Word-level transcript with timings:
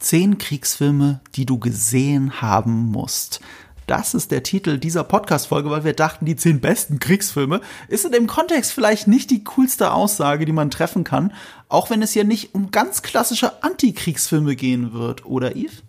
Zehn 0.00 0.38
Kriegsfilme, 0.38 1.20
die 1.34 1.44
du 1.44 1.58
gesehen 1.58 2.40
haben 2.40 2.86
musst. 2.86 3.40
Das 3.86 4.14
ist 4.14 4.30
der 4.30 4.42
Titel 4.42 4.78
dieser 4.78 5.04
Podcast-Folge, 5.04 5.70
weil 5.70 5.84
wir 5.84 5.92
dachten, 5.92 6.24
die 6.24 6.36
zehn 6.36 6.60
besten 6.60 7.00
Kriegsfilme 7.00 7.60
ist 7.88 8.06
in 8.06 8.12
dem 8.12 8.26
Kontext 8.26 8.72
vielleicht 8.72 9.08
nicht 9.08 9.30
die 9.30 9.44
coolste 9.44 9.92
Aussage, 9.92 10.46
die 10.46 10.52
man 10.52 10.70
treffen 10.70 11.04
kann, 11.04 11.34
auch 11.68 11.90
wenn 11.90 12.00
es 12.00 12.12
hier 12.12 12.24
nicht 12.24 12.54
um 12.54 12.70
ganz 12.70 13.02
klassische 13.02 13.62
Antikriegsfilme 13.62 14.56
gehen 14.56 14.94
wird, 14.94 15.26
oder 15.26 15.54
Yves? 15.54 15.82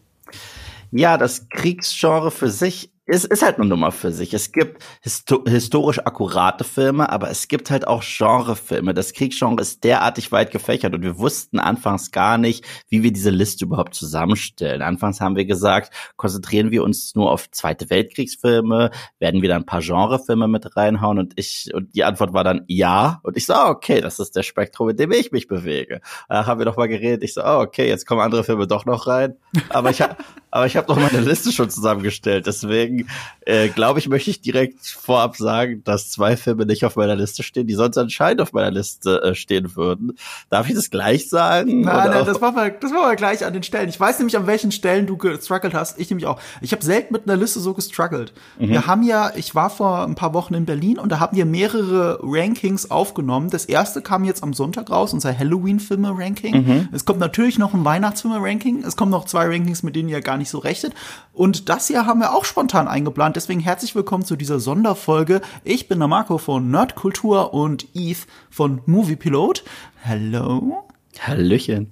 Ja, 0.91 1.17
das 1.17 1.47
Kriegsgenre 1.47 2.31
für 2.31 2.49
sich 2.49 2.91
es 3.13 3.25
ist 3.25 3.41
halt 3.41 3.57
eine 3.57 3.67
Nummer 3.67 3.91
für 3.91 4.13
sich. 4.13 4.33
Es 4.33 4.53
gibt 4.53 4.81
histo 5.01 5.43
historisch 5.45 5.99
akkurate 5.99 6.63
Filme, 6.63 7.11
aber 7.11 7.29
es 7.29 7.49
gibt 7.49 7.69
halt 7.69 7.85
auch 7.85 8.01
Genrefilme. 8.01 8.93
Das 8.93 9.11
Kriegsgenre 9.11 9.61
ist 9.61 9.83
derartig 9.83 10.31
weit 10.31 10.49
gefächert 10.51 10.95
und 10.95 11.01
wir 11.01 11.17
wussten 11.17 11.59
anfangs 11.59 12.11
gar 12.11 12.37
nicht, 12.37 12.63
wie 12.87 13.03
wir 13.03 13.11
diese 13.11 13.29
Liste 13.29 13.65
überhaupt 13.65 13.95
zusammenstellen. 13.95 14.81
Anfangs 14.81 15.19
haben 15.19 15.35
wir 15.35 15.43
gesagt, 15.43 15.93
konzentrieren 16.15 16.71
wir 16.71 16.83
uns 16.83 17.13
nur 17.13 17.31
auf 17.31 17.51
Zweite 17.51 17.89
Weltkriegsfilme, 17.89 18.91
werden 19.19 19.41
wir 19.41 19.49
dann 19.49 19.63
ein 19.63 19.65
paar 19.65 19.81
Genrefilme 19.81 20.47
mit 20.47 20.77
reinhauen 20.77 21.19
und 21.19 21.33
ich, 21.35 21.69
und 21.73 21.93
die 21.93 22.05
Antwort 22.05 22.31
war 22.31 22.45
dann 22.45 22.63
ja. 22.67 23.19
Und 23.23 23.35
ich 23.35 23.45
so, 23.45 23.53
oh, 23.55 23.71
okay, 23.71 23.99
das 23.99 24.19
ist 24.19 24.37
der 24.37 24.43
Spektrum, 24.43 24.87
in 24.87 24.95
dem 24.95 25.11
ich 25.11 25.33
mich 25.33 25.49
bewege. 25.49 25.99
Da 26.29 26.45
haben 26.45 26.61
wir 26.61 26.65
noch 26.65 26.77
mal 26.77 26.87
geredet. 26.87 27.23
Ich 27.23 27.33
so, 27.33 27.41
oh, 27.43 27.59
okay, 27.59 27.89
jetzt 27.89 28.07
kommen 28.07 28.21
andere 28.21 28.45
Filme 28.45 28.67
doch 28.67 28.85
noch 28.85 29.05
rein. 29.05 29.35
Aber 29.67 29.89
ich 29.89 30.01
aber 30.51 30.65
ich 30.65 30.75
habe 30.77 30.87
doch 30.87 30.97
meine 30.97 31.21
Liste 31.21 31.51
schon 31.51 31.69
zusammengestellt. 31.69 32.45
Deswegen 32.45 33.00
äh, 33.45 33.69
glaube 33.69 33.99
ich, 33.99 34.07
möchte 34.07 34.29
ich 34.29 34.41
direkt 34.41 34.85
vorab 34.85 35.35
sagen, 35.35 35.83
dass 35.83 36.11
zwei 36.11 36.37
Filme 36.37 36.65
nicht 36.65 36.85
auf 36.85 36.95
meiner 36.95 37.15
Liste 37.15 37.43
stehen, 37.43 37.67
die 37.67 37.73
sonst 37.73 37.97
anscheinend 37.97 38.41
auf 38.41 38.53
meiner 38.53 38.71
Liste 38.71 39.21
äh, 39.21 39.35
stehen 39.35 39.75
würden. 39.75 40.17
Darf 40.49 40.69
ich 40.69 40.75
das 40.75 40.89
gleich 40.89 41.27
sagen? 41.29 41.81
Nein, 41.81 42.11
nein, 42.11 42.25
das 42.25 42.39
machen, 42.39 42.55
wir, 42.55 42.69
das 42.69 42.91
machen 42.91 43.09
wir 43.09 43.15
gleich 43.15 43.43
an 43.43 43.53
den 43.53 43.63
Stellen. 43.63 43.89
Ich 43.89 43.99
weiß 43.99 44.19
nämlich, 44.19 44.37
an 44.37 44.45
welchen 44.45 44.71
Stellen 44.71 45.07
du 45.07 45.17
gestruggelt 45.17 45.73
hast. 45.73 45.99
Ich 45.99 46.09
nämlich 46.09 46.27
auch. 46.27 46.39
Ich 46.61 46.71
habe 46.71 46.83
selten 46.83 47.13
mit 47.13 47.27
einer 47.27 47.35
Liste 47.35 47.59
so 47.59 47.73
gestruggelt. 47.73 48.33
Mhm. 48.59 48.69
Wir 48.69 48.87
haben 48.87 49.03
ja, 49.03 49.31
ich 49.35 49.55
war 49.55 49.69
vor 49.69 50.03
ein 50.03 50.15
paar 50.15 50.33
Wochen 50.33 50.53
in 50.53 50.65
Berlin 50.65 50.99
und 50.99 51.11
da 51.11 51.19
haben 51.19 51.35
wir 51.35 51.45
mehrere 51.45 52.19
Rankings 52.21 52.91
aufgenommen. 52.91 53.49
Das 53.49 53.65
erste 53.65 54.01
kam 54.01 54.23
jetzt 54.23 54.43
am 54.43 54.53
Sonntag 54.53 54.91
raus, 54.91 55.13
unser 55.13 55.37
Halloween-Filme-Ranking. 55.37 56.55
Mhm. 56.55 56.89
Es 56.91 57.05
kommt 57.05 57.19
natürlich 57.19 57.57
noch 57.57 57.73
ein 57.73 57.83
Weihnachtsfilme-Ranking. 57.83 58.83
Es 58.83 58.95
kommen 58.95 59.11
noch 59.11 59.25
zwei 59.25 59.47
Rankings, 59.47 59.81
mit 59.81 59.95
denen 59.95 60.09
ihr 60.09 60.21
gar 60.21 60.37
nicht 60.37 60.49
so 60.49 60.59
rechtet. 60.59 60.93
Und 61.33 61.69
das 61.69 61.87
hier 61.87 62.05
haben 62.05 62.19
wir 62.19 62.33
auch 62.33 62.45
spontan 62.45 62.87
eingeplant. 62.91 63.35
Deswegen 63.35 63.61
herzlich 63.61 63.95
willkommen 63.95 64.25
zu 64.25 64.35
dieser 64.35 64.59
Sonderfolge. 64.59 65.41
Ich 65.63 65.87
bin 65.87 65.99
der 65.99 66.07
Marco 66.07 66.37
von 66.37 66.69
Nerdkultur 66.69 67.53
und 67.53 67.87
Eve 67.95 68.27
von 68.49 68.81
Movie 68.85 69.15
Pilot. 69.15 69.63
Hello. 69.95 70.83
Hallöchen. 71.19 71.91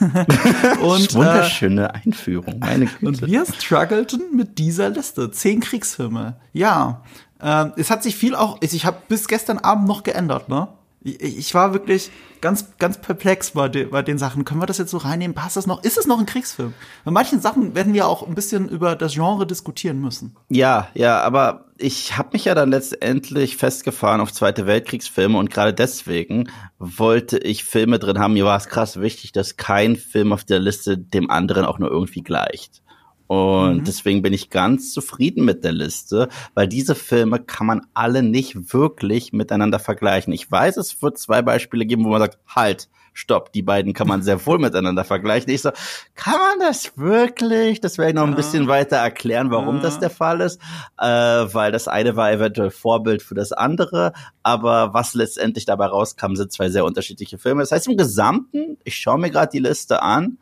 und, 0.00 1.14
Wunderschöne 1.14 1.94
Einführung, 1.94 2.58
meine 2.58 2.86
Güte. 3.00 3.06
Und 3.06 3.26
wir 3.26 3.44
struggleten 3.44 4.34
mit 4.34 4.58
dieser 4.58 4.88
Liste. 4.90 5.30
Zehn 5.30 5.60
Kriegsfilme. 5.60 6.36
Ja. 6.52 7.02
Äh, 7.40 7.66
es 7.76 7.90
hat 7.90 8.02
sich 8.02 8.16
viel 8.16 8.34
auch, 8.34 8.58
ich 8.60 8.86
habe 8.86 8.98
bis 9.08 9.28
gestern 9.28 9.58
Abend 9.58 9.86
noch 9.86 10.02
geändert, 10.02 10.48
ne? 10.48 10.68
Ich 11.16 11.54
war 11.54 11.72
wirklich 11.72 12.10
ganz, 12.40 12.76
ganz 12.78 13.00
perplex 13.00 13.52
bei, 13.52 13.68
de, 13.68 13.86
bei 13.86 14.02
den 14.02 14.18
Sachen. 14.18 14.44
Können 14.44 14.60
wir 14.60 14.66
das 14.66 14.78
jetzt 14.78 14.90
so 14.90 14.98
reinnehmen? 14.98 15.34
Passt 15.34 15.56
das 15.56 15.66
noch? 15.66 15.82
Ist 15.82 15.98
es 15.98 16.06
noch 16.06 16.18
ein 16.18 16.26
Kriegsfilm? 16.26 16.74
Bei 17.04 17.10
manchen 17.10 17.40
Sachen 17.40 17.74
werden 17.74 17.94
wir 17.94 18.06
auch 18.06 18.26
ein 18.26 18.34
bisschen 18.34 18.68
über 18.68 18.96
das 18.96 19.14
Genre 19.14 19.46
diskutieren 19.46 20.00
müssen. 20.00 20.36
Ja, 20.48 20.88
ja, 20.94 21.20
aber 21.20 21.66
ich 21.78 22.16
habe 22.16 22.30
mich 22.32 22.44
ja 22.44 22.54
dann 22.54 22.70
letztendlich 22.70 23.56
festgefahren 23.56 24.20
auf 24.20 24.32
Zweite 24.32 24.66
Weltkriegsfilme 24.66 25.38
und 25.38 25.50
gerade 25.50 25.74
deswegen 25.74 26.50
wollte 26.78 27.38
ich 27.38 27.64
Filme 27.64 27.98
drin 27.98 28.18
haben. 28.18 28.34
Mir 28.34 28.44
war 28.44 28.56
es 28.56 28.68
krass 28.68 29.00
wichtig, 29.00 29.32
dass 29.32 29.56
kein 29.56 29.96
Film 29.96 30.32
auf 30.32 30.44
der 30.44 30.58
Liste 30.58 30.98
dem 30.98 31.30
anderen 31.30 31.64
auch 31.64 31.78
nur 31.78 31.90
irgendwie 31.90 32.22
gleicht. 32.22 32.82
Und 33.28 33.76
mhm. 33.76 33.84
deswegen 33.84 34.22
bin 34.22 34.32
ich 34.32 34.50
ganz 34.50 34.92
zufrieden 34.92 35.44
mit 35.44 35.62
der 35.62 35.72
Liste, 35.72 36.28
weil 36.54 36.66
diese 36.66 36.94
Filme 36.94 37.38
kann 37.38 37.66
man 37.66 37.86
alle 37.94 38.22
nicht 38.22 38.72
wirklich 38.72 39.32
miteinander 39.32 39.78
vergleichen. 39.78 40.32
Ich 40.32 40.50
weiß, 40.50 40.78
es 40.78 41.02
wird 41.02 41.18
zwei 41.18 41.42
Beispiele 41.42 41.84
geben, 41.84 42.04
wo 42.04 42.08
man 42.08 42.22
sagt, 42.22 42.38
halt, 42.48 42.88
stopp, 43.12 43.52
die 43.52 43.62
beiden 43.62 43.92
kann 43.92 44.08
man 44.08 44.22
sehr 44.22 44.44
wohl 44.46 44.58
miteinander 44.60 45.04
vergleichen. 45.04 45.50
Ich 45.50 45.60
so, 45.60 45.70
kann 46.14 46.38
man 46.38 46.60
das 46.60 46.96
wirklich? 46.96 47.80
Das 47.80 47.98
werde 47.98 48.10
ich 48.10 48.14
noch 48.14 48.26
ein 48.26 48.34
bisschen 48.34 48.66
weiter 48.66 48.96
erklären, 48.96 49.50
warum 49.50 49.76
ja. 49.76 49.82
das 49.82 49.98
der 49.98 50.10
Fall 50.10 50.40
ist, 50.40 50.60
äh, 50.98 51.06
weil 51.06 51.70
das 51.70 51.86
eine 51.86 52.16
war 52.16 52.32
eventuell 52.32 52.70
Vorbild 52.70 53.22
für 53.22 53.34
das 53.34 53.52
andere, 53.52 54.14
aber 54.42 54.94
was 54.94 55.12
letztendlich 55.12 55.66
dabei 55.66 55.86
rauskam, 55.86 56.34
sind 56.34 56.50
zwei 56.50 56.70
sehr 56.70 56.86
unterschiedliche 56.86 57.36
Filme. 57.36 57.60
Das 57.60 57.72
heißt 57.72 57.88
im 57.88 57.96
Gesamten, 57.98 58.78
ich 58.84 58.96
schaue 58.96 59.18
mir 59.18 59.30
gerade 59.30 59.50
die 59.52 59.58
Liste 59.58 60.02
an, 60.02 60.38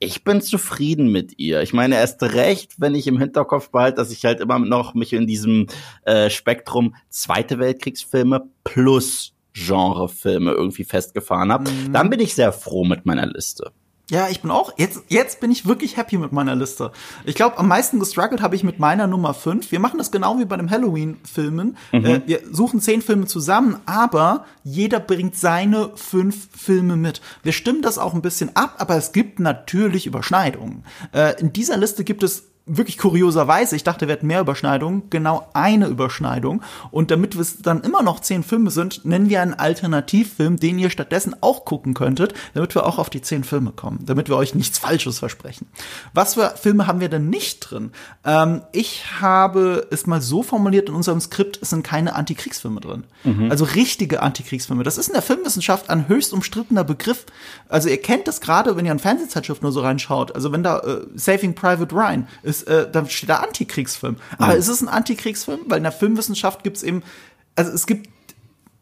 ich 0.00 0.24
bin 0.24 0.40
zufrieden 0.40 1.12
mit 1.12 1.38
ihr. 1.38 1.60
Ich 1.60 1.74
meine, 1.74 1.96
erst 1.96 2.22
recht, 2.22 2.80
wenn 2.80 2.94
ich 2.94 3.06
im 3.06 3.18
Hinterkopf 3.18 3.70
behalte, 3.70 3.96
dass 3.96 4.10
ich 4.10 4.24
halt 4.24 4.40
immer 4.40 4.58
noch 4.58 4.94
mich 4.94 5.12
in 5.12 5.26
diesem 5.26 5.66
äh, 6.04 6.30
Spektrum 6.30 6.96
Zweite 7.10 7.58
Weltkriegsfilme 7.58 8.48
plus 8.64 9.34
Genrefilme 9.52 10.52
irgendwie 10.52 10.84
festgefahren 10.84 11.52
habe, 11.52 11.70
mhm. 11.70 11.92
dann 11.92 12.08
bin 12.08 12.18
ich 12.20 12.34
sehr 12.34 12.52
froh 12.52 12.84
mit 12.84 13.04
meiner 13.04 13.26
Liste. 13.26 13.72
Ja, 14.10 14.28
ich 14.28 14.42
bin 14.42 14.50
auch, 14.50 14.72
jetzt, 14.76 15.02
jetzt 15.08 15.40
bin 15.40 15.52
ich 15.52 15.66
wirklich 15.66 15.96
happy 15.96 16.18
mit 16.18 16.32
meiner 16.32 16.56
Liste. 16.56 16.90
Ich 17.24 17.36
glaube, 17.36 17.58
am 17.58 17.68
meisten 17.68 18.00
gestruggelt 18.00 18.42
habe 18.42 18.56
ich 18.56 18.64
mit 18.64 18.80
meiner 18.80 19.06
Nummer 19.06 19.34
5. 19.34 19.70
Wir 19.70 19.78
machen 19.78 19.98
das 19.98 20.10
genau 20.10 20.38
wie 20.40 20.44
bei 20.44 20.56
den 20.56 20.68
Halloween-Filmen. 20.68 21.76
Mhm. 21.92 22.04
Äh, 22.04 22.20
wir 22.26 22.40
suchen 22.50 22.80
zehn 22.80 23.02
Filme 23.02 23.26
zusammen, 23.26 23.78
aber 23.86 24.44
jeder 24.64 24.98
bringt 24.98 25.36
seine 25.36 25.90
fünf 25.94 26.48
Filme 26.50 26.96
mit. 26.96 27.20
Wir 27.44 27.52
stimmen 27.52 27.82
das 27.82 27.98
auch 27.98 28.12
ein 28.12 28.22
bisschen 28.22 28.54
ab, 28.56 28.74
aber 28.78 28.96
es 28.96 29.12
gibt 29.12 29.38
natürlich 29.38 30.06
Überschneidungen. 30.06 30.84
Äh, 31.12 31.40
in 31.40 31.52
dieser 31.52 31.76
Liste 31.76 32.02
gibt 32.02 32.24
es 32.24 32.49
wirklich 32.66 32.98
kurioserweise, 32.98 33.74
ich 33.74 33.84
dachte, 33.84 34.06
wir 34.06 34.14
hätten 34.14 34.26
mehr 34.26 34.40
Überschneidungen, 34.40 35.10
genau 35.10 35.48
eine 35.54 35.86
Überschneidung. 35.86 36.62
Und 36.90 37.10
damit 37.10 37.34
es 37.34 37.58
dann 37.58 37.82
immer 37.82 38.02
noch 38.02 38.20
zehn 38.20 38.42
Filme 38.42 38.70
sind, 38.70 39.04
nennen 39.04 39.28
wir 39.28 39.42
einen 39.42 39.54
Alternativfilm, 39.54 40.56
den 40.56 40.78
ihr 40.78 40.90
stattdessen 40.90 41.34
auch 41.40 41.64
gucken 41.64 41.94
könntet, 41.94 42.34
damit 42.54 42.74
wir 42.74 42.86
auch 42.86 42.98
auf 42.98 43.10
die 43.10 43.22
zehn 43.22 43.44
Filme 43.44 43.72
kommen, 43.72 44.04
damit 44.04 44.28
wir 44.28 44.36
euch 44.36 44.54
nichts 44.54 44.78
Falsches 44.78 45.18
versprechen. 45.18 45.66
Was 46.14 46.34
für 46.34 46.54
Filme 46.56 46.86
haben 46.86 47.00
wir 47.00 47.08
denn 47.08 47.28
nicht 47.28 47.60
drin? 47.60 47.92
Ähm, 48.24 48.62
ich 48.72 49.04
habe 49.20 49.86
es 49.90 50.06
mal 50.06 50.20
so 50.20 50.42
formuliert 50.42 50.88
in 50.88 50.94
unserem 50.94 51.20
Skript, 51.20 51.58
es 51.60 51.70
sind 51.70 51.82
keine 51.82 52.14
Antikriegsfilme 52.14 52.80
drin. 52.80 53.04
Mhm. 53.24 53.50
Also 53.50 53.64
richtige 53.64 54.22
Antikriegsfilme. 54.22 54.84
Das 54.84 54.98
ist 54.98 55.08
in 55.08 55.14
der 55.14 55.22
Filmwissenschaft 55.22 55.90
ein 55.90 56.08
höchst 56.08 56.32
umstrittener 56.32 56.84
Begriff. 56.84 57.26
Also 57.68 57.88
ihr 57.88 58.00
kennt 58.00 58.28
das 58.28 58.40
gerade, 58.40 58.76
wenn 58.76 58.86
ihr 58.86 58.92
an 58.92 58.98
Fernsehzeitschriften 58.98 59.64
nur 59.64 59.72
so 59.72 59.80
reinschaut. 59.80 60.34
Also 60.34 60.52
wenn 60.52 60.62
da 60.62 60.78
äh, 60.78 61.00
Saving 61.14 61.54
Private 61.54 61.94
Ryan 61.94 62.28
ist, 62.50 62.64
äh, 62.64 62.90
dann 62.90 63.08
steht 63.08 63.28
da 63.30 63.36
Antikriegsfilm. 63.36 64.16
Aber 64.38 64.52
mhm. 64.52 64.58
ist 64.58 64.68
es 64.68 64.82
ein 64.82 64.88
Antikriegsfilm? 64.88 65.60
Weil 65.66 65.78
in 65.78 65.84
der 65.84 65.92
Filmwissenschaft 65.92 66.62
gibt 66.62 66.76
es 66.76 66.82
eben, 66.82 67.02
also 67.56 67.72
es 67.72 67.86
gibt, 67.86 68.08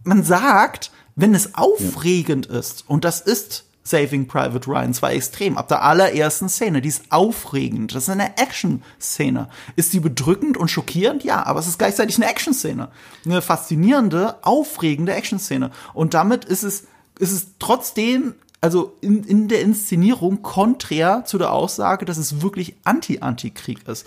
man 0.04 0.24
sagt, 0.24 0.90
wenn 1.14 1.34
es 1.34 1.54
aufregend 1.54 2.46
ist, 2.46 2.84
und 2.88 3.04
das 3.04 3.20
ist 3.20 3.64
Saving 3.88 4.26
Private 4.28 4.68
Ryan 4.68 4.92
zwar 4.92 5.12
extrem, 5.12 5.56
ab 5.56 5.68
der 5.68 5.82
allerersten 5.82 6.48
Szene, 6.48 6.80
die 6.80 6.88
ist 6.90 7.04
aufregend, 7.10 7.94
das 7.94 8.04
ist 8.04 8.10
eine 8.10 8.36
Action-Szene. 8.36 9.48
Ist 9.76 9.92
die 9.92 10.00
bedrückend 10.00 10.56
und 10.56 10.70
schockierend? 10.70 11.24
Ja, 11.24 11.44
aber 11.46 11.60
es 11.60 11.66
ist 11.66 11.78
gleichzeitig 11.78 12.16
eine 12.16 12.30
Action-Szene. 12.30 12.88
Eine 13.24 13.42
faszinierende, 13.42 14.36
aufregende 14.42 15.14
Action-Szene. 15.14 15.70
Und 15.94 16.14
damit 16.14 16.44
ist 16.44 16.62
es, 16.62 16.84
ist 17.18 17.32
es 17.32 17.46
trotzdem 17.58 18.34
also 18.60 18.96
in, 19.00 19.22
in 19.24 19.48
der 19.48 19.62
Inszenierung 19.62 20.42
konträr 20.42 21.24
zu 21.24 21.38
der 21.38 21.52
Aussage, 21.52 22.04
dass 22.04 22.18
es 22.18 22.42
wirklich 22.42 22.74
Anti-Anti-Krieg 22.84 23.86
ist. 23.88 24.06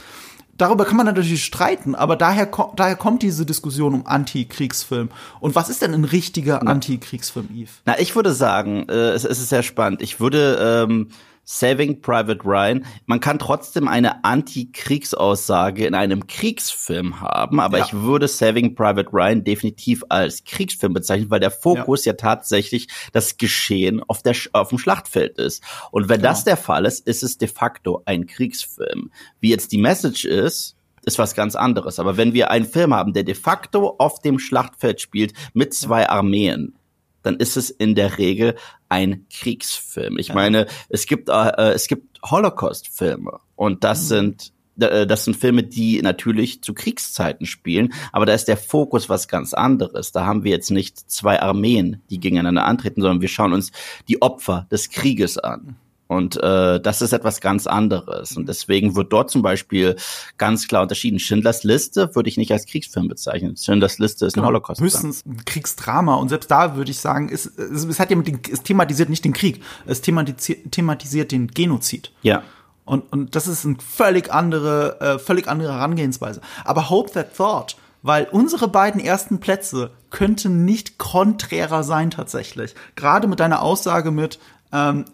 Darüber 0.57 0.85
kann 0.85 0.97
man 0.97 1.07
natürlich 1.07 1.43
streiten, 1.43 1.95
aber 1.95 2.15
daher, 2.15 2.47
daher 2.75 2.95
kommt 2.95 3.23
diese 3.23 3.45
Diskussion 3.47 3.95
um 3.95 4.05
Anti-Kriegsfilm. 4.05 5.09
Und 5.39 5.55
was 5.55 5.69
ist 5.69 5.81
denn 5.81 5.93
ein 5.93 6.03
richtiger 6.03 6.67
Anti-Kriegsfilm, 6.67 7.49
Yves? 7.51 7.81
Na, 7.85 7.99
ich 7.99 8.15
würde 8.15 8.33
sagen, 8.33 8.87
äh, 8.87 9.11
es, 9.11 9.25
es 9.25 9.39
ist 9.39 9.49
sehr 9.49 9.63
spannend. 9.63 10.03
Ich 10.03 10.19
würde 10.19 10.85
ähm, 10.87 11.07
Saving 11.51 12.01
Private 12.01 12.45
Ryan. 12.45 12.85
Man 13.07 13.19
kann 13.19 13.37
trotzdem 13.37 13.89
eine 13.89 14.23
Anti-Kriegsaussage 14.23 15.85
in 15.85 15.93
einem 15.93 16.25
Kriegsfilm 16.27 17.19
haben, 17.19 17.59
aber 17.59 17.79
ja. 17.79 17.85
ich 17.85 17.93
würde 17.93 18.29
Saving 18.29 18.73
Private 18.73 19.09
Ryan 19.11 19.43
definitiv 19.43 20.01
als 20.07 20.45
Kriegsfilm 20.45 20.93
bezeichnen, 20.93 21.29
weil 21.29 21.41
der 21.41 21.51
Fokus 21.51 22.05
ja, 22.05 22.13
ja 22.13 22.17
tatsächlich 22.17 22.87
das 23.11 23.35
Geschehen 23.35 24.01
auf, 24.07 24.23
der, 24.23 24.33
auf 24.53 24.69
dem 24.69 24.77
Schlachtfeld 24.77 25.37
ist. 25.37 25.61
Und 25.91 26.07
wenn 26.07 26.21
genau. 26.21 26.29
das 26.29 26.45
der 26.45 26.55
Fall 26.57 26.85
ist, 26.85 27.05
ist 27.05 27.21
es 27.21 27.37
de 27.37 27.49
facto 27.49 28.01
ein 28.05 28.27
Kriegsfilm. 28.27 29.11
Wie 29.41 29.49
jetzt 29.49 29.73
die 29.73 29.77
Message 29.77 30.23
ist, 30.23 30.77
ist 31.03 31.19
was 31.19 31.35
ganz 31.35 31.55
anderes. 31.55 31.99
Aber 31.99 32.15
wenn 32.15 32.33
wir 32.33 32.49
einen 32.49 32.65
Film 32.65 32.93
haben, 32.93 33.11
der 33.11 33.23
de 33.23 33.35
facto 33.35 33.95
auf 33.97 34.19
dem 34.21 34.39
Schlachtfeld 34.39 35.01
spielt 35.01 35.33
mit 35.53 35.73
zwei 35.73 36.07
Armeen, 36.07 36.75
dann 37.23 37.37
ist 37.37 37.57
es 37.57 37.69
in 37.69 37.95
der 37.95 38.17
Regel 38.17 38.55
ein 38.89 39.25
Kriegsfilm. 39.31 40.17
Ich 40.17 40.33
meine, 40.33 40.67
es 40.89 41.05
gibt 41.05 41.29
äh, 41.29 41.71
es 41.73 41.87
gibt 41.87 42.19
Holocaust-Filme 42.23 43.39
und 43.55 43.83
das 43.83 44.03
mhm. 44.03 44.07
sind 44.07 44.53
äh, 44.79 45.07
das 45.07 45.25
sind 45.25 45.35
Filme, 45.35 45.63
die 45.63 46.01
natürlich 46.01 46.61
zu 46.61 46.73
Kriegszeiten 46.73 47.45
spielen, 47.45 47.93
aber 48.11 48.25
da 48.25 48.33
ist 48.33 48.47
der 48.47 48.57
Fokus 48.57 49.09
was 49.09 49.27
ganz 49.27 49.53
anderes. 49.53 50.11
Da 50.11 50.25
haben 50.25 50.43
wir 50.43 50.51
jetzt 50.51 50.71
nicht 50.71 50.97
zwei 51.09 51.41
Armeen, 51.41 52.01
die 52.09 52.19
gegeneinander 52.19 52.65
antreten, 52.65 53.01
sondern 53.01 53.21
wir 53.21 53.29
schauen 53.29 53.53
uns 53.53 53.71
die 54.07 54.21
Opfer 54.21 54.67
des 54.71 54.89
Krieges 54.89 55.37
an. 55.37 55.75
Und 56.11 56.35
äh, 56.43 56.81
das 56.81 57.01
ist 57.01 57.13
etwas 57.13 57.39
ganz 57.39 57.67
anderes. 57.67 58.35
Und 58.35 58.49
deswegen 58.49 58.97
wird 58.97 59.13
dort 59.13 59.31
zum 59.31 59.41
Beispiel 59.41 59.95
ganz 60.37 60.67
klar 60.67 60.81
unterschieden. 60.81 61.19
Schindlers 61.19 61.63
Liste 61.63 62.13
würde 62.15 62.27
ich 62.27 62.35
nicht 62.35 62.51
als 62.51 62.65
Kriegsfilm 62.65 63.07
bezeichnen. 63.07 63.55
Schindlers 63.55 63.97
Liste 63.97 64.25
ist 64.25 64.33
genau. 64.33 64.47
ein 64.47 64.49
Holocaust. 64.49 64.81
Höchstens 64.81 65.25
ein 65.25 65.45
Kriegsdrama. 65.45 66.15
Und 66.15 66.27
selbst 66.27 66.51
da 66.51 66.75
würde 66.75 66.91
ich 66.91 66.99
sagen, 66.99 67.29
es, 67.31 67.45
es, 67.45 67.85
es 67.85 67.97
hat 67.97 68.09
ja 68.09 68.17
mit 68.17 68.27
den, 68.27 68.41
es 68.51 68.61
thematisiert 68.61 69.07
nicht 69.07 69.23
den 69.23 69.31
Krieg, 69.31 69.63
es 69.85 70.01
thematisiert, 70.01 70.73
thematisiert 70.73 71.31
den 71.31 71.47
Genozid. 71.47 72.11
Ja. 72.23 72.43
Und, 72.83 73.09
und 73.13 73.33
das 73.37 73.47
ist 73.47 73.65
eine 73.65 73.77
völlig 73.79 74.33
andere, 74.33 74.99
äh, 74.99 75.17
völlig 75.17 75.47
andere 75.47 75.71
Herangehensweise. 75.71 76.41
Aber 76.65 76.89
Hope 76.89 77.09
That 77.11 77.37
Thought, 77.37 77.77
weil 78.01 78.27
unsere 78.29 78.67
beiden 78.67 78.99
ersten 78.99 79.39
Plätze 79.39 79.91
könnten 80.09 80.65
nicht 80.65 80.97
konträrer 80.97 81.85
sein 81.85 82.11
tatsächlich. 82.11 82.75
Gerade 82.97 83.29
mit 83.29 83.39
deiner 83.39 83.61
Aussage 83.61 84.11
mit, 84.11 84.39
ähm, 84.73 85.05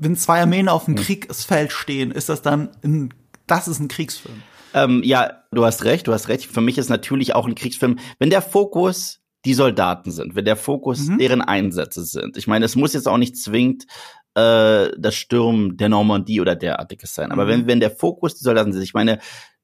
wenn 0.00 0.16
zwei 0.16 0.40
Armeen 0.40 0.68
auf 0.68 0.86
dem 0.86 0.96
Kriegsfeld 0.96 1.72
stehen, 1.72 2.10
ist 2.10 2.28
das 2.28 2.42
dann 2.42 2.70
ein, 2.82 3.14
das 3.46 3.68
ist 3.68 3.80
ein 3.80 3.88
Kriegsfilm. 3.88 4.42
Ähm, 4.72 5.02
ja, 5.04 5.42
du 5.52 5.64
hast 5.64 5.84
recht, 5.84 6.06
du 6.06 6.12
hast 6.12 6.28
recht. 6.28 6.46
Für 6.46 6.60
mich 6.60 6.78
ist 6.78 6.88
natürlich 6.88 7.34
auch 7.34 7.46
ein 7.46 7.54
Kriegsfilm, 7.54 7.98
wenn 8.18 8.30
der 8.30 8.42
Fokus 8.42 9.20
die 9.44 9.54
Soldaten 9.54 10.10
sind, 10.10 10.34
wenn 10.34 10.44
der 10.44 10.56
Fokus 10.56 11.08
mhm. 11.08 11.18
deren 11.18 11.42
Einsätze 11.42 12.04
sind. 12.04 12.36
Ich 12.36 12.46
meine, 12.46 12.64
es 12.64 12.76
muss 12.76 12.92
jetzt 12.92 13.08
auch 13.08 13.18
nicht 13.18 13.36
zwingend 13.36 13.84
äh, 14.34 14.90
das 14.98 15.14
Stürmen 15.14 15.76
der 15.76 15.88
Normandie 15.88 16.40
oder 16.40 16.56
derartiges 16.56 17.14
sein. 17.14 17.32
Aber 17.32 17.44
mhm. 17.44 17.48
wenn, 17.48 17.66
wenn 17.66 17.80
der 17.80 17.90
Fokus 17.90 18.36
die 18.36 18.44
Soldaten 18.44 18.72
sind, 18.72 18.82
ich 18.82 18.94
meine, 18.94 19.18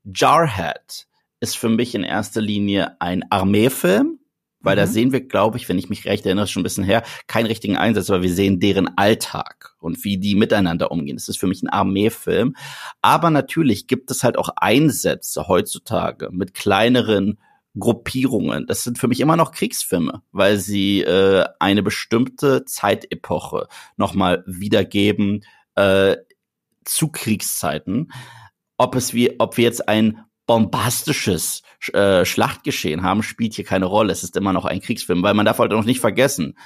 Jarhead 0.04 1.06
ist 1.40 1.56
für 1.56 1.68
mich 1.68 1.94
in 1.94 2.04
erster 2.04 2.40
Linie 2.40 3.00
ein 3.00 3.24
Armeefilm, 3.30 4.18
weil 4.66 4.74
mhm. 4.76 4.80
da 4.80 4.86
sehen 4.86 5.12
wir, 5.12 5.20
glaube 5.20 5.56
ich, 5.56 5.68
wenn 5.68 5.78
ich 5.78 5.88
mich 5.88 6.04
recht 6.04 6.26
erinnere, 6.26 6.48
schon 6.48 6.60
ein 6.60 6.64
bisschen 6.64 6.84
her, 6.84 7.04
keinen 7.28 7.46
richtigen 7.46 7.76
Einsatz, 7.76 8.10
aber 8.10 8.22
wir 8.22 8.32
sehen 8.32 8.60
deren 8.60 8.98
Alltag 8.98 9.74
und 9.80 10.04
wie 10.04 10.18
die 10.18 10.34
miteinander 10.34 10.90
umgehen. 10.90 11.16
Das 11.16 11.28
ist 11.28 11.38
für 11.38 11.46
mich 11.46 11.62
ein 11.62 11.68
Armeefilm. 11.68 12.56
Aber 13.00 13.30
natürlich 13.30 13.86
gibt 13.86 14.10
es 14.10 14.24
halt 14.24 14.36
auch 14.36 14.50
Einsätze 14.56 15.46
heutzutage 15.48 16.30
mit 16.32 16.52
kleineren 16.52 17.38
Gruppierungen. 17.78 18.66
Das 18.66 18.82
sind 18.82 18.98
für 18.98 19.06
mich 19.08 19.20
immer 19.20 19.36
noch 19.36 19.52
Kriegsfilme, 19.52 20.22
weil 20.32 20.58
sie 20.58 21.02
äh, 21.02 21.46
eine 21.60 21.82
bestimmte 21.82 22.64
Zeitepoche 22.64 23.68
nochmal 23.96 24.42
wiedergeben 24.46 25.44
äh, 25.76 26.16
zu 26.84 27.08
Kriegszeiten. 27.08 28.12
Ob 28.78 28.94
es 28.96 29.14
wie, 29.14 29.38
ob 29.38 29.56
wir 29.56 29.64
jetzt 29.64 29.88
ein 29.88 30.25
bombastisches 30.46 31.62
äh, 31.92 32.24
Schlachtgeschehen 32.24 33.02
haben, 33.02 33.22
spielt 33.22 33.54
hier 33.54 33.64
keine 33.64 33.86
Rolle. 33.86 34.12
Es 34.12 34.22
ist 34.22 34.36
immer 34.36 34.52
noch 34.52 34.64
ein 34.64 34.80
Kriegsfilm, 34.80 35.22
weil 35.22 35.34
man 35.34 35.46
darf 35.46 35.58
halt 35.58 35.72
noch 35.72 35.84
nicht 35.84 36.00
vergessen, 36.00 36.56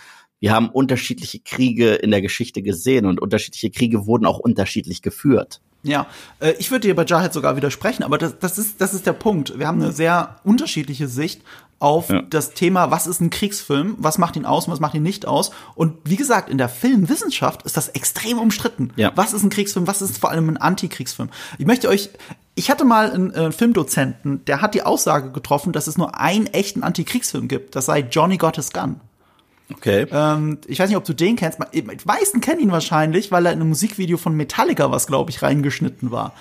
wir 0.40 0.52
haben 0.52 0.70
unterschiedliche 0.70 1.40
Kriege 1.40 1.94
in 1.94 2.10
der 2.10 2.22
Geschichte 2.22 2.62
gesehen 2.62 3.04
und 3.04 3.20
unterschiedliche 3.20 3.70
Kriege 3.70 4.06
wurden 4.06 4.24
auch 4.24 4.38
unterschiedlich 4.38 5.02
geführt. 5.02 5.60
Ja, 5.82 6.06
äh, 6.40 6.52
ich 6.58 6.70
würde 6.70 6.88
dir 6.88 6.94
bei 6.94 7.04
Jarhead 7.04 7.32
sogar 7.32 7.56
widersprechen, 7.56 8.02
aber 8.02 8.18
das, 8.18 8.38
das, 8.38 8.58
ist, 8.58 8.80
das 8.80 8.94
ist 8.94 9.06
der 9.06 9.12
Punkt. 9.12 9.58
Wir 9.58 9.66
haben 9.66 9.82
eine 9.82 9.92
sehr 9.92 10.40
unterschiedliche 10.44 11.08
Sicht 11.08 11.42
auf 11.80 12.10
ja. 12.10 12.22
das 12.22 12.52
Thema, 12.52 12.90
was 12.90 13.06
ist 13.06 13.20
ein 13.20 13.30
Kriegsfilm, 13.30 13.96
was 13.98 14.18
macht 14.18 14.36
ihn 14.36 14.44
aus, 14.44 14.68
was 14.68 14.80
macht 14.80 14.94
ihn 14.94 15.02
nicht 15.02 15.26
aus. 15.26 15.50
Und 15.74 15.96
wie 16.04 16.16
gesagt, 16.16 16.50
in 16.50 16.58
der 16.58 16.68
Filmwissenschaft 16.68 17.62
ist 17.62 17.76
das 17.76 17.88
extrem 17.88 18.38
umstritten. 18.38 18.92
Ja. 18.96 19.12
Was 19.16 19.32
ist 19.32 19.42
ein 19.42 19.50
Kriegsfilm, 19.50 19.86
was 19.86 20.02
ist 20.02 20.18
vor 20.18 20.30
allem 20.30 20.48
ein 20.50 20.58
Antikriegsfilm? 20.58 21.30
Ich 21.58 21.66
möchte 21.66 21.88
euch, 21.88 22.10
ich 22.54 22.70
hatte 22.70 22.84
mal 22.84 23.10
einen 23.10 23.32
äh, 23.32 23.50
Filmdozenten, 23.50 24.44
der 24.44 24.60
hat 24.60 24.74
die 24.74 24.82
Aussage 24.82 25.30
getroffen, 25.30 25.72
dass 25.72 25.86
es 25.86 25.96
nur 25.96 26.20
einen 26.20 26.46
echten 26.46 26.82
Antikriegsfilm 26.82 27.48
gibt. 27.48 27.74
Das 27.74 27.86
sei 27.86 28.00
Johnny 28.00 28.36
Got 28.36 28.56
His 28.56 28.72
Gun. 28.72 29.00
Okay. 29.72 30.06
Ähm, 30.12 30.58
ich 30.66 30.78
weiß 30.80 30.90
nicht, 30.90 30.98
ob 30.98 31.04
du 31.04 31.14
den 31.14 31.36
kennst. 31.36 31.58
Die 31.72 31.84
meisten 32.04 32.42
kennen 32.42 32.60
ihn 32.60 32.72
wahrscheinlich, 32.72 33.32
weil 33.32 33.46
er 33.46 33.52
in 33.52 33.60
einem 33.60 33.70
Musikvideo 33.70 34.18
von 34.18 34.34
Metallica 34.34 34.90
was, 34.90 35.06
glaube 35.06 35.30
ich, 35.30 35.42
reingeschnitten 35.42 36.10
war. 36.10 36.34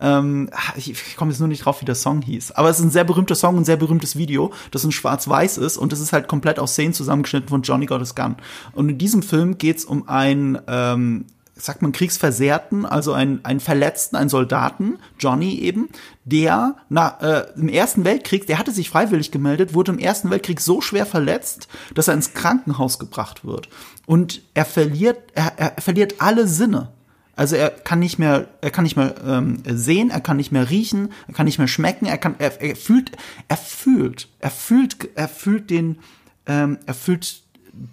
Ähm, 0.00 0.50
ich, 0.76 1.16
komme 1.16 1.30
jetzt 1.30 1.40
nur 1.40 1.48
nicht 1.48 1.64
drauf, 1.64 1.80
wie 1.80 1.84
der 1.86 1.94
Song 1.94 2.22
hieß. 2.22 2.52
Aber 2.52 2.70
es 2.70 2.78
ist 2.78 2.84
ein 2.84 2.90
sehr 2.90 3.04
berühmter 3.04 3.34
Song, 3.34 3.56
ein 3.56 3.64
sehr 3.64 3.76
berühmtes 3.76 4.16
Video, 4.16 4.52
das 4.70 4.84
in 4.84 4.92
schwarz-weiß 4.92 5.58
ist 5.58 5.76
und 5.76 5.92
das 5.92 6.00
ist 6.00 6.12
halt 6.12 6.28
komplett 6.28 6.58
aus 6.58 6.72
Szenen 6.72 6.94
zusammengeschnitten 6.94 7.48
von 7.48 7.62
Johnny 7.62 7.86
His 7.86 8.14
Gun. 8.14 8.36
Und 8.72 8.88
in 8.88 8.98
diesem 8.98 9.22
Film 9.22 9.58
geht's 9.58 9.84
um 9.84 10.08
ein 10.08 10.60
ähm, 10.66 11.26
sagt 11.54 11.82
man, 11.82 11.92
Kriegsversehrten, 11.92 12.86
also 12.86 13.12
ein, 13.12 13.40
ein 13.44 13.60
Verletzten, 13.60 14.16
ein 14.16 14.28
Soldaten, 14.28 14.98
Johnny 15.18 15.58
eben, 15.58 15.88
der 16.24 16.76
na, 16.88 17.18
äh, 17.20 17.46
im 17.56 17.68
Ersten 17.68 18.04
Weltkrieg, 18.04 18.46
der 18.46 18.58
hatte 18.58 18.72
sich 18.72 18.90
freiwillig 18.90 19.30
gemeldet, 19.30 19.74
wurde 19.74 19.92
im 19.92 19.98
Ersten 19.98 20.30
Weltkrieg 20.30 20.60
so 20.60 20.80
schwer 20.80 21.06
verletzt, 21.06 21.68
dass 21.94 22.08
er 22.08 22.14
ins 22.14 22.34
Krankenhaus 22.34 22.98
gebracht 22.98 23.44
wird. 23.44 23.68
Und 24.06 24.42
er 24.54 24.64
verliert, 24.64 25.18
er, 25.34 25.58
er 25.58 25.80
verliert 25.80 26.16
alle 26.18 26.46
Sinne. 26.46 26.88
Also 27.34 27.56
er 27.56 27.70
kann 27.70 27.98
nicht 27.98 28.18
mehr, 28.18 28.48
er 28.60 28.70
kann 28.70 28.84
nicht 28.84 28.96
mehr 28.96 29.14
ähm, 29.26 29.62
sehen, 29.66 30.10
er 30.10 30.20
kann 30.20 30.36
nicht 30.36 30.52
mehr 30.52 30.68
riechen, 30.68 31.12
er 31.28 31.34
kann 31.34 31.46
nicht 31.46 31.58
mehr 31.58 31.68
schmecken, 31.68 32.06
er 32.06 32.18
kann, 32.18 32.34
er, 32.38 32.60
er 32.60 32.76
fühlt, 32.76 33.12
er 33.48 33.56
fühlt, 33.56 34.28
er 34.38 34.50
fühlt, 34.50 35.08
er 35.14 35.28
fühlt 35.28 35.70
den, 35.70 35.98
ähm, 36.46 36.78
er 36.84 36.94
fühlt 36.94 37.42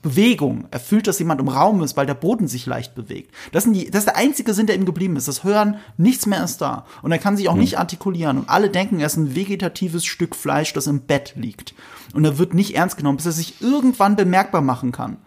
Bewegung. 0.02 0.68
Er 0.72 0.80
fühlt, 0.80 1.08
dass 1.08 1.20
jemand 1.20 1.40
im 1.40 1.48
Raum 1.48 1.82
ist, 1.82 1.96
weil 1.96 2.06
der 2.06 2.14
Boden 2.14 2.50
sich 2.50 2.66
leicht 2.66 2.96
bewegt. 2.96 3.34
Das, 3.54 3.64
sind 3.64 3.74
die, 3.74 3.90
das 3.90 4.00
ist 4.00 4.08
der 4.08 4.18
einzige 4.18 4.54
Sinn, 4.54 4.68
der 4.68 4.76
ihm 4.76 4.86
geblieben 4.86 5.16
ist. 5.16 5.28
Das 5.30 5.46
Hören, 5.46 5.78
nichts 5.98 6.26
mehr 6.26 6.44
ist 6.44 6.58
da. 6.58 6.86
Und 7.02 7.14
er 7.14 7.18
kann 7.18 7.38
sich 7.38 7.48
auch 7.48 7.54
mhm. 7.54 7.62
nicht 7.62 7.80
artikulieren. 7.80 8.40
Und 8.40 8.50
alle 8.50 8.70
denken, 8.70 9.00
er 9.00 9.06
ist 9.06 9.16
ein 9.16 9.36
vegetatives 9.36 10.06
Stück 10.06 10.36
Fleisch, 10.36 10.74
das 10.74 10.88
im 10.88 11.02
Bett 11.02 11.34
liegt. 11.38 11.74
Und 12.14 12.26
er 12.26 12.38
wird 12.38 12.54
nicht 12.54 12.76
ernst 12.76 12.98
genommen, 12.98 13.18
bis 13.18 13.26
er 13.26 13.32
sich 13.32 13.62
irgendwann 13.62 14.18
bemerkbar 14.18 14.62
machen 14.62 14.92
kann. 14.92 15.18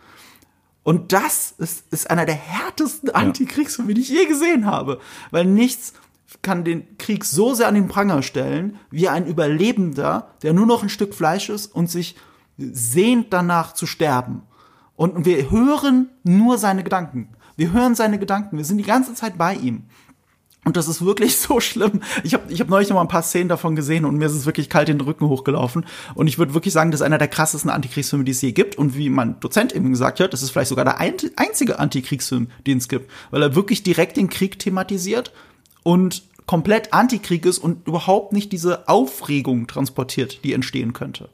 Und 0.82 1.12
das 1.12 1.54
ist, 1.58 1.92
ist 1.92 2.10
einer 2.10 2.26
der 2.26 2.34
härtesten 2.34 3.10
Antikriegsfilme, 3.10 3.94
die 3.94 4.00
ich 4.00 4.08
je 4.08 4.26
gesehen 4.26 4.66
habe. 4.66 4.98
Weil 5.30 5.44
nichts 5.44 5.94
kann 6.40 6.64
den 6.64 6.98
Krieg 6.98 7.24
so 7.24 7.54
sehr 7.54 7.68
an 7.68 7.74
den 7.74 7.88
Pranger 7.88 8.22
stellen, 8.22 8.78
wie 8.90 9.08
ein 9.08 9.26
Überlebender, 9.26 10.30
der 10.42 10.52
nur 10.52 10.66
noch 10.66 10.82
ein 10.82 10.88
Stück 10.88 11.14
Fleisch 11.14 11.50
ist 11.50 11.66
und 11.66 11.90
sich 11.90 12.16
sehnt 12.56 13.32
danach 13.32 13.74
zu 13.74 13.86
sterben. 13.86 14.42
Und 14.96 15.24
wir 15.24 15.50
hören 15.50 16.10
nur 16.22 16.58
seine 16.58 16.82
Gedanken. 16.82 17.28
Wir 17.56 17.72
hören 17.72 17.94
seine 17.94 18.18
Gedanken. 18.18 18.56
Wir 18.56 18.64
sind 18.64 18.78
die 18.78 18.84
ganze 18.84 19.14
Zeit 19.14 19.38
bei 19.38 19.54
ihm. 19.54 19.84
Und 20.64 20.76
das 20.76 20.86
ist 20.86 21.04
wirklich 21.04 21.36
so 21.38 21.60
schlimm. 21.60 22.00
Ich 22.22 22.34
habe 22.34 22.52
ich 22.52 22.60
hab 22.60 22.68
neulich 22.68 22.88
noch 22.88 22.96
mal 22.96 23.02
ein 23.02 23.08
paar 23.08 23.22
Szenen 23.22 23.48
davon 23.48 23.76
gesehen 23.76 24.04
und 24.04 24.16
mir 24.16 24.26
ist 24.26 24.32
es 24.32 24.46
wirklich 24.46 24.68
kalt 24.68 24.88
den 24.88 25.00
Rücken 25.00 25.28
hochgelaufen. 25.28 25.84
Und 26.14 26.28
ich 26.28 26.38
würde 26.38 26.54
wirklich 26.54 26.72
sagen, 26.72 26.90
das 26.90 27.00
ist 27.00 27.06
einer 27.06 27.18
der 27.18 27.28
krassesten 27.28 27.70
Antikriegsfilme, 27.70 28.24
die 28.24 28.32
es 28.32 28.42
je 28.42 28.52
gibt. 28.52 28.76
Und 28.76 28.96
wie 28.96 29.10
mein 29.10 29.40
Dozent 29.40 29.74
eben 29.74 29.90
gesagt 29.90 30.20
hat, 30.20 30.32
das 30.32 30.42
ist 30.42 30.50
vielleicht 30.50 30.68
sogar 30.68 30.84
der 30.84 30.98
einzige 30.98 31.78
Antikriegsfilm, 31.78 32.48
den 32.66 32.78
es 32.78 32.88
gibt. 32.88 33.10
Weil 33.30 33.42
er 33.42 33.54
wirklich 33.54 33.82
direkt 33.82 34.16
den 34.16 34.30
Krieg 34.30 34.58
thematisiert 34.58 35.32
und 35.82 36.22
komplett 36.46 36.92
Antikrieg 36.92 37.46
ist 37.46 37.58
und 37.58 37.86
überhaupt 37.86 38.32
nicht 38.32 38.52
diese 38.52 38.88
Aufregung 38.88 39.66
transportiert, 39.66 40.44
die 40.44 40.52
entstehen 40.52 40.92
könnte. 40.92 41.28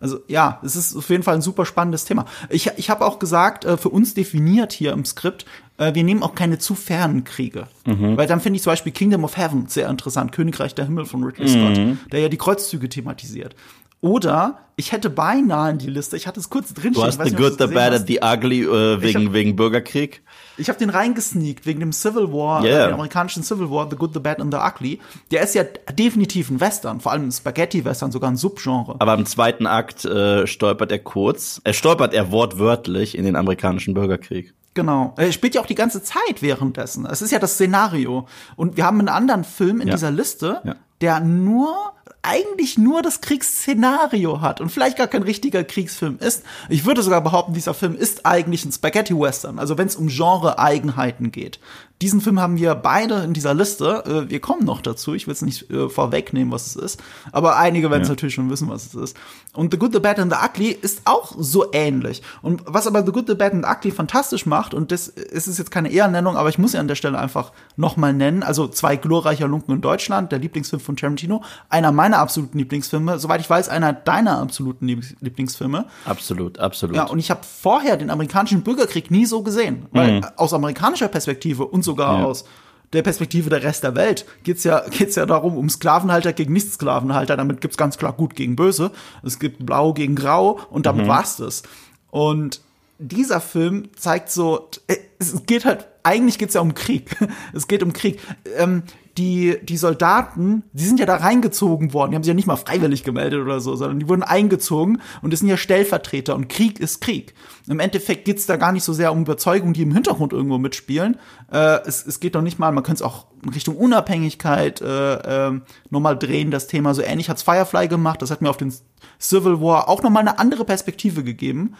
Also 0.00 0.20
ja, 0.28 0.60
es 0.64 0.76
ist 0.76 0.96
auf 0.96 1.10
jeden 1.10 1.22
Fall 1.22 1.34
ein 1.34 1.42
super 1.42 1.66
spannendes 1.66 2.06
Thema. 2.06 2.24
Ich, 2.48 2.70
ich 2.76 2.88
habe 2.88 3.04
auch 3.04 3.18
gesagt, 3.18 3.66
äh, 3.66 3.76
für 3.76 3.90
uns 3.90 4.14
definiert 4.14 4.72
hier 4.72 4.92
im 4.92 5.04
Skript, 5.04 5.44
äh, 5.80 5.94
wir 5.94 6.04
nehmen 6.04 6.22
auch 6.22 6.34
keine 6.34 6.58
zu 6.58 6.74
fernen 6.74 7.24
Kriege. 7.24 7.66
Mhm. 7.86 8.16
Weil 8.16 8.26
dann 8.26 8.40
finde 8.40 8.58
ich 8.58 8.62
zum 8.62 8.72
Beispiel 8.72 8.92
Kingdom 8.92 9.24
of 9.24 9.36
Heaven 9.36 9.66
sehr 9.66 9.88
interessant, 9.88 10.32
Königreich 10.32 10.74
der 10.74 10.84
Himmel 10.84 11.06
von 11.06 11.24
Ridley 11.24 11.48
Scott, 11.48 11.78
mhm. 11.78 11.98
der 12.12 12.20
ja 12.20 12.28
die 12.28 12.36
Kreuzzüge 12.36 12.88
thematisiert. 12.88 13.56
Oder 14.02 14.60
ich 14.76 14.92
hätte 14.92 15.10
beinahe 15.10 15.72
in 15.72 15.78
die 15.78 15.90
Liste, 15.90 16.16
ich 16.16 16.26
hatte 16.26 16.40
es 16.40 16.48
kurz 16.48 16.72
drin. 16.72 16.94
Du 16.94 17.02
hast 17.02 17.22
The 17.22 17.32
Good, 17.32 17.58
The 17.58 17.66
Bad 17.66 17.92
and 17.92 18.06
The 18.06 18.20
Ugly 18.22 18.62
äh, 18.62 19.02
wegen, 19.02 19.26
hab, 19.26 19.32
wegen 19.34 19.56
Bürgerkrieg. 19.56 20.22
Ich 20.56 20.70
habe 20.70 20.78
den 20.78 20.88
reingesneakt 20.88 21.66
wegen 21.66 21.80
dem 21.80 21.92
Civil 21.92 22.32
War, 22.32 22.64
yeah. 22.64 22.84
äh, 22.84 22.88
dem 22.88 22.94
amerikanischen 22.94 23.42
Civil 23.42 23.70
War, 23.70 23.88
The 23.90 23.96
Good, 23.96 24.14
The 24.14 24.20
Bad 24.20 24.40
and 24.40 24.54
The 24.54 24.60
Ugly. 24.60 25.00
Der 25.30 25.42
ist 25.42 25.54
ja 25.54 25.64
definitiv 25.92 26.48
ein 26.48 26.60
Western, 26.60 27.00
vor 27.00 27.12
allem 27.12 27.28
ein 27.28 27.32
Spaghetti-Western, 27.32 28.10
sogar 28.10 28.30
ein 28.30 28.36
Subgenre. 28.36 28.96
Aber 29.00 29.12
im 29.12 29.26
zweiten 29.26 29.66
Akt 29.66 30.06
äh, 30.06 30.46
stolpert 30.46 30.92
er 30.92 30.98
kurz, 31.00 31.60
er 31.64 31.74
stolpert 31.74 32.14
er 32.14 32.32
wortwörtlich 32.32 33.18
in 33.18 33.26
den 33.26 33.36
amerikanischen 33.36 33.92
Bürgerkrieg. 33.92 34.54
Genau. 34.74 35.14
Er 35.16 35.32
spielt 35.32 35.54
ja 35.54 35.60
auch 35.60 35.66
die 35.66 35.74
ganze 35.74 36.02
Zeit 36.02 36.42
währenddessen. 36.42 37.04
Es 37.06 37.22
ist 37.22 37.32
ja 37.32 37.38
das 37.38 37.54
Szenario. 37.54 38.26
Und 38.56 38.76
wir 38.76 38.84
haben 38.84 39.00
einen 39.00 39.08
anderen 39.08 39.44
Film 39.44 39.80
in 39.80 39.88
ja. 39.88 39.94
dieser 39.94 40.10
Liste, 40.10 40.60
ja. 40.64 40.76
Der 41.00 41.20
nur 41.20 41.92
eigentlich 42.22 42.76
nur 42.76 43.00
das 43.00 43.22
Kriegsszenario 43.22 44.40
hat 44.40 44.60
und 44.60 44.70
vielleicht 44.70 44.98
gar 44.98 45.06
kein 45.06 45.22
richtiger 45.22 45.64
Kriegsfilm 45.64 46.18
ist. 46.18 46.44
Ich 46.68 46.84
würde 46.84 47.02
sogar 47.02 47.22
behaupten, 47.22 47.54
dieser 47.54 47.72
Film 47.72 47.94
ist 47.94 48.26
eigentlich 48.26 48.64
ein 48.64 48.72
Spaghetti-Western, 48.72 49.58
also 49.58 49.78
wenn 49.78 49.86
es 49.86 49.96
um 49.96 50.08
Genre-Eigenheiten 50.08 51.32
geht. 51.32 51.60
Diesen 52.02 52.22
Film 52.22 52.40
haben 52.40 52.56
wir 52.56 52.74
beide 52.76 53.16
in 53.24 53.34
dieser 53.34 53.52
Liste. 53.52 54.04
Äh, 54.06 54.30
wir 54.30 54.40
kommen 54.40 54.64
noch 54.64 54.80
dazu. 54.80 55.12
Ich 55.12 55.26
will 55.26 55.34
es 55.34 55.42
nicht 55.42 55.70
äh, 55.70 55.90
vorwegnehmen, 55.90 56.50
was 56.50 56.68
es 56.68 56.76
ist. 56.76 57.02
Aber 57.30 57.58
einige 57.58 57.90
werden 57.90 58.00
es 58.00 58.08
ja. 58.08 58.12
natürlich 58.12 58.34
schon 58.34 58.48
wissen, 58.48 58.70
was 58.70 58.86
es 58.86 58.94
ist. 58.94 59.16
Und 59.52 59.70
The 59.70 59.78
Good, 59.78 59.92
The 59.92 60.00
Bad 60.00 60.18
and 60.18 60.32
The 60.32 60.38
Ugly 60.42 60.70
ist 60.70 61.02
auch 61.04 61.34
so 61.38 61.66
ähnlich. 61.72 62.22
Und 62.40 62.62
was 62.64 62.86
aber 62.86 63.04
The 63.04 63.12
Good, 63.12 63.26
The 63.26 63.34
Bad 63.34 63.52
and 63.52 63.66
The 63.66 63.70
Ugly 63.70 63.90
fantastisch 63.90 64.46
macht, 64.46 64.72
und 64.72 64.92
das 64.92 65.08
ist 65.08 65.58
jetzt 65.58 65.70
keine 65.70 65.92
Ehrennennung, 65.92 66.38
aber 66.38 66.48
ich 66.48 66.56
muss 66.56 66.72
ja 66.72 66.80
an 66.80 66.88
der 66.88 66.94
Stelle 66.94 67.18
einfach 67.18 67.52
nochmal 67.76 68.14
nennen, 68.14 68.42
also 68.42 68.66
zwei 68.66 68.96
glorreicher 68.96 69.46
Lunken 69.46 69.72
in 69.72 69.80
Deutschland, 69.82 70.32
der 70.32 70.38
Lieblingsfilm 70.38 70.80
von 70.80 70.89
Tarantino. 70.96 71.42
Einer 71.68 71.92
meiner 71.92 72.18
absoluten 72.18 72.58
Lieblingsfilme. 72.58 73.18
Soweit 73.18 73.40
ich 73.40 73.50
weiß, 73.50 73.68
einer 73.68 73.92
deiner 73.92 74.38
absoluten 74.38 74.86
Lieblingsfilme. 74.86 75.86
Absolut, 76.04 76.58
absolut. 76.58 76.96
Ja, 76.96 77.04
und 77.04 77.18
ich 77.18 77.30
habe 77.30 77.40
vorher 77.42 77.96
den 77.96 78.10
amerikanischen 78.10 78.62
Bürgerkrieg 78.62 79.10
nie 79.10 79.26
so 79.26 79.42
gesehen. 79.42 79.86
Weil 79.92 80.18
mhm. 80.18 80.26
aus 80.36 80.54
amerikanischer 80.54 81.08
Perspektive 81.08 81.66
und 81.66 81.82
sogar 81.82 82.20
ja. 82.20 82.24
aus 82.24 82.44
der 82.92 83.02
Perspektive 83.02 83.50
der 83.50 83.62
Rest 83.62 83.84
der 83.84 83.94
Welt 83.94 84.26
geht's 84.42 84.64
ja 84.64 84.82
geht's 84.88 85.14
ja 85.14 85.24
darum 85.24 85.56
um 85.56 85.70
Sklavenhalter 85.70 86.32
gegen 86.32 86.52
Nicht-Sklavenhalter. 86.52 87.36
Damit 87.36 87.60
gibt's 87.60 87.76
ganz 87.76 87.98
klar 87.98 88.12
Gut 88.12 88.34
gegen 88.34 88.56
Böse. 88.56 88.90
Es 89.22 89.38
gibt 89.38 89.64
Blau 89.64 89.92
gegen 89.92 90.16
Grau 90.16 90.60
und 90.70 90.86
damit 90.86 91.04
mhm. 91.04 91.10
war's 91.10 91.36
das. 91.36 91.62
Und 92.10 92.60
dieser 92.98 93.40
Film 93.40 93.88
zeigt 93.96 94.30
so, 94.30 94.68
äh, 94.86 94.96
es 95.18 95.46
geht 95.46 95.64
halt, 95.64 95.86
eigentlich 96.02 96.38
geht's 96.38 96.54
ja 96.54 96.60
um 96.60 96.74
Krieg. 96.74 97.16
Es 97.52 97.66
geht 97.66 97.82
um 97.82 97.92
Krieg. 97.92 98.20
Ähm, 98.56 98.82
die, 99.20 99.58
die 99.62 99.76
Soldaten, 99.76 100.62
die 100.72 100.84
sind 100.84 100.98
ja 100.98 101.04
da 101.04 101.16
reingezogen 101.16 101.92
worden. 101.92 102.10
Die 102.10 102.16
haben 102.16 102.22
sich 102.22 102.30
ja 102.30 102.34
nicht 102.34 102.46
mal 102.46 102.56
freiwillig 102.56 103.04
gemeldet 103.04 103.42
oder 103.42 103.60
so, 103.60 103.76
sondern 103.76 104.00
die 104.00 104.08
wurden 104.08 104.22
eingezogen 104.22 105.02
und 105.20 105.30
das 105.30 105.40
sind 105.40 105.50
ja 105.50 105.58
Stellvertreter 105.58 106.34
und 106.34 106.48
Krieg 106.48 106.80
ist 106.80 107.02
Krieg. 107.02 107.34
Im 107.68 107.80
Endeffekt 107.80 108.24
geht's 108.24 108.46
da 108.46 108.56
gar 108.56 108.72
nicht 108.72 108.82
so 108.82 108.94
sehr 108.94 109.12
um 109.12 109.20
Überzeugung, 109.20 109.74
die 109.74 109.82
im 109.82 109.92
Hintergrund 109.92 110.32
irgendwo 110.32 110.56
mitspielen. 110.56 111.18
Äh, 111.52 111.80
es, 111.86 112.06
es 112.06 112.20
geht 112.20 112.34
doch 112.34 112.40
nicht 112.40 112.58
mal, 112.58 112.72
man 112.72 112.82
könnte 112.82 113.02
es 113.02 113.06
auch 113.06 113.26
in 113.44 113.50
Richtung 113.50 113.76
Unabhängigkeit 113.76 114.80
äh, 114.80 115.48
äh, 115.48 115.60
nochmal 115.90 116.18
drehen, 116.18 116.50
das 116.50 116.66
Thema. 116.66 116.94
So 116.94 117.02
ähnlich 117.02 117.28
hat's 117.28 117.42
Firefly 117.42 117.88
gemacht. 117.88 118.22
Das 118.22 118.30
hat 118.30 118.40
mir 118.40 118.48
auf 118.48 118.56
den 118.56 118.72
Civil 119.20 119.60
War 119.60 119.90
auch 119.90 120.02
nochmal 120.02 120.22
eine 120.22 120.38
andere 120.38 120.64
Perspektive 120.64 121.22
gegeben. 121.24 121.74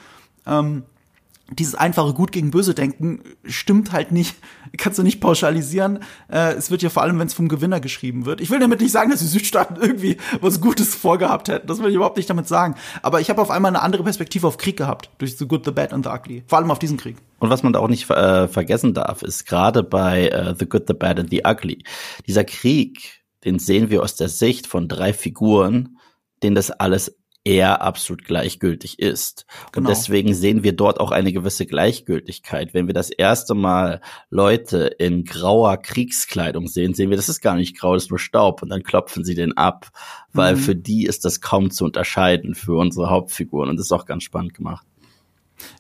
Ähm, 0.47 0.83
dieses 1.53 1.75
einfache 1.75 2.15
Gut 2.15 2.33
gegen 2.33 2.51
Böse 2.51 2.75
denken 2.75 3.23
stimmt 3.45 3.93
halt 3.93 4.13
nicht, 4.13 4.37
kannst 4.79 4.99
du 4.99 5.03
nicht 5.03 5.21
pauschalisieren. 5.21 6.01
Äh, 6.29 6.55
es 6.55 6.71
wird 6.71 6.83
ja 6.83 6.91
vor 6.91 7.03
allem, 7.03 7.19
wenn 7.19 7.27
es 7.27 7.35
vom 7.35 7.49
Gewinner 7.49 7.81
geschrieben 7.81 8.27
wird. 8.27 8.41
Ich 8.41 8.51
will 8.51 8.59
damit 8.59 8.81
nicht 8.81 8.93
sagen, 8.93 9.11
dass 9.11 9.21
die 9.21 9.27
Südstaaten 9.27 9.77
irgendwie 9.81 10.17
was 10.41 10.61
Gutes 10.61 10.95
vorgehabt 10.95 11.49
hätten. 11.49 11.67
Das 11.67 11.81
will 11.81 11.91
ich 11.91 11.97
überhaupt 11.97 12.17
nicht 12.17 12.31
damit 12.31 12.49
sagen. 12.49 12.75
Aber 13.03 13.21
ich 13.21 13.31
habe 13.31 13.43
auf 13.43 13.51
einmal 13.51 13.71
eine 13.71 13.83
andere 13.83 14.03
Perspektive 14.03 14.47
auf 14.47 14.59
Krieg 14.59 14.77
gehabt 14.77 15.11
durch 15.19 15.37
The 15.37 15.47
Good, 15.47 15.65
The 15.65 15.73
Bad 15.73 15.93
and 15.93 16.05
The 16.05 16.11
Ugly. 16.11 16.45
Vor 16.47 16.59
allem 16.59 16.71
auf 16.71 16.79
diesen 16.79 16.97
Krieg. 16.97 17.17
Und 17.39 17.51
was 17.51 17.63
man 17.63 17.73
da 17.73 17.81
auch 17.81 17.89
nicht 17.89 18.09
äh, 18.11 18.49
vergessen 18.49 18.95
darf, 18.95 19.23
ist 19.23 19.47
gerade 19.47 19.83
bei 19.83 20.29
äh, 20.29 20.55
The 20.59 20.67
Good, 20.67 20.85
The 20.87 20.95
Bad 20.95 21.19
and 21.19 21.31
The 21.31 21.43
Ugly 21.47 21.85
dieser 22.27 22.45
Krieg, 22.45 23.23
den 23.45 23.59
sehen 23.59 23.91
wir 23.91 24.03
aus 24.03 24.17
der 24.17 24.29
Sicht 24.29 24.67
von 24.67 24.89
drei 24.89 25.13
Figuren, 25.13 25.99
denen 26.43 26.55
das 26.55 26.71
alles 26.71 27.20
er 27.45 27.81
absolut 27.81 28.25
gleichgültig 28.25 28.99
ist. 28.99 29.47
Genau. 29.73 29.89
Und 29.89 29.97
deswegen 29.97 30.35
sehen 30.35 30.63
wir 30.63 30.75
dort 30.75 31.01
auch 31.01 31.11
eine 31.11 31.33
gewisse 31.33 31.65
Gleichgültigkeit. 31.65 32.75
Wenn 32.75 32.87
wir 32.87 32.95
das 32.95 33.11
erste 33.11 33.55
Mal 33.55 34.03
Leute 34.29 34.87
in 34.99 35.25
grauer 35.25 35.79
Kriegskleidung 35.79 36.69
sehen, 36.69 36.95
sehen 36.95 37.09
wir, 37.09 37.17
das 37.17 37.31
ist 37.31 37.41
gar 37.41 37.55
nicht 37.55 37.79
grau, 37.79 37.95
das 37.95 38.05
ist 38.05 38.11
nur 38.11 38.19
Staub. 38.19 38.63
Und 38.63 38.69
dann 38.69 38.83
klopfen 38.83 39.25
sie 39.25 39.35
den 39.35 39.57
ab, 39.57 39.89
weil 40.33 40.57
mhm. 40.57 40.61
für 40.61 40.77
die 40.77 41.07
ist 41.07 41.25
das 41.25 41.41
kaum 41.41 41.71
zu 41.71 41.85
unterscheiden 41.85 42.55
für 42.55 42.79
unsere 42.79 43.09
Hauptfiguren. 43.09 43.71
Und 43.71 43.77
das 43.79 43.87
ist 43.87 43.93
auch 43.93 44.07
ganz 44.07 44.23
spannend 44.23 44.53
gemacht. 44.53 44.87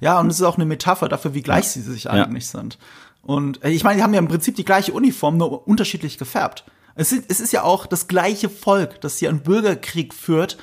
Ja, 0.00 0.20
und 0.20 0.28
es 0.28 0.36
ist 0.36 0.46
auch 0.46 0.56
eine 0.56 0.66
Metapher 0.66 1.08
dafür, 1.08 1.34
wie 1.34 1.42
gleich 1.42 1.68
sie 1.68 1.82
sich 1.82 2.08
eigentlich 2.08 2.52
ja. 2.52 2.60
sind. 2.60 2.78
Und 3.22 3.62
äh, 3.64 3.70
ich 3.70 3.84
meine, 3.84 3.98
die 3.98 4.02
haben 4.02 4.14
ja 4.14 4.18
im 4.18 4.28
Prinzip 4.28 4.56
die 4.56 4.64
gleiche 4.64 4.92
Uniform, 4.92 5.36
nur 5.36 5.66
unterschiedlich 5.66 6.18
gefärbt. 6.18 6.64
Es 6.94 7.12
ist, 7.12 7.24
es 7.28 7.40
ist 7.40 7.52
ja 7.52 7.62
auch 7.62 7.86
das 7.86 8.08
gleiche 8.08 8.48
Volk, 8.48 9.00
das 9.00 9.18
hier 9.18 9.28
einen 9.28 9.42
Bürgerkrieg 9.42 10.12
führt 10.14 10.58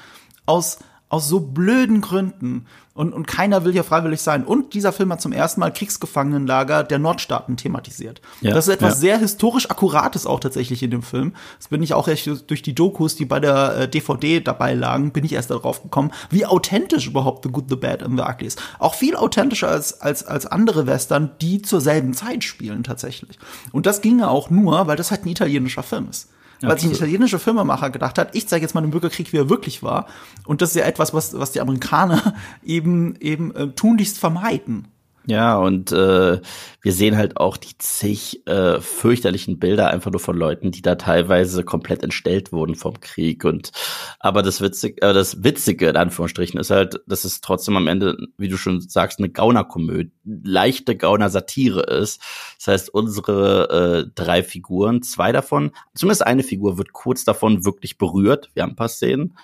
aus, 0.46 0.80
aus 1.10 1.28
so 1.28 1.40
blöden 1.40 2.02
Gründen. 2.02 2.66
Und, 2.94 3.14
und 3.14 3.28
keiner 3.28 3.64
will 3.64 3.74
hier 3.74 3.84
freiwillig 3.84 4.22
sein. 4.22 4.44
Und 4.44 4.74
dieser 4.74 4.92
Film 4.92 5.14
hat 5.14 5.22
zum 5.22 5.32
ersten 5.32 5.60
Mal 5.60 5.72
Kriegsgefangenenlager 5.72 6.84
der 6.84 6.98
Nordstaaten 6.98 7.56
thematisiert. 7.56 8.22
Ja, 8.42 8.56
das 8.56 8.68
ist 8.68 8.74
etwas 8.74 8.96
ja. 8.96 9.00
sehr 9.00 9.18
historisch 9.20 9.70
Akkurates 9.70 10.26
auch 10.26 10.40
tatsächlich 10.40 10.82
in 10.82 10.90
dem 10.90 11.04
Film. 11.04 11.34
Das 11.60 11.68
bin 11.68 11.84
ich 11.84 11.94
auch 11.94 12.08
echt 12.08 12.28
durch 12.50 12.64
die 12.64 12.74
Dokus, 12.74 13.16
die 13.16 13.26
bei 13.26 13.40
der 13.40 13.78
äh, 13.78 13.88
DVD 13.88 14.42
dabei 14.42 14.74
lagen, 14.74 15.12
bin 15.12 15.24
ich 15.24 15.34
erst 15.34 15.52
darauf 15.52 15.84
gekommen, 15.84 16.12
wie 16.32 16.48
authentisch 16.48 17.06
überhaupt 17.06 17.44
The 17.44 17.52
Good, 17.52 17.66
The 17.70 17.76
Bad 17.76 18.02
and 18.02 18.20
The 18.20 18.26
Ugly 18.28 18.48
ist. 18.48 18.62
Auch 18.80 18.96
viel 18.96 19.16
authentischer 19.16 19.70
als, 19.70 20.02
als, 20.02 20.26
als 20.26 20.48
andere 20.48 20.88
Western, 20.88 21.30
die 21.40 21.62
zur 21.62 21.82
selben 21.82 22.16
Zeit 22.16 22.44
spielen 22.44 22.84
tatsächlich. 22.84 23.38
Und 23.72 23.86
das 23.86 24.02
ginge 24.02 24.28
auch 24.28 24.50
nur, 24.50 24.88
weil 24.88 24.98
das 24.98 25.12
halt 25.12 25.24
ein 25.24 25.30
italienischer 25.30 25.84
Film 25.84 26.08
ist 26.10 26.30
weil 26.62 26.80
sich 26.80 26.90
ein 26.90 26.96
italienischer 26.96 27.40
Filmemacher 27.40 27.90
gedacht 27.90 28.18
hat, 28.18 28.36
ich 28.36 28.48
zeige 28.48 28.64
jetzt 28.64 28.74
mal 28.74 28.82
den 28.82 28.92
Bürgerkrieg, 28.92 29.32
wie 29.34 29.38
er 29.38 29.50
wirklich 29.50 29.84
war. 29.84 30.08
Und 30.46 30.62
das 30.62 30.70
ist 30.70 30.76
ja 30.76 30.86
etwas, 30.86 31.14
was, 31.14 31.38
was 31.38 31.52
die 31.52 31.62
Amerikaner 31.62 32.34
eben, 32.64 33.16
eben 33.20 33.56
äh, 33.56 33.68
tunlichst 33.70 34.18
vermeiden. 34.18 34.88
Ja, 35.30 35.58
und 35.58 35.92
äh, 35.92 36.40
wir 36.82 36.94
sehen 36.94 37.18
halt 37.18 37.36
auch 37.36 37.58
die 37.58 37.78
zig 37.78 38.48
äh, 38.48 38.80
fürchterlichen 38.80 39.60
Bilder 39.60 39.90
einfach 39.90 40.10
nur 40.10 40.22
von 40.22 40.38
Leuten, 40.38 40.72
die 40.72 40.82
da 40.82 40.96
teilweise 40.96 41.66
komplett 41.66 42.02
entstellt 42.02 42.54
wurden 42.54 42.76
vom 42.76 43.02
Krieg. 43.02 43.44
Und 43.44 43.72
aber 44.20 44.42
das 44.42 44.62
Witzige, 44.62 45.02
äh, 45.02 45.14
das 45.14 45.44
Witzige 45.44 45.90
in 45.90 45.98
Anführungsstrichen 45.98 46.58
ist 46.58 46.70
halt, 46.70 47.02
dass 47.08 47.26
es 47.26 47.42
trotzdem 47.42 47.76
am 47.76 47.88
Ende, 47.88 48.16
wie 48.38 48.48
du 48.48 48.56
schon 48.56 48.80
sagst, 48.80 49.20
eine 49.20 49.28
Gaunerkomödie, 49.28 50.14
leichte 50.24 50.96
Gauner-Satire 50.96 51.82
ist. 51.82 52.22
Das 52.58 52.68
heißt, 52.68 52.94
unsere 52.94 54.06
äh, 54.08 54.12
drei 54.16 54.44
Figuren, 54.44 55.02
zwei 55.02 55.34
davon, 55.34 55.72
zumindest 55.94 56.26
eine 56.26 56.44
Figur 56.44 56.78
wird 56.78 56.94
kurz 56.94 57.26
davon 57.26 57.66
wirklich 57.66 57.98
berührt. 57.98 58.50
Wir 58.54 58.64
haben 58.64 58.72
ein 58.72 58.76
paar 58.78 58.88
Szenen 58.88 59.36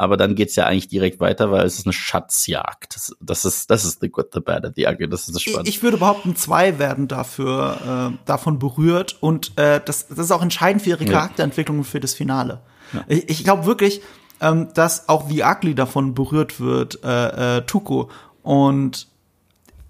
aber 0.00 0.16
dann 0.16 0.34
geht's 0.34 0.56
ja 0.56 0.64
eigentlich 0.64 0.88
direkt 0.88 1.20
weiter, 1.20 1.50
weil 1.50 1.66
es 1.66 1.78
ist 1.78 1.84
eine 1.84 1.92
Schatzjagd. 1.92 2.96
Das, 2.96 3.14
das 3.20 3.44
ist, 3.44 3.70
das 3.70 3.84
ist 3.84 4.00
the 4.00 4.08
good, 4.08 4.28
the 4.32 4.40
bad 4.40 4.64
and 4.64 4.74
the 4.74 4.86
ugly. 4.86 5.06
Das 5.06 5.28
ist 5.28 5.34
das 5.34 5.42
Spannende. 5.42 5.68
Ich 5.68 5.82
würde 5.82 5.98
behaupten, 5.98 6.34
zwei 6.36 6.78
werden 6.78 7.06
dafür 7.06 8.14
äh, 8.14 8.18
davon 8.24 8.58
berührt 8.58 9.18
und 9.20 9.58
äh, 9.58 9.78
das, 9.84 10.08
das 10.08 10.18
ist 10.18 10.30
auch 10.30 10.40
entscheidend 10.40 10.82
für 10.82 10.90
ihre 10.90 11.04
Charakterentwicklung 11.04 11.80
und 11.80 11.84
für 11.84 12.00
das 12.00 12.14
Finale. 12.14 12.62
Ja. 12.94 13.04
Ich, 13.08 13.28
ich 13.28 13.44
glaube 13.44 13.66
wirklich, 13.66 14.00
ähm, 14.40 14.68
dass 14.72 15.10
auch 15.10 15.28
The 15.28 15.42
Ugly 15.42 15.74
davon 15.74 16.14
berührt 16.14 16.60
wird, 16.60 17.04
äh, 17.04 17.58
äh, 17.58 17.62
Tuko 17.66 18.08
und 18.42 19.06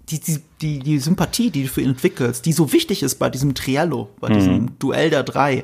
die, 0.09 0.19
die, 0.19 0.41
die, 0.61 0.79
die 0.79 0.99
Sympathie, 0.99 1.51
die 1.51 1.63
du 1.63 1.69
für 1.69 1.79
ihn 1.79 1.91
entwickelst, 1.91 2.45
die 2.45 2.51
so 2.51 2.73
wichtig 2.73 3.01
ist 3.01 3.15
bei 3.15 3.29
diesem 3.29 3.55
Triello, 3.55 4.09
bei 4.19 4.27
mhm. 4.27 4.33
diesem 4.33 4.77
Duell 4.79 5.09
der 5.09 5.23
drei, 5.23 5.63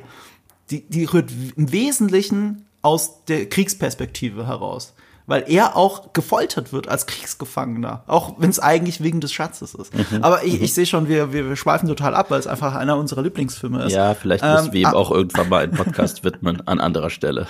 die, 0.72 0.88
die 0.88 1.04
rührt 1.04 1.32
im 1.58 1.70
Wesentlichen 1.74 2.64
aus 2.82 3.26
der 3.26 3.48
Kriegsperspektive 3.48 4.48
heraus. 4.48 4.94
Weil 5.30 5.44
er 5.48 5.76
auch 5.76 6.14
gefoltert 6.14 6.72
wird 6.72 6.88
als 6.88 7.06
Kriegsgefangener, 7.06 8.04
auch 8.08 8.36
wenn 8.38 8.50
es 8.50 8.60
eigentlich 8.60 9.04
wegen 9.04 9.20
des 9.20 9.34
Schatzes 9.34 9.76
ist. 9.76 9.94
Mhm. 9.94 10.24
Aber 10.24 10.46
ich, 10.46 10.62
ich 10.62 10.74
sehe 10.74 10.86
schon, 10.86 11.10
wir, 11.10 11.34
wir, 11.34 11.50
wir 11.50 11.58
schweifen 11.58 11.90
total 11.90 12.16
ab, 12.16 12.32
weil 12.32 12.40
es 12.40 12.48
einfach 12.48 12.76
einer 12.76 12.96
unserer 12.96 13.24
Lieblingsfilme 13.24 13.84
ist. 13.84 13.92
Ja, 13.92 14.14
vielleicht 14.14 14.46
müssen 14.46 14.68
ähm, 14.68 14.74
wir 14.74 14.82
ihm 14.82 14.96
auch 14.96 15.12
irgendwann 15.12 15.50
mal 15.50 15.64
einen 15.64 15.74
Podcast 15.74 16.24
widmen 16.24 16.66
an 16.66 16.80
anderer 16.80 17.10
Stelle. 17.10 17.46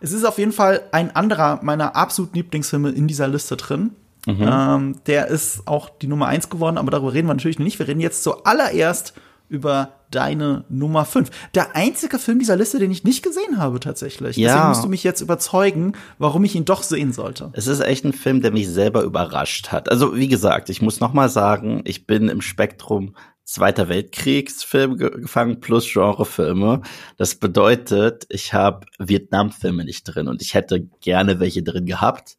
Es 0.00 0.12
ist 0.12 0.24
auf 0.24 0.38
jeden 0.38 0.50
Fall 0.50 0.82
ein 0.90 1.14
anderer 1.14 1.60
meiner 1.62 1.94
absoluten 1.94 2.36
Lieblingsfilme 2.36 2.90
in 2.90 3.06
dieser 3.06 3.28
Liste 3.28 3.56
drin. 3.56 3.92
Mhm. 4.26 4.48
Ähm, 4.50 4.96
der 5.06 5.28
ist 5.28 5.68
auch 5.68 5.88
die 5.88 6.08
Nummer 6.08 6.26
eins 6.26 6.50
geworden, 6.50 6.78
aber 6.78 6.90
darüber 6.90 7.14
reden 7.14 7.28
wir 7.28 7.34
natürlich 7.34 7.60
nicht. 7.60 7.78
Wir 7.78 7.86
reden 7.88 8.00
jetzt 8.00 8.24
zuallererst 8.24 9.14
über 9.48 9.92
deine 10.10 10.64
Nummer 10.68 11.04
5. 11.04 11.30
Der 11.54 11.76
einzige 11.76 12.18
Film 12.18 12.38
dieser 12.38 12.56
Liste, 12.56 12.78
den 12.78 12.90
ich 12.90 13.04
nicht 13.04 13.22
gesehen 13.22 13.58
habe 13.58 13.80
tatsächlich. 13.80 14.36
Ja. 14.36 14.48
Deswegen 14.48 14.68
musst 14.68 14.84
du 14.84 14.88
mich 14.88 15.04
jetzt 15.04 15.20
überzeugen, 15.20 15.92
warum 16.18 16.44
ich 16.44 16.54
ihn 16.54 16.64
doch 16.64 16.82
sehen 16.82 17.12
sollte. 17.12 17.50
Es 17.52 17.66
ist 17.66 17.80
echt 17.80 18.04
ein 18.04 18.12
Film, 18.12 18.40
der 18.40 18.52
mich 18.52 18.68
selber 18.68 19.02
überrascht 19.02 19.68
hat. 19.68 19.90
Also 19.90 20.16
wie 20.16 20.28
gesagt, 20.28 20.70
ich 20.70 20.82
muss 20.82 21.00
noch 21.00 21.12
mal 21.12 21.28
sagen, 21.28 21.82
ich 21.84 22.06
bin 22.06 22.28
im 22.28 22.40
Spektrum 22.40 23.14
Zweiter 23.48 23.88
Weltkriegsfilm 23.88 24.98
gefangen 24.98 25.60
plus 25.60 25.90
Genrefilme. 25.90 26.82
Das 27.16 27.34
bedeutet, 27.34 28.26
ich 28.28 28.52
habe 28.52 28.84
Vietnamfilme 28.98 29.86
nicht 29.86 30.04
drin 30.04 30.28
und 30.28 30.42
ich 30.42 30.52
hätte 30.52 30.82
gerne 31.00 31.40
welche 31.40 31.62
drin 31.62 31.86
gehabt, 31.86 32.36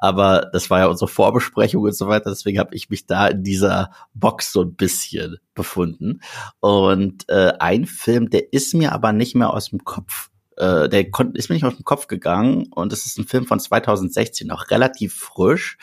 aber 0.00 0.48
das 0.52 0.70
war 0.70 0.80
ja 0.80 0.86
unsere 0.86 1.08
Vorbesprechung 1.08 1.82
und 1.82 1.94
so 1.94 2.08
weiter, 2.08 2.30
deswegen 2.30 2.58
habe 2.58 2.74
ich 2.74 2.88
mich 2.88 3.06
da 3.06 3.28
in 3.28 3.44
dieser 3.44 3.90
Box 4.14 4.50
so 4.52 4.62
ein 4.62 4.74
bisschen 4.74 5.36
befunden. 5.54 6.22
Und 6.60 7.28
äh, 7.28 7.52
ein 7.58 7.84
Film, 7.84 8.30
der 8.30 8.52
ist 8.52 8.74
mir 8.74 8.92
aber 8.92 9.12
nicht 9.12 9.36
mehr 9.36 9.52
aus 9.52 9.70
dem 9.70 9.84
Kopf 9.84 10.30
äh, 10.56 10.88
der 10.88 11.06
ist 11.34 11.48
mir 11.48 11.54
nicht 11.54 11.64
aus 11.64 11.76
dem 11.76 11.84
Kopf 11.84 12.06
gegangen 12.06 12.66
und 12.70 12.92
es 12.92 13.06
ist 13.06 13.18
ein 13.18 13.26
Film 13.26 13.46
von 13.46 13.60
2016, 13.60 14.46
noch 14.46 14.70
relativ 14.70 15.14
frisch, 15.14 15.78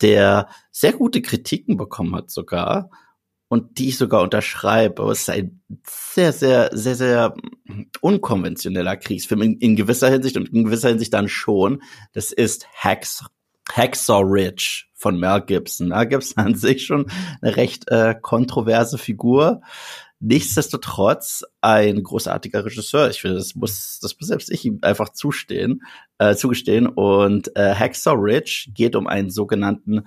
der 0.00 0.48
sehr 0.70 0.92
gute 0.92 1.22
Kritiken 1.22 1.76
bekommen 1.76 2.14
hat 2.14 2.30
sogar 2.30 2.90
und 3.48 3.78
die 3.78 3.88
ich 3.88 3.98
sogar 3.98 4.22
unterschreibe. 4.22 5.02
Aber 5.02 5.12
es 5.12 5.22
ist 5.22 5.30
ein 5.30 5.62
sehr, 5.86 6.32
sehr, 6.32 6.70
sehr, 6.72 6.94
sehr 6.94 7.34
unkonventioneller 8.00 8.96
Kriegsfilm 8.96 9.42
in, 9.42 9.58
in 9.58 9.76
gewisser 9.76 10.08
Hinsicht 10.08 10.36
und 10.36 10.48
in 10.50 10.64
gewisser 10.64 10.90
Hinsicht 10.90 11.12
dann 11.12 11.28
schon. 11.28 11.82
Das 12.12 12.30
ist 12.30 12.66
Hax 12.74 13.24
Hacksaw 13.72 14.22
Ridge 14.22 14.84
von 14.94 15.18
Mel 15.18 15.40
Gibson. 15.40 15.88
Mel 15.88 16.06
Gibson 16.06 16.44
an 16.44 16.54
sich 16.54 16.86
schon 16.86 17.10
eine 17.40 17.56
recht 17.56 17.88
äh, 17.88 18.14
kontroverse 18.20 18.98
Figur. 18.98 19.62
Nichtsdestotrotz 20.22 21.44
ein 21.62 22.02
großartiger 22.02 22.64
Regisseur. 22.66 23.08
Ich 23.08 23.22
finde, 23.22 23.38
das 23.38 23.54
muss, 23.54 23.98
das 24.02 24.14
muss 24.18 24.28
selbst 24.28 24.50
ich 24.50 24.66
ihm 24.66 24.78
einfach 24.82 25.08
zustehen, 25.10 25.82
äh, 26.18 26.34
zugestehen. 26.34 26.86
Und 26.86 27.56
äh, 27.56 27.74
Hacksaw 27.74 28.16
Ridge 28.20 28.70
geht 28.74 28.96
um 28.96 29.06
einen 29.06 29.30
sogenannten 29.30 30.06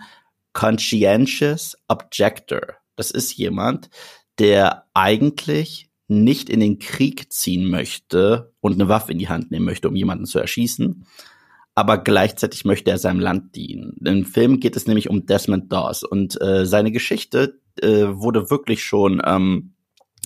Conscientious 0.54 1.76
Objector. 1.88 2.62
Das 2.96 3.10
ist 3.10 3.36
jemand, 3.36 3.90
der 4.38 4.86
eigentlich 4.94 5.90
nicht 6.08 6.50
in 6.50 6.60
den 6.60 6.78
Krieg 6.78 7.34
ziehen 7.34 7.68
möchte 7.68 8.54
und 8.60 8.74
eine 8.74 8.90
Waffe 8.90 9.12
in 9.12 9.18
die 9.18 9.30
Hand 9.30 9.50
nehmen 9.50 9.66
möchte, 9.66 9.90
um 9.90 9.96
jemanden 9.96 10.26
zu 10.26 10.38
erschießen, 10.38 11.08
aber 11.76 11.98
gleichzeitig 11.98 12.66
möchte 12.66 12.92
er 12.92 12.98
seinem 12.98 13.20
Land 13.20 13.56
dienen. 13.56 13.98
Im 14.06 14.26
Film 14.26 14.60
geht 14.60 14.76
es 14.76 14.88
nämlich 14.88 15.10
um 15.10 15.26
Desmond 15.26 15.72
Dawes 15.72 16.04
und 16.04 16.40
äh, 16.42 16.66
seine 16.66 16.92
Geschichte 16.92 17.60
äh, 17.82 18.06
wurde 18.08 18.50
wirklich 18.50 18.84
schon 18.84 19.22
ähm, 19.26 19.74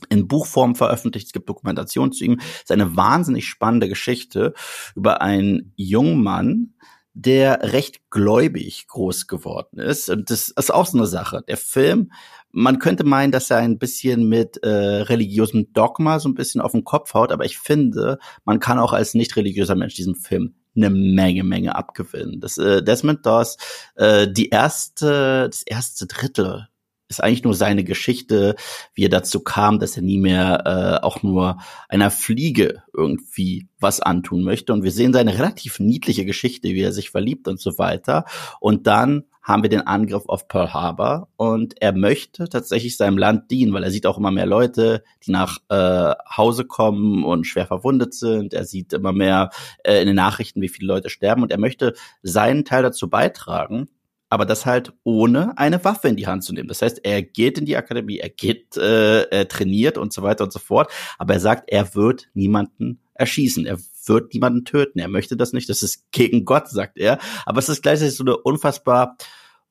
in 0.10 0.27
Buchform 0.27 0.75
veröffentlicht. 0.75 1.27
Es 1.27 1.34
gibt 1.34 1.50
Dokumentationen 1.50 2.12
zu 2.12 2.25
ihm. 2.25 2.39
Es 2.39 2.63
ist 2.63 2.72
eine 2.72 2.96
wahnsinnig 2.96 3.48
spannende 3.48 3.89
Geschichte 3.89 4.54
über 4.96 5.22
einen 5.22 5.74
jungen 5.75 6.22
Mann, 6.22 6.74
der 7.13 7.74
recht 7.74 8.12
gläubig 8.12 8.86
groß 8.88 9.25
geworden 9.25 9.80
ist. 9.80 10.10
Und 10.10 10.30
das 10.30 10.50
ist 10.50 10.72
auch 10.72 10.86
so 10.86 10.98
eine 10.98 11.08
Sache. 11.08 11.44
Der 11.48 11.58
Film, 11.58 12.12
man 12.51 12.77
könnte 12.77 13.06
meinen, 13.06 13.32
dass 13.32 13.50
er 13.50 13.58
ein 13.58 13.80
bisschen 13.80 14.30
mit 14.30 14.58
äh, 14.58 14.70
religiösem 14.70 15.74
Dogma 15.74 16.20
so 16.20 16.30
ein 16.30 16.36
bisschen 16.36 16.62
auf 16.62 16.74
den 16.74 16.84
Kopf 16.84 17.16
haut, 17.16 17.32
aber 17.32 17.46
ich 17.46 17.58
finde, 17.58 18.20
man 18.46 18.60
kann 18.60 18.77
auch 18.77 18.94
als 18.94 19.16
nicht 19.16 19.36
religiöser 19.36 19.75
Mensch 19.75 19.96
diesem 19.96 20.16
Film 20.16 20.56
eine 20.77 20.89
Menge, 20.89 21.43
Menge 21.43 21.75
abgewinnen. 21.75 22.39
Das 22.39 22.57
äh, 22.57 22.84
Desmond 22.84 23.25
Doss, 23.25 23.57
äh, 23.96 24.27
die 24.31 24.50
erste, 24.50 25.50
das 25.50 25.63
erste 25.63 26.07
Drittel 26.07 26.67
ist 27.10 27.24
eigentlich 27.24 27.43
nur 27.43 27.53
seine 27.53 27.84
Geschichte, 27.84 28.55
wie 28.93 29.05
er 29.05 29.10
dazu 29.10 29.39
kam, 29.39 29.79
dass 29.79 29.96
er 29.96 30.03
nie 30.03 30.17
mehr 30.17 31.00
äh, 31.01 31.05
auch 31.05 31.24
nur 31.24 31.57
einer 31.88 32.12
Fliege 32.12 32.84
irgendwie 32.93 33.67
was 33.79 34.01
antun 34.01 34.43
möchte. 34.43 34.74
Und 34.74 34.84
wir 34.84 34.91
sehen 34.91 35.13
seine 35.13 35.38
relativ 35.38 35.79
niedliche 35.79 36.25
Geschichte, 36.25 36.69
wie 36.69 36.81
er 36.81 36.91
sich 36.91 37.10
verliebt 37.10 37.48
und 37.48 37.60
so 37.60 37.77
weiter. 37.77 38.25
Und 38.60 38.88
dann 38.88 39.24
haben 39.48 39.63
wir 39.63 39.70
den 39.70 39.88
Angriff 39.88 40.24
auf 40.27 40.50
Pearl 40.50 40.74
Harbor 40.74 41.30
und 41.38 41.82
er 41.82 41.94
möchte 41.94 42.50
tatsächlich 42.50 42.98
seinem 42.98 43.18
Land 43.18 43.50
dienen, 43.50 43.72
weil 43.72 43.84
er 43.84 43.92
sieht 43.92 44.06
auch 44.06 44.18
immer 44.18 44.30
mehr 44.30 44.46
Leute, 44.46 45.06
die 45.25 45.32
nach 45.32 45.60
äh, 45.70 46.13
Hause 46.36 46.66
kommen 46.66 47.24
und 47.24 47.48
schwer 47.48 47.66
verwundet 47.66 48.13
sind. 48.13 48.54
Er 48.54 48.66
sieht 48.66 48.92
immer 48.92 49.13
mehr 49.13 49.51
äh, 49.86 50.01
in 50.01 50.08
den 50.08 50.18
Nachrichten, 50.18 50.62
wie 50.62 50.68
viele 50.68 50.88
Leute 50.88 51.10
sterben 51.10 51.44
und 51.44 51.51
er 51.54 51.60
möchte 51.60 51.94
seinen 52.22 52.66
Teil 52.66 52.84
dazu 52.84 53.10
beitragen, 53.10 53.88
aber 54.27 54.46
das 54.46 54.66
halt 54.66 54.92
ohne 55.06 55.58
eine 55.58 55.82
Waffe 55.86 56.10
in 56.10 56.18
die 56.18 56.27
Hand 56.27 56.44
zu 56.44 56.51
nehmen. 56.51 56.68
Das 56.68 56.82
heißt, 56.82 57.06
er 57.06 57.22
geht 57.22 57.58
in 57.58 57.66
die 57.66 57.77
Akademie, 57.77 58.18
er 58.18 58.30
geht, 58.30 58.75
äh, 58.75 59.22
er 59.30 59.48
trainiert 59.48 59.98
und 59.98 60.12
so 60.12 60.24
weiter 60.24 60.44
und 60.44 60.51
so 60.51 60.60
fort, 60.60 60.92
aber 61.18 61.36
er 61.36 61.39
sagt, 61.39 61.72
er 61.72 61.96
wird 61.96 62.27
niemanden 62.34 63.00
erschießen, 63.13 63.66
er 63.66 63.77
wird 64.08 64.34
niemanden 64.34 64.66
töten, 64.66 65.00
er 65.00 65.08
möchte 65.08 65.38
das 65.38 65.54
nicht, 65.54 65.70
das 65.70 65.84
ist 65.84 66.12
gegen 66.12 66.46
Gott, 66.46 66.70
sagt 66.70 66.98
er. 66.98 67.20
Aber 67.46 67.60
es 67.60 67.70
ist 67.70 67.82
gleichzeitig 67.84 68.16
so 68.16 68.24
eine 68.24 68.38
unfassbar 68.38 69.18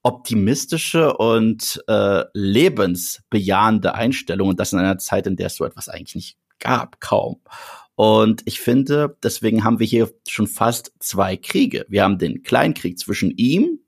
optimistische 0.02 1.16
und 1.16 1.83
äh, 1.88 2.25
lebensbejahende 2.33 3.95
Einstellung 3.95 4.50
und 4.50 4.61
das 4.61 4.73
in 4.73 4.78
einer 4.78 4.99
Zeit, 4.99 5.26
in 5.26 5.37
der 5.37 5.49
es 5.49 5.57
so 5.57 5.64
etwas 5.64 5.88
eigentlich 5.88 6.14
nicht 6.14 6.38
gab, 6.61 7.00
kaum. 7.00 7.40
Und 7.97 8.43
ich 8.45 8.61
finde, 8.61 9.16
deswegen 9.23 9.64
haben 9.64 9.81
wir 9.81 9.87
hier 9.87 10.12
schon 10.28 10.47
fast 10.47 10.93
zwei 11.00 11.37
Kriege. 11.37 11.87
Wir 11.88 12.05
haben 12.05 12.19
den 12.19 12.43
Kleinkrieg 12.43 12.99
zwischen 12.99 13.31
ihm 13.37 13.81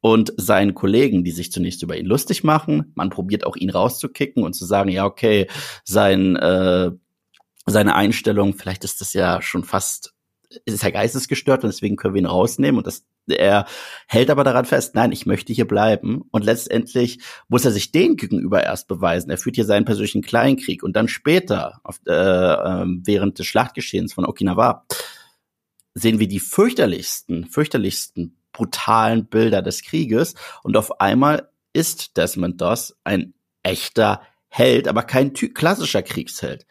und 0.00 0.32
seinen 0.36 0.74
Kollegen, 0.74 1.24
die 1.24 1.32
sich 1.32 1.52
zunächst 1.52 1.82
über 1.82 1.96
ihn 1.96 2.06
lustig 2.06 2.44
machen. 2.44 2.92
Man 2.94 3.10
probiert 3.10 3.44
auch 3.44 3.56
ihn 3.56 3.70
rauszukicken 3.70 4.44
und 4.44 4.54
zu 4.54 4.64
sagen, 4.64 4.90
ja, 4.90 5.04
okay, 5.04 5.48
sein, 5.84 6.36
äh, 6.36 6.92
seine 7.70 7.94
Einstellung, 7.94 8.54
vielleicht 8.54 8.84
ist 8.84 9.00
das 9.00 9.12
ja 9.12 9.42
schon 9.42 9.64
fast, 9.64 10.14
ist 10.64 10.82
er 10.82 10.92
geistesgestört 10.92 11.64
und 11.64 11.70
deswegen 11.72 11.96
können 11.96 12.14
wir 12.14 12.22
ihn 12.22 12.26
rausnehmen 12.26 12.78
und 12.78 12.86
das, 12.86 13.04
er 13.28 13.66
hält 14.06 14.30
aber 14.30 14.44
daran 14.44 14.64
fest, 14.64 14.94
nein, 14.94 15.12
ich 15.12 15.26
möchte 15.26 15.52
hier 15.52 15.66
bleiben 15.66 16.22
und 16.30 16.44
letztendlich 16.44 17.20
muss 17.48 17.64
er 17.64 17.70
sich 17.70 17.92
den 17.92 18.16
gegenüber 18.16 18.62
erst 18.62 18.88
beweisen. 18.88 19.30
Er 19.30 19.38
führt 19.38 19.56
hier 19.56 19.64
seinen 19.64 19.84
persönlichen 19.84 20.22
Kleinkrieg 20.22 20.82
und 20.82 20.96
dann 20.96 21.08
später, 21.08 21.80
auf, 21.84 22.00
äh, 22.06 22.12
äh, 22.12 22.84
während 23.04 23.38
des 23.38 23.46
Schlachtgeschehens 23.46 24.12
von 24.12 24.26
Okinawa, 24.26 24.86
sehen 25.94 26.18
wir 26.18 26.28
die 26.28 26.40
fürchterlichsten, 26.40 27.46
fürchterlichsten 27.46 28.36
brutalen 28.52 29.26
Bilder 29.26 29.62
des 29.62 29.82
Krieges 29.82 30.34
und 30.62 30.76
auf 30.76 31.00
einmal 31.00 31.50
ist 31.72 32.16
Desmond 32.16 32.60
Doss 32.60 32.96
ein 33.04 33.34
echter 33.62 34.22
Held, 34.48 34.88
aber 34.88 35.04
kein 35.04 35.32
klassischer 35.32 36.02
Kriegsheld. 36.02 36.66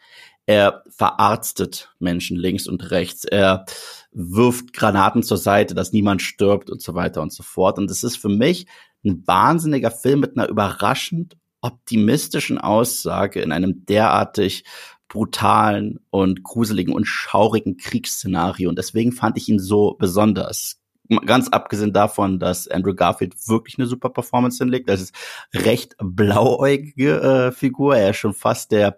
Er 0.50 0.82
verarztet 0.88 1.94
Menschen 2.00 2.36
links 2.36 2.66
und 2.66 2.90
rechts. 2.90 3.24
Er 3.24 3.66
wirft 4.10 4.72
Granaten 4.72 5.22
zur 5.22 5.36
Seite, 5.36 5.76
dass 5.76 5.92
niemand 5.92 6.22
stirbt 6.22 6.70
und 6.70 6.82
so 6.82 6.96
weiter 6.96 7.22
und 7.22 7.32
so 7.32 7.44
fort. 7.44 7.78
Und 7.78 7.88
es 7.88 8.02
ist 8.02 8.16
für 8.16 8.28
mich 8.28 8.66
ein 9.04 9.22
wahnsinniger 9.28 9.92
Film 9.92 10.18
mit 10.18 10.36
einer 10.36 10.48
überraschend 10.48 11.36
optimistischen 11.60 12.58
Aussage 12.58 13.40
in 13.42 13.52
einem 13.52 13.86
derartig 13.86 14.64
brutalen 15.06 16.00
und 16.10 16.42
gruseligen 16.42 16.94
und 16.94 17.04
schaurigen 17.04 17.76
Kriegsszenario. 17.76 18.68
Und 18.70 18.76
deswegen 18.76 19.12
fand 19.12 19.36
ich 19.36 19.48
ihn 19.48 19.60
so 19.60 19.94
besonders 20.00 20.80
ganz 21.26 21.48
abgesehen 21.48 21.92
davon, 21.92 22.38
dass 22.40 22.66
Andrew 22.66 22.94
Garfield 22.94 23.34
wirklich 23.48 23.78
eine 23.78 23.86
super 23.86 24.10
Performance 24.10 24.58
hinlegt. 24.58 24.88
Das 24.88 25.00
ist 25.00 25.14
recht 25.54 25.94
blauäugige 25.98 27.20
äh, 27.20 27.52
Figur. 27.52 27.96
Er 27.96 28.10
ist 28.10 28.16
schon 28.16 28.34
fast 28.34 28.72
der 28.72 28.96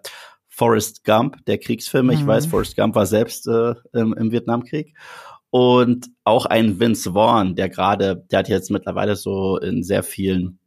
Forrest 0.55 1.03
Gump 1.03 1.43
der 1.45 1.57
Kriegsfilme. 1.57 2.13
Mhm. 2.13 2.19
Ich 2.19 2.27
weiß, 2.27 2.45
Forrest 2.45 2.75
Gump 2.75 2.93
war 2.93 3.07
selbst 3.07 3.47
äh, 3.47 3.73
im, 3.93 4.13
im 4.13 4.31
Vietnamkrieg. 4.31 4.93
Und 5.49 6.09
auch 6.23 6.45
ein 6.45 6.79
Vince 6.79 7.13
Vaughn, 7.13 7.55
der 7.55 7.69
gerade, 7.69 8.23
der 8.29 8.39
hat 8.39 8.49
jetzt 8.49 8.69
mittlerweile 8.69 9.15
so 9.15 9.57
in 9.57 9.83
sehr 9.83 10.03
vielen 10.03 10.59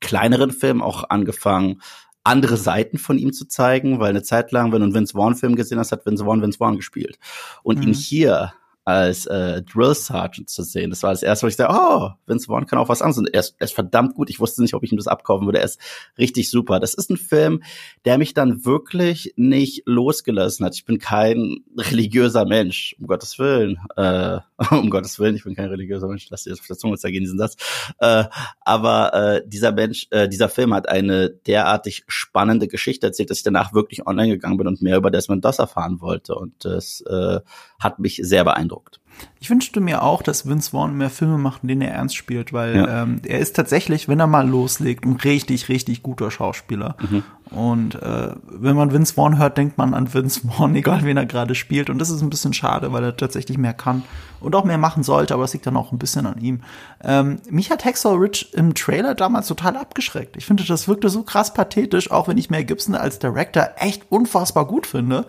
kleineren 0.00 0.52
Filmen 0.52 0.82
auch 0.82 1.10
angefangen, 1.10 1.80
andere 2.22 2.56
Seiten 2.56 2.96
von 2.96 3.18
ihm 3.18 3.32
zu 3.32 3.46
zeigen, 3.46 3.98
weil 3.98 4.10
eine 4.10 4.22
Zeit 4.22 4.52
lang, 4.52 4.72
wenn 4.72 4.80
du 4.80 4.84
einen 4.84 4.94
Vince 4.94 5.14
Vaughn 5.14 5.34
Film 5.34 5.56
gesehen 5.56 5.78
hast, 5.80 5.90
hat 5.90 6.06
Vince 6.06 6.24
Vaughn 6.24 6.40
Vince 6.40 6.58
Vaughn 6.58 6.76
gespielt. 6.76 7.18
Und 7.64 7.80
mhm. 7.80 7.88
ihn 7.88 7.94
hier 7.94 8.52
als 8.84 9.26
äh, 9.26 9.62
Drill 9.62 9.94
Sergeant 9.94 10.50
zu 10.50 10.62
sehen. 10.62 10.90
Das 10.90 11.02
war 11.02 11.10
das 11.10 11.22
erste, 11.22 11.44
wo 11.44 11.48
ich 11.48 11.56
dachte, 11.56 11.74
oh, 11.78 12.10
Vince 12.26 12.46
Vaughn 12.46 12.66
kann 12.66 12.78
auch 12.78 12.88
was 12.88 13.00
anderes. 13.00 13.18
Und 13.18 13.32
er 13.32 13.40
ist, 13.40 13.56
er 13.58 13.64
ist 13.64 13.74
verdammt 13.74 14.14
gut. 14.14 14.28
Ich 14.28 14.40
wusste 14.40 14.62
nicht, 14.62 14.74
ob 14.74 14.82
ich 14.82 14.92
ihm 14.92 14.98
das 14.98 15.06
abkaufen 15.06 15.46
würde. 15.46 15.58
Er 15.58 15.64
ist 15.64 15.80
richtig 16.18 16.50
super. 16.50 16.80
Das 16.80 16.94
ist 16.94 17.10
ein 17.10 17.16
Film, 17.16 17.62
der 18.04 18.18
mich 18.18 18.34
dann 18.34 18.64
wirklich 18.64 19.32
nicht 19.36 19.82
losgelassen 19.86 20.66
hat. 20.66 20.74
Ich 20.74 20.84
bin 20.84 20.98
kein 20.98 21.64
religiöser 21.78 22.44
Mensch, 22.44 22.94
um 23.00 23.06
Gottes 23.06 23.38
Willen. 23.38 23.78
Äh, 23.96 24.40
um 24.70 24.90
Gottes 24.90 25.18
Willen, 25.18 25.36
ich 25.36 25.44
bin 25.44 25.54
kein 25.54 25.68
religiöser 25.68 26.08
Mensch. 26.08 26.26
Lass 26.30 26.44
dir 26.44 26.50
das 26.50 26.60
auf 26.60 26.66
der 26.66 26.76
Zunge 26.76 26.96
zergehen, 26.96 27.24
diesen 27.24 27.38
Satz. 27.38 27.56
Äh, 27.98 28.24
aber 28.60 29.14
äh, 29.14 29.42
dieser 29.46 29.72
Mensch, 29.72 30.06
äh, 30.10 30.28
dieser 30.28 30.48
Film 30.48 30.74
hat 30.74 30.88
eine 30.88 31.30
derartig 31.30 32.04
spannende 32.06 32.68
Geschichte 32.68 33.06
erzählt, 33.06 33.30
dass 33.30 33.38
ich 33.38 33.44
danach 33.44 33.72
wirklich 33.72 34.06
online 34.06 34.30
gegangen 34.30 34.56
bin 34.56 34.66
und 34.66 34.82
mehr 34.82 34.96
über 34.96 35.10
Desmond 35.10 35.44
Doss 35.44 35.58
erfahren 35.58 36.00
wollte. 36.00 36.34
Und 36.34 36.64
das 36.64 37.02
äh, 37.02 37.40
hat 37.78 37.98
mich 37.98 38.20
sehr 38.22 38.44
beeindruckt. 38.44 39.00
Ich 39.40 39.50
wünschte 39.50 39.80
mir 39.80 40.02
auch, 40.02 40.22
dass 40.22 40.48
Vince 40.48 40.70
Vaughn 40.70 40.96
mehr 40.96 41.10
Filme 41.10 41.36
macht, 41.38 41.62
in 41.62 41.68
denen 41.68 41.82
er 41.82 41.92
ernst 41.92 42.16
spielt, 42.16 42.52
weil 42.52 42.76
ja. 42.76 43.02
ähm, 43.02 43.20
er 43.26 43.40
ist 43.40 43.54
tatsächlich, 43.54 44.08
wenn 44.08 44.18
er 44.18 44.26
mal 44.26 44.48
loslegt, 44.48 45.04
ein 45.04 45.16
richtig, 45.16 45.68
richtig 45.68 46.02
guter 46.02 46.30
Schauspieler. 46.30 46.96
Mhm. 47.10 47.22
Und 47.50 47.94
äh, 47.96 48.30
wenn 48.46 48.74
man 48.74 48.92
Vince 48.92 49.14
Vaughn 49.14 49.38
hört, 49.38 49.58
denkt 49.58 49.76
man 49.76 49.92
an 49.92 50.12
Vince 50.12 50.40
Vaughn, 50.48 50.74
egal 50.74 51.04
wen 51.04 51.16
er 51.16 51.26
gerade 51.26 51.54
spielt. 51.54 51.90
Und 51.90 51.98
das 51.98 52.10
ist 52.10 52.22
ein 52.22 52.30
bisschen 52.30 52.54
schade, 52.54 52.92
weil 52.92 53.04
er 53.04 53.16
tatsächlich 53.16 53.58
mehr 53.58 53.74
kann 53.74 54.02
und 54.40 54.54
auch 54.54 54.64
mehr 54.64 54.78
machen 54.78 55.02
sollte, 55.02 55.34
aber 55.34 55.44
es 55.44 55.52
liegt 55.52 55.66
dann 55.66 55.76
auch 55.76 55.92
ein 55.92 55.98
bisschen 55.98 56.26
an 56.26 56.38
ihm. 56.38 56.60
Ähm, 57.02 57.40
mich 57.50 57.70
hat 57.70 57.84
Hacksaw 57.84 58.16
Rich 58.16 58.52
im 58.54 58.74
Trailer 58.74 59.14
damals 59.14 59.48
total 59.48 59.76
abgeschreckt. 59.76 60.36
Ich 60.36 60.46
finde, 60.46 60.64
das 60.64 60.88
wirkte 60.88 61.08
so 61.08 61.22
krass 61.22 61.52
pathetisch, 61.54 62.10
auch 62.10 62.28
wenn 62.28 62.38
ich 62.38 62.50
Mel 62.50 62.64
Gibson 62.64 62.94
als 62.94 63.18
Director 63.18 63.70
echt 63.76 64.04
unfassbar 64.10 64.66
gut 64.66 64.86
finde. 64.86 65.26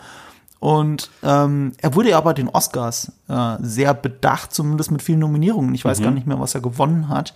Und 0.65 1.11
ähm, 1.21 1.73
er 1.79 1.93
wurde 1.93 2.09
ja 2.09 2.17
aber 2.17 2.33
den 2.33 2.49
Oscars 2.49 3.11
äh, 3.27 3.57
sehr 3.61 3.93
bedacht, 3.93 4.51
zumindest 4.51 4.89
mit 4.89 5.03
vielen 5.03 5.19
Nominierungen. 5.19 5.75
Ich 5.75 5.85
weiß 5.85 5.99
mhm. 5.99 6.03
gar 6.03 6.11
nicht 6.11 6.25
mehr, 6.25 6.39
was 6.39 6.55
er 6.55 6.61
gewonnen 6.61 7.07
hat. 7.07 7.35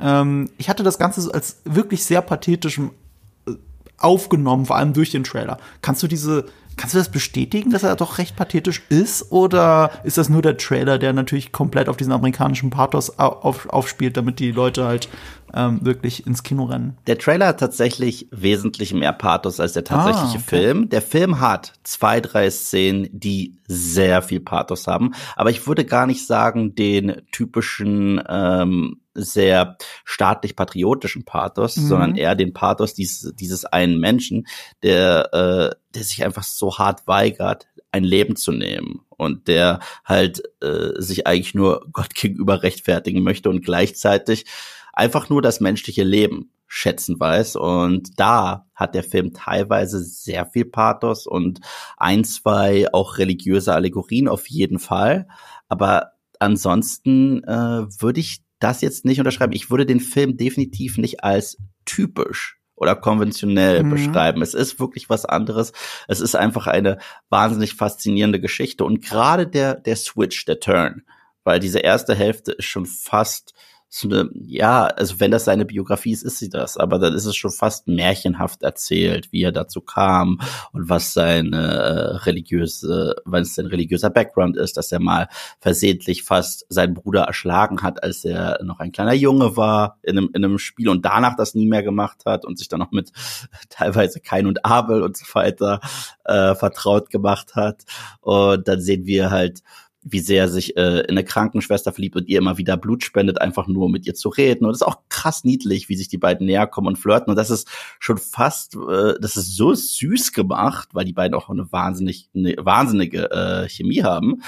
Ähm, 0.00 0.48
ich 0.56 0.70
hatte 0.70 0.82
das 0.82 0.98
Ganze 0.98 1.34
als 1.34 1.58
wirklich 1.66 2.02
sehr 2.02 2.22
pathetisch 2.22 2.78
äh, 2.78 3.52
aufgenommen, 3.98 4.64
vor 4.64 4.76
allem 4.76 4.94
durch 4.94 5.10
den 5.10 5.22
Trailer. 5.22 5.58
Kannst 5.82 6.02
du 6.02 6.06
diese, 6.06 6.46
kannst 6.78 6.94
du 6.94 6.98
das 6.98 7.10
bestätigen, 7.10 7.72
dass 7.72 7.82
er 7.82 7.94
doch 7.94 8.16
recht 8.16 8.36
pathetisch 8.36 8.82
ist? 8.88 9.30
Oder 9.30 9.90
ist 10.02 10.16
das 10.16 10.30
nur 10.30 10.40
der 10.40 10.56
Trailer, 10.56 10.98
der 10.98 11.12
natürlich 11.12 11.52
komplett 11.52 11.90
auf 11.90 11.98
diesen 11.98 12.14
amerikanischen 12.14 12.70
Pathos 12.70 13.18
auf, 13.18 13.68
aufspielt, 13.68 14.16
damit 14.16 14.38
die 14.38 14.50
Leute 14.50 14.86
halt 14.86 15.10
ähm, 15.54 15.84
wirklich 15.84 16.26
ins 16.26 16.42
Kino 16.42 16.64
rennen. 16.64 16.96
Der 17.06 17.18
Trailer 17.18 17.48
hat 17.48 17.60
tatsächlich 17.60 18.28
wesentlich 18.30 18.94
mehr 18.94 19.12
Pathos 19.12 19.60
als 19.60 19.72
der 19.72 19.84
tatsächliche 19.84 20.38
ah, 20.38 20.42
okay. 20.46 20.56
Film. 20.56 20.88
Der 20.88 21.02
Film 21.02 21.40
hat 21.40 21.74
zwei, 21.82 22.20
drei 22.20 22.50
Szenen, 22.50 23.08
die 23.12 23.56
sehr 23.66 24.22
viel 24.22 24.40
Pathos 24.40 24.86
haben. 24.86 25.14
Aber 25.36 25.50
ich 25.50 25.66
würde 25.66 25.84
gar 25.84 26.06
nicht 26.06 26.26
sagen, 26.26 26.74
den 26.74 27.22
typischen 27.32 28.22
ähm, 28.28 29.00
sehr 29.14 29.76
staatlich-patriotischen 30.04 31.24
Pathos, 31.24 31.76
mhm. 31.76 31.86
sondern 31.86 32.16
eher 32.16 32.34
den 32.34 32.52
Pathos 32.52 32.94
dieses, 32.94 33.34
dieses 33.36 33.64
einen 33.64 33.98
Menschen, 33.98 34.46
der, 34.82 35.32
äh, 35.34 35.76
der 35.94 36.04
sich 36.04 36.24
einfach 36.24 36.44
so 36.44 36.78
hart 36.78 37.06
weigert, 37.06 37.66
ein 37.90 38.04
Leben 38.04 38.36
zu 38.36 38.52
nehmen 38.52 39.02
und 39.10 39.48
der 39.48 39.80
halt 40.04 40.42
äh, 40.62 41.00
sich 41.00 41.26
eigentlich 41.26 41.54
nur 41.54 41.86
Gott 41.92 42.14
gegenüber 42.14 42.62
rechtfertigen 42.62 43.22
möchte 43.22 43.50
und 43.50 43.64
gleichzeitig 43.64 44.46
einfach 44.92 45.28
nur 45.28 45.42
das 45.42 45.60
menschliche 45.60 46.04
Leben 46.04 46.52
schätzen 46.66 47.20
weiß. 47.20 47.56
Und 47.56 48.18
da 48.18 48.66
hat 48.74 48.94
der 48.94 49.04
Film 49.04 49.34
teilweise 49.34 50.02
sehr 50.02 50.46
viel 50.46 50.64
Pathos 50.64 51.26
und 51.26 51.60
ein, 51.96 52.24
zwei 52.24 52.86
auch 52.92 53.18
religiöse 53.18 53.74
Allegorien 53.74 54.26
auf 54.28 54.48
jeden 54.48 54.78
Fall. 54.78 55.28
Aber 55.68 56.12
ansonsten 56.38 57.44
äh, 57.44 57.86
würde 58.00 58.20
ich 58.20 58.42
das 58.58 58.80
jetzt 58.80 59.04
nicht 59.04 59.18
unterschreiben. 59.18 59.52
Ich 59.52 59.70
würde 59.70 59.86
den 59.86 60.00
Film 60.00 60.36
definitiv 60.36 60.96
nicht 60.96 61.24
als 61.24 61.58
typisch 61.84 62.58
oder 62.74 62.96
konventionell 62.96 63.82
mhm. 63.82 63.90
beschreiben. 63.90 64.42
Es 64.42 64.54
ist 64.54 64.80
wirklich 64.80 65.10
was 65.10 65.24
anderes. 65.24 65.72
Es 66.08 66.20
ist 66.20 66.34
einfach 66.34 66.66
eine 66.66 66.98
wahnsinnig 67.28 67.74
faszinierende 67.74 68.40
Geschichte 68.40 68.84
und 68.84 69.02
gerade 69.02 69.46
der 69.46 69.74
der 69.74 69.96
Switch, 69.96 70.44
der 70.46 70.58
Turn, 70.58 71.02
weil 71.44 71.60
diese 71.60 71.80
erste 71.80 72.14
Hälfte 72.14 72.52
ist 72.52 72.64
schon 72.64 72.86
fast 72.86 73.52
so 73.94 74.08
eine, 74.08 74.30
ja, 74.32 74.86
also 74.86 75.20
wenn 75.20 75.30
das 75.30 75.44
seine 75.44 75.66
Biografie 75.66 76.12
ist, 76.12 76.22
ist 76.22 76.38
sie 76.38 76.48
das, 76.48 76.78
aber 76.78 76.98
dann 76.98 77.12
ist 77.12 77.26
es 77.26 77.36
schon 77.36 77.50
fast 77.50 77.88
märchenhaft 77.88 78.62
erzählt, 78.62 79.30
wie 79.32 79.42
er 79.42 79.52
dazu 79.52 79.82
kam 79.82 80.40
und 80.72 80.88
was 80.88 81.12
seine 81.12 81.58
äh, 81.58 82.16
religiöse, 82.24 83.16
was 83.26 83.54
sein 83.54 83.66
religiöser 83.66 84.08
Background 84.08 84.56
ist, 84.56 84.78
dass 84.78 84.92
er 84.92 84.98
mal 84.98 85.28
versehentlich 85.60 86.22
fast 86.22 86.64
seinen 86.70 86.94
Bruder 86.94 87.24
erschlagen 87.24 87.82
hat, 87.82 88.02
als 88.02 88.24
er 88.24 88.64
noch 88.64 88.80
ein 88.80 88.92
kleiner 88.92 89.12
Junge 89.12 89.58
war 89.58 89.98
in 90.02 90.16
einem, 90.16 90.30
in 90.32 90.42
einem 90.42 90.58
Spiel 90.58 90.88
und 90.88 91.04
danach 91.04 91.36
das 91.36 91.54
nie 91.54 91.66
mehr 91.66 91.82
gemacht 91.82 92.22
hat 92.24 92.46
und 92.46 92.58
sich 92.58 92.68
dann 92.68 92.80
noch 92.80 92.92
mit 92.92 93.12
teilweise 93.68 94.20
Kain 94.20 94.46
und 94.46 94.64
Abel 94.64 95.02
und 95.02 95.18
so 95.18 95.26
weiter 95.34 95.80
äh, 96.24 96.54
vertraut 96.54 97.10
gemacht 97.10 97.56
hat. 97.56 97.82
Und 98.22 98.66
dann 98.68 98.80
sehen 98.80 99.04
wir 99.04 99.30
halt, 99.30 99.62
wie 100.02 100.20
sehr 100.20 100.48
sich 100.48 100.76
äh, 100.76 101.00
in 101.00 101.10
eine 101.10 101.24
Krankenschwester 101.24 101.92
verliebt 101.92 102.16
und 102.16 102.28
ihr 102.28 102.38
immer 102.38 102.58
wieder 102.58 102.76
Blut 102.76 103.04
spendet, 103.04 103.40
einfach 103.40 103.68
nur 103.68 103.88
mit 103.88 104.06
ihr 104.06 104.14
zu 104.14 104.28
reden. 104.28 104.64
Und 104.64 104.72
es 104.72 104.78
ist 104.78 104.86
auch 104.86 105.02
krass 105.08 105.44
niedlich, 105.44 105.88
wie 105.88 105.96
sich 105.96 106.08
die 106.08 106.18
beiden 106.18 106.46
näher 106.46 106.66
kommen 106.66 106.88
und 106.88 106.96
flirten. 106.96 107.30
Und 107.30 107.36
das 107.36 107.50
ist 107.50 107.68
schon 108.00 108.18
fast, 108.18 108.74
äh, 108.74 109.14
das 109.20 109.36
ist 109.36 109.56
so 109.56 109.74
süß 109.74 110.32
gemacht, 110.32 110.88
weil 110.92 111.04
die 111.04 111.12
beiden 111.12 111.34
auch 111.34 111.48
eine 111.48 111.70
wahnsinnig, 111.70 112.30
eine 112.34 112.56
wahnsinnige 112.58 113.30
äh, 113.30 113.68
Chemie 113.68 114.02
haben. 114.02 114.42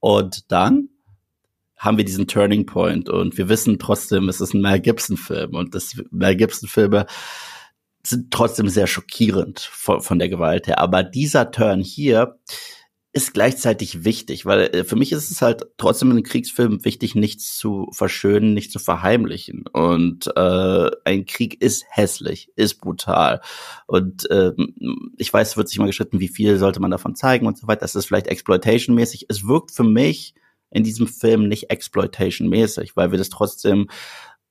Und 0.00 0.50
dann 0.52 0.90
haben 1.76 1.96
wir 1.96 2.04
diesen 2.04 2.26
Turning 2.26 2.66
Point 2.66 3.08
und 3.08 3.38
wir 3.38 3.48
wissen 3.48 3.78
trotzdem, 3.78 4.28
es 4.28 4.42
ist 4.42 4.52
ein 4.52 4.60
Mel 4.60 4.80
Gibson 4.80 5.16
Film 5.16 5.54
und 5.54 5.74
das 5.74 5.96
Mel 6.10 6.36
Gibson 6.36 6.68
Filme 6.68 7.06
sind 8.02 8.30
trotzdem 8.30 8.68
sehr 8.68 8.86
schockierend 8.86 9.60
von, 9.60 10.02
von 10.02 10.18
der 10.18 10.28
Gewalt 10.28 10.66
her. 10.66 10.78
Aber 10.78 11.02
dieser 11.02 11.50
Turn 11.50 11.80
hier, 11.80 12.38
ist 13.12 13.34
gleichzeitig 13.34 14.04
wichtig, 14.04 14.46
weil 14.46 14.74
äh, 14.74 14.84
für 14.84 14.94
mich 14.94 15.10
ist 15.10 15.30
es 15.30 15.42
halt 15.42 15.66
trotzdem 15.78 16.10
in 16.10 16.18
einem 16.18 16.22
Kriegsfilm 16.22 16.84
wichtig, 16.84 17.16
nichts 17.16 17.56
zu 17.56 17.88
verschönen, 17.92 18.54
nicht 18.54 18.70
zu 18.70 18.78
verheimlichen. 18.78 19.64
Und 19.72 20.28
äh, 20.36 20.90
ein 21.04 21.26
Krieg 21.26 21.60
ist 21.60 21.84
hässlich, 21.88 22.52
ist 22.54 22.80
brutal. 22.80 23.40
Und 23.86 24.30
äh, 24.30 24.52
ich 25.16 25.32
weiß, 25.32 25.50
es 25.50 25.56
wird 25.56 25.68
sich 25.68 25.78
mal 25.80 25.86
geschritten, 25.86 26.20
wie 26.20 26.28
viel 26.28 26.56
sollte 26.58 26.80
man 26.80 26.92
davon 26.92 27.16
zeigen 27.16 27.46
und 27.46 27.58
so 27.58 27.66
weiter. 27.66 27.80
Das 27.80 27.96
ist 27.96 28.06
vielleicht 28.06 28.28
Exploitation-mäßig. 28.28 29.26
Es 29.28 29.46
wirkt 29.46 29.72
für 29.72 29.84
mich 29.84 30.34
in 30.70 30.84
diesem 30.84 31.08
Film 31.08 31.48
nicht 31.48 31.70
Exploitation-mäßig, 31.70 32.92
weil 32.94 33.10
wir 33.10 33.18
das 33.18 33.28
trotzdem 33.28 33.88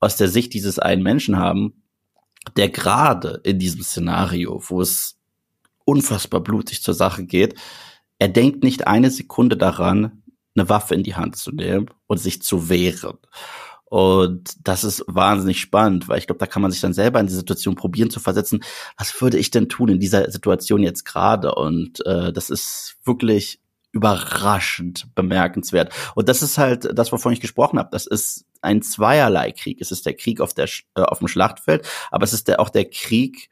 aus 0.00 0.16
der 0.16 0.28
Sicht 0.28 0.52
dieses 0.52 0.78
einen 0.78 1.02
Menschen 1.02 1.38
haben, 1.38 1.82
der 2.56 2.68
gerade 2.68 3.40
in 3.44 3.58
diesem 3.58 3.82
Szenario, 3.82 4.62
wo 4.68 4.82
es 4.82 5.18
unfassbar 5.86 6.40
blutig 6.40 6.82
zur 6.82 6.94
Sache 6.94 7.24
geht, 7.24 7.54
er 8.20 8.28
denkt 8.28 8.62
nicht 8.62 8.86
eine 8.86 9.10
Sekunde 9.10 9.56
daran, 9.56 10.22
eine 10.54 10.68
Waffe 10.68 10.94
in 10.94 11.02
die 11.02 11.16
Hand 11.16 11.36
zu 11.36 11.50
nehmen 11.50 11.86
und 12.06 12.18
sich 12.18 12.42
zu 12.42 12.68
wehren. 12.68 13.18
Und 13.86 14.54
das 14.62 14.84
ist 14.84 15.02
wahnsinnig 15.08 15.60
spannend, 15.60 16.06
weil 16.06 16.18
ich 16.18 16.26
glaube, 16.26 16.38
da 16.38 16.46
kann 16.46 16.62
man 16.62 16.70
sich 16.70 16.80
dann 16.80 16.92
selber 16.92 17.18
in 17.18 17.26
die 17.26 17.32
Situation 17.32 17.74
probieren 17.74 18.10
zu 18.10 18.20
versetzen. 18.20 18.62
Was 18.96 19.20
würde 19.20 19.38
ich 19.38 19.50
denn 19.50 19.68
tun 19.68 19.88
in 19.88 19.98
dieser 19.98 20.30
Situation 20.30 20.82
jetzt 20.82 21.04
gerade? 21.04 21.54
Und 21.54 22.04
äh, 22.06 22.32
das 22.32 22.50
ist 22.50 22.98
wirklich 23.04 23.60
überraschend 23.90 25.12
bemerkenswert. 25.14 25.92
Und 26.14 26.28
das 26.28 26.42
ist 26.42 26.58
halt 26.58 26.96
das, 26.96 27.10
wovon 27.10 27.32
ich 27.32 27.40
gesprochen 27.40 27.78
habe. 27.78 27.88
Das 27.90 28.06
ist 28.06 28.44
ein 28.60 28.82
zweierlei 28.82 29.50
Krieg. 29.50 29.80
Es 29.80 29.90
ist 29.90 30.06
der 30.06 30.14
Krieg 30.14 30.40
auf 30.40 30.54
der 30.54 30.68
äh, 30.94 31.00
auf 31.00 31.18
dem 31.18 31.26
Schlachtfeld, 31.26 31.88
aber 32.10 32.24
es 32.24 32.34
ist 32.34 32.48
der, 32.48 32.60
auch 32.60 32.68
der 32.68 32.84
Krieg 32.84 33.48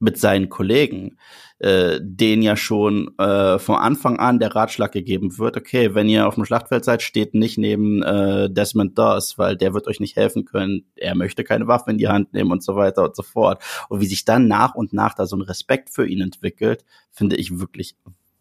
mit 0.00 0.18
seinen 0.18 0.48
Kollegen, 0.48 1.18
äh, 1.58 2.00
denen 2.02 2.42
ja 2.42 2.56
schon 2.56 3.16
äh, 3.18 3.58
von 3.58 3.76
Anfang 3.76 4.18
an 4.18 4.40
der 4.40 4.56
Ratschlag 4.56 4.92
gegeben 4.92 5.38
wird, 5.38 5.56
okay, 5.56 5.94
wenn 5.94 6.08
ihr 6.08 6.26
auf 6.26 6.34
dem 6.34 6.44
Schlachtfeld 6.46 6.84
seid, 6.84 7.02
steht 7.02 7.34
nicht 7.34 7.58
neben 7.58 8.02
äh, 8.02 8.50
Desmond 8.50 8.98
Doss, 8.98 9.38
weil 9.38 9.56
der 9.56 9.74
wird 9.74 9.86
euch 9.86 10.00
nicht 10.00 10.16
helfen 10.16 10.46
können, 10.46 10.86
er 10.96 11.14
möchte 11.14 11.44
keine 11.44 11.66
Waffe 11.68 11.90
in 11.90 11.98
die 11.98 12.08
Hand 12.08 12.32
nehmen 12.32 12.50
und 12.50 12.64
so 12.64 12.76
weiter 12.76 13.04
und 13.04 13.14
so 13.14 13.22
fort. 13.22 13.62
Und 13.88 14.00
wie 14.00 14.06
sich 14.06 14.24
dann 14.24 14.48
nach 14.48 14.74
und 14.74 14.92
nach 14.92 15.14
da 15.14 15.26
so 15.26 15.36
ein 15.36 15.42
Respekt 15.42 15.90
für 15.90 16.06
ihn 16.06 16.22
entwickelt, 16.22 16.84
finde 17.10 17.36
ich 17.36 17.60
wirklich 17.60 17.94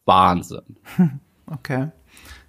Wahnsinn. 0.06 0.78
Okay. 1.52 1.90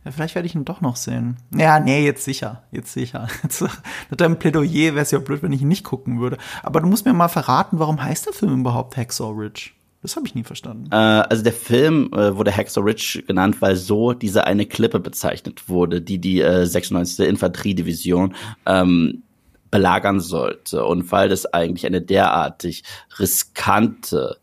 Ja, 0.05 0.11
vielleicht 0.11 0.35
werde 0.35 0.47
ich 0.47 0.55
ihn 0.55 0.65
doch 0.65 0.81
noch 0.81 0.97
sehen. 0.97 1.37
Ja, 1.55 1.79
nee, 1.79 2.05
jetzt 2.05 2.25
sicher. 2.25 2.63
Jetzt 2.71 2.93
sicher. 2.93 3.29
Jetzt, 3.43 3.63
mit 4.09 4.21
deinem 4.21 4.39
Plädoyer 4.39 4.95
wäre 4.95 5.01
es 5.01 5.11
ja 5.11 5.19
blöd, 5.19 5.43
wenn 5.43 5.53
ich 5.53 5.63
ihn 5.63 5.69
nicht 5.69 5.85
gucken 5.85 6.21
würde. 6.21 6.39
Aber 6.63 6.81
du 6.81 6.87
musst 6.87 7.05
mir 7.05 7.13
mal 7.13 7.29
verraten, 7.29 7.79
warum 7.79 8.03
heißt 8.03 8.27
der 8.27 8.33
Film 8.33 8.61
überhaupt 8.61 8.97
Hacksaw 8.97 9.31
Ridge? 9.31 9.73
Das 10.03 10.17
habe 10.17 10.27
ich 10.27 10.35
nie 10.35 10.45
verstanden. 10.45 10.89
Äh, 10.91 10.95
also 10.95 11.43
der 11.43 11.53
Film 11.53 12.11
äh, 12.15 12.35
wurde 12.35 12.57
Hacksaw 12.57 12.83
Ridge 12.83 13.23
genannt, 13.27 13.61
weil 13.61 13.77
so 13.77 14.15
diese 14.15 14.47
eine 14.47 14.65
Klippe 14.65 15.01
bezeichnet 15.01 15.69
wurde, 15.69 16.01
die 16.01 16.19
die 16.19 16.41
äh, 16.41 16.65
96. 16.65 17.29
Infanteriedivision 17.29 18.35
ähm, 18.65 19.23
belagern 19.71 20.21
sollte. 20.21 20.85
Und 20.87 21.13
weil 21.13 21.29
das 21.29 21.45
eigentlich 21.45 21.85
eine 21.85 22.01
derartig 22.01 22.85
riskante 23.19 24.39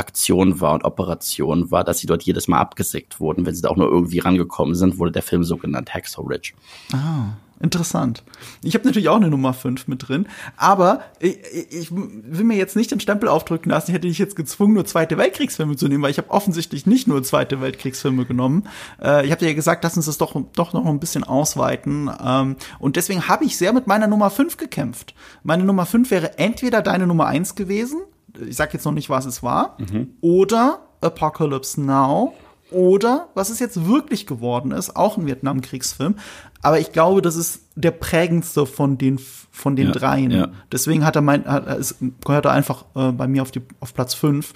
Aktion 0.00 0.60
war 0.60 0.74
und 0.74 0.84
Operation 0.84 1.70
war, 1.70 1.84
dass 1.84 1.98
sie 1.98 2.06
dort 2.06 2.22
jedes 2.22 2.48
Mal 2.48 2.58
abgesägt 2.58 3.20
wurden. 3.20 3.46
Wenn 3.46 3.54
sie 3.54 3.62
da 3.62 3.68
auch 3.68 3.76
nur 3.76 3.88
irgendwie 3.88 4.18
rangekommen 4.18 4.74
sind, 4.74 4.98
wurde 4.98 5.12
der 5.12 5.22
Film 5.22 5.44
so 5.44 5.56
genannt 5.56 5.94
Hacksaw 5.94 6.26
Ridge. 6.26 6.52
Ah, 6.92 7.34
interessant. 7.60 8.24
Ich 8.62 8.74
habe 8.74 8.86
natürlich 8.86 9.10
auch 9.10 9.16
eine 9.16 9.28
Nummer 9.28 9.52
5 9.52 9.86
mit 9.86 10.08
drin, 10.08 10.26
aber 10.56 11.02
ich, 11.20 11.38
ich, 11.70 11.92
will 11.92 12.44
mir 12.44 12.56
jetzt 12.56 12.74
nicht 12.74 12.90
den 12.90 13.00
Stempel 13.00 13.28
aufdrücken 13.28 13.70
lassen, 13.70 13.92
hätte 13.92 14.08
ich 14.08 14.18
jetzt 14.18 14.34
gezwungen, 14.34 14.74
nur 14.74 14.86
Zweite 14.86 15.18
Weltkriegsfilme 15.18 15.76
zu 15.76 15.86
nehmen, 15.86 16.02
weil 16.02 16.10
ich 16.10 16.18
habe 16.18 16.30
offensichtlich 16.30 16.86
nicht 16.86 17.06
nur 17.06 17.22
Zweite 17.22 17.60
Weltkriegsfilme 17.60 18.24
genommen. 18.24 18.66
Äh, 19.00 19.26
ich 19.26 19.32
habe 19.32 19.44
ja 19.44 19.52
gesagt, 19.52 19.84
lass 19.84 19.96
uns 19.96 20.06
das 20.06 20.16
doch, 20.16 20.34
doch 20.54 20.72
noch 20.72 20.86
ein 20.86 21.00
bisschen 21.00 21.24
ausweiten. 21.24 22.10
Ähm, 22.24 22.56
und 22.78 22.96
deswegen 22.96 23.28
habe 23.28 23.44
ich 23.44 23.58
sehr 23.58 23.74
mit 23.74 23.86
meiner 23.86 24.06
Nummer 24.06 24.30
5 24.30 24.56
gekämpft. 24.56 25.14
Meine 25.42 25.64
Nummer 25.64 25.84
5 25.84 26.10
wäre 26.10 26.38
entweder 26.38 26.80
deine 26.80 27.06
Nummer 27.06 27.26
1 27.26 27.54
gewesen, 27.54 28.00
ich 28.48 28.56
sag 28.56 28.72
jetzt 28.72 28.84
noch 28.84 28.92
nicht, 28.92 29.10
was 29.10 29.26
es 29.26 29.42
war, 29.42 29.76
mhm. 29.78 30.14
oder 30.20 30.80
Apocalypse 31.00 31.80
Now, 31.80 32.34
oder 32.70 33.28
was 33.34 33.50
es 33.50 33.58
jetzt 33.58 33.86
wirklich 33.86 34.26
geworden 34.26 34.70
ist, 34.70 34.94
auch 34.96 35.16
ein 35.16 35.26
Vietnamkriegsfilm. 35.26 36.16
Aber 36.62 36.78
ich 36.78 36.92
glaube, 36.92 37.22
das 37.22 37.36
ist 37.36 37.62
der 37.74 37.90
prägendste 37.90 38.66
von 38.66 38.98
den 38.98 39.18
von 39.50 39.74
den 39.76 39.88
ja, 39.88 39.92
dreien. 39.92 40.30
Ja. 40.30 40.48
Deswegen 40.70 41.04
hat 41.04 41.16
er 41.16 41.22
mein, 41.22 41.44
hat, 41.44 41.66
es 41.66 41.96
gehört 42.24 42.44
er 42.44 42.52
einfach 42.52 42.84
äh, 42.94 43.10
bei 43.10 43.26
mir 43.26 43.42
auf 43.42 43.50
die 43.50 43.62
auf 43.80 43.94
Platz 43.94 44.14
5 44.14 44.52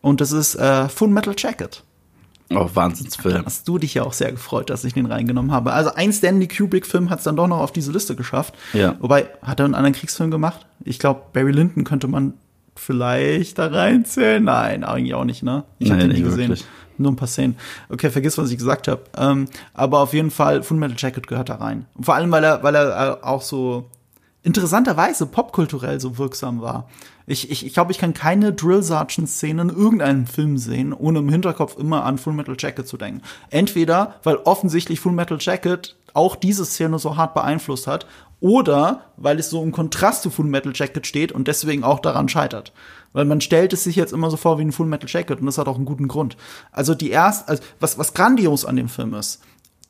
und 0.00 0.20
das 0.20 0.32
ist 0.32 0.56
äh, 0.56 0.88
Full 0.88 1.08
Metal 1.08 1.34
Jacket. 1.36 1.82
Oh, 2.50 2.68
Wahnsinnsfilm. 2.74 3.46
Hast 3.46 3.66
du 3.66 3.78
dich 3.78 3.94
ja 3.94 4.02
auch 4.02 4.12
sehr 4.12 4.30
gefreut, 4.30 4.68
dass 4.68 4.84
ich 4.84 4.92
den 4.92 5.06
reingenommen 5.06 5.50
habe. 5.50 5.72
Also 5.72 5.94
ein 5.94 6.12
Stanley 6.12 6.46
Kubrick-Film 6.46 7.08
hat 7.08 7.18
es 7.18 7.24
dann 7.24 7.36
doch 7.36 7.48
noch 7.48 7.58
auf 7.58 7.72
diese 7.72 7.90
Liste 7.90 8.14
geschafft. 8.14 8.54
Ja. 8.74 8.96
Wobei, 9.00 9.30
hat 9.40 9.60
er 9.60 9.64
einen 9.64 9.74
anderen 9.74 9.94
Kriegsfilm 9.94 10.30
gemacht? 10.30 10.66
Ich 10.84 10.98
glaube, 10.98 11.22
Barry 11.32 11.52
Lyndon 11.52 11.84
könnte 11.84 12.06
man 12.06 12.34
vielleicht 12.76 13.58
da 13.58 13.66
reinzählen? 13.66 14.44
Nein, 14.44 14.84
eigentlich 14.84 15.14
auch 15.14 15.24
nicht, 15.24 15.42
ne? 15.42 15.64
Ich 15.78 15.90
habe 15.90 16.00
den 16.00 16.10
nicht 16.10 16.24
gesehen. 16.24 16.50
Wirklich. 16.50 16.66
Nur 16.96 17.12
ein 17.12 17.16
paar 17.16 17.28
Szenen. 17.28 17.56
Okay, 17.88 18.10
vergiss, 18.10 18.38
was 18.38 18.50
ich 18.50 18.58
gesagt 18.58 18.86
habe. 18.86 19.02
Ähm, 19.16 19.48
aber 19.72 20.00
auf 20.00 20.12
jeden 20.12 20.30
Fall, 20.30 20.62
Full 20.62 20.76
Metal 20.76 20.96
Jacket 20.96 21.26
gehört 21.26 21.48
da 21.48 21.56
rein. 21.56 21.86
Und 21.94 22.04
vor 22.04 22.14
allem, 22.14 22.30
weil 22.30 22.44
er, 22.44 22.62
weil 22.62 22.74
er 22.76 23.20
äh, 23.20 23.24
auch 23.24 23.42
so 23.42 23.90
interessanterweise 24.44 25.26
popkulturell 25.26 26.00
so 26.00 26.18
wirksam 26.18 26.60
war. 26.60 26.88
Ich, 27.26 27.50
ich, 27.50 27.64
ich 27.64 27.72
glaube, 27.72 27.90
ich 27.90 27.98
kann 27.98 28.12
keine 28.12 28.52
Drill 28.52 28.82
Sergeant 28.82 29.28
Szene 29.28 29.62
in 29.62 29.68
irgendeinem 29.70 30.26
Film 30.26 30.58
sehen, 30.58 30.92
ohne 30.92 31.20
im 31.20 31.30
Hinterkopf 31.30 31.78
immer 31.78 32.04
an 32.04 32.18
Full 32.18 32.34
Metal 32.34 32.54
Jacket 32.58 32.86
zu 32.86 32.98
denken. 32.98 33.22
Entweder, 33.50 34.16
weil 34.22 34.36
offensichtlich 34.36 35.00
Full 35.00 35.12
Metal 35.12 35.38
Jacket 35.40 35.96
auch 36.12 36.36
diese 36.36 36.66
Szene 36.66 36.98
so 36.98 37.16
hart 37.16 37.34
beeinflusst 37.34 37.86
hat, 37.86 38.06
oder 38.44 39.06
weil 39.16 39.38
es 39.38 39.48
so 39.48 39.62
im 39.62 39.72
Kontrast 39.72 40.20
zu 40.20 40.28
Full 40.28 40.44
Metal 40.44 40.72
Jacket 40.74 41.06
steht 41.06 41.32
und 41.32 41.48
deswegen 41.48 41.82
auch 41.82 41.98
daran 41.98 42.28
scheitert. 42.28 42.74
Weil 43.14 43.24
man 43.24 43.40
stellt 43.40 43.72
es 43.72 43.84
sich 43.84 43.96
jetzt 43.96 44.12
immer 44.12 44.30
so 44.30 44.36
vor 44.36 44.58
wie 44.58 44.62
ein 44.66 44.72
Full 44.72 44.86
Metal 44.86 45.08
Jacket 45.08 45.40
und 45.40 45.46
das 45.46 45.56
hat 45.56 45.66
auch 45.66 45.76
einen 45.76 45.86
guten 45.86 46.08
Grund. 46.08 46.36
Also 46.70 46.94
die 46.94 47.08
erste, 47.08 47.48
also 47.48 47.62
was, 47.80 47.96
was 47.96 48.12
grandios 48.12 48.66
an 48.66 48.76
dem 48.76 48.90
Film 48.90 49.14
ist, 49.14 49.40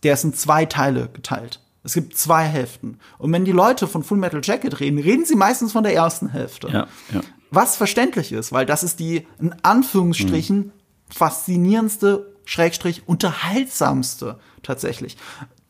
der 0.04 0.14
ist 0.14 0.22
in 0.22 0.34
zwei 0.34 0.66
Teile 0.66 1.08
geteilt. 1.12 1.58
Es 1.82 1.94
gibt 1.94 2.16
zwei 2.16 2.44
Hälften. 2.44 3.00
Und 3.18 3.32
wenn 3.32 3.44
die 3.44 3.50
Leute 3.50 3.88
von 3.88 4.04
Full 4.04 4.18
Metal 4.18 4.40
Jacket 4.40 4.78
reden, 4.78 5.00
reden 5.00 5.24
sie 5.24 5.34
meistens 5.34 5.72
von 5.72 5.82
der 5.82 5.92
ersten 5.92 6.28
Hälfte. 6.28 6.68
Ja, 6.68 6.86
ja. 7.12 7.22
Was 7.50 7.74
verständlich 7.74 8.30
ist, 8.30 8.52
weil 8.52 8.66
das 8.66 8.84
ist 8.84 9.00
die, 9.00 9.26
in 9.40 9.52
Anführungsstrichen, 9.64 10.58
mhm. 10.58 10.72
faszinierendste, 11.08 12.32
Schrägstrich, 12.44 13.02
unterhaltsamste 13.08 14.38
tatsächlich 14.62 15.16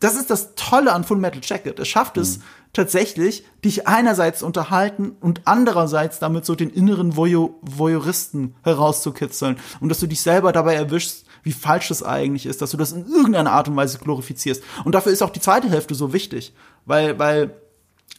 das 0.05 0.15
ist 0.15 0.29
das 0.29 0.53
Tolle 0.55 0.93
an 0.93 1.03
Full 1.03 1.17
Metal 1.17 1.41
Jacket. 1.43 1.79
Es 1.79 1.87
schafft 1.87 2.17
es 2.17 2.37
mhm. 2.37 2.43
tatsächlich, 2.73 3.43
dich 3.63 3.87
einerseits 3.87 4.43
unterhalten 4.43 5.15
und 5.19 5.41
andererseits 5.45 6.19
damit 6.19 6.45
so 6.45 6.53
den 6.53 6.69
inneren 6.69 7.15
Voyeur 7.15 7.49
Voyeuristen 7.61 8.55
herauszukitzeln 8.61 9.57
und 9.79 9.89
dass 9.89 9.99
du 9.99 10.05
dich 10.05 10.21
selber 10.21 10.51
dabei 10.51 10.75
erwischst, 10.75 11.25
wie 11.41 11.53
falsch 11.53 11.87
das 11.87 12.03
eigentlich 12.03 12.45
ist, 12.45 12.61
dass 12.61 12.69
du 12.69 12.77
das 12.77 12.91
in 12.91 13.07
irgendeiner 13.07 13.51
Art 13.51 13.67
und 13.67 13.75
Weise 13.75 13.97
glorifizierst. 13.97 14.63
Und 14.83 14.93
dafür 14.93 15.11
ist 15.11 15.23
auch 15.23 15.31
die 15.31 15.39
zweite 15.39 15.69
Hälfte 15.69 15.95
so 15.95 16.13
wichtig, 16.13 16.53
weil, 16.85 17.17
weil 17.17 17.55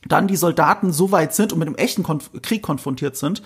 dann 0.08 0.26
die 0.26 0.36
Soldaten 0.36 0.92
so 0.92 1.12
weit 1.12 1.34
sind 1.36 1.52
und 1.52 1.60
mit 1.60 1.68
einem 1.68 1.76
echten 1.76 2.02
Konf 2.02 2.30
Krieg 2.42 2.62
konfrontiert 2.62 3.16
sind, 3.16 3.42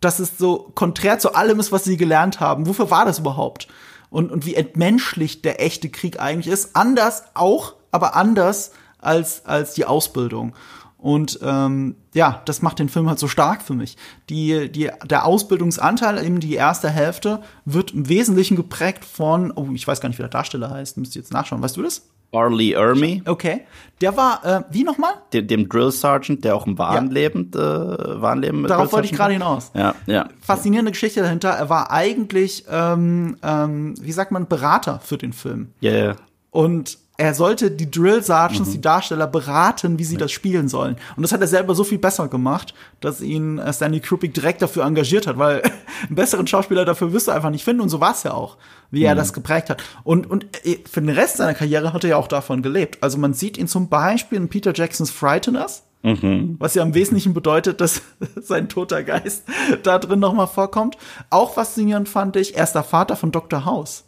dass 0.00 0.18
es 0.18 0.36
so 0.36 0.72
konträr 0.74 1.20
zu 1.20 1.34
allem 1.34 1.60
ist, 1.60 1.70
was 1.70 1.84
sie 1.84 1.96
gelernt 1.96 2.40
haben. 2.40 2.66
Wofür 2.66 2.90
war 2.90 3.04
das 3.04 3.20
überhaupt? 3.20 3.68
Und, 4.10 4.30
und 4.30 4.46
wie 4.46 4.54
entmenschlicht 4.54 5.44
der 5.44 5.60
echte 5.60 5.90
Krieg 5.90 6.20
eigentlich 6.20 6.52
ist. 6.52 6.76
Anders 6.76 7.24
auch, 7.34 7.74
aber 7.94 8.16
anders 8.16 8.72
als, 8.98 9.46
als 9.46 9.74
die 9.74 9.84
Ausbildung. 9.84 10.54
Und 10.98 11.38
ähm, 11.42 11.96
ja, 12.14 12.42
das 12.46 12.62
macht 12.62 12.78
den 12.78 12.88
Film 12.88 13.08
halt 13.08 13.18
so 13.18 13.28
stark 13.28 13.62
für 13.62 13.74
mich. 13.74 13.96
Die, 14.30 14.72
die, 14.72 14.90
der 15.04 15.26
Ausbildungsanteil, 15.26 16.24
eben 16.24 16.40
die 16.40 16.54
erste 16.54 16.88
Hälfte, 16.88 17.42
wird 17.66 17.92
im 17.92 18.08
Wesentlichen 18.08 18.56
geprägt 18.56 19.04
von, 19.04 19.52
oh, 19.54 19.68
ich 19.74 19.86
weiß 19.86 20.00
gar 20.00 20.08
nicht, 20.08 20.18
wie 20.18 20.22
der 20.22 20.30
Darsteller 20.30 20.70
heißt, 20.70 20.96
müsst 20.96 21.14
ihr 21.14 21.20
jetzt 21.20 21.32
nachschauen. 21.32 21.62
Weißt 21.62 21.76
du 21.76 21.82
das? 21.82 22.08
Barley 22.30 22.72
Ermy. 22.72 23.22
Okay. 23.26 23.60
Der 24.00 24.16
war, 24.16 24.44
äh, 24.44 24.62
wie 24.70 24.82
nochmal? 24.82 25.12
Dem, 25.32 25.46
dem 25.46 25.68
Drill 25.68 25.92
Sergeant, 25.92 26.42
der 26.42 26.56
auch 26.56 26.66
im 26.66 26.78
wahren 26.78 27.08
ja. 27.08 27.12
Leben, 27.12 27.52
äh, 27.52 27.58
wahren 27.58 28.40
Leben 28.40 28.66
Darauf 28.66 28.90
wollte 28.92 29.06
ich 29.06 29.12
gerade 29.12 29.34
hinaus. 29.34 29.70
Ja, 29.74 29.94
ja. 30.06 30.28
Faszinierende 30.40 30.90
Geschichte 30.90 31.20
dahinter. 31.20 31.50
Er 31.50 31.68
war 31.68 31.92
eigentlich, 31.92 32.64
ähm, 32.68 33.36
ähm, 33.42 33.94
wie 34.00 34.10
sagt 34.10 34.32
man, 34.32 34.48
Berater 34.48 35.00
für 35.00 35.18
den 35.18 35.32
Film. 35.32 35.68
Ja, 35.80 35.92
yeah, 35.92 36.04
yeah. 36.04 36.16
Und 36.50 37.03
er 37.16 37.34
sollte 37.34 37.70
die 37.70 37.90
Drill 37.90 38.22
Sergeants, 38.22 38.70
mhm. 38.70 38.72
die 38.72 38.80
Darsteller 38.80 39.28
beraten, 39.28 39.98
wie 40.00 40.04
sie 40.04 40.16
das 40.16 40.32
spielen 40.32 40.68
sollen. 40.68 40.96
Und 41.16 41.22
das 41.22 41.32
hat 41.32 41.40
er 41.40 41.46
selber 41.46 41.74
so 41.76 41.84
viel 41.84 41.98
besser 41.98 42.26
gemacht, 42.26 42.74
dass 43.00 43.20
ihn 43.20 43.58
äh, 43.58 43.72
Stanley 43.72 44.00
Kubrick 44.00 44.34
direkt 44.34 44.62
dafür 44.62 44.84
engagiert 44.84 45.28
hat, 45.28 45.38
weil 45.38 45.62
einen 46.06 46.16
besseren 46.16 46.48
Schauspieler 46.48 46.84
dafür 46.84 47.12
wirst 47.12 47.28
du 47.28 47.32
einfach 47.32 47.50
nicht 47.50 47.64
finden. 47.64 47.82
Und 47.82 47.88
so 47.88 48.00
war 48.00 48.12
es 48.12 48.24
ja 48.24 48.34
auch, 48.34 48.56
wie 48.90 49.00
mhm. 49.00 49.06
er 49.06 49.14
das 49.14 49.32
geprägt 49.32 49.70
hat. 49.70 49.82
Und, 50.02 50.28
und 50.28 50.44
äh, 50.66 50.78
für 50.90 51.00
den 51.00 51.10
Rest 51.10 51.36
seiner 51.36 51.54
Karriere 51.54 51.92
hat 51.92 52.02
er 52.02 52.10
ja 52.10 52.16
auch 52.16 52.28
davon 52.28 52.62
gelebt. 52.62 52.98
Also 53.00 53.16
man 53.18 53.32
sieht 53.32 53.58
ihn 53.58 53.68
zum 53.68 53.88
Beispiel 53.88 54.38
in 54.38 54.48
Peter 54.48 54.72
Jacksons 54.74 55.10
Frighteners. 55.10 55.84
Mhm. 56.02 56.56
Was 56.58 56.74
ja 56.74 56.82
im 56.82 56.94
Wesentlichen 56.94 57.32
bedeutet, 57.32 57.80
dass 57.80 58.02
sein 58.36 58.68
toter 58.68 59.04
Geist 59.04 59.44
da 59.84 60.00
drin 60.00 60.18
nochmal 60.18 60.48
vorkommt. 60.48 60.98
Auch 61.30 61.54
faszinierend 61.54 62.08
fand 62.08 62.34
ich, 62.34 62.56
er 62.56 62.64
ist 62.64 62.72
der 62.74 62.82
Vater 62.82 63.14
von 63.14 63.30
Dr. 63.30 63.64
House 63.64 64.04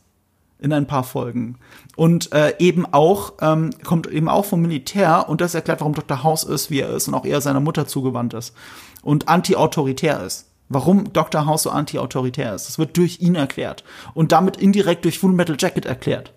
in 0.58 0.72
ein 0.72 0.86
paar 0.86 1.04
Folgen. 1.04 1.58
Und 1.96 2.32
äh, 2.32 2.54
eben 2.58 2.84
auch, 2.84 3.32
ähm, 3.40 3.70
kommt 3.82 4.06
eben 4.06 4.28
auch 4.28 4.44
vom 4.44 4.60
Militär 4.60 5.28
und 5.28 5.40
das 5.40 5.54
erklärt, 5.54 5.80
warum 5.80 5.94
Dr. 5.94 6.22
House 6.22 6.44
ist, 6.44 6.70
wie 6.70 6.80
er 6.80 6.90
ist 6.90 7.08
und 7.08 7.14
auch 7.14 7.24
eher 7.24 7.40
seiner 7.40 7.60
Mutter 7.60 7.86
zugewandt 7.86 8.34
ist 8.34 8.54
und 9.02 9.28
anti-autoritär 9.28 10.22
ist. 10.22 10.46
Warum 10.68 11.12
Dr. 11.12 11.46
House 11.46 11.62
so 11.62 11.70
anti-autoritär 11.70 12.54
ist. 12.54 12.68
Das 12.68 12.78
wird 12.78 12.96
durch 12.96 13.20
ihn 13.20 13.34
erklärt. 13.34 13.84
Und 14.14 14.32
damit 14.32 14.56
indirekt 14.56 15.04
durch 15.04 15.18
Full 15.18 15.32
Metal 15.32 15.56
Jacket 15.58 15.86
erklärt. 15.86 16.32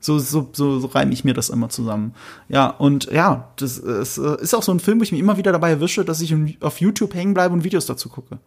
So, 0.00 0.18
so, 0.18 0.50
so, 0.52 0.80
so 0.80 0.86
reime 0.88 1.14
ich 1.14 1.24
mir 1.24 1.32
das 1.32 1.48
immer 1.48 1.70
zusammen. 1.70 2.14
Ja, 2.50 2.66
und 2.66 3.10
ja, 3.10 3.48
das 3.56 3.78
ist, 3.78 4.18
äh, 4.18 4.42
ist 4.42 4.54
auch 4.54 4.62
so 4.62 4.72
ein 4.72 4.80
Film, 4.80 4.98
wo 4.98 5.02
ich 5.02 5.12
mich 5.12 5.20
immer 5.20 5.38
wieder 5.38 5.52
dabei 5.52 5.70
erwische, 5.70 6.04
dass 6.04 6.20
ich 6.20 6.34
auf 6.60 6.80
YouTube 6.80 7.14
hängen 7.14 7.32
bleibe 7.32 7.54
und 7.54 7.64
Videos 7.64 7.86
dazu 7.86 8.10
gucke. 8.10 8.38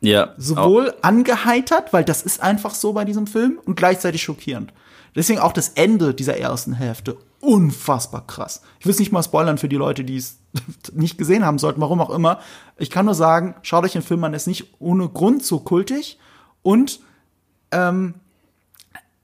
Ja. 0.00 0.32
Sowohl 0.38 0.90
auch. 0.90 1.02
angeheitert, 1.02 1.92
weil 1.92 2.04
das 2.04 2.22
ist 2.22 2.40
einfach 2.40 2.74
so 2.74 2.94
bei 2.94 3.04
diesem 3.04 3.26
Film, 3.26 3.58
und 3.66 3.76
gleichzeitig 3.76 4.22
schockierend. 4.22 4.72
Deswegen 5.16 5.40
auch 5.40 5.52
das 5.52 5.70
Ende 5.70 6.14
dieser 6.14 6.36
ersten 6.36 6.74
Hälfte. 6.74 7.16
Unfassbar 7.40 8.26
krass. 8.26 8.62
Ich 8.78 8.86
will 8.86 8.92
es 8.92 8.98
nicht 8.98 9.12
mal 9.12 9.22
spoilern 9.22 9.58
für 9.58 9.68
die 9.68 9.76
Leute, 9.76 10.04
die 10.04 10.18
es 10.18 10.38
nicht 10.92 11.18
gesehen 11.18 11.44
haben 11.44 11.58
sollten, 11.58 11.80
warum 11.80 12.00
auch 12.00 12.10
immer. 12.10 12.38
Ich 12.76 12.90
kann 12.90 13.06
nur 13.06 13.14
sagen, 13.14 13.54
schaut 13.62 13.84
euch 13.84 13.92
den 13.92 14.02
Film 14.02 14.22
an, 14.24 14.32
er 14.32 14.36
ist 14.36 14.46
nicht 14.46 14.74
ohne 14.78 15.08
Grund 15.08 15.42
so 15.42 15.58
kultig. 15.58 16.18
Und 16.62 17.00
ähm, 17.72 18.14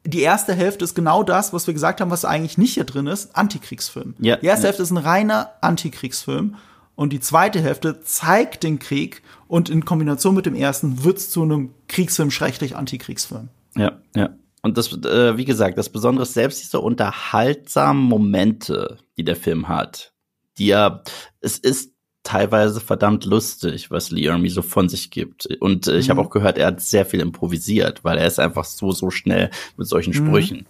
die 0.04 0.22
erste 0.22 0.54
Hälfte 0.54 0.84
ist 0.84 0.94
genau 0.94 1.22
das, 1.22 1.52
was 1.52 1.66
wir 1.66 1.74
gesagt 1.74 2.00
haben, 2.00 2.10
was 2.10 2.24
eigentlich 2.24 2.58
nicht 2.58 2.74
hier 2.74 2.84
drin 2.84 3.06
ist, 3.06 3.36
Antikriegsfilm. 3.36 4.14
Ja, 4.18 4.36
die 4.36 4.46
erste 4.46 4.64
ja. 4.64 4.68
Hälfte 4.68 4.82
ist 4.82 4.90
ein 4.90 4.96
reiner 4.96 5.50
Antikriegsfilm. 5.60 6.56
Und 6.94 7.12
die 7.12 7.20
zweite 7.20 7.60
Hälfte 7.60 8.02
zeigt 8.02 8.62
den 8.62 8.78
Krieg 8.78 9.22
und 9.48 9.70
in 9.70 9.84
Kombination 9.84 10.34
mit 10.34 10.46
dem 10.46 10.54
ersten 10.54 11.04
wird 11.04 11.18
es 11.18 11.30
zu 11.30 11.42
einem 11.42 11.70
Kriegsfilm, 11.88 12.30
schrecklich 12.30 12.76
Antikriegsfilm. 12.76 13.48
Ja, 13.76 13.92
ja. 14.14 14.30
Und 14.62 14.78
das, 14.78 14.92
äh, 14.92 15.36
wie 15.36 15.44
gesagt, 15.44 15.76
das 15.76 15.90
Besondere 15.90 16.22
ist 16.22 16.34
selbst 16.34 16.62
diese 16.62 16.80
unterhaltsamen 16.80 18.02
Momente, 18.02 18.98
die 19.16 19.24
der 19.24 19.36
Film 19.36 19.68
hat, 19.68 20.12
die 20.56 20.66
ja, 20.66 21.02
es 21.40 21.58
ist 21.58 21.92
teilweise 22.22 22.80
verdammt 22.80 23.24
lustig, 23.24 23.90
was 23.90 24.12
Lee 24.12 24.26
Ermey 24.26 24.48
so 24.48 24.62
von 24.62 24.88
sich 24.88 25.10
gibt. 25.10 25.46
Und 25.60 25.88
äh, 25.88 25.98
ich 25.98 26.06
mhm. 26.06 26.10
habe 26.10 26.20
auch 26.20 26.30
gehört, 26.30 26.58
er 26.58 26.68
hat 26.68 26.80
sehr 26.80 27.04
viel 27.04 27.20
improvisiert, 27.20 28.04
weil 28.04 28.18
er 28.18 28.26
ist 28.26 28.38
einfach 28.38 28.64
so, 28.64 28.92
so 28.92 29.10
schnell 29.10 29.50
mit 29.76 29.88
solchen 29.88 30.10
mhm. 30.10 30.28
Sprüchen. 30.28 30.58
Mhm. 30.58 30.66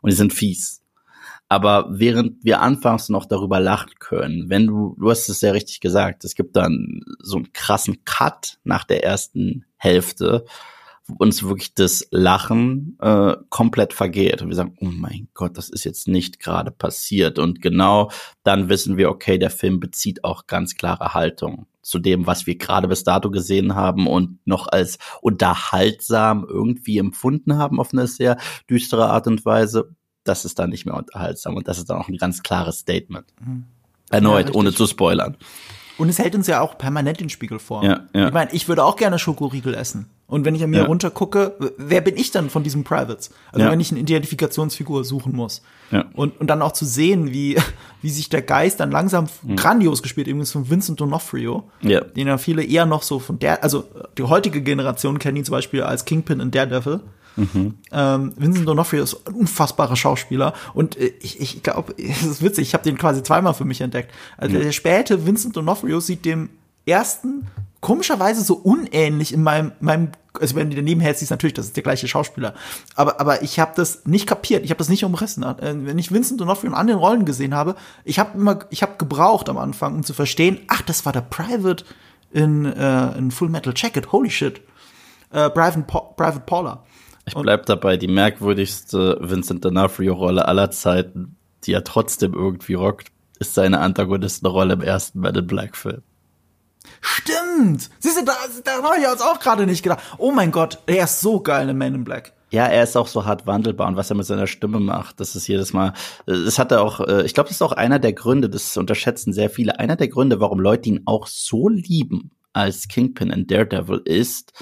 Und 0.00 0.10
die 0.10 0.16
sind 0.16 0.32
fies. 0.32 0.82
Aber 1.48 1.86
während 1.90 2.42
wir 2.42 2.62
anfangs 2.62 3.10
noch 3.10 3.26
darüber 3.26 3.60
lachen 3.60 3.92
können, 3.98 4.48
wenn 4.48 4.66
du, 4.66 4.96
du 4.98 5.10
hast 5.10 5.28
es 5.28 5.40
sehr 5.40 5.52
richtig 5.52 5.80
gesagt, 5.80 6.24
es 6.24 6.34
gibt 6.34 6.56
dann 6.56 7.02
so 7.18 7.36
einen 7.36 7.52
krassen 7.52 8.02
Cut 8.04 8.58
nach 8.64 8.84
der 8.84 9.04
ersten 9.04 9.66
Hälfte, 9.76 10.46
uns 11.18 11.42
wirklich 11.42 11.74
das 11.74 12.06
Lachen 12.10 12.96
äh, 13.00 13.36
komplett 13.50 13.92
vergeht. 13.92 14.42
Und 14.42 14.48
wir 14.48 14.56
sagen, 14.56 14.76
oh 14.80 14.86
mein 14.86 15.28
Gott, 15.34 15.58
das 15.58 15.68
ist 15.68 15.84
jetzt 15.84 16.08
nicht 16.08 16.40
gerade 16.40 16.70
passiert. 16.70 17.38
Und 17.38 17.60
genau 17.60 18.10
dann 18.42 18.68
wissen 18.68 18.96
wir, 18.96 19.10
okay, 19.10 19.38
der 19.38 19.50
Film 19.50 19.80
bezieht 19.80 20.24
auch 20.24 20.46
ganz 20.46 20.76
klare 20.76 21.14
Haltung 21.14 21.66
zu 21.82 21.98
dem, 21.98 22.26
was 22.26 22.46
wir 22.46 22.56
gerade 22.56 22.88
bis 22.88 23.04
dato 23.04 23.30
gesehen 23.30 23.74
haben 23.74 24.06
und 24.06 24.38
noch 24.46 24.68
als 24.68 24.98
unterhaltsam 25.20 26.46
irgendwie 26.48 26.96
empfunden 26.96 27.58
haben 27.58 27.78
auf 27.78 27.92
eine 27.92 28.06
sehr 28.06 28.38
düstere 28.70 29.10
Art 29.10 29.26
und 29.26 29.44
Weise 29.44 29.94
das 30.24 30.44
ist 30.44 30.58
dann 30.58 30.70
nicht 30.70 30.86
mehr 30.86 30.96
unterhaltsam 30.96 31.54
und 31.54 31.68
das 31.68 31.78
ist 31.78 31.90
dann 31.90 31.98
auch 31.98 32.08
ein 32.08 32.16
ganz 32.16 32.42
klares 32.42 32.80
Statement. 32.80 33.26
Mhm. 33.40 33.64
Erneut, 34.10 34.48
ja, 34.48 34.54
ohne 34.54 34.72
zu 34.72 34.86
spoilern. 34.86 35.36
Und 35.96 36.08
es 36.08 36.18
hält 36.18 36.34
uns 36.34 36.46
ja 36.46 36.60
auch 36.60 36.76
permanent 36.76 37.20
den 37.20 37.28
Spiegel 37.28 37.58
vor. 37.58 37.84
Ja, 37.84 38.06
ja. 38.12 38.28
Ich 38.28 38.34
meine, 38.34 38.52
ich 38.52 38.68
würde 38.68 38.84
auch 38.84 38.96
gerne 38.96 39.18
Schokoriegel 39.18 39.74
essen. 39.74 40.10
Und 40.26 40.44
wenn 40.46 40.54
ich 40.54 40.64
an 40.64 40.70
mir 40.70 40.78
ja. 40.78 40.84
runtergucke, 40.86 41.54
wer 41.76 42.00
bin 42.00 42.16
ich 42.16 42.30
dann 42.30 42.48
von 42.48 42.62
diesen 42.62 42.82
Privates? 42.82 43.30
Also 43.52 43.66
ja. 43.66 43.70
wenn 43.70 43.80
ich 43.80 43.90
eine 43.90 44.00
Identifikationsfigur 44.00 45.04
suchen 45.04 45.36
muss. 45.36 45.62
Ja. 45.90 46.06
Und, 46.14 46.40
und 46.40 46.48
dann 46.48 46.62
auch 46.62 46.72
zu 46.72 46.86
sehen, 46.86 47.30
wie, 47.30 47.56
wie 48.02 48.10
sich 48.10 48.30
der 48.30 48.40
Geist 48.40 48.80
dann 48.80 48.90
langsam 48.90 49.26
mhm. 49.42 49.56
grandios 49.56 50.02
gespielt, 50.02 50.26
übrigens 50.26 50.50
von 50.50 50.70
Vincent 50.70 50.98
D'Onofrio, 51.00 51.64
ja. 51.82 52.00
den 52.00 52.26
ja 52.26 52.38
viele 52.38 52.64
eher 52.64 52.86
noch 52.86 53.02
so 53.02 53.18
von 53.18 53.38
der, 53.38 53.62
also 53.62 53.84
die 54.16 54.22
heutige 54.22 54.62
Generation 54.62 55.18
kennen 55.18 55.36
ihn 55.36 55.44
zum 55.44 55.52
Beispiel 55.52 55.82
als 55.82 56.06
Kingpin 56.06 56.40
in 56.40 56.50
Daredevil. 56.50 57.00
Mhm. 57.36 57.74
Ähm, 57.92 58.32
Vincent 58.36 58.66
D'Onofrio 58.66 59.02
ist 59.02 59.26
ein 59.26 59.34
unfassbarer 59.34 59.96
Schauspieler 59.96 60.54
und 60.72 60.96
äh, 60.96 61.12
ich, 61.20 61.40
ich 61.40 61.62
glaube, 61.62 61.94
es 61.98 62.22
ist 62.22 62.42
witzig, 62.42 62.68
ich 62.68 62.74
habe 62.74 62.84
den 62.84 62.96
quasi 62.96 63.22
zweimal 63.22 63.52
für 63.52 63.64
mich 63.64 63.82
entdeckt. 63.82 64.10
Also 64.38 64.56
mhm. 64.56 64.62
der 64.62 64.72
späte 64.72 65.26
Vincent 65.26 65.56
D'Onofrio 65.56 66.00
sieht 66.00 66.24
dem 66.24 66.48
ersten 66.86 67.46
komischerweise 67.84 68.40
so 68.40 68.54
unähnlich 68.54 69.34
in 69.34 69.42
meinem, 69.42 69.72
meinem 69.78 70.12
also 70.40 70.56
wenn 70.56 70.70
du 70.70 70.76
daneben 70.76 71.02
hältst, 71.02 71.20
siehst 71.20 71.30
natürlich, 71.30 71.52
das 71.52 71.66
ist 71.66 71.76
der 71.76 71.82
gleiche 71.82 72.08
Schauspieler. 72.08 72.54
Aber, 72.94 73.20
aber 73.20 73.42
ich 73.42 73.60
habe 73.60 73.72
das 73.76 74.06
nicht 74.06 74.26
kapiert, 74.26 74.64
ich 74.64 74.70
habe 74.70 74.78
das 74.78 74.88
nicht 74.88 75.04
umrissen. 75.04 75.44
Wenn 75.60 75.98
ich 75.98 76.10
Vincent 76.10 76.40
D'Onofrio 76.40 76.68
in 76.68 76.74
anderen 76.74 76.98
Rollen 76.98 77.24
gesehen 77.26 77.54
habe, 77.54 77.74
ich 78.02 78.18
habe 78.18 78.38
immer, 78.38 78.60
ich 78.70 78.80
habe 78.80 78.94
gebraucht 78.96 79.50
am 79.50 79.58
Anfang, 79.58 79.96
um 79.96 80.02
zu 80.02 80.14
verstehen, 80.14 80.60
ach, 80.68 80.80
das 80.80 81.04
war 81.04 81.12
der 81.12 81.20
Private 81.20 81.84
in, 82.32 82.64
äh, 82.64 83.18
in 83.18 83.30
Full 83.30 83.50
Metal 83.50 83.74
Jacket, 83.76 84.12
holy 84.12 84.30
shit. 84.30 84.62
Äh, 85.30 85.50
Private, 85.50 85.82
pa 85.82 86.00
Private 86.00 86.40
Paula. 86.46 86.84
Ich 87.26 87.34
bleib 87.34 87.66
dabei, 87.66 87.98
die 87.98 88.08
merkwürdigste 88.08 89.18
Vincent 89.20 89.62
D'Onofrio-Rolle 89.62 90.48
aller 90.48 90.70
Zeiten, 90.70 91.36
die 91.64 91.74
er 91.74 91.84
trotzdem 91.84 92.32
irgendwie 92.32 92.74
rockt, 92.74 93.08
ist 93.40 93.52
seine 93.52 93.80
Antagonistenrolle 93.80 94.72
im 94.72 94.80
ersten 94.80 95.20
Men 95.20 95.34
in 95.34 95.46
Black-Film. 95.46 96.02
Stimmt! 97.00 97.90
Siehst 97.98 98.18
du, 98.18 98.24
da, 98.24 98.32
da 98.64 98.82
habe 98.82 98.96
ich 98.96 99.02
jetzt 99.02 99.22
auch 99.22 99.38
gerade 99.38 99.66
nicht 99.66 99.82
gedacht. 99.82 100.02
Oh 100.18 100.32
mein 100.32 100.50
Gott, 100.50 100.78
er 100.86 101.04
ist 101.04 101.20
so 101.20 101.40
geil 101.40 101.68
in 101.68 101.78
Men 101.78 101.94
in 101.94 102.04
Black. 102.04 102.32
Ja, 102.50 102.66
er 102.66 102.84
ist 102.84 102.96
auch 102.96 103.08
so 103.08 103.24
hart 103.24 103.46
wandelbar 103.46 103.88
und 103.88 103.96
was 103.96 104.10
er 104.10 104.16
mit 104.16 104.26
seiner 104.26 104.46
Stimme 104.46 104.78
macht, 104.78 105.18
das 105.18 105.34
ist 105.34 105.48
jedes 105.48 105.72
Mal, 105.72 105.92
das 106.24 106.58
hat 106.58 106.70
er 106.70 106.82
auch, 106.82 107.00
äh, 107.00 107.24
ich 107.24 107.34
glaube, 107.34 107.48
das 107.48 107.56
ist 107.56 107.62
auch 107.62 107.72
einer 107.72 107.98
der 107.98 108.12
Gründe, 108.12 108.48
das 108.48 108.76
unterschätzen 108.76 109.32
sehr 109.32 109.50
viele, 109.50 109.80
einer 109.80 109.96
der 109.96 110.06
Gründe, 110.06 110.38
warum 110.38 110.60
Leute 110.60 110.88
ihn 110.88 111.02
auch 111.04 111.26
so 111.26 111.68
lieben 111.68 112.30
als 112.52 112.86
Kingpin 112.86 113.30
in 113.30 113.48
Daredevil 113.48 114.02
ist, 114.04 114.52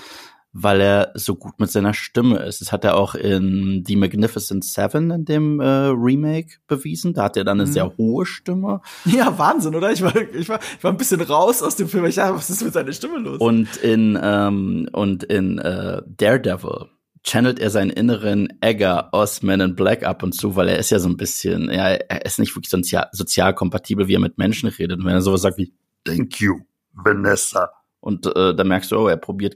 weil 0.52 0.80
er 0.80 1.12
so 1.14 1.34
gut 1.34 1.58
mit 1.58 1.70
seiner 1.70 1.94
Stimme 1.94 2.38
ist. 2.40 2.60
Das 2.60 2.72
hat 2.72 2.84
er 2.84 2.96
auch 2.96 3.14
in 3.14 3.84
The 3.86 3.96
Magnificent 3.96 4.64
Seven 4.64 5.10
in 5.10 5.24
dem 5.24 5.60
äh, 5.60 5.66
Remake 5.66 6.58
bewiesen. 6.66 7.14
Da 7.14 7.24
hat 7.24 7.36
er 7.36 7.44
dann 7.44 7.58
eine 7.58 7.68
mhm. 7.68 7.72
sehr 7.72 7.96
hohe 7.96 8.26
Stimme. 8.26 8.80
Ja, 9.04 9.36
Wahnsinn, 9.38 9.74
oder? 9.74 9.92
Ich 9.92 10.02
war, 10.02 10.14
ich 10.16 10.48
war, 10.48 10.58
ich 10.78 10.84
war 10.84 10.90
ein 10.90 10.96
bisschen 10.96 11.20
raus 11.20 11.62
aus 11.62 11.76
dem 11.76 11.88
Film. 11.88 12.04
Ich 12.06 12.14
dachte, 12.14 12.34
was 12.34 12.50
ist 12.50 12.62
mit 12.62 12.72
seiner 12.72 12.92
Stimme 12.92 13.18
los? 13.18 13.38
Und 13.40 13.76
in 13.76 14.18
ähm, 14.22 14.88
und 14.92 15.24
in 15.24 15.58
äh, 15.58 16.00
Daredevil 16.06 16.88
channelt 17.24 17.58
er 17.58 17.70
seinen 17.70 17.90
inneren 17.90 18.48
Egger 18.60 19.12
aus 19.12 19.42
Men 19.42 19.60
in 19.60 19.76
Black 19.76 20.04
ab 20.04 20.22
und 20.22 20.32
zu, 20.32 20.56
weil 20.56 20.68
er 20.68 20.78
ist 20.78 20.90
ja 20.90 20.98
so 20.98 21.08
ein 21.08 21.16
bisschen, 21.16 21.70
ja, 21.70 21.88
er 21.90 22.24
ist 22.24 22.38
nicht 22.38 22.54
wirklich 22.54 22.70
sozial, 22.70 23.08
sozial 23.12 23.54
kompatibel, 23.54 24.08
wie 24.08 24.14
er 24.14 24.20
mit 24.20 24.38
Menschen 24.38 24.68
redet. 24.68 24.98
Und 24.98 25.06
wenn 25.06 25.14
er 25.14 25.22
sowas 25.22 25.42
sagt 25.42 25.58
wie, 25.58 25.72
thank 26.04 26.40
you, 26.40 26.60
Vanessa. 26.92 27.70
Und 28.00 28.26
äh, 28.26 28.54
dann 28.54 28.68
merkst 28.68 28.90
du, 28.90 28.98
oh, 28.98 29.06
er 29.06 29.16
probiert 29.16 29.54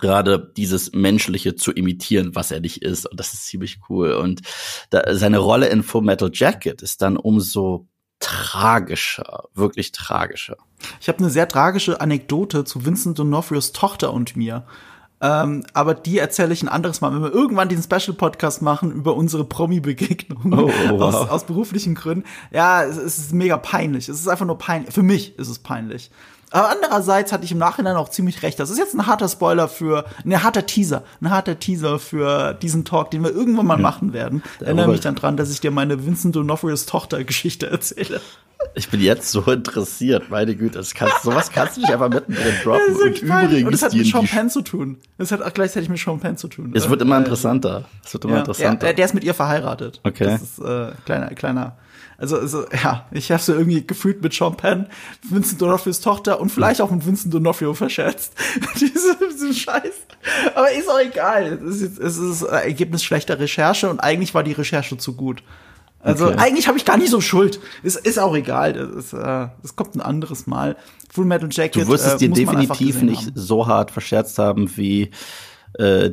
gerade 0.00 0.52
dieses 0.56 0.92
Menschliche 0.92 1.54
zu 1.54 1.72
imitieren, 1.72 2.34
was 2.34 2.50
er 2.50 2.60
nicht 2.60 2.82
ist. 2.82 3.06
Und 3.06 3.18
das 3.18 3.32
ist 3.32 3.46
ziemlich 3.46 3.78
cool. 3.88 4.12
Und 4.12 4.42
da, 4.90 5.14
seine 5.14 5.38
Rolle 5.38 5.68
in 5.68 5.82
Full 5.82 6.02
Metal 6.02 6.30
Jacket 6.32 6.82
ist 6.82 7.02
dann 7.02 7.16
umso 7.16 7.86
tragischer, 8.20 9.44
wirklich 9.54 9.92
tragischer. 9.92 10.56
Ich 11.00 11.08
habe 11.08 11.18
eine 11.18 11.30
sehr 11.30 11.48
tragische 11.48 12.00
Anekdote 12.00 12.64
zu 12.64 12.84
Vincent 12.84 13.18
D'Onofrios 13.18 13.72
Tochter 13.72 14.12
und 14.12 14.36
mir. 14.36 14.64
Ähm, 15.20 15.64
aber 15.72 15.94
die 15.94 16.18
erzähle 16.18 16.52
ich 16.52 16.62
ein 16.62 16.68
anderes 16.68 17.00
Mal, 17.00 17.14
wenn 17.14 17.22
wir 17.22 17.32
irgendwann 17.32 17.68
diesen 17.68 17.84
Special-Podcast 17.84 18.62
machen 18.62 18.92
über 18.92 19.14
unsere 19.14 19.44
Promi-Begegnungen 19.44 20.52
oh, 20.52 20.70
oh, 20.70 20.98
wow. 20.98 21.14
aus, 21.14 21.30
aus 21.30 21.44
beruflichen 21.44 21.94
Gründen. 21.94 22.24
Ja, 22.50 22.82
es, 22.84 22.96
es, 22.96 23.18
ist 23.18 23.32
mega 23.32 23.56
peinlich. 23.56 24.08
Es 24.08 24.20
ist 24.20 24.28
einfach 24.28 24.46
nur 24.46 24.58
peinlich. 24.58 24.92
Für 24.92 25.02
mich 25.02 25.38
ist 25.38 25.48
es 25.48 25.60
peinlich. 25.60 26.10
Aber 26.54 26.70
andererseits 26.70 27.32
hatte 27.32 27.44
ich 27.44 27.50
im 27.50 27.58
Nachhinein 27.58 27.96
auch 27.96 28.08
ziemlich 28.08 28.44
recht. 28.44 28.60
Das 28.60 28.70
ist 28.70 28.78
jetzt 28.78 28.94
ein 28.94 29.08
harter 29.08 29.28
Spoiler 29.28 29.66
für, 29.66 30.04
ein 30.24 30.40
harter 30.40 30.64
Teaser, 30.64 31.02
ein 31.20 31.30
harter 31.30 31.58
Teaser 31.58 31.98
für 31.98 32.54
diesen 32.54 32.84
Talk, 32.84 33.10
den 33.10 33.24
wir 33.24 33.32
irgendwann 33.32 33.66
mal 33.66 33.76
ja. 33.76 33.82
machen 33.82 34.12
werden. 34.12 34.40
Erinnere 34.60 34.86
mich 34.86 35.00
dann 35.00 35.16
dran, 35.16 35.36
dass 35.36 35.50
ich 35.50 35.60
dir 35.60 35.72
meine 35.72 36.06
Vincent 36.06 36.36
D'Onofrios 36.36 36.86
Tochter-Geschichte 36.86 37.68
erzähle. 37.68 38.20
Ich 38.76 38.88
bin 38.88 39.00
jetzt 39.00 39.32
so 39.32 39.42
interessiert, 39.42 40.30
meine 40.30 40.54
Güte, 40.54 40.78
das 40.78 40.94
kannst, 40.94 41.24
sowas 41.24 41.50
kannst 41.50 41.76
du 41.76 41.80
nicht 41.80 41.92
einfach 41.92 42.08
mittendrin 42.08 42.54
droppen. 42.62 42.94
und 43.02 43.20
übrigens, 43.20 43.64
und 43.66 43.72
das 43.72 43.82
hat 43.82 43.92
mit 43.92 44.06
Sean 44.06 44.24
Penn 44.24 44.48
zu 44.48 44.62
tun. 44.62 44.98
Das 45.18 45.32
hat 45.32 45.42
auch 45.42 45.52
gleichzeitig 45.52 45.88
mit 45.88 45.98
Sean 45.98 46.20
Penn 46.20 46.36
zu 46.36 46.46
tun. 46.46 46.72
Es 46.72 46.88
wird 46.88 47.02
immer 47.02 47.18
interessanter. 47.18 47.84
Es 48.04 48.14
wird 48.14 48.24
immer 48.26 48.34
ja, 48.34 48.40
interessanter. 48.40 48.86
Ja, 48.86 48.92
der 48.92 49.04
ist 49.04 49.14
mit 49.14 49.24
ihr 49.24 49.34
verheiratet. 49.34 50.00
Okay. 50.04 50.24
Das 50.24 50.40
ist 50.40 50.60
äh, 50.60 50.92
kleiner, 51.04 51.34
kleiner. 51.34 51.76
Also, 52.18 52.38
also 52.38 52.64
ja, 52.82 53.06
ich 53.10 53.30
habe 53.30 53.42
so 53.42 53.52
irgendwie 53.52 53.86
gefühlt 53.86 54.22
mit 54.22 54.32
Sean 54.32 54.56
Penn, 54.56 54.86
Vincent 55.28 55.60
D'Onofrios 55.60 56.02
Tochter 56.02 56.40
und 56.40 56.50
vielleicht 56.50 56.80
auch 56.80 56.90
mit 56.90 57.04
Vincent 57.06 57.34
D'Onofrio 57.34 57.74
verschätzt. 57.74 58.34
diese, 58.80 59.16
diese 59.32 59.52
Scheiß. 59.52 59.94
Aber 60.54 60.70
ist 60.70 60.88
auch 60.88 61.00
egal. 61.00 61.58
Es 61.66 61.80
ist, 61.80 61.98
es 61.98 62.16
ist 62.18 62.42
Ergebnis 62.42 63.02
schlechter 63.02 63.38
Recherche 63.38 63.88
und 63.90 64.00
eigentlich 64.00 64.34
war 64.34 64.42
die 64.42 64.52
Recherche 64.52 64.96
zu 64.96 65.14
gut. 65.14 65.42
Also 66.04 66.26
okay. 66.26 66.36
eigentlich 66.38 66.68
habe 66.68 66.76
ich 66.76 66.84
gar 66.84 66.98
nicht 66.98 67.10
so 67.10 67.22
Schuld. 67.22 67.60
Ist, 67.82 67.96
ist 67.96 68.18
auch 68.18 68.36
egal. 68.36 68.76
Ist, 68.76 69.14
äh, 69.14 69.48
das 69.62 69.74
kommt 69.74 69.94
ein 69.94 70.02
anderes 70.02 70.46
Mal. 70.46 70.76
Full 71.10 71.24
Metal 71.24 71.48
Jacket. 71.50 71.82
Du 71.82 71.88
wirst 71.88 72.06
es 72.06 72.14
äh, 72.14 72.18
dir 72.18 72.30
definitiv 72.30 73.00
nicht 73.00 73.26
haben. 73.26 73.32
so 73.34 73.66
hart 73.66 73.90
verscherzt 73.90 74.38
haben 74.38 74.76
wie 74.76 75.10
äh, 75.78 76.10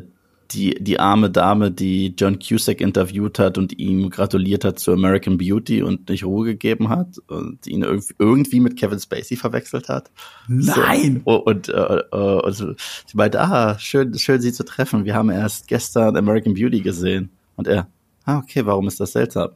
die, 0.54 0.76
die 0.82 1.00
arme 1.00 1.30
Dame, 1.30 1.72
die 1.72 2.14
John 2.18 2.40
Cusack 2.40 2.82
interviewt 2.82 3.40
hat 3.40 3.58
und 3.58 3.78
ihm 3.80 4.10
gratuliert 4.10 4.66
hat 4.66 4.80
zu 4.80 4.92
American 4.92 5.38
Beauty 5.38 5.82
und 5.82 6.10
nicht 6.10 6.24
Ruhe 6.24 6.46
gegeben 6.46 6.90
hat 6.90 7.18
und 7.28 7.66
ihn 7.68 7.84
irgendwie 7.84 8.60
mit 8.60 8.78
Kevin 8.78 9.00
Spacey 9.00 9.36
verwechselt 9.36 9.90
hat. 9.90 10.12
Nein! 10.48 11.22
So, 11.26 11.44
und, 11.44 11.70
äh, 11.70 11.98
äh, 12.12 12.42
und 12.42 12.54
sie 12.54 12.76
meinte, 13.14 13.40
ah, 13.40 13.78
schön, 13.80 14.18
schön 14.18 14.42
Sie 14.42 14.54
zu 14.54 14.64
treffen. 14.64 15.06
Wir 15.06 15.16
haben 15.16 15.30
erst 15.30 15.68
gestern 15.68 16.18
American 16.18 16.54
Beauty 16.54 16.82
gesehen. 16.82 17.30
Und 17.56 17.68
er, 17.68 17.88
ah, 18.26 18.40
okay, 18.40 18.66
warum 18.66 18.88
ist 18.88 19.00
das 19.00 19.14
seltsam? 19.14 19.50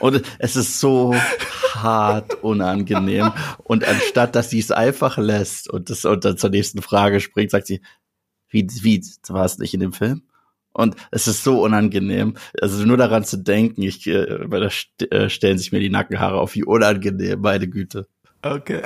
Und 0.00 0.22
es 0.38 0.56
ist 0.56 0.80
so 0.80 1.14
hart 1.74 2.42
unangenehm. 2.42 3.32
Und 3.64 3.84
anstatt, 3.84 4.34
dass 4.34 4.50
sie 4.50 4.58
es 4.58 4.70
einfach 4.70 5.18
lässt 5.18 5.68
und, 5.68 5.90
das, 5.90 6.04
und 6.04 6.24
dann 6.24 6.38
zur 6.38 6.50
nächsten 6.50 6.82
Frage 6.82 7.20
springt, 7.20 7.50
sagt 7.50 7.66
sie, 7.66 7.80
wie, 8.48 8.66
wie, 8.82 9.04
war 9.28 9.44
es 9.44 9.58
nicht 9.58 9.74
in 9.74 9.80
dem 9.80 9.92
Film? 9.92 10.22
Und 10.72 10.94
es 11.10 11.26
ist 11.26 11.42
so 11.42 11.62
unangenehm. 11.62 12.34
Also 12.60 12.84
nur 12.84 12.96
daran 12.96 13.24
zu 13.24 13.36
denken, 13.36 13.82
ich, 13.82 14.06
äh, 14.06 14.46
der 14.48 14.70
st 14.70 15.10
äh, 15.10 15.28
stellen 15.28 15.58
sich 15.58 15.72
mir 15.72 15.80
die 15.80 15.90
Nackenhaare 15.90 16.38
auf, 16.38 16.54
wie 16.54 16.64
unangenehm, 16.64 17.40
meine 17.40 17.68
Güte. 17.68 18.06
Okay. 18.42 18.82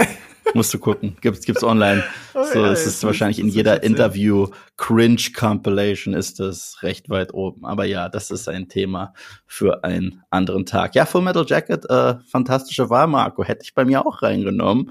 Musst 0.55 0.74
du 0.74 0.78
gucken. 0.78 1.16
Gibt's, 1.20 1.44
gibt's 1.44 1.64
online. 1.64 2.02
Oh, 2.35 2.44
so, 2.44 2.64
ja, 2.64 2.72
es 2.72 2.87
ist 2.87 3.05
wahrscheinlich 3.05 3.38
in 3.38 3.48
jeder 3.48 3.83
Interview 3.83 4.48
Cringe 4.78 5.20
Compilation 5.38 6.14
ist 6.14 6.40
das 6.40 6.83
recht 6.83 7.11
weit 7.11 7.35
oben. 7.35 7.66
Aber 7.66 7.85
ja, 7.85 8.09
das 8.09 8.31
ist 8.31 8.48
ein 8.48 8.70
Thema 8.70 9.12
für 9.46 9.85
einen 9.85 10.22
anderen 10.31 10.64
Tag. 10.64 10.94
Ja, 10.94 11.05
Full 11.05 11.20
Metal 11.20 11.44
Jacket, 11.46 11.88
äh, 11.90 12.14
fantastische 12.26 12.88
Wahl, 12.88 13.07
Marco. 13.07 13.44
Hätte 13.44 13.64
ich 13.64 13.74
bei 13.74 13.85
mir 13.85 14.07
auch 14.07 14.22
reingenommen. 14.22 14.90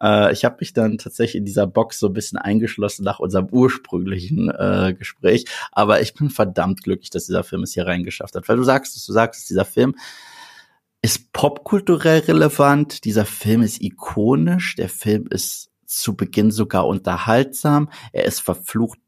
Äh, 0.00 0.32
ich 0.32 0.46
habe 0.46 0.56
mich 0.60 0.72
dann 0.72 0.96
tatsächlich 0.98 1.36
in 1.36 1.44
dieser 1.44 1.66
Box 1.66 1.98
so 1.98 2.06
ein 2.06 2.14
bisschen 2.14 2.38
eingeschlossen 2.38 3.04
nach 3.04 3.18
unserem 3.18 3.48
ursprünglichen 3.50 4.48
äh, 4.48 4.94
Gespräch. 4.98 5.44
Aber 5.72 6.00
ich 6.00 6.14
bin 6.14 6.30
verdammt 6.30 6.82
glücklich, 6.82 7.10
dass 7.10 7.26
dieser 7.26 7.44
Film 7.44 7.64
es 7.64 7.74
hier 7.74 7.86
reingeschafft 7.86 8.34
hat. 8.34 8.48
Weil 8.48 8.56
du 8.56 8.64
sagst, 8.64 8.96
du 9.06 9.12
sagst, 9.12 9.50
dieser 9.50 9.66
Film 9.66 9.94
ist 11.02 11.32
popkulturell 11.32 12.20
relevant. 12.20 13.04
Dieser 13.04 13.24
Film 13.24 13.62
ist 13.62 13.80
ikonisch. 13.80 14.74
Der 14.76 14.88
Film 14.88 15.26
ist 15.28 15.70
zu 15.86 16.16
Beginn 16.16 16.50
sogar 16.50 16.86
unterhaltsam. 16.86 17.90
Er 18.12 18.24
ist 18.24 18.40
verflucht 18.40 18.98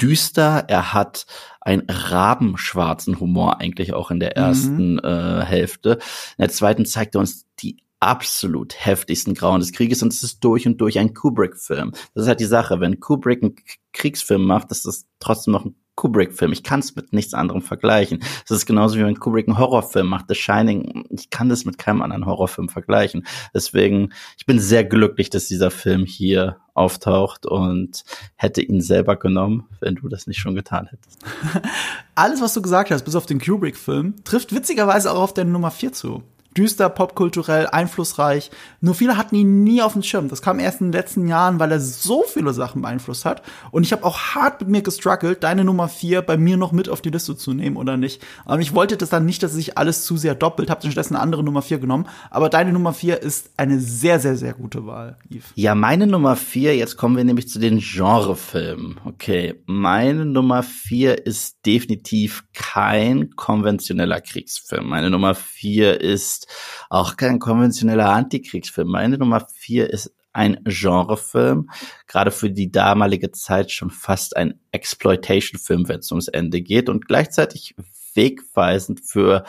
düster. 0.00 0.64
Er 0.68 0.94
hat 0.94 1.26
einen 1.60 1.88
rabenschwarzen 1.88 3.20
Humor 3.20 3.60
eigentlich 3.60 3.92
auch 3.92 4.10
in 4.10 4.20
der 4.20 4.34
mhm. 4.36 4.42
ersten 4.42 4.92
mhm. 4.94 5.00
äh, 5.02 5.44
Hälfte. 5.44 5.92
In 6.38 6.42
der 6.42 6.50
zweiten 6.50 6.86
zeigt 6.86 7.16
er 7.16 7.20
uns 7.20 7.46
die 7.60 7.78
absolut 7.98 8.74
heftigsten 8.74 9.34
Grauen 9.34 9.60
des 9.60 9.72
Krieges 9.72 10.02
und 10.02 10.12
es 10.12 10.22
ist 10.22 10.42
durch 10.42 10.66
und 10.66 10.80
durch 10.80 10.98
ein 10.98 11.12
Kubrick-Film. 11.12 11.92
Das 12.14 12.22
ist 12.22 12.28
halt 12.28 12.40
die 12.40 12.46
Sache. 12.46 12.80
Wenn 12.80 12.98
Kubrick 12.98 13.42
einen 13.42 13.56
Kriegsfilm 13.92 14.46
macht, 14.46 14.70
ist 14.70 14.86
das 14.86 15.06
trotzdem 15.18 15.52
noch 15.52 15.66
ein 15.66 15.74
Kubrick-Film. 16.00 16.52
Ich 16.52 16.62
kann 16.62 16.80
es 16.80 16.96
mit 16.96 17.12
nichts 17.12 17.34
anderem 17.34 17.60
vergleichen. 17.60 18.20
Das 18.48 18.56
ist 18.56 18.64
genauso 18.64 18.96
wie 18.96 19.04
wenn 19.04 19.20
Kubrick 19.20 19.46
einen 19.46 19.58
Horrorfilm 19.58 20.06
macht. 20.06 20.26
The 20.28 20.34
Shining, 20.34 21.04
ich 21.10 21.28
kann 21.28 21.50
das 21.50 21.66
mit 21.66 21.76
keinem 21.76 22.00
anderen 22.00 22.24
Horrorfilm 22.24 22.70
vergleichen. 22.70 23.26
Deswegen, 23.52 24.14
ich 24.38 24.46
bin 24.46 24.58
sehr 24.58 24.82
glücklich, 24.82 25.28
dass 25.28 25.46
dieser 25.46 25.70
Film 25.70 26.06
hier 26.06 26.56
auftaucht 26.72 27.44
und 27.44 28.02
hätte 28.36 28.62
ihn 28.62 28.80
selber 28.80 29.16
genommen, 29.16 29.68
wenn 29.80 29.96
du 29.96 30.08
das 30.08 30.26
nicht 30.26 30.38
schon 30.38 30.54
getan 30.54 30.86
hättest. 30.86 31.18
Alles, 32.14 32.40
was 32.40 32.54
du 32.54 32.62
gesagt 32.62 32.90
hast, 32.90 33.04
bis 33.04 33.14
auf 33.14 33.26
den 33.26 33.38
Kubrick-Film, 33.38 34.24
trifft 34.24 34.54
witzigerweise 34.54 35.12
auch 35.12 35.20
auf 35.20 35.34
deine 35.34 35.50
Nummer 35.50 35.70
4 35.70 35.92
zu 35.92 36.22
düster, 36.56 36.88
popkulturell, 36.88 37.66
einflussreich. 37.66 38.50
Nur 38.80 38.94
viele 38.94 39.16
hatten 39.16 39.34
ihn 39.36 39.62
nie 39.62 39.82
auf 39.82 39.92
dem 39.92 40.02
Schirm. 40.02 40.28
Das 40.28 40.42
kam 40.42 40.58
erst 40.58 40.80
in 40.80 40.88
den 40.88 40.92
letzten 40.92 41.28
Jahren, 41.28 41.58
weil 41.58 41.70
er 41.72 41.80
so 41.80 42.24
viele 42.26 42.52
Sachen 42.52 42.82
beeinflusst 42.82 43.24
hat. 43.24 43.42
Und 43.70 43.84
ich 43.84 43.92
habe 43.92 44.04
auch 44.04 44.18
hart 44.18 44.60
mit 44.60 44.70
mir 44.70 44.82
gestruggelt, 44.82 45.44
deine 45.44 45.64
Nummer 45.64 45.88
vier 45.88 46.22
bei 46.22 46.36
mir 46.36 46.56
noch 46.56 46.72
mit 46.72 46.88
auf 46.88 47.00
die 47.00 47.10
Liste 47.10 47.36
zu 47.36 47.54
nehmen 47.54 47.76
oder 47.76 47.96
nicht. 47.96 48.22
Aber 48.44 48.60
ich 48.60 48.74
wollte 48.74 48.96
das 48.96 49.10
dann 49.10 49.26
nicht, 49.26 49.42
dass 49.42 49.52
sich 49.52 49.78
alles 49.78 50.04
zu 50.04 50.16
sehr 50.16 50.34
doppelt. 50.34 50.70
Habe 50.70 50.80
stattdessen 50.82 51.14
eine 51.14 51.22
andere 51.22 51.44
Nummer 51.44 51.62
vier 51.62 51.78
genommen. 51.78 52.06
Aber 52.30 52.48
deine 52.48 52.72
Nummer 52.72 52.92
vier 52.92 53.22
ist 53.22 53.50
eine 53.56 53.78
sehr, 53.78 54.18
sehr, 54.18 54.36
sehr 54.36 54.54
gute 54.54 54.86
Wahl, 54.86 55.18
Yves. 55.30 55.52
Ja, 55.54 55.74
meine 55.74 56.06
Nummer 56.06 56.36
vier, 56.36 56.76
jetzt 56.76 56.96
kommen 56.96 57.16
wir 57.16 57.24
nämlich 57.24 57.48
zu 57.48 57.58
den 57.58 57.78
Genrefilmen. 57.78 58.98
Okay, 59.04 59.62
meine 59.66 60.24
Nummer 60.24 60.62
vier 60.62 61.26
ist 61.26 61.64
definitiv 61.66 62.44
kein 62.54 63.30
konventioneller 63.36 64.20
Kriegsfilm. 64.20 64.88
Meine 64.88 65.10
Nummer 65.10 65.34
vier 65.34 66.00
ist 66.00 66.39
ist 66.40 66.46
auch 66.88 67.16
kein 67.16 67.38
konventioneller 67.38 68.10
Antikriegsfilm. 68.10 68.88
Meine 68.88 69.18
Nummer 69.18 69.46
vier 69.54 69.90
ist 69.90 70.14
ein 70.32 70.60
Genrefilm, 70.64 71.70
gerade 72.06 72.30
für 72.30 72.50
die 72.50 72.70
damalige 72.70 73.32
Zeit 73.32 73.72
schon 73.72 73.90
fast 73.90 74.36
ein 74.36 74.60
Exploitation-Film, 74.70 75.88
wenn 75.88 75.98
es 76.00 76.12
ums 76.12 76.28
Ende 76.28 76.62
geht 76.62 76.88
und 76.88 77.06
gleichzeitig 77.08 77.74
wegweisend 78.14 79.00
für 79.00 79.44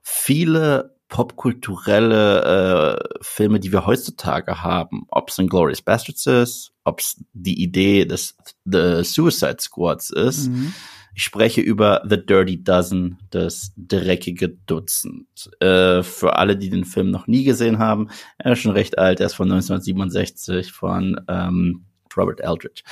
viele 0.00 0.96
popkulturelle 1.08 2.96
äh, 2.98 3.18
Filme, 3.20 3.60
die 3.60 3.72
wir 3.72 3.84
heutzutage 3.84 4.62
haben, 4.62 5.04
ob 5.08 5.28
es 5.28 5.38
ein 5.38 5.48
Glorious 5.48 5.82
Bastards 5.82 6.24
ist, 6.24 6.72
ob 6.84 7.00
es 7.00 7.22
die 7.34 7.62
Idee 7.62 8.06
des 8.06 8.34
The 8.64 9.04
Suicide 9.04 9.58
Squads 9.60 10.08
ist. 10.08 10.48
Mhm. 10.48 10.72
Ich 11.14 11.24
spreche 11.24 11.60
über 11.60 12.02
The 12.08 12.24
Dirty 12.24 12.62
Dozen, 12.62 13.18
das 13.30 13.72
dreckige 13.76 14.50
Dutzend. 14.66 15.50
Äh, 15.60 16.02
für 16.02 16.36
alle, 16.36 16.56
die 16.56 16.70
den 16.70 16.84
Film 16.84 17.10
noch 17.10 17.26
nie 17.26 17.44
gesehen 17.44 17.78
haben, 17.78 18.08
er 18.38 18.52
ist 18.52 18.60
schon 18.60 18.72
recht 18.72 18.98
alt, 18.98 19.20
er 19.20 19.26
ist 19.26 19.34
von 19.34 19.50
1967 19.50 20.72
von 20.72 21.20
ähm, 21.28 21.84
Robert 22.16 22.40
Eldridge. 22.40 22.82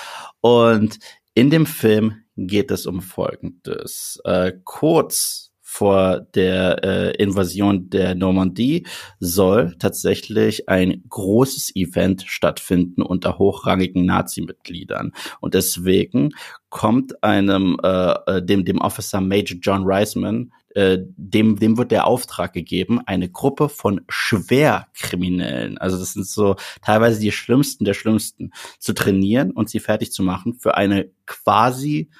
Und 0.40 0.98
in 1.35 1.50
dem 1.50 1.66
Film 1.66 2.22
geht 2.37 2.70
es 2.70 2.87
um 2.87 3.00
Folgendes. 3.00 4.20
Äh, 4.24 4.52
kurz 4.64 5.49
vor 5.72 6.26
der 6.35 6.83
äh, 6.83 7.22
Invasion 7.22 7.90
der 7.90 8.16
Normandie 8.16 8.88
soll 9.20 9.76
tatsächlich 9.78 10.68
ein 10.68 11.04
großes 11.09 11.76
Event 11.76 12.24
stattfinden 12.26 13.02
unter 13.02 13.38
hochrangigen 13.38 14.04
Nazi-Mitgliedern. 14.04 15.12
Und 15.38 15.54
deswegen 15.54 16.31
kommt 16.71 17.23
einem 17.23 17.79
äh, 17.85 18.14
äh, 18.27 18.42
dem 18.44 18.64
dem 18.64 18.79
Officer 18.79 19.21
Major 19.21 19.58
John 19.62 19.85
Reisman 19.85 20.52
äh, 20.75 20.98
dem 21.16 21.56
dem 21.56 21.79
wird 21.79 21.92
der 21.92 22.08
Auftrag 22.08 22.52
gegeben 22.52 23.00
eine 23.06 23.29
Gruppe 23.29 23.68
von 23.68 24.00
Schwerkriminellen 24.08 25.79
also 25.79 25.98
das 25.98 26.12
sind 26.12 26.27
so 26.27 26.56
teilweise 26.83 27.21
die 27.21 27.33
schlimmsten 27.33 27.85
der 27.85 27.94
schlimmsten 27.94 28.52
zu 28.79 28.92
trainieren 28.92 29.52
und 29.52 29.68
sie 29.68 29.81
fertig 29.81 30.12
zu 30.12 30.23
machen 30.23 30.54
für 30.54 30.77
eine 30.77 31.10
quasi 31.27 32.10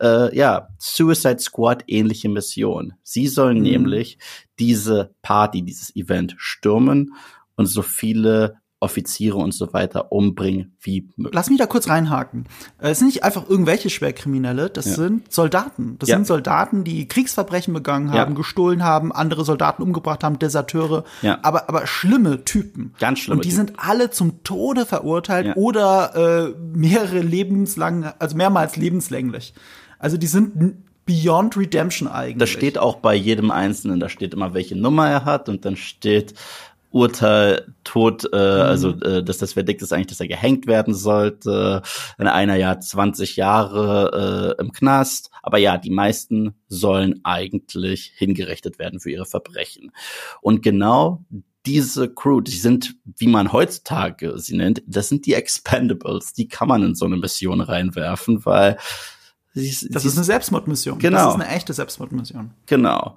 äh, 0.00 0.36
ja, 0.36 0.68
Suicide 0.78 1.38
Squad 1.38 1.84
ähnliche 1.86 2.28
Mission. 2.28 2.94
Sie 3.02 3.26
sollen 3.26 3.58
mhm. 3.58 3.64
nämlich 3.64 4.18
diese 4.58 5.14
Party, 5.22 5.62
dieses 5.62 5.94
Event 5.94 6.34
stürmen 6.38 7.14
und 7.56 7.66
so 7.66 7.82
viele 7.82 8.56
Offiziere 8.80 9.38
und 9.38 9.52
so 9.52 9.72
weiter 9.72 10.12
umbringen 10.12 10.76
wie 10.80 11.08
möglich. 11.16 11.34
Lass 11.34 11.50
mich 11.50 11.58
da 11.58 11.66
kurz 11.66 11.88
reinhaken. 11.88 12.46
Es 12.78 13.00
sind 13.00 13.08
nicht 13.08 13.24
einfach 13.24 13.48
irgendwelche 13.48 13.90
Schwerkriminelle, 13.90 14.70
das 14.70 14.86
ja. 14.86 14.92
sind 14.92 15.32
Soldaten. 15.32 15.96
Das 15.98 16.08
ja. 16.08 16.16
sind 16.16 16.28
Soldaten, 16.28 16.84
die 16.84 17.08
Kriegsverbrechen 17.08 17.74
begangen 17.74 18.12
haben, 18.12 18.32
ja. 18.32 18.36
gestohlen 18.36 18.84
haben, 18.84 19.10
andere 19.10 19.44
Soldaten 19.44 19.82
umgebracht 19.82 20.22
haben, 20.22 20.38
Deserteure, 20.38 21.02
ja. 21.22 21.40
aber, 21.42 21.68
aber 21.68 21.88
schlimme 21.88 22.44
Typen. 22.44 22.94
Ganz 23.00 23.18
schlimme 23.18 23.38
Und 23.38 23.44
die 23.44 23.50
Typen. 23.50 23.66
sind 23.66 23.78
alle 23.80 24.10
zum 24.10 24.44
Tode 24.44 24.86
verurteilt 24.86 25.56
oder 25.56 26.14
äh, 26.14 26.54
mehrere 26.60 27.18
lebenslang, 27.18 28.12
also 28.20 28.36
mehrmals 28.36 28.76
lebenslänglich. 28.76 29.54
Also 29.98 30.16
die 30.16 30.26
sind 30.26 30.84
Beyond 31.06 31.56
Redemption 31.56 32.06
eigentlich. 32.06 32.38
Das 32.38 32.50
steht 32.50 32.76
auch 32.76 32.96
bei 32.96 33.14
jedem 33.14 33.50
Einzelnen. 33.50 33.98
Da 33.98 34.10
steht 34.10 34.34
immer, 34.34 34.52
welche 34.52 34.76
Nummer 34.76 35.08
er 35.08 35.24
hat 35.24 35.48
und 35.48 35.64
dann 35.64 35.76
steht 35.76 36.34
Urteil, 36.90 37.74
Tod, 37.84 38.24
äh, 38.32 38.36
mhm. 38.36 38.60
also 38.62 38.90
äh, 39.00 39.22
dass 39.22 39.38
das 39.38 39.54
Verdikt 39.54 39.82
ist 39.82 39.92
eigentlich, 39.92 40.08
dass 40.08 40.20
er 40.20 40.28
gehängt 40.28 40.66
werden 40.66 40.94
sollte. 40.94 41.82
In 42.18 42.26
einer 42.26 42.56
Jahr 42.56 42.80
20 42.80 43.36
Jahre 43.36 44.56
äh, 44.58 44.62
im 44.62 44.72
Knast. 44.72 45.30
Aber 45.42 45.58
ja, 45.58 45.78
die 45.78 45.90
meisten 45.90 46.54
sollen 46.68 47.20
eigentlich 47.24 48.12
hingerichtet 48.16 48.78
werden 48.78 49.00
für 49.00 49.10
ihre 49.10 49.26
Verbrechen. 49.26 49.92
Und 50.40 50.62
genau 50.62 51.24
diese 51.66 52.08
Crew, 52.08 52.40
die 52.40 52.52
sind, 52.52 52.96
wie 53.04 53.26
man 53.26 53.52
heutzutage 53.52 54.38
sie 54.38 54.56
nennt, 54.56 54.82
das 54.86 55.08
sind 55.08 55.26
die 55.26 55.34
Expendables. 55.34 56.32
Die 56.32 56.48
kann 56.48 56.68
man 56.68 56.82
in 56.82 56.94
so 56.94 57.04
eine 57.04 57.16
Mission 57.16 57.60
reinwerfen, 57.60 58.44
weil 58.46 58.78
sie, 59.54 59.88
das 59.90 60.02
sie, 60.02 60.08
ist 60.08 60.16
eine 60.16 60.24
Selbstmordmission. 60.24 60.98
Genau. 60.98 61.16
Das 61.16 61.34
ist 61.34 61.40
eine 61.40 61.48
echte 61.48 61.72
Selbstmordmission. 61.72 62.52
Genau. 62.66 63.16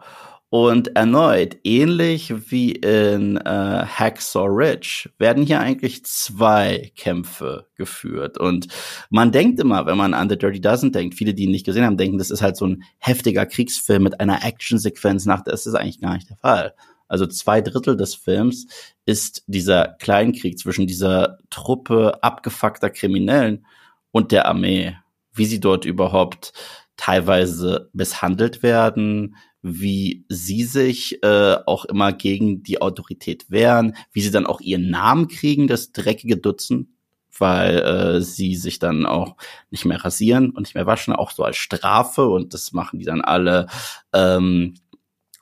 Und 0.49 0.97
erneut, 0.97 1.57
ähnlich 1.63 2.51
wie 2.51 2.73
in 2.73 3.37
äh, 3.37 3.85
Hacksaw 3.85 4.47
Ridge, 4.49 5.09
werden 5.17 5.45
hier 5.45 5.61
eigentlich 5.61 6.03
zwei 6.03 6.91
Kämpfe 6.97 7.67
geführt. 7.75 8.37
Und 8.37 8.67
man 9.09 9.31
denkt 9.31 9.61
immer, 9.61 9.85
wenn 9.85 9.95
man 9.97 10.13
an 10.13 10.29
The 10.29 10.37
Dirty 10.37 10.59
Dozen 10.59 10.91
denkt, 10.91 11.15
viele, 11.15 11.33
die 11.33 11.45
ihn 11.45 11.51
nicht 11.51 11.65
gesehen 11.65 11.85
haben, 11.85 11.95
denken, 11.95 12.17
das 12.17 12.31
ist 12.31 12.41
halt 12.41 12.57
so 12.57 12.67
ein 12.67 12.83
heftiger 12.97 13.45
Kriegsfilm 13.45 14.03
mit 14.03 14.19
einer 14.19 14.43
Actionsequenz 14.43 15.25
nach. 15.25 15.41
Das 15.41 15.65
ist 15.65 15.73
eigentlich 15.73 16.01
gar 16.01 16.15
nicht 16.15 16.29
der 16.29 16.35
Fall. 16.35 16.73
Also 17.07 17.27
zwei 17.27 17.61
Drittel 17.61 17.95
des 17.95 18.15
Films 18.15 18.67
ist 19.05 19.43
dieser 19.47 19.95
Kleinkrieg 19.99 20.59
zwischen 20.59 20.85
dieser 20.85 21.37
Truppe 21.49 22.21
abgefuckter 22.21 22.89
Kriminellen 22.89 23.65
und 24.11 24.33
der 24.33 24.47
Armee. 24.47 24.97
Wie 25.33 25.45
sie 25.45 25.59
dort 25.59 25.85
überhaupt 25.85 26.53
teilweise 26.97 27.89
misshandelt 27.93 28.63
werden, 28.63 29.35
wie 29.61 30.25
sie 30.27 30.63
sich 30.63 31.23
äh, 31.23 31.55
auch 31.65 31.85
immer 31.85 32.13
gegen 32.13 32.63
die 32.63 32.81
Autorität 32.81 33.49
wehren, 33.49 33.95
wie 34.11 34.21
sie 34.21 34.31
dann 34.31 34.47
auch 34.47 34.61
ihren 34.61 34.89
Namen 34.89 35.27
kriegen, 35.27 35.67
das 35.67 35.91
dreckige 35.91 36.37
Dutzend, 36.37 36.89
weil 37.37 37.79
äh, 37.79 38.21
sie 38.21 38.55
sich 38.55 38.79
dann 38.79 39.05
auch 39.05 39.35
nicht 39.69 39.85
mehr 39.85 40.03
rasieren 40.03 40.49
und 40.49 40.63
nicht 40.63 40.75
mehr 40.75 40.87
waschen, 40.87 41.13
auch 41.13 41.31
so 41.31 41.43
als 41.43 41.57
Strafe 41.57 42.27
und 42.27 42.53
das 42.53 42.73
machen 42.73 42.99
die 42.99 43.05
dann 43.05 43.21
alle 43.21 43.67
ähm, 44.13 44.75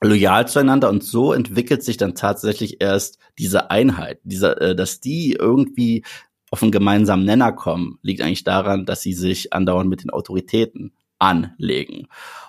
loyal 0.02 0.48
zueinander. 0.48 0.90
Und 0.90 1.04
so 1.04 1.34
entwickelt 1.34 1.84
sich 1.84 1.98
dann 1.98 2.16
tatsächlich 2.16 2.82
erst 2.82 3.20
diese 3.38 3.72
Einheit, 3.72 4.20
dieser, 4.24 4.62
äh, 4.62 4.76
dass 4.76 5.00
die 5.00 5.34
irgendwie 5.34 6.04
auf 6.52 6.62
einen 6.62 6.72
gemeinsamen 6.72 7.26
Nenner 7.26 7.52
kommen, 7.52 8.00
liegt 8.02 8.22
eigentlich 8.22 8.43
daran, 8.43 8.86
dass 8.86 9.02
sie 9.02 9.14
sich 9.14 9.54
andauernd 9.54 9.89
mit 9.89 10.04
den 10.04 10.10
Autoritäten 10.10 10.93
anlegen. 11.20 12.08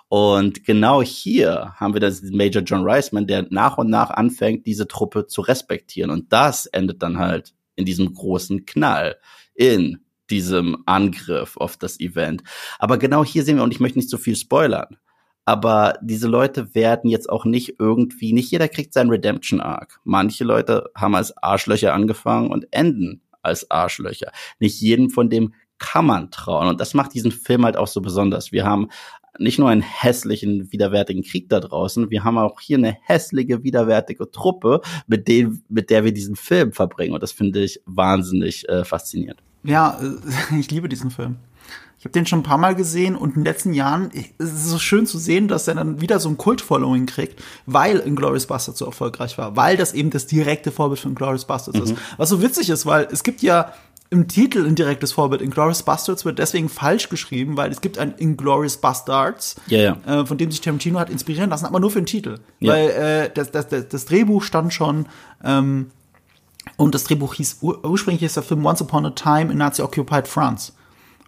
Und 0.08 0.64
genau 0.64 1.02
hier 1.02 1.74
haben 1.76 1.94
wir 1.94 2.00
das 2.00 2.22
Major 2.22 2.62
John 2.62 2.82
Reisman, 2.84 3.26
der 3.26 3.46
nach 3.50 3.78
und 3.78 3.90
nach 3.90 4.10
anfängt, 4.10 4.66
diese 4.66 4.88
Truppe 4.88 5.26
zu 5.26 5.40
respektieren. 5.40 6.10
Und 6.10 6.32
das 6.32 6.66
endet 6.66 7.02
dann 7.02 7.18
halt 7.18 7.54
in 7.76 7.84
diesem 7.84 8.12
großen 8.12 8.66
Knall, 8.66 9.16
in 9.54 10.00
diesem 10.30 10.82
Angriff 10.86 11.56
auf 11.56 11.76
das 11.76 12.00
Event. 12.00 12.42
Aber 12.78 12.98
genau 12.98 13.24
hier 13.24 13.44
sehen 13.44 13.56
wir, 13.56 13.64
und 13.64 13.72
ich 13.72 13.80
möchte 13.80 13.98
nicht 13.98 14.10
so 14.10 14.18
viel 14.18 14.36
spoilern, 14.36 14.96
aber 15.44 15.98
diese 16.02 16.28
Leute 16.28 16.74
werden 16.74 17.10
jetzt 17.10 17.28
auch 17.28 17.44
nicht 17.44 17.76
irgendwie, 17.78 18.32
nicht 18.32 18.50
jeder 18.50 18.68
kriegt 18.68 18.92
seinen 18.92 19.10
Redemption 19.10 19.60
Arc. 19.60 20.00
Manche 20.04 20.44
Leute 20.44 20.90
haben 20.94 21.14
als 21.14 21.36
Arschlöcher 21.36 21.94
angefangen 21.94 22.50
und 22.50 22.68
enden 22.70 23.22
als 23.42 23.70
Arschlöcher. 23.70 24.32
Nicht 24.58 24.80
jedem 24.80 25.10
von 25.10 25.30
dem 25.30 25.54
kann 25.78 26.06
man 26.06 26.30
trauen. 26.30 26.68
Und 26.68 26.80
das 26.80 26.94
macht 26.94 27.14
diesen 27.14 27.32
Film 27.32 27.64
halt 27.64 27.76
auch 27.76 27.86
so 27.86 28.00
besonders. 28.00 28.52
Wir 28.52 28.64
haben 28.64 28.88
nicht 29.38 29.58
nur 29.58 29.70
einen 29.70 29.82
hässlichen, 29.82 30.70
widerwärtigen 30.72 31.22
Krieg 31.22 31.48
da 31.48 31.60
draußen, 31.60 32.10
wir 32.10 32.24
haben 32.24 32.36
auch 32.36 32.60
hier 32.60 32.78
eine 32.78 32.96
hässliche, 33.02 33.62
widerwärtige 33.62 34.30
Truppe, 34.30 34.80
mit, 35.06 35.28
dem, 35.28 35.62
mit 35.68 35.90
der 35.90 36.04
wir 36.04 36.12
diesen 36.12 36.36
Film 36.36 36.72
verbringen. 36.72 37.14
Und 37.14 37.22
das 37.22 37.32
finde 37.32 37.60
ich 37.60 37.80
wahnsinnig 37.86 38.68
äh, 38.68 38.84
faszinierend. 38.84 39.42
Ja, 39.62 39.98
äh, 40.00 40.58
ich 40.58 40.70
liebe 40.70 40.88
diesen 40.88 41.10
Film. 41.10 41.36
Ich 42.00 42.06
habe 42.06 42.12
den 42.12 42.24
schon 42.24 42.38
ein 42.38 42.44
paar 42.44 42.56
Mal 42.56 42.74
gesehen 42.74 43.14
und 43.14 43.36
in 43.36 43.42
den 43.42 43.44
letzten 43.44 43.74
Jahren 43.74 44.10
es 44.38 44.52
ist 44.52 44.68
so 44.70 44.78
schön 44.78 45.06
zu 45.06 45.18
sehen, 45.18 45.48
dass 45.48 45.68
er 45.68 45.74
dann 45.74 46.00
wieder 46.00 46.18
so 46.18 46.30
ein 46.30 46.38
Kult-Following 46.38 47.04
kriegt, 47.04 47.42
weil 47.66 47.98
Inglourious 47.98 48.46
Basterds 48.46 48.78
so 48.78 48.86
erfolgreich 48.86 49.36
war, 49.36 49.54
weil 49.54 49.76
das 49.76 49.92
eben 49.92 50.08
das 50.08 50.26
direkte 50.26 50.72
Vorbild 50.72 50.98
von 50.98 51.10
Inglourious 51.10 51.44
Basterds 51.44 51.76
mhm. 51.76 51.84
ist. 51.84 51.94
Was 52.16 52.30
so 52.30 52.40
witzig 52.40 52.70
ist, 52.70 52.86
weil 52.86 53.06
es 53.12 53.22
gibt 53.22 53.42
ja 53.42 53.74
im 54.08 54.28
Titel 54.28 54.66
ein 54.66 54.76
direktes 54.76 55.12
Vorbild. 55.12 55.42
Inglourious 55.42 55.82
Bastards 55.82 56.24
wird 56.24 56.38
deswegen 56.38 56.70
falsch 56.70 57.10
geschrieben, 57.10 57.58
weil 57.58 57.70
es 57.70 57.82
gibt 57.82 57.98
ein 57.98 58.14
Inglourious 58.16 58.78
Bastards, 58.78 59.56
ja, 59.66 59.78
ja. 59.78 59.96
Äh, 60.22 60.24
von 60.24 60.38
dem 60.38 60.50
sich 60.50 60.62
Tarantino 60.62 60.98
hat 60.98 61.10
inspirieren 61.10 61.50
lassen, 61.50 61.66
aber 61.66 61.80
nur 61.80 61.90
für 61.90 62.00
den 62.00 62.06
Titel. 62.06 62.38
Ja. 62.60 62.72
Weil 62.72 62.90
äh, 62.90 63.30
das, 63.34 63.50
das, 63.50 63.68
das, 63.68 63.88
das 63.88 64.06
Drehbuch 64.06 64.42
stand 64.42 64.72
schon 64.72 65.04
ähm, 65.44 65.90
und 66.78 66.94
das 66.94 67.04
Drehbuch 67.04 67.34
hieß, 67.34 67.58
ur 67.60 67.84
ursprünglich 67.84 68.22
ist 68.22 68.36
der 68.36 68.42
Film 68.42 68.64
Once 68.64 68.80
Upon 68.80 69.04
a 69.04 69.10
Time 69.10 69.52
in 69.52 69.58
Nazi-Occupied 69.58 70.26
France. 70.26 70.72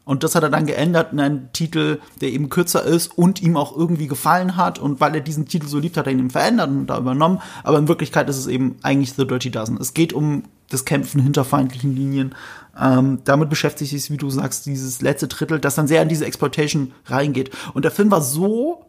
Und 0.04 0.24
das 0.24 0.34
hat 0.34 0.42
er 0.42 0.50
dann 0.50 0.66
geändert 0.66 1.12
in 1.12 1.20
einen 1.20 1.52
Titel, 1.52 2.00
der 2.20 2.30
eben 2.30 2.48
kürzer 2.48 2.82
ist 2.84 3.16
und 3.16 3.40
ihm 3.40 3.56
auch 3.56 3.76
irgendwie 3.76 4.08
gefallen 4.08 4.56
hat. 4.56 4.78
Und 4.78 5.00
weil 5.00 5.14
er 5.14 5.20
diesen 5.20 5.46
Titel 5.46 5.68
so 5.68 5.78
liebt, 5.78 5.96
hat 5.96 6.06
er 6.06 6.12
ihn 6.12 6.30
verändert 6.30 6.70
und 6.70 6.86
da 6.88 6.98
übernommen. 6.98 7.40
Aber 7.62 7.78
in 7.78 7.86
Wirklichkeit 7.86 8.28
ist 8.28 8.38
es 8.38 8.48
eben 8.48 8.76
eigentlich 8.82 9.14
The 9.14 9.26
Dirty 9.26 9.50
Dozen. 9.50 9.78
Es 9.80 9.94
geht 9.94 10.12
um 10.12 10.42
das 10.70 10.84
Kämpfen 10.84 11.20
hinter 11.20 11.44
feindlichen 11.44 11.94
Linien. 11.94 12.34
Ähm, 12.80 13.20
damit 13.24 13.48
beschäftigt 13.48 13.90
sich, 13.90 14.10
wie 14.10 14.16
du 14.16 14.28
sagst, 14.30 14.66
dieses 14.66 15.02
letzte 15.02 15.28
Drittel, 15.28 15.60
das 15.60 15.76
dann 15.76 15.86
sehr 15.86 16.02
in 16.02 16.08
diese 16.08 16.24
Exploitation 16.24 16.92
reingeht. 17.06 17.50
Und 17.74 17.84
der 17.84 17.92
Film 17.92 18.10
war 18.10 18.22
so 18.22 18.86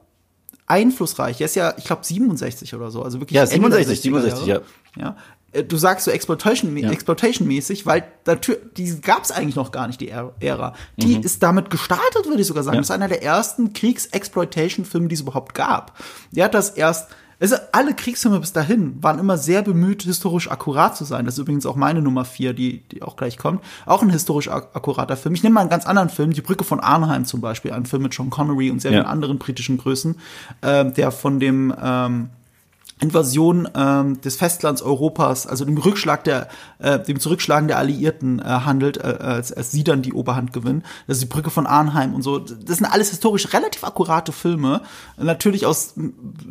einflussreich. 0.66 1.42
Er 1.42 1.46
ist 1.46 1.56
ja, 1.56 1.74
ich 1.78 1.84
glaube, 1.84 2.04
67 2.04 2.74
oder 2.74 2.90
so. 2.90 3.04
Also 3.04 3.20
wirklich. 3.20 3.36
Ja, 3.36 3.46
67, 3.46 4.02
67, 4.02 4.48
ja. 4.48 4.62
ja. 4.98 5.16
Äh, 5.54 5.64
du 5.64 5.78
sagst 5.78 6.06
so 6.06 6.12
Exploitation, 6.12 6.76
ja. 6.76 6.92
Exploitation-mäßig, 6.92 7.86
weil 7.86 8.04
natürlich, 8.26 8.62
die 8.78 9.02
gab 9.02 9.24
es 9.24 9.32
eigentlich 9.32 9.56
noch 9.56 9.72
gar 9.72 9.88
nicht, 9.88 10.02
die 10.02 10.10
Ära. 10.10 10.74
Die 10.98 11.18
mhm. 11.18 11.24
ist 11.24 11.42
damit 11.42 11.70
gestartet, 11.70 12.26
würde 12.28 12.42
ich 12.42 12.48
sogar 12.48 12.64
sagen. 12.64 12.76
Ja. 12.76 12.82
Das 12.82 12.90
ist 12.90 12.96
einer 12.96 13.08
der 13.08 13.24
ersten 13.24 13.74
Kriegs-Exploitation-Filme, 13.74 15.08
die 15.08 15.16
es 15.16 15.22
überhaupt 15.22 15.54
gab. 15.54 15.98
Der 16.32 16.46
hat 16.46 16.54
das 16.54 16.72
erst 16.72 17.10
also 17.44 17.58
alle 17.74 17.94
Kriegsfilme 17.94 18.40
bis 18.40 18.54
dahin 18.54 19.04
waren 19.04 19.20
immer 19.20 19.38
sehr 19.38 19.64
bemüht, 19.64 20.04
historisch 20.04 20.50
akkurat 20.50 20.96
zu 20.96 21.04
sein. 21.04 21.26
Das 21.26 21.34
ist 21.34 21.42
übrigens 21.42 21.66
auch 21.66 21.76
meine 21.76 22.02
Nummer 22.02 22.24
vier, 22.24 22.54
die, 22.54 22.84
die 22.92 23.02
auch 23.02 23.18
gleich 23.18 23.38
kommt. 23.38 23.62
Auch 23.86 24.02
ein 24.02 24.10
historisch 24.10 24.48
ak 24.48 24.70
akkurater 24.74 25.18
Film. 25.18 25.36
Ich 25.36 25.44
nehme 25.44 25.56
mal 25.56 25.62
einen 25.62 25.70
ganz 25.70 25.86
anderen 25.86 26.08
Film, 26.08 26.32
Die 26.32 26.40
Brücke 26.40 26.64
von 26.64 26.80
Arnheim 26.80 27.26
zum 27.26 27.42
Beispiel, 27.42 27.74
ein 27.74 27.86
Film 27.86 28.04
mit 28.04 28.14
Sean 28.14 28.30
Connery 28.30 28.72
und 28.72 28.82
sehr 28.82 28.92
vielen 28.92 29.06
anderen 29.06 29.40
britischen 29.40 29.78
Größen, 29.78 30.16
äh, 30.62 30.86
der 30.92 31.12
von 31.12 31.42
dem 31.42 31.76
ähm, 31.84 32.30
Invasion 33.00 33.68
ähm, 33.76 34.22
des 34.22 34.36
Festlands 34.36 34.82
Europas, 34.82 35.48
also 35.48 35.66
dem 35.66 35.78
Rückschlag 35.78 36.24
der, 36.24 36.48
äh, 36.80 37.00
dem 37.00 37.20
Zurückschlagen 37.20 37.68
der 37.68 37.78
Alliierten 37.78 38.40
äh, 38.40 38.44
handelt, 38.44 38.98
äh, 38.98 39.18
als, 39.20 39.52
als 39.52 39.72
sie 39.72 39.84
dann 39.84 40.02
die 40.02 40.14
Oberhand 40.14 40.54
gewinnen. 40.54 40.84
Das 41.08 41.18
ist 41.18 41.24
die 41.24 41.28
Brücke 41.28 41.50
von 41.50 41.68
Arnheim 41.68 42.14
und 42.14 42.22
so. 42.22 42.40
Das 42.40 42.78
sind 42.78 42.86
alles 42.86 43.10
historisch 43.10 43.52
relativ 43.54 43.84
akkurate 43.84 44.32
Filme, 44.32 44.82
natürlich 45.18 45.66
aus 45.66 45.96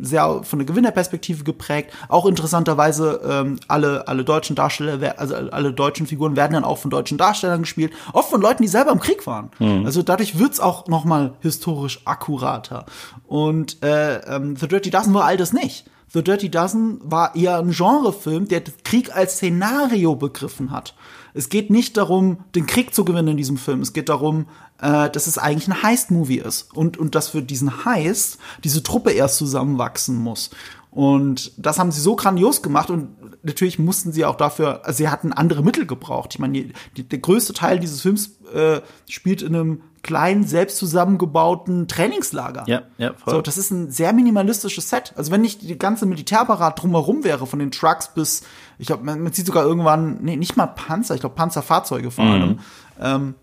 sehr 0.01 0.41
von 0.43 0.59
der 0.59 0.65
Gewinnerperspektive 0.65 1.43
geprägt. 1.43 1.91
Auch 2.07 2.25
interessanterweise 2.25 3.21
ähm, 3.27 3.59
alle 3.67 4.07
alle 4.07 4.23
deutschen 4.23 4.55
Darsteller, 4.55 5.19
also 5.19 5.35
alle 5.35 5.73
deutschen 5.73 6.07
Figuren 6.07 6.35
werden 6.35 6.53
dann 6.53 6.63
auch 6.63 6.77
von 6.77 6.91
deutschen 6.91 7.17
Darstellern 7.17 7.61
gespielt, 7.61 7.93
oft 8.13 8.29
von 8.29 8.41
Leuten, 8.41 8.63
die 8.63 8.69
selber 8.69 8.91
im 8.91 8.99
Krieg 8.99 9.25
waren. 9.25 9.49
Mhm. 9.59 9.85
Also 9.85 10.03
dadurch 10.03 10.37
wird's 10.37 10.59
auch 10.59 10.87
noch 10.87 11.05
mal 11.05 11.33
historisch 11.41 12.01
akkurater. 12.05 12.85
Und 13.27 13.81
äh, 13.83 14.17
ähm, 14.17 14.55
The 14.55 14.67
Dirty 14.67 14.89
Dozen 14.89 15.13
war 15.13 15.25
all 15.25 15.37
das 15.37 15.53
nicht. 15.53 15.85
The 16.13 16.23
Dirty 16.23 16.49
Dozen 16.49 16.99
war 17.03 17.35
eher 17.35 17.57
ein 17.57 17.71
Genrefilm, 17.71 18.47
der 18.47 18.61
Krieg 18.83 19.15
als 19.15 19.37
Szenario 19.37 20.15
begriffen 20.15 20.69
hat. 20.69 20.95
Es 21.33 21.49
geht 21.49 21.71
nicht 21.71 21.97
darum, 21.97 22.43
den 22.53 22.67
Krieg 22.67 22.93
zu 22.93 23.03
gewinnen 23.03 23.29
in 23.29 23.37
diesem 23.37 23.57
Film. 23.57 23.81
Es 23.81 23.93
geht 23.93 24.09
darum, 24.09 24.45
äh, 24.79 25.09
dass 25.09 25.25
es 25.25 25.39
eigentlich 25.39 25.67
ein 25.67 25.81
Heist-Movie 25.81 26.37
ist. 26.37 26.71
Und, 26.75 26.97
und 26.97 27.15
dass 27.15 27.29
für 27.29 27.41
diesen 27.41 27.85
Heist 27.85 28.37
diese 28.63 28.83
Truppe 28.83 29.11
erst 29.11 29.37
zusammenwachsen 29.37 30.15
muss. 30.15 30.51
Und 30.91 31.53
das 31.57 31.79
haben 31.79 31.91
sie 31.91 32.01
so 32.01 32.15
grandios 32.15 32.61
gemacht 32.61 32.91
und 32.91 33.09
natürlich 33.43 33.79
mussten 33.79 34.11
sie 34.11 34.25
auch 34.25 34.35
dafür, 34.35 34.85
also 34.85 34.97
sie 34.97 35.09
hatten 35.09 35.33
andere 35.33 35.63
Mittel 35.63 35.87
gebraucht. 35.87 36.35
Ich 36.35 36.39
meine, 36.39 36.53
die, 36.53 36.73
die, 36.95 37.09
der 37.09 37.17
größte 37.17 37.53
Teil 37.53 37.79
dieses 37.79 38.01
Films 38.01 38.37
äh, 38.53 38.81
spielt 39.09 39.41
in 39.41 39.55
einem 39.55 39.81
kleinen, 40.03 40.43
selbst 40.43 40.77
zusammengebauten 40.77 41.87
Trainingslager. 41.87 42.65
Ja, 42.67 42.81
ja, 42.97 43.13
voll. 43.13 43.35
So, 43.35 43.41
das 43.41 43.57
ist 43.57 43.71
ein 43.71 43.89
sehr 43.89 44.11
minimalistisches 44.11 44.89
Set. 44.89 45.13
Also 45.15 45.31
wenn 45.31 45.41
nicht 45.41 45.61
die 45.61 45.77
ganze 45.77 46.05
Militärapparat 46.05 46.81
drumherum 46.81 47.23
wäre, 47.23 47.47
von 47.47 47.59
den 47.59 47.71
Trucks 47.71 48.09
bis, 48.13 48.43
ich 48.77 48.87
glaube, 48.87 49.05
man, 49.05 49.21
man, 49.21 49.31
sieht 49.31 49.45
sogar 49.45 49.63
irgendwann, 49.63 50.19
nee, 50.21 50.35
nicht 50.35 50.57
mal 50.57 50.67
Panzer, 50.67 51.15
ich 51.15 51.21
glaube 51.21 51.35
Panzerfahrzeuge 51.35 52.11
vor 52.11 52.25
allem. 52.25 52.49
Mhm. 52.49 52.59
Ähm, 53.01 53.35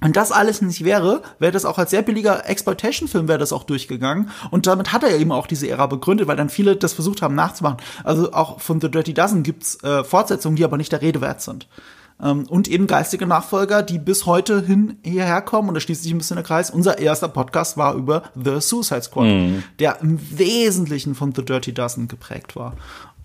wenn 0.00 0.12
das 0.12 0.30
alles 0.30 0.60
nicht 0.60 0.84
wäre, 0.84 1.22
wäre 1.38 1.52
das 1.52 1.64
auch 1.64 1.78
als 1.78 1.90
sehr 1.90 2.02
billiger 2.02 2.48
Exploitation-Film 2.48 3.28
wäre 3.28 3.38
das 3.38 3.52
auch 3.52 3.64
durchgegangen. 3.64 4.30
Und 4.50 4.66
damit 4.66 4.92
hat 4.92 5.02
er 5.02 5.16
eben 5.18 5.32
auch 5.32 5.46
diese 5.46 5.68
Ära 5.68 5.86
begründet, 5.86 6.28
weil 6.28 6.36
dann 6.36 6.50
viele 6.50 6.76
das 6.76 6.92
versucht 6.92 7.22
haben 7.22 7.34
nachzumachen. 7.34 7.78
Also 8.04 8.32
auch 8.32 8.60
von 8.60 8.80
The 8.80 8.90
Dirty 8.90 9.14
Dozen 9.14 9.42
gibt's 9.42 9.82
äh, 9.82 10.04
Fortsetzungen, 10.04 10.56
die 10.56 10.64
aber 10.64 10.76
nicht 10.76 10.92
der 10.92 11.00
Rede 11.00 11.22
wert 11.22 11.40
sind. 11.40 11.66
Ähm, 12.22 12.46
und 12.48 12.68
eben 12.68 12.86
geistige 12.86 13.26
Nachfolger, 13.26 13.82
die 13.82 13.98
bis 13.98 14.26
heute 14.26 14.64
hin 14.64 14.98
hierher 15.02 15.42
kommen. 15.42 15.68
Und 15.68 15.74
da 15.74 15.80
schließt 15.80 16.02
sich 16.02 16.12
ein 16.12 16.18
bisschen 16.18 16.36
der 16.36 16.44
Kreis. 16.44 16.70
Unser 16.70 16.98
erster 16.98 17.28
Podcast 17.28 17.76
war 17.76 17.94
über 17.94 18.24
The 18.34 18.60
Suicide 18.60 19.02
Squad, 19.02 19.26
mhm. 19.26 19.62
der 19.78 20.00
im 20.00 20.18
Wesentlichen 20.38 21.14
von 21.14 21.34
The 21.34 21.44
Dirty 21.44 21.72
Dozen 21.72 22.08
geprägt 22.08 22.56
war. 22.56 22.74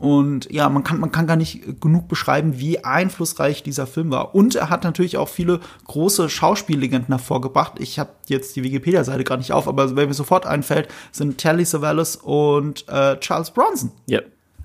Und 0.02 0.52
ja, 0.52 0.68
man 0.68 0.84
kann, 0.84 1.00
man 1.00 1.12
kann 1.12 1.28
gar 1.28 1.36
nicht 1.36 1.80
genug 1.80 2.08
beschreiben, 2.08 2.60
wie 2.60 2.84
einflussreich 2.84 3.62
dieser 3.62 3.86
Film 3.86 4.10
war. 4.10 4.34
Und 4.34 4.56
er 4.56 4.72
hat 4.72 4.84
natürlich 4.84 5.18
auch 5.18 5.30
viele 5.30 5.60
große 5.86 6.28
Schauspiellegenden 6.28 7.10
hervorgebracht. 7.10 7.74
Ich 7.78 8.00
habe 8.00 8.10
jetzt 8.28 8.56
die 8.56 8.64
Wikipedia-Seite 8.64 9.24
gerade 9.24 9.42
nicht 9.42 9.52
auf, 9.52 9.68
aber 9.68 9.96
wer 9.96 10.08
mir 10.08 10.16
sofort 10.16 10.48
einfällt, 10.48 10.88
sind 11.12 11.38
Telly 11.38 11.66
Savalas 11.66 12.16
und 12.16 12.90
äh, 12.90 13.20
Charles 13.20 13.52
Bronson. 13.52 13.92
Ja. 14.08 14.22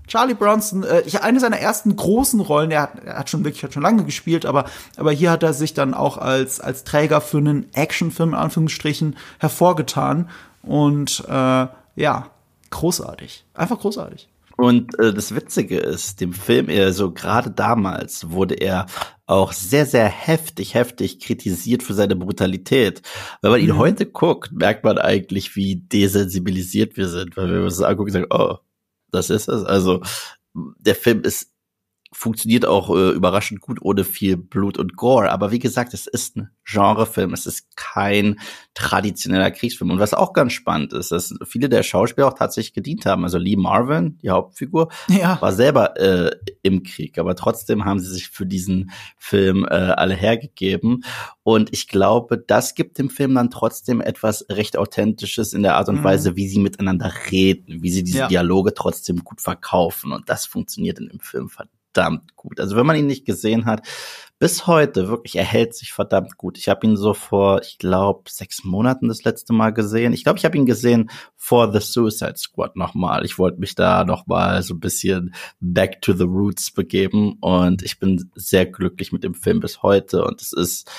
Charlie 0.06 0.34
Bronson, 0.34 0.84
äh, 0.84 1.02
eine 1.20 1.40
seiner 1.40 1.58
ersten 1.58 1.96
großen 1.96 2.40
Rollen, 2.40 2.70
er 2.70 2.82
hat, 2.82 3.04
er 3.04 3.18
hat 3.18 3.30
schon 3.30 3.44
wirklich 3.44 3.64
hat 3.64 3.72
schon 3.72 3.82
lange 3.82 4.04
gespielt, 4.04 4.46
aber, 4.46 4.66
aber 4.96 5.12
hier 5.12 5.30
hat 5.30 5.42
er 5.42 5.52
sich 5.52 5.74
dann 5.74 5.94
auch 5.94 6.18
als, 6.18 6.60
als 6.60 6.84
Träger 6.84 7.20
für 7.20 7.38
einen 7.38 7.72
Actionfilm 7.74 8.30
in 8.30 8.34
Anführungsstrichen 8.36 9.16
hervorgetan. 9.38 10.30
Und 10.62 11.24
äh, 11.28 11.66
ja, 11.96 12.30
großartig. 12.70 13.44
Einfach 13.54 13.78
großartig. 13.78 14.28
Und 14.56 14.98
äh, 14.98 15.12
das 15.12 15.34
Witzige 15.34 15.78
ist, 15.78 16.20
dem 16.20 16.32
Film 16.32 16.70
eher 16.70 16.92
so 16.92 17.12
gerade 17.12 17.50
damals 17.50 18.30
wurde 18.30 18.54
er 18.54 18.86
auch 19.26 19.52
sehr, 19.52 19.84
sehr 19.84 20.06
heftig, 20.06 20.74
heftig 20.74 21.20
kritisiert 21.20 21.82
für 21.82 21.94
seine 21.94 22.16
Brutalität. 22.16 23.02
Wenn 23.42 23.50
man 23.50 23.60
ihn 23.60 23.72
mhm. 23.72 23.78
heute 23.78 24.06
guckt, 24.06 24.52
merkt 24.52 24.84
man 24.84 24.98
eigentlich, 24.98 25.56
wie 25.56 25.76
desensibilisiert 25.76 26.96
wir 26.96 27.08
sind, 27.08 27.36
weil 27.36 27.52
wir 27.52 27.62
uns 27.62 27.82
angucken 27.82 28.08
und 28.08 28.12
sagen, 28.12 28.26
oh, 28.30 28.58
das 29.10 29.30
ist 29.30 29.48
es. 29.48 29.64
Also 29.64 30.02
der 30.54 30.94
Film 30.94 31.22
ist 31.22 31.52
funktioniert 32.16 32.64
auch 32.64 32.88
äh, 32.96 33.10
überraschend 33.10 33.60
gut 33.60 33.78
ohne 33.82 34.02
viel 34.02 34.38
Blut 34.38 34.78
und 34.78 34.96
Gore. 34.96 35.30
Aber 35.30 35.50
wie 35.52 35.58
gesagt, 35.58 35.92
es 35.92 36.06
ist 36.06 36.36
ein 36.36 36.48
Genrefilm, 36.64 37.34
es 37.34 37.44
ist 37.44 37.76
kein 37.76 38.40
traditioneller 38.72 39.50
Kriegsfilm. 39.50 39.90
Und 39.90 39.98
was 39.98 40.14
auch 40.14 40.32
ganz 40.32 40.54
spannend 40.54 40.94
ist, 40.94 41.12
dass 41.12 41.34
viele 41.44 41.68
der 41.68 41.82
Schauspieler 41.82 42.28
auch 42.28 42.32
tatsächlich 42.32 42.72
gedient 42.72 43.04
haben. 43.04 43.24
Also 43.24 43.36
Lee 43.36 43.56
Marvin, 43.56 44.18
die 44.22 44.30
Hauptfigur, 44.30 44.88
ja. 45.08 45.40
war 45.42 45.52
selber 45.52 46.00
äh, 46.00 46.30
im 46.62 46.84
Krieg, 46.84 47.18
aber 47.18 47.36
trotzdem 47.36 47.84
haben 47.84 48.00
sie 48.00 48.10
sich 48.10 48.30
für 48.30 48.46
diesen 48.46 48.92
Film 49.18 49.66
äh, 49.66 49.74
alle 49.74 50.14
hergegeben. 50.14 51.04
Und 51.42 51.70
ich 51.74 51.86
glaube, 51.86 52.38
das 52.38 52.74
gibt 52.74 52.96
dem 52.98 53.10
Film 53.10 53.34
dann 53.34 53.50
trotzdem 53.50 54.00
etwas 54.00 54.46
recht 54.50 54.78
Authentisches 54.78 55.52
in 55.52 55.62
der 55.62 55.76
Art 55.76 55.90
und 55.90 56.00
mhm. 56.00 56.04
Weise, 56.04 56.34
wie 56.34 56.48
sie 56.48 56.60
miteinander 56.60 57.12
reden, 57.30 57.82
wie 57.82 57.90
sie 57.90 58.04
diese 58.04 58.20
ja. 58.20 58.28
Dialoge 58.28 58.72
trotzdem 58.72 59.22
gut 59.22 59.42
verkaufen. 59.42 60.12
Und 60.12 60.30
das 60.30 60.46
funktioniert 60.46 60.98
in 60.98 61.08
dem 61.08 61.20
Film 61.20 61.50
verdammt 61.50 61.75
verdammt 61.96 62.36
gut. 62.36 62.60
Also 62.60 62.76
wenn 62.76 62.86
man 62.86 62.96
ihn 62.96 63.06
nicht 63.06 63.24
gesehen 63.24 63.64
hat, 63.64 63.86
bis 64.38 64.66
heute 64.66 65.08
wirklich, 65.08 65.36
er 65.36 65.44
hält 65.44 65.74
sich 65.74 65.92
verdammt 65.94 66.36
gut. 66.36 66.58
Ich 66.58 66.68
habe 66.68 66.86
ihn 66.86 66.96
so 66.96 67.14
vor, 67.14 67.62
ich 67.62 67.78
glaube, 67.78 68.28
sechs 68.28 68.64
Monaten 68.64 69.08
das 69.08 69.24
letzte 69.24 69.54
Mal 69.54 69.70
gesehen. 69.70 70.12
Ich 70.12 70.24
glaube, 70.24 70.38
ich 70.38 70.44
habe 70.44 70.58
ihn 70.58 70.66
gesehen 70.66 71.10
vor 71.36 71.72
The 71.72 71.80
Suicide 71.80 72.36
Squad 72.36 72.76
nochmal. 72.76 73.24
Ich 73.24 73.38
wollte 73.38 73.60
mich 73.60 73.74
da 73.74 74.04
nochmal 74.04 74.62
so 74.62 74.74
ein 74.74 74.80
bisschen 74.80 75.34
back 75.60 76.02
to 76.02 76.12
the 76.12 76.24
roots 76.24 76.70
begeben 76.70 77.38
und 77.40 77.82
ich 77.82 77.98
bin 77.98 78.30
sehr 78.34 78.66
glücklich 78.66 79.10
mit 79.10 79.24
dem 79.24 79.34
Film 79.34 79.60
bis 79.60 79.82
heute 79.82 80.24
und 80.24 80.42
es 80.42 80.52
ist 80.52 80.90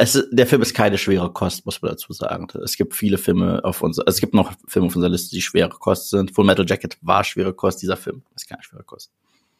es, 0.00 0.28
der 0.30 0.46
Film 0.46 0.62
ist 0.62 0.74
keine 0.74 0.96
schwere 0.96 1.32
Kost, 1.32 1.66
muss 1.66 1.82
man 1.82 1.90
dazu 1.90 2.12
sagen. 2.12 2.46
Es 2.62 2.76
gibt 2.76 2.94
viele 2.94 3.18
Filme 3.18 3.64
auf 3.64 3.82
unserer, 3.82 4.06
es 4.06 4.20
gibt 4.20 4.32
noch 4.32 4.52
Filme 4.68 4.86
auf 4.86 4.94
unserer 4.94 5.10
Liste, 5.10 5.34
die 5.34 5.42
schwere 5.42 5.70
Kost 5.70 6.10
sind. 6.10 6.32
Full 6.32 6.44
Metal 6.44 6.64
Jacket 6.64 6.96
war 7.00 7.24
schwere 7.24 7.52
Kost, 7.52 7.82
dieser 7.82 7.96
Film 7.96 8.22
ist 8.36 8.48
keine 8.48 8.62
schwere 8.62 8.84
Kost. 8.84 9.10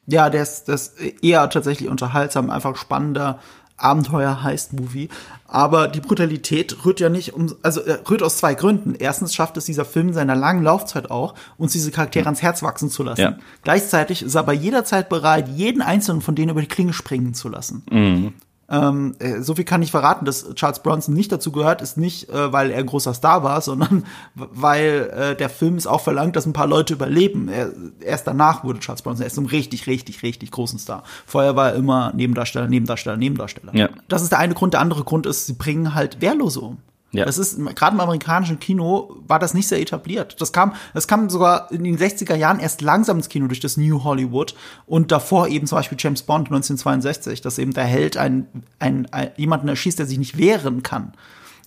Ja, 0.08 0.30
der 0.30 0.42
ist, 0.42 0.68
der 0.68 0.74
ist 0.74 0.94
eher 1.22 1.48
tatsächlich 1.50 1.88
unterhaltsam, 1.88 2.50
einfach 2.50 2.76
spannender 2.76 3.38
Abenteuer 3.78 4.42
heißt 4.42 4.72
Movie. 4.72 5.08
Aber 5.46 5.88
die 5.88 6.00
Brutalität 6.00 6.84
rührt 6.84 7.00
ja 7.00 7.08
nicht 7.08 7.32
um, 7.34 7.54
also 7.62 7.80
äh, 7.80 7.98
rührt 8.10 8.22
aus 8.22 8.38
zwei 8.38 8.54
Gründen. 8.54 8.94
Erstens 8.98 9.34
schafft 9.34 9.56
es 9.56 9.64
dieser 9.64 9.84
Film 9.84 10.12
seiner 10.12 10.34
langen 10.34 10.62
Laufzeit 10.62 11.10
auch, 11.10 11.34
uns 11.56 11.72
diese 11.72 11.90
Charaktere 11.90 12.26
ans 12.26 12.42
Herz 12.42 12.62
wachsen 12.62 12.90
zu 12.90 13.02
lassen. 13.02 13.20
Ja. 13.20 13.38
Gleichzeitig 13.62 14.22
ist 14.22 14.34
er 14.34 14.42
bei 14.42 14.52
jeder 14.52 14.84
Zeit 14.84 15.08
bereit, 15.08 15.48
jeden 15.48 15.80
einzelnen 15.80 16.20
von 16.20 16.34
denen 16.34 16.50
über 16.50 16.60
die 16.60 16.66
Klinge 16.66 16.92
springen 16.92 17.34
zu 17.34 17.48
lassen. 17.48 17.84
Mhm. 17.90 18.34
Ähm, 18.70 19.14
äh, 19.18 19.40
so 19.40 19.54
viel 19.54 19.64
kann 19.64 19.82
ich 19.82 19.90
verraten, 19.90 20.26
dass 20.26 20.54
Charles 20.54 20.80
Bronson 20.80 21.14
nicht 21.14 21.32
dazu 21.32 21.52
gehört, 21.52 21.80
ist 21.80 21.96
nicht, 21.96 22.28
äh, 22.28 22.52
weil 22.52 22.70
er 22.70 22.78
ein 22.78 22.86
großer 22.86 23.14
Star 23.14 23.42
war, 23.42 23.60
sondern 23.68 24.04
weil 24.34 25.10
äh, 25.14 25.36
der 25.36 25.48
Film 25.48 25.76
es 25.76 25.86
auch 25.86 26.02
verlangt, 26.02 26.36
dass 26.36 26.46
ein 26.46 26.52
paar 26.52 26.66
Leute 26.66 26.94
überleben. 26.94 27.48
Er, 27.48 27.72
erst 28.00 28.26
danach 28.26 28.64
wurde 28.64 28.80
Charles 28.80 29.02
Bronson 29.02 29.24
erst 29.24 29.38
ein 29.38 29.46
richtig, 29.46 29.86
richtig, 29.86 30.22
richtig 30.22 30.50
großen 30.50 30.78
Star. 30.78 31.02
Vorher 31.26 31.56
war 31.56 31.70
er 31.70 31.74
immer 31.76 32.12
Nebendarsteller, 32.14 32.68
Nebendarsteller, 32.68 33.16
Nebendarsteller. 33.16 33.74
Ja. 33.74 33.88
Das 34.08 34.22
ist 34.22 34.32
der 34.32 34.38
eine 34.38 34.54
Grund. 34.54 34.74
Der 34.74 34.80
andere 34.80 35.04
Grund 35.04 35.26
ist, 35.26 35.46
sie 35.46 35.54
bringen 35.54 35.94
halt 35.94 36.20
Wehrlose 36.20 36.60
um. 36.60 36.78
Ja. 37.10 37.24
Das 37.24 37.38
ist, 37.38 37.58
gerade 37.74 37.94
im 37.94 38.00
amerikanischen 38.00 38.60
Kino 38.60 39.16
war 39.26 39.38
das 39.38 39.54
nicht 39.54 39.66
sehr 39.66 39.80
etabliert. 39.80 40.40
Das 40.40 40.52
kam, 40.52 40.74
das 40.92 41.08
kam 41.08 41.30
sogar 41.30 41.72
in 41.72 41.84
den 41.84 41.96
60er 41.96 42.34
Jahren 42.34 42.60
erst 42.60 42.82
langsam 42.82 43.16
ins 43.16 43.30
Kino 43.30 43.46
durch 43.46 43.60
das 43.60 43.78
New 43.78 44.04
Hollywood 44.04 44.54
und 44.86 45.10
davor 45.10 45.48
eben 45.48 45.66
zum 45.66 45.76
Beispiel 45.76 45.96
James 45.98 46.22
Bond 46.22 46.48
1962, 46.48 47.40
dass 47.40 47.58
eben 47.58 47.72
der 47.72 47.84
Held 47.84 48.18
einen, 48.18 48.46
einen, 48.78 49.06
einen 49.10 49.30
jemanden 49.36 49.68
erschießt, 49.68 49.98
der 49.98 50.06
sich 50.06 50.18
nicht 50.18 50.36
wehren 50.36 50.82
kann 50.82 51.14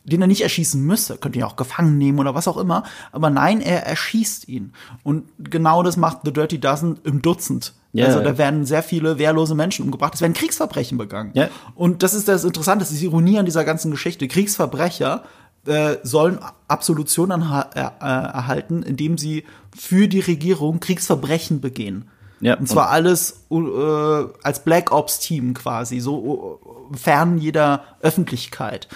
den 0.04 0.22
er 0.22 0.28
nicht 0.28 0.42
erschießen 0.42 0.82
müsste. 0.82 1.18
Könnte 1.18 1.40
ihn 1.40 1.46
auch 1.46 1.56
gefangen 1.56 1.98
nehmen 1.98 2.20
oder 2.20 2.36
was 2.36 2.48
auch 2.48 2.58
immer. 2.58 2.84
Aber 3.12 3.30
nein, 3.30 3.62
er 3.62 3.86
erschießt 3.86 4.48
ihn. 4.48 4.74
Und 5.04 5.26
genau 5.40 5.84
das 5.84 5.98
macht 5.98 6.20
The 6.26 6.34
Dirty 6.34 6.60
Dozen 6.60 7.00
im 7.04 7.22
Dutzend. 7.22 7.74
Yeah. 7.94 8.08
Also 8.08 8.22
da 8.22 8.38
werden 8.38 8.66
sehr 8.66 8.84
viele 8.84 9.18
wehrlose 9.18 9.54
Menschen 9.54 9.86
umgebracht. 9.86 10.16
Es 10.16 10.22
werden 10.22 10.34
Kriegsverbrechen 10.34 10.98
begangen. 10.98 11.34
Yeah. 11.36 11.50
Und 11.76 12.04
das 12.04 12.14
ist 12.14 12.28
das 12.28 12.46
Interessante, 12.46 12.84
das 12.84 12.92
ist 12.92 13.02
die 13.02 13.06
Ironie 13.06 13.38
an 13.38 13.46
dieser 13.46 13.66
ganzen 13.66 13.92
Geschichte. 13.92 14.28
Kriegsverbrecher 14.28 15.24
äh, 15.66 15.98
sollen 16.04 16.40
Absolution 16.68 17.32
äh, 17.32 17.36
äh, 17.76 17.82
erhalten, 18.00 18.82
indem 18.84 19.18
sie 19.18 19.44
für 19.78 20.08
die 20.08 20.22
Regierung 20.22 20.80
Kriegsverbrechen 20.80 21.62
begehen. 21.62 22.10
Ja, 22.40 22.58
und 22.58 22.68
zwar 22.68 22.88
und 22.88 22.94
alles 22.94 23.46
äh, 23.52 24.26
als 24.42 24.64
Black 24.64 24.92
Ops 24.92 25.20
Team 25.20 25.54
quasi, 25.54 26.00
so 26.00 26.18
uh, 26.18 26.98
fern 26.98 27.38
jeder 27.38 27.84
Öffentlichkeit. 28.02 28.88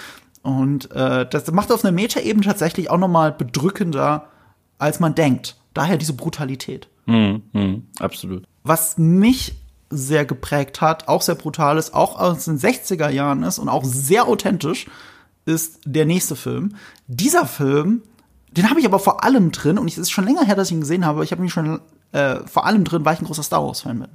Und 0.46 0.92
äh, 0.92 1.28
das 1.28 1.52
macht 1.52 1.72
auf 1.72 1.84
einer 1.84 1.92
Meta-Ebene 1.92 2.46
tatsächlich 2.46 2.92
auch 2.92 3.00
noch 3.00 3.08
mal 3.08 3.32
bedrückender, 3.32 4.28
als 4.78 5.00
man 5.00 5.16
denkt. 5.16 5.56
Daher 5.74 5.98
diese 5.98 6.14
Brutalität. 6.14 6.88
Mhm, 7.08 7.42
mh, 7.52 7.78
absolut. 8.00 8.44
Was 8.64 9.00
mich 9.00 9.56
sehr 9.90 10.24
geprägt 10.24 10.82
hat, 10.82 11.08
auch 11.08 11.24
sehr 11.24 11.34
brutal 11.34 11.80
ist, 11.80 11.96
auch 11.96 12.20
aus 12.20 12.46
den 12.46 12.60
60er 12.60 13.10
Jahren 13.10 13.42
ist 13.42 13.58
und 13.58 13.70
auch 13.70 13.84
sehr 13.86 14.28
authentisch, 14.28 14.86
ist 15.46 15.80
der 15.84 16.06
nächste 16.06 16.36
Film. 16.36 16.76
Dieser 17.08 17.48
Film, 17.48 18.04
den 18.52 18.70
habe 18.70 18.80
ich 18.80 18.86
aber 18.86 19.00
vor 19.00 19.24
allem 19.24 19.52
drin, 19.52 19.80
und 19.80 19.88
es 19.88 19.98
ist 19.98 20.12
schon 20.12 20.26
länger 20.26 20.46
her, 20.46 20.56
dass 20.56 20.68
ich 20.68 20.76
ihn 20.76 20.82
gesehen 20.82 21.08
habe, 21.08 21.24
ich 21.24 21.32
habe 21.32 21.42
ihn 21.42 21.50
schon 21.50 21.80
äh, 22.12 22.36
vor 22.46 22.68
allem 22.68 22.84
drin, 22.84 23.04
weil 23.04 23.16
ich 23.16 23.20
ein 23.20 23.26
großer 23.26 23.42
Star 23.42 23.66
Wars-Fan 23.66 23.98
bin. 23.98 24.10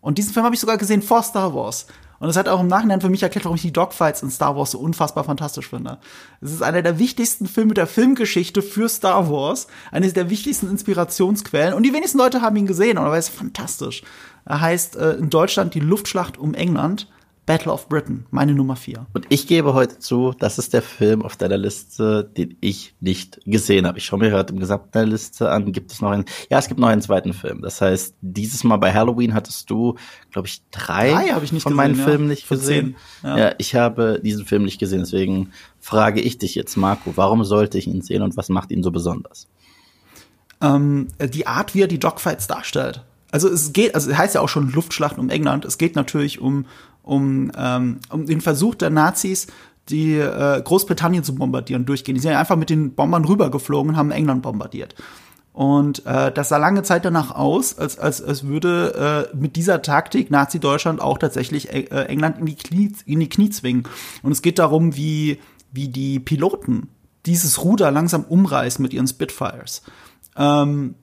Und 0.00 0.16
diesen 0.16 0.32
Film 0.32 0.46
habe 0.46 0.54
ich 0.54 0.60
sogar 0.60 0.78
gesehen 0.78 1.02
vor 1.02 1.22
Star 1.22 1.54
Wars. 1.54 1.86
Und 2.20 2.26
das 2.26 2.36
hat 2.36 2.48
auch 2.48 2.60
im 2.60 2.66
Nachhinein 2.66 3.00
für 3.00 3.08
mich 3.08 3.22
erklärt, 3.22 3.46
warum 3.46 3.56
ich 3.56 3.62
die 3.62 3.72
Dogfights 3.72 4.22
in 4.22 4.30
Star 4.30 4.54
Wars 4.54 4.72
so 4.72 4.78
unfassbar 4.78 5.24
fantastisch 5.24 5.70
finde. 5.70 5.98
Es 6.42 6.52
ist 6.52 6.62
einer 6.62 6.82
der 6.82 6.98
wichtigsten 6.98 7.46
Filme 7.46 7.72
der 7.72 7.86
Filmgeschichte 7.86 8.60
für 8.60 8.90
Star 8.90 9.30
Wars, 9.30 9.68
eines 9.90 10.12
der 10.12 10.28
wichtigsten 10.28 10.68
Inspirationsquellen. 10.68 11.72
Und 11.72 11.82
die 11.82 11.94
wenigsten 11.94 12.18
Leute 12.18 12.42
haben 12.42 12.56
ihn 12.56 12.66
gesehen, 12.66 12.98
aber 12.98 13.14
er 13.14 13.18
ist 13.18 13.30
fantastisch. 13.30 14.02
Er 14.44 14.60
heißt 14.60 14.96
äh, 14.96 15.12
in 15.12 15.30
Deutschland 15.30 15.74
die 15.74 15.80
Luftschlacht 15.80 16.36
um 16.36 16.52
England. 16.52 17.08
Battle 17.50 17.72
of 17.72 17.88
Britain, 17.88 18.26
meine 18.30 18.54
Nummer 18.54 18.76
vier. 18.76 19.06
Und 19.12 19.26
ich 19.28 19.48
gebe 19.48 19.74
heute 19.74 19.98
zu, 19.98 20.32
das 20.38 20.56
ist 20.58 20.72
der 20.72 20.82
Film 20.82 21.22
auf 21.22 21.36
deiner 21.36 21.58
Liste, 21.58 22.22
den 22.22 22.56
ich 22.60 22.94
nicht 23.00 23.40
gesehen 23.44 23.88
habe. 23.88 23.98
Ich 23.98 24.04
schaue 24.04 24.20
mir 24.20 24.30
heute 24.30 24.52
im 24.52 24.60
Gesamten 24.60 24.92
der 24.92 25.06
Liste 25.06 25.50
an. 25.50 25.72
Gibt 25.72 25.90
es 25.90 26.00
noch 26.00 26.12
einen? 26.12 26.26
Ja, 26.48 26.60
es 26.60 26.68
gibt 26.68 26.78
noch 26.78 26.86
einen 26.86 27.02
zweiten 27.02 27.32
Film. 27.32 27.60
Das 27.60 27.80
heißt, 27.80 28.14
dieses 28.20 28.62
Mal 28.62 28.76
bei 28.76 28.94
Halloween 28.94 29.34
hattest 29.34 29.68
du, 29.68 29.96
glaube 30.30 30.46
ich, 30.46 30.62
drei, 30.70 31.10
drei 31.10 31.42
ich 31.42 31.50
nicht 31.50 31.64
von 31.64 31.72
gesehen, 31.72 31.76
meinen 31.76 31.98
ja. 31.98 32.04
Filmen 32.04 32.28
nicht 32.28 32.48
gesehen. 32.48 32.94
Ja. 33.24 33.36
ja, 33.36 33.54
ich 33.58 33.74
habe 33.74 34.20
diesen 34.22 34.46
Film 34.46 34.62
nicht 34.62 34.78
gesehen. 34.78 35.00
Deswegen 35.00 35.50
frage 35.80 36.20
ich 36.20 36.38
dich 36.38 36.54
jetzt, 36.54 36.76
Marco, 36.76 37.14
warum 37.16 37.42
sollte 37.42 37.78
ich 37.78 37.88
ihn 37.88 38.00
sehen 38.00 38.22
und 38.22 38.36
was 38.36 38.48
macht 38.48 38.70
ihn 38.70 38.84
so 38.84 38.92
besonders? 38.92 39.48
Ähm, 40.60 41.08
die 41.18 41.48
Art, 41.48 41.74
wie 41.74 41.82
er 41.82 41.88
die 41.88 41.98
Dogfights 41.98 42.46
darstellt. 42.46 43.02
Also 43.32 43.48
es 43.48 43.72
geht, 43.72 43.94
also 43.94 44.10
es 44.10 44.16
heißt 44.16 44.34
ja 44.34 44.40
auch 44.40 44.48
schon 44.48 44.70
Luftschlacht 44.72 45.18
um 45.18 45.30
England. 45.30 45.64
Es 45.64 45.78
geht 45.78 45.94
natürlich 45.96 46.40
um 46.40 46.66
um, 47.10 47.50
ähm, 47.56 47.98
um 48.10 48.24
den 48.24 48.40
Versuch 48.40 48.76
der 48.76 48.90
Nazis, 48.90 49.48
die 49.88 50.14
äh, 50.14 50.62
Großbritannien 50.62 51.24
zu 51.24 51.34
bombardieren 51.34 51.84
durchgehen. 51.84 52.14
Die 52.14 52.20
sind 52.20 52.34
einfach 52.34 52.54
mit 52.56 52.70
den 52.70 52.94
Bombern 52.94 53.24
rübergeflogen 53.24 53.90
und 53.90 53.96
haben 53.96 54.12
England 54.12 54.42
bombardiert. 54.42 54.94
Und 55.52 56.06
äh, 56.06 56.30
das 56.30 56.50
sah 56.50 56.58
lange 56.58 56.84
Zeit 56.84 57.04
danach 57.04 57.34
aus, 57.34 57.76
als, 57.76 57.98
als, 57.98 58.22
als 58.22 58.44
würde 58.44 59.28
äh, 59.32 59.36
mit 59.36 59.56
dieser 59.56 59.82
Taktik 59.82 60.30
Nazi-Deutschland 60.30 61.00
auch 61.00 61.18
tatsächlich 61.18 61.72
äh, 61.72 62.04
England 62.04 62.38
in 62.38 62.46
die, 62.46 62.54
Knie, 62.54 62.92
in 63.04 63.18
die 63.18 63.28
Knie 63.28 63.50
zwingen. 63.50 63.82
Und 64.22 64.30
es 64.30 64.40
geht 64.40 64.60
darum, 64.60 64.94
wie, 64.94 65.40
wie 65.72 65.88
die 65.88 66.20
Piloten 66.20 66.88
dieses 67.26 67.64
Ruder 67.64 67.90
langsam 67.90 68.22
umreißen 68.22 68.80
mit 68.80 68.94
ihren 68.94 69.08
Spitfires. 69.08 69.82
Ähm, 70.36 70.94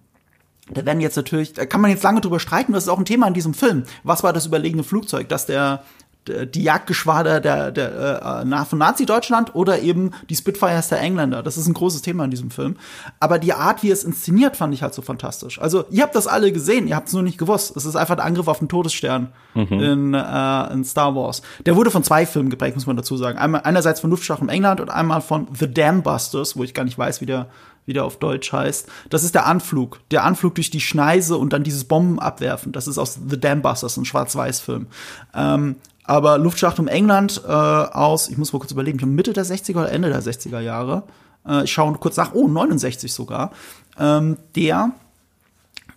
da 0.70 0.86
werden 0.86 1.02
jetzt 1.02 1.16
natürlich, 1.16 1.54
da 1.54 1.66
kann 1.66 1.82
man 1.82 1.92
jetzt 1.92 2.04
lange 2.04 2.22
drüber 2.22 2.40
streiten, 2.40 2.74
das 2.74 2.84
ist 2.84 2.90
auch 2.90 3.00
ein 3.00 3.06
Thema 3.06 3.28
in 3.28 3.34
diesem 3.34 3.54
Film. 3.54 3.84
Was 4.04 4.24
war 4.24 4.34
das 4.34 4.46
überlegene 4.46 4.84
Flugzeug, 4.84 5.30
dass 5.30 5.46
der 5.46 5.84
die 6.28 6.64
Jagdgeschwader 6.64 7.40
der, 7.40 7.72
der 7.72 8.44
äh, 8.46 8.66
von 8.66 8.80
Nazi-Deutschland 8.80 9.56
oder 9.56 9.80
eben 9.80 10.12
die 10.30 10.36
Spitfires 10.36 10.90
der 10.90 11.00
Engländer. 11.00 11.44
Das 11.44 11.58
ist 11.58 11.68
ein 11.68 11.74
großes 11.74 12.02
Thema 12.02 12.26
in 12.26 12.32
diesem 12.32 12.52
Film. 12.52 12.76
Aber 13.20 13.40
die 13.40 13.54
Art, 13.54 13.84
wie 13.84 13.92
es 13.92 14.04
inszeniert, 14.04 14.58
fand 14.58 14.74
ich 14.74 14.84
halt 14.84 14.94
so 14.94 15.02
fantastisch. 15.02 15.60
Also, 15.60 15.86
ihr 15.90 16.04
habt 16.04 16.16
das 16.16 16.28
alle 16.28 16.52
gesehen, 16.52 16.88
ihr 16.88 16.96
habt 16.96 17.08
es 17.08 17.14
nur 17.14 17.24
nicht 17.24 17.38
gewusst. 17.38 17.76
Es 17.76 17.86
ist 17.86 17.96
einfach 17.96 18.18
ein 18.18 18.26
Angriff 18.26 18.48
auf 18.48 18.60
den 18.60 18.70
Todesstern 18.70 19.30
mhm. 19.54 19.80
in, 19.80 20.14
äh, 20.14 20.74
in 20.74 20.84
Star 20.84 21.16
Wars. 21.16 21.42
Der 21.66 21.76
wurde 21.76 21.92
von 21.92 22.04
zwei 22.04 22.26
Filmen 22.26 22.50
geprägt, 22.50 22.76
muss 22.76 22.88
man 22.88 22.98
dazu 22.98 23.18
sagen. 23.18 23.38
Einmal, 23.38 23.62
einerseits 23.64 24.00
von 24.00 24.10
Luftschlag 24.10 24.42
in 24.42 24.50
England 24.50 24.82
und 24.82 24.90
einmal 24.90 25.22
von 25.22 25.48
The 25.58 25.72
Dam 25.72 26.04
Busters, 26.04 26.58
wo 26.58 26.64
ich 26.64 26.74
gar 26.74 26.84
nicht 26.84 26.98
weiß, 26.98 27.22
wie 27.22 27.26
der 27.26 27.48
wie 27.88 27.94
der 27.94 28.06
auf 28.06 28.18
Deutsch 28.20 28.52
heißt. 28.54 28.88
Das 29.10 29.24
ist 29.24 29.34
der 29.34 29.48
Anflug. 29.48 30.00
Der 30.12 30.24
Anflug 30.24 30.54
durch 30.56 30.70
die 30.70 30.82
Schneise 30.82 31.38
und 31.38 31.54
dann 31.54 31.64
dieses 31.64 31.86
Bomben 31.86 32.20
abwerfen. 32.20 32.74
Das 32.74 32.88
ist 32.88 33.00
aus 33.00 33.18
The 33.28 33.40
Dam 33.40 33.64
Busters, 33.64 33.98
ein 33.98 34.06
Schwarz-Weiß-Film. 34.06 34.88
Ähm, 35.34 35.78
aber 36.04 36.38
Luftschlacht 36.38 36.80
um 36.80 36.88
England 36.88 37.42
äh, 37.46 37.52
aus, 37.52 38.30
ich 38.30 38.38
muss 38.38 38.54
mal 38.54 38.60
kurz 38.60 38.72
überlegen, 38.72 39.16
Mitte 39.16 39.34
der 39.34 39.46
60er 39.46 39.78
oder 39.78 39.92
Ende 39.92 40.10
der 40.10 40.22
60er 40.22 40.60
Jahre. 40.60 41.04
Äh, 41.48 41.64
ich 41.64 41.72
schaue 41.72 41.94
kurz 41.94 42.18
nach, 42.18 42.34
oh, 42.34 42.48
69 42.48 43.12
sogar. 43.12 43.52
Ähm, 43.98 44.38
der 44.56 44.92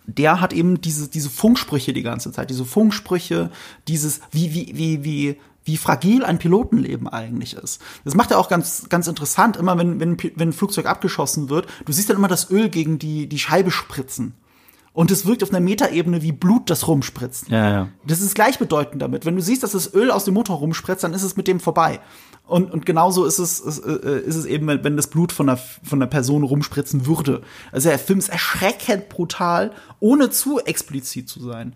der 0.07 0.41
hat 0.41 0.51
eben 0.51 0.81
diese, 0.81 1.07
diese 1.09 1.29
Funksprüche 1.29 1.93
die 1.93 2.01
ganze 2.01 2.31
Zeit, 2.31 2.49
diese 2.49 2.65
Funksprüche, 2.65 3.49
dieses, 3.87 4.21
wie, 4.31 4.53
wie, 4.53 4.73
wie, 4.75 5.03
wie, 5.03 5.39
wie 5.63 5.77
fragil 5.77 6.23
ein 6.23 6.39
Pilotenleben 6.39 7.07
eigentlich 7.07 7.53
ist. 7.53 7.81
Das 8.03 8.15
macht 8.15 8.31
er 8.31 8.39
auch 8.39 8.49
ganz, 8.49 8.89
ganz 8.89 9.07
interessant, 9.07 9.57
immer 9.57 9.77
wenn, 9.77 9.99
wenn, 9.99 10.17
wenn 10.17 10.49
ein 10.49 10.53
Flugzeug 10.53 10.85
abgeschossen 10.85 11.49
wird, 11.49 11.67
du 11.85 11.91
siehst 11.91 12.09
dann 12.09 12.17
immer 12.17 12.27
das 12.27 12.49
Öl 12.49 12.69
gegen 12.69 12.99
die, 12.99 13.27
die 13.27 13.39
Scheibe 13.39 13.71
spritzen. 13.71 14.33
Und 14.93 15.09
es 15.09 15.25
wirkt 15.25 15.41
auf 15.41 15.51
einer 15.51 15.61
Metaebene 15.61 16.21
wie 16.21 16.33
Blut, 16.33 16.69
das 16.69 16.87
rumspritzt. 16.87 17.47
Ja, 17.47 17.69
ja. 17.69 17.87
Das 18.05 18.19
ist 18.19 18.35
gleichbedeutend 18.35 19.01
damit. 19.01 19.25
Wenn 19.25 19.37
du 19.37 19.41
siehst, 19.41 19.63
dass 19.63 19.71
das 19.71 19.93
Öl 19.93 20.11
aus 20.11 20.25
dem 20.25 20.33
Motor 20.33 20.57
rumspritzt, 20.57 21.05
dann 21.05 21.13
ist 21.13 21.23
es 21.23 21.37
mit 21.37 21.47
dem 21.47 21.61
vorbei. 21.61 22.01
Und, 22.45 22.71
und 22.71 22.85
genauso 22.85 23.23
ist 23.23 23.39
es, 23.39 23.61
ist, 23.61 23.79
äh, 23.79 24.19
ist 24.19 24.35
es 24.35 24.45
eben, 24.45 24.67
wenn 24.67 24.97
das 24.97 25.07
Blut 25.07 25.31
von 25.31 25.47
der, 25.47 25.55
von 25.55 26.01
der 26.01 26.07
Person 26.07 26.43
rumspritzen 26.43 27.05
würde. 27.05 27.41
Also 27.71 27.87
der 27.87 27.99
Film 27.99 28.19
ist 28.19 28.27
erschreckend 28.27 29.07
brutal, 29.07 29.71
ohne 30.01 30.29
zu 30.29 30.59
explizit 30.59 31.29
zu 31.29 31.41
sein. 31.41 31.73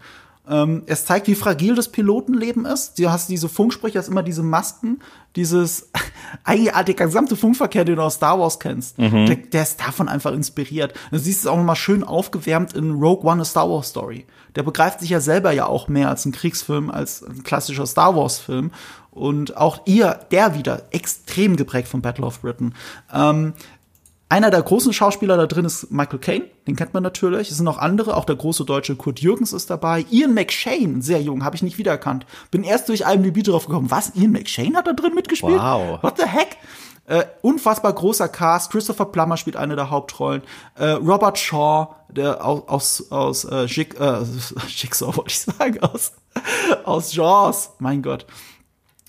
Ähm, 0.48 0.84
es 0.86 1.06
zeigt, 1.06 1.28
wie 1.28 1.36
fragil 1.36 1.76
das 1.76 1.90
Pilotenleben 1.90 2.66
ist. 2.66 3.00
Du 3.00 3.10
hast 3.10 3.30
diese 3.30 3.50
Funksprecher, 3.50 4.00
hast 4.00 4.08
immer 4.08 4.24
diese 4.24 4.44
Masken, 4.44 5.00
dieses 5.36 5.90
eigentlich 6.44 6.74
der 6.74 6.94
gesamte 6.94 7.36
Funkverkehr, 7.36 7.86
den 7.86 7.96
du 7.96 8.02
aus 8.02 8.16
Star 8.16 8.40
Wars 8.40 8.60
kennst, 8.60 8.98
mhm. 8.98 9.26
der, 9.26 9.36
der, 9.36 9.64
ist 9.64 9.80
davon 9.80 10.08
einfach 10.08 10.34
inspiriert. 10.34 10.94
Du 11.12 11.18
siehst 11.18 11.42
es 11.42 11.48
auch 11.48 11.58
nochmal 11.58 11.76
schön 11.76 12.04
aufgewärmt 12.04 12.74
in 12.74 12.92
Rogue 12.92 13.30
One, 13.30 13.42
a 13.42 13.46
Star 13.46 13.70
Wars 13.70 13.90
Story. 13.90 14.26
Der 14.56 14.64
begreift 14.64 15.02
sich 15.02 15.10
ja 15.10 15.20
selber 15.20 15.52
ja 15.52 15.66
auch 15.66 15.88
mehr 15.88 16.10
als 16.10 16.26
ein 16.26 16.32
Kriegsfilm, 16.32 16.90
als 16.90 17.24
ein 17.24 17.44
klassischer 17.44 17.86
Star 17.86 18.16
Wars 18.16 18.38
Film. 18.38 18.72
Und 19.12 19.56
auch 19.56 19.80
ihr, 19.86 20.20
der 20.32 20.56
wieder, 20.56 20.84
extrem 20.92 21.56
geprägt 21.56 21.88
von 21.88 22.02
Battle 22.02 22.26
of 22.26 22.42
Britain. 22.42 22.76
Ähm, 23.14 23.54
einer 24.28 24.50
der 24.50 24.62
großen 24.62 24.92
Schauspieler 24.92 25.38
da 25.38 25.46
drin 25.46 25.66
ist 25.66 25.92
Michael 25.92 26.20
Caine, 26.20 26.46
den 26.68 26.76
kennt 26.76 26.94
man 26.94 27.04
natürlich. 27.04 27.52
Es 27.52 27.58
sind 27.58 27.66
noch 27.66 27.78
andere, 27.78 28.18
auch 28.18 28.26
der 28.26 28.36
große 28.36 28.66
deutsche 28.66 28.96
Kurt 28.96 29.20
Jürgens 29.20 29.54
ist 29.54 29.70
dabei. 29.70 30.06
Ian 30.10 30.34
McShane, 30.34 31.02
sehr 31.02 31.22
jung, 31.22 31.44
habe 31.44 31.56
ich 31.56 31.62
nicht 31.62 31.78
wiedererkannt. 31.78 32.26
Bin 32.50 32.64
erst 32.64 32.90
durch 32.90 33.02
IMDb 33.02 33.44
drauf 33.44 33.68
gekommen. 33.68 33.92
Was? 33.92 34.16
Ian 34.16 34.32
McShane 34.32 34.76
hat 34.76 34.88
da 34.88 34.94
drin 34.94 35.14
mitgespielt? 35.14 35.60
Wow. 35.60 36.02
What 36.02 36.18
the 36.18 36.26
heck? 36.26 36.58
Äh, 37.08 37.26
unfassbar 37.44 37.94
großer 37.94 38.28
Cast. 38.28 38.72
Christopher 38.72 39.06
Plummer 39.06 39.38
spielt 39.38 39.58
eine 39.58 39.76
der 39.76 39.92
Hauptrollen. 39.92 40.42
Äh, 40.74 40.92
Robert 40.92 41.38
Shaw, 41.38 41.96
der 42.10 42.44
aus 42.44 42.68
aus, 42.68 43.12
aus 43.12 43.46
äh, 43.46 43.68
Schick, 43.68 44.00
äh, 44.00 44.26
Schicksal 44.68 45.16
wollte 45.16 45.30
ich 45.30 45.40
sagen, 45.40 45.80
aus 45.84 46.14
aus 46.84 47.14
Jaws. 47.14 47.74
Mein 47.78 48.02
Gott. 48.02 48.26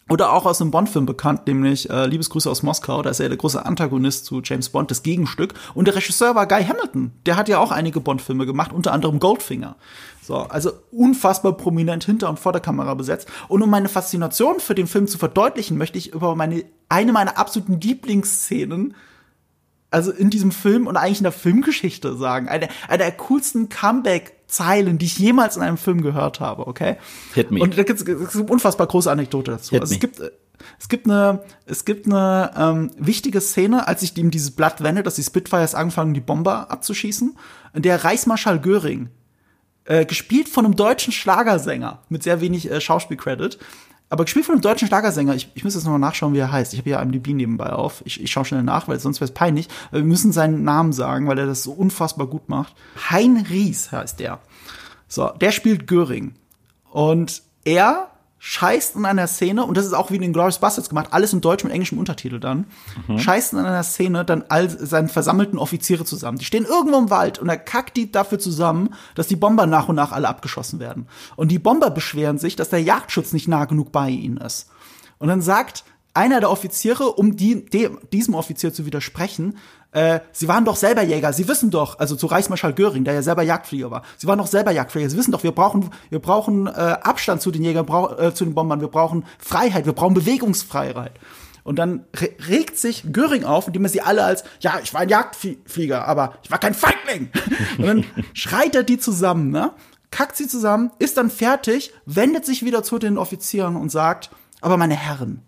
Oder 0.08 0.32
auch 0.32 0.46
aus 0.46 0.60
einem 0.60 0.70
Bond-Film 0.70 1.04
bekannt, 1.04 1.48
nämlich 1.48 1.90
äh, 1.90 2.06
Liebesgrüße 2.06 2.48
aus 2.48 2.62
Moskau. 2.62 3.02
Da 3.02 3.10
ist 3.10 3.18
er 3.18 3.28
der 3.28 3.38
große 3.38 3.66
Antagonist 3.66 4.24
zu 4.24 4.40
James 4.42 4.68
Bond, 4.68 4.92
das 4.92 5.02
Gegenstück. 5.02 5.54
Und 5.74 5.88
der 5.88 5.96
Regisseur 5.96 6.36
war 6.36 6.46
Guy 6.46 6.64
Hamilton. 6.64 7.10
Der 7.26 7.36
hat 7.36 7.48
ja 7.48 7.58
auch 7.58 7.72
einige 7.72 8.00
Bond-Filme 8.00 8.46
gemacht, 8.46 8.72
unter 8.72 8.92
anderem 8.92 9.18
Goldfinger. 9.18 9.74
So, 10.22 10.36
also 10.36 10.70
unfassbar 10.92 11.54
prominent 11.54 12.04
hinter 12.04 12.28
und 12.28 12.38
vor 12.38 12.52
der 12.52 12.60
Kamera 12.60 12.94
besetzt. 12.94 13.28
Und 13.48 13.62
um 13.62 13.70
meine 13.70 13.88
Faszination 13.88 14.60
für 14.60 14.76
den 14.76 14.86
Film 14.86 15.08
zu 15.08 15.18
verdeutlichen, 15.18 15.76
möchte 15.76 15.98
ich 15.98 16.14
über 16.14 16.36
meine 16.36 16.64
eine 16.88 17.12
meiner 17.12 17.36
absoluten 17.36 17.80
Lieblingsszenen 17.80 18.94
also 19.90 20.10
in 20.10 20.30
diesem 20.30 20.52
Film 20.52 20.86
und 20.86 20.96
eigentlich 20.96 21.18
in 21.18 21.24
der 21.24 21.32
Filmgeschichte 21.32 22.16
sagen. 22.16 22.48
Eine, 22.48 22.68
eine 22.88 22.98
der 22.98 23.12
coolsten 23.12 23.68
Comeback-Zeilen, 24.56 24.98
die 24.98 25.06
ich 25.06 25.18
jemals 25.18 25.56
in 25.56 25.62
einem 25.62 25.76
Film 25.76 26.02
gehört 26.02 26.40
habe, 26.40 26.66
okay? 26.66 26.96
Hit 27.34 27.50
me. 27.50 27.60
Und 27.60 27.76
da 27.76 27.82
gibt 27.82 28.00
es 28.00 28.36
eine 28.36 28.44
unfassbar 28.44 28.86
große 28.86 29.10
Anekdote 29.10 29.52
dazu. 29.52 29.72
Hit 29.72 29.82
also 29.82 29.94
es 29.94 30.00
gibt, 30.00 30.20
es 30.78 30.88
gibt 30.88 31.06
eine, 31.06 31.42
es 31.66 31.84
gibt 31.84 32.06
eine 32.06 32.50
ähm, 32.56 32.90
wichtige 32.98 33.40
Szene, 33.40 33.86
als 33.86 34.00
sich 34.00 34.16
ihm 34.16 34.30
dieses 34.30 34.50
Blatt 34.52 34.82
wendet, 34.82 35.06
dass 35.06 35.16
die 35.16 35.22
Spitfires 35.22 35.74
anfangen, 35.74 36.14
die 36.14 36.20
Bomber 36.20 36.70
abzuschießen, 36.70 37.36
in 37.74 37.82
der 37.82 38.04
Reichsmarschall 38.04 38.60
Göring, 38.60 39.10
äh, 39.84 40.04
gespielt 40.04 40.48
von 40.48 40.64
einem 40.64 40.76
deutschen 40.76 41.12
Schlagersänger 41.12 42.02
mit 42.08 42.22
sehr 42.22 42.40
wenig 42.40 42.70
äh, 42.70 42.80
Schauspielcredit, 42.80 43.58
aber 44.08 44.24
gespielt 44.24 44.46
von 44.46 44.54
einem 44.54 44.62
deutschen 44.62 44.86
Schlagersänger. 44.86 45.34
Ich, 45.34 45.50
ich 45.54 45.64
muss 45.64 45.74
jetzt 45.74 45.84
noch 45.84 45.98
nachschauen, 45.98 46.32
wie 46.32 46.38
er 46.38 46.52
heißt. 46.52 46.72
Ich 46.72 46.78
habe 46.78 46.90
hier 46.90 47.00
IMDb 47.00 47.28
nebenbei 47.28 47.70
auf. 47.70 48.02
Ich, 48.04 48.22
ich 48.22 48.30
schaue 48.30 48.44
schnell 48.44 48.62
nach, 48.62 48.86
weil 48.86 49.00
sonst 49.00 49.20
wäre 49.20 49.28
es 49.28 49.34
peinlich. 49.34 49.68
Wir 49.90 50.04
müssen 50.04 50.32
seinen 50.32 50.62
Namen 50.62 50.92
sagen, 50.92 51.26
weil 51.26 51.38
er 51.38 51.46
das 51.46 51.64
so 51.64 51.72
unfassbar 51.72 52.26
gut 52.26 52.48
macht. 52.48 52.74
Hein 53.10 53.44
Ries 53.50 53.90
heißt 53.90 54.20
der. 54.20 54.38
So, 55.08 55.30
der 55.30 55.50
spielt 55.50 55.86
Göring. 55.86 56.34
Und 56.90 57.42
er 57.64 58.10
scheißt 58.48 58.94
in 58.94 59.04
einer 59.04 59.26
Szene, 59.26 59.64
und 59.64 59.76
das 59.76 59.84
ist 59.84 59.92
auch 59.92 60.12
wie 60.12 60.14
in 60.14 60.22
den 60.22 60.32
Glorious 60.32 60.60
Bastards 60.60 60.88
gemacht, 60.88 61.08
alles 61.10 61.32
in 61.32 61.40
Deutsch 61.40 61.64
mit 61.64 61.72
englischem 61.72 61.98
Untertitel 61.98 62.38
dann, 62.38 62.66
mhm. 63.08 63.18
scheißt 63.18 63.54
in 63.54 63.58
einer 63.58 63.82
Szene 63.82 64.24
dann 64.24 64.44
all 64.48 64.70
seinen 64.70 65.08
versammelten 65.08 65.58
Offiziere 65.58 66.04
zusammen. 66.04 66.38
Die 66.38 66.44
stehen 66.44 66.64
irgendwo 66.64 66.96
im 66.96 67.10
Wald 67.10 67.40
und 67.40 67.48
er 67.48 67.56
kackt 67.56 67.96
die 67.96 68.12
dafür 68.12 68.38
zusammen, 68.38 68.90
dass 69.16 69.26
die 69.26 69.34
Bomber 69.34 69.66
nach 69.66 69.88
und 69.88 69.96
nach 69.96 70.12
alle 70.12 70.28
abgeschossen 70.28 70.78
werden. 70.78 71.08
Und 71.34 71.50
die 71.50 71.58
Bomber 71.58 71.90
beschweren 71.90 72.38
sich, 72.38 72.54
dass 72.54 72.68
der 72.68 72.80
Jagdschutz 72.80 73.32
nicht 73.32 73.48
nah 73.48 73.64
genug 73.64 73.90
bei 73.90 74.10
ihnen 74.10 74.36
ist. 74.36 74.68
Und 75.18 75.26
dann 75.26 75.42
sagt 75.42 75.82
einer 76.14 76.38
der 76.38 76.52
Offiziere, 76.52 77.14
um 77.14 77.34
die, 77.34 77.64
dem, 77.64 77.98
diesem 78.12 78.34
Offizier 78.34 78.72
zu 78.72 78.86
widersprechen, 78.86 79.58
äh, 79.92 80.20
sie 80.32 80.48
waren 80.48 80.64
doch 80.64 80.76
selber 80.76 81.02
Jäger, 81.02 81.32
sie 81.32 81.48
wissen 81.48 81.70
doch, 81.70 81.98
also 81.98 82.16
zu 82.16 82.26
Reichsmarschall 82.26 82.74
Göring, 82.74 83.04
der 83.04 83.14
ja 83.14 83.22
selber 83.22 83.42
Jagdflieger 83.42 83.90
war, 83.90 84.02
sie 84.16 84.26
waren 84.26 84.38
doch 84.38 84.46
selber 84.46 84.70
Jagdflieger, 84.70 85.10
sie 85.10 85.16
wissen 85.16 85.32
doch, 85.32 85.42
wir 85.42 85.52
brauchen, 85.52 85.90
wir 86.10 86.18
brauchen 86.18 86.66
äh, 86.66 86.70
Abstand 86.70 87.42
zu 87.42 87.50
den 87.50 87.62
Jägern, 87.62 87.86
äh, 88.18 88.32
zu 88.32 88.44
den 88.44 88.54
Bombern, 88.54 88.80
wir 88.80 88.88
brauchen 88.88 89.24
Freiheit, 89.38 89.86
wir 89.86 89.92
brauchen 89.92 90.14
Bewegungsfreiheit. 90.14 91.12
Und 91.64 91.80
dann 91.80 92.04
re 92.14 92.28
regt 92.48 92.78
sich 92.78 93.12
Göring 93.12 93.44
auf, 93.44 93.66
indem 93.66 93.84
er 93.84 93.88
sie 93.88 94.00
alle 94.00 94.22
als, 94.22 94.44
ja, 94.60 94.78
ich 94.80 94.94
war 94.94 95.00
ein 95.00 95.08
Jagdflieger, 95.08 96.06
aber 96.06 96.34
ich 96.44 96.50
war 96.50 96.58
kein 96.58 96.74
Feigling. 96.74 97.30
Und 97.78 97.86
dann 97.86 98.04
schreit 98.34 98.76
er 98.76 98.84
die 98.84 98.98
zusammen, 98.98 99.50
ne? 99.50 99.72
kackt 100.10 100.36
sie 100.36 100.48
zusammen, 100.48 100.92
ist 100.98 101.16
dann 101.16 101.28
fertig, 101.28 101.92
wendet 102.06 102.46
sich 102.46 102.64
wieder 102.64 102.82
zu 102.82 102.98
den 102.98 103.18
Offizieren 103.18 103.76
und 103.76 103.90
sagt, 103.90 104.30
aber 104.60 104.76
meine 104.76 104.94
Herren, 104.94 105.42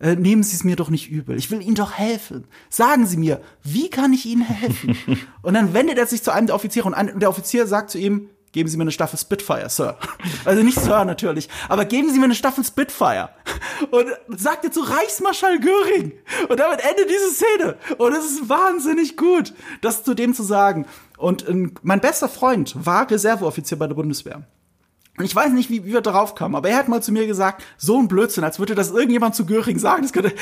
äh, 0.00 0.14
nehmen 0.14 0.42
Sie 0.42 0.54
es 0.54 0.64
mir 0.64 0.76
doch 0.76 0.90
nicht 0.90 1.10
übel. 1.10 1.36
Ich 1.36 1.50
will 1.50 1.60
Ihnen 1.60 1.74
doch 1.74 1.92
helfen. 1.92 2.46
Sagen 2.68 3.06
Sie 3.06 3.16
mir, 3.16 3.40
wie 3.62 3.90
kann 3.90 4.12
ich 4.12 4.26
Ihnen 4.26 4.42
helfen? 4.42 4.96
und 5.42 5.54
dann 5.54 5.74
wendet 5.74 5.98
er 5.98 6.06
sich 6.06 6.22
zu 6.22 6.32
einem 6.32 6.46
der 6.46 6.56
Offiziere 6.56 6.86
und, 6.86 6.94
ein, 6.94 7.12
und 7.12 7.20
der 7.20 7.30
Offizier 7.30 7.66
sagt 7.66 7.90
zu 7.90 7.98
ihm, 7.98 8.30
geben 8.52 8.68
Sie 8.68 8.76
mir 8.76 8.82
eine 8.82 8.92
Staffel 8.92 9.18
Spitfire, 9.18 9.68
Sir. 9.68 9.98
Also 10.44 10.62
nicht 10.62 10.80
Sir 10.80 11.04
natürlich, 11.04 11.48
aber 11.68 11.84
geben 11.84 12.10
Sie 12.10 12.18
mir 12.18 12.26
eine 12.26 12.34
Staffel 12.34 12.64
Spitfire. 12.64 13.30
Und 13.90 14.06
sagt 14.40 14.64
er 14.64 14.72
zu 14.72 14.80
Reichsmarschall 14.80 15.58
Göring. 15.60 16.12
Und 16.48 16.60
damit 16.60 16.80
endet 16.80 17.10
diese 17.10 17.30
Szene. 17.30 17.76
Und 17.98 18.12
es 18.12 18.24
ist 18.24 18.48
wahnsinnig 18.48 19.16
gut, 19.16 19.52
das 19.80 20.04
zu 20.04 20.14
dem 20.14 20.34
zu 20.34 20.42
sagen. 20.42 20.86
Und 21.16 21.46
äh, 21.48 21.68
mein 21.82 22.00
bester 22.00 22.28
Freund 22.28 22.74
war 22.86 23.10
Reserveoffizier 23.10 23.78
bei 23.78 23.86
der 23.86 23.94
Bundeswehr. 23.94 24.46
Und 25.18 25.24
ich 25.24 25.34
weiß 25.34 25.52
nicht, 25.52 25.68
wie, 25.68 25.84
wie 25.84 25.92
wir 25.92 26.00
darauf 26.00 26.34
kamen, 26.34 26.54
aber 26.54 26.68
er 26.68 26.78
hat 26.78 26.88
mal 26.88 27.02
zu 27.02 27.10
mir 27.10 27.26
gesagt, 27.26 27.64
so 27.76 27.98
ein 27.98 28.06
Blödsinn, 28.06 28.44
als 28.44 28.58
würde 28.58 28.76
das 28.76 28.90
irgendjemand 28.90 29.34
zu 29.34 29.46
Göring 29.46 29.78
sagen. 29.78 30.02
Das, 30.02 30.12
könnte, 30.12 30.32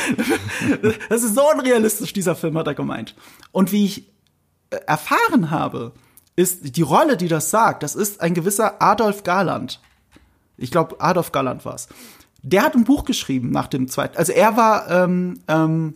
das 1.08 1.22
ist 1.22 1.34
so 1.34 1.50
unrealistisch, 1.50 2.12
dieser 2.12 2.36
Film, 2.36 2.58
hat 2.58 2.66
er 2.66 2.74
gemeint. 2.74 3.14
Und 3.52 3.72
wie 3.72 3.86
ich 3.86 4.08
äh, 4.70 4.76
erfahren 4.86 5.50
habe, 5.50 5.92
ist 6.36 6.76
die 6.76 6.82
Rolle, 6.82 7.16
die 7.16 7.28
das 7.28 7.50
sagt, 7.50 7.82
das 7.82 7.94
ist 7.94 8.20
ein 8.20 8.34
gewisser 8.34 8.82
Adolf 8.82 9.22
Garland. 9.22 9.80
Ich 10.58 10.70
glaube, 10.70 10.96
Adolf 11.00 11.32
Garland 11.32 11.64
war's. 11.64 11.88
der 12.42 12.62
hat 12.62 12.74
ein 12.74 12.84
Buch 12.84 13.04
geschrieben 13.04 13.50
nach 13.50 13.68
dem 13.68 13.88
zweiten. 13.88 14.16
Also 14.18 14.32
er 14.32 14.56
war, 14.56 14.90
ähm, 14.90 15.40
ähm, 15.48 15.94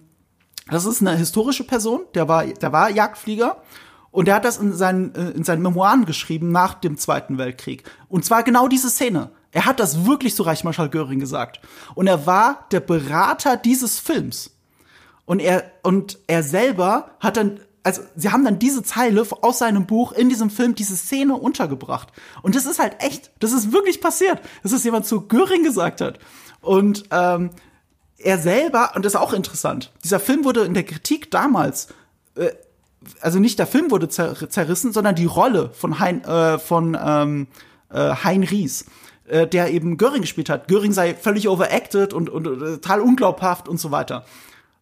das 0.70 0.86
ist 0.86 1.02
eine 1.02 1.16
historische 1.16 1.64
Person, 1.64 2.00
der 2.14 2.28
war, 2.28 2.46
der 2.46 2.72
war 2.72 2.90
Jagdflieger 2.90 3.62
und 4.10 4.26
der 4.26 4.34
hat 4.34 4.44
das 4.44 4.58
in 4.58 4.72
seinen, 4.72 5.14
äh, 5.14 5.30
in 5.30 5.44
seinen 5.44 5.62
Memoiren 5.62 6.04
geschrieben 6.04 6.50
nach 6.50 6.74
dem 6.74 6.96
Zweiten 6.96 7.38
Weltkrieg. 7.38 7.84
Und 8.08 8.24
zwar 8.24 8.42
genau 8.42 8.68
diese 8.68 8.90
Szene. 8.90 9.30
Er 9.52 9.66
hat 9.66 9.80
das 9.80 10.06
wirklich 10.06 10.34
zu 10.34 10.42
Reichsmarschall 10.42 10.90
Göring 10.90 11.20
gesagt. 11.20 11.60
Und 11.94 12.06
er 12.06 12.26
war 12.26 12.66
der 12.70 12.80
Berater 12.80 13.56
dieses 13.56 13.98
Films. 13.98 14.50
Und 15.26 15.40
er, 15.40 15.70
und 15.82 16.18
er 16.26 16.42
selber 16.42 17.12
hat 17.20 17.36
dann, 17.36 17.60
also 17.82 18.02
sie 18.16 18.30
haben 18.30 18.44
dann 18.44 18.58
diese 18.58 18.82
Zeile 18.82 19.24
aus 19.42 19.58
seinem 19.58 19.86
Buch 19.86 20.12
in 20.12 20.28
diesem 20.28 20.50
Film 20.50 20.74
diese 20.74 20.96
Szene 20.96 21.34
untergebracht. 21.34 22.08
Und 22.42 22.56
das 22.56 22.66
ist 22.66 22.80
halt 22.80 22.96
echt, 22.98 23.30
das 23.38 23.52
ist 23.52 23.72
wirklich 23.72 24.00
passiert, 24.00 24.40
dass 24.62 24.72
es 24.72 24.84
jemand 24.84 25.06
zu 25.06 25.22
Göring 25.22 25.62
gesagt 25.62 26.00
hat. 26.00 26.18
Und 26.60 27.04
ähm, 27.10 27.50
er 28.18 28.38
selber, 28.38 28.92
und 28.94 29.04
das 29.04 29.14
ist 29.14 29.20
auch 29.20 29.32
interessant, 29.32 29.92
dieser 30.04 30.20
Film 30.20 30.44
wurde 30.44 30.62
in 30.62 30.74
der 30.74 30.84
Kritik 30.84 31.30
damals, 31.30 31.88
äh, 32.34 32.50
also 33.20 33.38
nicht 33.38 33.58
der 33.58 33.66
Film 33.66 33.90
wurde 33.90 34.08
zer 34.08 34.48
zerrissen, 34.48 34.92
sondern 34.92 35.14
die 35.14 35.26
Rolle 35.26 35.70
von 35.72 35.98
Hein, 35.98 36.24
äh, 36.24 36.58
von 36.58 36.96
ähm, 37.00 37.46
äh, 37.90 38.14
Hein 38.24 38.42
Ries 38.44 38.86
äh, 39.30 39.46
der 39.46 39.70
eben 39.72 39.96
Göring 39.96 40.22
gespielt 40.22 40.50
hat. 40.50 40.68
Göring 40.68 40.92
sei 40.92 41.14
völlig 41.14 41.48
overacted 41.48 42.12
und, 42.12 42.28
und, 42.28 42.46
äh, 42.46 42.58
total 42.78 43.00
unglaubhaft 43.00 43.68
und 43.68 43.78
so 43.78 43.90
weiter. 43.90 44.24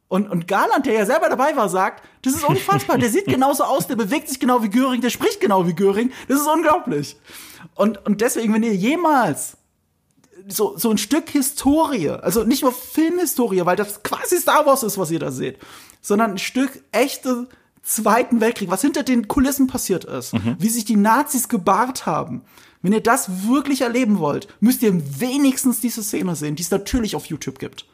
Und, 0.09 0.29
und 0.31 0.49
Garland, 0.49 0.87
der 0.87 0.95
ja 0.95 1.05
selber 1.05 1.29
dabei 1.29 1.55
war, 1.55 1.69
sagt, 1.69 2.03
das 2.23 2.35
ist 2.35 2.45
unfassbar, 2.45 2.97
der 2.97 3.11
sieht 3.11 3.27
genauso 3.27 3.65
aus, 3.65 3.87
der 3.87 3.97
bewegt 3.97 4.29
sich 4.29 4.41
genau 4.41 4.63
wie 4.63 4.71
Göring, 4.71 5.03
der 5.03 5.11
spricht 5.11 5.41
genau 5.41 5.67
wie 5.67 5.75
Göring, 5.75 6.11
das 6.29 6.41
ist 6.41 6.47
unglaublich. 6.47 7.19
Und, 7.75 8.05
und 8.07 8.23
deswegen, 8.23 8.55
wenn 8.55 8.63
ihr 8.63 8.75
jemals 8.75 9.59
so, 10.49 10.79
so 10.79 10.91
ein 10.91 10.97
Stück 10.97 11.29
Historie, 11.29 12.09
also 12.09 12.45
nicht 12.45 12.63
nur 12.63 12.73
Filmhistorie, 12.73 13.67
weil 13.67 13.77
das 13.77 14.03
quasi 14.03 14.39
Star 14.39 14.65
Wars 14.65 14.83
ist, 14.83 14.97
was 14.97 15.11
ihr 15.11 15.19
da 15.19 15.31
seht, 15.31 15.59
sondern 16.01 16.33
ein 16.33 16.39
Stück 16.39 16.83
echte 16.91 17.49
Zweiten 17.83 18.41
Weltkrieg, 18.41 18.71
was 18.71 18.83
hinter 18.83 19.03
den 19.03 19.27
Kulissen 19.29 19.67
passiert 19.67 20.05
ist, 20.05 20.35
mhm. 20.35 20.57
wie 20.59 20.69
sich 20.69 20.85
die 20.85 20.97
Nazis 20.97 21.49
gebahrt 21.49 22.05
haben. 22.07 22.43
Wenn 22.83 22.93
ihr 22.93 23.01
das 23.01 23.49
wirklich 23.49 23.81
erleben 23.81 24.19
wollt, 24.19 24.49
müsst 24.61 24.83
ihr 24.83 24.93
wenigstens 25.21 25.81
diese 25.81 26.03
Szene 26.03 26.37
sehen, 26.37 26.55
die 26.55 26.63
es 26.63 26.71
natürlich 26.71 27.17
auf 27.17 27.25
YouTube 27.27 27.59
gibt. 27.59 27.87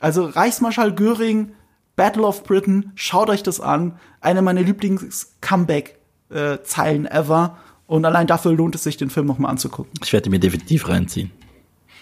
Also 0.00 0.24
Reichsmarschall 0.24 0.94
Göring, 0.94 1.52
Battle 1.94 2.24
of 2.24 2.42
Britain, 2.44 2.92
schaut 2.94 3.28
euch 3.30 3.42
das 3.42 3.60
an. 3.60 3.98
Eine 4.20 4.42
meiner 4.42 4.60
Lieblings-Comeback-Zeilen 4.62 7.06
ever. 7.06 7.56
Und 7.86 8.04
allein 8.04 8.26
dafür 8.26 8.52
lohnt 8.52 8.74
es 8.74 8.82
sich, 8.82 8.96
den 8.96 9.10
Film 9.10 9.26
nochmal 9.26 9.52
anzugucken. 9.52 9.92
Ich 10.02 10.12
werde 10.12 10.30
mir 10.30 10.40
definitiv 10.40 10.88
reinziehen. 10.88 11.30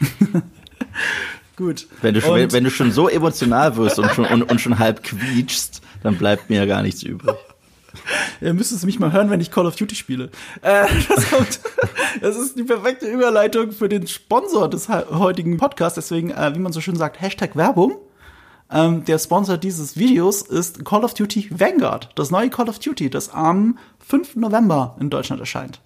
Gut. 1.56 1.86
Wenn 2.02 2.14
du, 2.14 2.20
schon, 2.20 2.52
wenn 2.52 2.64
du 2.64 2.70
schon 2.70 2.90
so 2.90 3.08
emotional 3.08 3.76
wirst 3.76 4.00
und 4.00 4.10
schon, 4.12 4.24
und, 4.24 4.42
und 4.42 4.60
schon 4.60 4.78
halb 4.78 5.04
quietschst, 5.04 5.82
dann 6.04 6.16
bleibt 6.16 6.50
mir 6.50 6.58
ja 6.58 6.66
gar 6.66 6.82
nichts 6.82 7.02
übrig. 7.02 7.34
Ihr 8.40 8.54
müsst 8.54 8.72
es 8.72 8.84
mich 8.84 8.98
mal 8.98 9.12
hören, 9.12 9.30
wenn 9.30 9.40
ich 9.40 9.50
Call 9.50 9.66
of 9.66 9.76
Duty 9.76 9.94
spiele. 9.94 10.30
Äh, 10.62 10.86
das, 11.08 11.30
kommt, 11.30 11.60
das 12.20 12.36
ist 12.36 12.58
die 12.58 12.64
perfekte 12.64 13.06
Überleitung 13.06 13.72
für 13.72 13.88
den 13.88 14.06
Sponsor 14.06 14.68
des 14.68 14.88
heutigen 14.88 15.56
Podcasts. 15.56 15.94
Deswegen, 15.94 16.30
äh, 16.30 16.54
wie 16.54 16.58
man 16.58 16.72
so 16.72 16.80
schön 16.80 16.96
sagt, 16.96 17.20
Hashtag 17.20 17.56
Werbung. 17.56 17.96
Ähm, 18.70 19.04
der 19.04 19.18
Sponsor 19.18 19.56
dieses 19.56 19.96
Videos 19.96 20.42
ist 20.42 20.84
Call 20.84 21.04
of 21.04 21.14
Duty 21.14 21.48
Vanguard, 21.50 22.10
das 22.16 22.30
neue 22.30 22.50
Call 22.50 22.68
of 22.68 22.78
Duty, 22.78 23.10
das 23.10 23.28
am 23.28 23.78
5. 24.06 24.36
November 24.36 24.96
in 25.00 25.10
Deutschland 25.10 25.40
erscheint. 25.40 25.80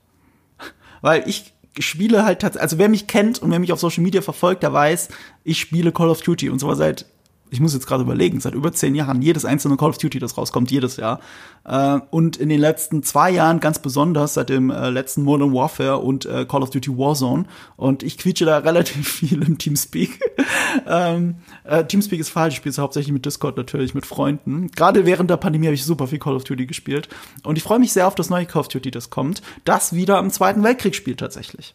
Weil 1.01 1.29
ich 1.29 1.55
spiele 1.79 2.25
halt 2.25 2.41
tatsächlich, 2.41 2.63
also 2.63 2.79
wer 2.79 2.89
mich 2.89 3.07
kennt 3.07 3.41
und 3.41 3.51
wer 3.51 3.59
mich 3.59 3.73
auf 3.73 3.81
Social 3.81 4.03
Media 4.03 4.23
verfolgt, 4.23 4.63
der 4.63 4.73
weiß, 4.73 5.09
ich 5.45 5.59
spiele 5.59 5.93
Call 5.93 6.09
of 6.09 6.23
Duty 6.23 6.51
und 6.51 6.61
zwar 6.61 6.77
seit 6.77 7.07
ich 7.51 7.61
muss 7.61 7.75
jetzt 7.75 7.87
gerade 7.87 8.03
überlegen, 8.03 8.41
seit 8.41 8.55
über 8.55 8.73
zehn 8.73 8.95
Jahren 8.95 9.23
jedes 9.23 9.45
einzelne 9.45 9.77
Call 9.77 9.91
of 9.91 9.99
Duty, 9.99 10.19
das 10.19 10.37
rauskommt, 10.37 10.71
jedes 10.71 10.97
Jahr. 10.97 11.21
Äh, 11.65 12.01
und 12.11 12.37
in 12.37 12.49
den 12.49 12.61
letzten 12.61 13.03
zwei 13.03 13.31
Jahren 13.31 13.61
ganz 13.61 13.79
besonders 13.79 14.35
seit 14.35 14.49
dem 14.49 14.71
äh, 14.71 14.91
letzten 14.91 15.23
Modern 15.23 15.53
Warfare 15.53 15.99
und 15.99 16.27
äh, 16.27 16.45
Call 16.45 16.63
of 16.63 16.71
Duty 16.71 16.97
Warzone. 16.97 17.45
Und 17.77 18.03
ich 18.03 18.19
quietsche 18.19 18.45
da 18.45 18.59
relativ 18.69 19.09
viel 19.09 19.43
im 19.43 19.59
Teamspeak. 19.59 20.21
ähm, 20.87 21.37
äh, 21.65 21.85
Teamspeak 21.85 22.21
ist 22.21 22.31
falsch, 22.31 22.55
ich 22.55 22.59
spiele 22.59 22.75
hauptsächlich 22.79 23.13
mit 23.13 23.27
Discord 23.27 23.57
natürlich, 23.57 23.95
mit 23.95 24.07
Freunden. 24.07 24.71
Gerade 24.71 25.07
während 25.07 25.31
der 25.31 25.37
Pandemie 25.37 25.67
habe 25.67 25.75
ich 25.75 25.85
super 25.85 26.07
viel 26.07 26.19
Call 26.19 26.37
of 26.37 26.45
Duty 26.45 26.67
gespielt. 26.67 27.09
Und 27.45 27.57
ich 27.57 27.65
freue 27.65 27.79
mich 27.79 27.93
sehr 27.93 28.07
auf 28.07 28.15
das 28.15 28.31
neue 28.31 28.47
Call 28.47 28.61
of 28.61 28.69
Duty, 28.69 28.91
das 28.91 29.11
kommt, 29.11 29.43
das 29.65 29.93
wieder 29.93 30.19
im 30.19 30.31
Zweiten 30.31 30.63
Weltkrieg 30.63 30.95
spielt 30.95 31.21
tatsächlich. 31.21 31.75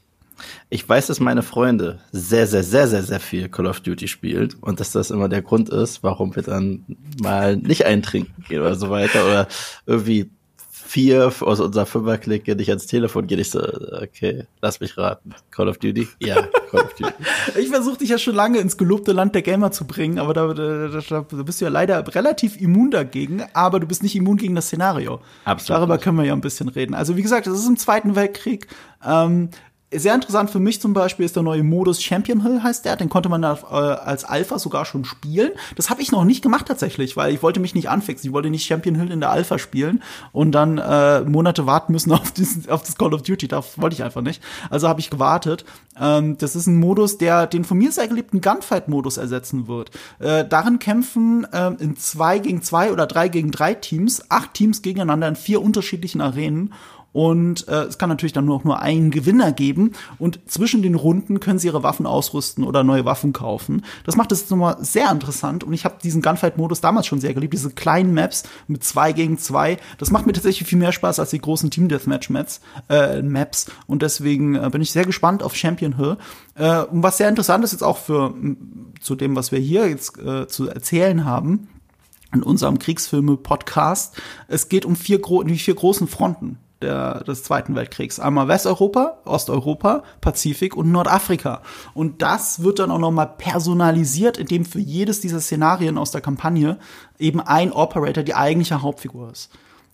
Ich 0.70 0.88
weiß, 0.88 1.08
dass 1.08 1.20
meine 1.20 1.44
Freunde 1.44 2.00
sehr, 2.12 2.48
sehr, 2.48 2.64
sehr, 2.64 2.88
sehr, 2.88 3.04
sehr 3.04 3.20
viel 3.20 3.50
Call 3.50 3.68
of 3.68 3.82
Duty 3.82 4.08
spielt 4.08 4.56
und 4.62 4.80
dass 4.80 4.92
das 4.92 5.12
immer 5.12 5.30
der 5.30 5.42
Grund 5.42 5.70
ist, 5.70 6.04
warum 6.04 6.36
wir 6.36 6.44
dann 6.44 6.86
mal 7.22 7.56
nicht 7.56 7.86
eintrinken 7.86 8.44
gehen 8.48 8.62
oder 8.62 8.76
so 8.76 8.90
weiter 8.90 9.26
oder 9.26 9.48
irgendwie 9.86 10.30
vier 10.94 11.34
aus 11.40 11.60
unserer 11.60 11.88
Fünferklick 11.88 12.48
nicht 12.48 12.70
ans 12.70 12.86
Telefon 12.86 13.26
gehen. 13.26 13.40
Ich 13.40 13.50
so, 13.50 13.60
okay, 13.60 14.46
lass 14.62 14.80
mich 14.80 14.96
raten. 14.96 15.34
Call 15.50 15.68
of 15.68 15.80
Duty? 15.80 16.08
Ja, 16.20 16.44
Call 16.70 16.82
of 16.82 16.94
Duty. 16.94 17.14
ich 17.60 17.70
versuche 17.70 17.98
dich 17.98 18.10
ja 18.10 18.20
schon 18.20 18.36
lange 18.36 18.60
ins 18.60 18.78
gelobte 18.78 19.12
Land 19.12 19.34
der 19.34 19.42
Gamer 19.42 19.72
zu 19.72 19.88
bringen, 19.88 20.20
aber 20.20 20.36
da, 20.36 20.54
da, 20.54 20.90
da, 20.90 21.02
da, 21.02 21.22
bist 21.42 21.62
du 21.62 21.66
ja 21.66 21.72
leider 21.72 22.06
relativ 22.14 22.62
immun 22.62 22.92
dagegen, 22.92 23.44
aber 23.54 23.80
du 23.80 23.88
bist 23.88 24.04
nicht 24.04 24.16
immun 24.16 24.38
gegen 24.38 24.54
das 24.54 24.68
Szenario. 24.68 25.20
Absolut. 25.46 25.80
Darüber 25.80 25.98
können 25.98 26.18
wir 26.18 26.26
ja 26.26 26.34
ein 26.34 26.42
bisschen 26.42 26.70
reden. 26.70 26.94
Also 26.94 27.18
wie 27.18 27.24
gesagt, 27.24 27.48
es 27.48 27.58
ist 27.58 27.68
im 27.68 27.78
Zweiten 27.78 28.16
Weltkrieg. 28.16 28.68
Ähm, 29.04 29.50
sehr 29.98 30.16
interessant 30.16 30.50
für 30.50 30.60
mich 30.60 30.82
zum 30.82 30.94
Beispiel 30.94 31.26
ist 31.26 31.36
der 31.36 31.44
neue 31.44 31.64
Modus 31.64 32.02
Champion 32.02 32.42
Hill 32.42 32.64
heißt 32.64 32.86
der. 32.86 32.96
Den 32.96 33.10
konnte 33.10 33.30
man 33.30 33.44
äh, 33.44 33.48
als 33.48 34.24
Alpha 34.24 34.60
sogar 34.60 34.86
schon 34.86 35.06
spielen. 35.06 35.52
Das 35.76 35.90
habe 35.90 36.02
ich 36.02 36.12
noch 36.12 36.26
nicht 36.26 36.42
gemacht 36.42 36.68
tatsächlich, 36.68 37.18
weil 37.18 37.34
ich 37.34 37.44
wollte 37.44 37.60
mich 37.60 37.76
nicht 37.76 37.90
anfixen. 37.90 38.30
Ich 38.30 38.34
wollte 38.34 38.50
nicht 38.50 38.66
Champion 38.66 38.96
Hill 38.96 39.12
in 39.12 39.20
der 39.20 39.32
Alpha 39.32 39.60
spielen 39.60 40.04
und 40.32 40.52
dann 40.52 40.78
äh, 40.78 41.22
Monate 41.22 41.66
warten 41.66 41.94
müssen 41.94 42.12
auf, 42.12 42.32
diesen, 42.32 42.70
auf 42.70 42.84
das 42.84 42.98
Call 42.98 43.14
of 43.14 43.22
Duty. 43.22 43.48
Das 43.48 43.80
wollte 43.80 43.96
ich 43.96 44.04
einfach 44.04 44.22
nicht. 44.22 44.42
Also 44.70 44.88
habe 44.88 45.00
ich 45.00 45.10
gewartet. 45.10 45.66
Ähm, 46.00 46.38
das 46.38 46.56
ist 46.56 46.68
ein 46.68 46.78
Modus, 46.78 47.18
der 47.18 47.48
den 47.48 47.64
von 47.64 47.78
mir 47.78 47.92
sehr 47.92 48.08
geliebten 48.08 48.42
Gunfight-Modus 48.42 49.18
ersetzen 49.18 49.68
wird. 49.68 49.92
Äh, 50.20 50.46
darin 50.48 50.80
kämpfen 50.80 51.46
äh, 51.52 51.72
in 51.80 51.98
zwei 51.98 52.40
gegen 52.40 52.62
zwei 52.62 52.92
oder 52.92 53.08
drei 53.08 53.28
gegen 53.28 53.52
drei 53.52 53.74
Teams, 53.74 54.24
acht 54.30 54.54
Teams 54.54 54.82
gegeneinander 54.82 55.28
in 55.28 55.36
vier 55.36 55.62
unterschiedlichen 55.62 56.22
Arenen 56.22 56.74
und 57.14 57.68
äh, 57.68 57.84
es 57.84 57.98
kann 58.00 58.10
natürlich 58.10 58.34
dann 58.34 58.46
nur 58.46 58.56
auch 58.56 58.64
nur 58.64 58.82
einen 58.82 59.12
Gewinner 59.12 59.52
geben. 59.52 59.94
Und 60.18 60.40
zwischen 60.48 60.82
den 60.82 60.96
Runden 60.96 61.40
können 61.40 61.60
sie 61.60 61.68
ihre 61.68 61.84
Waffen 61.84 62.06
ausrüsten 62.06 62.64
oder 62.64 62.84
neue 62.84 63.06
Waffen 63.06 63.32
kaufen. 63.32 63.86
Das 64.04 64.18
macht 64.18 64.32
es 64.32 64.50
nochmal 64.50 64.78
sehr 64.82 65.10
interessant. 65.12 65.64
Und 65.64 65.74
ich 65.74 65.86
habe 65.86 65.96
diesen 66.04 66.24
Gunfight-Modus 66.24 66.82
damals 66.82 67.06
schon 67.06 67.22
sehr 67.22 67.36
geliebt. 67.36 67.54
Diese 67.54 67.70
kleinen 67.70 68.14
Maps 68.14 68.44
mit 68.68 68.84
zwei 68.84 69.14
gegen 69.14 69.38
zwei. 69.38 69.78
Das 70.00 70.10
macht 70.10 70.26
mir 70.26 70.34
tatsächlich 70.34 70.68
viel 70.68 70.80
mehr 70.80 70.92
Spaß 70.92 71.20
als 71.20 71.30
die 71.30 71.40
großen 71.40 71.70
Team 71.70 71.88
Deathmatch-Maps. 71.88 72.62
Äh, 72.90 73.22
Maps. 73.22 73.68
Und 73.86 74.02
deswegen 74.02 74.56
äh, 74.56 74.70
bin 74.72 74.82
ich 74.82 74.92
sehr 74.92 75.06
gespannt 75.06 75.44
auf 75.44 75.56
Champion 75.56 75.96
Hill. 75.96 76.18
Äh, 76.56 76.82
und 76.82 77.04
was 77.04 77.18
sehr 77.18 77.30
interessant 77.30 77.64
ist 77.64 77.74
jetzt 77.74 77.84
auch 77.84 78.00
für 78.00 78.34
zu 79.00 79.16
dem, 79.16 79.36
was 79.36 79.52
wir 79.52 79.60
hier 79.60 79.88
jetzt 79.88 80.18
äh, 80.18 80.48
zu 80.48 80.68
erzählen 80.68 81.26
haben 81.26 81.68
in 82.34 82.42
unserem 82.42 82.80
Kriegsfilme-Podcast. 82.80 84.20
Es 84.48 84.68
geht 84.68 84.86
um 84.86 84.96
vier, 84.96 85.20
gro 85.20 85.44
die 85.44 85.60
vier 85.60 85.76
großen 85.76 86.08
Fronten 86.08 86.58
der, 86.84 87.24
des 87.24 87.44
Zweiten 87.44 87.76
Weltkriegs. 87.76 88.20
Einmal 88.20 88.48
Westeuropa, 88.48 89.18
Osteuropa, 89.26 90.04
Pazifik 90.22 90.76
und 90.76 90.92
Nordafrika. 90.92 91.62
Und 91.94 92.22
das 92.22 92.62
wird 92.62 92.80
dann 92.80 92.92
auch 92.92 93.00
nochmal 93.00 93.34
personalisiert, 93.38 94.38
indem 94.38 94.66
für 94.66 94.80
jedes 94.80 95.22
dieser 95.22 95.42
Szenarien 95.42 95.98
aus 95.98 96.12
der 96.12 96.22
Kampagne 96.22 96.78
eben 97.18 97.40
ein 97.42 97.72
Operator 97.72 98.24
die 98.24 98.36
eigentliche 98.36 98.82
Hauptfigur 98.82 99.32
ist. 99.32 99.50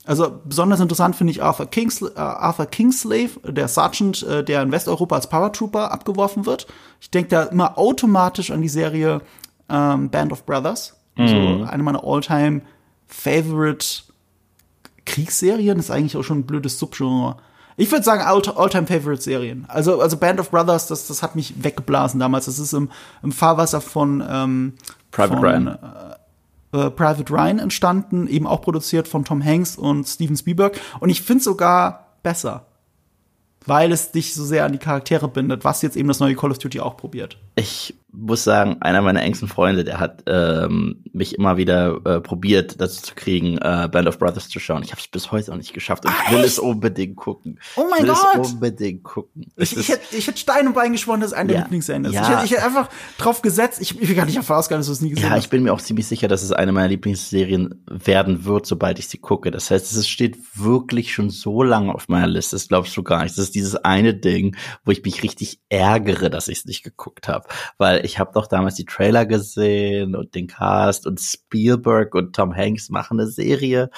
Also 0.06 0.42
besonders 0.44 0.80
interessant 0.80 1.16
finde 1.16 1.32
ich 1.32 1.44
Arthur, 1.44 1.68
Kings, 1.68 2.02
äh, 2.02 2.14
Arthur 2.16 2.66
Kingslave, 2.66 3.40
der 3.46 3.68
Sergeant, 3.68 4.24
äh, 4.24 4.44
der 4.44 4.64
in 4.64 4.72
Westeuropa 4.72 5.16
als 5.16 5.30
Paratrooper 5.30 5.92
abgeworfen 5.92 6.46
wird. 6.46 6.68
Ich 7.00 7.12
denke 7.12 7.30
da 7.30 7.44
immer 7.44 7.78
automatisch 7.78 8.50
an 8.50 8.62
die 8.62 8.70
Serie 8.70 9.22
ähm, 9.70 10.10
Band 10.10 10.32
of 10.32 10.46
Brothers. 10.46 11.00
Mhm. 11.16 11.28
So 11.28 11.66
eine 11.70 11.84
meiner 11.84 12.04
all-time 12.04 12.62
favorite 13.06 14.04
Kriegsserien 15.10 15.80
ist 15.80 15.90
eigentlich 15.90 16.16
auch 16.16 16.24
schon 16.24 16.40
ein 16.40 16.46
blödes 16.46 16.78
Subgenre. 16.78 17.38
Ich 17.78 17.92
würde 17.92 18.04
sagen 18.04 18.22
All-Time-Favorite-Serien. 18.22 19.66
Also, 19.68 20.02
also 20.02 20.18
Band 20.18 20.40
of 20.40 20.52
Brothers, 20.52 20.88
das, 20.88 21.08
das 21.08 21.24
hat 21.24 21.36
mich 21.36 21.64
weggeblasen 21.64 22.20
damals. 22.20 22.46
Das 22.46 22.60
ist 22.60 22.74
im, 22.74 22.90
im 23.24 23.32
Fahrwasser 23.32 23.82
von 23.82 24.24
ähm, 24.30 24.74
Private 25.12 25.34
von, 25.34 25.44
Ryan. 25.44 25.68
Äh, 25.68 26.78
äh, 26.78 26.92
Private 26.92 27.34
Ryan 27.34 27.60
entstanden, 27.60 28.28
eben 28.28 28.46
auch 28.46 28.62
produziert 28.62 29.08
von 29.08 29.26
Tom 29.26 29.44
Hanks 29.44 29.78
und 29.78 30.06
Steven 30.08 30.38
Spielberg. 30.38 30.80
Und 31.00 31.10
ich 31.10 31.22
finde 31.22 31.44
sogar 31.44 32.18
besser. 32.22 32.66
Weil 33.66 33.92
es 33.92 34.12
dich 34.12 34.34
so 34.34 34.46
sehr 34.46 34.66
an 34.66 34.72
die 34.72 34.78
Charaktere 34.78 35.28
bindet, 35.28 35.64
was 35.64 35.82
jetzt 35.82 35.98
eben 35.98 36.08
das 36.08 36.20
neue 36.20 36.36
Call 36.36 36.52
of 36.52 36.60
Duty 36.60 36.80
auch 36.80 36.98
probiert. 36.98 37.38
Ich 37.56 37.99
muss 38.12 38.44
sagen, 38.44 38.78
einer 38.82 39.02
meiner 39.02 39.22
engsten 39.22 39.48
Freunde, 39.48 39.84
der 39.84 40.00
hat 40.00 40.24
ähm, 40.28 41.04
mich 41.14 41.36
immer 41.36 41.58
wieder 41.58 42.00
äh, 42.06 42.22
probiert, 42.22 42.82
dazu 42.82 43.02
zu 43.02 43.16
kriegen, 43.16 43.58
äh, 43.58 43.88
Band 43.92 44.08
of 44.08 44.18
Brothers 44.18 44.50
zu 44.50 44.60
schauen. 44.60 44.82
Ich 44.84 44.92
habe 44.92 45.00
es 45.00 45.08
bis 45.08 45.32
heute 45.32 45.52
noch 45.52 45.58
nicht 45.58 45.74
geschafft 45.74 46.06
und 46.06 46.12
ah, 46.12 46.16
ich 46.26 46.32
will 46.32 46.40
echt? 46.40 46.48
es 46.48 46.60
unbedingt 46.60 47.16
gucken. 47.16 47.60
Oh 47.76 47.86
mein 47.90 48.02
ich 48.02 48.08
will 48.08 48.16
Gott! 48.16 48.46
Es 48.46 48.54
unbedingt 48.54 49.04
gucken. 49.04 49.52
Ich, 49.56 49.78
ich, 49.78 49.90
hätte, 49.90 50.16
ich 50.16 50.28
hätte 50.28 50.40
Stein 50.40 50.68
und 50.68 50.74
Bein 50.74 50.92
geschworen, 50.92 51.22
dass 51.22 51.32
es 51.32 51.38
eine 51.38 51.52
ja. 51.52 51.58
der 51.60 51.66
Lieblingsserien 51.66 52.06
ist. 52.06 52.14
Ja. 52.14 52.22
Ich, 52.22 52.30
hätte, 52.30 52.46
ich 52.46 52.52
hätte 52.52 52.64
einfach 52.64 52.90
drauf 53.18 53.42
gesetzt. 53.42 53.80
Ich, 53.82 54.00
ich 54.00 54.08
will 54.08 54.16
gar 54.16 54.26
nicht 54.26 54.38
davon 54.38 54.56
ausgehen, 54.56 54.80
dass 54.80 54.88
du 54.88 54.94
es 54.94 55.02
nie 55.02 55.10
gesehen 55.10 55.26
ja, 55.26 55.30
hast. 55.30 55.38
Ja, 55.38 55.44
ich 55.44 55.50
bin 55.50 55.64
mir 55.64 55.74
auch 55.74 55.82
ziemlich 55.82 56.08
sicher, 56.08 56.28
dass 56.28 56.42
es 56.42 56.52
eine 56.52 56.72
meiner 56.72 56.88
Lieblingsserien 56.88 57.86
werden 57.88 58.46
wird, 58.46 58.66
sobald 58.66 59.00
ich 59.00 59.08
sie 59.08 59.20
gucke. 59.20 59.52
Das 59.52 59.70
heißt, 59.70 59.92
es 59.94 60.08
steht 60.08 60.38
wirklich 60.56 61.14
schon 61.14 61.30
so 61.30 61.64
lange 61.64 61.94
auf 61.94 62.08
meiner 62.10 62.28
Liste. 62.28 62.56
Das 62.56 62.68
glaubst 62.68 62.96
du 62.98 63.04
gar 63.04 63.24
nicht. 63.24 63.38
Das 63.38 63.46
ist 63.46 63.56
dieses 63.56 63.76
eine 63.76 64.14
Ding, 64.14 64.56
wo 64.84 64.92
ich 64.92 65.04
mich 65.04 65.24
richtig 65.24 65.60
ärgere, 65.70 66.30
dass 66.30 66.48
ich 66.48 66.60
es 66.60 66.66
nicht 66.66 66.84
geguckt 66.84 67.28
habe, 67.28 67.48
weil 67.78 67.99
ich 68.04 68.20
habe 68.20 68.32
doch 68.34 68.48
damals 68.48 68.76
die 68.76 68.86
Trailer 68.86 69.26
gesehen 69.26 70.16
und 70.16 70.36
den 70.36 70.48
Cast 70.48 71.06
und 71.08 71.20
Spielberg 71.20 72.16
und 72.16 72.36
Tom 72.36 72.56
Hanks 72.56 72.90
machen 72.90 73.20
eine 73.20 73.30
Serie 73.30 73.90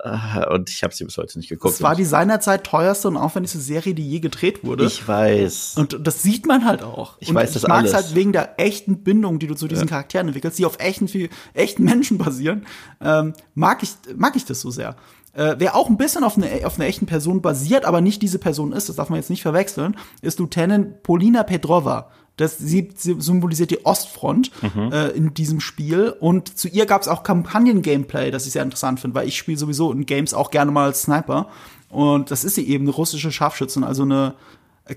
äh, 0.00 0.46
und 0.46 0.70
ich 0.70 0.82
habe 0.82 0.94
sie 0.94 1.04
bis 1.04 1.16
heute 1.18 1.38
nicht 1.38 1.48
geguckt. 1.48 1.74
Es 1.74 1.82
war 1.82 1.96
die 1.96 2.04
seinerzeit 2.04 2.64
teuerste 2.64 3.08
und 3.08 3.16
aufwendigste 3.16 3.58
Serie, 3.58 3.94
die 3.94 4.08
je 4.08 4.20
gedreht 4.20 4.64
wurde. 4.64 4.84
Ich 4.84 5.06
weiß. 5.06 5.74
Und 5.76 5.98
das 6.06 6.22
sieht 6.22 6.46
man 6.46 6.64
halt 6.64 6.82
auch. 6.82 7.16
Ich 7.20 7.30
und 7.30 7.34
weiß 7.34 7.52
das 7.52 7.64
ich 7.64 7.70
alles. 7.70 7.94
halt 7.94 8.14
wegen 8.14 8.32
der 8.32 8.60
echten 8.60 9.02
Bindung, 9.02 9.38
die 9.38 9.48
du 9.48 9.54
zu 9.54 9.66
diesen 9.66 9.88
ja. 9.88 9.90
Charakteren 9.90 10.28
entwickelst, 10.28 10.58
die 10.58 10.66
auf 10.66 10.78
echten, 10.78 11.08
echten 11.54 11.84
Menschen 11.84 12.18
basieren, 12.18 12.66
ähm, 13.00 13.32
mag 13.54 13.82
ich 13.82 13.94
mag 14.16 14.36
ich 14.36 14.44
das 14.44 14.60
so 14.60 14.70
sehr. 14.70 14.96
Äh, 15.32 15.56
wer 15.58 15.74
auch 15.74 15.88
ein 15.88 15.96
bisschen 15.96 16.24
auf, 16.24 16.36
eine, 16.36 16.66
auf 16.66 16.78
einer 16.78 16.88
echten 16.88 17.06
Person 17.06 17.42
basiert, 17.42 17.84
aber 17.84 18.00
nicht 18.00 18.22
diese 18.22 18.38
Person 18.38 18.72
ist, 18.72 18.88
das 18.88 18.96
darf 18.96 19.10
man 19.10 19.18
jetzt 19.18 19.30
nicht 19.30 19.42
verwechseln, 19.42 19.96
ist 20.22 20.38
Lieutenant 20.38 21.02
Polina 21.02 21.42
Petrova. 21.42 22.10
Das 22.38 22.58
sie, 22.58 22.90
sie 22.94 23.16
symbolisiert 23.20 23.70
die 23.70 23.84
Ostfront 23.84 24.50
mhm. 24.62 24.92
äh, 24.92 25.08
in 25.08 25.34
diesem 25.34 25.60
Spiel. 25.60 26.14
Und 26.18 26.56
zu 26.58 26.68
ihr 26.68 26.86
gab 26.86 27.02
es 27.02 27.08
auch 27.08 27.22
Kampagnen-Gameplay, 27.22 28.30
das 28.30 28.46
ich 28.46 28.52
sehr 28.52 28.62
interessant 28.62 29.00
finde, 29.00 29.14
weil 29.14 29.28
ich 29.28 29.36
spiele 29.36 29.58
sowieso 29.58 29.92
in 29.92 30.06
Games 30.06 30.34
auch 30.34 30.50
gerne 30.50 30.70
mal 30.70 30.86
als 30.86 31.02
Sniper. 31.02 31.48
Und 31.90 32.30
das 32.30 32.44
ist 32.44 32.54
sie 32.54 32.68
eben, 32.68 32.84
eine 32.84 32.94
russische 32.94 33.32
Scharfschützin, 33.32 33.84
also 33.84 34.02
eine 34.02 34.34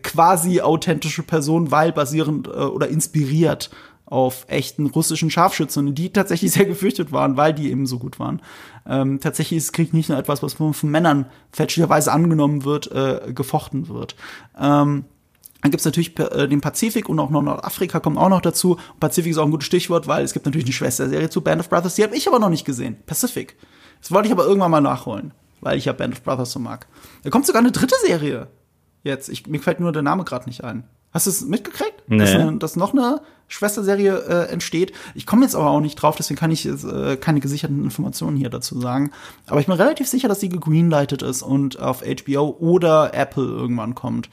quasi 0.03 0.61
authentische 0.61 1.23
Person, 1.23 1.71
weil 1.71 1.91
basierend 1.91 2.47
äh, 2.47 2.51
oder 2.51 2.87
inspiriert 2.87 3.69
auf 4.05 4.45
echten 4.49 4.87
russischen 4.87 5.29
Scharfschützen, 5.29 5.95
die 5.95 6.11
tatsächlich 6.11 6.51
sehr 6.53 6.65
gefürchtet 6.65 7.11
waren, 7.11 7.37
weil 7.37 7.53
die 7.53 7.71
eben 7.71 7.85
so 7.85 7.97
gut 7.97 8.19
waren. 8.19 8.41
Ähm, 8.85 9.19
tatsächlich 9.19 9.57
ist 9.57 9.73
Krieg 9.73 9.93
nicht 9.93 10.09
nur 10.09 10.17
etwas, 10.17 10.43
was 10.43 10.53
von, 10.53 10.73
von 10.73 10.89
Männern 10.89 11.25
fälschlicherweise 11.51 12.11
angenommen 12.11 12.65
wird, 12.65 12.91
äh, 12.91 13.31
gefochten 13.33 13.87
wird. 13.87 14.15
Ähm, 14.59 15.05
dann 15.61 15.71
gibt's 15.71 15.85
natürlich 15.85 16.17
äh, 16.19 16.47
den 16.47 16.61
Pazifik 16.61 17.07
und 17.07 17.19
auch 17.19 17.29
noch 17.29 17.41
Nordafrika 17.41 17.99
kommt 17.99 18.17
auch 18.17 18.29
noch 18.29 18.41
dazu. 18.41 18.77
Pazifik 18.99 19.31
ist 19.31 19.37
auch 19.37 19.45
ein 19.45 19.51
gutes 19.51 19.67
Stichwort, 19.67 20.07
weil 20.07 20.23
es 20.23 20.33
gibt 20.33 20.45
natürlich 20.45 20.65
eine 20.65 20.73
Schwesterserie 20.73 21.29
zu 21.29 21.41
Band 21.41 21.61
of 21.61 21.69
Brothers, 21.69 21.95
die 21.95 22.03
habe 22.03 22.15
ich 22.15 22.27
aber 22.27 22.39
noch 22.39 22.49
nicht 22.49 22.65
gesehen. 22.65 22.97
Pacific. 23.05 23.55
Das 24.01 24.11
wollte 24.11 24.27
ich 24.27 24.33
aber 24.33 24.45
irgendwann 24.45 24.71
mal 24.71 24.81
nachholen, 24.81 25.33
weil 25.61 25.77
ich 25.77 25.85
ja 25.85 25.93
Band 25.93 26.15
of 26.15 26.23
Brothers 26.23 26.51
so 26.51 26.59
mag. 26.59 26.87
Da 27.23 27.29
kommt 27.29 27.45
sogar 27.45 27.61
eine 27.61 27.71
dritte 27.71 27.95
Serie. 28.05 28.47
Jetzt, 29.03 29.29
ich, 29.29 29.47
mir 29.47 29.59
fällt 29.59 29.79
nur 29.79 29.91
der 29.91 30.01
Name 30.01 30.23
gerade 30.23 30.47
nicht 30.47 30.63
ein. 30.63 30.83
Hast 31.11 31.25
du 31.25 31.29
es 31.29 31.41
mitgekriegt? 31.41 32.03
Nee. 32.07 32.19
Dass, 32.19 32.33
eine, 32.33 32.57
dass 32.57 32.75
noch 32.75 32.93
eine 32.93 33.21
Schwesterserie 33.47 34.17
äh, 34.17 34.51
entsteht. 34.51 34.93
Ich 35.13 35.25
komme 35.25 35.43
jetzt 35.43 35.55
aber 35.55 35.69
auch 35.69 35.81
nicht 35.81 35.95
drauf, 35.95 36.15
deswegen 36.15 36.39
kann 36.39 36.51
ich 36.51 36.65
äh, 36.65 37.17
keine 37.17 37.41
gesicherten 37.41 37.83
Informationen 37.83 38.37
hier 38.37 38.49
dazu 38.49 38.79
sagen. 38.79 39.11
Aber 39.47 39.59
ich 39.59 39.65
bin 39.65 39.75
relativ 39.75 40.07
sicher, 40.07 40.29
dass 40.29 40.39
sie 40.39 40.49
gegreenlightet 40.49 41.21
ist 41.21 41.41
und 41.41 41.79
auf 41.79 42.01
HBO 42.01 42.55
oder 42.59 43.13
Apple 43.13 43.43
irgendwann 43.43 43.93
kommt. 43.93 44.29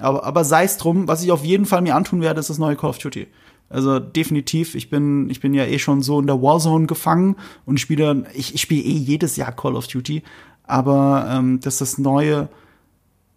Aber, 0.00 0.24
aber 0.24 0.44
sei 0.44 0.64
es 0.64 0.76
drum, 0.76 1.08
was 1.08 1.22
ich 1.22 1.32
auf 1.32 1.44
jeden 1.44 1.66
Fall 1.66 1.82
mir 1.82 1.96
antun 1.96 2.20
werde, 2.20 2.40
ist 2.40 2.50
das 2.50 2.58
neue 2.58 2.76
Call 2.76 2.90
of 2.90 2.98
Duty. 2.98 3.26
Also 3.70 3.98
definitiv, 3.98 4.74
ich 4.74 4.88
bin, 4.88 5.28
ich 5.28 5.40
bin 5.40 5.52
ja 5.52 5.64
eh 5.66 5.78
schon 5.78 6.02
so 6.02 6.18
in 6.20 6.26
der 6.26 6.40
Warzone 6.40 6.86
gefangen 6.86 7.36
und 7.66 7.78
spiele, 7.78 8.24
ich, 8.34 8.54
ich 8.54 8.62
spiele 8.62 8.82
eh 8.82 8.92
jedes 8.92 9.36
Jahr 9.36 9.52
Call 9.52 9.76
of 9.76 9.86
Duty. 9.86 10.22
Aber 10.64 11.28
ähm, 11.30 11.60
dass 11.60 11.78
das 11.78 11.98
neue 11.98 12.48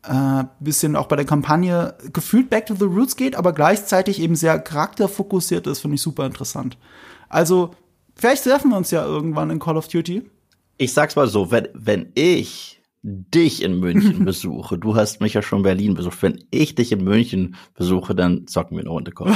äh, 0.04 0.44
bisschen 0.60 0.96
auch 0.96 1.08
bei 1.08 1.16
der 1.16 1.26
Kampagne 1.26 1.96
gefühlt 2.14 2.50
Back 2.50 2.66
to 2.66 2.76
the 2.76 2.86
Roots 2.86 3.16
geht, 3.16 3.36
aber 3.36 3.54
gleichzeitig 3.54 4.20
eben 4.20 4.36
sehr 4.36 4.60
charakterfokussiert 4.60 5.68
ist, 5.68 5.80
finde 5.80 5.96
ich 5.96 6.02
super 6.02 6.26
interessant. 6.26 6.78
Also, 7.30 7.72
vielleicht 8.16 8.44
treffen 8.44 8.72
wir 8.72 8.78
uns 8.78 8.92
ja 8.92 9.06
irgendwann 9.06 9.50
in 9.50 9.60
Call 9.60 9.78
of 9.78 9.88
Duty. 9.88 10.24
Ich 10.78 10.94
sag's 10.94 11.16
mal 11.16 11.28
so, 11.28 11.52
wenn, 11.52 11.68
wenn 11.74 12.12
ich 12.16 12.81
dich 13.04 13.64
in 13.64 13.80
München 13.80 14.26
besuche, 14.26 14.78
du 14.78 14.96
hast 14.96 15.22
mich 15.22 15.34
ja 15.34 15.42
schon 15.42 15.60
in 15.60 15.64
Berlin 15.64 15.94
besucht, 15.96 16.22
wenn 16.22 16.44
ich 16.52 16.76
dich 16.76 16.92
in 16.92 17.04
München 17.04 17.56
besuche, 17.74 18.14
dann 18.14 18.48
zocken 18.48 18.78
wir 18.78 18.82
eine 18.82 18.90
Runde 18.90 19.12
Call. 19.12 19.36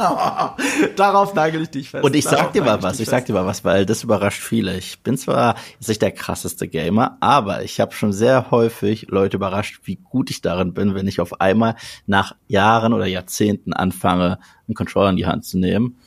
Darauf 0.96 1.34
nagel 1.34 1.62
ich 1.62 1.70
dich 1.70 1.90
fest. 1.90 2.04
Und 2.04 2.16
ich 2.16 2.24
sag 2.24 2.52
dir 2.52 2.62
mal 2.62 2.82
was, 2.82 3.00
ich 3.00 3.08
sag 3.08 3.26
dir 3.26 3.34
mal 3.34 3.44
was, 3.44 3.64
weil 3.64 3.84
das 3.84 4.02
überrascht 4.02 4.40
viele. 4.40 4.78
Ich 4.78 5.02
bin 5.02 5.18
zwar 5.18 5.56
jetzt 5.78 5.88
nicht 5.88 6.00
der 6.00 6.12
krasseste 6.12 6.68
Gamer, 6.68 7.18
aber 7.20 7.62
ich 7.64 7.80
habe 7.80 7.92
schon 7.92 8.12
sehr 8.12 8.50
häufig 8.50 9.08
Leute 9.08 9.36
überrascht, 9.36 9.80
wie 9.84 9.96
gut 9.96 10.30
ich 10.30 10.40
darin 10.40 10.72
bin, 10.72 10.94
wenn 10.94 11.06
ich 11.06 11.20
auf 11.20 11.40
einmal 11.40 11.74
nach 12.06 12.34
Jahren 12.48 12.94
oder 12.94 13.06
Jahrzehnten 13.06 13.72
anfange, 13.72 14.38
einen 14.66 14.74
Controller 14.74 15.10
in 15.10 15.16
die 15.16 15.26
Hand 15.26 15.44
zu 15.44 15.58
nehmen. 15.58 15.98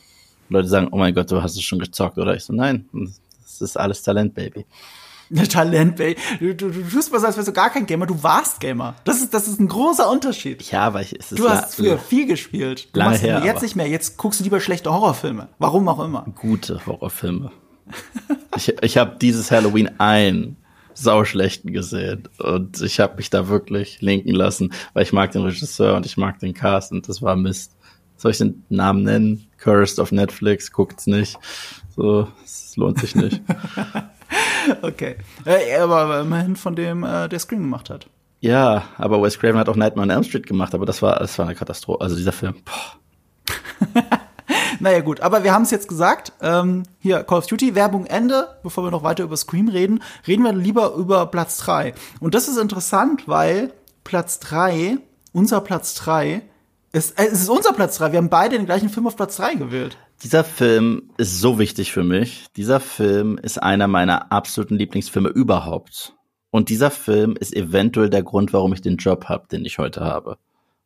Leute 0.50 0.68
sagen, 0.68 0.88
oh 0.92 0.98
mein 0.98 1.14
Gott, 1.14 1.32
du 1.32 1.42
hast 1.42 1.56
es 1.56 1.64
schon 1.64 1.80
gezockt, 1.80 2.18
oder? 2.18 2.36
Ich 2.36 2.46
so, 2.46 2.54
nein, 2.54 2.88
das 3.44 3.62
ist 3.62 3.78
alles 3.78 4.02
Talent, 4.02 4.34
Baby. 4.34 4.66
Talent, 5.50 5.96
Baby. 5.96 6.20
Du, 6.40 6.56
du, 6.56 6.70
du 6.70 6.90
tust 6.90 7.12
mal 7.12 7.20
so, 7.20 7.28
als 7.28 7.38
wärst 7.38 7.48
du 7.48 7.54
gar 7.54 7.70
kein 7.70 7.86
Gamer. 7.86 8.06
Du 8.06 8.22
warst 8.24 8.60
Gamer. 8.60 8.96
Das 9.04 9.22
ist, 9.22 9.34
das 9.34 9.48
ist 9.48 9.60
ein 9.60 9.68
großer 9.68 10.10
Unterschied. 10.10 10.62
Ja, 10.72 10.82
aber 10.82 11.02
ich, 11.02 11.14
es 11.18 11.32
ist 11.32 11.40
Du 11.40 11.50
hast 11.50 11.76
früher 11.76 11.98
viel 11.98 12.28
gespielt. 12.28 12.90
Du 12.94 13.00
lange 13.00 13.18
her, 13.18 13.42
jetzt 13.44 13.62
nicht 13.62 13.76
mehr. 13.76 13.88
Jetzt 13.88 14.18
guckst 14.18 14.40
du 14.40 14.44
lieber 14.44 14.60
schlechte 14.60 14.92
Horrorfilme. 14.92 15.50
Warum 15.60 15.88
auch 15.88 16.04
immer. 16.04 16.26
Gute 16.36 16.86
Horrorfilme. 16.86 17.52
ich 18.56 18.74
ich 18.82 18.98
habe 18.98 19.18
dieses 19.20 19.52
Halloween 19.52 19.90
ein 19.98 20.58
sauschlechten 20.94 21.74
gesehen 21.74 22.30
und 22.38 22.82
ich 22.82 23.00
habe 23.00 23.18
mich 23.18 23.30
da 23.30 23.48
wirklich 23.48 24.02
linken 24.02 24.34
lassen, 24.34 24.74
weil 24.94 25.04
ich 25.04 25.14
mag 25.14 25.32
den 25.32 25.42
Regisseur 25.42 25.96
und 25.96 26.06
ich 26.06 26.18
mag 26.18 26.40
den 26.40 26.54
Cast 26.54 26.92
und 26.92 27.10
das 27.10 27.22
war 27.22 27.36
Mist. 27.36 27.76
Soll 28.16 28.32
ich 28.32 28.38
den 28.38 28.64
Namen 28.70 29.04
nennen? 29.04 29.48
Cursed 29.58 30.00
auf 30.00 30.12
Netflix, 30.12 30.72
guckt's 30.72 31.08
nicht. 31.08 31.38
So, 31.96 32.28
es 32.44 32.76
lohnt 32.78 33.00
sich 33.00 33.16
nicht. 33.16 33.42
okay. 34.82 35.16
Äh, 35.46 35.78
aber 35.78 36.22
immerhin 36.22 36.56
von 36.56 36.76
dem, 36.76 37.04
äh, 37.04 37.28
der 37.30 37.40
Scream 37.40 37.62
gemacht 37.62 37.90
hat. 37.90 38.08
Ja, 38.40 38.84
aber 38.98 39.22
Wes 39.22 39.40
Craven 39.40 39.58
hat 39.58 39.70
auch 39.70 39.76
Nightmare 39.76 40.06
on 40.06 40.10
Elm 40.10 40.24
Street 40.24 40.46
gemacht, 40.46 40.76
aber 40.76 40.86
das 40.86 41.02
war, 41.02 41.18
das 41.20 41.38
war 41.40 41.46
eine 41.46 41.56
Katastrophe. 41.56 42.02
Also 42.02 42.16
dieser 42.16 42.34
Film. 42.34 42.56
Boah. 42.66 43.94
naja, 44.80 45.00
gut, 45.00 45.22
aber 45.22 45.44
wir 45.44 45.54
haben 45.54 45.64
es 45.64 45.72
jetzt 45.72 45.88
gesagt. 45.88 46.34
Ähm, 46.42 46.84
hier, 47.00 47.24
Call 47.24 47.38
of 47.38 47.48
Duty, 47.48 47.76
Werbung 47.76 48.06
Ende. 48.06 48.50
Bevor 48.62 48.84
wir 48.84 48.92
noch 48.92 49.04
weiter 49.04 49.24
über 49.24 49.38
Scream 49.38 49.70
reden, 49.70 50.04
reden 50.28 50.44
wir 50.44 50.52
lieber 50.52 50.94
über 50.96 51.26
Platz 51.28 51.58
3. 51.60 51.94
Und 52.20 52.36
das 52.36 52.48
ist 52.48 52.58
interessant, 52.58 53.28
weil 53.28 53.72
Platz 54.04 54.40
3, 54.40 54.98
unser 55.32 55.62
Platz 55.62 55.96
3, 55.96 56.42
ist, 56.92 57.18
äh, 57.20 57.26
es 57.26 57.42
ist 57.42 57.50
unser 57.50 57.74
Platz 57.74 57.98
3. 57.98 58.12
Wir 58.12 58.18
haben 58.18 58.30
beide 58.30 58.58
den 58.58 58.66
gleichen 58.66 58.90
Film 58.90 59.08
auf 59.08 59.16
Platz 59.16 59.38
3 59.38 59.56
gewählt. 59.56 59.98
Dieser 60.24 60.46
Film 60.46 61.10
ist 61.18 61.42
so 61.42 61.60
wichtig 61.60 61.92
für 61.92 62.04
mich. 62.04 62.46
Dieser 62.56 62.80
Film 62.80 63.38
ist 63.38 63.62
einer 63.62 63.90
meiner 63.90 64.32
absoluten 64.32 64.78
Lieblingsfilme 64.78 65.28
überhaupt. 65.28 66.16
Und 66.50 66.70
dieser 66.70 66.92
Film 66.92 67.36
ist 67.36 67.54
eventuell 67.54 68.10
der 68.10 68.24
Grund, 68.24 68.54
warum 68.54 68.72
ich 68.72 68.80
den 68.80 68.96
Job 68.96 69.26
habe, 69.26 69.48
den 69.50 69.66
ich 69.66 69.80
heute 69.80 70.00
habe. 70.00 70.38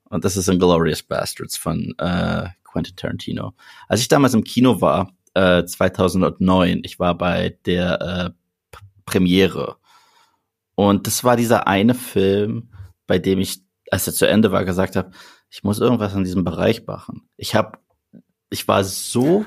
Und 0.10 0.26
das 0.26 0.38
ist 0.38 0.48
Inglourious 0.48 1.04
Bastards 1.04 1.56
von 1.56 1.94
äh, 2.00 2.48
Quentin 2.64 2.96
Tarantino. 2.96 3.54
Als 3.88 4.02
ich 4.02 4.08
damals 4.08 4.34
im 4.34 4.44
Kino 4.44 4.82
war, 4.82 5.12
äh, 5.36 5.64
2009, 5.64 6.82
ich 6.84 6.98
war 6.98 7.16
bei 7.16 7.60
der 7.68 8.02
äh, 8.02 8.30
Premiere. 9.06 9.76
Und 10.74 11.06
das 11.06 11.24
war 11.24 11.38
dieser 11.38 11.68
eine 11.68 11.94
Film, 11.94 12.70
bei 13.06 13.20
dem 13.20 13.40
ich, 13.40 13.60
als 13.92 14.08
er 14.08 14.14
zu 14.14 14.28
Ende 14.28 14.52
war, 14.52 14.66
gesagt 14.66 14.96
habe, 14.96 15.12
ich 15.52 15.64
muss 15.64 15.80
irgendwas 15.80 16.16
in 16.16 16.24
diesem 16.24 16.44
Bereich 16.44 16.88
machen. 16.88 17.30
Ich 17.38 17.54
habe 17.54 17.78
ich 18.50 18.68
war 18.68 18.84
so 18.84 19.46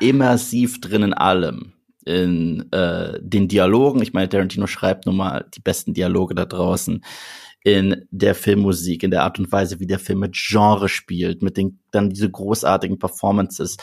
immersiv 0.00 0.80
drin 0.80 1.02
in 1.02 1.14
allem. 1.14 1.72
In 2.04 2.72
äh, 2.72 3.18
den 3.20 3.48
Dialogen, 3.48 4.00
ich 4.00 4.14
meine, 4.14 4.28
Tarantino 4.28 4.66
schreibt 4.66 5.04
nun 5.04 5.16
mal 5.16 5.46
die 5.54 5.60
besten 5.60 5.92
Dialoge 5.92 6.34
da 6.34 6.46
draußen, 6.46 7.04
in 7.64 8.06
der 8.10 8.34
Filmmusik, 8.34 9.02
in 9.02 9.10
der 9.10 9.24
Art 9.24 9.38
und 9.38 9.52
Weise, 9.52 9.78
wie 9.80 9.86
der 9.86 9.98
Film 9.98 10.20
mit 10.20 10.32
Genre 10.34 10.88
spielt, 10.88 11.42
mit 11.42 11.56
den 11.56 11.80
dann 11.90 12.08
diese 12.08 12.30
großartigen 12.30 12.98
Performances. 12.98 13.76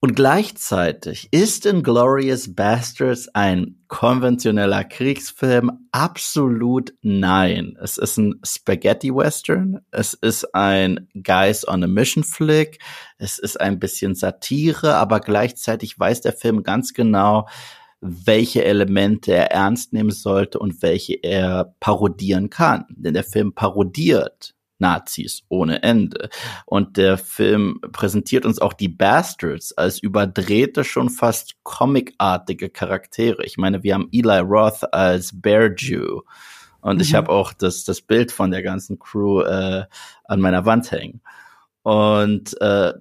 Und 0.00 0.14
gleichzeitig 0.14 1.26
ist 1.32 1.66
Inglorious 1.66 2.54
Bastards 2.54 3.28
ein 3.34 3.80
konventioneller 3.88 4.84
Kriegsfilm? 4.84 5.88
Absolut 5.90 6.94
nein. 7.02 7.76
Es 7.82 7.98
ist 7.98 8.16
ein 8.16 8.40
Spaghetti 8.44 9.12
Western. 9.12 9.80
Es 9.90 10.14
ist 10.14 10.54
ein 10.54 11.08
Guys 11.14 11.66
on 11.66 11.82
a 11.82 11.88
Mission 11.88 12.22
Flick. 12.22 12.78
Es 13.18 13.40
ist 13.40 13.60
ein 13.60 13.80
bisschen 13.80 14.14
Satire, 14.14 14.94
aber 14.94 15.18
gleichzeitig 15.18 15.98
weiß 15.98 16.20
der 16.20 16.32
Film 16.32 16.62
ganz 16.62 16.94
genau, 16.94 17.48
welche 18.00 18.64
Elemente 18.64 19.32
er 19.32 19.50
ernst 19.50 19.92
nehmen 19.92 20.12
sollte 20.12 20.60
und 20.60 20.80
welche 20.80 21.14
er 21.14 21.74
parodieren 21.80 22.50
kann. 22.50 22.84
Denn 22.90 23.14
der 23.14 23.24
Film 23.24 23.52
parodiert 23.52 24.54
Nazis 24.78 25.42
ohne 25.48 25.82
Ende. 25.82 26.28
Und 26.66 26.96
der 26.96 27.18
Film 27.18 27.80
präsentiert 27.92 28.46
uns 28.46 28.60
auch 28.60 28.72
die 28.72 28.88
Bastards 28.88 29.72
als 29.76 29.98
überdrehte, 29.98 30.84
schon 30.84 31.10
fast 31.10 31.54
comicartige 31.62 32.70
Charaktere. 32.70 33.44
Ich 33.44 33.56
meine, 33.56 33.82
wir 33.82 33.94
haben 33.94 34.08
Eli 34.12 34.38
Roth 34.38 34.92
als 34.92 35.30
Bear 35.40 35.74
Jew. 35.76 36.22
Und 36.80 36.96
mhm. 36.96 37.02
ich 37.02 37.14
habe 37.14 37.30
auch 37.30 37.52
das, 37.52 37.84
das 37.84 38.00
Bild 38.00 38.32
von 38.32 38.50
der 38.50 38.62
ganzen 38.62 38.98
Crew 38.98 39.42
äh, 39.42 39.84
an 40.24 40.40
meiner 40.40 40.64
Wand 40.64 40.90
hängen. 40.90 41.20
Und 41.82 42.60
äh, 42.60 42.92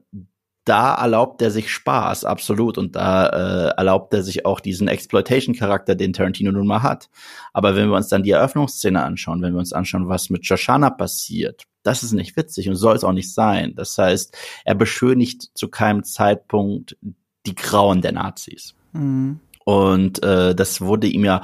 da 0.67 0.95
erlaubt 0.95 1.41
er 1.41 1.49
sich 1.49 1.71
Spaß, 1.71 2.25
absolut. 2.25 2.77
Und 2.77 2.95
da 2.95 3.27
äh, 3.27 3.77
erlaubt 3.77 4.13
er 4.13 4.21
sich 4.21 4.45
auch 4.45 4.59
diesen 4.59 4.89
Exploitation-Charakter, 4.89 5.95
den 5.95 6.11
Tarantino 6.11 6.51
nun 6.51 6.67
mal 6.67 6.83
hat. 6.83 7.09
Aber 7.53 7.75
wenn 7.75 7.89
wir 7.89 7.95
uns 7.95 8.09
dann 8.09 8.23
die 8.23 8.31
Eröffnungsszene 8.31 9.01
anschauen, 9.01 9.41
wenn 9.41 9.53
wir 9.53 9.59
uns 9.59 9.71
anschauen, 9.71 10.09
was 10.09 10.29
mit 10.29 10.45
Shoshana 10.45 10.89
passiert, 10.89 11.63
das 11.83 12.03
ist 12.03 12.11
nicht 12.11 12.35
witzig 12.35 12.67
und 12.67 12.75
soll 12.75 12.97
es 12.97 13.05
auch 13.05 13.13
nicht 13.13 13.33
sein. 13.33 13.75
Das 13.75 13.97
heißt, 13.97 14.35
er 14.65 14.75
beschönigt 14.75 15.51
zu 15.53 15.69
keinem 15.69 16.03
Zeitpunkt 16.03 16.97
die 17.45 17.55
Grauen 17.55 18.01
der 18.01 18.11
Nazis. 18.11 18.75
Mhm. 18.91 19.39
Und 19.67 20.23
äh, 20.23 20.55
das 20.55 20.79
wurde 20.79 21.07
ihm 21.07 21.25
ja 21.25 21.41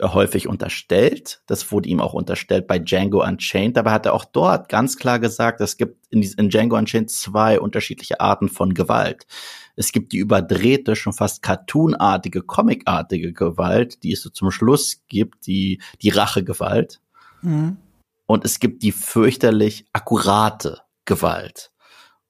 häufig 0.00 0.46
unterstellt. 0.46 1.42
Das 1.46 1.72
wurde 1.72 1.88
ihm 1.88 2.00
auch 2.00 2.12
unterstellt 2.12 2.68
bei 2.68 2.78
Django 2.78 3.24
Unchained. 3.24 3.76
Dabei 3.76 3.90
hat 3.90 4.06
er 4.06 4.14
auch 4.14 4.24
dort 4.24 4.68
ganz 4.68 4.96
klar 4.96 5.18
gesagt, 5.18 5.60
es 5.60 5.76
gibt 5.76 6.06
in, 6.10 6.22
in 6.22 6.48
Django 6.48 6.76
Unchained 6.76 7.10
zwei 7.10 7.58
unterschiedliche 7.58 8.20
Arten 8.20 8.48
von 8.48 8.72
Gewalt. 8.72 9.26
Es 9.74 9.90
gibt 9.90 10.12
die 10.12 10.18
überdrehte, 10.18 10.94
schon 10.94 11.12
fast 11.12 11.42
cartoonartige, 11.42 12.42
comicartige 12.42 13.32
Gewalt, 13.32 14.04
die 14.04 14.12
es 14.12 14.22
so 14.22 14.30
zum 14.30 14.52
Schluss 14.52 15.02
gibt, 15.08 15.48
die, 15.48 15.82
die 16.02 16.10
Rachegewalt. 16.10 17.00
Mhm. 17.42 17.78
Und 18.26 18.44
es 18.44 18.60
gibt 18.60 18.84
die 18.84 18.92
fürchterlich 18.92 19.86
akkurate 19.92 20.82
Gewalt. 21.04 21.72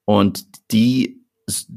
Und 0.03 0.71
die, 0.71 1.23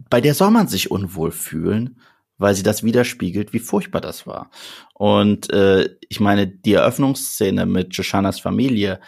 bei 0.09 0.23
der 0.23 0.35
soll 0.35 0.51
man 0.51 0.67
sich 0.67 0.91
unwohl 0.91 1.31
fühlen 1.31 2.01
weil 2.41 2.55
sie 2.55 2.63
das 2.63 2.83
widerspiegelt, 2.83 3.53
wie 3.53 3.59
furchtbar 3.59 4.01
das 4.01 4.27
war. 4.27 4.51
Und 4.95 5.53
äh, 5.53 5.91
ich 6.09 6.21
meine, 6.21 6.47
die 6.47 6.73
Eröffnungsszene 6.73 7.67
mit 7.67 7.95
Joshanas 7.95 8.41
Familie, 8.41 9.01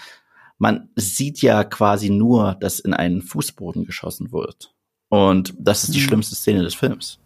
man 0.59 0.91
sieht 0.95 1.43
ja 1.43 1.65
quasi 1.65 2.11
nur, 2.11 2.57
dass 2.61 2.79
in 2.79 2.95
einen 2.95 3.23
Fußboden 3.23 3.85
geschossen 3.85 4.33
wird. 4.33 4.75
Und 5.09 5.55
das 5.59 5.85
ist 5.85 5.95
die 5.95 6.01
mhm. 6.01 6.05
schlimmste 6.05 6.35
Szene 6.35 6.63
des 6.63 6.75
Films. 6.75 7.19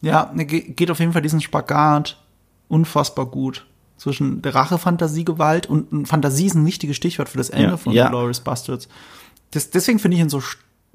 Ja, 0.00 0.32
ne, 0.34 0.46
geht 0.46 0.90
auf 0.90 0.98
jeden 0.98 1.12
Fall 1.12 1.22
diesen 1.22 1.40
Spagat 1.40 2.20
unfassbar 2.68 3.26
gut 3.26 3.66
zwischen 3.96 4.40
der 4.40 4.54
Rache-Fantasie-Gewalt 4.54 5.66
und 5.66 6.06
Fantasie 6.06 6.46
ist 6.46 6.54
ein 6.54 6.66
wichtiges 6.66 6.96
Stichwort 6.96 7.28
für 7.28 7.36
das 7.38 7.50
Ende 7.50 7.70
ja, 7.70 7.76
von 7.76 7.92
ja. 7.92 8.08
Glorious 8.08 8.40
Bastards. 8.40 8.88
Das, 9.50 9.70
deswegen 9.70 9.98
finde 9.98 10.16
ich 10.16 10.22
ihn 10.22 10.30
so 10.30 10.40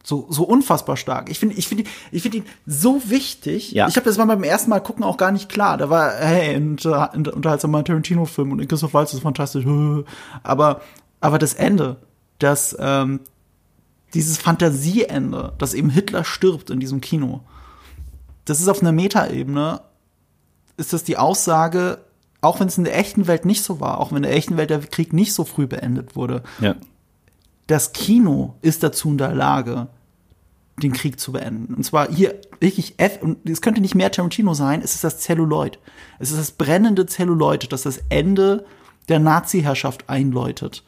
so, 0.06 0.28
so 0.30 0.44
unfassbar 0.44 0.98
stark. 0.98 1.32
Ich 1.32 1.40
finde, 1.40 1.56
ich 1.56 1.68
finde, 1.68 1.84
ich 2.12 2.22
finde 2.22 2.38
ihn 2.38 2.46
so 2.68 3.10
wichtig. 3.10 3.72
Ja. 3.72 3.88
Ich 3.88 3.96
habe 3.96 4.06
das 4.06 4.18
mal 4.18 4.26
beim 4.26 4.44
ersten 4.44 4.70
Mal 4.70 4.80
gucken 4.80 5.04
auch 5.04 5.18
gar 5.18 5.32
nicht 5.32 5.50
klar. 5.50 5.78
Da 5.78 5.90
war, 5.90 6.12
hey, 6.14 6.56
und, 6.56 6.86
und, 6.86 7.28
unterhaltsam 7.28 7.72
mal 7.72 7.84
Tarantino-Film 7.84 8.52
und 8.52 8.68
Christoph 8.68 8.94
Waltz 8.94 9.14
ist 9.14 9.22
fantastisch. 9.22 9.66
Aber, 10.44 10.82
aber 11.22 11.40
das 11.40 11.56
Ende, 11.56 11.98
das, 12.38 12.76
ähm, 12.80 13.22
dieses 14.14 14.38
Fantasieende, 14.38 15.54
dass 15.58 15.74
eben 15.74 15.90
Hitler 15.90 16.24
stirbt 16.24 16.70
in 16.70 16.80
diesem 16.80 17.02
Kino, 17.02 17.42
das 18.46 18.60
ist 18.60 18.68
auf 18.68 18.82
einer 18.82 18.92
Metaebene, 18.92 19.82
ist 20.78 20.94
das 20.94 21.04
die 21.04 21.18
Aussage, 21.18 22.00
auch 22.42 22.60
wenn 22.60 22.68
es 22.68 22.78
in 22.78 22.84
der 22.84 22.98
echten 22.98 23.26
Welt 23.26 23.46
nicht 23.46 23.64
so 23.64 23.80
war, 23.80 24.00
auch 24.00 24.12
wenn 24.12 24.18
in 24.18 24.24
der 24.24 24.36
echten 24.36 24.56
Welt 24.58 24.70
der 24.70 24.80
Krieg 24.80 25.14
nicht 25.14 25.34
so 25.34 25.46
früh 25.46 25.66
beendet 25.66 26.16
wurde, 26.16 26.44
ja. 26.60 26.76
das 27.66 27.92
Kino 27.92 28.54
ist 28.62 28.84
dazu 28.84 29.10
in 29.10 29.18
der 29.18 29.34
Lage, 29.34 29.88
den 30.82 30.94
Krieg 30.94 31.20
zu 31.20 31.32
beenden. 31.32 31.74
Und 31.74 31.84
zwar 31.84 32.12
hier 32.12 32.40
wirklich 32.60 32.96
F, 32.98 33.22
und 33.22 33.50
es 33.50 33.62
könnte 33.62 33.82
nicht 33.82 33.96
mehr 33.96 34.12
Tarantino 34.12 34.54
sein, 34.54 34.82
es 34.82 34.96
ist 34.96 35.04
das 35.04 35.20
Zelluloid. 35.20 35.80
Es 36.20 36.32
ist 36.32 36.40
das 36.40 36.52
brennende 36.52 37.06
Zelluloid, 37.06 37.72
das 37.72 37.84
das 37.84 38.02
Ende 38.10 38.66
der 39.08 39.20
Nazi-Herrschaft 39.20 40.10
einläutet. 40.10 40.84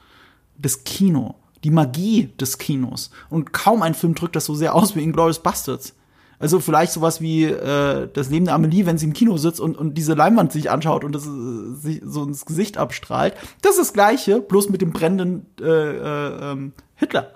Das 0.58 0.84
Kino. 0.84 1.36
Die 1.64 1.72
Magie 1.72 2.34
des 2.40 2.58
Kinos. 2.58 3.10
Und 3.30 3.52
kaum 3.52 3.82
ein 3.82 3.96
Film 3.96 4.14
drückt 4.14 4.36
das 4.36 4.46
so 4.46 4.54
sehr 4.54 4.76
aus 4.76 4.96
wie 4.96 5.02
Inglourious 5.02 5.42
Bastards. 5.42 5.96
Also 6.40 6.60
vielleicht 6.60 6.92
sowas 6.92 7.20
wie 7.20 7.46
äh, 7.46 8.08
das 8.14 8.30
Leben 8.30 8.46
der 8.46 8.54
Amelie, 8.54 8.86
wenn 8.86 8.98
sie 8.98 9.06
im 9.06 9.14
Kino 9.14 9.38
sitzt 9.38 9.60
und, 9.60 9.76
und 9.76 9.96
diese 9.96 10.14
Leinwand 10.14 10.52
sich 10.52 10.70
anschaut 10.70 11.04
und 11.04 11.14
das 11.14 11.26
äh, 11.26 11.74
sich 11.74 12.02
so 12.06 12.24
ins 12.24 12.46
Gesicht 12.46 12.78
abstrahlt. 12.78 13.34
Das 13.62 13.72
ist 13.72 13.80
das 13.80 13.94
Gleiche, 13.94 14.40
bloß 14.40 14.70
mit 14.70 14.82
dem 14.82 14.92
brennenden 14.92 15.48
äh, 15.60 15.66
äh, 15.66 16.52
ähm, 16.52 16.74
Hitler. 16.96 17.32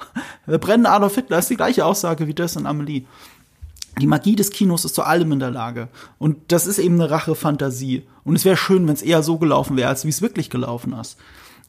Der 0.45 0.59
brennende 0.59 0.91
Adolf 0.91 1.15
Hitler 1.15 1.39
ist 1.39 1.49
die 1.49 1.55
gleiche 1.55 1.85
Aussage 1.85 2.27
wie 2.27 2.33
das 2.35 2.55
in 2.55 2.67
Amelie. 2.67 3.05
Die 3.99 4.07
Magie 4.07 4.35
des 4.35 4.51
Kinos 4.51 4.85
ist 4.85 4.95
zu 4.95 5.03
allem 5.03 5.31
in 5.31 5.39
der 5.39 5.51
Lage. 5.51 5.89
Und 6.17 6.51
das 6.51 6.67
ist 6.67 6.79
eben 6.79 6.95
eine 6.95 7.09
Rache-Fantasie. 7.09 8.03
Und 8.23 8.35
es 8.35 8.45
wäre 8.45 8.55
schön, 8.55 8.87
wenn 8.87 8.93
es 8.93 9.01
eher 9.01 9.23
so 9.23 9.37
gelaufen 9.37 9.77
wäre, 9.77 9.89
als 9.89 10.05
wie 10.05 10.09
es 10.09 10.21
wirklich 10.21 10.49
gelaufen 10.49 10.93
ist. 10.93 11.17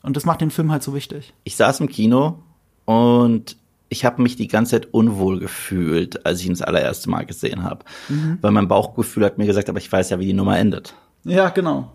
Und 0.02 0.16
das 0.16 0.24
macht 0.24 0.40
den 0.40 0.50
Film 0.50 0.70
halt 0.70 0.82
so 0.82 0.94
wichtig. 0.94 1.32
Ich 1.44 1.56
saß 1.56 1.80
im 1.80 1.88
Kino 1.88 2.38
und 2.84 3.56
ich 3.92 4.06
habe 4.06 4.22
mich 4.22 4.36
die 4.36 4.48
ganze 4.48 4.70
Zeit 4.72 4.88
unwohl 4.92 5.38
gefühlt, 5.38 6.24
als 6.24 6.40
ich 6.40 6.46
ihn 6.46 6.54
das 6.54 6.62
allererste 6.62 7.10
Mal 7.10 7.26
gesehen 7.26 7.62
habe. 7.62 7.84
Mhm. 8.08 8.38
Weil 8.40 8.50
mein 8.50 8.66
Bauchgefühl 8.66 9.22
hat 9.24 9.36
mir 9.36 9.46
gesagt, 9.46 9.68
aber 9.68 9.78
ich 9.78 9.92
weiß 9.92 10.08
ja, 10.08 10.18
wie 10.18 10.24
die 10.24 10.32
Nummer 10.32 10.58
endet. 10.58 10.94
Ja, 11.24 11.50
genau. 11.50 11.92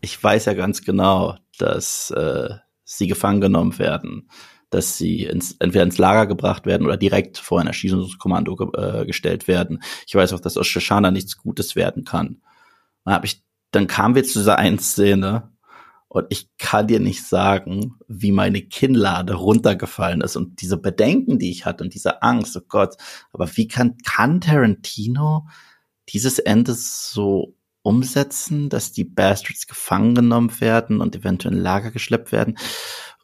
Ich 0.00 0.22
weiß 0.22 0.46
ja 0.46 0.54
ganz 0.54 0.82
genau, 0.82 1.36
dass 1.58 2.10
äh, 2.10 2.50
sie 2.82 3.06
gefangen 3.06 3.40
genommen 3.40 3.78
werden, 3.78 4.28
dass 4.70 4.98
sie 4.98 5.24
ins, 5.26 5.52
entweder 5.60 5.84
ins 5.84 5.98
Lager 5.98 6.26
gebracht 6.26 6.66
werden 6.66 6.86
oder 6.86 6.96
direkt 6.96 7.38
vor 7.38 7.60
ein 7.60 7.68
Erschießungskommando 7.68 8.56
ge 8.56 8.68
äh, 8.74 9.06
gestellt 9.06 9.46
werden. 9.46 9.80
Ich 10.08 10.16
weiß 10.16 10.32
auch, 10.32 10.40
dass 10.40 10.56
aus 10.56 10.66
Shoshana 10.66 11.12
nichts 11.12 11.38
Gutes 11.38 11.76
werden 11.76 12.04
kann. 12.04 12.42
Dann, 13.04 13.14
hab 13.14 13.24
ich, 13.24 13.44
dann 13.70 13.86
kamen 13.86 14.16
wir 14.16 14.24
zu 14.24 14.40
dieser 14.40 14.58
einen 14.58 14.80
Szene, 14.80 15.52
und 16.08 16.26
ich 16.30 16.48
kann 16.56 16.86
dir 16.86 17.00
nicht 17.00 17.24
sagen, 17.24 17.96
wie 18.08 18.32
meine 18.32 18.62
Kinnlade 18.62 19.34
runtergefallen 19.34 20.22
ist 20.22 20.36
und 20.36 20.62
diese 20.62 20.78
Bedenken, 20.78 21.38
die 21.38 21.50
ich 21.50 21.66
hatte 21.66 21.84
und 21.84 21.92
diese 21.92 22.22
Angst, 22.22 22.56
oh 22.56 22.62
Gott. 22.66 22.96
Aber 23.32 23.56
wie 23.56 23.68
kann, 23.68 23.98
kann 23.98 24.40
Tarantino 24.40 25.46
dieses 26.08 26.38
Ende 26.38 26.72
so 26.74 27.54
umsetzen, 27.82 28.70
dass 28.70 28.92
die 28.92 29.04
Bastards 29.04 29.66
gefangen 29.66 30.14
genommen 30.14 30.60
werden 30.60 31.02
und 31.02 31.14
eventuell 31.14 31.54
in 31.54 31.60
Lager 31.60 31.90
geschleppt 31.90 32.32
werden? 32.32 32.56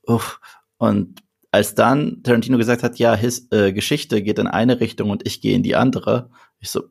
Uff. 0.02 0.40
Und 0.76 1.22
als 1.50 1.74
dann 1.74 2.22
Tarantino 2.22 2.58
gesagt 2.58 2.82
hat, 2.82 2.98
ja, 2.98 3.14
his 3.14 3.48
äh, 3.50 3.72
Geschichte 3.72 4.22
geht 4.22 4.38
in 4.38 4.46
eine 4.46 4.80
Richtung 4.80 5.08
und 5.08 5.26
ich 5.26 5.40
gehe 5.40 5.56
in 5.56 5.62
die 5.62 5.76
andere, 5.76 6.28
ich 6.58 6.68
so, 6.68 6.82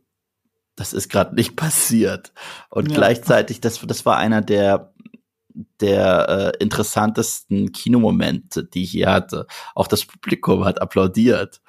das 0.76 0.94
ist 0.94 1.10
gerade 1.10 1.36
nicht 1.36 1.56
passiert. 1.56 2.34
Und 2.70 2.90
ja. 2.90 2.96
gleichzeitig, 2.96 3.62
das, 3.62 3.80
das 3.86 4.06
war 4.06 4.18
einer 4.18 4.42
der 4.42 4.93
der 5.80 6.54
äh, 6.60 6.64
interessantesten 6.64 7.72
Kinomomente, 7.72 8.64
die 8.64 8.84
ich 8.84 8.92
hier 8.92 9.12
hatte. 9.12 9.48
Auch 9.76 9.88
das 9.88 10.06
Publikum 10.06 10.66
hat 10.66 10.82
applaudiert. 10.82 11.62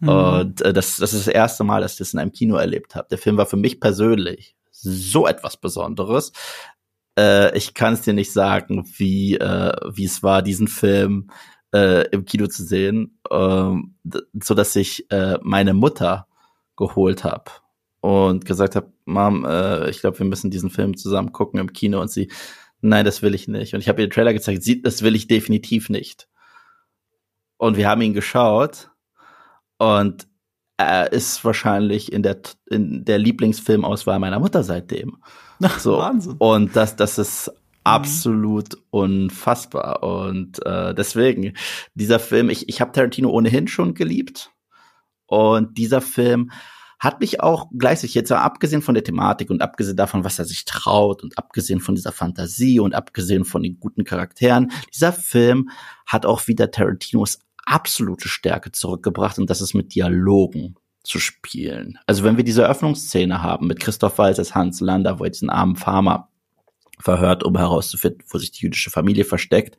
Mhm. 0.00 0.08
Und 0.08 0.62
äh, 0.62 0.72
das, 0.72 0.96
das 0.96 1.12
ist 1.12 1.26
das 1.26 1.34
erste 1.34 1.64
Mal, 1.64 1.80
dass 1.80 1.92
ich 1.92 1.98
das 1.98 2.12
in 2.12 2.20
einem 2.20 2.32
Kino 2.32 2.56
erlebt 2.56 2.94
habe. 2.94 3.08
Der 3.10 3.18
Film 3.18 3.36
war 3.36 3.46
für 3.46 3.56
mich 3.56 3.80
persönlich 3.80 4.56
so 4.70 5.26
etwas 5.26 5.56
Besonderes. 5.56 6.32
Äh, 7.18 7.56
ich 7.56 7.74
kann 7.74 7.94
es 7.94 8.02
dir 8.02 8.12
nicht 8.12 8.32
sagen, 8.32 8.84
wie, 8.96 9.36
äh, 9.36 9.72
wie 9.90 10.04
es 10.04 10.22
war, 10.22 10.42
diesen 10.42 10.68
Film 10.68 11.30
äh, 11.72 12.08
im 12.10 12.24
Kino 12.24 12.46
zu 12.46 12.64
sehen, 12.64 13.18
äh, 13.30 13.72
so 14.42 14.54
dass 14.54 14.76
ich 14.76 15.10
äh, 15.10 15.38
meine 15.42 15.74
Mutter 15.74 16.26
geholt 16.76 17.24
habe 17.24 17.50
und 18.00 18.44
gesagt 18.44 18.76
habe, 18.76 18.92
Mom, 19.06 19.44
äh, 19.44 19.88
ich 19.90 20.00
glaube, 20.00 20.18
wir 20.18 20.26
müssen 20.26 20.50
diesen 20.50 20.70
Film 20.70 20.96
zusammen 20.96 21.32
gucken 21.32 21.58
im 21.58 21.72
Kino 21.72 22.00
und 22.00 22.10
sie 22.10 22.30
nein, 22.88 23.04
das 23.04 23.22
will 23.22 23.34
ich 23.34 23.48
nicht. 23.48 23.74
Und 23.74 23.80
ich 23.80 23.88
habe 23.88 24.00
ihr 24.00 24.06
den 24.08 24.12
Trailer 24.12 24.32
gezeigt, 24.32 24.62
sie, 24.62 24.82
das 24.82 25.02
will 25.02 25.14
ich 25.14 25.26
definitiv 25.26 25.88
nicht. 25.88 26.28
Und 27.58 27.76
wir 27.76 27.88
haben 27.88 28.02
ihn 28.02 28.14
geschaut 28.14 28.90
und 29.78 30.26
er 30.76 31.12
ist 31.12 31.44
wahrscheinlich 31.44 32.12
in 32.12 32.22
der, 32.22 32.38
in 32.66 33.04
der 33.04 33.18
Lieblingsfilmauswahl 33.18 34.18
meiner 34.18 34.38
Mutter 34.38 34.62
seitdem. 34.62 35.16
So. 35.78 35.98
Wahnsinn. 35.98 36.36
Und 36.38 36.76
das, 36.76 36.96
das 36.96 37.18
ist 37.18 37.50
absolut 37.82 38.74
mhm. 38.74 38.82
unfassbar. 38.90 40.02
Und 40.02 40.64
äh, 40.66 40.94
deswegen, 40.94 41.54
dieser 41.94 42.18
Film, 42.18 42.50
ich, 42.50 42.68
ich 42.68 42.80
habe 42.80 42.92
Tarantino 42.92 43.30
ohnehin 43.30 43.68
schon 43.68 43.94
geliebt. 43.94 44.50
Und 45.26 45.78
dieser 45.78 46.00
Film 46.00 46.50
hat 46.98 47.20
mich 47.20 47.40
auch 47.40 47.66
gleichzeitig 47.76 48.14
jetzt 48.14 48.32
abgesehen 48.32 48.82
von 48.82 48.94
der 48.94 49.04
Thematik 49.04 49.50
und 49.50 49.62
abgesehen 49.62 49.96
davon, 49.96 50.24
was 50.24 50.38
er 50.38 50.44
sich 50.44 50.64
traut 50.64 51.22
und 51.22 51.36
abgesehen 51.38 51.80
von 51.80 51.94
dieser 51.94 52.12
Fantasie 52.12 52.80
und 52.80 52.94
abgesehen 52.94 53.44
von 53.44 53.62
den 53.62 53.78
guten 53.78 54.04
Charakteren, 54.04 54.72
dieser 54.92 55.12
Film 55.12 55.70
hat 56.06 56.24
auch 56.24 56.46
wieder 56.46 56.70
Tarantinos 56.70 57.40
absolute 57.64 58.28
Stärke 58.28 58.72
zurückgebracht 58.72 59.38
und 59.38 59.50
das 59.50 59.60
ist 59.60 59.74
mit 59.74 59.94
Dialogen 59.94 60.76
zu 61.02 61.18
spielen. 61.18 61.98
Also 62.06 62.24
wenn 62.24 62.36
wir 62.36 62.44
diese 62.44 62.62
Eröffnungsszene 62.62 63.42
haben 63.42 63.66
mit 63.66 63.80
Christoph 63.80 64.18
Waltz 64.18 64.38
als 64.38 64.54
Hans 64.54 64.80
Lander, 64.80 65.18
wo 65.18 65.24
er 65.24 65.30
diesen 65.30 65.50
armen 65.50 65.76
Farmer 65.76 66.30
verhört, 66.98 67.44
um 67.44 67.56
herauszufinden, 67.56 68.24
wo 68.28 68.38
sich 68.38 68.52
die 68.52 68.62
jüdische 68.62 68.90
Familie 68.90 69.24
versteckt, 69.24 69.76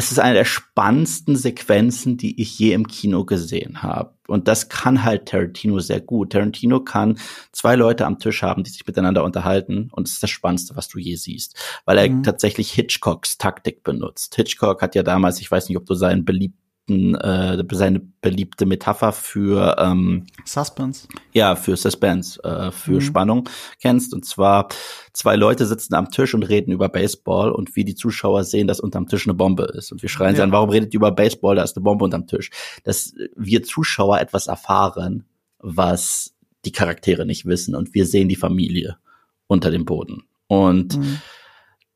es 0.00 0.10
ist 0.10 0.18
eine 0.18 0.32
der 0.32 0.46
spannendsten 0.46 1.36
Sequenzen, 1.36 2.16
die 2.16 2.40
ich 2.40 2.58
je 2.58 2.72
im 2.72 2.86
Kino 2.86 3.26
gesehen 3.26 3.82
habe. 3.82 4.14
Und 4.28 4.48
das 4.48 4.70
kann 4.70 5.04
halt 5.04 5.26
Tarantino 5.26 5.78
sehr 5.80 6.00
gut. 6.00 6.32
Tarantino 6.32 6.80
kann 6.80 7.18
zwei 7.52 7.76
Leute 7.76 8.06
am 8.06 8.18
Tisch 8.18 8.42
haben, 8.42 8.64
die 8.64 8.70
sich 8.70 8.86
miteinander 8.86 9.24
unterhalten. 9.24 9.90
Und 9.92 10.08
es 10.08 10.14
ist 10.14 10.22
das 10.22 10.30
Spannendste, 10.30 10.74
was 10.74 10.88
du 10.88 10.98
je 10.98 11.16
siehst. 11.16 11.54
Weil 11.84 11.98
er 11.98 12.08
mhm. 12.08 12.22
tatsächlich 12.22 12.72
Hitchcocks 12.72 13.36
Taktik 13.36 13.82
benutzt. 13.82 14.36
Hitchcock 14.36 14.80
hat 14.80 14.94
ja 14.94 15.02
damals, 15.02 15.38
ich 15.38 15.50
weiß 15.50 15.68
nicht, 15.68 15.76
ob 15.76 15.84
du 15.84 15.92
seinen 15.92 16.24
beliebten 16.24 16.59
beliebten, 16.90 17.14
äh, 17.14 17.74
seine 17.74 18.00
beliebte 18.00 18.66
Metapher 18.66 19.12
für 19.12 19.76
ähm, 19.78 20.26
Suspense. 20.44 21.08
Ja, 21.32 21.56
für 21.56 21.76
Suspense, 21.76 22.42
äh, 22.42 22.70
für 22.70 22.92
mhm. 22.94 23.00
Spannung 23.00 23.48
kennst. 23.80 24.12
Und 24.12 24.24
zwar 24.24 24.68
zwei 25.12 25.36
Leute 25.36 25.66
sitzen 25.66 25.94
am 25.94 26.10
Tisch 26.10 26.34
und 26.34 26.42
reden 26.42 26.72
über 26.72 26.88
Baseball 26.88 27.52
und 27.52 27.76
wie 27.76 27.84
die 27.84 27.94
Zuschauer 27.94 28.44
sehen, 28.44 28.66
dass 28.66 28.80
unterm 28.80 29.08
Tisch 29.08 29.26
eine 29.26 29.34
Bombe 29.34 29.64
ist. 29.64 29.92
Und 29.92 30.02
wir 30.02 30.08
schreien 30.08 30.32
ja. 30.32 30.36
sie 30.36 30.42
an, 30.42 30.52
warum 30.52 30.70
redet 30.70 30.92
ihr 30.92 30.98
über 30.98 31.12
Baseball? 31.12 31.56
Da 31.56 31.62
ist 31.62 31.76
eine 31.76 31.84
Bombe 31.84 32.04
unterm 32.04 32.26
Tisch. 32.26 32.50
Dass 32.84 33.14
wir 33.36 33.62
Zuschauer 33.62 34.20
etwas 34.20 34.46
erfahren, 34.46 35.24
was 35.58 36.34
die 36.64 36.72
Charaktere 36.72 37.24
nicht 37.24 37.46
wissen 37.46 37.74
und 37.74 37.94
wir 37.94 38.04
sehen 38.04 38.28
die 38.28 38.36
Familie 38.36 38.98
unter 39.46 39.70
dem 39.70 39.84
Boden. 39.84 40.24
Und 40.46 40.98
mhm. 40.98 41.20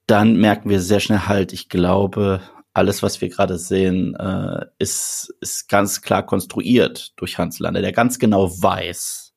dann 0.07 0.37
merken 0.37 0.71
wir 0.71 0.81
sehr 0.81 1.01
schnell 1.01 1.21
halt, 1.21 1.53
ich 1.53 1.69
glaube, 1.69 2.41
alles, 2.75 3.03
was 3.03 3.21
wir 3.21 3.29
gerade 3.29 3.57
sehen, 3.57 4.15
äh, 4.17 4.67
ist, 4.79 5.33
ist 5.41 5.69
ganz 5.69 6.03
klar 6.03 6.27
konstruiert 6.27 7.13
durch 7.17 7.39
Hans 7.39 7.61
Lander, 7.61 7.81
der 7.81 7.93
ganz 7.93 8.19
genau 8.19 8.51
weiß, 8.51 9.33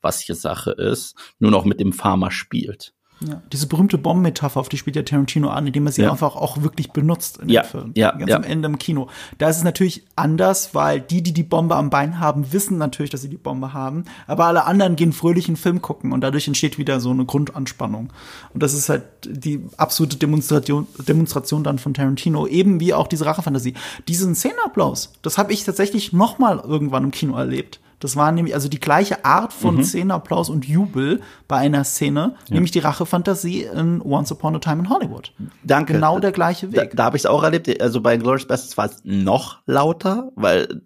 was 0.00 0.20
hier 0.20 0.34
Sache 0.34 0.72
ist, 0.72 1.14
nur 1.38 1.50
noch 1.50 1.64
mit 1.64 1.80
dem 1.80 1.92
Farmer 1.92 2.30
spielt. 2.30 2.94
Ja, 3.20 3.42
diese 3.52 3.66
berühmte 3.66 3.98
Bombenmetapher, 3.98 4.60
auf 4.60 4.68
die 4.68 4.76
spielt 4.76 4.94
ja 4.94 5.02
Tarantino 5.02 5.48
an, 5.48 5.66
indem 5.66 5.86
er 5.86 5.92
sie 5.92 6.02
ja. 6.02 6.10
einfach 6.10 6.36
auch 6.36 6.62
wirklich 6.62 6.92
benutzt 6.92 7.38
in 7.38 7.48
ja. 7.48 7.62
dem 7.62 7.68
Film. 7.68 7.92
Ja, 7.96 8.12
Ganz 8.12 8.30
ja. 8.30 8.36
am 8.36 8.44
Ende 8.44 8.68
im 8.68 8.78
Kino. 8.78 9.08
Da 9.38 9.48
ist 9.48 9.56
es 9.56 9.64
natürlich 9.64 10.04
anders, 10.14 10.74
weil 10.74 11.00
die, 11.00 11.22
die 11.22 11.32
die 11.32 11.42
Bombe 11.42 11.74
am 11.74 11.90
Bein 11.90 12.20
haben, 12.20 12.52
wissen 12.52 12.78
natürlich, 12.78 13.10
dass 13.10 13.22
sie 13.22 13.28
die 13.28 13.36
Bombe 13.36 13.72
haben. 13.72 14.04
Aber 14.26 14.46
alle 14.46 14.64
anderen 14.64 14.94
gehen 14.94 15.12
fröhlich 15.12 15.48
einen 15.48 15.56
Film 15.56 15.82
gucken 15.82 16.12
und 16.12 16.20
dadurch 16.20 16.46
entsteht 16.46 16.78
wieder 16.78 17.00
so 17.00 17.10
eine 17.10 17.24
Grundanspannung. 17.24 18.12
Und 18.54 18.62
das 18.62 18.72
ist 18.72 18.88
halt 18.88 19.02
die 19.26 19.66
absolute 19.76 20.16
Demonstration, 20.16 20.86
Demonstration 21.06 21.64
dann 21.64 21.78
von 21.78 21.94
Tarantino. 21.94 22.46
Eben 22.46 22.78
wie 22.78 22.94
auch 22.94 23.08
diese 23.08 23.26
Rachefantasie. 23.26 23.74
Diesen 24.06 24.36
Szenenapplaus, 24.36 25.12
das 25.22 25.38
habe 25.38 25.52
ich 25.52 25.64
tatsächlich 25.64 26.12
noch 26.12 26.38
mal 26.38 26.60
irgendwann 26.60 27.04
im 27.04 27.10
Kino 27.10 27.36
erlebt. 27.36 27.80
Das 28.00 28.16
war 28.16 28.30
nämlich 28.32 28.54
also 28.54 28.68
die 28.68 28.80
gleiche 28.80 29.24
Art 29.24 29.52
von 29.52 29.76
mhm. 29.76 29.84
Szenenapplaus 29.84 30.50
und 30.50 30.66
Jubel 30.66 31.20
bei 31.48 31.56
einer 31.56 31.84
Szene, 31.84 32.34
ja. 32.46 32.54
nämlich 32.54 32.70
die 32.70 32.78
Rachefantasie 32.78 33.64
in 33.64 34.00
Once 34.02 34.30
Upon 34.32 34.56
a 34.56 34.58
Time 34.58 34.80
in 34.80 34.90
Hollywood. 34.90 35.32
Danke. 35.64 35.94
Genau 35.94 36.18
der 36.20 36.32
gleiche 36.32 36.72
Weg. 36.72 36.90
Da, 36.90 36.96
da 36.96 37.04
habe 37.04 37.16
ich 37.16 37.22
es 37.22 37.26
auch 37.26 37.42
erlebt. 37.42 37.80
Also 37.80 38.00
bei 38.00 38.16
Glorious 38.16 38.46
Bastards 38.46 38.76
war 38.76 38.86
es 38.86 39.00
noch 39.04 39.58
lauter, 39.66 40.30
weil 40.36 40.82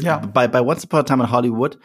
ja. 0.00 0.18
bei, 0.18 0.48
bei 0.48 0.60
Once 0.60 0.84
Upon 0.84 1.00
a 1.00 1.02
Time 1.04 1.24
in 1.24 1.30
Hollywood 1.30 1.78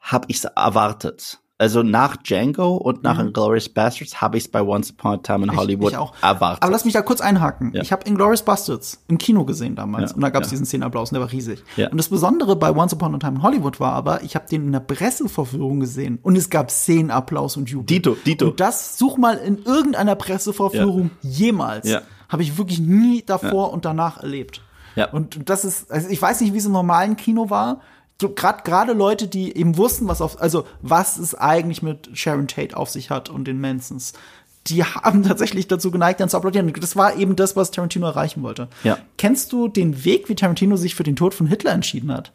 habe 0.00 0.26
ich 0.28 0.38
es 0.38 0.44
erwartet. 0.44 1.40
Also 1.58 1.82
nach 1.82 2.16
Django 2.18 2.76
und 2.76 3.02
nach 3.02 3.14
mhm. 3.18 3.28
Inglourious 3.28 3.70
Bastards 3.70 4.20
habe 4.20 4.36
ich 4.36 4.44
es 4.44 4.50
bei 4.50 4.60
Once 4.60 4.90
Upon 4.90 5.14
a 5.14 5.16
Time 5.16 5.44
in 5.44 5.56
Hollywood 5.56 5.88
ich, 5.88 5.92
ich 5.94 5.98
auch. 5.98 6.12
erwartet. 6.22 6.62
Aber 6.62 6.70
lass 6.70 6.84
mich 6.84 6.92
da 6.92 7.00
kurz 7.00 7.22
einhaken. 7.22 7.72
Ja. 7.72 7.80
Ich 7.80 7.92
habe 7.92 8.06
Inglourious 8.06 8.42
Bastards 8.42 9.02
im 9.08 9.16
Kino 9.16 9.46
gesehen 9.46 9.74
damals 9.74 10.10
ja. 10.10 10.16
und 10.16 10.20
da 10.20 10.28
gab 10.28 10.42
es 10.42 10.48
ja. 10.48 10.50
diesen 10.50 10.66
Szenenapplaus 10.66 11.10
und 11.10 11.14
der 11.14 11.22
war 11.22 11.32
riesig. 11.32 11.64
Ja. 11.76 11.88
Und 11.88 11.96
das 11.96 12.10
Besondere 12.10 12.56
bei 12.56 12.70
Once 12.70 12.92
Upon 12.92 13.14
a 13.14 13.18
Time 13.18 13.36
in 13.36 13.42
Hollywood 13.42 13.80
war 13.80 13.92
aber, 13.92 14.22
ich 14.22 14.34
habe 14.34 14.46
den 14.46 14.66
in 14.66 14.72
der 14.72 14.80
Pressevorführung 14.80 15.80
gesehen 15.80 16.18
und 16.22 16.36
es 16.36 16.50
gab 16.50 16.70
Szenenapplaus 16.70 17.56
und 17.56 17.70
Jubel. 17.70 17.86
Dito, 17.86 18.16
Dito. 18.26 18.48
Und 18.48 18.60
das 18.60 18.98
such 18.98 19.16
mal 19.16 19.36
in 19.36 19.64
irgendeiner 19.64 20.14
Pressevorführung 20.14 21.10
jemals. 21.22 21.88
Habe 22.28 22.42
ich 22.42 22.58
wirklich 22.58 22.80
nie 22.80 23.22
davor 23.24 23.72
und 23.72 23.86
danach 23.86 24.18
erlebt. 24.18 24.60
Ja. 24.96 25.10
Und 25.10 25.48
das 25.48 25.64
ist, 25.64 25.90
also 25.90 26.08
ich 26.08 26.20
weiß 26.20 26.40
nicht, 26.40 26.52
wie 26.54 26.58
es 26.58 26.66
im 26.66 26.72
normalen 26.72 27.16
Kino 27.16 27.50
war 27.50 27.80
so 28.20 28.30
gerade 28.30 28.62
gerade 28.62 28.92
Leute, 28.92 29.28
die 29.28 29.56
eben 29.56 29.76
wussten, 29.76 30.08
was 30.08 30.20
auf, 30.20 30.40
also 30.40 30.66
was 30.82 31.18
es 31.18 31.34
eigentlich 31.34 31.82
mit 31.82 32.10
Sharon 32.14 32.48
Tate 32.48 32.76
auf 32.76 32.90
sich 32.90 33.10
hat 33.10 33.28
und 33.28 33.44
den 33.44 33.60
Mansons, 33.60 34.14
die 34.66 34.84
haben 34.84 35.22
tatsächlich 35.22 35.68
dazu 35.68 35.90
geneigt, 35.90 36.20
dann 36.20 36.28
zu 36.28 36.36
applaudieren. 36.36 36.72
Das 36.80 36.96
war 36.96 37.16
eben 37.16 37.36
das, 37.36 37.56
was 37.56 37.70
Tarantino 37.70 38.06
erreichen 38.06 38.42
wollte. 38.42 38.68
Ja. 38.84 38.98
Kennst 39.18 39.52
du 39.52 39.68
den 39.68 40.04
Weg, 40.04 40.28
wie 40.28 40.34
Tarantino 40.34 40.76
sich 40.76 40.94
für 40.94 41.04
den 41.04 41.16
Tod 41.16 41.34
von 41.34 41.46
Hitler 41.46 41.72
entschieden 41.72 42.12
hat? 42.12 42.32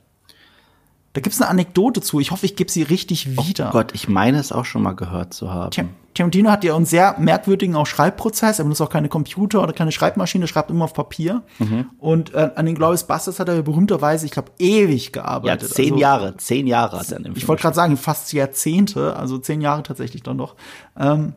Da 1.14 1.20
gibt's 1.20 1.42
eine 1.42 1.50
Anekdote 1.50 2.02
zu. 2.02 2.20
Ich 2.20 2.32
hoffe, 2.32 2.46
ich 2.46 2.56
gebe 2.56 2.72
sie 2.72 2.84
richtig 2.84 3.38
wieder. 3.38 3.70
Oh 3.70 3.72
Gott, 3.72 3.92
ich 3.94 4.08
meine 4.08 4.40
es 4.40 4.52
auch 4.52 4.64
schon 4.64 4.82
mal 4.82 4.94
gehört 4.94 5.34
zu 5.34 5.52
haben. 5.52 5.72
Tja, 5.72 5.86
Tarantino 6.14 6.50
hat 6.50 6.64
ja 6.64 6.76
einen 6.76 6.86
sehr 6.86 7.16
merkwürdigen 7.20 7.76
auch 7.76 7.86
Schreibprozess. 7.86 8.60
Er 8.60 8.64
benutzt 8.64 8.82
auch 8.82 8.90
keine 8.90 9.10
Computer 9.10 9.62
oder 9.62 9.74
keine 9.74 9.92
Schreibmaschine, 9.92 10.48
schreibt 10.48 10.70
immer 10.70 10.86
auf 10.86 10.94
Papier. 10.94 11.44
Mhm. 11.60 11.90
Und 12.00 12.34
äh, 12.34 12.52
an 12.56 12.66
den 12.66 12.76
Glorious 12.76 13.06
Bastards 13.06 13.40
hat 13.40 13.50
er 13.50 13.62
berühmterweise, 13.62 14.26
ich 14.26 14.32
glaube, 14.32 14.52
ewig 14.58 15.12
gearbeitet. 15.12 15.70
Ja, 15.70 15.76
zehn 15.76 15.94
also, 15.94 16.02
Jahre, 16.02 16.38
zehn 16.38 16.68
Jahre 16.68 17.00
hat 17.00 17.12
er 17.12 17.20
nämlich. 17.20 17.44
Ich 17.44 17.50
wollte 17.50 17.62
gerade 17.62 17.76
sagen, 17.76 17.98
fast 17.98 18.32
Jahrzehnte, 18.32 19.16
also 19.16 19.38
zehn 19.38 19.62
Jahre 19.62 19.84
tatsächlich 19.84 20.24
dann 20.24 20.38
noch. 20.38 20.56
Ähm, 20.98 21.34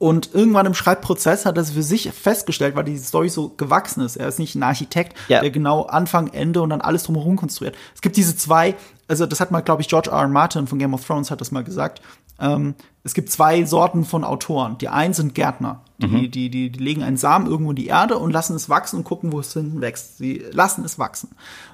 und 0.00 0.32
irgendwann 0.32 0.64
im 0.64 0.72
Schreibprozess 0.72 1.44
hat 1.44 1.58
er 1.58 1.64
für 1.66 1.82
sich 1.82 2.10
festgestellt, 2.10 2.74
weil 2.74 2.84
die 2.84 2.96
Story 2.96 3.28
so 3.28 3.50
gewachsen 3.50 4.00
ist. 4.00 4.16
Er 4.16 4.28
ist 4.28 4.38
nicht 4.38 4.54
ein 4.54 4.62
Architekt, 4.62 5.14
ja. 5.28 5.42
der 5.42 5.50
genau 5.50 5.82
Anfang, 5.82 6.28
Ende 6.28 6.62
und 6.62 6.70
dann 6.70 6.80
alles 6.80 7.02
drumherum 7.02 7.36
konstruiert. 7.36 7.76
Es 7.94 8.00
gibt 8.00 8.16
diese 8.16 8.34
zwei, 8.34 8.76
also 9.08 9.26
das 9.26 9.40
hat 9.40 9.50
mal, 9.50 9.60
glaube 9.60 9.82
ich, 9.82 9.88
George 9.88 10.08
R. 10.08 10.20
R. 10.20 10.28
Martin 10.28 10.66
von 10.66 10.78
Game 10.78 10.94
of 10.94 11.04
Thrones 11.04 11.30
hat 11.30 11.42
das 11.42 11.50
mal 11.50 11.64
gesagt. 11.64 12.00
Ähm, 12.40 12.76
es 13.04 13.12
gibt 13.12 13.30
zwei 13.30 13.62
Sorten 13.66 14.06
von 14.06 14.24
Autoren. 14.24 14.78
Die 14.78 14.88
einen 14.88 15.12
sind 15.12 15.34
Gärtner. 15.34 15.82
Die, 15.98 16.06
mhm. 16.06 16.30
die, 16.30 16.48
die, 16.48 16.70
die 16.70 16.78
legen 16.82 17.02
einen 17.02 17.18
Samen 17.18 17.46
irgendwo 17.46 17.72
in 17.72 17.76
die 17.76 17.88
Erde 17.88 18.16
und 18.16 18.30
lassen 18.30 18.56
es 18.56 18.70
wachsen 18.70 18.96
und 18.96 19.04
gucken, 19.04 19.32
wo 19.32 19.40
es 19.40 19.52
hinten 19.52 19.82
wächst. 19.82 20.16
Sie 20.16 20.42
lassen 20.50 20.82
es 20.82 20.98
wachsen. 20.98 21.28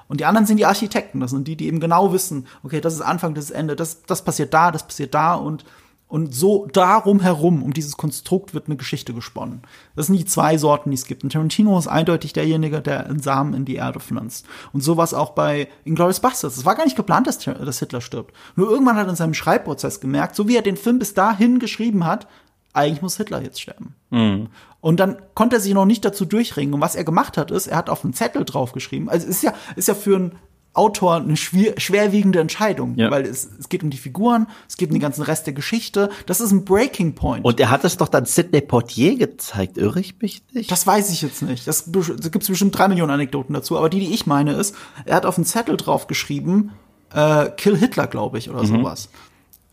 Und 0.09 0.19
die 0.19 0.25
anderen 0.25 0.45
sind 0.45 0.57
die 0.57 0.65
Architekten. 0.65 1.21
Das 1.21 1.31
sind 1.31 1.47
die, 1.47 1.55
die 1.55 1.67
eben 1.67 1.79
genau 1.79 2.11
wissen, 2.11 2.45
okay, 2.61 2.81
das 2.81 2.93
ist 2.93 3.01
Anfang, 3.01 3.35
das 3.35 3.45
ist 3.45 3.51
Ende, 3.51 3.77
das, 3.77 4.03
das 4.03 4.25
passiert 4.25 4.53
da, 4.53 4.71
das 4.71 4.83
passiert 4.83 5.13
da 5.13 5.35
und 5.35 5.63
und 6.09 6.33
so 6.33 6.67
darum 6.71 7.19
herum, 7.19 7.61
um 7.61 7.73
dieses 7.73 7.97
Konstrukt 7.97 8.53
wird 8.53 8.67
eine 8.67 8.77
Geschichte 8.77 9.13
gesponnen. 9.13 9.63
Das 9.95 10.07
sind 10.07 10.17
die 10.17 10.25
zwei 10.25 10.57
Sorten, 10.57 10.89
die 10.89 10.95
es 10.95 11.05
gibt. 11.05 11.23
Und 11.23 11.33
Tarantino 11.33 11.77
ist 11.77 11.87
eindeutig 11.87 12.31
derjenige, 12.31 12.81
der 12.81 13.07
einen 13.07 13.19
Samen 13.19 13.53
in 13.53 13.65
die 13.65 13.75
Erde 13.75 13.99
pflanzt. 13.99 14.45
Und 14.71 14.81
sowas 14.81 15.13
auch 15.13 15.31
bei 15.31 15.67
Inglourious 15.83 16.21
Basterds. 16.21 16.55
Es 16.55 16.65
war 16.65 16.75
gar 16.75 16.85
nicht 16.85 16.95
geplant, 16.95 17.27
dass, 17.27 17.39
dass 17.39 17.79
Hitler 17.79 17.99
stirbt. 17.99 18.33
Nur 18.55 18.71
irgendwann 18.71 18.95
hat 18.95 19.07
er 19.07 19.09
in 19.09 19.15
seinem 19.17 19.33
Schreibprozess 19.33 19.99
gemerkt, 19.99 20.35
so 20.35 20.47
wie 20.47 20.55
er 20.55 20.61
den 20.61 20.77
Film 20.77 20.97
bis 20.97 21.13
dahin 21.13 21.59
geschrieben 21.59 22.05
hat, 22.05 22.27
eigentlich 22.71 23.01
muss 23.01 23.17
Hitler 23.17 23.41
jetzt 23.41 23.59
sterben. 23.59 23.95
Mhm. 24.09 24.47
Und 24.79 24.99
dann 25.01 25.17
konnte 25.33 25.57
er 25.57 25.59
sich 25.59 25.73
noch 25.73 25.85
nicht 25.85 26.05
dazu 26.05 26.23
durchringen. 26.23 26.73
Und 26.73 26.81
was 26.81 26.95
er 26.95 27.03
gemacht 27.03 27.35
hat, 27.35 27.51
ist, 27.51 27.67
er 27.67 27.75
hat 27.75 27.89
auf 27.89 28.05
einen 28.05 28.13
Zettel 28.13 28.45
draufgeschrieben. 28.45 29.09
Also 29.09 29.27
ist 29.27 29.43
ja, 29.43 29.53
ist 29.75 29.89
ja 29.89 29.95
für 29.95 30.15
einen 30.15 30.35
Autor 30.77 31.15
eine 31.15 31.35
schwer, 31.35 31.73
schwerwiegende 31.79 32.39
Entscheidung, 32.39 32.95
ja. 32.95 33.09
weil 33.11 33.25
es, 33.25 33.49
es 33.59 33.69
geht 33.69 33.83
um 33.83 33.89
die 33.89 33.97
Figuren, 33.97 34.47
es 34.67 34.77
geht 34.77 34.89
um 34.89 34.93
den 34.93 35.01
ganzen 35.01 35.23
Rest 35.23 35.47
der 35.47 35.53
Geschichte. 35.53 36.09
Das 36.25 36.39
ist 36.39 36.51
ein 36.51 36.65
Breaking 36.65 37.15
Point. 37.15 37.43
Und 37.43 37.59
er 37.59 37.69
hat 37.69 37.83
es 37.83 37.97
doch 37.97 38.07
dann 38.07 38.25
Sidney 38.25 38.61
Portier 38.61 39.17
gezeigt, 39.17 39.77
irre 39.77 39.99
ich 39.99 40.19
mich 40.21 40.43
nicht? 40.53 40.71
Das 40.71 40.85
weiß 40.85 41.11
ich 41.11 41.21
jetzt 41.21 41.41
nicht. 41.41 41.67
Das, 41.67 41.91
da 41.91 42.29
gibt 42.29 42.43
es 42.43 42.47
bestimmt 42.49 42.77
drei 42.77 42.87
Millionen 42.87 43.11
Anekdoten 43.11 43.53
dazu, 43.53 43.77
aber 43.77 43.89
die, 43.89 43.99
die 43.99 44.13
ich 44.13 44.25
meine, 44.25 44.53
ist, 44.53 44.75
er 45.05 45.15
hat 45.15 45.25
auf 45.25 45.37
einen 45.37 45.45
Zettel 45.45 45.77
drauf 45.77 46.07
geschrieben, 46.07 46.71
äh, 47.13 47.49
Kill 47.57 47.77
Hitler, 47.77 48.07
glaube 48.07 48.37
ich, 48.37 48.49
oder 48.49 48.63
mhm. 48.63 48.67
sowas. 48.67 49.09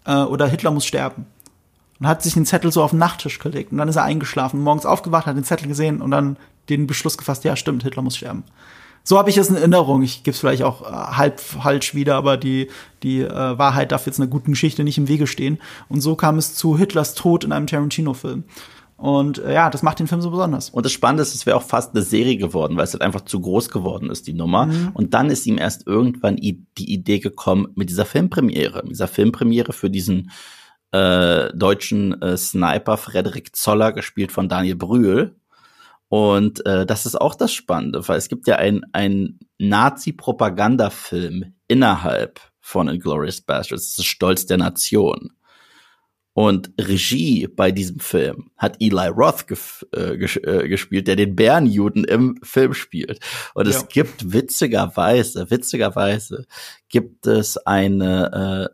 Äh, 0.07 0.17
oder 0.17 0.47
Hitler 0.47 0.71
muss 0.71 0.87
sterben. 0.87 1.27
Und 2.01 2.09
hat 2.09 2.23
sich 2.23 2.35
den 2.35 2.47
Zettel 2.47 2.73
so 2.73 2.83
auf 2.83 2.91
den 2.91 2.99
Nachttisch 2.99 3.39
gelegt 3.39 3.73
und 3.73 3.79
dann 3.79 3.89
ist 3.89 3.97
er 3.97 4.03
eingeschlafen, 4.03 4.61
morgens 4.61 4.85
aufgewacht, 4.85 5.27
hat 5.27 5.37
den 5.37 5.45
Zettel 5.45 5.69
gesehen 5.69 6.01
und 6.01 6.11
dann 6.11 6.37
den 6.69 6.87
Beschluss 6.87 7.19
gefasst, 7.19 7.45
ja, 7.45 7.57
stimmt, 7.57 7.83
Hitler 7.83 8.03
muss 8.03 8.17
sterben. 8.17 8.45
So 9.05 9.19
habe 9.19 9.29
ich 9.29 9.37
es 9.37 9.51
in 9.51 9.57
Erinnerung. 9.57 10.03
Ich 10.03 10.23
gebe 10.23 10.35
es 10.35 10.41
vielleicht 10.41 10.63
auch 10.63 10.83
äh, 10.83 10.87
halb 10.87 11.39
falsch 11.39 11.95
wieder, 11.95 12.17
aber 12.17 12.39
die, 12.39 12.69
die 13.03 13.21
äh, 13.21 13.59
Wahrheit 13.59 13.93
darf 13.93 14.07
jetzt 14.07 14.19
einer 14.19 14.31
guten 14.31 14.53
Geschichte 14.53 14.83
nicht 14.83 14.97
im 14.97 15.09
Wege 15.09 15.27
stehen. 15.27 15.59
Und 15.89 16.01
so 16.01 16.17
kam 16.17 16.39
es 16.39 16.55
zu 16.55 16.79
Hitlers 16.79 17.15
Tod 17.15 17.45
in 17.45 17.53
einem 17.53 17.67
Tarantino-Film. 17.67 18.45
Und 18.97 19.39
äh, 19.39 19.53
ja, 19.53 19.69
das 19.69 19.83
macht 19.83 19.99
den 19.99 20.07
Film 20.07 20.23
so 20.23 20.31
besonders. 20.31 20.71
Und 20.71 20.87
das 20.87 20.93
Spannende 20.93 21.23
ist, 21.23 21.35
es 21.35 21.45
wäre 21.45 21.59
auch 21.59 21.63
fast 21.63 21.95
eine 21.95 22.03
Serie 22.03 22.39
geworden, 22.39 22.77
weil 22.77 22.85
es 22.85 22.95
halt 22.95 23.03
einfach 23.03 23.23
zu 23.23 23.41
groß 23.41 23.69
geworden 23.69 24.09
ist, 24.09 24.27
die 24.27 24.33
Nummer. 24.33 24.67
Mhm. 24.67 24.91
Und 24.95 25.13
dann 25.13 25.29
ist 25.29 25.47
ihm 25.47 25.59
erst 25.59 25.87
irgendwann 25.87 26.37
die 26.37 26.65
Idee 26.79 27.19
gekommen 27.19 27.69
mit 27.75 27.91
dieser 27.91 28.07
Filmpremiere, 28.07 28.83
mit 28.85 28.93
dieser 28.93 29.09
Filmpremiere 29.09 29.75
für 29.75 29.91
diesen 29.91 30.31
äh, 30.93 31.53
deutschen 31.55 32.23
äh, 32.23 32.37
Sniper 32.39 32.97
Frederik 32.97 33.55
Zoller, 33.55 33.93
gespielt 33.93 34.33
von 34.33 34.49
Daniel 34.49 34.77
Brühl, 34.77 35.35
und 36.09 36.65
äh, 36.67 36.87
das 36.87 37.07
ist 37.07 37.21
auch 37.21 37.35
das 37.35 37.53
Spannende, 37.53 38.07
weil 38.09 38.19
es 38.19 38.29
gibt 38.29 38.47
ja 38.47 38.57
einen 38.57 38.83
ein 38.93 39.39
Nazi-Propagandafilm 39.59 41.55
innerhalb 41.69 42.41
von 42.61 42.89
Inglourious 42.89 43.41
Bastards. 43.41 43.91
Das 43.91 43.99
ist 43.99 44.07
Stolz 44.07 44.47
der 44.47 44.59
Nation. 44.59 45.33
Und 46.35 46.73
Regie 46.81 47.47
bei 47.47 47.71
diesem 47.71 48.01
Film 48.01 48.51
hat 48.57 48.77
Eli 48.81 49.07
Roth 49.07 49.47
äh, 49.93 50.17
ges 50.17 50.37
äh, 50.37 50.69
gespielt, 50.69 51.07
der 51.07 51.15
den 51.15 51.37
Bärenjuden 51.37 52.03
im 52.03 52.41
Film 52.43 52.75
spielt. 52.75 53.21
Und 53.55 53.69
es 53.69 53.87
gibt 53.89 54.33
witzigerweise, 54.33 55.49
witzigerweise 55.51 56.47
gibt 56.89 57.29
es 57.29 57.57
eine, 57.59 58.71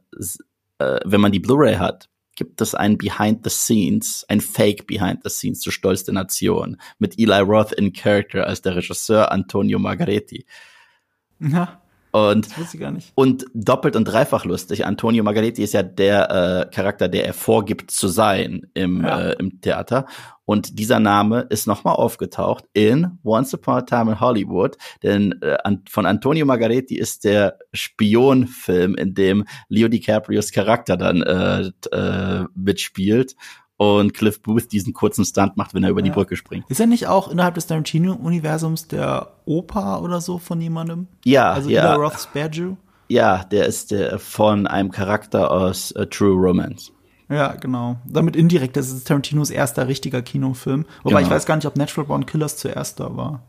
äh, 0.78 0.84
äh, 0.84 1.00
wenn 1.04 1.20
man 1.20 1.32
die 1.32 1.40
Blu-ray 1.40 1.74
hat, 1.74 2.08
gibt 2.40 2.62
es 2.62 2.74
ein 2.74 2.96
Behind 2.96 3.44
the 3.44 3.50
Scenes, 3.50 4.24
ein 4.28 4.40
Fake 4.40 4.86
Behind 4.86 5.20
the 5.22 5.28
Scenes 5.28 5.60
zu 5.60 5.70
Stolz 5.70 6.04
der 6.04 6.14
Nation 6.14 6.80
mit 6.98 7.18
Eli 7.18 7.40
Roth 7.40 7.72
in 7.72 7.92
Character 7.92 8.46
als 8.46 8.62
der 8.62 8.76
Regisseur 8.76 9.30
Antonio 9.30 9.78
Margaretti. 9.78 10.46
Ja. 11.38 11.79
Und, 12.12 12.50
das 12.50 12.58
wusste 12.58 12.76
ich 12.76 12.80
gar 12.82 12.90
nicht. 12.90 13.12
und 13.14 13.44
doppelt 13.54 13.94
und 13.96 14.04
dreifach 14.04 14.44
lustig. 14.44 14.84
Antonio 14.84 15.22
Margaretti 15.22 15.62
ist 15.62 15.74
ja 15.74 15.82
der 15.82 16.66
äh, 16.68 16.74
Charakter, 16.74 17.08
der 17.08 17.24
er 17.26 17.34
vorgibt 17.34 17.90
zu 17.90 18.08
sein 18.08 18.66
im, 18.74 19.02
Ja. 19.04 19.20
äh, 19.30 19.36
im 19.38 19.60
Theater. 19.60 20.06
Und 20.44 20.80
dieser 20.80 20.98
Name 20.98 21.46
ist 21.50 21.68
nochmal 21.68 21.94
aufgetaucht 21.94 22.64
in 22.72 23.18
Once 23.22 23.54
Upon 23.54 23.74
a 23.76 23.82
Time 23.82 24.10
in 24.12 24.20
Hollywood. 24.20 24.76
Denn 25.04 25.40
äh, 25.42 25.56
an, 25.62 25.82
von 25.88 26.06
Antonio 26.06 26.44
Margaretti 26.44 26.96
ist 26.98 27.22
der 27.22 27.58
Spionfilm, 27.72 28.96
in 28.96 29.14
dem 29.14 29.44
Leo 29.68 29.86
DiCaprios 29.88 30.50
Charakter 30.50 30.96
dann 30.96 31.22
äh, 31.22 31.70
äh, 31.96 32.44
mitspielt. 32.54 33.36
Und 33.82 34.12
Cliff 34.12 34.42
Booth 34.42 34.70
diesen 34.72 34.92
kurzen 34.92 35.24
Stunt 35.24 35.56
macht, 35.56 35.72
wenn 35.72 35.82
er 35.82 35.88
über 35.88 36.02
die 36.02 36.10
Ja. 36.10 36.14
Brücke 36.14 36.36
springt. 36.36 36.66
Ist 36.68 36.80
er 36.80 36.86
nicht 36.86 37.06
auch 37.06 37.28
innerhalb 37.28 37.54
des 37.54 37.66
Tarantino-Universums 37.66 38.88
der 38.88 39.28
Opa 39.46 40.00
oder 40.00 40.20
so 40.20 40.36
von 40.36 40.60
jemandem? 40.60 41.06
Ja, 41.24 41.50
Also 41.52 41.70
ja. 41.70 41.94
Roth 41.94 42.20
Spare 42.20 42.76
Ja, 43.08 43.42
der 43.44 43.64
ist 43.64 43.90
der 43.90 44.18
von 44.18 44.66
einem 44.66 44.90
Charakter 44.90 45.50
aus 45.50 45.92
äh, 45.92 46.04
True 46.06 46.34
Romance. 46.34 46.92
Ja, 47.30 47.54
genau. 47.54 47.96
Damit 48.06 48.36
indirekt, 48.36 48.76
das 48.76 48.90
ist 48.90 49.06
Tarantinos 49.08 49.48
erster 49.48 49.88
richtiger 49.88 50.20
Kinofilm. 50.20 50.84
Wobei 51.02 51.20
Genau. 51.20 51.26
ich 51.28 51.30
weiß 51.34 51.46
gar 51.46 51.56
nicht, 51.56 51.64
ob 51.66 51.76
Natural 51.76 52.06
Born 52.06 52.26
Killers 52.26 52.58
zuerst 52.58 53.00
da 53.00 53.16
war. 53.16 53.40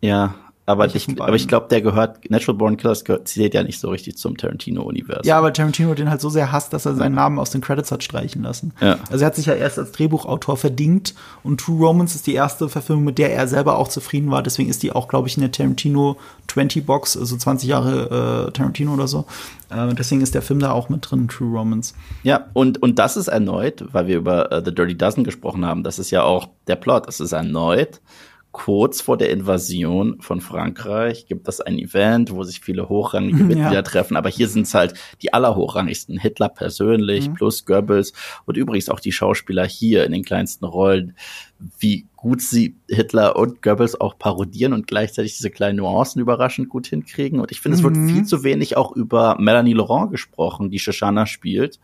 Ja, 0.00 0.36
aber 0.66 0.86
ich, 0.86 1.20
aber 1.20 1.34
ich 1.34 1.46
glaube, 1.46 1.66
der 1.68 1.82
gehört, 1.82 2.30
Natural 2.30 2.56
Born 2.56 2.78
Killers 2.78 3.04
gehört, 3.04 3.28
zählt 3.28 3.52
ja 3.52 3.62
nicht 3.62 3.78
so 3.78 3.90
richtig 3.90 4.16
zum 4.16 4.38
Tarantino-Universum. 4.38 5.24
Ja, 5.24 5.36
aber 5.36 5.52
Tarantino 5.52 5.92
den 5.92 6.08
halt 6.08 6.22
so 6.22 6.30
sehr 6.30 6.52
hasst, 6.52 6.72
dass 6.72 6.86
er 6.86 6.94
seinen 6.94 7.14
Namen 7.14 7.38
aus 7.38 7.50
den 7.50 7.60
Credits 7.60 7.92
hat 7.92 8.02
streichen 8.02 8.42
lassen. 8.42 8.72
Ja. 8.80 8.98
Also 9.10 9.24
er 9.24 9.26
hat 9.26 9.36
sich 9.36 9.44
ja 9.44 9.54
erst 9.54 9.78
als 9.78 9.92
Drehbuchautor 9.92 10.56
verdingt 10.56 11.14
und 11.42 11.60
True 11.60 11.86
Romance 11.86 12.14
ist 12.14 12.26
die 12.26 12.32
erste 12.32 12.70
Verfilmung, 12.70 13.04
mit 13.04 13.18
der 13.18 13.34
er 13.34 13.46
selber 13.46 13.76
auch 13.76 13.88
zufrieden 13.88 14.30
war. 14.30 14.42
Deswegen 14.42 14.70
ist 14.70 14.82
die 14.82 14.92
auch, 14.92 15.08
glaube 15.08 15.28
ich, 15.28 15.36
in 15.36 15.42
der 15.42 15.52
Tarantino 15.52 16.16
20 16.48 16.86
Box, 16.86 17.16
also 17.18 17.36
20 17.36 17.68
Jahre 17.68 18.46
äh, 18.48 18.52
Tarantino 18.52 18.94
oder 18.94 19.06
so. 19.06 19.26
Äh, 19.68 19.94
deswegen 19.94 20.22
ist 20.22 20.34
der 20.34 20.42
Film 20.42 20.60
da 20.60 20.72
auch 20.72 20.88
mit 20.88 21.10
drin, 21.10 21.28
True 21.28 21.58
Romance. 21.58 21.94
Ja, 22.22 22.46
und, 22.54 22.82
und 22.82 22.98
das 22.98 23.18
ist 23.18 23.28
erneut, 23.28 23.84
weil 23.92 24.06
wir 24.06 24.16
über 24.16 24.50
äh, 24.50 24.62
The 24.64 24.74
Dirty 24.74 24.96
Dozen 24.96 25.24
gesprochen 25.24 25.66
haben, 25.66 25.82
das 25.82 25.98
ist 25.98 26.10
ja 26.10 26.22
auch 26.22 26.48
der 26.68 26.76
Plot. 26.76 27.06
Das 27.06 27.20
ist 27.20 27.32
erneut 27.32 28.00
kurz 28.54 29.00
vor 29.00 29.16
der 29.16 29.30
Invasion 29.30 30.20
von 30.20 30.40
Frankreich 30.40 31.26
gibt 31.26 31.48
es 31.48 31.60
ein 31.60 31.76
Event, 31.76 32.30
wo 32.30 32.44
sich 32.44 32.60
viele 32.60 32.88
hochrangige 32.88 33.38
Ja. 33.40 33.44
Mitglieder 33.44 33.82
treffen, 33.82 34.16
aber 34.16 34.28
hier 34.28 34.46
sind 34.48 34.62
es 34.62 34.74
halt 34.74 34.94
die 35.22 35.32
allerhochrangigsten. 35.32 36.18
Hitler 36.20 36.48
persönlich 36.48 37.28
Mhm. 37.28 37.34
plus 37.34 37.64
Goebbels 37.64 38.12
und 38.46 38.56
übrigens 38.56 38.88
auch 38.88 39.00
die 39.00 39.10
Schauspieler 39.10 39.66
hier 39.66 40.04
in 40.04 40.12
den 40.12 40.22
kleinsten 40.24 40.64
Rollen, 40.66 41.16
wie 41.80 42.06
gut 42.14 42.40
sie 42.42 42.76
Hitler 42.88 43.34
und 43.34 43.60
Goebbels 43.60 44.00
auch 44.00 44.16
parodieren 44.18 44.72
und 44.72 44.86
gleichzeitig 44.86 45.36
diese 45.36 45.50
kleinen 45.50 45.78
Nuancen 45.78 46.22
überraschend 46.22 46.68
gut 46.68 46.86
hinkriegen. 46.86 47.40
Und 47.40 47.50
ich 47.50 47.60
finde, 47.60 47.76
es 47.76 47.82
wird 47.82 47.96
Mhm. 47.96 48.08
viel 48.08 48.24
zu 48.24 48.44
wenig 48.44 48.76
auch 48.76 48.92
über 48.94 49.36
Melanie 49.40 49.72
Laurent 49.74 50.12
gesprochen, 50.12 50.70
die 50.70 50.78
Shoshana 50.78 51.26
spielt 51.26 51.80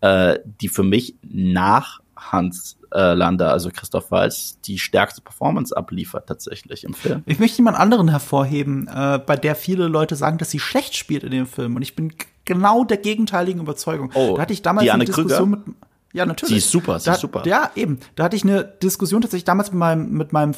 äh, 0.00 0.38
die 0.60 0.68
für 0.68 0.82
mich 0.84 1.16
nach 1.22 2.00
Hans 2.16 2.78
äh, 2.94 3.14
Lander, 3.14 3.50
also 3.50 3.70
Christoph 3.70 4.10
Waltz, 4.10 4.58
die 4.64 4.78
stärkste 4.78 5.20
Performance 5.20 5.76
abliefert 5.76 6.28
tatsächlich 6.28 6.84
im 6.84 6.94
Film. 6.94 7.22
Ich 7.26 7.38
möchte 7.38 7.58
jemand 7.58 7.76
anderen 7.76 8.08
hervorheben, 8.08 8.88
äh, 8.88 9.18
bei 9.18 9.36
der 9.36 9.56
viele 9.56 9.88
Leute 9.88 10.16
sagen, 10.16 10.38
dass 10.38 10.50
sie 10.50 10.60
schlecht 10.60 10.96
spielt 10.96 11.24
in 11.24 11.30
dem 11.30 11.46
Film. 11.46 11.76
Und 11.76 11.82
ich 11.82 11.96
bin 11.96 12.12
genau 12.44 12.84
der 12.84 12.98
gegenteiligen 12.98 13.60
Überzeugung. 13.60 14.10
Oh, 14.14 14.34
da 14.36 14.42
hatte 14.42 14.52
ich 14.52 14.62
damals 14.62 14.84
Diane 14.84 15.02
eine 15.02 15.04
Diskussion 15.06 15.52
Krüger? 15.52 15.64
mit. 15.66 15.76
Ja, 16.12 16.24
natürlich. 16.26 16.50
Sie 16.50 16.58
ist 16.58 16.70
super, 16.70 17.00
sie 17.00 17.06
da, 17.06 17.14
ist 17.14 17.20
super. 17.20 17.42
Ja, 17.44 17.72
eben. 17.74 17.98
Da 18.14 18.24
hatte 18.24 18.36
ich 18.36 18.44
eine 18.44 18.62
Diskussion 18.64 19.20
tatsächlich 19.20 19.44
damals 19.44 19.72
mit 19.72 19.78
meinem, 19.80 20.12
mit 20.12 20.32
meinem 20.32 20.54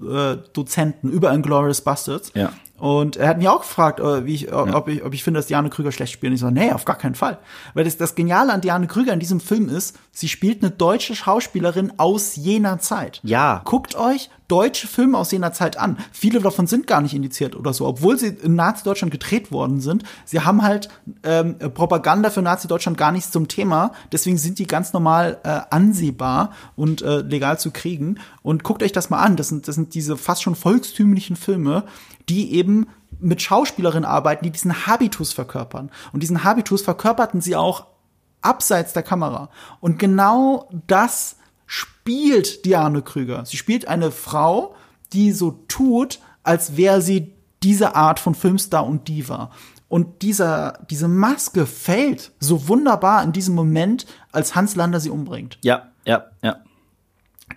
Filmgeschichtsdozenten 0.00 1.10
über 1.10 1.32
Inglourious 1.32 1.82
Bastards. 1.82 2.32
Ja. 2.34 2.52
Und 2.78 3.18
er 3.18 3.28
hat 3.28 3.36
mich 3.36 3.48
auch 3.48 3.60
gefragt, 3.60 4.00
äh, 4.00 4.24
wie 4.24 4.34
ich, 4.34 4.52
ob, 4.52 4.88
ich, 4.88 5.04
ob 5.04 5.12
ich 5.12 5.22
finde, 5.22 5.38
dass 5.38 5.46
Diane 5.46 5.68
Krüger 5.68 5.92
schlecht 5.92 6.14
spielt. 6.14 6.30
Und 6.30 6.34
ich 6.36 6.40
so, 6.40 6.48
nee, 6.48 6.72
auf 6.72 6.86
gar 6.86 6.96
keinen 6.96 7.14
Fall. 7.14 7.38
Weil 7.74 7.84
das, 7.84 7.98
das 7.98 8.14
Geniale 8.14 8.52
an 8.52 8.62
Diane 8.62 8.86
Krüger 8.86 9.12
in 9.12 9.20
diesem 9.20 9.40
Film 9.40 9.68
ist, 9.68 9.98
sie 10.12 10.28
spielt 10.28 10.62
eine 10.62 10.70
deutsche 10.70 11.14
Schauspielerin 11.14 11.92
aus 11.98 12.36
jener 12.36 12.78
Zeit. 12.78 13.20
Ja. 13.22 13.60
Guckt 13.66 13.96
euch 13.96 14.30
deutsche 14.50 14.88
Filme 14.88 15.16
aus 15.16 15.30
jener 15.30 15.52
Zeit 15.52 15.76
an. 15.76 15.98
Viele 16.10 16.40
davon 16.40 16.66
sind 16.66 16.88
gar 16.88 17.00
nicht 17.00 17.14
indiziert 17.14 17.54
oder 17.54 17.72
so, 17.72 17.86
obwohl 17.86 18.18
sie 18.18 18.28
in 18.28 18.56
Nazi-Deutschland 18.56 19.12
gedreht 19.12 19.52
worden 19.52 19.80
sind. 19.80 20.02
Sie 20.24 20.40
haben 20.40 20.62
halt 20.62 20.88
ähm, 21.22 21.56
Propaganda 21.58 22.30
für 22.30 22.42
Nazi-Deutschland 22.42 22.98
gar 22.98 23.12
nichts 23.12 23.30
zum 23.30 23.46
Thema. 23.46 23.92
Deswegen 24.10 24.38
sind 24.38 24.58
die 24.58 24.66
ganz 24.66 24.92
normal 24.92 25.38
äh, 25.44 25.60
ansehbar 25.70 26.50
und 26.74 27.02
äh, 27.02 27.18
legal 27.18 27.60
zu 27.60 27.70
kriegen. 27.70 28.18
Und 28.42 28.64
guckt 28.64 28.82
euch 28.82 28.92
das 28.92 29.08
mal 29.08 29.20
an. 29.20 29.36
Das 29.36 29.48
sind, 29.48 29.68
das 29.68 29.76
sind 29.76 29.89
diese 29.94 30.16
fast 30.16 30.42
schon 30.42 30.54
volkstümlichen 30.54 31.36
Filme, 31.36 31.84
die 32.28 32.54
eben 32.54 32.86
mit 33.18 33.42
Schauspielerinnen 33.42 34.04
arbeiten, 34.04 34.44
die 34.44 34.50
diesen 34.50 34.86
Habitus 34.86 35.32
verkörpern. 35.32 35.90
Und 36.12 36.22
diesen 36.22 36.44
Habitus 36.44 36.82
verkörperten 36.82 37.40
sie 37.40 37.56
auch 37.56 37.86
abseits 38.40 38.92
der 38.92 39.02
Kamera. 39.02 39.50
Und 39.80 39.98
genau 39.98 40.68
das 40.86 41.36
spielt 41.66 42.64
Diane 42.64 43.02
Krüger. 43.02 43.44
Sie 43.44 43.56
spielt 43.56 43.86
eine 43.86 44.10
Frau, 44.10 44.74
die 45.12 45.32
so 45.32 45.62
tut, 45.68 46.20
als 46.42 46.76
wäre 46.76 47.02
sie 47.02 47.34
diese 47.62 47.94
Art 47.94 48.18
von 48.18 48.34
Filmstar 48.34 48.86
und 48.86 49.08
Diva. 49.08 49.50
Und 49.88 50.22
dieser, 50.22 50.78
diese 50.88 51.08
Maske 51.08 51.66
fällt 51.66 52.32
so 52.38 52.68
wunderbar 52.68 53.22
in 53.22 53.32
diesem 53.32 53.54
Moment, 53.54 54.06
als 54.32 54.54
Hans 54.54 54.76
Lander 54.76 55.00
sie 55.00 55.10
umbringt. 55.10 55.58
Ja, 55.62 55.88
ja, 56.04 56.26
ja. 56.42 56.58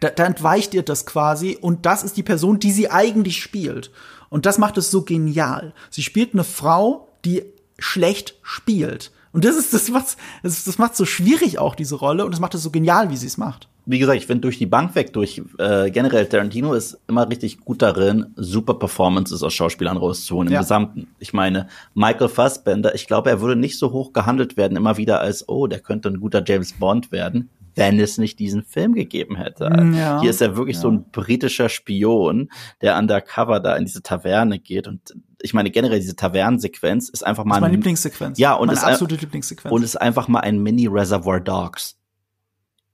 Da, 0.04 0.10
da 0.10 0.26
entweicht 0.26 0.74
ihr 0.74 0.84
das 0.84 1.06
quasi 1.06 1.58
und 1.60 1.86
das 1.86 2.04
ist 2.04 2.18
die 2.18 2.24
Person, 2.24 2.60
die 2.60 2.72
sie 2.72 2.92
eigentlich 2.92 3.42
spielt. 3.42 3.90
Und 4.30 4.46
das 4.46 4.58
macht 4.58 4.78
es 4.78 4.92
so 4.92 5.04
genial. 5.04 5.74
Sie 5.90 6.02
spielt 6.02 6.34
eine 6.34 6.44
Frau, 6.44 7.08
die 7.24 7.44
schlecht 7.80 8.36
spielt. 8.42 9.12
Und 9.32 9.46
das 9.46 9.56
ist 9.56 9.74
das 9.74 9.90
macht's, 9.90 10.18
das, 10.44 10.66
das 10.66 10.78
macht 10.78 10.98
so 10.98 11.06
schwierig 11.06 11.58
auch 11.58 11.74
diese 11.74 11.96
Rolle 11.96 12.26
und 12.26 12.32
das 12.32 12.42
macht 12.42 12.54
es 12.54 12.64
so 12.64 12.70
genial, 12.70 13.12
wie 13.12 13.18
sie 13.18 13.28
es 13.28 13.38
macht. 13.38 13.70
Wie 13.86 13.98
gesagt, 13.98 14.18
ich 14.18 14.28
finde 14.28 14.42
durch 14.42 14.58
die 14.58 14.66
Bank 14.66 14.94
weg, 14.96 15.14
durch 15.14 15.42
äh, 15.58 15.90
generell 15.90 16.26
Tarantino 16.26 16.74
ist 16.74 17.00
immer 17.08 17.30
richtig 17.30 17.60
gut 17.60 17.82
darin, 17.82 18.28
super 18.36 18.74
Performances 18.74 19.42
aus 19.42 19.54
Schauspielern 19.54 19.98
rauszuholen 19.98 20.48
im 20.50 20.54
Ja. 20.54 20.60
Gesamten. 20.62 21.08
Ich 21.20 21.32
meine, 21.34 21.68
Michael 21.94 22.30
Fassbender, 22.30 22.94
ich 22.94 23.08
glaube, 23.08 23.30
er 23.30 23.40
würde 23.42 23.56
nicht 23.56 23.78
so 23.80 23.92
hoch 23.94 24.12
gehandelt 24.12 24.58
werden, 24.58 24.76
immer 24.78 24.98
wieder 24.98 25.22
als, 25.22 25.48
oh, 25.48 25.68
der 25.68 25.80
könnte 25.80 26.10
ein 26.10 26.20
guter 26.20 26.44
James 26.46 26.74
Bond 26.74 27.12
werden, 27.12 27.50
wenn 27.76 28.00
es 28.00 28.18
nicht 28.18 28.40
diesen 28.40 28.64
Film 28.64 28.94
gegeben 28.94 29.36
hätte. 29.36 29.66
Ja. 29.96 30.22
Hier 30.22 30.30
ist 30.30 30.42
er 30.42 30.56
wirklich 30.56 30.78
so 30.78 30.90
ein 30.90 31.10
britischer 31.12 31.70
Spion, 31.70 32.50
der 32.82 32.98
undercover 32.98 33.60
da 33.60 33.76
in 33.76 33.86
diese 33.86 34.02
Taverne 34.04 34.60
geht 34.60 34.88
und 34.88 35.14
ich 35.42 35.54
meine 35.54 35.72
generell 35.72 36.00
diese 36.00 36.16
Tavernensequenz 36.16 37.10
ist 37.10 37.26
einfach 37.26 37.44
mal 37.44 37.56
Das 37.56 37.58
ist 37.58 37.62
meine 37.62 37.72
ein- 37.74 37.76
Lieblingssequenz. 37.78 38.38
Ja, 38.40 38.54
und 38.54 38.68
meine 38.68 38.80
äh, 38.80 38.84
absolute 38.84 39.16
Lieblingssequenz. 39.16 39.74
und 39.74 39.84
ist 39.84 39.96
einfach 40.00 40.28
mal 40.28 40.40
ein 40.40 40.60
Mini 40.64 40.88
Reservoir 40.88 41.40
Dogs 41.42 41.98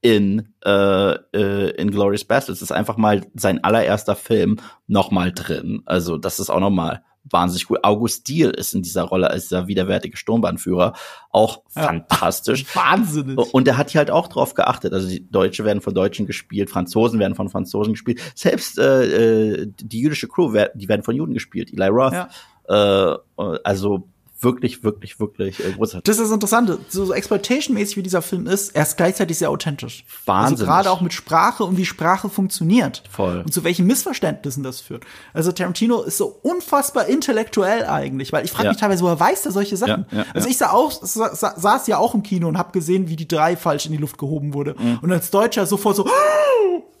in 0.02 0.48
äh, 0.64 1.12
äh, 1.12 1.70
in 1.76 1.90
Glorious 1.90 2.24
Bastards. 2.24 2.62
ist 2.62 2.72
einfach 2.72 2.96
mal 2.96 3.26
sein 3.34 3.62
allererster 3.62 4.16
Film 4.16 4.56
noch 4.86 5.10
mal 5.10 5.30
drin. 5.32 5.82
Also 5.84 6.16
das 6.16 6.40
ist 6.40 6.48
auch 6.50 6.60
noch 6.60 6.70
mal 6.70 7.02
wahnsinnig 7.24 7.66
gut. 7.66 7.78
August 7.82 8.28
Diehl 8.28 8.50
ist 8.50 8.74
in 8.74 8.82
dieser 8.82 9.02
Rolle 9.02 9.30
als 9.30 9.44
dieser 9.48 9.66
widerwärtige 9.66 10.16
Sturmbahnführer 10.16 10.94
auch 11.30 11.62
Ja. 11.76 11.82
fantastisch. 11.82 12.64
Wahnsinnig. 12.74 13.38
Und 13.52 13.68
er 13.68 13.76
hat 13.76 13.90
hier 13.90 13.98
halt 14.00 14.10
auch 14.10 14.28
drauf 14.28 14.54
geachtet. 14.54 14.92
Also 14.92 15.08
die 15.08 15.30
Deutsche 15.30 15.64
werden 15.64 15.80
von 15.80 15.94
Deutschen 15.94 16.26
gespielt, 16.26 16.70
Franzosen 16.70 17.18
werden 17.20 17.34
von 17.34 17.48
Franzosen 17.48 17.92
gespielt. 17.92 18.20
Selbst 18.34 18.78
äh, 18.78 19.62
äh, 19.62 19.66
die 19.80 20.00
jüdische 20.00 20.28
Crew, 20.28 20.56
die 20.74 20.88
werden 20.88 21.02
von 21.02 21.14
Juden 21.14 21.34
gespielt. 21.34 21.72
Eli 21.72 21.88
Roth. 21.88 22.12
Ja. 22.12 22.28
Äh, 22.68 23.16
also 23.64 24.08
wirklich, 24.42 24.82
wirklich, 24.82 25.20
wirklich 25.20 25.64
äh, 25.64 25.72
großartig. 25.72 26.04
Das 26.04 26.16
ist 26.16 26.24
das 26.24 26.32
Interessante. 26.32 26.78
So, 26.88 27.04
so 27.04 27.12
Exploitation-mäßig 27.12 27.96
wie 27.96 28.02
dieser 28.02 28.22
Film 28.22 28.46
ist, 28.46 28.74
er 28.74 28.82
ist 28.82 28.96
gleichzeitig 28.96 29.38
sehr 29.38 29.50
authentisch. 29.50 30.04
Wahnsinnig. 30.24 30.60
Also 30.60 30.64
gerade 30.66 30.90
auch 30.90 31.00
mit 31.00 31.12
Sprache 31.12 31.64
und 31.64 31.76
wie 31.76 31.86
Sprache 31.86 32.28
funktioniert. 32.28 33.02
Voll. 33.10 33.40
Und 33.40 33.52
zu 33.52 33.64
welchen 33.64 33.86
Missverständnissen 33.86 34.62
das 34.62 34.80
führt. 34.80 35.04
Also 35.32 35.52
Tarantino 35.52 36.02
ist 36.02 36.18
so 36.18 36.38
unfassbar 36.42 37.06
intellektuell 37.06 37.84
eigentlich, 37.84 38.32
weil 38.32 38.44
ich 38.44 38.50
frage 38.50 38.64
Ja. 38.66 38.70
mich 38.72 38.80
teilweise, 38.80 39.02
woher 39.02 39.20
weiß 39.20 39.42
der 39.42 39.52
solche 39.52 39.76
Sachen? 39.76 40.06
Ja, 40.10 40.18
ja, 40.18 40.24
also 40.34 40.46
ja. 40.46 40.50
ich 40.50 40.58
sah 40.58 40.70
auch, 40.70 40.90
sa, 40.90 41.34
sa, 41.34 41.58
saß 41.58 41.86
ja 41.86 41.98
auch 41.98 42.14
im 42.14 42.22
Kino 42.22 42.48
und 42.48 42.58
habe 42.58 42.72
gesehen, 42.72 43.08
wie 43.08 43.16
die 43.16 43.28
drei 43.28 43.56
falsch 43.56 43.86
in 43.86 43.92
die 43.92 43.98
Luft 43.98 44.18
gehoben 44.18 44.54
wurde. 44.54 44.74
Mhm. 44.78 44.98
Und 45.02 45.12
als 45.12 45.30
Deutscher 45.30 45.66
sofort 45.66 45.96
so, 45.96 46.06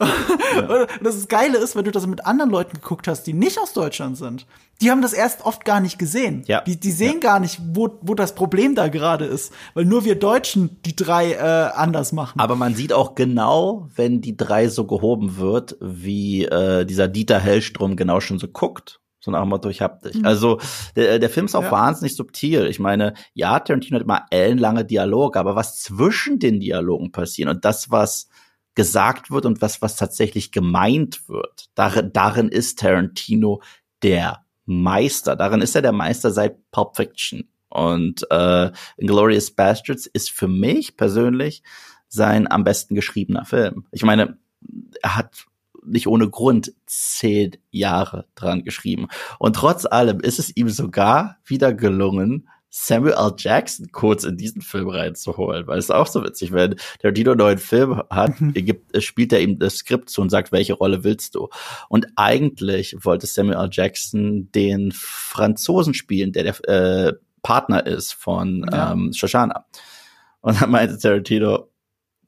Und 0.00 1.06
das 1.06 1.28
Geile 1.28 1.58
ist, 1.58 1.76
wenn 1.76 1.84
du 1.84 1.90
das 1.90 2.06
mit 2.06 2.24
anderen 2.24 2.50
Leuten 2.50 2.74
geguckt 2.74 3.06
hast, 3.06 3.24
die 3.24 3.34
nicht 3.34 3.58
aus 3.58 3.72
Deutschland 3.74 4.16
sind, 4.16 4.46
die 4.80 4.90
haben 4.90 5.02
das 5.02 5.12
erst 5.12 5.44
oft 5.44 5.64
gar 5.64 5.80
nicht 5.80 5.98
gesehen. 5.98 6.42
Ja. 6.46 6.62
Die, 6.62 6.80
die 6.80 6.90
sehen 6.90 7.20
gar 7.20 7.29
nicht, 7.38 7.60
wo, 7.72 7.98
wo 8.00 8.14
das 8.14 8.34
Problem 8.34 8.74
da 8.74 8.88
gerade 8.88 9.26
ist. 9.26 9.52
Weil 9.74 9.84
nur 9.84 10.04
wir 10.04 10.16
Deutschen 10.16 10.80
die 10.84 10.96
drei 10.96 11.32
äh, 11.32 11.38
anders 11.38 12.12
machen. 12.12 12.40
Aber 12.40 12.56
man 12.56 12.74
sieht 12.74 12.92
auch 12.92 13.14
genau, 13.14 13.88
wenn 13.94 14.20
die 14.20 14.36
drei 14.36 14.68
so 14.68 14.86
gehoben 14.86 15.36
wird, 15.36 15.76
wie 15.80 16.44
äh, 16.44 16.84
dieser 16.84 17.08
Dieter 17.08 17.38
Hellstrom 17.38 17.96
genau 17.96 18.20
schon 18.20 18.38
so 18.38 18.48
guckt. 18.48 19.00
So 19.20 19.30
nach 19.30 19.42
dem 19.42 19.50
Motto, 19.50 19.68
ich 19.68 19.82
hab 19.82 20.00
dich. 20.02 20.16
Mhm. 20.16 20.24
Also 20.24 20.58
der, 20.96 21.18
der 21.18 21.30
Film 21.30 21.46
ist 21.46 21.54
auch 21.54 21.64
ja. 21.64 21.70
wahnsinnig 21.70 22.16
subtil. 22.16 22.66
Ich 22.66 22.78
meine, 22.78 23.14
ja, 23.34 23.60
Tarantino 23.60 23.96
hat 23.96 24.02
immer 24.02 24.26
ellenlange 24.30 24.84
Dialoge, 24.84 25.38
aber 25.38 25.54
was 25.54 25.78
zwischen 25.78 26.38
den 26.38 26.58
Dialogen 26.58 27.12
passiert 27.12 27.50
und 27.50 27.64
das, 27.64 27.90
was 27.90 28.28
gesagt 28.74 29.30
wird 29.30 29.44
und 29.44 29.60
was, 29.60 29.82
was 29.82 29.96
tatsächlich 29.96 30.52
gemeint 30.52 31.28
wird, 31.28 31.66
darin, 31.74 32.12
darin 32.12 32.48
ist 32.48 32.78
Tarantino 32.78 33.60
der 34.02 34.44
Meister. 34.70 35.36
Darin 35.36 35.60
ist 35.60 35.74
er 35.74 35.82
der 35.82 35.92
Meister 35.92 36.30
seit 36.30 36.70
Pulp 36.70 36.96
Fiction. 36.96 37.48
Und 37.68 38.26
äh, 38.30 38.70
Inglourious 38.96 39.50
Bastards 39.50 40.06
ist 40.06 40.30
für 40.30 40.48
mich 40.48 40.96
persönlich 40.96 41.62
sein 42.08 42.50
am 42.50 42.64
besten 42.64 42.94
geschriebener 42.94 43.44
Film. 43.44 43.86
Ich 43.92 44.02
meine, 44.02 44.38
er 45.02 45.16
hat 45.16 45.46
nicht 45.84 46.06
ohne 46.06 46.28
Grund 46.28 46.74
zehn 46.86 47.56
Jahre 47.70 48.26
dran 48.34 48.64
geschrieben. 48.64 49.08
Und 49.38 49.56
trotz 49.56 49.86
allem 49.86 50.20
ist 50.20 50.38
es 50.38 50.54
ihm 50.56 50.68
sogar 50.68 51.38
wieder 51.44 51.72
gelungen, 51.72 52.48
Samuel 52.70 53.14
L. 53.14 53.34
Jackson 53.36 53.90
kurz 53.90 54.22
in 54.22 54.36
diesen 54.36 54.62
Film 54.62 54.88
reinzuholen, 54.88 55.66
weil 55.66 55.78
es 55.78 55.86
ist 55.86 55.90
auch 55.90 56.06
so 56.06 56.22
witzig, 56.24 56.52
wenn 56.52 56.76
der 57.02 57.10
Dino 57.10 57.32
einen 57.32 57.38
neuen 57.38 57.58
Film 57.58 58.00
hat, 58.08 58.40
mhm. 58.40 58.54
gibt, 58.54 59.02
spielt 59.02 59.32
er 59.32 59.40
ihm 59.40 59.58
das 59.58 59.76
Skript 59.76 60.08
zu 60.08 60.22
und 60.22 60.30
sagt, 60.30 60.52
welche 60.52 60.74
Rolle 60.74 61.02
willst 61.02 61.34
du? 61.34 61.48
Und 61.88 62.06
eigentlich 62.14 62.96
wollte 63.00 63.26
Samuel 63.26 63.58
L. 63.58 63.68
Jackson 63.72 64.50
den 64.52 64.92
Franzosen 64.92 65.94
spielen, 65.94 66.32
der 66.32 66.44
der 66.44 66.68
äh, 66.68 67.12
Partner 67.42 67.84
ist 67.84 68.12
von 68.12 68.66
ja. 68.70 68.92
ähm, 68.92 69.12
Shoshana. 69.12 69.64
Und 70.40 70.60
dann 70.60 70.70
meinte 70.70 70.98
Tarantino, 70.98 71.70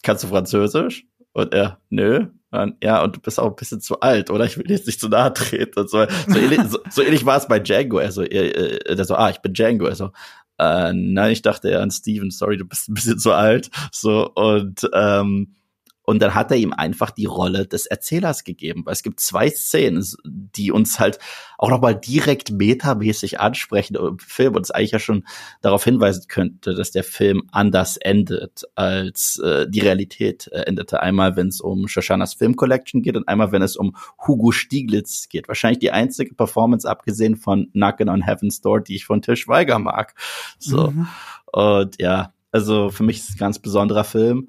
kannst 0.03 0.25
du 0.25 0.29
Französisch? 0.29 1.07
Und 1.33 1.55
er, 1.55 1.79
nö. 1.89 2.27
Und, 2.53 2.77
ja, 2.83 3.03
und 3.03 3.17
du 3.17 3.21
bist 3.21 3.41
auch 3.41 3.49
ein 3.49 3.57
bisschen 3.57 3.81
zu 3.81 4.01
alt, 4.01 4.31
oder? 4.31 4.45
Ich 4.45 4.59
will 4.59 4.71
jetzt 4.71 4.87
nicht 4.87 5.01
zu 5.01 5.09
nahe 5.09 5.33
treten. 5.33 5.89
So, 5.89 6.07
so, 6.29 6.39
ähnlich, 6.39 6.61
so, 6.69 6.79
so 6.91 7.03
ähnlich 7.03 7.25
war 7.25 7.39
es 7.39 7.49
bei 7.49 7.59
Django. 7.59 7.99
Er 7.99 8.13
so, 8.13 8.23
er, 8.23 8.87
er 8.87 9.05
so, 9.05 9.15
ah, 9.15 9.31
ich 9.31 9.39
bin 9.39 9.55
Django. 9.55 9.87
Er 9.87 9.97
so, 9.97 10.11
äh, 10.59 10.93
nein, 10.93 11.33
ich 11.33 11.43
dachte 11.43 11.71
eher 11.71 11.81
an 11.81 11.91
Steven, 11.91 12.31
sorry, 12.31 12.59
du 12.59 12.67
bist 12.67 12.89
ein 12.89 12.95
bisschen 12.95 13.19
zu 13.19 13.33
alt. 13.33 13.71
So, 13.91 14.31
und 14.35 14.89
ähm, 14.93 15.57
und 16.05 16.21
dann 16.21 16.35
hat 16.35 16.51
er 16.51 16.57
ihm 16.57 16.73
einfach 16.73 17.11
die 17.11 17.27
Rolle 17.27 17.67
des 17.67 17.87
Erzählers 17.87 18.45
gegeben. 18.45 18.83
Weil 18.85 18.93
es 18.93 19.03
gibt 19.03 19.21
zwei 19.21 19.49
Szenen, 19.49 20.05
die 20.25 20.73
uns 20.73 20.99
halt 20.99 21.19
auch 21.59 21.71
nochmal 21.71 21.95
direkt 21.95 22.51
metamäßig 22.51 23.39
ansprechen 23.39 23.95
im 23.95 24.19
Film 24.19 24.57
und 24.57 24.63
es 24.63 24.73
eigentlich 24.73 24.91
ja 24.91 24.99
schon 24.99 25.25
darauf 25.61 25.85
hinweisen 25.85 26.25
könnte, 26.27 26.75
dass 26.75 26.91
der 26.91 27.05
Film 27.05 27.45
anders 27.53 27.97
endet, 27.97 28.65
als 28.75 29.39
äh, 29.39 29.69
die 29.69 29.81
Realität 29.81 30.49
äh, 30.49 30.63
endete. 30.63 31.01
Einmal, 31.01 31.37
wenn 31.37 31.49
es 31.49 31.61
um 31.61 31.87
Shoshanas 31.87 32.35
Film 32.35 32.57
Collection 32.57 33.03
geht 33.03 33.17
und 33.17 33.29
einmal, 33.29 33.53
wenn 33.53 33.63
es 33.63 33.77
um 33.77 33.97
Hugo 34.27 34.51
Stieglitz 34.51 35.29
geht. 35.29 35.47
Wahrscheinlich 35.47 35.79
die 35.79 35.93
einzige 35.93 36.35
Performance, 36.35 36.89
abgesehen 36.89 37.37
von 37.37 37.71
Knockin' 37.73 38.09
on 38.09 38.23
Heaven's 38.23 38.61
Door, 38.61 38.81
die 38.81 38.97
ich 38.97 39.05
von 39.05 39.23
Tisch 39.23 39.47
Weiger 39.47 39.79
mag. 39.79 40.15
So. 40.59 40.91
Mhm. 40.91 41.09
Und 41.53 42.01
ja, 42.01 42.33
also 42.51 42.91
für 42.91 43.05
mich 43.05 43.19
ist 43.19 43.29
es 43.31 43.35
ein 43.37 43.39
ganz 43.39 43.59
besonderer 43.61 44.05
Film 44.05 44.49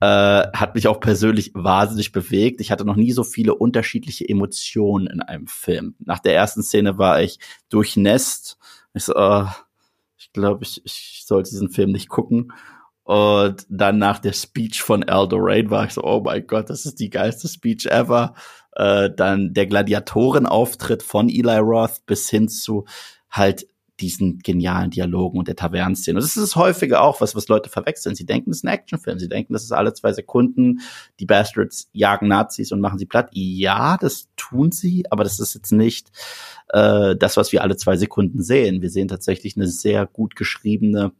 äh, 0.00 0.48
hat 0.52 0.74
mich 0.74 0.88
auch 0.88 0.98
persönlich 0.98 1.52
wahnsinnig 1.54 2.12
bewegt. 2.12 2.60
Ich 2.60 2.70
hatte 2.70 2.86
noch 2.86 2.96
nie 2.96 3.12
so 3.12 3.22
viele 3.22 3.54
unterschiedliche 3.54 4.28
Emotionen 4.28 5.06
in 5.06 5.20
einem 5.20 5.46
Film. 5.46 5.94
Nach 5.98 6.18
der 6.18 6.34
ersten 6.34 6.62
Szene 6.62 6.98
war 6.98 7.20
ich 7.22 7.38
durchnässt. 7.68 8.58
Ich 8.94 9.04
so, 9.04 9.14
uh, 9.14 9.46
ich 10.16 10.32
glaube, 10.32 10.64
ich, 10.64 10.80
ich 10.84 11.24
sollte 11.26 11.50
diesen 11.50 11.70
Film 11.70 11.92
nicht 11.92 12.08
gucken. 12.08 12.52
Und 13.02 13.66
dann 13.68 13.98
nach 13.98 14.20
der 14.20 14.32
Speech 14.32 14.82
von 14.82 15.02
Aldo 15.04 15.36
Rain 15.38 15.70
war 15.70 15.84
ich 15.84 15.92
so, 15.92 16.04
oh 16.04 16.22
mein 16.24 16.46
Gott, 16.46 16.70
das 16.70 16.86
ist 16.86 17.00
die 17.00 17.10
geilste 17.10 17.48
Speech 17.48 17.86
ever. 17.86 18.34
Äh, 18.76 19.10
dann 19.14 19.52
der 19.52 19.66
Gladiatorenauftritt 19.66 21.02
von 21.02 21.28
Eli 21.28 21.58
Roth 21.58 22.06
bis 22.06 22.30
hin 22.30 22.48
zu 22.48 22.84
halt 23.28 23.66
diesen 24.00 24.38
genialen 24.38 24.90
Dialogen 24.90 25.38
und 25.38 25.48
der 25.48 25.56
Tavernenszene. 25.56 26.16
Und 26.18 26.22
das 26.22 26.36
ist 26.36 26.56
häufiger 26.56 27.02
auch, 27.02 27.20
was, 27.20 27.34
was 27.34 27.48
Leute 27.48 27.68
verwechseln. 27.68 28.14
Sie 28.14 28.26
denken, 28.26 28.50
das 28.50 28.58
ist 28.58 28.64
ein 28.64 28.68
Actionfilm. 28.68 29.18
Sie 29.18 29.28
denken, 29.28 29.52
das 29.52 29.62
ist 29.62 29.72
alle 29.72 29.92
zwei 29.92 30.12
Sekunden, 30.12 30.80
die 31.18 31.26
Bastards 31.26 31.88
jagen 31.92 32.28
Nazis 32.28 32.72
und 32.72 32.80
machen 32.80 32.98
sie 32.98 33.06
platt. 33.06 33.30
Ja, 33.32 33.96
das 33.98 34.28
tun 34.36 34.72
sie, 34.72 35.04
aber 35.10 35.24
das 35.24 35.38
ist 35.38 35.54
jetzt 35.54 35.72
nicht 35.72 36.10
äh, 36.68 37.14
das, 37.16 37.36
was 37.36 37.52
wir 37.52 37.62
alle 37.62 37.76
zwei 37.76 37.96
Sekunden 37.96 38.42
sehen. 38.42 38.82
Wir 38.82 38.90
sehen 38.90 39.08
tatsächlich 39.08 39.56
eine 39.56 39.68
sehr 39.68 40.06
gut 40.06 40.36
geschriebene 40.36 41.12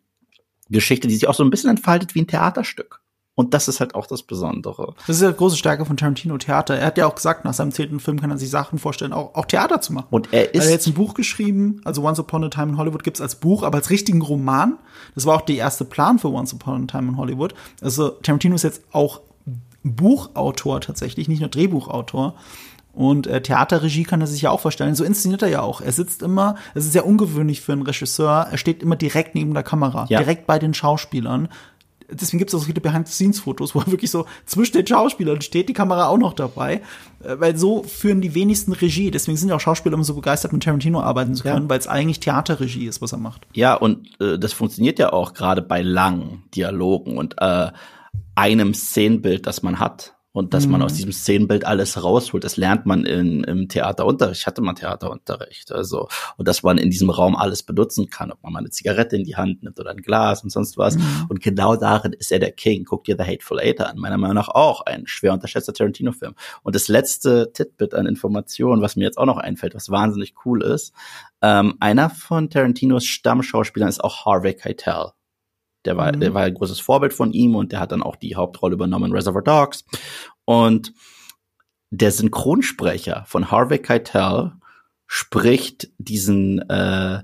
Geschichte, 0.71 1.09
die 1.09 1.15
sich 1.15 1.29
auch 1.29 1.35
so 1.35 1.45
ein 1.45 1.51
bisschen 1.51 1.71
entfaltet 1.71 2.15
wie 2.15 2.23
ein 2.23 2.29
Theaterstück. 2.29 3.00
Und 3.41 3.55
das 3.55 3.69
ist 3.69 3.81
halt 3.81 3.95
auch 3.95 4.07
das 4.07 4.23
Besondere. 4.23 4.93
Das 5.07 5.17
ist 5.17 5.23
ja 5.23 5.31
große 5.31 5.57
Stärke 5.57 5.87
von 5.87 5.97
Tarantino 5.97 6.37
Theater. 6.37 6.77
Er 6.77 6.85
hat 6.89 6.99
ja 6.99 7.07
auch 7.07 7.15
gesagt, 7.15 7.47
nach 7.47 7.55
seinem 7.55 7.73
zehnten 7.73 7.99
Film 7.99 8.21
kann 8.21 8.31
er 8.31 8.37
sich 8.37 8.51
Sachen 8.51 8.79
vorstellen, 8.79 9.15
auch, 9.15 9.35
auch 9.35 9.47
Theater 9.47 9.81
zu 9.81 9.95
machen. 9.95 10.09
Und 10.11 10.31
er 10.31 10.53
ist. 10.53 10.61
Er 10.61 10.67
hat 10.67 10.73
jetzt 10.73 10.87
ein 10.89 10.93
Buch 10.93 11.15
geschrieben, 11.15 11.81
also 11.87 12.05
Once 12.05 12.21
Upon 12.21 12.45
a 12.45 12.51
Time 12.51 12.73
in 12.73 12.77
Hollywood 12.77 13.03
gibt's 13.03 13.23
als 13.23 13.37
Buch, 13.37 13.63
aber 13.63 13.79
als 13.79 13.89
richtigen 13.89 14.21
Roman. 14.21 14.77
Das 15.15 15.25
war 15.25 15.37
auch 15.37 15.41
der 15.41 15.57
erste 15.57 15.87
Plan 15.87 16.19
für 16.19 16.29
Once 16.29 16.53
Upon 16.53 16.83
a 16.83 16.87
Time 16.87 17.13
in 17.13 17.17
Hollywood. 17.17 17.55
Also 17.81 18.11
Tarantino 18.11 18.57
ist 18.57 18.63
jetzt 18.63 18.83
auch 18.93 19.23
Buchautor 19.85 20.83
tatsächlich, 20.83 21.27
nicht 21.27 21.41
nur 21.41 21.49
Drehbuchautor. 21.49 22.35
Und 22.93 23.27
äh, 23.27 23.41
Theaterregie 23.41 24.05
kann 24.05 24.21
er 24.21 24.27
sich 24.27 24.43
ja 24.43 24.51
auch 24.51 24.61
vorstellen. 24.61 24.95
So 24.95 25.05
inszeniert 25.05 25.41
er 25.41 25.49
ja 25.49 25.63
auch. 25.63 25.81
Er 25.81 25.93
sitzt 25.93 26.21
immer, 26.21 26.57
es 26.75 26.85
ist 26.85 26.93
sehr 26.93 27.07
ungewöhnlich 27.07 27.63
für 27.63 27.73
einen 27.73 27.85
Regisseur, 27.85 28.49
er 28.51 28.59
steht 28.59 28.83
immer 28.83 28.97
direkt 28.97 29.35
neben 29.35 29.55
der 29.55 29.63
Kamera, 29.63 30.05
ja. 30.11 30.19
direkt 30.19 30.47
bei 30.47 30.59
den 30.59 30.75
Schauspielern 30.75 31.49
deswegen 32.13 32.39
gibt 32.39 32.51
es 32.51 32.55
auch 32.55 32.61
so 32.61 32.67
viele 32.67 32.81
Behind-the-Scenes-Fotos, 32.81 33.75
wo 33.75 33.81
er 33.81 33.87
wirklich 33.87 34.11
so 34.11 34.27
zwischen 34.47 34.75
den 34.75 34.87
Schauspielern 34.87 35.41
steht, 35.41 35.69
die 35.69 35.73
Kamera 35.73 36.07
auch 36.07 36.19
noch 36.19 36.33
dabei. 36.33 36.83
Äh, 37.23 37.37
weil 37.39 37.57
so 37.57 37.83
führen 37.83 38.21
die 38.21 38.35
wenigsten 38.35 38.73
Regie. 38.73 39.11
Deswegen 39.11 39.37
sind 39.37 39.49
ja 39.49 39.57
auch 39.57 39.61
Schauspieler 39.61 39.95
immer 39.95 40.05
so 40.05 40.15
begeistert, 40.15 40.53
mit 40.53 40.63
Tarantino 40.63 41.01
arbeiten 41.01 41.35
zu 41.35 41.43
können, 41.43 41.65
ja. 41.65 41.71
weil 41.71 41.79
es 41.79 41.87
eigentlich 41.87 42.21
Theaterregie 42.21 42.87
ist, 42.87 43.03
was 43.03 43.13
er 43.13 43.19
macht. 43.19 43.47
Ja, 43.53 43.75
und 43.75 44.21
äh, 44.21 44.39
das 44.39 44.53
funktioniert 44.53 44.99
ja 44.99 45.13
auch 45.13 45.35
gerade 45.35 45.63
bei 45.63 45.83
langen 45.83 46.45
Dialogen 46.55 47.19
und 47.19 47.37
äh, 47.39 47.71
einem 48.35 48.75
Szenenbild, 48.75 49.47
das 49.47 49.63
man 49.63 49.79
hat 49.79 50.15
und 50.33 50.55
dass 50.55 50.67
mhm. 50.67 50.73
man 50.73 50.83
aus 50.83 50.95
diesem 50.95 51.13
Szenenbild 51.13 51.65
alles 51.65 52.03
rausholt. 52.03 52.45
Das 52.45 52.57
lernt 52.57 52.87
man 52.87 53.05
in, 53.05 53.43
im 53.45 53.69
Theaterunterricht. 53.69 54.43
Ich 54.43 54.47
hatte 54.47 54.63
mal 54.63 54.75
Theaterunterricht. 54.75 55.73
Also, 55.73 56.09
und 56.37 56.47
dass 56.47 56.63
man 56.63 56.79
in 56.79 56.91
diesem 56.91 57.11
Raum 57.11 57.35
alles 57.35 57.63
benutzen 57.63 58.11
kann, 58.11 58.31
ob 58.31 58.43
man 58.43 58.53
mal 58.53 58.59
eine 58.61 58.71
Zigarette 58.71 59.17
in 59.17 59.25
die 59.25 59.37
Hand 59.37 59.63
nimmt 59.63 59.81
oder 59.81 59.91
ein 59.91 60.03
Glas 60.03 60.45
und 60.45 60.51
sonst 60.51 60.79
was. 60.79 60.97
Mhm. 60.97 61.27
Und 61.29 61.41
genau 61.41 61.75
darin 61.77 62.13
ist 62.13 62.31
er 62.31 62.39
der 62.39 62.53
King. 62.53 62.85
Guck 62.85 63.05
dir 63.05 63.17
The 63.19 63.25
Hateful 63.25 63.59
Eight 63.59 63.81
an. 63.81 63.99
Meiner 63.99 64.19
Meinung 64.19 64.37
nach 64.37 64.49
auch 64.49 64.83
ein 64.83 65.07
schwer 65.07 65.33
unterschätzter 65.33 65.73
Tarantino-Film. 65.73 66.35
Und 66.63 66.75
das 66.77 66.89
letzte 66.89 67.53
Titbit 67.53 67.95
an 67.95 68.07
Informationen, 68.07 68.83
was 68.83 68.95
mir 68.95 69.05
jetzt 69.05 69.19
auch 69.19 69.27
noch 69.27 69.39
einfällt, 69.39 69.75
was 69.75 69.91
wahnsinnig 69.91 70.35
cool 70.45 70.63
ist, 70.63 70.95
ähm, 71.43 71.75
einer 71.81 72.11
von 72.11 72.51
Tarantinos 72.51 73.05
Stammschauspielern 73.05 73.89
ist 73.89 74.05
auch 74.05 74.27
Harvey 74.27 74.55
Keitel. 74.55 75.13
Der 75.85 75.97
war, 75.97 76.15
mhm. 76.15 76.21
der 76.21 76.35
war 76.35 76.43
ein 76.43 76.55
großes 76.55 76.81
Vorbild 76.81 77.13
von 77.13 77.33
ihm 77.33 77.57
und 77.57 77.73
der 77.73 77.81
hat 77.81 77.93
dann 77.93 78.03
auch 78.03 78.17
die 78.17 78.37
Hauptrolle 78.37 78.75
übernommen 78.75 79.07
in 79.07 79.13
Reservoir 79.13 79.43
Dogs. 79.43 79.85
Und 80.45 80.93
der 81.91 82.13
Synchronsprecher 82.13 83.25
von 83.27 83.51
Harvey 83.51 83.79
Keitel 83.79 84.53
spricht 85.07 85.91
diesen 85.99 86.61
äh, 86.69 87.23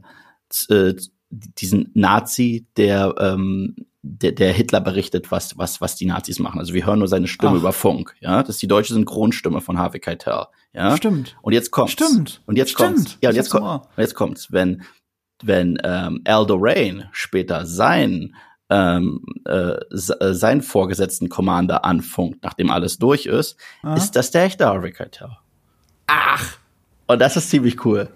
äh, 0.68 0.94
diesen 1.30 1.90
Nazi, 1.94 2.66
der 2.76 3.14
ähm, 3.18 3.76
der, 4.08 4.32
der 4.32 4.52
Hitler 4.52 4.80
berichtet, 4.80 5.30
was, 5.30 5.58
was, 5.58 5.80
was 5.80 5.96
die 5.96 6.06
Nazis 6.06 6.38
machen. 6.38 6.60
Also 6.60 6.74
wir 6.74 6.86
hören 6.86 7.00
nur 7.00 7.08
seine 7.08 7.26
Stimme 7.26 7.54
Ach. 7.56 7.60
über 7.60 7.72
Funk, 7.72 8.14
ja. 8.20 8.42
Das 8.42 8.56
ist 8.56 8.62
die 8.62 8.68
deutsche 8.68 8.94
Synchronstimme 8.94 9.60
von 9.60 9.78
Harvey 9.78 9.98
Keitel, 9.98 10.44
ja. 10.72 10.96
Stimmt. 10.96 11.36
Und 11.42 11.52
jetzt 11.52 11.70
kommt's. 11.70 11.92
Stimmt. 11.92 12.42
Und 12.46 12.56
jetzt 12.56 12.70
Stimmt. 12.70 12.94
kommt's. 12.94 13.18
Ja, 13.20 13.30
und 13.30 13.36
jetzt, 13.36 13.50
kommt, 13.50 13.64
und 13.64 13.82
jetzt 13.96 14.14
kommt's. 14.14 14.52
Wenn, 14.52 14.82
wenn 15.42 15.78
ähm, 15.84 16.22
Aldo 16.24 16.56
Rain 16.58 17.04
später 17.12 17.66
sein 17.66 18.34
ähm, 18.68 19.24
äh, 19.46 19.74
äh, 19.74 20.34
seinen 20.34 20.62
vorgesetzten 20.62 21.28
Commander 21.28 21.84
anfunkt, 21.84 22.42
nachdem 22.42 22.70
alles 22.70 22.98
durch 22.98 23.26
ist, 23.26 23.56
Aha. 23.82 23.94
ist 23.94 24.12
das 24.12 24.30
der 24.30 24.44
echte 24.44 24.66
Harvey 24.66 24.92
Keitel. 24.92 25.36
Ach! 26.06 26.56
Und 27.06 27.20
das 27.20 27.36
ist 27.36 27.50
ziemlich 27.50 27.84
cool. 27.84 28.08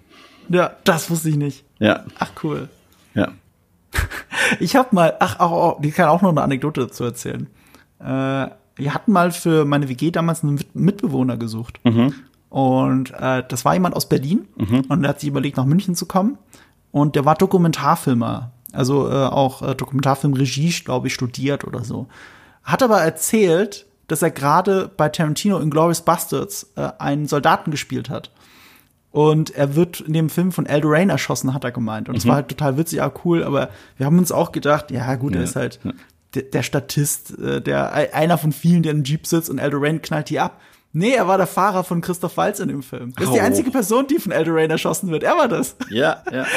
Ja, 0.49 0.75
das 0.83 1.09
wusste 1.09 1.29
ich 1.29 1.37
nicht. 1.37 1.63
Ja. 1.79 2.03
Ach, 2.19 2.31
cool. 2.43 2.69
Ja. 3.13 3.29
Ich 4.59 4.75
habe 4.75 4.93
mal, 4.93 5.15
ach, 5.19 5.39
auch, 5.39 5.81
ich 5.81 5.93
kann 5.93 6.09
auch 6.09 6.21
noch 6.21 6.31
eine 6.31 6.41
Anekdote 6.41 6.81
dazu 6.81 7.05
erzählen. 7.05 7.47
Äh, 7.99 8.03
wir 8.75 8.93
hatten 8.93 9.11
mal 9.11 9.31
für 9.31 9.63
meine 9.63 9.87
WG 9.87 10.11
damals 10.11 10.43
einen 10.43 10.59
Mitbewohner 10.73 11.37
gesucht. 11.37 11.79
Mhm. 11.85 12.13
Und 12.49 13.11
äh, 13.11 13.43
das 13.47 13.63
war 13.63 13.75
jemand 13.75 13.95
aus 13.95 14.09
Berlin. 14.09 14.47
Mhm. 14.57 14.81
Und 14.89 15.01
der 15.03 15.09
hat 15.09 15.21
sich 15.21 15.29
überlegt, 15.29 15.55
nach 15.55 15.65
München 15.65 15.95
zu 15.95 16.05
kommen. 16.05 16.37
Und 16.91 17.15
der 17.15 17.25
war 17.25 17.35
Dokumentarfilmer 17.35 18.51
also 18.73 19.09
äh, 19.09 19.13
auch 19.13 19.61
äh, 19.61 19.75
Dokumentarfilmregie, 19.75 20.73
glaube 20.83 21.07
ich, 21.07 21.13
studiert 21.13 21.65
oder 21.65 21.83
so. 21.83 22.07
Hat 22.63 22.83
aber 22.83 23.01
erzählt, 23.01 23.85
dass 24.07 24.21
er 24.21 24.31
gerade 24.31 24.89
bei 24.95 25.09
Tarantino 25.09 25.59
in 25.59 25.69
Glorious 25.69 26.01
Bastards 26.01 26.71
äh, 26.75 26.89
einen 26.99 27.27
Soldaten 27.27 27.71
gespielt 27.71 28.09
hat. 28.09 28.31
Und 29.11 29.51
er 29.51 29.75
wird 29.75 29.99
in 29.99 30.13
dem 30.13 30.29
Film 30.29 30.53
von 30.53 30.67
Rain 30.67 31.09
erschossen, 31.09 31.53
hat 31.53 31.65
er 31.65 31.71
gemeint. 31.71 32.07
Und 32.07 32.15
es 32.15 32.23
mhm. 32.23 32.29
war 32.29 32.35
halt 32.37 32.47
total 32.47 32.77
witzig, 32.77 32.99
ja 32.99 33.11
cool, 33.25 33.43
aber 33.43 33.69
wir 33.97 34.05
haben 34.05 34.17
uns 34.17 34.31
auch 34.31 34.53
gedacht, 34.53 34.89
ja 34.89 35.15
gut, 35.15 35.33
ja. 35.33 35.39
er 35.39 35.43
ist 35.43 35.55
halt 35.57 35.79
der, 36.33 36.43
der 36.43 36.63
Statist, 36.63 37.37
äh, 37.39 37.61
der 37.61 37.91
einer 37.91 38.37
von 38.37 38.53
vielen, 38.53 38.83
der 38.83 38.93
in 38.93 39.03
Jeep 39.03 39.27
sitzt 39.27 39.49
und 39.49 39.59
Rain 39.61 40.01
knallt 40.01 40.29
die 40.29 40.39
ab. 40.39 40.61
Nee, 40.93 41.13
er 41.13 41.27
war 41.27 41.37
der 41.37 41.47
Fahrer 41.47 41.83
von 41.83 42.01
Christoph 42.01 42.37
Waltz 42.37 42.59
in 42.59 42.67
dem 42.67 42.83
Film. 42.83 43.13
Das 43.15 43.25
ist 43.25 43.29
oh. 43.31 43.33
die 43.33 43.41
einzige 43.41 43.71
Person, 43.71 44.07
die 44.07 44.19
von 44.19 44.31
Elderain 44.31 44.69
erschossen 44.69 45.09
wird. 45.09 45.23
Er 45.23 45.37
war 45.37 45.47
das. 45.47 45.75
Ja, 45.89 46.23
ja. 46.31 46.45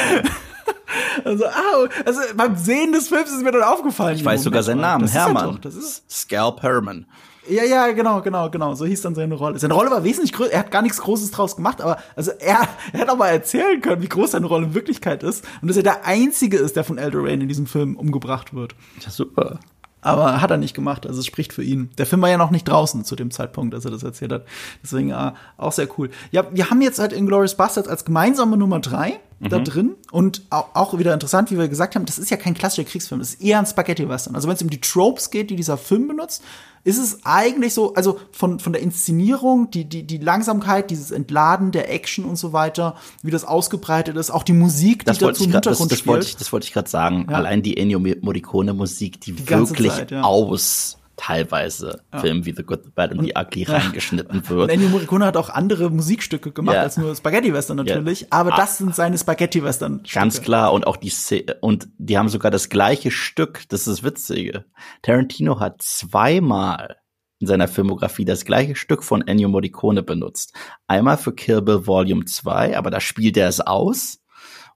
Also, 1.23 1.45
ah, 1.45 1.87
also 2.05 2.21
beim 2.35 2.55
Sehen 2.55 2.91
des 2.91 3.07
Films 3.07 3.31
ist 3.31 3.41
mir 3.41 3.51
dann 3.51 3.63
aufgefallen. 3.63 4.15
Ich 4.15 4.25
weiß 4.25 4.43
sogar 4.43 4.63
seinen 4.63 4.81
Namen, 4.81 5.03
das 5.03 5.13
Hermann. 5.13 5.55
Ist 5.55 5.65
das 5.65 5.75
ist 5.75 6.11
Scalp 6.11 6.61
Herman. 6.61 7.05
Ja, 7.47 7.63
ja, 7.63 7.91
genau, 7.91 8.21
genau, 8.21 8.49
genau. 8.49 8.73
So 8.73 8.85
hieß 8.85 9.01
dann 9.01 9.13
seine 9.13 9.35
Rolle. 9.35 9.59
Seine 9.59 9.73
Rolle 9.73 9.91
war 9.91 10.03
wesentlich 10.03 10.33
größer. 10.33 10.51
Er 10.51 10.59
hat 10.59 10.71
gar 10.71 10.81
nichts 10.81 10.99
Großes 10.99 11.31
draus 11.31 11.55
gemacht, 11.55 11.81
aber 11.81 11.97
also 12.15 12.31
er, 12.31 12.67
er 12.93 12.99
hat 13.01 13.09
aber 13.09 13.27
erzählen 13.27 13.81
können, 13.81 14.01
wie 14.01 14.07
groß 14.07 14.31
seine 14.31 14.47
Rolle 14.47 14.67
in 14.67 14.73
Wirklichkeit 14.73 15.21
ist 15.23 15.45
und 15.61 15.67
dass 15.67 15.77
er 15.77 15.83
der 15.83 16.05
Einzige 16.05 16.57
ist, 16.57 16.75
der 16.75 16.83
von 16.83 16.97
Elderain 16.97 17.41
in 17.41 17.47
diesem 17.47 17.67
Film 17.67 17.97
umgebracht 17.97 18.53
wird. 18.53 18.75
Ja, 19.01 19.11
super. 19.11 19.59
Aber 20.05 20.41
hat 20.41 20.51
er 20.51 20.57
nicht 20.57 20.75
gemacht, 20.75 21.07
also 21.07 21.19
es 21.19 21.25
spricht 21.25 21.51
für 21.51 21.63
ihn. 21.63 21.89
Der 21.97 22.05
Film 22.05 22.21
war 22.21 22.29
ja 22.29 22.37
noch 22.37 22.51
nicht 22.51 22.67
draußen 22.67 23.03
zu 23.03 23.15
dem 23.15 23.31
Zeitpunkt, 23.31 23.73
als 23.73 23.85
er 23.85 23.91
das 23.91 24.03
erzählt 24.03 24.31
hat. 24.31 24.45
Deswegen 24.83 25.09
äh, 25.09 25.31
auch 25.57 25.71
sehr 25.71 25.87
cool. 25.97 26.11
Ja, 26.31 26.45
wir 26.51 26.69
haben 26.69 26.81
jetzt 26.81 26.99
halt 26.99 27.11
Inglourious 27.11 27.55
Bastards 27.55 27.87
als 27.87 28.05
gemeinsame 28.05 28.55
Nummer 28.55 28.79
drei 28.79 29.19
mhm. 29.39 29.49
da 29.49 29.59
drin. 29.59 29.95
Und 30.11 30.43
auch 30.49 30.97
wieder 30.97 31.13
interessant, 31.13 31.49
wie 31.49 31.57
wir 31.57 31.67
gesagt 31.67 31.95
haben, 31.95 32.05
das 32.05 32.19
ist 32.19 32.29
ja 32.29 32.37
kein 32.37 32.53
klassischer 32.53 32.87
Kriegsfilm, 32.87 33.19
das 33.19 33.33
ist 33.33 33.41
eher 33.41 33.57
ein 33.57 33.65
Spaghetti-Western. 33.65 34.35
Also 34.35 34.47
wenn 34.47 34.55
es 34.55 34.61
um 34.61 34.69
die 34.69 34.81
Tropes 34.81 35.31
geht, 35.31 35.49
die 35.49 35.55
dieser 35.55 35.77
Film 35.77 36.07
benutzt, 36.07 36.43
ist 36.85 36.99
es 36.99 37.25
eigentlich 37.25 37.73
so, 37.73 37.95
also 37.95 38.19
von, 38.31 38.59
von 38.59 38.71
der 38.71 38.81
Inszenierung, 38.81 39.71
die, 39.71 39.85
die, 39.85 40.03
die 40.03 40.19
Langsamkeit, 40.19 40.91
dieses 40.91 41.09
Entladen 41.09 41.71
der 41.71 41.91
Action 41.91 42.25
und 42.25 42.37
so 42.37 42.53
weiter, 42.53 42.95
wie 43.23 43.31
das 43.31 43.43
ausgebreitet 43.43 44.15
ist, 44.15 44.29
auch 44.29 44.43
die 44.43 44.53
Musik, 44.53 44.99
die 44.99 45.05
das 45.05 45.17
dazu 45.17 45.45
im 45.45 45.51
Hintergrund 45.51 45.91
das, 45.91 45.99
das 45.99 46.07
Wollte 46.07 46.27
ich, 46.27 46.37
das 46.37 46.53
wollte 46.53 46.67
ich 46.67 46.73
gerade 46.73 46.87
sagen. 46.87 47.25
Ja. 47.27 47.37
Allein 47.37 47.63
die 47.63 47.75
Ennio 47.75 47.99
Morricone 47.99 48.75
Musik, 48.75 49.19
die, 49.19 49.31
die 49.31 49.49
wirklich 49.49 49.91
Zeit, 49.91 50.11
ja. 50.11 50.21
aus 50.21 50.99
teilweise 51.17 52.01
ja. 52.13 52.19
Filmen 52.19 52.45
wie 52.45 52.53
The 52.55 52.63
Good, 52.63 52.83
The 52.83 52.89
Bad 52.89 53.11
and 53.11 53.21
The 53.23 53.33
Ugly 53.35 53.63
reingeschnitten 53.63 54.47
wird. 54.49 54.63
Und 54.63 54.69
Ennio 54.69 54.89
Morricone 54.89 55.25
hat 55.25 55.37
auch 55.37 55.49
andere 55.49 55.89
Musikstücke 55.89 56.51
gemacht 56.51 56.75
ja. 56.75 56.81
als 56.81 56.97
nur 56.97 57.15
Spaghetti-Western 57.15 57.77
natürlich, 57.77 58.21
ja. 58.21 58.27
aber 58.31 58.53
ah. 58.53 58.57
das 58.57 58.77
sind 58.77 58.95
seine 58.95 59.17
Spaghetti-Western. 59.17 60.03
Ganz 60.11 60.41
klar 60.41 60.73
und 60.73 60.87
auch 60.87 60.97
die 60.97 61.09
Szene, 61.09 61.57
und 61.61 61.87
die 61.97 62.17
haben 62.17 62.29
sogar 62.29 62.51
das 62.51 62.69
gleiche 62.69 63.11
Stück, 63.11 63.63
das 63.69 63.87
ist 63.87 64.03
witzige. 64.03 64.65
Tarantino 65.01 65.59
hat 65.59 65.81
zweimal 65.81 66.97
in 67.39 67.47
seiner 67.47 67.67
Filmografie 67.67 68.25
das 68.25 68.45
gleiche 68.45 68.75
Stück 68.75 69.03
von 69.03 69.27
Ennio 69.27 69.49
Morricone 69.49 70.03
benutzt. 70.03 70.53
Einmal 70.87 71.17
für 71.17 71.33
Kill 71.33 71.61
Bill 71.61 71.85
Volume 71.85 72.25
2, 72.25 72.77
aber 72.77 72.89
da 72.89 72.99
spielt 72.99 73.37
er 73.37 73.49
es 73.49 73.61
aus 73.61 74.19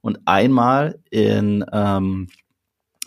und 0.02 0.20
einmal 0.26 1.00
in 1.10 1.66
ähm, 1.72 2.28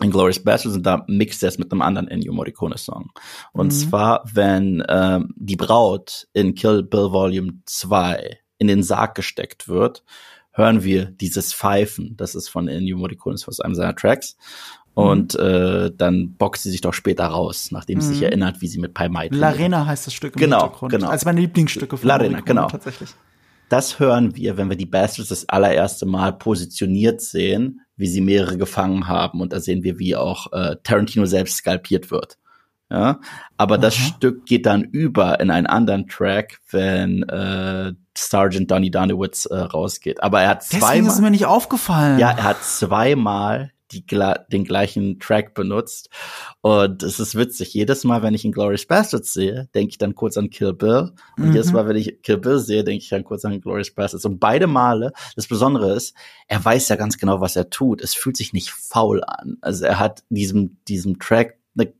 Inglourious 0.01 0.39
Basterds 0.39 0.75
und 0.75 0.83
da 0.83 1.05
mixt 1.07 1.43
er 1.43 1.49
es 1.49 1.59
mit 1.59 1.71
einem 1.71 1.81
anderen 1.81 2.07
Ennio 2.07 2.33
Morricone 2.33 2.77
Song. 2.77 3.11
Und 3.51 3.67
mhm. 3.67 3.71
zwar, 3.71 4.23
wenn 4.33 4.83
ähm, 4.89 5.33
die 5.37 5.55
Braut 5.55 6.27
in 6.33 6.55
Kill 6.55 6.83
Bill 6.83 7.11
Volume 7.11 7.59
2 7.65 8.39
in 8.57 8.67
den 8.67 8.83
Sarg 8.83 9.15
gesteckt 9.15 9.67
wird, 9.67 10.03
hören 10.51 10.83
wir 10.83 11.05
dieses 11.05 11.53
Pfeifen. 11.53 12.15
Das 12.17 12.35
ist 12.35 12.49
von 12.49 12.67
Ennio 12.67 12.97
Morricone, 12.97 13.35
aus 13.45 13.59
einem 13.59 13.75
seiner 13.75 13.95
Tracks. 13.95 14.35
Und 14.95 15.33
mhm. 15.33 15.39
äh, 15.39 15.91
dann 15.95 16.35
boxt 16.35 16.63
sie 16.63 16.71
sich 16.71 16.81
doch 16.81 16.93
später 16.93 17.25
raus, 17.25 17.69
nachdem 17.71 17.99
sie 17.99 18.09
sich 18.09 18.19
mhm. 18.19 18.25
erinnert, 18.25 18.61
wie 18.61 18.67
sie 18.67 18.79
mit 18.79 18.93
Pai 18.93 19.09
Mai 19.09 19.27
Larena 19.31 19.87
heißt 19.87 20.05
das 20.05 20.13
Stück 20.13 20.35
im 20.35 20.39
genau, 20.39 20.61
Hintergrund. 20.61 20.91
Genau, 20.91 21.09
Als 21.09 21.25
meine 21.25 21.41
Lieblingsstücke 21.41 21.97
von 21.97 22.07
Larena, 22.07 22.41
genau. 22.41 22.67
tatsächlich. 22.67 23.09
Das 23.69 23.99
hören 23.99 24.35
wir, 24.35 24.55
wenn 24.57 24.69
wir 24.69 24.77
die 24.77 24.85
Bastards 24.85 25.29
das 25.29 25.49
allererste 25.49 26.05
Mal 26.05 26.33
positioniert 26.33 27.21
sehen 27.21 27.81
wie 27.95 28.07
sie 28.07 28.21
mehrere 28.21 28.57
gefangen 28.57 29.07
haben. 29.07 29.41
Und 29.41 29.53
da 29.53 29.59
sehen 29.59 29.83
wir, 29.83 29.99
wie 29.99 30.15
auch 30.15 30.51
äh, 30.51 30.75
Tarantino 30.83 31.25
selbst 31.25 31.57
skalpiert 31.57 32.11
wird. 32.11 32.37
Ja, 32.89 33.19
aber 33.57 33.75
Aha. 33.75 33.81
das 33.81 33.95
Stück 33.95 34.45
geht 34.45 34.65
dann 34.67 34.83
über 34.83 35.39
in 35.39 35.49
einen 35.49 35.65
anderen 35.65 36.07
Track, 36.07 36.59
wenn 36.69 37.23
äh, 37.23 37.93
Sergeant 38.15 38.69
Donny 38.69 38.91
Donowitz 38.91 39.45
äh, 39.45 39.55
rausgeht. 39.55 40.21
Aber 40.21 40.41
er 40.41 40.49
hat 40.49 40.63
zweimal. 40.63 40.89
Deswegen 40.89 41.07
ist 41.07 41.21
mir 41.21 41.31
nicht 41.31 41.45
aufgefallen. 41.45 42.19
Ja, 42.19 42.31
er 42.31 42.43
hat 42.43 42.63
zweimal 42.63 43.71
die, 43.93 44.05
den 44.51 44.63
gleichen 44.63 45.19
Track 45.19 45.53
benutzt. 45.53 46.09
Und 46.61 47.03
es 47.03 47.19
ist 47.19 47.35
witzig. 47.35 47.73
Jedes 47.73 48.03
Mal, 48.03 48.21
wenn 48.23 48.33
ich 48.33 48.45
in 48.45 48.51
Glorious 48.51 48.85
Bastards 48.85 49.33
sehe, 49.33 49.69
denke 49.73 49.91
ich 49.91 49.97
dann 49.97 50.15
kurz 50.15 50.37
an 50.37 50.49
Kill 50.49 50.73
Bill. 50.73 51.13
Und 51.37 51.49
mhm. 51.49 51.53
jedes 51.53 51.71
Mal, 51.71 51.87
wenn 51.87 51.95
ich 51.95 52.21
Kill 52.21 52.37
Bill 52.37 52.59
sehe, 52.59 52.83
denke 52.83 53.03
ich 53.03 53.09
dann 53.09 53.23
kurz 53.23 53.45
an 53.45 53.61
Glorious 53.61 53.91
Bastards. 53.91 54.25
Und 54.25 54.39
beide 54.39 54.67
Male, 54.67 55.13
das 55.35 55.47
Besondere 55.47 55.93
ist, 55.93 56.15
er 56.47 56.63
weiß 56.63 56.89
ja 56.89 56.95
ganz 56.95 57.17
genau, 57.17 57.41
was 57.41 57.55
er 57.55 57.69
tut. 57.69 58.01
Es 58.01 58.15
fühlt 58.15 58.37
sich 58.37 58.53
nicht 58.53 58.71
faul 58.71 59.23
an. 59.23 59.57
Also 59.61 59.85
er 59.85 59.99
hat 59.99 60.23
diesem, 60.29 60.77
diesem 60.87 61.19
Track 61.19 61.57
eine 61.77 61.93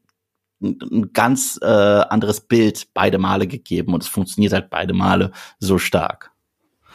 ein 0.62 1.12
ganz 1.12 1.60
äh, 1.62 1.66
anderes 1.66 2.40
Bild 2.40 2.88
beide 2.94 3.18
Male 3.18 3.48
gegeben 3.48 3.94
und 3.94 4.04
es 4.04 4.10
funktioniert 4.10 4.54
halt 4.54 4.70
beide 4.70 4.94
Male 4.94 5.32
so 5.60 5.78
stark. 5.78 6.32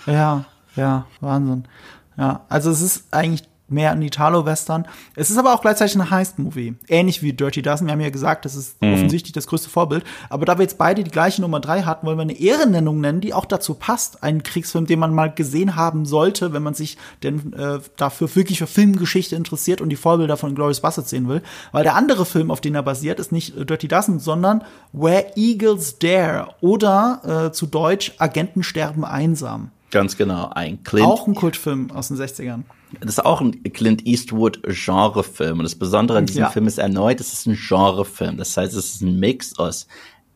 Ja, 0.07 0.47
ja, 0.75 1.07
Wahnsinn. 1.20 1.65
Ja, 2.16 2.47
also 2.49 2.70
es 2.70 2.81
ist 2.81 3.12
eigentlich 3.12 3.49
mehr 3.69 3.93
ein 3.93 4.03
Italo-Western. 4.03 4.86
Es 5.15 5.31
ist 5.31 5.39
aber 5.39 5.55
auch 5.55 5.61
gleichzeitig 5.61 5.97
ein 5.97 6.11
Heist-Movie. 6.11 6.74
Ähnlich 6.89 7.23
wie 7.23 7.32
Dirty 7.32 7.62
Dozen. 7.62 7.86
Wir 7.86 7.93
haben 7.93 8.01
ja 8.01 8.11
gesagt, 8.11 8.45
das 8.45 8.55
ist 8.55 8.81
mhm. 8.82 8.95
offensichtlich 8.95 9.32
das 9.32 9.47
größte 9.47 9.69
Vorbild. 9.69 10.05
Aber 10.31 10.47
da 10.47 10.59
wir 10.59 10.62
jetzt 10.62 10.78
beide 10.78 11.05
die 11.05 11.11
gleiche 11.11 11.43
Nummer 11.43 11.61
drei 11.61 11.82
hatten, 11.82 12.07
wollen 12.07 12.19
wir 12.19 12.23
eine 12.23 12.39
Ehrennennung 12.39 13.01
nennen, 13.01 13.20
die 13.20 13.35
auch 13.35 13.45
dazu 13.45 13.74
passt. 13.74 14.23
Einen 14.23 14.43
Kriegsfilm, 14.43 14.86
den 14.86 14.99
man 14.99 15.15
mal 15.15 15.32
gesehen 15.32 15.77
haben 15.77 16.07
sollte, 16.07 16.53
wenn 16.53 16.62
man 16.62 16.74
sich 16.74 16.97
denn 17.23 17.53
äh, 17.53 17.78
dafür 17.97 18.35
wirklich 18.35 18.59
für 18.59 18.66
Filmgeschichte 18.66 19.36
interessiert 19.36 19.81
und 19.81 19.90
die 19.90 19.97
Vorbilder 19.97 20.36
von 20.36 20.55
Glorious 20.55 20.81
Bastards 20.81 21.11
sehen 21.11 21.28
will. 21.28 21.43
Weil 21.73 21.85
der 21.85 21.95
andere 21.95 22.24
Film, 22.24 22.51
auf 22.51 22.61
den 22.61 22.74
er 22.74 22.82
basiert, 22.82 23.20
ist 23.20 23.32
nicht 23.32 23.55
Dirty 23.69 23.89
Dozen, 23.89 24.19
sondern 24.19 24.65
Where 24.93 25.27
Eagles 25.36 25.99
Dare 25.99 26.55
oder 26.61 27.49
äh, 27.49 27.53
zu 27.53 27.66
Deutsch 27.66 28.12
Agenten 28.19 28.62
sterben 28.62 29.05
einsam. 29.05 29.70
Ganz 29.90 30.16
genau, 30.16 30.51
ein 30.55 30.82
Clint. 30.82 31.06
Auch 31.06 31.27
ein 31.27 31.35
Kultfilm 31.35 31.90
aus 31.90 32.09
den 32.09 32.19
60ern. 32.19 32.65
Das 33.01 33.10
ist 33.10 33.24
auch 33.24 33.40
ein 33.40 33.62
Clint 33.73 34.06
Eastwood 34.06 34.62
Genrefilm. 34.62 35.59
Und 35.59 35.65
das 35.65 35.74
Besondere 35.74 36.19
an 36.19 36.27
diesem 36.27 36.43
ja. 36.43 36.51
Film 36.51 36.66
ist 36.66 36.78
erneut, 36.78 37.20
es 37.20 37.32
ist 37.32 37.47
ein 37.47 37.56
Genrefilm. 37.56 38.36
Das 38.36 38.56
heißt, 38.56 38.74
es 38.74 38.94
ist 38.94 39.02
ein 39.02 39.19
Mix 39.19 39.59
aus 39.59 39.86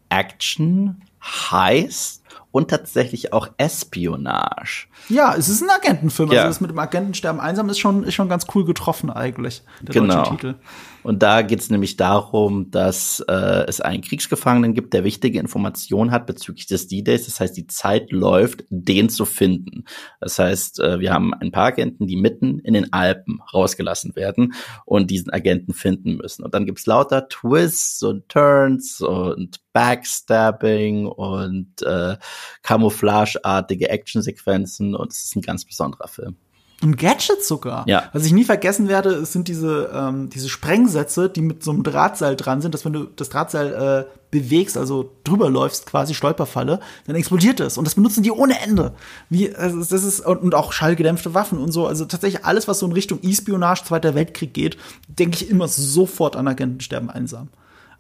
Action, 0.09 1.03
Heist 1.23 2.23
und 2.51 2.69
tatsächlich 2.69 3.33
auch 3.33 3.49
Espionage. 3.57 4.89
Ja, 5.09 5.35
es 5.35 5.49
ist 5.49 5.63
ein 5.63 5.71
Agentenfilm. 5.71 6.29
Also 6.29 6.37
ja. 6.37 6.43
Also 6.43 6.51
das 6.51 6.61
mit 6.61 6.71
dem 6.71 6.79
Agentensterben 6.79 7.41
einsam 7.41 7.69
ist 7.69 7.79
schon, 7.79 8.05
ist 8.05 8.15
schon 8.15 8.29
ganz 8.29 8.47
cool 8.55 8.65
getroffen 8.65 9.11
eigentlich, 9.11 9.63
der 9.81 9.95
genau. 9.95 10.17
deutsche 10.17 10.31
Titel. 10.31 10.55
Und 11.03 11.23
da 11.23 11.43
geht 11.43 11.61
es 11.61 11.71
nämlich 11.71 11.97
darum, 11.97 12.71
dass 12.71 13.21
äh, 13.29 13.65
es 13.67 13.81
einen 13.81 14.03
Kriegsgefangenen 14.03 14.75
gibt, 14.75 14.95
der 14.95 15.05
wichtige 15.05 15.41
Informationen 15.41 16.11
hat 16.11 16.27
bezüglich 16.27 16.67
des 16.67 16.87
D-Days. 16.87 17.25
Das 17.25 17.41
heißt, 17.41 17.57
die 17.57 17.67
Zeit 17.67 18.13
läuft, 18.13 18.65
den 18.71 19.09
zu 19.09 19.25
finden. 19.25 19.85
Das 20.21 20.39
heißt, 20.39 20.81
äh, 20.81 21.01
wir 21.01 21.13
haben 21.13 21.35
ein 21.35 21.51
paar 21.51 21.67
Agenten, 21.67 22.07
die 22.07 22.17
mitten 22.17 22.61
in 22.61 22.75
den 22.75 22.93
Alpen 22.93 23.41
rausgelassen 23.53 24.15
werden 24.15 24.55
und 24.85 25.11
diesen 25.11 25.33
Agenten 25.33 25.73
finden 25.75 26.17
müssen. 26.17 26.45
Und 26.45 26.55
dann 26.55 26.67
gibt's 26.67 26.87
lauter 26.87 27.29
Twists 27.29 28.03
und 28.03 28.29
Turns 28.29 29.01
und 29.01 29.61
Backstabbing 29.73 31.07
und 31.07 31.83
äh, 31.83 32.17
Camouflageartige 32.63 33.89
Actionsequenzen 33.89 34.95
und 34.95 35.13
es 35.13 35.25
ist 35.25 35.37
ein 35.37 35.43
ganz 35.43 35.65
besonderer 35.65 36.09
Film. 36.09 36.37
Ein 36.83 36.97
Gadget 36.97 37.45
sogar. 37.45 37.85
Ja. 37.87 38.05
Was 38.13 38.25
ich 38.25 38.33
nie 38.33 38.45
vergessen 38.45 38.89
werde, 38.89 39.11
es 39.11 39.33
sind 39.33 39.47
diese, 39.47 39.91
ähm, 39.95 40.31
diese 40.31 40.49
Sprengsätze, 40.49 41.29
die 41.29 41.41
mit 41.41 41.63
so 41.63 41.71
einem 41.71 41.85
Drahtseil 41.85 42.35
dran 42.35 42.61
sind, 42.61 42.75
dass 42.75 42.85
wenn 42.85 42.93
du 42.93 43.05
das 43.05 43.29
Drahtseil 43.29 44.07
äh, 44.09 44.19
bewegst, 44.33 44.77
also 44.77 45.13
drüber 45.23 45.49
läufst, 45.49 45.87
quasi 45.87 46.15
Stolperfalle, 46.15 46.81
dann 47.07 47.15
explodiert 47.15 47.61
es. 47.61 47.79
Und 47.79 47.85
das 47.85 47.95
benutzen 47.95 48.25
die 48.25 48.33
ohne 48.33 48.61
Ende. 48.61 48.95
Wie, 49.31 49.55
also 49.55 49.79
das 49.79 49.93
ist, 49.93 50.27
und 50.27 50.55
auch 50.55 50.73
schallgedämpfte 50.73 51.35
Waffen 51.35 51.59
und 51.59 51.71
so. 51.71 51.87
Also 51.87 52.05
tatsächlich 52.05 52.45
alles, 52.45 52.67
was 52.67 52.81
so 52.81 52.87
in 52.87 52.93
Richtung 52.93 53.23
Espionage, 53.23 53.85
Zweiter 53.85 54.17
Weltkrieg 54.17 54.53
geht, 54.53 54.77
denke 55.07 55.37
ich 55.37 55.51
immer 55.51 55.69
sofort 55.69 56.35
an 56.35 56.49
Agentensterben 56.49 57.11
einsam. 57.11 57.49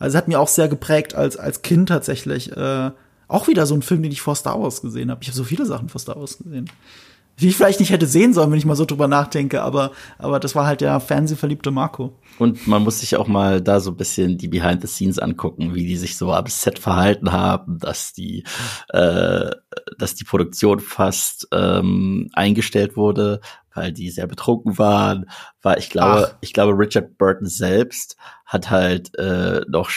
Also 0.00 0.18
hat 0.18 0.26
mir 0.26 0.40
auch 0.40 0.48
sehr 0.48 0.66
geprägt 0.66 1.14
als, 1.14 1.36
als 1.36 1.62
Kind 1.62 1.88
tatsächlich. 1.88 2.50
Äh, 2.56 2.90
auch 3.28 3.46
wieder 3.46 3.66
so 3.66 3.74
ein 3.76 3.82
Film, 3.82 4.02
den 4.02 4.10
ich 4.10 4.22
vor 4.22 4.34
Star 4.34 4.60
Wars 4.60 4.82
gesehen 4.82 5.10
habe. 5.10 5.22
Ich 5.22 5.28
habe 5.28 5.36
so 5.36 5.44
viele 5.44 5.66
Sachen 5.66 5.88
vor 5.88 6.00
Star 6.00 6.16
Wars 6.16 6.38
gesehen 6.38 6.68
die 7.40 7.48
ich 7.48 7.56
vielleicht 7.56 7.80
nicht 7.80 7.90
hätte 7.90 8.06
sehen 8.06 8.34
sollen, 8.34 8.50
wenn 8.50 8.58
ich 8.58 8.64
mal 8.64 8.76
so 8.76 8.84
drüber 8.84 9.08
nachdenke, 9.08 9.62
aber, 9.62 9.92
aber 10.18 10.38
das 10.38 10.54
war 10.54 10.66
halt 10.66 10.80
der 10.80 11.00
fernsehverliebte 11.00 11.70
Marco. 11.70 12.12
Und 12.38 12.66
man 12.66 12.82
muss 12.82 13.00
sich 13.00 13.16
auch 13.16 13.26
mal 13.26 13.60
da 13.60 13.80
so 13.80 13.90
ein 13.90 13.96
bisschen 13.96 14.38
die 14.38 14.48
Behind 14.48 14.80
the 14.80 14.86
Scenes 14.86 15.18
angucken, 15.18 15.74
wie 15.74 15.86
die 15.86 15.96
sich 15.96 16.16
so 16.16 16.32
am 16.32 16.46
Set 16.46 16.78
verhalten 16.78 17.32
haben, 17.32 17.78
dass 17.78 18.12
die, 18.12 18.44
äh, 18.90 19.50
dass 19.98 20.14
die 20.14 20.24
Produktion 20.24 20.80
fast 20.80 21.48
ähm, 21.52 22.28
eingestellt 22.32 22.96
wurde, 22.96 23.40
weil 23.74 23.92
die 23.92 24.10
sehr 24.10 24.26
betrunken 24.26 24.78
waren. 24.78 25.30
Weil 25.62 25.78
ich 25.78 25.90
glaube, 25.90 26.30
Ach. 26.30 26.36
ich 26.40 26.52
glaube, 26.52 26.78
Richard 26.78 27.16
Burton 27.18 27.46
selbst 27.46 28.16
hat 28.44 28.70
halt 28.70 29.16
äh, 29.18 29.62
noch 29.68 29.90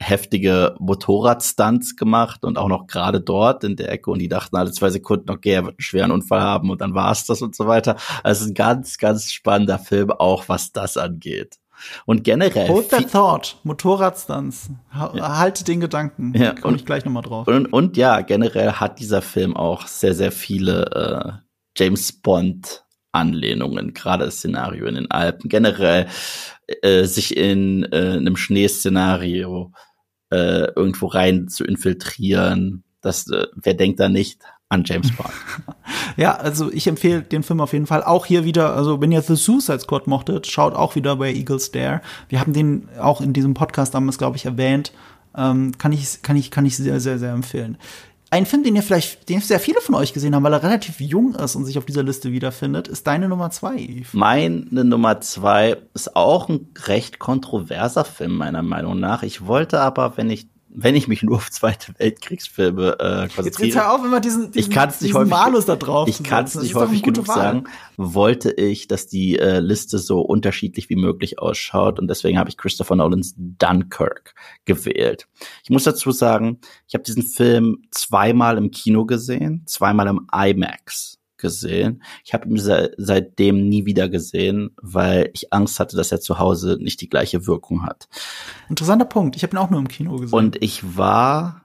heftige 0.00 0.74
Motorradstunts 0.78 1.96
gemacht 1.96 2.44
und 2.44 2.58
auch 2.58 2.68
noch 2.68 2.86
gerade 2.86 3.20
dort 3.20 3.64
in 3.64 3.76
der 3.76 3.90
Ecke 3.90 4.10
und 4.10 4.18
die 4.18 4.28
dachten 4.28 4.56
alle 4.56 4.72
zwei 4.72 4.90
Sekunden, 4.90 5.30
okay, 5.30 5.52
er 5.52 5.64
wird 5.64 5.74
einen 5.74 5.82
schweren 5.82 6.10
Unfall 6.10 6.40
haben 6.40 6.70
und 6.70 6.80
dann 6.80 6.94
war 6.94 7.12
es 7.12 7.26
das 7.26 7.42
und 7.42 7.54
so 7.54 7.66
weiter. 7.66 7.96
Also 8.22 8.46
ein 8.46 8.54
ganz, 8.54 8.98
ganz 8.98 9.32
spannender 9.32 9.78
Film, 9.78 10.10
auch 10.10 10.48
was 10.48 10.72
das 10.72 10.96
angeht. 10.96 11.58
Und 12.06 12.24
generell. 12.24 12.68
Hold 12.68 12.90
that 12.90 13.12
thought. 13.12 13.56
Motorradstunts. 13.62 14.70
Ha 14.92 15.12
Ja. 15.14 15.38
Halte 15.38 15.64
den 15.64 15.80
Gedanken. 15.80 16.34
Ja, 16.36 16.52
Komme 16.54 16.76
ich 16.76 16.84
gleich 16.84 17.04
nochmal 17.04 17.22
drauf. 17.22 17.46
Und, 17.46 17.66
und 17.66 17.96
ja, 17.96 18.20
generell 18.20 18.72
hat 18.72 18.98
dieser 18.98 19.22
Film 19.22 19.56
auch 19.56 19.86
sehr, 19.86 20.14
sehr 20.14 20.32
viele 20.32 20.86
äh, 20.90 21.32
James 21.76 22.12
Bond 22.12 22.84
Anlehnungen, 23.12 23.94
gerade 23.94 24.26
das 24.26 24.36
Szenario 24.36 24.86
in 24.86 24.94
den 24.94 25.10
Alpen, 25.10 25.48
generell 25.48 26.08
äh, 26.82 27.04
sich 27.04 27.36
in 27.36 27.84
äh, 27.92 28.16
einem 28.16 28.36
Schneeszenario 28.36 29.72
äh, 30.30 30.70
irgendwo 30.74 31.06
rein 31.06 31.48
zu 31.48 31.64
infiltrieren. 31.64 32.84
Das, 33.00 33.28
äh, 33.30 33.46
wer 33.54 33.74
denkt 33.74 34.00
da 34.00 34.08
nicht 34.08 34.42
an 34.68 34.84
James 34.84 35.10
Bond? 35.16 35.30
Ja, 36.16 36.34
also 36.34 36.72
ich 36.72 36.88
empfehle 36.88 37.22
den 37.22 37.44
Film 37.44 37.60
auf 37.60 37.72
jeden 37.72 37.86
Fall. 37.86 38.02
Auch 38.02 38.26
hier 38.26 38.44
wieder, 38.44 38.74
also 38.74 39.00
wenn 39.00 39.12
ihr 39.12 39.22
The 39.22 39.36
Suicide 39.36 39.78
Squad 39.78 40.08
mochtet, 40.08 40.48
schaut 40.48 40.74
auch 40.74 40.96
wieder 40.96 41.14
bei 41.14 41.32
Eagles 41.32 41.70
Dare. 41.70 42.00
Wir 42.28 42.40
haben 42.40 42.52
den 42.52 42.88
auch 42.98 43.20
in 43.20 43.32
diesem 43.32 43.54
Podcast 43.54 43.94
damals, 43.94 44.18
glaube 44.18 44.36
ich, 44.36 44.44
erwähnt. 44.44 44.92
Ähm, 45.36 45.78
kann 45.78 45.92
ich, 45.92 46.20
kann 46.22 46.36
ich, 46.36 46.50
kann 46.50 46.66
ich 46.66 46.76
sehr, 46.76 46.98
sehr, 46.98 47.20
sehr 47.20 47.32
empfehlen. 47.32 47.78
Ein 48.30 48.44
Film, 48.44 48.62
den 48.62 48.76
ihr 48.76 48.82
vielleicht, 48.82 49.28
den 49.30 49.40
sehr 49.40 49.58
viele 49.58 49.80
von 49.80 49.94
euch 49.94 50.12
gesehen 50.12 50.34
haben, 50.34 50.42
weil 50.42 50.52
er 50.52 50.62
relativ 50.62 51.00
jung 51.00 51.34
ist 51.34 51.56
und 51.56 51.64
sich 51.64 51.78
auf 51.78 51.86
dieser 51.86 52.02
Liste 52.02 52.30
wiederfindet, 52.30 52.86
ist 52.86 53.06
deine 53.06 53.26
Nummer 53.26 53.50
zwei, 53.50 53.76
Yves. 53.76 54.12
Meine 54.12 54.84
Nummer 54.84 55.20
zwei 55.22 55.78
ist 55.94 56.14
auch 56.14 56.50
ein 56.50 56.68
recht 56.86 57.18
kontroverser 57.18 58.04
Film, 58.04 58.36
meiner 58.36 58.62
Meinung 58.62 59.00
nach. 59.00 59.22
Ich 59.22 59.46
wollte 59.46 59.80
aber, 59.80 60.18
wenn 60.18 60.28
ich, 60.28 60.48
wenn 60.70 60.94
ich 60.94 61.08
mich 61.08 61.22
nur 61.22 61.36
auf 61.36 61.50
Zweite 61.50 61.92
Weltkriegsfilme 61.98 62.96
äh, 63.00 63.22
Jetzt, 63.22 63.36
konzentriere. 63.36 63.68
jetzt 63.68 63.76
hör 63.76 63.92
auf, 63.94 64.04
immer 64.04 64.20
diesen, 64.20 64.52
diesen, 64.52 64.70
ich 64.70 64.74
kann 64.74 64.88
es 64.88 65.00
nicht 65.00 65.14
häufig, 65.14 65.30
Malus 65.30 65.66
da 65.66 65.76
drauf 65.76 66.08
ich 66.08 66.22
kann 66.22 66.44
es 66.44 66.54
nicht 66.54 66.74
häufig 66.74 67.02
genug 67.02 67.28
Wahl. 67.28 67.36
sagen, 67.36 67.64
wollte 67.96 68.52
ich, 68.52 68.88
dass 68.88 69.06
die 69.06 69.38
äh, 69.38 69.60
Liste 69.60 69.98
so 69.98 70.20
unterschiedlich 70.20 70.88
wie 70.90 70.96
möglich 70.96 71.38
ausschaut 71.38 71.98
und 71.98 72.08
deswegen 72.08 72.38
habe 72.38 72.50
ich 72.50 72.56
Christopher 72.56 72.96
Nolans 72.96 73.34
Dunkirk 73.36 74.34
gewählt. 74.64 75.26
Ich 75.64 75.70
muss 75.70 75.84
dazu 75.84 76.10
sagen, 76.12 76.60
ich 76.86 76.94
habe 76.94 77.04
diesen 77.04 77.22
Film 77.22 77.82
zweimal 77.90 78.58
im 78.58 78.70
Kino 78.70 79.06
gesehen, 79.06 79.62
zweimal 79.66 80.06
im 80.06 80.26
IMAX 80.32 81.17
gesehen. 81.38 82.02
Ich 82.24 82.34
habe 82.34 82.48
ihn 82.48 82.58
se 82.58 82.92
seitdem 82.96 83.68
nie 83.68 83.86
wieder 83.86 84.08
gesehen, 84.08 84.70
weil 84.80 85.30
ich 85.32 85.52
Angst 85.52 85.80
hatte, 85.80 85.96
dass 85.96 86.12
er 86.12 86.20
zu 86.20 86.38
Hause 86.38 86.78
nicht 86.80 87.00
die 87.00 87.08
gleiche 87.08 87.46
Wirkung 87.46 87.84
hat. 87.84 88.08
Interessanter 88.68 89.04
Punkt. 89.04 89.36
Ich 89.36 89.42
habe 89.42 89.54
ihn 89.54 89.58
auch 89.58 89.70
nur 89.70 89.80
im 89.80 89.88
Kino 89.88 90.16
gesehen. 90.16 90.36
Und 90.36 90.62
ich 90.62 90.96
war, 90.96 91.62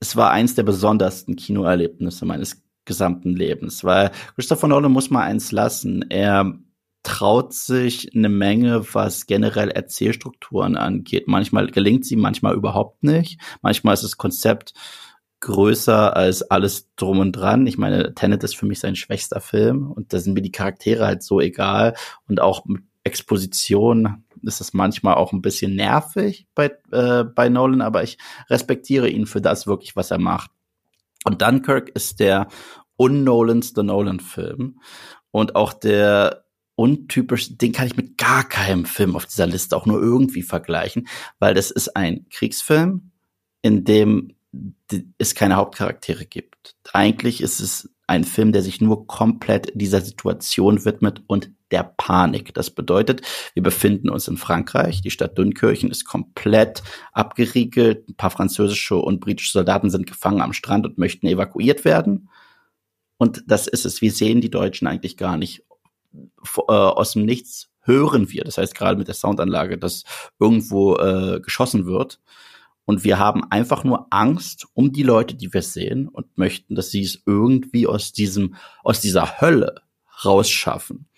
es 0.00 0.16
war 0.16 0.30
eins 0.30 0.54
der 0.54 0.64
besondersten 0.64 1.36
Kinoerlebnisse 1.36 2.24
meines 2.24 2.62
gesamten 2.84 3.36
Lebens, 3.36 3.84
weil 3.84 4.10
Christopher 4.34 4.68
Nolan 4.68 4.90
muss 4.90 5.10
mal 5.10 5.22
eins 5.22 5.52
lassen. 5.52 6.04
Er 6.10 6.58
traut 7.02 7.52
sich 7.52 8.14
eine 8.14 8.28
Menge, 8.28 8.94
was 8.94 9.26
generell 9.26 9.70
Erzählstrukturen 9.70 10.76
angeht. 10.76 11.26
Manchmal 11.26 11.68
gelingt 11.68 12.04
sie, 12.04 12.16
manchmal 12.16 12.54
überhaupt 12.54 13.02
nicht. 13.02 13.40
Manchmal 13.60 13.94
ist 13.94 14.04
das 14.04 14.16
Konzept 14.16 14.74
größer 15.42 16.16
als 16.16 16.42
alles 16.42 16.88
drum 16.96 17.18
und 17.18 17.32
dran. 17.32 17.66
Ich 17.66 17.76
meine, 17.76 18.14
Tenet 18.14 18.42
ist 18.44 18.56
für 18.56 18.64
mich 18.64 18.80
sein 18.80 18.96
schwächster 18.96 19.40
Film 19.40 19.90
und 19.90 20.12
da 20.12 20.18
sind 20.18 20.34
mir 20.34 20.40
die 20.40 20.52
Charaktere 20.52 21.04
halt 21.04 21.22
so 21.22 21.40
egal 21.40 21.94
und 22.28 22.40
auch 22.40 22.64
mit 22.64 22.82
Exposition 23.04 24.24
ist 24.42 24.60
das 24.60 24.72
manchmal 24.72 25.14
auch 25.14 25.32
ein 25.32 25.42
bisschen 25.42 25.74
nervig 25.74 26.46
bei, 26.54 26.70
äh, 26.92 27.24
bei 27.24 27.48
Nolan, 27.48 27.82
aber 27.82 28.04
ich 28.04 28.18
respektiere 28.48 29.08
ihn 29.08 29.26
für 29.26 29.40
das 29.40 29.66
wirklich, 29.66 29.96
was 29.96 30.12
er 30.12 30.18
macht. 30.18 30.52
Und 31.24 31.42
Dunkirk 31.42 31.88
ist 31.90 32.20
der 32.20 32.46
unnolans-the 32.96 33.82
Nolan-Film 33.82 34.80
und 35.32 35.56
auch 35.56 35.72
der 35.72 36.44
untypisch, 36.76 37.56
den 37.58 37.72
kann 37.72 37.88
ich 37.88 37.96
mit 37.96 38.16
gar 38.16 38.48
keinem 38.48 38.84
Film 38.84 39.16
auf 39.16 39.26
dieser 39.26 39.48
Liste 39.48 39.76
auch 39.76 39.86
nur 39.86 40.00
irgendwie 40.00 40.42
vergleichen, 40.42 41.08
weil 41.40 41.54
das 41.54 41.72
ist 41.72 41.96
ein 41.96 42.26
Kriegsfilm, 42.30 43.10
in 43.62 43.84
dem 43.84 44.34
es 45.18 45.34
keine 45.34 45.56
Hauptcharaktere 45.56 46.26
gibt. 46.26 46.76
Eigentlich 46.92 47.40
ist 47.40 47.60
es 47.60 47.90
ein 48.06 48.24
Film, 48.24 48.52
der 48.52 48.62
sich 48.62 48.80
nur 48.80 49.06
komplett 49.06 49.72
dieser 49.74 50.02
Situation 50.02 50.84
widmet 50.84 51.22
und 51.26 51.50
der 51.70 51.82
Panik. 51.96 52.52
Das 52.52 52.70
bedeutet, 52.70 53.22
wir 53.54 53.62
befinden 53.62 54.10
uns 54.10 54.28
in 54.28 54.36
Frankreich. 54.36 55.00
Die 55.00 55.10
Stadt 55.10 55.38
Dünkirchen 55.38 55.90
ist 55.90 56.04
komplett 56.04 56.82
abgeriegelt. 57.12 58.08
Ein 58.08 58.16
paar 58.16 58.30
französische 58.30 58.96
und 58.96 59.20
britische 59.20 59.52
Soldaten 59.52 59.88
sind 59.88 60.06
gefangen 60.06 60.42
am 60.42 60.52
Strand 60.52 60.84
und 60.84 60.98
möchten 60.98 61.26
evakuiert 61.26 61.86
werden. 61.86 62.28
Und 63.16 63.44
das 63.46 63.68
ist 63.68 63.86
es. 63.86 64.02
Wir 64.02 64.12
sehen 64.12 64.42
die 64.42 64.50
Deutschen 64.50 64.86
eigentlich 64.86 65.16
gar 65.16 65.38
nicht. 65.38 65.64
Äh, 66.12 66.72
aus 66.72 67.12
dem 67.12 67.24
Nichts 67.24 67.70
hören 67.80 68.30
wir, 68.30 68.44
das 68.44 68.58
heißt 68.58 68.74
gerade 68.74 68.98
mit 68.98 69.08
der 69.08 69.14
Soundanlage, 69.14 69.78
dass 69.78 70.04
irgendwo 70.38 70.96
äh, 70.96 71.40
geschossen 71.40 71.86
wird. 71.86 72.20
Und 72.84 73.04
wir 73.04 73.18
haben 73.18 73.44
einfach 73.50 73.84
nur 73.84 74.06
Angst 74.10 74.66
um 74.74 74.92
die 74.92 75.04
Leute, 75.04 75.36
die 75.36 75.52
wir 75.54 75.62
sehen 75.62 76.08
und 76.08 76.36
möchten, 76.36 76.74
dass 76.74 76.90
sie 76.90 77.02
es 77.02 77.22
irgendwie 77.26 77.86
aus 77.86 78.12
diesem, 78.12 78.54
aus 78.82 79.00
dieser 79.00 79.40
Hölle 79.40 79.82
rausschaffen. 80.24 81.08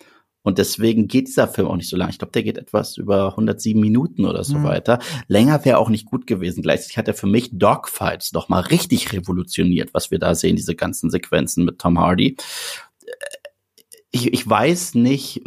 Und 0.43 0.59
deswegen 0.59 1.09
geht 1.09 1.29
dieser 1.29 1.49
Film 1.49 1.69
auch 1.69 1.77
nicht 1.77 1.89
so 1.89 1.97
lang. 1.97 2.11
Ich 2.11 2.19
glaube, 2.19 2.33
der 2.33 2.43
geht 2.43 2.59
etwas 2.59 2.99
über 2.99 3.31
107 3.31 3.81
Minuten 3.81 4.27
oder 4.27 4.45
so 4.45 4.59
Mhm. 4.59 4.65
weiter. 4.65 4.99
Länger 5.27 5.65
wäre 5.65 5.79
auch 5.79 5.89
nicht 5.89 6.05
gut 6.05 6.27
gewesen. 6.27 6.61
Gleichzeitig 6.63 6.99
hat 6.99 7.09
er 7.09 7.15
für 7.15 7.27
mich 7.27 7.49
Dogfights 7.55 8.35
noch 8.35 8.51
mal 8.51 8.61
richtig 8.61 9.15
revolutioniert, 9.15 9.95
was 9.95 10.11
wir 10.11 10.19
da 10.19 10.35
sehen, 10.35 10.57
diese 10.57 10.75
ganzen 10.75 11.09
Sequenzen 11.09 11.65
mit 11.65 11.79
Tom 11.79 11.99
Hardy. 11.99 12.37
Ich, 14.11 14.35
ich 14.35 14.49
weiß 14.49 14.97
nicht, 14.97 15.43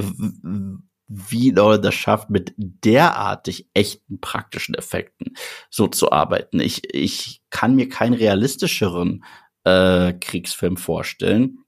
wie 1.08 1.52
Leute 1.52 1.84
das 1.84 1.96
schafft, 1.96 2.30
mit 2.30 2.54
derartig 2.58 3.70
echten 3.74 4.20
praktischen 4.20 4.76
Effekten 4.76 5.36
so 5.70 5.88
zu 5.88 6.12
arbeiten. 6.12 6.60
Ich, 6.60 6.94
ich 6.94 7.42
kann 7.50 7.76
mir 7.76 7.88
keinen 7.88 8.14
realistischeren 8.14 9.24
äh, 9.64 10.14
Kriegsfilm 10.14 10.78
vorstellen 10.78 11.60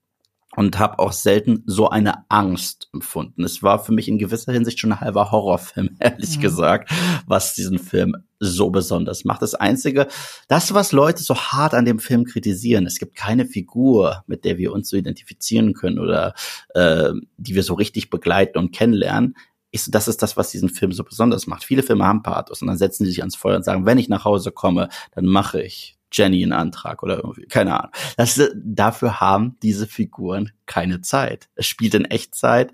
und 0.60 0.78
habe 0.78 1.00
auch 1.00 1.14
selten 1.14 1.64
so 1.68 1.90
eine 1.90 2.30
Angst 2.30 2.90
empfunden. 2.94 3.46
Es 3.46 3.64
war 3.64 3.82
für 3.82 3.94
mich 3.94 4.10
in 4.10 4.18
gewisser 4.18 4.52
Hinsicht 4.52 4.78
schon 4.78 4.92
ein 4.92 5.00
halber 5.00 5.32
Horrorfilm, 5.32 5.96
ehrlich 6.00 6.36
Mhm. 6.36 6.42
gesagt, 6.42 6.92
was 7.28 7.54
diesen 7.54 7.80
Film 7.80 8.14
so 8.40 8.70
besonders 8.70 9.24
macht. 9.24 9.42
Das 9.42 9.56
Einzige, 9.56 10.08
das, 10.50 10.74
was 10.74 10.92
Leute 10.92 11.24
so 11.24 11.34
hart 11.38 11.74
an 11.74 11.86
dem 11.86 12.00
Film 12.00 12.26
kritisieren, 12.26 12.86
es 12.86 13.00
gibt 13.00 13.16
keine 13.16 13.46
Figur, 13.46 14.26
mit 14.28 14.44
der 14.44 14.58
wir 14.58 14.74
uns 14.74 14.90
so 14.90 14.98
identifizieren 14.98 15.74
können 15.74 15.98
oder 15.98 16.34
äh, 16.76 17.14
die 17.38 17.56
wir 17.56 17.64
so 17.64 17.76
richtig 17.76 18.10
begleiten 18.10 18.58
und 18.58 18.74
kennenlernen. 18.74 19.38
Ist, 19.72 19.96
das 19.96 20.10
ist 20.10 20.22
das, 20.22 20.36
was 20.36 20.52
diesen 20.52 20.68
Film 20.68 20.92
so 20.92 21.06
besonders 21.06 21.48
macht. 21.48 21.64
Viele 21.64 21.84
Filme 21.84 22.04
haben 22.04 22.22
Pathos 22.22 22.62
und 22.62 22.68
dann 22.68 22.78
setzen 22.78 23.06
sie 23.06 23.12
sich 23.12 23.22
ans 23.22 23.38
Feuer 23.38 23.56
und 23.56 23.64
sagen, 23.64 23.86
wenn 23.86 23.98
ich 23.98 24.10
nach 24.10 24.26
Hause 24.26 24.52
komme, 24.52 24.90
dann 25.16 25.26
mache 25.26 25.62
ich 25.62 25.99
Jenny 26.12 26.44
einen 26.44 26.54
Antrag 26.54 27.04
oder 27.04 27.18
irgendwie, 27.18 27.46
keine 27.46 27.80
Ahnung. 27.80 27.92
Das, 28.18 28.42
dafür 28.56 29.20
haben 29.20 29.58
diese 29.62 29.88
Figuren 29.88 30.52
keine 30.66 31.02
Zeit. 31.02 31.50
Es 31.56 31.68
spielt 31.68 31.94
in 31.94 32.06
Echtzeit 32.06 32.72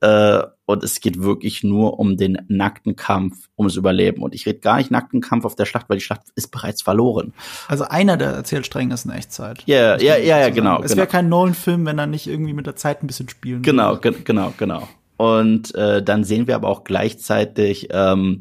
äh, 0.00 0.42
und 0.66 0.84
es 0.84 1.00
geht 1.00 1.20
wirklich 1.22 1.64
nur 1.64 1.98
um 1.98 2.16
den 2.16 2.38
nackten 2.48 2.94
Kampf, 2.94 3.48
ums 3.58 3.76
Überleben. 3.76 4.22
Und 4.22 4.34
ich 4.34 4.46
rede 4.46 4.60
gar 4.60 4.76
nicht 4.76 4.90
nackten 4.90 5.20
Kampf 5.20 5.44
auf 5.44 5.56
der 5.56 5.64
Schlacht, 5.64 5.88
weil 5.88 5.96
die 5.98 6.04
Schlacht 6.04 6.22
ist 6.34 6.48
bereits 6.48 6.82
verloren. 6.82 7.32
Also 7.66 7.84
einer 7.84 8.16
der 8.16 8.30
Erzählstränge 8.30 8.94
ist 8.94 9.06
in 9.06 9.10
Echtzeit. 9.10 9.62
Ja, 9.66 9.94
Muss 9.94 10.02
ja, 10.02 10.16
ja, 10.16 10.38
ja, 10.38 10.50
genau, 10.50 10.82
Es 10.82 10.90
genau. 10.90 10.98
wäre 10.98 11.06
kein 11.08 11.28
Nolan-Film, 11.28 11.86
wenn 11.86 11.98
er 11.98 12.06
nicht 12.06 12.26
irgendwie 12.26 12.52
mit 12.52 12.66
der 12.66 12.76
Zeit 12.76 13.02
ein 13.02 13.06
bisschen 13.06 13.28
spielen 13.28 13.62
Genau, 13.62 13.96
ge 13.96 14.14
genau, 14.22 14.52
genau. 14.56 14.88
Und 15.16 15.74
äh, 15.74 16.02
dann 16.02 16.22
sehen 16.22 16.46
wir 16.46 16.54
aber 16.54 16.68
auch 16.68 16.84
gleichzeitig, 16.84 17.88
ähm, 17.90 18.40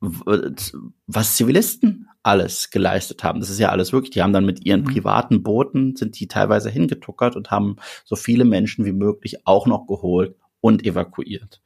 was 0.00 1.36
Zivilisten 1.36 2.08
alles 2.24 2.70
geleistet 2.70 3.22
haben. 3.22 3.40
Das 3.40 3.50
ist 3.50 3.60
ja 3.60 3.68
alles 3.68 3.92
wirklich. 3.92 4.10
Die 4.10 4.22
haben 4.22 4.32
dann 4.32 4.46
mit 4.46 4.64
ihren 4.64 4.80
Mhm. 4.80 4.86
privaten 4.86 5.42
Booten 5.42 5.94
sind 5.94 6.18
die 6.18 6.26
teilweise 6.26 6.70
hingetuckert 6.70 7.36
und 7.36 7.50
haben 7.50 7.76
so 8.04 8.16
viele 8.16 8.44
Menschen 8.44 8.84
wie 8.84 8.92
möglich 8.92 9.46
auch 9.46 9.66
noch 9.66 9.86
geholt 9.86 10.34
und 10.60 10.84
evakuiert. 10.84 11.60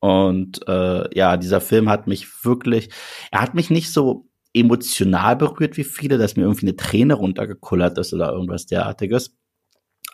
Und 0.00 0.66
äh, 0.66 1.16
ja, 1.16 1.36
dieser 1.36 1.60
Film 1.60 1.88
hat 1.88 2.06
mich 2.06 2.44
wirklich, 2.44 2.90
er 3.30 3.42
hat 3.42 3.54
mich 3.54 3.70
nicht 3.70 3.92
so 3.92 4.28
emotional 4.54 5.36
berührt 5.36 5.76
wie 5.76 5.84
viele, 5.84 6.18
dass 6.18 6.36
mir 6.36 6.42
irgendwie 6.42 6.66
eine 6.66 6.76
Träne 6.76 7.14
runtergekullert 7.14 7.98
ist 7.98 8.12
oder 8.12 8.32
irgendwas 8.32 8.66
derartiges. 8.66 9.36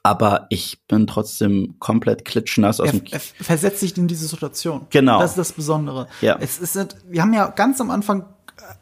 Aber 0.03 0.47
ich 0.51 0.87
bin 0.87 1.07
trotzdem 1.07 1.77
komplett 1.79 2.25
klitschnass 2.25 2.81
aus 2.81 2.89
Er, 2.89 2.93
dem 3.01 3.03
er 3.11 3.21
versetzt 3.21 3.81
sich 3.81 3.97
in 3.97 4.09
diese 4.09 4.27
Situation. 4.27 4.87
Genau. 4.91 5.21
Das 5.21 5.33
ist 5.33 5.39
das 5.39 5.53
Besondere. 5.53 6.07
Ja. 6.21 6.37
Es 6.41 6.59
ist, 6.59 6.97
wir 7.09 7.23
haben 7.23 7.33
ja 7.33 7.49
ganz 7.49 7.81
am 7.81 7.91
Anfang 7.91 8.27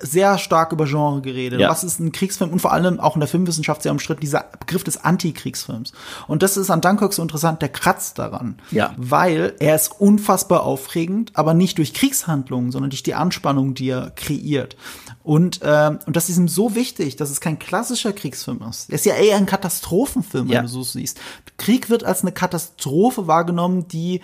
sehr 0.01 0.39
stark 0.39 0.73
über 0.73 0.85
Genre 0.87 1.21
geredet. 1.21 1.61
Ja. 1.61 1.69
Was 1.69 1.85
ist 1.85 2.01
ein 2.01 2.13
Kriegsfilm? 2.13 2.51
Und 2.51 2.61
vor 2.61 2.73
allem 2.73 3.01
auch 3.01 3.17
in 3.17 3.21
der 3.21 3.29
Filmwissenschaft 3.29 3.83
sehr 3.83 3.93
umstritten, 3.93 4.21
dieser 4.21 4.45
Begriff 4.61 4.85
des 4.85 5.05
Antikriegsfilms. 5.05 5.93
Und 6.27 6.43
das 6.43 6.57
ist 6.57 6.71
an 6.71 6.81
Dunkirk 6.81 7.13
so 7.13 7.23
interessant, 7.23 7.63
der 7.63 7.69
kratzt 7.69 8.19
daran. 8.19 8.59
Ja. 8.71 8.93
Weil 8.97 9.55
er 9.59 9.75
ist 9.77 10.01
unfassbar 10.01 10.63
aufregend, 10.65 11.33
aber 11.35 11.55
nicht 11.55 11.79
durch 11.79 11.95
Kriegshandlungen, 11.95 12.73
sondern 12.73 12.91
durch 12.91 13.03
die 13.03 13.15
Anspannung, 13.15 13.75
die 13.75 13.89
er 13.91 14.11
kreiert. 14.11 14.77
Und, 15.23 15.61
ähm, 15.63 15.99
und 16.07 16.17
das 16.17 16.29
ist 16.29 16.39
ihm 16.39 16.49
so 16.49 16.75
wichtig, 16.75 17.17
dass 17.17 17.31
es 17.31 17.41
kein 17.41 17.59
klassischer 17.59 18.13
Kriegsfilm 18.13 18.63
ist. 18.69 18.91
Er 18.91 18.95
ist 18.95 19.07
ja 19.07 19.15
eher 19.15 19.37
ein 19.37 19.47
Katastrophenfilm, 19.47 20.49
wenn 20.49 20.55
Ja. 20.55 20.63
du 20.63 20.69
so 20.69 20.83
siehst. 20.83 21.19
Krieg 21.57 21.91
wird 21.91 22.05
als 22.05 22.23
eine 22.23 22.33
Katastrophe 22.33 23.27
wahrgenommen, 23.27 23.89
die 23.89 24.21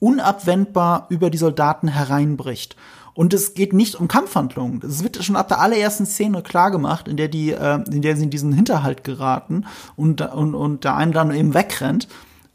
unabwendbar 0.00 1.06
über 1.08 1.28
die 1.30 1.38
Soldaten 1.38 1.88
hereinbricht. 1.88 2.76
Und 3.18 3.34
es 3.34 3.54
geht 3.54 3.72
nicht 3.72 3.96
um 3.96 4.06
Kampfhandlungen. 4.06 4.80
Es 4.84 5.02
wird 5.02 5.24
schon 5.24 5.34
ab 5.34 5.48
der 5.48 5.58
allerersten 5.58 6.06
Szene 6.06 6.40
klar 6.40 6.70
gemacht, 6.70 7.08
in 7.08 7.16
der 7.16 7.26
die, 7.26 7.50
äh, 7.50 7.82
in 7.90 8.00
der 8.00 8.16
sie 8.16 8.22
in 8.22 8.30
diesen 8.30 8.52
Hinterhalt 8.52 9.02
geraten 9.02 9.66
und, 9.96 10.20
und, 10.20 10.54
und 10.54 10.84
der 10.84 10.94
eine 10.94 11.10
dann 11.10 11.34
eben 11.34 11.52
wegrennt. 11.52 12.06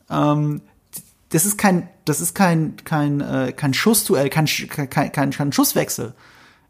Ähm, 0.10 0.62
das 1.28 1.46
ist 1.46 1.58
kein, 1.58 1.90
das 2.06 2.22
ist 2.22 2.34
kein, 2.34 2.78
kein, 2.86 3.20
äh, 3.20 3.52
kein 3.52 3.74
Schussduell, 3.74 4.30
kein, 4.30 4.46
kein, 4.46 5.12
kein, 5.12 5.32
kein 5.32 5.52
Schusswechsel. 5.52 6.14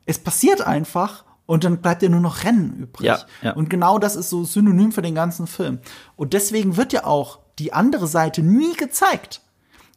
Es 0.08 0.18
passiert 0.18 0.66
einfach 0.66 1.24
und 1.46 1.64
dann 1.64 1.78
bleibt 1.78 2.02
ja 2.02 2.10
nur 2.10 2.20
noch 2.20 2.44
Rennen 2.46 2.76
übrig. 2.76 3.06
Ja, 3.06 3.20
ja. 3.44 3.54
Und 3.54 3.70
genau 3.70 4.00
das 4.00 4.16
ist 4.16 4.32
so 4.32 4.44
synonym 4.44 4.92
für 4.92 5.04
den 5.04 5.14
ganzen 5.14 5.46
Film. 5.46 5.78
Und 6.16 6.34
deswegen 6.34 6.78
wird 6.78 6.94
ja 6.94 7.04
auch 7.04 7.42
die 7.60 7.74
andere 7.74 8.08
Seite 8.08 8.42
nie 8.42 8.74
gezeigt. 8.74 9.42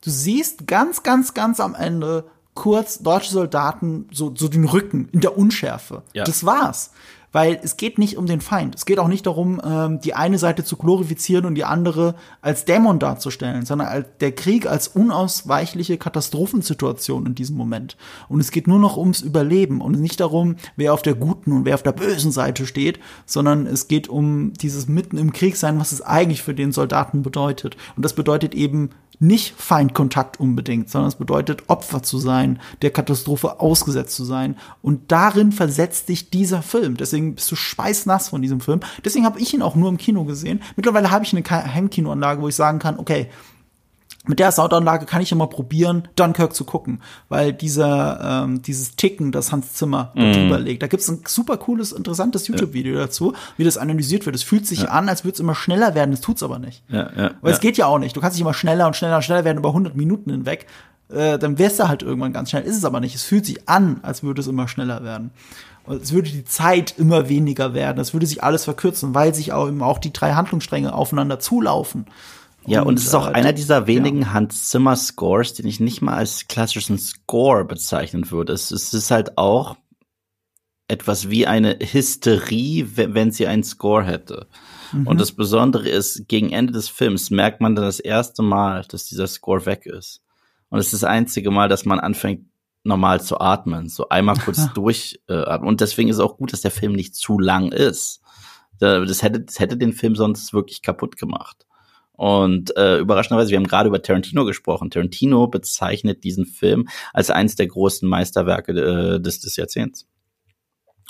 Du 0.05 0.10
siehst 0.10 0.66
ganz, 0.66 1.02
ganz, 1.02 1.32
ganz 1.32 1.60
am 1.60 1.74
Ende 1.74 2.27
kurz 2.56 2.98
deutsche 2.98 3.30
Soldaten 3.30 4.08
so, 4.10 4.32
so 4.34 4.48
den 4.48 4.64
Rücken 4.64 5.08
in 5.12 5.20
der 5.20 5.38
Unschärfe. 5.38 6.02
Ja. 6.12 6.24
Das 6.24 6.44
war's. 6.44 6.90
Weil 7.32 7.60
es 7.62 7.76
geht 7.76 7.98
nicht 7.98 8.16
um 8.16 8.24
den 8.24 8.40
Feind. 8.40 8.74
Es 8.74 8.86
geht 8.86 8.98
auch 8.98 9.08
nicht 9.08 9.26
darum, 9.26 9.60
ähm, 9.62 10.00
die 10.00 10.14
eine 10.14 10.38
Seite 10.38 10.64
zu 10.64 10.76
glorifizieren 10.76 11.44
und 11.44 11.54
die 11.54 11.64
andere 11.64 12.14
als 12.40 12.64
Dämon 12.64 12.98
darzustellen, 12.98 13.66
sondern 13.66 13.88
als 13.88 14.06
der 14.20 14.32
Krieg 14.32 14.66
als 14.66 14.88
unausweichliche 14.88 15.98
Katastrophensituation 15.98 17.26
in 17.26 17.34
diesem 17.34 17.56
Moment. 17.56 17.98
Und 18.30 18.40
es 18.40 18.52
geht 18.52 18.66
nur 18.66 18.78
noch 18.78 18.96
ums 18.96 19.20
Überleben 19.20 19.82
und 19.82 20.00
nicht 20.00 20.20
darum, 20.20 20.56
wer 20.76 20.94
auf 20.94 21.02
der 21.02 21.14
guten 21.14 21.52
und 21.52 21.66
wer 21.66 21.74
auf 21.74 21.82
der 21.82 21.92
bösen 21.92 22.32
Seite 22.32 22.64
steht, 22.64 23.00
sondern 23.26 23.66
es 23.66 23.86
geht 23.86 24.08
um 24.08 24.54
dieses 24.54 24.88
mitten 24.88 25.18
im 25.18 25.34
Krieg 25.34 25.56
sein, 25.56 25.78
was 25.78 25.92
es 25.92 26.00
eigentlich 26.00 26.42
für 26.42 26.54
den 26.54 26.72
Soldaten 26.72 27.22
bedeutet. 27.22 27.76
Und 27.96 28.02
das 28.04 28.14
bedeutet 28.14 28.54
eben 28.54 28.90
nicht 29.18 29.55
Feindkontakt 29.56 30.38
unbedingt, 30.38 30.90
sondern 30.90 31.09
es 31.09 31.14
bedeutet 31.14 31.64
Opfer 31.68 32.02
zu 32.02 32.18
sein, 32.18 32.60
der 32.82 32.90
Katastrophe 32.90 33.60
ausgesetzt 33.60 34.14
zu 34.14 34.24
sein. 34.24 34.56
Und 34.82 35.10
darin 35.12 35.52
versetzt 35.52 36.09
dich 36.09 36.30
dieser 36.30 36.62
Film. 36.62 36.97
Deswegen 36.97 37.34
bist 37.34 37.51
du 37.51 37.56
schweißnass 37.56 38.28
von 38.28 38.43
diesem 38.43 38.60
Film. 38.60 38.80
Deswegen 39.05 39.24
habe 39.24 39.40
ich 39.40 39.55
ihn 39.55 39.62
auch 39.62 39.74
nur 39.74 39.88
im 39.88 39.97
Kino 39.97 40.24
gesehen. 40.24 40.62
Mittlerweile 40.76 41.10
habe 41.10 41.24
ich 41.24 41.34
eine 41.34 41.74
Heimkinoanlage, 41.74 42.43
wo 42.43 42.48
ich 42.48 42.56
sagen 42.56 42.78
kann, 42.78 42.98
okay, 42.98 43.28
mit 44.26 44.38
der 44.38 44.52
Soundanlage 44.52 45.06
kann 45.06 45.22
ich 45.22 45.32
immer 45.32 45.46
probieren, 45.46 46.08
Dunkirk 46.16 46.54
zu 46.54 46.64
gucken, 46.64 47.00
weil 47.28 47.52
dieser 47.52 48.44
ähm, 48.44 48.62
dieses 48.62 48.96
Ticken, 48.96 49.32
das 49.32 49.52
Hans 49.52 49.74
Zimmer 49.74 50.12
mm. 50.14 50.32
drüber 50.32 50.58
legt. 50.58 50.82
Da 50.82 50.86
gibt's 50.86 51.08
ein 51.08 51.20
super 51.26 51.56
cooles, 51.56 51.92
interessantes 51.92 52.48
YouTube-Video 52.48 52.94
ja. 52.94 53.02
dazu, 53.02 53.34
wie 53.56 53.64
das 53.64 53.78
analysiert 53.78 54.26
wird. 54.26 54.36
Es 54.36 54.42
fühlt 54.42 54.66
sich 54.66 54.82
ja. 54.82 54.88
an, 54.88 55.08
als 55.08 55.24
würde 55.24 55.34
es 55.34 55.40
immer 55.40 55.54
schneller 55.54 55.94
werden, 55.94 56.12
es 56.12 56.20
tut's 56.20 56.42
aber 56.42 56.58
nicht. 56.58 56.82
Ja, 56.88 57.10
ja, 57.16 57.30
weil 57.40 57.52
es 57.52 57.60
geht 57.60 57.76
ja 57.76 57.86
auch 57.86 57.98
nicht. 57.98 58.16
Du 58.16 58.20
kannst 58.20 58.36
nicht 58.36 58.42
immer 58.42 58.54
schneller 58.54 58.86
und 58.86 58.96
schneller 58.96 59.16
und 59.16 59.22
schneller 59.22 59.44
werden 59.44 59.58
über 59.58 59.70
100 59.70 59.96
Minuten 59.96 60.30
hinweg. 60.30 60.66
Äh, 61.08 61.38
dann 61.38 61.58
wärst 61.58 61.78
du 61.78 61.88
halt 61.88 62.02
irgendwann 62.02 62.32
ganz 62.32 62.50
schnell. 62.50 62.64
Ist 62.64 62.76
es 62.76 62.84
aber 62.84 63.00
nicht. 63.00 63.14
Es 63.14 63.22
fühlt 63.22 63.46
sich 63.46 63.68
an, 63.68 64.00
als 64.02 64.22
würde 64.22 64.40
es 64.40 64.46
immer 64.46 64.66
schneller 64.66 65.04
werden. 65.04 65.30
Und 65.84 66.02
es 66.02 66.12
würde 66.12 66.30
die 66.30 66.44
Zeit 66.44 66.94
immer 66.98 67.28
weniger 67.28 67.72
werden. 67.74 68.00
Es 68.00 68.12
würde 68.12 68.26
sich 68.26 68.42
alles 68.42 68.64
verkürzen, 68.64 69.14
weil 69.14 69.34
sich 69.34 69.52
auch 69.52 69.68
eben 69.68 69.82
auch 69.82 69.98
die 69.98 70.12
drei 70.12 70.32
Handlungsstränge 70.32 70.92
aufeinander 70.92 71.38
zulaufen. 71.38 72.06
Ja, 72.66 72.82
und, 72.82 72.88
und 72.88 72.98
es 72.98 73.06
ist 73.06 73.14
auch 73.14 73.28
äh, 73.28 73.32
einer 73.32 73.52
dieser 73.52 73.86
wenigen 73.86 74.22
ja. 74.22 74.32
Hans 74.32 74.68
Zimmer 74.68 74.97
Scores, 74.97 75.55
den 75.55 75.66
ich 75.66 75.80
nicht 75.80 76.02
mal 76.02 76.14
als 76.14 76.48
klassischen 76.48 76.98
Score 76.98 77.64
bezeichnen 77.64 78.30
würde. 78.30 78.52
Es, 78.52 78.70
es 78.70 78.93
ist 78.93 79.10
halt 79.10 79.38
auch 79.38 79.76
etwas 80.88 81.30
wie 81.30 81.47
eine 81.47 81.78
Hysterie, 81.80 82.86
wenn, 82.94 83.32
sie 83.32 83.47
einen 83.47 83.64
Score 83.64 84.05
hätte. 84.05 84.47
Mhm. 84.93 85.06
Und 85.06 85.20
das 85.20 85.32
Besondere 85.32 85.88
ist, 85.88 86.28
gegen 86.28 86.51
Ende 86.51 86.72
des 86.72 86.88
Films 86.88 87.30
merkt 87.30 87.60
man 87.60 87.74
dann 87.74 87.84
das 87.84 87.98
erste 87.98 88.43
Mal, 88.43 88.84
dass 88.88 89.06
dieser 89.06 89.26
Score 89.26 89.66
weg 89.66 89.86
ist. 89.86 90.22
Und 90.68 90.78
es 90.78 90.86
ist 90.86 91.02
das 91.02 91.05
einzige 91.05 91.51
Mal, 91.51 91.68
dass 91.68 91.84
man 91.84 91.98
anfängt, 91.98 92.47
normal 92.84 93.20
zu 93.20 93.40
atmen, 93.40 93.88
so 93.88 94.09
einmal 94.10 94.36
kurz 94.36 94.68
durch. 94.74 95.20
Äh, 95.26 95.59
und 95.59 95.80
deswegen 95.80 96.09
ist 96.09 96.16
es 96.16 96.22
auch 96.22 96.36
gut, 96.36 96.52
dass 96.52 96.60
der 96.60 96.70
Film 96.70 96.93
nicht 96.93 97.16
zu 97.16 97.38
lang 97.38 97.72
ist. 97.72 98.20
Das 98.78 99.22
hätte, 99.22 99.40
das 99.40 99.59
hätte 99.59 99.76
den 99.78 99.94
Film 99.94 100.14
sonst 100.16 100.52
wirklich 100.52 100.82
kaputt 100.82 101.16
gemacht. 101.16 101.66
Und 102.16 102.76
äh, 102.76 102.98
überraschenderweise, 102.98 103.51
wir 103.51 103.59
haben 103.59 103.66
gerade 103.66 103.88
über 103.88 104.02
Tarantino 104.02 104.44
gesprochen. 104.44 104.90
Tarantino 104.90 105.48
bezeichnet 105.48 106.24
diesen 106.24 106.47
Film 106.47 106.88
als 107.12 107.30
eines 107.30 107.56
der 107.56 107.66
großen 107.66 108.09
Meisterwerke 108.09 108.72
äh, 108.72 109.20
des, 109.20 109.40
des 109.40 109.56
Jahrzehnts. 109.56 110.06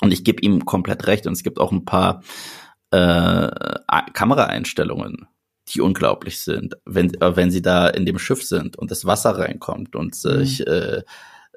Und 0.01 0.11
ich 0.11 0.23
gebe 0.23 0.41
ihm 0.41 0.65
komplett 0.65 1.07
recht. 1.07 1.25
Und 1.27 1.33
es 1.33 1.43
gibt 1.43 1.59
auch 1.59 1.71
ein 1.71 1.85
paar 1.85 2.23
äh, 2.91 3.49
Kameraeinstellungen, 4.13 5.27
die 5.69 5.81
unglaublich 5.81 6.39
sind, 6.39 6.75
wenn, 6.85 7.13
äh, 7.21 7.35
wenn 7.35 7.51
sie 7.51 7.61
da 7.61 7.87
in 7.87 8.05
dem 8.05 8.19
Schiff 8.19 8.43
sind 8.43 8.77
und 8.77 8.91
das 8.91 9.05
Wasser 9.05 9.37
reinkommt 9.37 9.95
und 9.95 10.15
sich 10.15 10.59
mhm. 10.59 10.65
äh, 10.67 11.01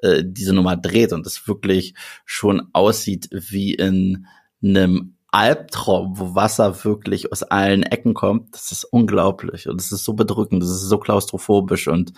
äh, 0.01 0.23
diese 0.25 0.53
Nummer 0.53 0.75
dreht 0.77 1.13
und 1.13 1.25
es 1.25 1.47
wirklich 1.47 1.93
schon 2.25 2.69
aussieht 2.73 3.29
wie 3.31 3.73
in 3.73 4.27
einem 4.63 5.15
Albtraum, 5.31 6.19
wo 6.19 6.35
Wasser 6.35 6.83
wirklich 6.83 7.31
aus 7.31 7.43
allen 7.43 7.83
Ecken 7.83 8.13
kommt, 8.13 8.53
das 8.53 8.71
ist 8.71 8.83
unglaublich 8.83 9.69
und 9.69 9.79
es 9.79 9.91
ist 9.91 10.03
so 10.03 10.13
bedrückend, 10.13 10.61
das 10.61 10.69
ist 10.69 10.81
so 10.81 10.97
klaustrophobisch 10.97 11.87
und 11.87 12.13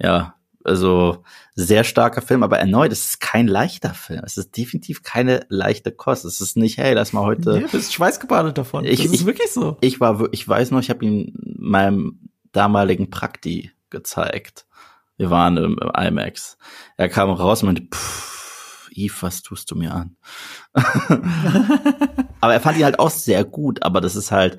ja, 0.00 0.34
also 0.64 1.22
sehr 1.54 1.84
starker 1.84 2.20
Film, 2.20 2.42
aber 2.42 2.58
erneut, 2.58 2.92
es 2.92 3.06
ist 3.06 3.20
kein 3.20 3.46
leichter 3.46 3.94
Film. 3.94 4.22
Es 4.24 4.36
ist 4.36 4.56
definitiv 4.56 5.02
keine 5.02 5.46
leichte 5.48 5.92
Kost. 5.92 6.24
Es 6.24 6.40
ist 6.40 6.56
nicht, 6.56 6.78
hey, 6.78 6.94
lass 6.94 7.12
mal 7.12 7.22
heute. 7.22 7.52
Ja, 7.52 7.60
du 7.60 7.68
bist 7.68 7.94
schweißgebadet 7.94 8.58
davon. 8.58 8.84
Ich, 8.84 9.02
das 9.02 9.06
ist 9.06 9.20
ich, 9.20 9.26
wirklich 9.26 9.50
so. 9.50 9.78
Ich 9.80 10.00
war, 10.00 10.28
ich 10.32 10.46
weiß 10.46 10.72
noch, 10.72 10.80
ich 10.80 10.90
habe 10.90 11.04
ihn 11.04 11.32
meinem 11.58 12.28
damaligen 12.52 13.08
Prakti 13.08 13.70
gezeigt. 13.88 14.66
Wir 15.16 15.30
waren 15.30 15.56
im, 15.56 15.78
im 15.78 15.90
IMAX. 15.90 16.58
Er 16.96 17.08
kam 17.08 17.30
raus 17.30 17.62
und 17.62 17.68
meinte, 17.68 17.88
pff, 17.90 18.90
Eve, 18.92 19.14
was 19.20 19.42
tust 19.42 19.70
du 19.70 19.76
mir 19.76 19.94
an? 19.94 20.16
aber 22.40 22.54
er 22.54 22.60
fand 22.60 22.78
ihn 22.78 22.84
halt 22.84 22.98
auch 22.98 23.10
sehr 23.10 23.44
gut, 23.44 23.82
aber 23.82 24.00
das 24.00 24.16
ist 24.16 24.30
halt 24.30 24.58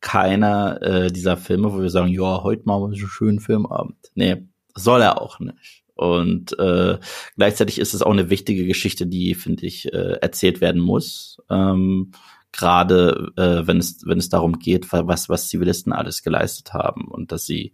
keiner 0.00 0.80
äh, 0.82 1.12
dieser 1.12 1.36
Filme, 1.36 1.72
wo 1.72 1.80
wir 1.80 1.90
sagen, 1.90 2.08
ja, 2.08 2.42
heute 2.42 2.62
machen 2.64 2.82
wir 2.82 2.96
so 2.96 3.02
einen 3.02 3.08
schönen 3.08 3.40
Filmabend. 3.40 3.96
Nee, 4.14 4.48
soll 4.74 5.02
er 5.02 5.20
auch 5.20 5.40
nicht. 5.40 5.84
Und 5.94 6.58
äh, 6.58 6.98
gleichzeitig 7.36 7.78
ist 7.78 7.92
es 7.92 8.02
auch 8.02 8.10
eine 8.12 8.30
wichtige 8.30 8.66
Geschichte, 8.66 9.06
die, 9.06 9.34
finde 9.34 9.66
ich, 9.66 9.92
äh, 9.92 10.14
erzählt 10.22 10.60
werden 10.62 10.80
muss. 10.80 11.38
Ähm, 11.50 12.12
Gerade 12.52 13.32
äh, 13.36 13.66
wenn 13.66 13.76
es 13.76 14.00
wenn 14.04 14.18
es 14.18 14.28
darum 14.28 14.58
geht, 14.58 14.92
was 14.92 15.28
was 15.28 15.48
Zivilisten 15.48 15.92
alles 15.92 16.22
geleistet 16.22 16.72
haben 16.72 17.06
und 17.06 17.30
dass 17.30 17.44
sie 17.44 17.72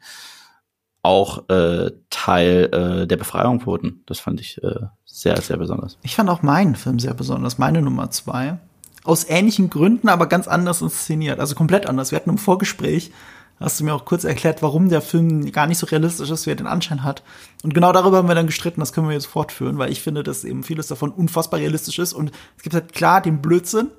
auch 1.02 1.48
äh, 1.48 1.92
Teil 2.10 2.68
äh, 2.72 3.06
der 3.06 3.16
Befreiung 3.16 3.64
wurden. 3.64 4.02
Das 4.06 4.18
fand 4.18 4.40
ich 4.40 4.60
äh, 4.62 4.86
sehr, 5.04 5.40
sehr 5.40 5.56
besonders. 5.56 5.96
Ich 6.02 6.16
fand 6.16 6.28
auch 6.28 6.42
meinen 6.42 6.74
Film 6.74 6.98
sehr 6.98 7.14
besonders, 7.14 7.58
meine 7.58 7.80
Nummer 7.80 8.10
zwei. 8.10 8.58
Aus 9.06 9.24
ähnlichen 9.28 9.70
Gründen, 9.70 10.08
aber 10.08 10.26
ganz 10.26 10.48
anders 10.48 10.82
inszeniert. 10.82 11.40
Also 11.40 11.54
komplett 11.54 11.86
anders. 11.86 12.10
Wir 12.10 12.16
hatten 12.16 12.30
im 12.30 12.38
Vorgespräch, 12.38 13.12
hast 13.60 13.80
du 13.80 13.84
mir 13.84 13.94
auch 13.94 14.04
kurz 14.04 14.24
erklärt, 14.24 14.62
warum 14.62 14.88
der 14.88 15.00
Film 15.00 15.50
gar 15.52 15.66
nicht 15.66 15.78
so 15.78 15.86
realistisch 15.86 16.30
ist, 16.30 16.46
wie 16.46 16.50
er 16.50 16.56
den 16.56 16.66
Anschein 16.66 17.04
hat. 17.04 17.22
Und 17.62 17.72
genau 17.72 17.92
darüber 17.92 18.18
haben 18.18 18.28
wir 18.28 18.34
dann 18.34 18.46
gestritten, 18.46 18.80
das 18.80 18.92
können 18.92 19.08
wir 19.08 19.14
jetzt 19.14 19.26
fortführen, 19.26 19.78
weil 19.78 19.90
ich 19.90 20.02
finde, 20.02 20.22
dass 20.22 20.44
eben 20.44 20.62
vieles 20.62 20.88
davon 20.88 21.10
unfassbar 21.10 21.60
realistisch 21.60 21.98
ist. 21.98 22.12
Und 22.12 22.32
es 22.56 22.62
gibt 22.62 22.74
halt 22.74 22.92
klar 22.92 23.20
den 23.20 23.40
Blödsinn, 23.40 23.90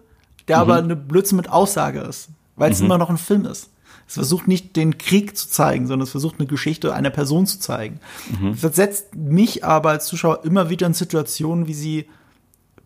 der 0.48 0.58
mhm. 0.58 0.62
aber 0.62 0.76
eine 0.76 0.96
Blödsinn 0.96 1.38
mit 1.38 1.50
Aussage 1.50 2.02
ist, 2.02 2.30
weil 2.56 2.72
es 2.72 2.80
mhm. 2.80 2.86
immer 2.86 2.98
noch 2.98 3.10
ein 3.10 3.18
Film 3.18 3.46
ist. 3.46 3.70
Es 4.08 4.14
versucht 4.14 4.48
nicht 4.48 4.76
den 4.78 4.98
Krieg 4.98 5.36
zu 5.36 5.50
zeigen, 5.50 5.88
sondern 5.88 6.06
es 6.06 6.12
versucht 6.12 6.40
eine 6.40 6.48
Geschichte 6.48 6.94
einer 6.94 7.10
Person 7.10 7.46
zu 7.46 7.60
zeigen. 7.60 8.00
Mhm. 8.40 8.58
Das 8.62 8.76
setzt 8.76 9.16
mich 9.16 9.66
aber 9.66 9.90
als 9.90 10.06
Zuschauer 10.06 10.46
immer 10.46 10.70
wieder 10.70 10.88
in 10.88 10.94
Situationen, 10.94 11.68
wie 11.68 11.74
sie 11.74 12.10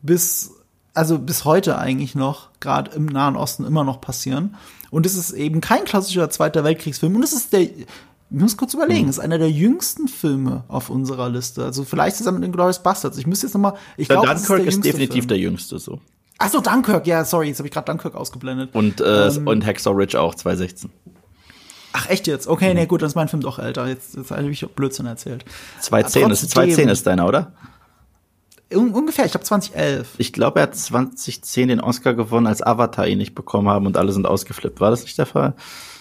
bis 0.01 0.55
also 0.93 1.19
bis 1.19 1.45
heute 1.45 1.77
eigentlich 1.77 2.15
noch, 2.15 2.49
gerade 2.59 2.91
im 2.91 3.05
Nahen 3.05 3.35
Osten 3.35 3.65
immer 3.65 3.83
noch 3.83 4.01
passieren. 4.01 4.55
Und 4.89 5.05
es 5.05 5.15
ist 5.15 5.31
eben 5.31 5.61
kein 5.61 5.85
klassischer 5.85 6.29
Zweiter 6.29 6.63
Weltkriegsfilm. 6.63 7.15
Und 7.15 7.23
es 7.23 7.33
ist 7.33 7.53
der, 7.53 7.61
ich 7.61 7.85
muss 8.29 8.57
kurz 8.57 8.73
überlegen, 8.73 9.03
mhm. 9.03 9.09
es 9.09 9.17
ist 9.17 9.23
einer 9.23 9.37
der 9.37 9.51
jüngsten 9.51 10.07
Filme 10.07 10.63
auf 10.67 10.89
unserer 10.89 11.29
Liste. 11.29 11.63
Also 11.63 11.83
vielleicht 11.83 12.17
zusammen 12.17 12.39
mit 12.39 12.47
den 12.47 12.53
Glorious 12.53 12.83
Bastards. 12.83 13.17
Ich 13.17 13.27
müsste 13.27 13.47
jetzt 13.47 13.53
noch 13.53 13.61
mal, 13.61 13.73
ich 13.97 14.07
glaube, 14.07 14.27
Dunkirk 14.27 14.61
ist, 14.61 14.75
ist 14.75 14.85
definitiv 14.85 15.23
Film. 15.23 15.27
der 15.27 15.37
jüngste 15.37 15.79
so. 15.79 15.99
Ach 16.37 16.49
so, 16.49 16.59
Dunkirk, 16.59 17.05
ja, 17.05 17.23
sorry, 17.23 17.49
jetzt 17.49 17.59
habe 17.59 17.67
ich 17.67 17.73
gerade 17.73 17.85
Dunkirk 17.85 18.15
ausgeblendet. 18.15 18.73
Und, 18.73 18.99
äh, 18.99 19.27
ähm, 19.27 19.47
und 19.47 19.65
Hacksaw 19.65 19.95
Ridge 19.95 20.19
auch, 20.19 20.33
2016. 20.33 20.89
Ach, 21.93 22.09
echt 22.09 22.25
jetzt? 22.25 22.47
Okay, 22.47 22.69
mhm. 22.69 22.79
nee, 22.79 22.85
gut, 22.85 23.01
dann 23.01 23.07
ist 23.07 23.15
mein 23.15 23.27
Film 23.27 23.41
doch 23.41 23.59
älter. 23.59 23.87
Jetzt, 23.87 24.15
jetzt 24.15 24.31
habe 24.31 24.49
ich 24.49 24.65
Blödsinn 24.69 25.05
erzählt. 25.05 25.45
2010 25.81 26.31
ist, 26.31 26.49
2010 26.51 26.89
ist 26.89 27.05
deiner, 27.05 27.27
oder? 27.27 27.53
Un 28.73 28.91
ungefähr, 28.93 29.25
ich 29.25 29.31
glaube 29.31 29.45
2011. 29.45 30.15
Ich 30.17 30.33
glaube, 30.33 30.59
er 30.59 30.63
hat 30.63 30.75
2010 30.75 31.67
den 31.69 31.81
Oscar 31.81 32.13
gewonnen, 32.13 32.47
als 32.47 32.61
Avatar 32.61 33.07
ihn 33.07 33.17
nicht 33.17 33.35
bekommen 33.35 33.67
haben 33.69 33.85
und 33.85 33.97
alle 33.97 34.11
sind 34.11 34.25
ausgeflippt. 34.25 34.79
War 34.79 34.91
das 34.91 35.03
nicht 35.03 35.17
der 35.17 35.25
Fall? 35.25 35.53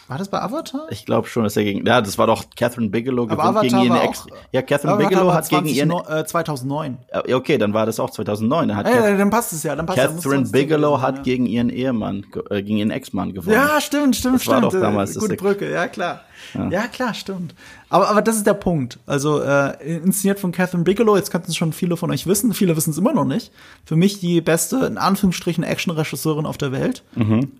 War 0.09 0.19
das 0.19 0.29
bei 0.29 0.43
Avatar? 0.43 0.87
Ich 0.91 1.07
glaube 1.07 1.29
schon, 1.29 1.45
dass 1.45 1.57
er 1.57 1.63
gegen. 1.63 1.87
Ja, 1.87 2.01
das 2.01 2.19
war 2.19 2.27
doch 2.27 2.43
Catherine 2.57 2.89
Bigelow 2.89 3.29
Aber 3.31 3.45
Avatar 3.45 3.63
gegen 3.63 3.79
ihren 3.83 3.91
war 3.91 4.03
Ex. 4.05 4.23
auch- 4.23 4.27
Ja, 4.51 4.63
Catherine 4.63 4.95
Avatar 4.95 5.09
Bigelow 5.09 5.27
war 5.29 5.35
hat 5.37 5.49
gegen 5.49 5.63
20, 5.67 5.77
ihren. 5.77 5.91
äh, 6.19 6.25
2009. 6.27 6.99
Ja, 7.29 7.37
okay, 7.37 7.59
dann 7.59 7.73
war 7.75 7.87
das 7.87 8.01
auch 8.01 8.11
2009. 8.11 8.67
Dann 8.69 8.77
hat 8.77 8.87
Ey, 8.89 8.95
Cath- 8.95 9.19
dann 9.19 9.31
passt 9.31 9.53
es 9.53 9.63
ja. 9.63 9.77
Dann 9.77 9.87
passt 9.87 9.99
ja, 9.99 10.05
Catherine 10.07 10.23
2010 10.23 10.53
Bigelow 10.53 10.97
sein, 10.97 11.03
hat 11.03 11.23
gegen 11.23 11.47
ihren 11.47 11.71
Ehemann, 11.71 12.27
äh, 12.51 12.61
gegen 12.63 12.79
ihren 12.79 12.91
Ex-Mann 12.91 13.33
gewonnen. 13.35 13.55
Ja, 13.55 13.81
stimmt, 13.81 14.17
stimmt, 14.17 14.35
Das 14.41 14.47
war 14.49 14.57
stimmt. 14.59 14.73
doch 14.73 14.79
Äh, 14.79 14.83
damals 14.83 15.13
das 15.15 15.23
Gute 15.23 15.37
Brücke, 15.37 15.71
ja 15.71 15.87
klar. 15.87 16.23
Ja. 16.71 16.87
klar, 16.89 17.15
stimmt. 17.15 17.55
Aber, 17.89 18.09
aber 18.09 18.23
das 18.23 18.37
ist 18.37 18.47
der 18.47 18.55
Punkt. 18.55 18.99
Also 19.07 19.41
äh, 19.43 19.97
inszeniert 19.99 20.39
von 20.41 20.53
Catherine 20.53 20.85
Bigelow, 20.85 21.17
jetzt 21.17 21.31
könnten 21.31 21.51
es 21.51 21.57
schon 21.57 21.73
viele 21.73 21.97
von 21.97 22.11
euch 22.11 22.27
wissen, 22.27 22.55
viele 22.55 22.77
wissen 22.77 22.91
es 22.91 22.99
immer 22.99 23.13
noch 23.13 23.25
nicht. 23.25 23.51
Für 23.85 23.97
mich 23.97 24.21
die 24.21 24.41
beste, 24.41 24.85
in 24.87 24.99
Anführungsstrichen, 24.99 25.65
Action-Regisseurin 25.65 26.47
auf 26.47 26.59
der 26.59 26.73
Welt. 26.73 27.03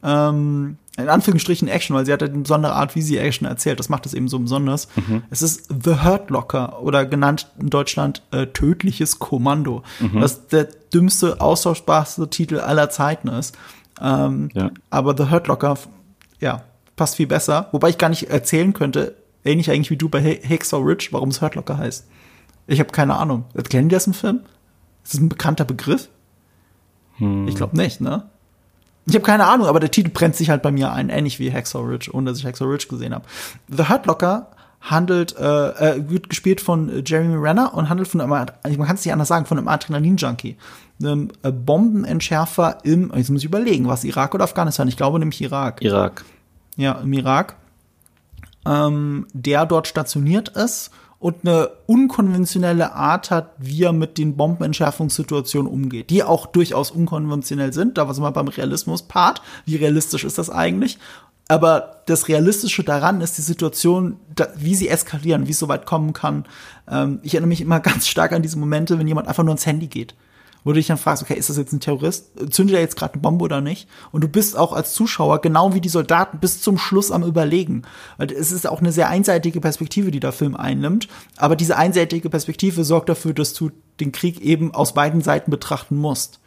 Ähm, 0.03 0.77
in 0.97 1.09
Anführungsstrichen 1.09 1.69
Action, 1.69 1.97
weil 1.97 2.05
sie 2.05 2.13
hat 2.13 2.23
eine 2.23 2.37
besondere 2.39 2.75
Art, 2.75 2.95
wie 2.95 3.03
sie 3.03 3.17
Action 3.19 3.47
erzählt. 3.47 3.79
Das 3.79 3.89
macht 3.89 4.07
es 4.07 4.15
eben 4.15 4.29
so 4.29 4.39
besonders. 4.39 4.89
Es 5.31 5.41
ist 5.43 5.69
The 5.85 6.03
Hurt 6.05 6.31
Locker 6.31 6.83
oder 6.83 7.07
genannt 7.07 7.49
in 7.59 7.71
Deutschland 7.71 8.23
äh, 8.33 8.47
Tödliches 8.49 9.19
Kommando, 9.19 9.83
was 10.01 10.47
der 10.49 10.65
dümmste, 10.93 11.41
austauschbarste 11.41 12.29
Titel 12.29 12.59
aller 12.59 12.91
Zeiten 12.91 13.29
ist. 13.29 13.57
Ähm, 14.01 14.49
Ja. 14.55 14.71
aber 14.91 15.15
The 15.17 15.31
Hurt 15.31 15.47
Locker, 15.47 15.77
ja, 16.41 16.63
passt 17.01 17.17
viel 17.17 17.27
besser. 17.27 17.69
Wobei 17.73 17.89
ich 17.89 17.97
gar 17.97 18.11
nicht 18.11 18.29
erzählen 18.29 18.75
könnte, 18.75 19.17
ähnlich 19.43 19.71
eigentlich 19.71 19.91
wie 19.91 19.97
du 19.97 20.11
bei 20.11 20.21
Hacksaw 20.23 20.85
Ridge, 20.85 21.09
warum 21.13 21.31
es 21.31 21.41
Hurt 21.41 21.55
Locker 21.55 21.79
heißt. 21.79 22.07
Ich 22.67 22.79
habe 22.79 22.91
keine 22.91 23.17
Ahnung. 23.17 23.47
Kennen 23.71 23.89
die 23.89 23.95
das 23.95 24.07
im 24.07 24.13
Film? 24.13 24.41
Ist 25.03 25.15
das 25.15 25.21
ein 25.23 25.31
bekannter 25.31 25.65
Begriff? 25.65 26.11
Ich 27.47 27.55
glaube 27.55 27.75
nicht, 27.75 28.03
ne? 28.03 28.25
Ich 29.07 29.15
habe 29.15 29.25
keine 29.25 29.47
Ahnung, 29.47 29.67
aber 29.67 29.81
der 29.81 29.91
Titel 29.91 30.11
brennt 30.11 30.37
sich 30.37 30.51
halt 30.51 30.61
bei 30.61 30.71
mir 30.71 30.93
ein, 30.93 31.09
ähnlich 31.09 31.39
wie 31.39 31.51
Hacksaw 31.51 31.83
Ridge, 31.87 32.11
ohne 32.13 32.31
dass 32.31 32.39
ich 32.39 32.45
Hacksaw 32.45 32.71
Ridge 32.71 32.87
gesehen 32.89 33.15
habe. 33.15 33.25
The 33.69 33.89
Hurt 33.89 34.05
Locker 34.05 34.51
handelt, 34.83 35.37
äh, 35.39 35.97
äh, 35.97 36.11
wird 36.11 36.29
gespielt 36.29 36.61
von 36.61 36.91
äh, 36.91 37.03
Jeremy 37.05 37.37
Renner 37.37 37.73
und 37.73 37.89
handelt 37.89 38.09
von 38.09 38.21
einem, 38.21 38.31
man 38.31 38.47
kann 38.87 38.97
es 38.97 39.05
nicht 39.05 39.13
anders 39.13 39.29
sagen, 39.29 39.47
von 39.47 39.57
einem 39.57 39.69
Adrenalin-Junkie. 39.69 40.57
Einem 41.03 41.31
äh, 41.43 41.51
Bombenentschärfer 41.51 42.79
im, 42.85 43.11
jetzt 43.15 43.31
muss 43.31 43.41
ich 43.41 43.47
überlegen, 43.47 43.89
was 43.89 44.05
Irak 44.05 44.35
oder 44.35 44.45
Afghanistan? 44.45 44.87
Ich 44.89 44.99
glaube 44.99 45.19
nämlich 45.19 45.41
Irak. 45.41 45.83
Irak. 45.83 46.25
Ja, 46.81 46.93
im 46.93 47.13
Irak. 47.13 47.57
Ähm, 48.67 49.27
der 49.35 49.67
dort 49.67 49.87
stationiert 49.87 50.49
ist 50.49 50.91
und 51.19 51.37
eine 51.43 51.69
unkonventionelle 51.87 52.95
Art 52.95 53.31
hat, 53.31 53.53
wie 53.59 53.85
er 53.85 53.93
mit 53.93 54.17
den 54.17 54.35
Bombenentschärfungssituationen 54.35 55.71
umgeht, 55.71 56.09
die 56.09 56.25
auch 56.25 56.47
durchaus 56.47 56.91
unkonventionell 56.91 57.75
sind. 57.75 57.99
Da 57.99 58.11
sind 58.15 58.25
wir 58.25 58.31
beim 58.31 58.49
Realismus-Part. 58.49 59.43
Wie 59.67 59.77
realistisch 59.77 60.25
ist 60.25 60.39
das 60.39 60.49
eigentlich? 60.49 60.99
Aber 61.49 62.01
das 62.07 62.29
Realistische 62.29 62.83
daran 62.83 63.21
ist 63.21 63.37
die 63.37 63.43
Situation, 63.43 64.17
da, 64.35 64.49
wie 64.57 64.75
sie 64.75 64.89
eskalieren, 64.89 65.49
wie 65.49 65.51
es 65.51 65.59
so 65.59 65.69
weit 65.69 65.85
kommen 65.85 66.15
kann. 66.15 66.47
Ähm, 66.89 67.21
ich 67.23 67.35
erinnere 67.35 67.49
mich 67.49 67.61
immer 67.61 67.81
ganz 67.81 68.09
stark 68.09 68.33
an 68.33 68.41
diese 68.41 68.59
Momente, 68.59 68.99
wenn 68.99 69.09
jemand 69.09 69.29
einfach 69.29 69.45
nur 69.45 69.53
ins 69.53 69.67
Handy 69.67 69.89
geht 69.89 70.15
wo 70.65 70.71
du 70.71 70.77
dich 70.77 70.89
dann 70.89 70.99
fragst, 70.99 71.23
okay, 71.23 71.35
ist 71.35 71.49
das 71.49 71.57
jetzt 71.57 71.73
ein 71.73 71.81
Terrorist? 71.81 72.31
Zündet 72.53 72.77
er 72.77 72.83
jetzt 72.83 72.97
gerade 72.97 73.15
eine 73.15 73.23
Bombe 73.23 73.45
oder 73.45 73.61
nicht? 73.61 73.89
Und 74.13 74.23
du 74.23 74.29
bist 74.29 74.57
auch 74.57 74.73
als 74.73 74.93
Zuschauer 74.93 75.41
genau 75.41 75.75
wie 75.75 75.81
die 75.81 75.89
Soldaten 75.89 76.39
bis 76.39 76.61
zum 76.61 76.79
Schluss 76.79 77.11
am 77.11 77.23
Überlegen. 77.23 77.83
Weil 78.19 78.31
es 78.31 78.53
ist 78.53 78.69
auch 78.69 78.81
eine 78.81 78.93
sehr 78.93 79.09
einseitige 79.09 79.61
Perspektive, 79.61 80.11
die 80.11 80.21
der 80.21 80.33
Film 80.33 80.55
einnimmt. 80.55 81.09
Aber 81.37 81.57
diese 81.57 81.77
einseitige 81.77 82.29
Perspektive 82.29 82.85
sorgt 82.85 83.09
dafür, 83.09 83.33
dass 83.33 83.55
du 83.55 83.71
den 84.01 84.13
Krieg 84.13 84.41
eben 84.41 84.75
aus 84.75 84.95
beiden 84.95 85.23
Seiten 85.23 85.51
betrachten 85.51 85.97
musst. 85.97 86.41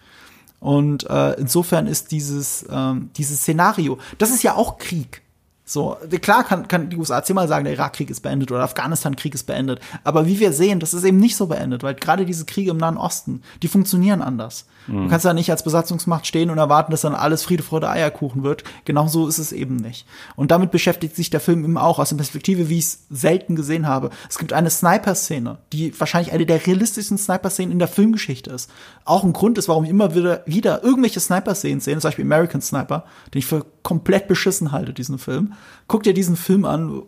Und 0.59 1.09
äh, 1.09 1.33
insofern 1.33 1.87
ist 1.87 2.11
dieses, 2.11 2.65
ähm, 2.69 3.09
dieses 3.17 3.41
Szenario, 3.41 3.97
das 4.17 4.29
ist 4.29 4.43
ja 4.43 4.55
auch 4.55 4.77
Krieg. 4.77 5.22
So, 5.65 5.97
klar 6.21 6.43
kann, 6.43 6.67
kann 6.67 6.89
die 6.89 6.97
USA 6.97 7.23
zehnmal 7.23 7.47
sagen, 7.47 7.63
der 7.63 7.73
Irakkrieg 7.73 8.09
ist 8.09 8.19
beendet 8.19 8.51
oder 8.51 8.63
Afghanistan-Krieg 8.63 9.33
ist 9.33 9.45
beendet. 9.45 9.79
Aber 10.03 10.25
wie 10.25 10.39
wir 10.39 10.51
sehen, 10.51 10.81
das 10.81 10.93
ist 10.93 11.05
eben 11.05 11.17
nicht 11.17 11.37
so 11.37 11.47
beendet, 11.47 11.83
weil 11.83 11.95
gerade 11.95 12.25
diese 12.25 12.45
Kriege 12.45 12.71
im 12.71 12.77
Nahen 12.77 12.97
Osten, 12.97 13.41
die 13.61 13.69
funktionieren 13.69 14.21
anders. 14.21 14.65
Du 14.87 15.07
kannst 15.07 15.25
da 15.25 15.33
nicht 15.33 15.49
als 15.49 15.63
Besatzungsmacht 15.63 16.27
stehen 16.27 16.49
und 16.49 16.57
erwarten, 16.57 16.91
dass 16.91 17.01
dann 17.01 17.15
alles 17.15 17.43
Friede, 17.43 17.63
Freude, 17.63 17.89
Eierkuchen 17.89 18.43
wird. 18.43 18.63
Genauso 18.85 19.27
ist 19.27 19.37
es 19.37 19.51
eben 19.51 19.77
nicht. 19.77 20.05
Und 20.35 20.51
damit 20.51 20.71
beschäftigt 20.71 21.15
sich 21.15 21.29
der 21.29 21.39
Film 21.39 21.63
eben 21.63 21.77
auch 21.77 21.99
aus 21.99 22.09
der 22.09 22.17
Perspektive, 22.17 22.69
wie 22.69 22.79
ich 22.79 22.85
es 22.85 23.05
selten 23.09 23.55
gesehen 23.55 23.87
habe. 23.87 24.09
Es 24.29 24.37
gibt 24.37 24.53
eine 24.53 24.69
Sniper-Szene, 24.69 25.59
die 25.71 25.97
wahrscheinlich 25.99 26.33
eine 26.33 26.45
der 26.45 26.65
realistischsten 26.65 27.17
Sniper-Szenen 27.17 27.71
in 27.71 27.79
der 27.79 27.87
Filmgeschichte 27.87 28.49
ist. 28.51 28.69
Auch 29.05 29.23
ein 29.23 29.33
Grund 29.33 29.57
ist, 29.57 29.69
warum 29.69 29.85
ich 29.85 29.89
immer 29.89 30.15
wieder, 30.15 30.43
wieder 30.45 30.83
irgendwelche 30.83 31.19
Sniper-Szenen 31.19 31.79
sehe, 31.79 31.97
zum 31.97 32.09
Beispiel 32.09 32.25
American 32.25 32.61
Sniper, 32.61 33.05
den 33.33 33.39
ich 33.39 33.45
für 33.45 33.65
komplett 33.83 34.27
beschissen 34.27 34.71
halte, 34.71 34.93
diesen 34.93 35.17
Film. 35.17 35.53
Guck 35.87 36.03
dir 36.03 36.13
diesen 36.13 36.35
Film 36.35 36.65
an. 36.65 37.03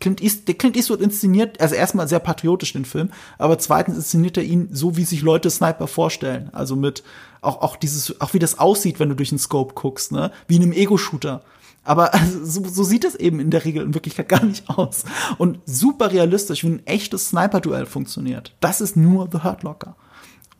Clint, 0.00 0.22
East, 0.22 0.48
der 0.48 0.54
Clint 0.54 0.76
Eastwood 0.76 1.00
inszeniert, 1.00 1.60
also 1.60 1.74
erstmal 1.74 2.08
sehr 2.08 2.20
patriotisch 2.20 2.72
den 2.72 2.84
Film, 2.84 3.10
aber 3.36 3.58
zweitens 3.58 3.96
inszeniert 3.96 4.36
er 4.36 4.44
ihn 4.44 4.68
so, 4.72 4.96
wie 4.96 5.04
sich 5.04 5.22
Leute 5.22 5.50
Sniper 5.50 5.88
vorstellen. 5.88 6.50
Also 6.52 6.76
mit 6.76 7.02
auch, 7.40 7.60
auch 7.62 7.76
dieses, 7.76 8.20
auch 8.20 8.34
wie 8.34 8.38
das 8.38 8.58
aussieht, 8.58 9.00
wenn 9.00 9.08
du 9.08 9.16
durch 9.16 9.30
den 9.30 9.38
Scope 9.38 9.74
guckst, 9.74 10.12
ne? 10.12 10.32
Wie 10.46 10.56
in 10.56 10.62
einem 10.62 10.72
Ego-Shooter. 10.72 11.42
Aber 11.84 12.14
also, 12.14 12.44
so, 12.44 12.68
so 12.68 12.84
sieht 12.84 13.04
es 13.04 13.14
eben 13.14 13.40
in 13.40 13.50
der 13.50 13.64
Regel 13.64 13.84
in 13.84 13.94
Wirklichkeit 13.94 14.28
gar 14.28 14.44
nicht 14.44 14.68
aus. 14.68 15.04
Und 15.38 15.58
super 15.66 16.12
realistisch, 16.12 16.64
wie 16.64 16.68
ein 16.68 16.86
echtes 16.86 17.28
Sniper-Duell 17.28 17.86
funktioniert. 17.86 18.54
Das 18.60 18.80
ist 18.80 18.96
nur 18.96 19.28
The 19.30 19.42
Hurt 19.42 19.62
Locker. 19.62 19.96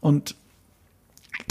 Und 0.00 0.36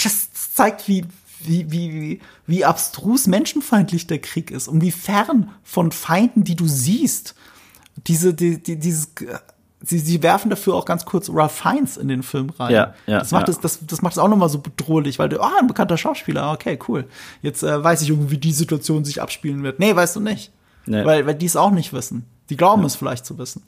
das 0.03 0.31
zeigt, 0.55 0.87
wie, 0.87 1.05
wie, 1.39 1.71
wie, 1.71 1.93
wie, 1.93 2.19
wie 2.45 2.65
abstrus 2.65 3.27
menschenfeindlich 3.27 4.07
der 4.07 4.19
Krieg 4.19 4.51
ist 4.51 4.67
und 4.67 4.81
wie 4.81 4.91
fern 4.91 5.51
von 5.63 5.91
Feinden, 5.91 6.43
die 6.43 6.55
du 6.55 6.67
siehst, 6.67 7.35
diese, 8.05 8.33
die, 8.33 8.61
die, 8.61 8.77
dieses, 8.77 9.13
sie, 9.81 9.99
sie 9.99 10.23
werfen 10.23 10.49
dafür 10.49 10.75
auch 10.75 10.85
ganz 10.85 11.05
kurz 11.05 11.29
Ralph 11.31 11.51
Fiennes 11.51 11.97
in 11.97 12.07
den 12.07 12.23
Film 12.23 12.49
rein. 12.51 12.73
Ja, 12.73 12.93
ja, 13.05 13.19
das 13.19 13.31
macht 13.31 13.47
ja. 13.47 13.53
es, 13.53 13.59
das, 13.59 13.79
das 13.85 14.01
macht 14.01 14.13
es 14.13 14.19
auch 14.19 14.27
nochmal 14.27 14.49
so 14.49 14.59
bedrohlich, 14.59 15.19
weil 15.19 15.29
du, 15.29 15.41
ah, 15.41 15.53
ein 15.59 15.67
bekannter 15.67 15.97
Schauspieler, 15.97 16.51
okay, 16.51 16.77
cool. 16.87 17.05
Jetzt 17.41 17.63
äh, 17.63 17.83
weiß 17.83 18.01
ich 18.01 18.09
irgendwie, 18.09 18.31
wie 18.31 18.37
die 18.37 18.53
Situation 18.53 19.05
sich 19.05 19.21
abspielen 19.21 19.63
wird. 19.63 19.79
Nee, 19.79 19.95
weißt 19.95 20.15
du 20.15 20.19
nicht. 20.19 20.51
Nee. 20.85 21.03
Weil, 21.03 21.25
weil 21.25 21.35
die 21.35 21.45
es 21.45 21.55
auch 21.55 21.71
nicht 21.71 21.93
wissen. 21.93 22.25
Die 22.49 22.57
glauben 22.57 22.83
es 22.85 22.95
vielleicht 22.95 23.25
zu 23.25 23.37
wissen. 23.37 23.63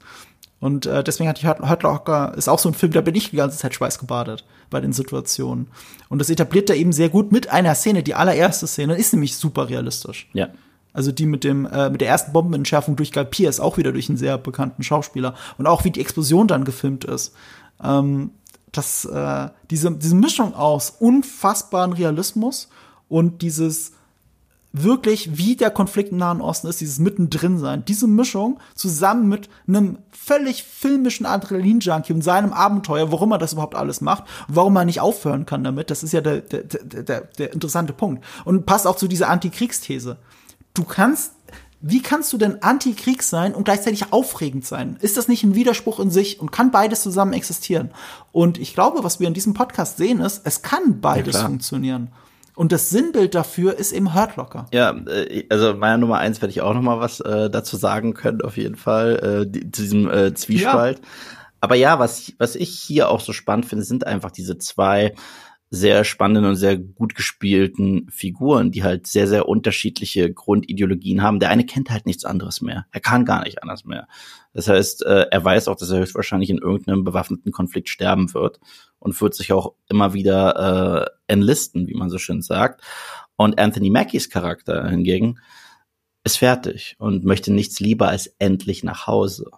Und 0.61 0.85
äh, 0.85 1.03
deswegen 1.03 1.29
hatte 1.29 1.39
ich 1.39 1.47
Hurt 1.47 1.61
Hurt 1.61 1.83
Locker, 1.83 2.33
ist 2.35 2.49
auch 2.49 2.59
so 2.59 2.69
ein 2.69 2.73
Film, 2.73 2.91
da 2.91 3.01
bin 3.01 3.15
ich 3.15 3.29
die 3.29 3.37
ganze 3.37 3.57
Zeit 3.57 3.73
schweißgebadet 3.73 4.45
bei 4.69 4.81
den 4.81 4.91
Situationen. 4.91 5.67
Und 6.09 6.19
das 6.19 6.29
etabliert 6.29 6.69
er 6.69 6.75
eben 6.75 6.91
sehr 6.91 7.09
gut 7.09 7.31
mit 7.31 7.49
einer 7.49 7.75
Szene. 7.75 8.03
Die 8.03 8.15
allererste 8.15 8.67
Szene 8.67 8.95
ist 8.95 9.13
nämlich 9.13 9.35
super 9.35 9.69
realistisch. 9.69 10.29
Ja. 10.33 10.49
Also 10.93 11.11
die 11.11 11.25
mit 11.25 11.43
dem 11.43 11.65
äh, 11.65 11.89
mit 11.89 12.01
der 12.01 12.09
ersten 12.09 12.33
Bombenentschärfung 12.33 12.95
durch 12.95 13.11
Guy 13.11 13.25
Pearce, 13.25 13.59
auch 13.59 13.77
wieder 13.77 13.91
durch 13.91 14.09
einen 14.09 14.17
sehr 14.17 14.37
bekannten 14.37 14.83
Schauspieler 14.83 15.35
und 15.57 15.67
auch 15.67 15.83
wie 15.85 15.91
die 15.91 16.01
Explosion 16.01 16.47
dann 16.47 16.65
gefilmt 16.65 17.05
ist. 17.05 17.33
Ähm, 17.83 18.31
das 18.71 19.05
äh, 19.05 19.49
diese 19.69 19.91
diese 19.91 20.15
Mischung 20.15 20.53
aus 20.55 20.89
unfassbaren 20.99 21.93
Realismus 21.93 22.69
und 23.07 23.41
dieses 23.41 23.93
wirklich 24.71 25.37
wie 25.37 25.55
der 25.55 25.71
Konflikt 25.71 26.11
im 26.11 26.17
Nahen 26.17 26.41
Osten 26.41 26.67
ist, 26.67 26.81
dieses 26.81 26.99
mittendrin 26.99 27.57
sein. 27.57 27.83
Diese 27.87 28.07
Mischung 28.07 28.59
zusammen 28.75 29.27
mit 29.27 29.49
einem 29.67 29.97
völlig 30.11 30.63
filmischen 30.63 31.25
Adrenalin-Junkie 31.25 32.13
und 32.13 32.21
seinem 32.21 32.53
Abenteuer, 32.53 33.11
warum 33.11 33.31
er 33.31 33.39
das 33.39 33.53
überhaupt 33.53 33.75
alles 33.75 34.01
macht, 34.01 34.25
warum 34.47 34.75
er 34.75 34.85
nicht 34.85 35.01
aufhören 35.01 35.45
kann 35.45 35.63
damit, 35.63 35.89
das 35.89 36.03
ist 36.03 36.11
ja 36.11 36.21
der, 36.21 36.41
der, 36.41 36.63
der, 36.63 37.21
der 37.21 37.53
interessante 37.53 37.93
Punkt. 37.93 38.23
Und 38.45 38.65
passt 38.65 38.85
auch 38.85 38.95
zu 38.95 39.07
dieser 39.07 39.29
Antikriegsthese. 39.29 40.17
Du 40.79 40.85
kannst, 40.85 41.33
wie 41.81 42.01
kannst 42.01 42.31
du 42.31 42.37
denn 42.37 42.63
Antikrieg 42.63 43.21
sein 43.21 43.53
und 43.53 43.65
gleichzeitig 43.65 44.13
aufregend 44.13 44.65
sein? 44.65 44.97
Ist 45.01 45.17
das 45.17 45.27
nicht 45.27 45.43
ein 45.43 45.55
Widerspruch 45.55 45.99
in 45.99 46.09
sich 46.09 46.39
und 46.39 46.53
kann 46.53 46.71
beides 46.71 47.03
zusammen 47.03 47.33
existieren? 47.33 47.91
Und 48.31 48.57
ich 48.57 48.73
glaube, 48.75 49.03
was 49.03 49.19
wir 49.19 49.27
in 49.27 49.33
diesem 49.33 49.53
Podcast 49.53 49.97
sehen, 49.97 50.21
ist, 50.21 50.43
es 50.45 50.61
kann 50.61 51.01
beides 51.01 51.35
klar. 51.35 51.47
funktionieren. 51.47 52.11
Und 52.55 52.71
das 52.71 52.89
Sinnbild 52.89 53.35
dafür 53.35 53.77
ist 53.77 53.91
eben 53.91 54.13
Hurt 54.13 54.37
Locker. 54.37 54.67
Ja, 54.71 54.91
äh, 54.91 55.43
also 55.49 55.73
meiner 55.73 55.97
Nummer 55.97 56.19
eins 56.19 56.41
werde 56.41 56.51
ich 56.51 56.61
auch 56.61 56.73
noch 56.73 56.81
mal 56.81 57.01
was 57.01 57.19
äh, 57.19 57.49
dazu 57.49 57.75
sagen 57.75 58.13
können, 58.13 58.41
auf 58.41 58.55
jeden 58.55 58.77
Fall, 58.77 59.43
äh, 59.43 59.51
die, 59.51 59.69
zu 59.69 59.81
diesem 59.81 60.09
äh, 60.09 60.33
Zwiespalt. 60.33 61.01
Aber 61.59 61.75
ja, 61.75 61.99
was, 61.99 62.31
was 62.37 62.55
ich 62.55 62.69
hier 62.79 63.09
auch 63.09 63.19
so 63.19 63.33
spannend 63.33 63.65
finde, 63.65 63.83
sind 63.83 64.07
einfach 64.07 64.31
diese 64.31 64.57
zwei 64.57 65.13
sehr 65.71 66.03
spannenden 66.03 66.45
und 66.45 66.55
sehr 66.55 66.77
gut 66.77 67.13
gespielten 67.13 68.07
Figuren, 68.09 68.71
die 68.71 68.83
halt 68.83 69.05
sehr, 69.05 69.27
sehr 69.27 69.47
unterschiedliche 69.47 70.33
Grundideologien 70.33 71.21
haben. 71.21 71.39
Der 71.39 71.49
eine 71.49 71.65
kennt 71.65 71.91
halt 71.91 72.07
nichts 72.07 72.25
anderes 72.25 72.61
mehr. 72.61 72.87
Er 72.91 73.01
kann 73.01 73.23
gar 73.23 73.43
nicht 73.43 73.61
anders 73.61 73.85
mehr. 73.85 74.07
Das 74.53 74.67
heißt, 74.67 75.05
äh, 75.05 75.27
er 75.29 75.43
weiß 75.43 75.67
auch, 75.67 75.75
dass 75.75 75.91
er 75.91 75.99
höchstwahrscheinlich 75.99 76.49
in 76.49 76.57
irgendeinem 76.57 77.03
bewaffneten 77.03 77.51
Konflikt 77.51 77.89
sterben 77.89 78.33
wird 78.33 78.59
und 78.97 79.19
wird 79.21 79.35
sich 79.35 79.53
auch 79.53 79.73
immer 79.87 80.13
wieder 80.13 81.07
äh, 81.27 81.33
enlisten, 81.33 81.87
wie 81.87 81.95
man 81.95 82.09
so 82.09 82.17
schön 82.17 82.41
sagt. 82.41 82.81
Und 83.35 83.59
Anthony 83.59 83.91
Mackies 83.91 84.31
Charakter 84.31 84.87
hingegen 84.89 85.39
ist 86.23 86.37
fertig 86.37 86.95
und 86.97 87.23
möchte 87.25 87.53
nichts 87.53 87.79
lieber 87.79 88.07
als 88.07 88.27
endlich 88.39 88.83
nach 88.83 89.05
Hause. 89.05 89.51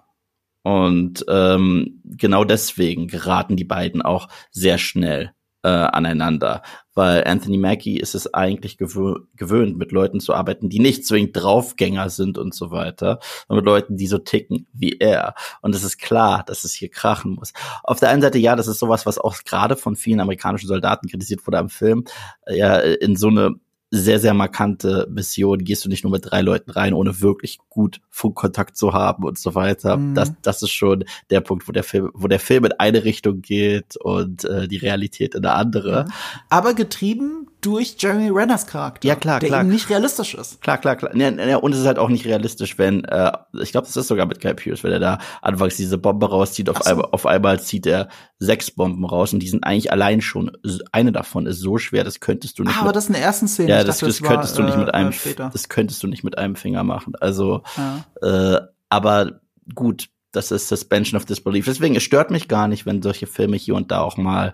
Und 0.63 1.25
ähm, 1.27 2.01
genau 2.03 2.43
deswegen 2.43 3.07
geraten 3.07 3.55
die 3.55 3.63
beiden 3.63 4.01
auch 4.01 4.27
sehr 4.51 4.77
schnell 4.77 5.31
äh, 5.63 5.69
aneinander, 5.69 6.61
weil 6.93 7.23
Anthony 7.25 7.57
Mackie 7.57 7.97
ist 7.97 8.15
es 8.15 8.33
eigentlich 8.33 8.77
gewö 8.77 9.19
gewöhnt, 9.35 9.77
mit 9.77 9.91
Leuten 9.91 10.19
zu 10.19 10.33
arbeiten, 10.33 10.69
die 10.69 10.79
nicht 10.79 11.05
zwingend 11.05 11.35
Draufgänger 11.35 12.09
sind 12.09 12.37
und 12.37 12.53
so 12.53 12.71
weiter, 12.71 13.19
sondern 13.47 13.63
mit 13.63 13.65
Leuten, 13.65 13.97
die 13.97 14.07
so 14.07 14.17
ticken 14.17 14.67
wie 14.73 14.97
er. 14.99 15.35
Und 15.61 15.75
es 15.75 15.83
ist 15.83 15.97
klar, 15.97 16.43
dass 16.45 16.63
es 16.63 16.73
hier 16.73 16.89
krachen 16.89 17.31
muss. 17.31 17.53
Auf 17.83 17.99
der 17.99 18.09
einen 18.09 18.21
Seite, 18.21 18.39
ja, 18.39 18.55
das 18.55 18.67
ist 18.67 18.79
sowas, 18.79 19.05
was 19.05 19.17
auch 19.17 19.35
gerade 19.43 19.75
von 19.75 19.95
vielen 19.95 20.19
amerikanischen 20.19 20.67
Soldaten 20.67 21.07
kritisiert 21.07 21.45
wurde 21.45 21.59
am 21.59 21.69
Film, 21.69 22.05
ja, 22.47 22.77
in 22.77 23.15
so 23.15 23.27
eine 23.27 23.55
sehr, 23.91 24.19
sehr 24.19 24.33
markante 24.33 25.07
Mission. 25.11 25.63
Gehst 25.65 25.83
du 25.83 25.89
nicht 25.89 26.03
nur 26.03 26.11
mit 26.11 26.31
drei 26.31 26.41
Leuten 26.41 26.71
rein, 26.71 26.93
ohne 26.93 27.19
wirklich 27.19 27.59
gut 27.69 27.99
Funkkontakt 28.09 28.77
zu 28.77 28.93
haben 28.93 29.25
und 29.25 29.37
so 29.37 29.53
weiter. 29.53 29.97
Mhm. 29.97 30.15
Das, 30.15 30.31
das 30.41 30.63
ist 30.63 30.71
schon 30.71 31.03
der 31.29 31.41
Punkt, 31.41 31.67
wo 31.67 31.73
der 31.73 31.83
Film, 31.83 32.09
wo 32.13 32.27
der 32.27 32.39
Film 32.39 32.65
in 32.65 32.71
eine 32.73 33.03
Richtung 33.03 33.41
geht 33.41 33.97
und 33.97 34.45
äh, 34.45 34.67
die 34.69 34.77
Realität 34.77 35.35
in 35.35 35.45
eine 35.45 35.55
andere. 35.55 36.05
Aber 36.49 36.73
getrieben 36.73 37.47
durch 37.61 37.95
Jeremy 37.99 38.29
Renners 38.29 38.65
Charakter. 38.65 39.07
Ja, 39.07 39.15
klar, 39.15 39.39
der 39.39 39.49
klar. 39.49 39.61
eben 39.61 39.69
nicht 39.69 39.89
realistisch 39.89 40.33
ist. 40.33 40.61
Klar, 40.61 40.79
klar, 40.79 40.95
klar. 40.95 41.15
Ja, 41.15 41.29
ja, 41.29 41.57
und 41.57 41.73
es 41.73 41.79
ist 41.79 41.85
halt 41.85 41.99
auch 41.99 42.09
nicht 42.09 42.25
realistisch, 42.25 42.77
wenn, 42.79 43.05
äh, 43.05 43.31
ich 43.61 43.71
glaube, 43.71 43.85
das 43.85 43.95
ist 43.95 44.07
sogar 44.07 44.25
mit 44.25 44.41
Guy 44.41 44.53
Pierce, 44.55 44.83
wenn 44.83 44.91
er 44.91 44.99
da 44.99 45.19
anfangs 45.41 45.77
diese 45.77 45.99
Bombe 45.99 46.27
rauszieht, 46.27 46.69
auf, 46.69 46.79
so. 46.79 46.89
einmal, 46.89 47.09
auf 47.11 47.25
einmal 47.25 47.59
zieht 47.61 47.85
er 47.85 48.09
sechs 48.39 48.71
Bomben 48.71 49.05
raus 49.05 49.33
und 49.33 49.39
die 49.39 49.47
sind 49.47 49.63
eigentlich 49.63 49.91
allein 49.91 50.21
schon, 50.21 50.51
eine 50.91 51.11
davon 51.11 51.45
ist 51.45 51.59
so 51.59 51.77
schwer, 51.77 52.03
das 52.03 52.19
könntest 52.19 52.57
du 52.57 52.63
nicht. 52.63 52.75
Ah, 52.75 52.81
aber 52.81 52.93
das 52.93 53.03
ist 53.03 53.09
in 53.09 53.13
der 53.13 53.23
ersten 53.23 53.47
Szene. 53.47 53.69
Ja, 53.69 53.80
das, 53.83 53.97
dachte, 53.97 54.07
das, 54.07 54.19
das, 54.19 54.27
könntest 54.27 54.57
war, 54.57 54.65
du 54.65 54.69
nicht 54.69 54.77
mit 54.77 54.87
äh, 54.89 54.91
einem, 54.91 55.11
äh, 55.11 55.35
das 55.35 55.69
könntest 55.69 56.03
du 56.03 56.07
nicht 56.07 56.23
mit 56.23 56.37
einem 56.37 56.55
Finger 56.55 56.83
machen. 56.83 57.13
Also, 57.19 57.63
ja. 57.77 58.55
äh, 58.55 58.61
aber 58.89 59.41
gut, 59.73 60.09
das 60.31 60.51
ist 60.51 60.67
Suspension 60.67 61.17
of 61.17 61.25
Disbelief. 61.25 61.65
Deswegen, 61.65 61.95
es 61.95 62.03
stört 62.03 62.31
mich 62.31 62.47
gar 62.47 62.67
nicht, 62.67 62.85
wenn 62.85 63.01
solche 63.01 63.27
Filme 63.27 63.57
hier 63.57 63.75
und 63.75 63.91
da 63.91 64.01
auch 64.01 64.17
mal 64.17 64.53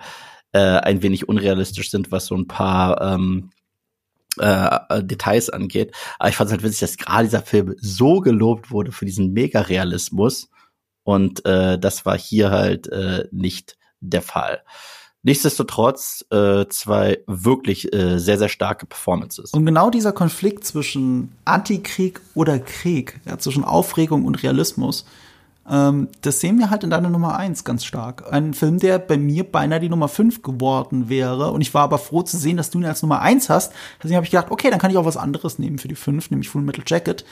äh, 0.51 0.59
ein 0.59 1.01
wenig 1.01 1.29
unrealistisch 1.29 1.91
sind, 1.91 2.11
was 2.11 2.25
so 2.25 2.35
ein 2.35 2.47
paar 2.47 3.01
ähm, 3.01 3.51
äh, 4.39 4.79
äh, 4.89 5.03
Details 5.03 5.49
angeht. 5.49 5.95
Aber 6.19 6.29
ich 6.29 6.35
fand 6.35 6.47
es 6.47 6.51
halt 6.51 6.63
witzig, 6.63 6.79
dass 6.79 6.97
gerade 6.97 7.25
dieser 7.25 7.41
Film 7.41 7.75
so 7.79 8.19
gelobt 8.21 8.71
wurde 8.71 8.91
für 8.91 9.05
diesen 9.05 9.33
Mega-Realismus. 9.33 10.49
Und 11.03 11.45
äh, 11.45 11.79
das 11.79 12.05
war 12.05 12.17
hier 12.17 12.51
halt 12.51 12.87
äh, 12.87 13.27
nicht 13.31 13.77
der 13.99 14.21
Fall. 14.21 14.63
Nichtsdestotrotz 15.27 16.23
äh, 16.31 16.67
zwei 16.69 17.19
wirklich 17.27 17.93
äh, 17.93 18.17
sehr, 18.17 18.37
sehr 18.37 18.47
starke 18.47 18.85
Performances. 18.85 19.51
Und 19.51 19.65
genau 19.65 19.89
dieser 19.89 20.13
Konflikt 20.13 20.63
zwischen 20.63 21.33
Antikrieg 21.43 22.21
oder 22.33 22.59
Krieg, 22.59 23.19
ja, 23.25 23.37
zwischen 23.37 23.65
Aufregung 23.65 24.23
und 24.23 24.41
Realismus, 24.41 25.03
ähm, 25.69 26.07
das 26.21 26.39
sehen 26.39 26.57
wir 26.59 26.69
halt 26.69 26.85
in 26.85 26.91
deiner 26.91 27.09
Nummer 27.09 27.35
eins 27.35 27.65
ganz 27.65 27.83
stark. 27.83 28.31
Ein 28.31 28.53
Film, 28.53 28.79
der 28.79 28.99
bei 28.99 29.17
mir 29.17 29.43
beinahe 29.43 29.81
die 29.81 29.89
Nummer 29.89 30.07
fünf 30.07 30.43
geworden 30.43 31.09
wäre. 31.09 31.51
Und 31.51 31.59
ich 31.59 31.73
war 31.73 31.83
aber 31.83 31.97
froh 31.97 32.21
zu 32.21 32.37
sehen, 32.37 32.55
dass 32.55 32.69
du 32.69 32.79
ihn 32.79 32.85
als 32.85 33.01
Nummer 33.01 33.19
eins 33.21 33.49
hast. 33.49 33.73
Deswegen 33.97 34.15
habe 34.15 34.25
ich 34.25 34.31
gedacht, 34.31 34.49
okay, 34.49 34.69
dann 34.69 34.79
kann 34.79 34.91
ich 34.91 34.97
auch 34.97 35.03
was 35.03 35.17
anderes 35.17 35.59
nehmen 35.59 35.77
für 35.77 35.89
die 35.89 35.95
fünf, 35.95 36.31
nämlich 36.31 36.47
Full 36.47 36.61
Metal 36.61 36.85
Jacket. 36.87 37.25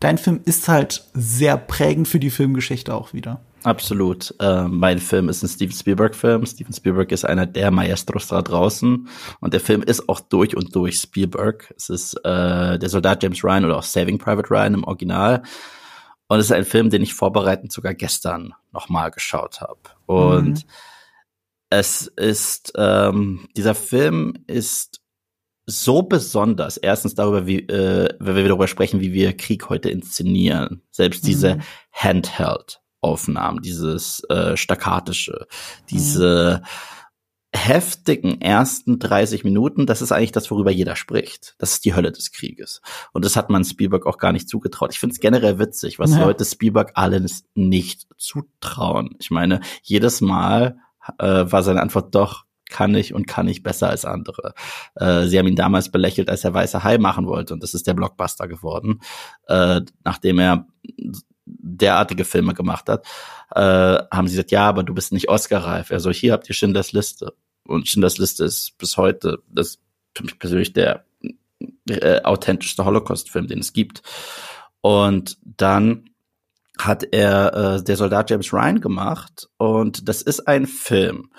Dein 0.00 0.18
Film 0.18 0.40
ist 0.44 0.68
halt 0.68 1.04
sehr 1.14 1.56
prägend 1.56 2.08
für 2.08 2.20
die 2.20 2.30
Filmgeschichte 2.30 2.94
auch 2.94 3.12
wieder. 3.12 3.40
Absolut. 3.66 4.32
Äh, 4.38 4.68
mein 4.68 5.00
Film 5.00 5.28
ist 5.28 5.42
ein 5.42 5.48
Steven 5.48 5.74
Spielberg-Film. 5.74 6.46
Steven 6.46 6.72
Spielberg 6.72 7.10
ist 7.10 7.24
einer 7.24 7.46
der 7.46 7.72
Maestros 7.72 8.28
da 8.28 8.40
draußen. 8.40 9.08
Und 9.40 9.54
der 9.54 9.60
Film 9.60 9.82
ist 9.82 10.08
auch 10.08 10.20
durch 10.20 10.56
und 10.56 10.74
durch 10.76 11.00
Spielberg. 11.00 11.74
Es 11.76 11.88
ist 11.88 12.14
äh, 12.24 12.78
der 12.78 12.88
Soldat 12.88 13.22
James 13.22 13.42
Ryan 13.42 13.64
oder 13.64 13.78
auch 13.78 13.82
Saving 13.82 14.18
Private 14.18 14.50
Ryan 14.50 14.74
im 14.74 14.84
Original. 14.84 15.42
Und 16.28 16.38
es 16.38 16.46
ist 16.46 16.52
ein 16.52 16.64
Film, 16.64 16.90
den 16.90 17.02
ich 17.02 17.14
vorbereitend 17.14 17.72
sogar 17.72 17.94
gestern 17.94 18.54
nochmal 18.72 19.10
geschaut 19.10 19.60
habe. 19.60 19.80
Und 20.06 20.64
mhm. 20.64 20.70
es 21.70 22.06
ist, 22.06 22.72
ähm, 22.76 23.48
dieser 23.56 23.74
Film 23.74 24.34
ist 24.46 25.00
so 25.66 26.02
besonders. 26.02 26.76
Erstens 26.76 27.14
darüber, 27.14 27.46
wie, 27.46 27.60
äh, 27.60 28.08
wenn 28.18 28.36
wir 28.36 28.48
darüber 28.48 28.68
sprechen, 28.68 29.00
wie 29.00 29.12
wir 29.12 29.36
Krieg 29.36 29.68
heute 29.68 29.90
inszenieren. 29.90 30.82
Selbst 30.90 31.24
mhm. 31.24 31.26
diese 31.26 31.58
Handheld-Aufnahmen, 31.92 33.62
dieses 33.62 34.22
äh, 34.30 34.56
staccatische, 34.56 35.46
diese 35.90 36.62
mhm 36.62 36.66
heftigen 37.56 38.40
ersten 38.40 38.98
30 38.98 39.44
Minuten, 39.44 39.86
das 39.86 40.02
ist 40.02 40.12
eigentlich 40.12 40.32
das, 40.32 40.50
worüber 40.50 40.70
jeder 40.70 40.94
spricht. 40.94 41.54
Das 41.58 41.72
ist 41.72 41.84
die 41.84 41.94
Hölle 41.94 42.12
des 42.12 42.30
Krieges. 42.30 42.82
Und 43.12 43.24
das 43.24 43.36
hat 43.36 43.50
man 43.50 43.64
Spielberg 43.64 44.06
auch 44.06 44.18
gar 44.18 44.32
nicht 44.32 44.48
zugetraut. 44.48 44.92
Ich 44.92 45.00
finde 45.00 45.14
es 45.14 45.20
generell 45.20 45.58
witzig, 45.58 45.98
was 45.98 46.12
ja. 46.12 46.24
Leute 46.24 46.44
Spielberg 46.44 46.92
alles 46.94 47.44
nicht 47.54 48.06
zutrauen. 48.18 49.16
Ich 49.18 49.30
meine, 49.30 49.60
jedes 49.82 50.20
Mal 50.20 50.78
äh, 51.18 51.44
war 51.50 51.62
seine 51.62 51.80
Antwort 51.80 52.14
doch, 52.14 52.44
kann 52.68 52.94
ich 52.94 53.14
und 53.14 53.26
kann 53.26 53.48
ich 53.48 53.62
besser 53.62 53.88
als 53.88 54.04
andere. 54.04 54.54
Äh, 54.94 55.26
sie 55.26 55.38
haben 55.38 55.46
ihn 55.46 55.56
damals 55.56 55.90
belächelt, 55.90 56.28
als 56.28 56.44
er 56.44 56.54
Weiße 56.54 56.84
Hai 56.84 56.98
machen 56.98 57.26
wollte 57.26 57.54
und 57.54 57.62
das 57.62 57.74
ist 57.74 57.86
der 57.86 57.94
Blockbuster 57.94 58.48
geworden, 58.48 59.00
äh, 59.48 59.80
nachdem 60.04 60.38
er 60.38 60.66
derartige 61.46 62.24
Filme 62.24 62.54
gemacht 62.54 62.88
hat, 62.88 63.06
äh, 63.54 63.60
haben 64.10 64.26
sie 64.28 64.34
gesagt, 64.34 64.50
ja, 64.50 64.68
aber 64.68 64.82
du 64.82 64.94
bist 64.94 65.12
nicht 65.12 65.28
Oscar-reif. 65.28 65.90
Also 65.92 66.10
hier 66.10 66.32
habt 66.32 66.48
ihr 66.48 66.54
Schindlers 66.54 66.92
Liste. 66.92 67.34
Und 67.64 67.88
Schindlers 67.88 68.18
Liste 68.18 68.44
ist 68.44 68.76
bis 68.78 68.96
heute, 68.96 69.38
das 69.48 69.78
für 70.14 70.24
mich 70.24 70.38
persönlich 70.38 70.72
der 70.72 71.04
äh, 71.88 72.22
authentischste 72.22 72.84
Holocaust-Film, 72.84 73.46
den 73.46 73.60
es 73.60 73.72
gibt. 73.72 74.02
Und 74.80 75.38
dann 75.42 76.10
hat 76.78 77.04
er 77.12 77.76
äh, 77.76 77.82
der 77.82 77.96
Soldat 77.96 78.30
James 78.30 78.52
Ryan 78.52 78.80
gemacht 78.80 79.48
und 79.56 80.08
das 80.08 80.22
ist 80.22 80.46
ein 80.46 80.66
Film, 80.66 81.30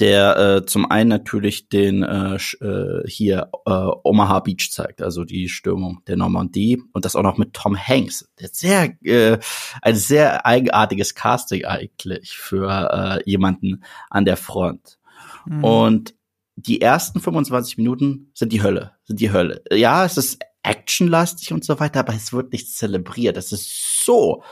der 0.00 0.36
äh, 0.36 0.66
zum 0.66 0.90
einen 0.90 1.08
natürlich 1.08 1.68
den 1.68 2.02
äh, 2.02 2.36
äh, 2.36 3.08
hier 3.08 3.50
äh, 3.66 3.70
Omaha 3.70 4.40
Beach 4.40 4.70
zeigt, 4.70 5.02
also 5.02 5.24
die 5.24 5.48
Stürmung 5.48 6.02
der 6.06 6.16
Normandie 6.16 6.80
und 6.92 7.04
das 7.04 7.16
auch 7.16 7.22
noch 7.22 7.36
mit 7.36 7.52
Tom 7.52 7.76
Hanks. 7.76 8.28
Der 8.38 8.48
sehr 8.52 8.96
äh, 9.02 9.38
ein 9.82 9.96
sehr 9.96 10.46
eigenartiges 10.46 11.14
Casting 11.14 11.64
eigentlich 11.64 12.36
für 12.36 13.20
äh, 13.24 13.28
jemanden 13.28 13.82
an 14.08 14.24
der 14.24 14.36
Front. 14.36 14.98
Mhm. 15.46 15.64
Und 15.64 16.14
die 16.54 16.80
ersten 16.80 17.20
25 17.20 17.78
Minuten 17.78 18.30
sind 18.34 18.52
die 18.52 18.62
Hölle, 18.62 18.92
sind 19.04 19.20
die 19.20 19.32
Hölle. 19.32 19.62
Ja, 19.72 20.04
es 20.04 20.16
ist 20.16 20.38
actionlastig 20.62 21.52
und 21.52 21.64
so 21.64 21.80
weiter, 21.80 22.00
aber 22.00 22.14
es 22.14 22.32
wird 22.32 22.52
nicht 22.52 22.72
zelebriert. 22.72 23.36
Es 23.36 23.52
ist 23.52 24.04
so 24.04 24.42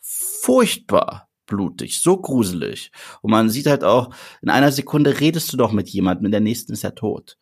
furchtbar 0.00 1.27
blutig, 1.48 2.00
so 2.00 2.16
gruselig. 2.16 2.92
Und 3.22 3.32
man 3.32 3.50
sieht 3.50 3.66
halt 3.66 3.82
auch, 3.82 4.10
in 4.40 4.50
einer 4.50 4.70
Sekunde 4.70 5.18
redest 5.18 5.52
du 5.52 5.56
doch 5.56 5.72
mit 5.72 5.88
jemandem, 5.88 6.26
in 6.26 6.32
der 6.32 6.40
nächsten 6.40 6.72
ist 6.72 6.84
er 6.84 6.94
tot. 6.94 7.36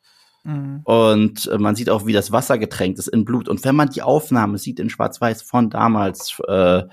Mhm. 0.45 0.81
Und 0.85 1.47
äh, 1.49 1.59
man 1.59 1.77
sieht 1.77 1.91
auch, 1.91 2.07
wie 2.07 2.15
das 2.15 2.33
Wasser 2.33 2.57
getränkt 2.57 2.99
ist 2.99 3.09
in 3.09 3.27
Blut. 3.27 3.49
Und 3.49 3.63
wenn 3.65 3.77
man 3.77 3.91
die 3.91 4.03
Aufnahme 4.03 4.57
sieht 4.57 4.81
in 4.81 4.89
Schwarz-Weiß 4.89 5.43
von 5.43 5.69
damals, 5.69 6.41
äh, 6.49 6.85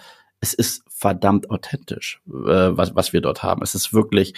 es 0.41 0.53
ist 0.53 0.83
verdammt 0.89 1.49
authentisch, 1.49 2.21
äh, 2.27 2.31
was, 2.75 2.95
was 2.95 3.13
wir 3.13 3.21
dort 3.21 3.43
haben. 3.43 3.61
Es 3.61 3.75
ist 3.75 3.93
wirklich 3.93 4.33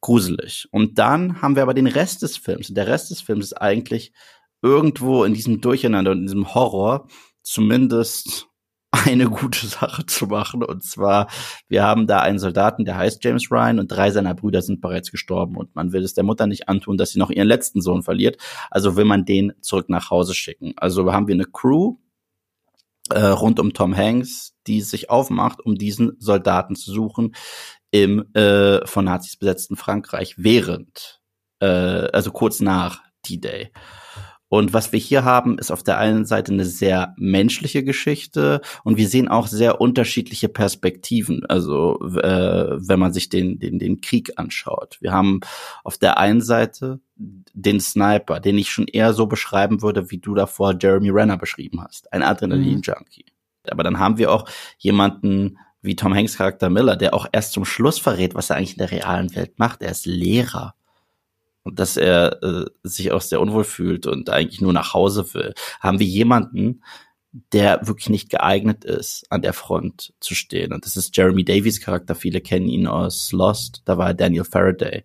gruselig. 0.00 0.68
Und 0.70 0.98
dann 0.98 1.40
haben 1.40 1.56
wir 1.56 1.62
aber 1.62 1.72
den 1.72 1.86
Rest 1.86 2.22
des 2.22 2.36
Films. 2.36 2.68
Und 2.68 2.76
der 2.76 2.88
Rest 2.88 3.10
des 3.10 3.22
Films 3.22 3.46
ist 3.46 3.54
eigentlich 3.54 4.12
irgendwo 4.60 5.24
in 5.24 5.32
diesem 5.32 5.60
Durcheinander 5.60 6.10
und 6.10 6.18
in 6.18 6.26
diesem 6.26 6.54
Horror 6.54 7.06
zumindest 7.42 8.48
eine 9.04 9.28
gute 9.28 9.66
Sache 9.66 10.06
zu 10.06 10.26
machen. 10.26 10.62
Und 10.62 10.82
zwar, 10.82 11.28
wir 11.68 11.82
haben 11.82 12.06
da 12.06 12.20
einen 12.20 12.38
Soldaten, 12.38 12.84
der 12.84 12.96
heißt 12.96 13.22
James 13.24 13.50
Ryan 13.50 13.78
und 13.78 13.88
drei 13.88 14.10
seiner 14.10 14.34
Brüder 14.34 14.62
sind 14.62 14.80
bereits 14.80 15.10
gestorben. 15.10 15.56
Und 15.56 15.74
man 15.74 15.92
will 15.92 16.02
es 16.02 16.14
der 16.14 16.24
Mutter 16.24 16.46
nicht 16.46 16.68
antun, 16.68 16.96
dass 16.96 17.10
sie 17.10 17.18
noch 17.18 17.30
ihren 17.30 17.48
letzten 17.48 17.80
Sohn 17.80 18.02
verliert. 18.02 18.38
Also 18.70 18.96
will 18.96 19.04
man 19.04 19.24
den 19.24 19.52
zurück 19.60 19.88
nach 19.88 20.10
Hause 20.10 20.34
schicken. 20.34 20.74
Also 20.76 21.12
haben 21.12 21.26
wir 21.26 21.34
eine 21.34 21.46
Crew 21.46 21.96
äh, 23.10 23.26
rund 23.26 23.60
um 23.60 23.72
Tom 23.72 23.96
Hanks, 23.96 24.54
die 24.66 24.80
sich 24.80 25.10
aufmacht, 25.10 25.60
um 25.64 25.74
diesen 25.74 26.16
Soldaten 26.18 26.74
zu 26.74 26.92
suchen 26.92 27.34
im 27.90 28.24
äh, 28.34 28.84
von 28.86 29.04
Nazis 29.04 29.36
besetzten 29.36 29.76
Frankreich 29.76 30.34
während, 30.36 31.20
äh, 31.60 31.66
also 31.66 32.32
kurz 32.32 32.60
nach 32.60 33.02
D-Day. 33.28 33.70
Und 34.54 34.72
was 34.72 34.92
wir 34.92 35.00
hier 35.00 35.24
haben, 35.24 35.58
ist 35.58 35.72
auf 35.72 35.82
der 35.82 35.98
einen 35.98 36.24
Seite 36.24 36.52
eine 36.52 36.64
sehr 36.64 37.12
menschliche 37.16 37.82
Geschichte 37.82 38.60
und 38.84 38.96
wir 38.96 39.08
sehen 39.08 39.26
auch 39.26 39.48
sehr 39.48 39.80
unterschiedliche 39.80 40.48
Perspektiven. 40.48 41.44
Also 41.46 41.98
äh, 42.18 42.76
wenn 42.78 43.00
man 43.00 43.12
sich 43.12 43.28
den, 43.28 43.58
den, 43.58 43.80
den 43.80 44.00
Krieg 44.00 44.34
anschaut. 44.36 44.98
Wir 45.00 45.10
haben 45.10 45.40
auf 45.82 45.98
der 45.98 46.18
einen 46.18 46.40
Seite 46.40 47.00
den 47.16 47.80
Sniper, 47.80 48.38
den 48.38 48.56
ich 48.56 48.70
schon 48.70 48.86
eher 48.86 49.12
so 49.12 49.26
beschreiben 49.26 49.82
würde, 49.82 50.12
wie 50.12 50.18
du 50.18 50.36
davor 50.36 50.76
Jeremy 50.80 51.10
Renner 51.10 51.36
beschrieben 51.36 51.82
hast. 51.82 52.12
Ein 52.12 52.22
Adrenalin-Junkie. 52.22 53.24
Mhm. 53.26 53.70
Aber 53.72 53.82
dann 53.82 53.98
haben 53.98 54.18
wir 54.18 54.30
auch 54.30 54.48
jemanden 54.78 55.58
wie 55.82 55.96
Tom 55.96 56.14
Hanks 56.14 56.36
Charakter 56.36 56.70
Miller, 56.70 56.94
der 56.94 57.12
auch 57.12 57.26
erst 57.32 57.54
zum 57.54 57.64
Schluss 57.64 57.98
verrät, 57.98 58.36
was 58.36 58.50
er 58.50 58.56
eigentlich 58.56 58.74
in 58.74 58.78
der 58.78 58.92
realen 58.92 59.34
Welt 59.34 59.58
macht. 59.58 59.82
Er 59.82 59.90
ist 59.90 60.06
Lehrer 60.06 60.76
dass 61.64 61.96
er 61.96 62.42
äh, 62.42 62.64
sich 62.82 63.12
auch 63.12 63.22
sehr 63.22 63.40
unwohl 63.40 63.64
fühlt 63.64 64.06
und 64.06 64.30
eigentlich 64.30 64.60
nur 64.60 64.72
nach 64.72 64.92
Hause 64.94 65.32
will, 65.34 65.54
haben 65.80 65.98
wir 65.98 66.06
jemanden, 66.06 66.82
der 67.52 67.86
wirklich 67.86 68.10
nicht 68.10 68.30
geeignet 68.30 68.84
ist, 68.84 69.26
an 69.30 69.42
der 69.42 69.52
Front 69.54 70.14
zu 70.20 70.34
stehen. 70.34 70.72
Und 70.72 70.86
das 70.86 70.96
ist 70.96 71.16
Jeremy 71.16 71.44
Davies 71.44 71.80
Charakter. 71.80 72.14
Viele 72.14 72.40
kennen 72.40 72.68
ihn 72.68 72.86
aus 72.86 73.32
Lost. 73.32 73.82
Da 73.86 73.98
war 73.98 74.14
Daniel 74.14 74.44
Faraday. 74.44 75.04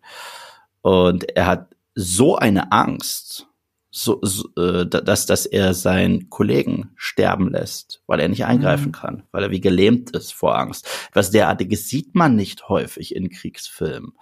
Und 0.81 1.35
er 1.35 1.47
hat 1.47 1.75
so 1.95 2.35
eine 2.35 2.71
Angst, 2.71 3.47
so, 3.89 4.19
so 4.21 4.47
äh, 4.57 4.85
dass, 4.87 5.25
dass 5.25 5.47
er 5.47 5.73
seinen 5.73 6.29
Kollegen 6.29 6.91
sterben 6.95 7.49
lässt, 7.49 8.03
weil 8.05 8.19
er 8.19 8.29
nicht 8.29 8.45
eingreifen 8.45 8.87
mhm. 8.87 8.91
kann, 8.91 9.23
weil 9.31 9.43
er 9.43 9.51
wie 9.51 9.61
gelähmt 9.61 10.11
ist 10.11 10.31
vor 10.31 10.57
Angst. 10.57 10.87
Was 11.13 11.31
derartiges 11.31 11.89
sieht 11.89 12.13
man 12.13 12.35
nicht 12.35 12.69
häufig 12.69 13.15
in 13.15 13.29
Kriegsfilmen. 13.29 14.13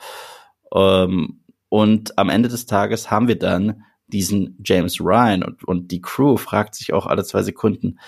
Ähm, 0.74 1.42
und 1.70 2.18
am 2.18 2.30
Ende 2.30 2.50
des 2.50 2.66
Tages 2.66 3.12
haben 3.12 3.28
wir 3.28 3.38
dann 3.38 3.84
diesen 4.08 4.58
James 4.64 5.02
Ryan 5.02 5.44
und, 5.44 5.64
und 5.64 5.92
die 5.92 6.02
Crew 6.02 6.38
fragt 6.38 6.76
sich 6.76 6.94
auch 6.94 7.06
alle 7.06 7.26
zwei 7.26 7.44
Sekunden, 7.44 8.00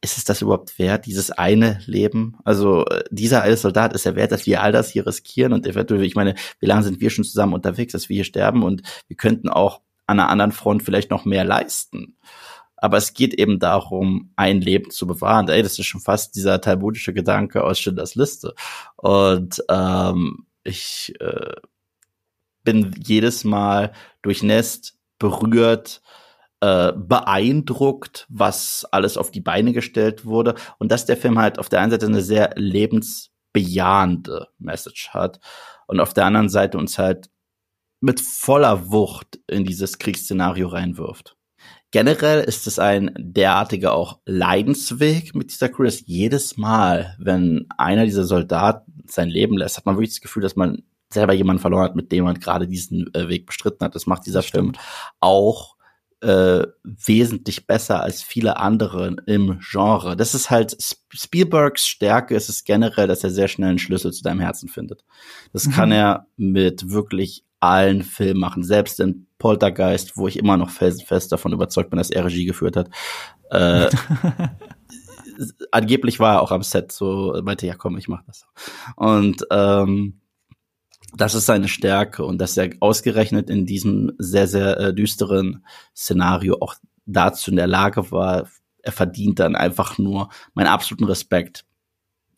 ist 0.00 0.16
es 0.16 0.24
das 0.24 0.42
überhaupt 0.42 0.78
wert, 0.78 1.06
dieses 1.06 1.30
eine 1.30 1.80
Leben? 1.86 2.36
Also 2.44 2.86
äh, 2.86 3.02
dieser 3.10 3.42
eine 3.42 3.56
Soldat 3.56 3.92
ist 3.92 4.06
er 4.06 4.14
wert, 4.14 4.30
dass 4.30 4.46
wir 4.46 4.62
all 4.62 4.72
das 4.72 4.90
hier 4.90 5.06
riskieren 5.06 5.52
und 5.52 5.66
eventuell, 5.66 6.02
ich 6.04 6.14
meine, 6.14 6.34
wie 6.60 6.66
lange 6.66 6.84
sind 6.84 7.00
wir 7.00 7.10
schon 7.10 7.24
zusammen 7.24 7.54
unterwegs, 7.54 7.92
dass 7.92 8.08
wir 8.08 8.14
hier 8.14 8.24
sterben 8.24 8.62
und 8.62 8.82
wir 9.08 9.16
könnten 9.16 9.48
auch 9.48 9.80
an 10.06 10.20
einer 10.20 10.30
anderen 10.30 10.52
Front 10.52 10.82
vielleicht 10.82 11.10
noch 11.10 11.24
mehr 11.24 11.44
leisten. 11.44 12.16
Aber 12.76 12.96
es 12.96 13.12
geht 13.12 13.34
eben 13.34 13.58
darum, 13.58 14.30
ein 14.36 14.60
Leben 14.60 14.90
zu 14.90 15.08
bewahren. 15.08 15.48
Ey, 15.48 15.62
das 15.62 15.78
ist 15.80 15.86
schon 15.86 16.00
fast 16.00 16.36
dieser 16.36 16.60
talmudische 16.60 17.12
Gedanke 17.12 17.64
aus 17.64 17.80
Schindlers 17.80 18.14
Liste. 18.14 18.54
Und 18.94 19.62
ähm, 19.68 20.46
ich 20.62 21.12
äh, 21.18 21.56
bin 22.68 22.94
jedes 23.02 23.44
Mal 23.44 23.92
durchnässt, 24.20 24.98
berührt, 25.18 26.02
äh, 26.60 26.92
beeindruckt, 26.92 28.26
was 28.28 28.86
alles 28.90 29.16
auf 29.16 29.30
die 29.30 29.40
Beine 29.40 29.72
gestellt 29.72 30.26
wurde. 30.26 30.54
Und 30.78 30.92
dass 30.92 31.06
der 31.06 31.16
Film 31.16 31.38
halt 31.38 31.58
auf 31.58 31.70
der 31.70 31.80
einen 31.80 31.92
Seite 31.92 32.04
eine 32.04 32.20
sehr 32.20 32.52
lebensbejahende 32.56 34.48
Message 34.58 35.10
hat 35.14 35.40
und 35.86 35.98
auf 36.00 36.12
der 36.12 36.26
anderen 36.26 36.50
Seite 36.50 36.76
uns 36.76 36.98
halt 36.98 37.30
mit 38.00 38.20
voller 38.20 38.90
Wucht 38.90 39.40
in 39.46 39.64
dieses 39.64 39.98
Kriegsszenario 39.98 40.68
reinwirft. 40.68 41.36
Generell 41.90 42.44
ist 42.44 42.66
es 42.66 42.78
ein 42.78 43.14
derartiger 43.16 43.94
auch 43.94 44.20
Leidensweg 44.26 45.34
mit 45.34 45.52
dieser 45.52 45.70
Crew, 45.70 45.84
dass 45.84 46.06
jedes 46.06 46.58
Mal, 46.58 47.16
wenn 47.18 47.66
einer 47.78 48.04
dieser 48.04 48.24
Soldaten 48.24 49.04
sein 49.06 49.30
Leben 49.30 49.56
lässt, 49.56 49.78
hat 49.78 49.86
man 49.86 49.96
wirklich 49.96 50.10
das 50.10 50.20
Gefühl, 50.20 50.42
dass 50.42 50.54
man 50.54 50.82
selber 51.12 51.32
jemanden 51.32 51.60
verloren 51.60 51.84
hat, 51.84 51.96
mit 51.96 52.12
dem 52.12 52.24
man 52.24 52.38
gerade 52.38 52.68
diesen 52.68 53.12
äh, 53.14 53.28
Weg 53.28 53.46
bestritten 53.46 53.84
hat. 53.84 53.94
Das 53.94 54.06
macht 54.06 54.26
dieser 54.26 54.40
das 54.40 54.50
Film 54.50 54.72
auch 55.20 55.76
äh, 56.20 56.66
wesentlich 56.82 57.66
besser 57.66 58.02
als 58.02 58.22
viele 58.22 58.56
andere 58.56 59.16
im 59.26 59.60
Genre. 59.60 60.16
Das 60.16 60.34
ist 60.34 60.50
halt 60.50 60.76
Spielbergs 61.12 61.86
Stärke. 61.86 62.34
Es 62.34 62.48
ist 62.48 62.64
generell, 62.64 63.06
dass 63.06 63.22
er 63.22 63.30
sehr 63.30 63.48
schnell 63.48 63.70
einen 63.70 63.78
Schlüssel 63.78 64.12
zu 64.12 64.22
deinem 64.22 64.40
Herzen 64.40 64.68
findet. 64.68 65.04
Das 65.52 65.66
mhm. 65.66 65.72
kann 65.72 65.92
er 65.92 66.26
mit 66.36 66.90
wirklich 66.90 67.44
allen 67.60 68.02
Filmen 68.02 68.40
machen. 68.40 68.64
Selbst 68.64 69.00
in 69.00 69.26
Poltergeist, 69.38 70.16
wo 70.16 70.26
ich 70.26 70.38
immer 70.38 70.56
noch 70.56 70.70
felsenfest 70.70 71.30
davon 71.30 71.52
überzeugt 71.52 71.90
bin, 71.90 71.98
dass 71.98 72.10
er 72.10 72.24
Regie 72.24 72.44
geführt 72.44 72.76
hat. 72.76 72.90
Äh, 73.50 73.88
angeblich 75.70 76.18
war 76.18 76.36
er 76.36 76.42
auch 76.42 76.50
am 76.50 76.62
Set, 76.62 76.92
so 76.92 77.40
meinte, 77.44 77.66
ja 77.66 77.74
komm, 77.74 77.96
ich 77.96 78.08
mach 78.08 78.22
das. 78.26 78.46
Und 78.96 79.46
ähm, 79.50 80.20
das 81.16 81.34
ist 81.34 81.46
seine 81.46 81.68
Stärke 81.68 82.24
und 82.24 82.38
dass 82.38 82.56
er 82.56 82.70
ausgerechnet 82.80 83.50
in 83.50 83.66
diesem 83.66 84.12
sehr, 84.18 84.46
sehr 84.46 84.78
äh, 84.78 84.94
düsteren 84.94 85.64
Szenario 85.96 86.58
auch 86.60 86.74
dazu 87.06 87.50
in 87.50 87.56
der 87.56 87.66
Lage 87.66 88.10
war, 88.10 88.48
er 88.82 88.92
verdient 88.92 89.38
dann 89.38 89.56
einfach 89.56 89.98
nur 89.98 90.28
meinen 90.54 90.68
absoluten 90.68 91.04
Respekt. 91.04 91.64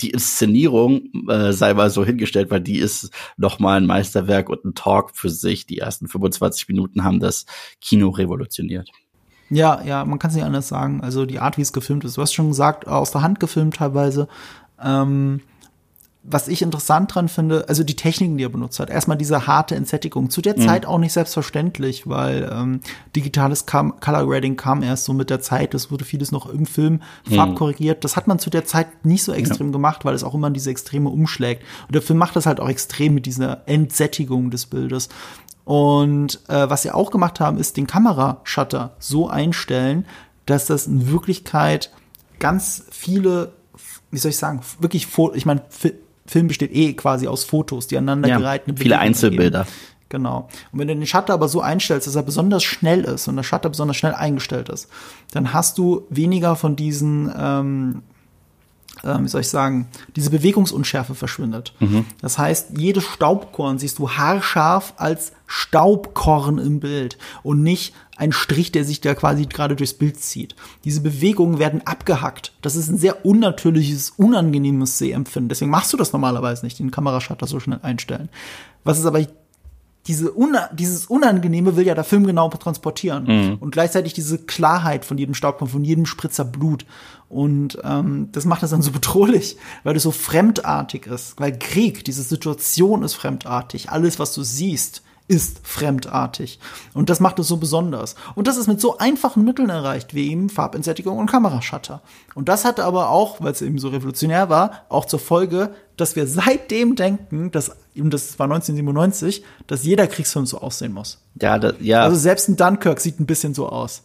Die 0.01 0.11
Inszenierung 0.11 1.03
äh, 1.29 1.53
sei 1.53 1.75
mal 1.75 1.91
so 1.91 2.05
hingestellt, 2.05 2.51
weil 2.51 2.61
die 2.61 2.79
ist 2.79 3.11
noch 3.37 3.59
mal 3.59 3.77
ein 3.77 3.87
Meisterwerk 3.87 4.49
und 4.49 4.65
ein 4.65 4.75
Talk 4.75 5.15
für 5.15 5.29
sich. 5.29 5.67
Die 5.67 5.79
ersten 5.79 6.09
25 6.09 6.69
Minuten 6.69 7.05
haben 7.05 7.21
das 7.21 7.45
Kino 7.81 8.09
revolutioniert. 8.09 8.89
Ja, 9.51 9.83
ja, 9.83 10.05
man 10.05 10.19
kann 10.19 10.31
es 10.31 10.37
nicht 10.37 10.45
anders 10.45 10.69
sagen. 10.69 11.03
Also 11.03 11.27
die 11.27 11.41
Art, 11.41 11.59
wie 11.59 11.63
es 11.63 11.73
gefilmt 11.73 12.05
ist. 12.05 12.17
Du 12.17 12.23
hast 12.23 12.33
schon 12.33 12.49
gesagt, 12.49 12.87
aus 12.87 13.11
der 13.11 13.23
Hand 13.23 13.41
gefilmt 13.41 13.77
teilweise. 13.77 14.29
Ähm, 14.83 15.41
was 16.23 16.49
ich 16.49 16.61
interessant 16.61 17.15
dran 17.15 17.29
finde, 17.29 17.67
also 17.69 17.83
die 17.83 17.97
Techniken, 17.97 18.37
die 18.37 18.45
er 18.45 18.51
benutzt 18.51 18.79
hat. 18.79 18.91
Erstmal 18.91 19.17
diese 19.17 19.47
harte 19.47 19.75
Entsättigung. 19.75 20.29
Zu 20.29 20.43
der 20.43 20.59
mhm. 20.59 20.63
Zeit 20.63 20.87
auch 20.87 20.99
nicht 20.99 21.15
selbstverständlich, 21.15 22.07
weil 22.07 22.51
ähm, 22.53 22.81
digitales 23.17 23.65
kam, 23.65 23.99
Color 24.01 24.27
Grading 24.27 24.57
kam 24.57 24.83
erst 24.83 25.05
so 25.05 25.15
mit 25.15 25.31
der 25.31 25.41
Zeit. 25.41 25.73
Es 25.73 25.91
wurde 25.91 26.05
vieles 26.05 26.31
noch 26.31 26.47
im 26.47 26.67
Film 26.67 27.01
mhm. 27.27 27.35
farbkorrigiert. 27.35 28.05
Das 28.05 28.17
hat 28.17 28.29
man 28.29 28.39
zu 28.39 28.51
der 28.51 28.67
Zeit 28.67 29.07
nicht 29.07 29.25
so 29.25 29.33
extrem 29.33 29.69
ja. 29.69 29.73
gemacht, 29.73 30.05
weil 30.05 30.15
es 30.15 30.23
auch 30.23 30.35
immer 30.35 30.49
in 30.49 30.55
diese 30.55 30.71
Extreme 30.71 31.09
umschlägt. 31.09 31.63
Und 31.87 31.95
der 31.95 32.03
Film 32.03 32.19
macht 32.19 32.37
das 32.37 32.45
halt 32.45 32.61
auch 32.61 32.69
extrem 32.69 33.15
mit 33.15 33.25
dieser 33.25 33.67
Entsättigung 33.67 34.51
des 34.51 34.67
Bildes. 34.67 35.09
Und 35.65 36.41
äh, 36.49 36.69
was 36.69 36.83
sie 36.83 36.91
auch 36.91 37.11
gemacht 37.11 37.41
haben, 37.41 37.57
ist 37.57 37.79
den 37.79 37.87
Kamerashutter 37.87 38.95
so 38.99 39.29
einstellen, 39.29 40.05
dass 40.45 40.67
das 40.67 40.87
in 40.87 41.11
Wirklichkeit 41.11 41.91
ganz 42.39 42.85
viele, 42.91 43.53
wie 44.11 44.19
soll 44.19 44.31
ich 44.31 44.37
sagen, 44.37 44.61
wirklich, 44.81 45.09
ich 45.35 45.47
meine, 45.47 45.63
Film 46.31 46.47
besteht 46.47 46.73
eh 46.73 46.93
quasi 46.93 47.27
aus 47.27 47.43
Fotos, 47.43 47.89
die 47.89 47.99
aneinandergereiht 47.99 48.63
ja, 48.69 48.75
Viele 48.77 48.99
Einzelbilder. 49.01 49.65
Geben. 49.65 49.75
Genau. 50.11 50.49
Und 50.71 50.79
wenn 50.79 50.87
du 50.87 50.95
den 50.95 51.07
Shutter 51.07 51.35
aber 51.35 51.49
so 51.49 51.61
einstellst, 51.61 52.07
dass 52.07 52.15
er 52.15 52.23
besonders 52.23 52.63
schnell 52.63 53.03
ist 53.03 53.27
und 53.27 53.35
der 53.35 53.43
Shutter 53.43 53.69
besonders 53.69 53.97
schnell 53.97 54.15
eingestellt 54.15 54.69
ist, 54.69 54.89
dann 55.33 55.53
hast 55.53 55.77
du 55.79 56.03
weniger 56.09 56.55
von 56.55 56.77
diesen, 56.77 57.33
ähm, 57.37 58.03
äh, 59.03 59.19
wie 59.19 59.29
soll 59.29 59.41
ich 59.41 59.49
sagen, 59.49 59.89
diese 60.15 60.31
Bewegungsunschärfe 60.31 61.17
verschwindet. 61.17 61.75
Mhm. 61.81 62.05
Das 62.21 62.39
heißt, 62.39 62.79
jedes 62.79 63.05
Staubkorn 63.05 63.81
siehst 63.81 63.99
du 63.99 64.09
haarscharf 64.09 64.95
als 64.99 65.33
Staubkorn 65.49 66.59
im 66.59 66.79
Bild 66.79 67.19
und 67.43 67.63
nicht 67.65 67.93
ein 68.21 68.33
Strich, 68.33 68.71
der 68.71 68.85
sich 68.85 69.01
da 69.01 69.15
quasi 69.15 69.47
gerade 69.47 69.75
durchs 69.75 69.95
Bild 69.95 70.21
zieht. 70.21 70.55
Diese 70.85 71.01
Bewegungen 71.01 71.59
werden 71.59 71.81
abgehackt. 71.87 72.53
Das 72.61 72.77
ist 72.77 72.89
ein 72.89 72.99
sehr 72.99 73.25
unnatürliches, 73.25 74.11
unangenehmes 74.11 74.99
Sehempfinden. 74.99 75.49
Deswegen 75.49 75.71
machst 75.71 75.93
du 75.93 75.97
das 75.97 76.13
normalerweise 76.13 76.65
nicht, 76.65 76.79
den 76.79 76.91
Kamerashutter 76.91 77.47
so 77.47 77.61
schnell 77.61 77.81
einstellen. 77.83 78.29
Was 78.85 78.99
ist 78.99 79.07
aber 79.07 79.21
diese 80.07 80.33
Una 80.33 80.69
dieses 80.73 81.07
Unangenehme 81.07 81.77
will 81.77 81.87
ja 81.87 81.95
der 81.95 82.05
Film 82.05 82.27
genau 82.27 82.49
transportieren. 82.51 83.25
Mhm. 83.25 83.57
Und 83.61 83.71
gleichzeitig 83.71 84.13
diese 84.13 84.39
Klarheit 84.39 85.05
von 85.05 85.19
jedem 85.19 85.35
Staubkorn, 85.35 85.71
von 85.71 85.85
jedem 85.85 86.05
Spritzer 86.05 86.45
Blut. 86.45 86.85
Und 87.29 87.79
ähm, 87.85 88.29
das 88.33 88.45
macht 88.45 88.63
es 88.63 88.71
dann 88.71 88.83
so 88.83 88.91
bedrohlich, 88.93 89.57
weil 89.83 89.97
es 89.97 90.03
so 90.03 90.11
fremdartig 90.11 91.07
ist. 91.07 91.41
Weil 91.41 91.59
Krieg, 91.59 92.05
diese 92.05 92.23
Situation 92.23 93.03
ist 93.03 93.15
fremdartig. 93.15 93.91
Alles, 93.91 94.19
was 94.19 94.35
du 94.35 94.43
siehst, 94.43 95.03
ist 95.31 95.61
fremdartig. 95.63 96.59
Und 96.93 97.09
das 97.09 97.21
macht 97.21 97.39
es 97.39 97.47
so 97.47 97.57
besonders. 97.57 98.17
Und 98.35 98.49
das 98.49 98.57
ist 98.57 98.67
mit 98.67 98.81
so 98.81 98.99
einfachen 98.99 99.45
Mitteln 99.45 99.71
erreicht, 99.71 100.13
wie 100.13 100.29
eben 100.29 100.49
Farbentsättigung 100.49 101.19
und 101.19 101.31
Kamerashutter. 101.31 102.03
Und 102.35 102.49
das 102.49 102.65
hatte 102.65 102.85
aber 102.85 103.11
auch, 103.11 103.41
weil 103.41 103.53
es 103.53 103.63
eben 103.63 103.79
so 103.79 103.91
revolutionär 103.91 104.49
war, 104.49 104.87
auch 104.89 105.05
zur 105.05 105.21
Folge, 105.21 105.73
dass 105.97 106.17
wir 106.17 106.27
seitdem 106.27 106.97
denken, 106.97 107.53
dass, 107.53 107.71
eben 107.95 108.11
das 108.11 108.41
war 108.41 108.47
1997, 108.47 109.45
dass 109.69 109.85
jeder 109.85 110.09
Kriegsfilm 110.09 110.47
so 110.47 110.59
aussehen 110.59 110.93
muss. 110.93 111.23
Ja, 111.41 111.61
das, 111.61 111.75
ja. 111.79 112.03
Also 112.03 112.17
selbst 112.17 112.49
ein 112.49 112.57
Dunkirk 112.57 112.99
sieht 112.99 113.21
ein 113.21 113.27
bisschen 113.27 113.55
so 113.55 113.69
aus. 113.69 114.03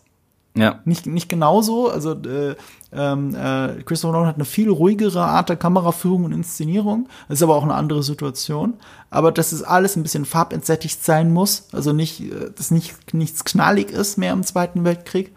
Ja. 0.56 0.80
Nicht, 0.86 1.06
nicht 1.06 1.28
genauso. 1.28 1.90
Also 1.90 2.14
äh, 2.14 2.56
ähm, 2.94 3.36
äh, 3.36 3.84
Christopher 3.84 4.14
Nolan 4.14 4.28
hat 4.28 4.36
eine 4.36 4.46
viel 4.46 4.70
ruhigere 4.70 5.24
Art 5.24 5.50
der 5.50 5.58
Kameraführung 5.58 6.24
und 6.24 6.32
Inszenierung. 6.32 7.10
Das 7.28 7.40
ist 7.40 7.44
aber 7.44 7.56
auch 7.56 7.64
eine 7.64 7.76
andere 7.76 8.04
Situation. 8.04 8.76
Aber 9.10 9.32
dass 9.32 9.52
es 9.52 9.64
alles 9.64 9.96
ein 9.98 10.04
bisschen 10.04 10.26
farbentsättigt 10.26 11.04
sein 11.04 11.32
muss, 11.32 11.68
also 11.74 11.92
nicht, 11.92 12.22
äh, 12.22 12.52
dass 12.56 12.72
nicht 12.72 13.14
nichts 13.14 13.44
knallig 13.44 13.92
ist 13.92 14.18
mehr 14.18 14.34
im 14.34 14.44
Zweiten 14.44 14.86
Weltkrieg. 14.86 15.36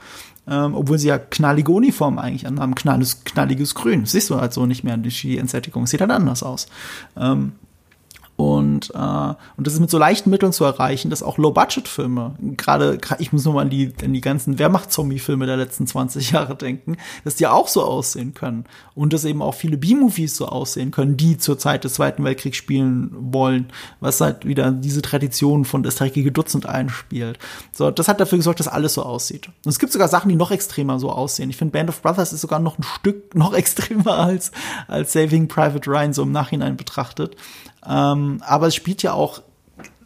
Ähm, 0.51 0.75
obwohl 0.75 0.99
sie 0.99 1.09
ja 1.09 1.19
knallige 1.19 1.73
Uniformen 1.73 2.19
eigentlich 2.19 2.47
anhaben, 2.47 2.75
knalliges, 2.75 3.23
knalliges 3.25 3.75
Grün. 3.75 4.03
Das 4.03 4.13
siehst 4.13 4.31
du 4.31 4.41
halt 4.41 4.55
so 4.55 4.65
nicht 4.65 4.83
mehr 4.83 4.95
in 4.95 5.03
die 5.03 5.37
Entsättigung. 5.37 5.87
Sieht 5.87 6.01
halt 6.01 6.11
anders 6.11 6.43
aus. 6.43 6.69
Ähm, 7.19 7.53
und, 8.39 8.95
äh, 8.95 8.99
und 9.57 9.67
das 9.67 9.75
ist 9.75 9.81
mit 9.81 9.91
so 9.91 9.99
leichten 9.99 10.31
Mitteln 10.31 10.53
zu 10.53 10.63
erreichen, 10.63 11.11
dass 11.11 11.25
auch 11.25 11.39
Low-Budget-Filme, 11.39 12.37
gerade, 12.57 12.99
ich 13.19 13.33
muss 13.33 13.45
nur 13.45 13.55
mal 13.55 13.63
an 13.63 13.69
die, 13.69 13.93
an 14.05 14.13
die 14.13 14.21
ganzen 14.21 14.61
Wehrmacht-Zombie-Filme 14.61 15.45
der 15.45 15.57
letzten 15.57 15.89
20 15.89 16.31
Jahre 16.31 16.55
denken, 16.55 16.99
dass 17.25 17.35
die 17.35 17.49
auch 17.49 17.67
so 17.67 17.83
aussehen 17.83 18.35
können. 18.35 18.65
Und 18.95 19.13
dass 19.13 19.25
eben 19.25 19.43
auch 19.43 19.57
viele 19.57 19.77
B-Movies 19.77 20.37
so 20.37 20.47
aussehen 20.47 20.93
können, 20.93 21.17
die 21.17 21.37
zur 21.37 21.59
Zeit 21.59 21.83
des 21.83 21.95
Zweiten 21.95 22.23
Weltkriegs 22.23 22.57
spielen 22.57 23.11
wollen, 23.13 23.73
was 23.99 24.21
halt 24.21 24.47
wieder 24.47 24.71
diese 24.71 25.03
Tradition 25.03 25.65
von 25.65 25.83
das 25.83 25.97
dreckige 25.97 26.31
Dutzend 26.31 26.65
einspielt. 26.65 27.41
So, 27.73 27.91
das 27.91 28.07
hat 28.07 28.21
dafür 28.21 28.39
gesorgt, 28.39 28.61
dass 28.61 28.69
alles 28.69 28.95
so 28.95 29.03
aussieht. 29.03 29.49
Und 29.65 29.71
es 29.71 29.81
gibt 29.81 29.93
sogar 29.93 30.07
Sachen, 30.07 30.29
die 30.29 30.37
noch 30.37 30.53
extremer 30.53 31.01
so 31.01 31.11
aussehen. 31.11 31.51
Ich 31.51 31.57
finde, 31.57 31.73
Band 31.73 31.89
of 31.89 32.03
Brothers 32.03 32.33
ist 32.33 32.43
sogar 32.43 32.61
noch 32.61 32.79
ein 32.79 32.85
Stück 32.85 33.35
noch 33.35 33.53
extremer 33.53 34.17
als, 34.17 34.53
als 34.87 35.13
Saving 35.13 35.49
Private 35.49 35.91
Ryan 35.91 36.13
so 36.13 36.23
im 36.23 36.31
Nachhinein 36.31 36.77
betrachtet. 36.77 37.35
Ähm, 37.87 38.43
aber 38.47 38.69
es 38.69 38.75
spielt 38.75 39.03
ja 39.03 39.13
auch 39.13 39.43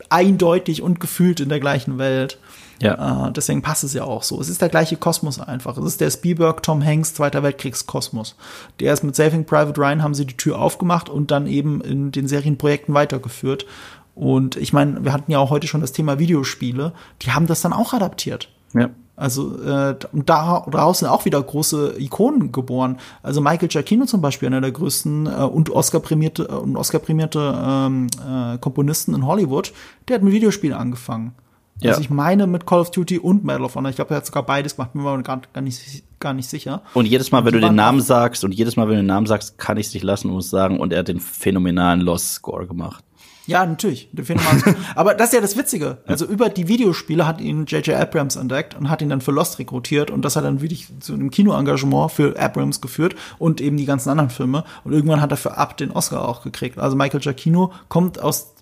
eindeutig 0.08 0.82
und 0.82 1.00
gefühlt 1.00 1.40
in 1.40 1.48
der 1.48 1.60
gleichen 1.60 1.98
Welt. 1.98 2.38
Ja. 2.80 3.28
Äh, 3.28 3.32
deswegen 3.32 3.62
passt 3.62 3.84
es 3.84 3.94
ja 3.94 4.04
auch 4.04 4.22
so. 4.22 4.40
Es 4.40 4.48
ist 4.48 4.60
der 4.60 4.68
gleiche 4.68 4.96
Kosmos 4.96 5.38
einfach. 5.40 5.78
Es 5.78 5.84
ist 5.84 6.00
der 6.00 6.10
Spielberg, 6.10 6.62
Tom 6.62 6.84
Hanks, 6.84 7.14
Zweiter 7.14 7.42
Weltkriegskosmos. 7.42 8.36
Der 8.80 8.92
ist 8.92 9.04
mit 9.04 9.14
Saving 9.14 9.44
Private 9.44 9.80
Ryan 9.80 10.02
haben 10.02 10.14
sie 10.14 10.26
die 10.26 10.36
Tür 10.36 10.58
aufgemacht 10.58 11.08
und 11.08 11.30
dann 11.30 11.46
eben 11.46 11.80
in 11.80 12.10
den 12.10 12.26
Serienprojekten 12.26 12.92
weitergeführt. 12.94 13.66
Und 14.14 14.56
ich 14.56 14.72
meine, 14.72 15.04
wir 15.04 15.12
hatten 15.12 15.30
ja 15.30 15.38
auch 15.38 15.50
heute 15.50 15.66
schon 15.66 15.80
das 15.80 15.92
Thema 15.92 16.18
Videospiele, 16.18 16.92
die 17.22 17.30
haben 17.30 17.46
das 17.46 17.62
dann 17.62 17.72
auch 17.72 17.94
adaptiert. 17.94 18.48
Ja. 18.74 18.90
Also 19.14 19.62
äh, 19.62 19.94
und 20.12 20.28
da 20.30 20.66
draußen 20.70 21.06
auch 21.06 21.24
wieder 21.26 21.40
große 21.40 21.94
Ikonen 21.98 22.50
geboren. 22.50 22.98
Also 23.22 23.40
Michael 23.40 23.68
Giacchino 23.68 24.06
zum 24.06 24.20
Beispiel, 24.20 24.48
einer 24.48 24.60
der 24.60 24.72
größten 24.72 25.26
äh, 25.26 25.44
und 25.44 25.70
Oscar-prämierte 25.70 26.48
und 26.48 26.76
Oscar-prämierte 26.76 27.62
ähm, 27.64 28.06
äh, 28.26 28.58
Komponisten 28.58 29.14
in 29.14 29.26
Hollywood, 29.26 29.72
der 30.08 30.16
hat 30.16 30.22
mit 30.22 30.32
Videospielen 30.32 30.76
angefangen. 30.76 31.34
Ja. 31.80 31.90
Also 31.90 32.00
ich 32.00 32.10
meine 32.10 32.46
mit 32.46 32.66
Call 32.66 32.80
of 32.80 32.90
Duty 32.90 33.18
und 33.18 33.44
Medal 33.44 33.64
of 33.64 33.74
Honor. 33.74 33.90
Ich 33.90 33.96
glaube, 33.96 34.14
er 34.14 34.18
hat 34.18 34.26
sogar 34.26 34.44
beides 34.44 34.76
gemacht, 34.76 34.92
bin 34.92 35.02
mir 35.02 35.22
gar, 35.22 35.40
gar, 35.52 35.62
nicht, 35.62 36.04
gar 36.20 36.32
nicht 36.32 36.48
sicher. 36.48 36.82
Und 36.94 37.06
jedes 37.06 37.32
Mal, 37.32 37.44
wenn 37.44 37.52
du 37.52 37.60
den 37.60 37.74
Namen 37.74 38.00
sagst, 38.00 38.44
und 38.44 38.52
jedes 38.52 38.76
Mal, 38.76 38.88
wenn 38.88 38.94
du 38.94 39.02
den 39.02 39.06
Namen 39.06 39.26
sagst, 39.26 39.58
kann 39.58 39.76
ich 39.76 39.88
es 39.88 39.94
nicht 39.94 40.04
lassen 40.04 40.28
und 40.28 40.34
muss 40.34 40.50
sagen, 40.50 40.78
und 40.78 40.92
er 40.92 41.00
hat 41.00 41.08
den 41.08 41.20
phänomenalen 41.20 42.00
Lost-Score 42.00 42.66
gemacht. 42.66 43.04
Ja, 43.46 43.66
natürlich. 43.66 44.08
Aber 44.94 45.14
das 45.14 45.28
ist 45.28 45.34
ja 45.34 45.40
das 45.40 45.56
Witzige. 45.56 45.98
Also 46.06 46.26
über 46.26 46.48
die 46.48 46.68
Videospiele 46.68 47.26
hat 47.26 47.40
ihn 47.40 47.66
J.J. 47.66 47.96
Abrams 47.96 48.36
entdeckt 48.36 48.74
und 48.74 48.88
hat 48.88 49.02
ihn 49.02 49.08
dann 49.08 49.20
für 49.20 49.32
Lost 49.32 49.58
rekrutiert 49.58 50.10
und 50.10 50.22
das 50.22 50.36
hat 50.36 50.44
dann 50.44 50.60
wirklich 50.60 50.88
zu 51.00 51.14
einem 51.14 51.30
Kinoengagement 51.30 52.12
für 52.12 52.38
Abrams 52.38 52.80
geführt 52.80 53.16
und 53.38 53.60
eben 53.60 53.76
die 53.76 53.84
ganzen 53.84 54.10
anderen 54.10 54.30
Filme. 54.30 54.64
Und 54.84 54.92
irgendwann 54.92 55.20
hat 55.20 55.32
er 55.32 55.36
für 55.36 55.56
Ab 55.56 55.76
den 55.76 55.90
Oscar 55.90 56.28
auch 56.28 56.42
gekriegt. 56.42 56.78
Also 56.78 56.96
Michael 56.96 57.20
Giacchino 57.20 57.72
kommt 57.88 58.20
aus 58.20 58.54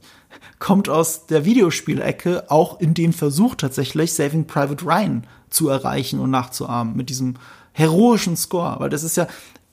kommt 0.61 0.89
aus 0.89 1.27
der 1.27 1.45
Videospielecke 1.45 2.51
auch 2.51 2.81
in 2.81 2.95
dem 2.95 3.13
Versuch 3.13 3.57
tatsächlich 3.57 4.13
Saving 4.13 4.47
Private 4.47 4.85
Ryan 4.85 5.27
zu 5.49 5.69
erreichen 5.69 6.21
und 6.21 6.31
nachzuahmen 6.31 6.97
mit 6.97 7.11
diesem 7.11 7.35
heroischen 7.73 8.37
Score, 8.37 8.77
weil 8.79 8.91
das 8.91 9.03
ist 9.03 9.17
ja 9.17 9.27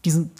diesen 0.06 0.32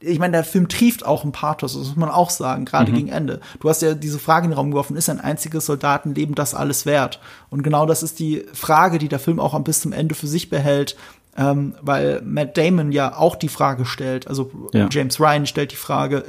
ich 0.00 0.18
meine, 0.18 0.32
der 0.32 0.44
Film 0.44 0.68
trieft 0.68 1.06
auch 1.06 1.24
ein 1.24 1.32
Pathos, 1.32 1.74
das 1.74 1.88
muss 1.88 1.96
man 1.96 2.10
auch 2.10 2.30
sagen, 2.30 2.64
gerade 2.64 2.90
mhm. 2.92 2.96
gegen 2.96 3.08
Ende. 3.08 3.40
Du 3.60 3.68
hast 3.68 3.82
ja 3.82 3.94
diese 3.94 4.18
Frage 4.18 4.44
in 4.44 4.50
den 4.50 4.58
Raum 4.58 4.70
geworfen, 4.70 4.96
ist 4.96 5.08
ein 5.08 5.20
einziges 5.20 5.66
Soldatenleben 5.66 6.34
das 6.34 6.54
alles 6.54 6.84
wert? 6.86 7.20
Und 7.48 7.62
genau 7.62 7.86
das 7.86 8.02
ist 8.02 8.18
die 8.18 8.44
Frage, 8.52 8.98
die 8.98 9.08
der 9.08 9.18
Film 9.18 9.40
auch 9.40 9.58
bis 9.60 9.80
zum 9.80 9.92
Ende 9.92 10.14
für 10.14 10.26
sich 10.26 10.50
behält, 10.50 10.96
ähm, 11.38 11.74
weil 11.80 12.22
Matt 12.22 12.56
Damon 12.56 12.92
ja 12.92 13.16
auch 13.16 13.36
die 13.36 13.48
Frage 13.48 13.84
stellt, 13.86 14.28
also 14.28 14.50
ja. 14.72 14.88
James 14.90 15.20
Ryan 15.20 15.46
stellt 15.46 15.72
die 15.72 15.76
Frage, 15.76 16.24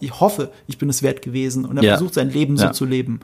ich 0.00 0.20
hoffe, 0.20 0.50
ich 0.66 0.78
bin 0.78 0.88
es 0.88 1.02
wert 1.02 1.22
gewesen 1.22 1.64
und 1.64 1.76
er 1.76 1.82
ja. 1.82 1.90
versucht 1.92 2.14
sein 2.14 2.30
Leben 2.30 2.56
ja. 2.56 2.68
so 2.68 2.72
zu 2.72 2.84
leben. 2.84 3.20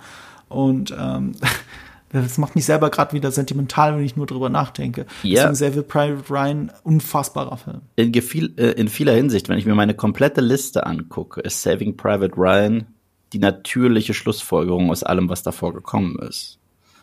Und 0.48 0.94
ähm, 0.98 1.32
Das 2.22 2.38
macht 2.38 2.54
mich 2.54 2.64
selber 2.64 2.90
gerade 2.90 3.12
wieder 3.12 3.30
sentimental, 3.30 3.96
wenn 3.96 4.04
ich 4.04 4.16
nur 4.16 4.26
drüber 4.26 4.48
nachdenke. 4.48 5.06
Ja. 5.22 5.48
Deswegen 5.48 5.54
Savile 5.54 5.82
Private 5.82 6.30
Ryan, 6.30 6.72
unfassbarer 6.84 7.56
Film. 7.56 7.80
In, 7.96 8.12
gefiel, 8.12 8.54
äh, 8.56 8.70
in 8.72 8.88
vieler 8.88 9.14
Hinsicht, 9.14 9.48
wenn 9.48 9.58
ich 9.58 9.66
mir 9.66 9.74
meine 9.74 9.94
komplette 9.94 10.40
Liste 10.40 10.86
angucke, 10.86 11.40
ist 11.40 11.62
Saving 11.62 11.96
Private 11.96 12.36
Ryan 12.36 12.86
die 13.32 13.40
natürliche 13.40 14.14
Schlussfolgerung 14.14 14.90
aus 14.90 15.02
allem, 15.02 15.28
was 15.28 15.42
davor 15.42 15.74
gekommen 15.74 16.16
ist. 16.20 16.58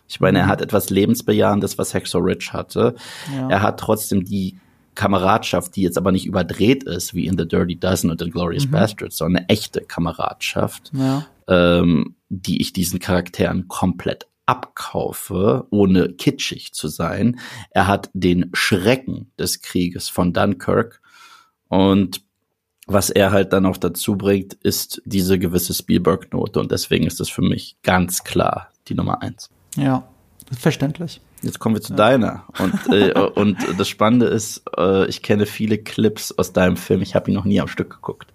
Ich 0.08 0.20
meine, 0.20 0.40
er 0.40 0.46
mhm. 0.46 0.50
hat 0.50 0.62
etwas 0.62 0.90
Lebensbejahendes, 0.90 1.78
was 1.78 1.94
Hexo 1.94 2.20
Rich 2.20 2.54
hatte. 2.54 2.96
Ja. 3.34 3.50
Er 3.50 3.62
hat 3.62 3.80
trotzdem 3.80 4.24
die 4.24 4.58
Kameradschaft, 4.96 5.76
die 5.76 5.82
jetzt 5.82 5.98
aber 5.98 6.12
nicht 6.12 6.26
überdreht 6.26 6.84
ist, 6.84 7.14
wie 7.14 7.26
in 7.26 7.38
The 7.38 7.48
Dirty 7.48 7.78
Dozen 7.78 8.10
und 8.12 8.22
The 8.22 8.30
Glorious 8.30 8.66
mhm. 8.66 8.72
Bastards, 8.72 9.18
sondern 9.18 9.44
eine 9.44 9.50
echte 9.50 9.82
Kameradschaft, 9.82 10.92
ja. 10.94 11.26
ähm, 11.48 12.16
die 12.30 12.62
ich 12.62 12.74
diesen 12.74 13.00
Charakteren 13.00 13.68
komplett 13.68 14.28
abkaufe, 14.52 15.66
ohne 15.70 16.10
kitschig 16.10 16.74
zu 16.74 16.90
sein. 16.90 17.40
Er 17.70 17.88
hat 17.88 18.10
den 18.14 18.50
Schrecken 18.52 19.32
des 19.40 19.62
Krieges 19.62 20.10
von 20.10 20.34
Dunkirk 20.34 21.02
und 21.70 22.22
was 22.86 23.10
er 23.10 23.32
halt 23.32 23.54
dann 23.54 23.66
auch 23.66 23.78
dazu 23.78 24.18
bringt, 24.18 24.56
ist 24.56 25.02
diese 25.06 25.40
gewisse 25.40 25.74
Spielberg-Note 25.74 26.60
und 26.60 26.70
deswegen 26.70 27.08
ist 27.08 27.22
das 27.22 27.30
für 27.30 27.42
mich 27.42 27.78
ganz 27.84 28.26
klar 28.26 28.68
die 28.90 28.96
Nummer 28.96 29.22
eins. 29.22 29.50
Ja, 29.78 30.04
verständlich. 30.60 31.22
Jetzt 31.42 31.60
kommen 31.60 31.76
wir 31.76 31.82
zu 31.82 31.94
ja. 31.94 31.98
deiner. 31.98 32.44
Und, 32.60 32.94
äh, 32.94 33.14
und 33.36 33.58
das 33.78 33.88
Spannende 33.88 34.26
ist, 34.26 34.64
äh, 34.78 35.08
ich 35.08 35.22
kenne 35.22 35.46
viele 35.46 35.78
Clips 35.78 36.34
aus 36.34 36.52
deinem 36.52 36.76
Film. 36.76 37.02
Ich 37.02 37.16
habe 37.16 37.32
ihn 37.32 37.36
noch 37.36 37.46
nie 37.46 37.62
am 37.62 37.70
Stück 37.70 37.90
geguckt. 37.90 38.34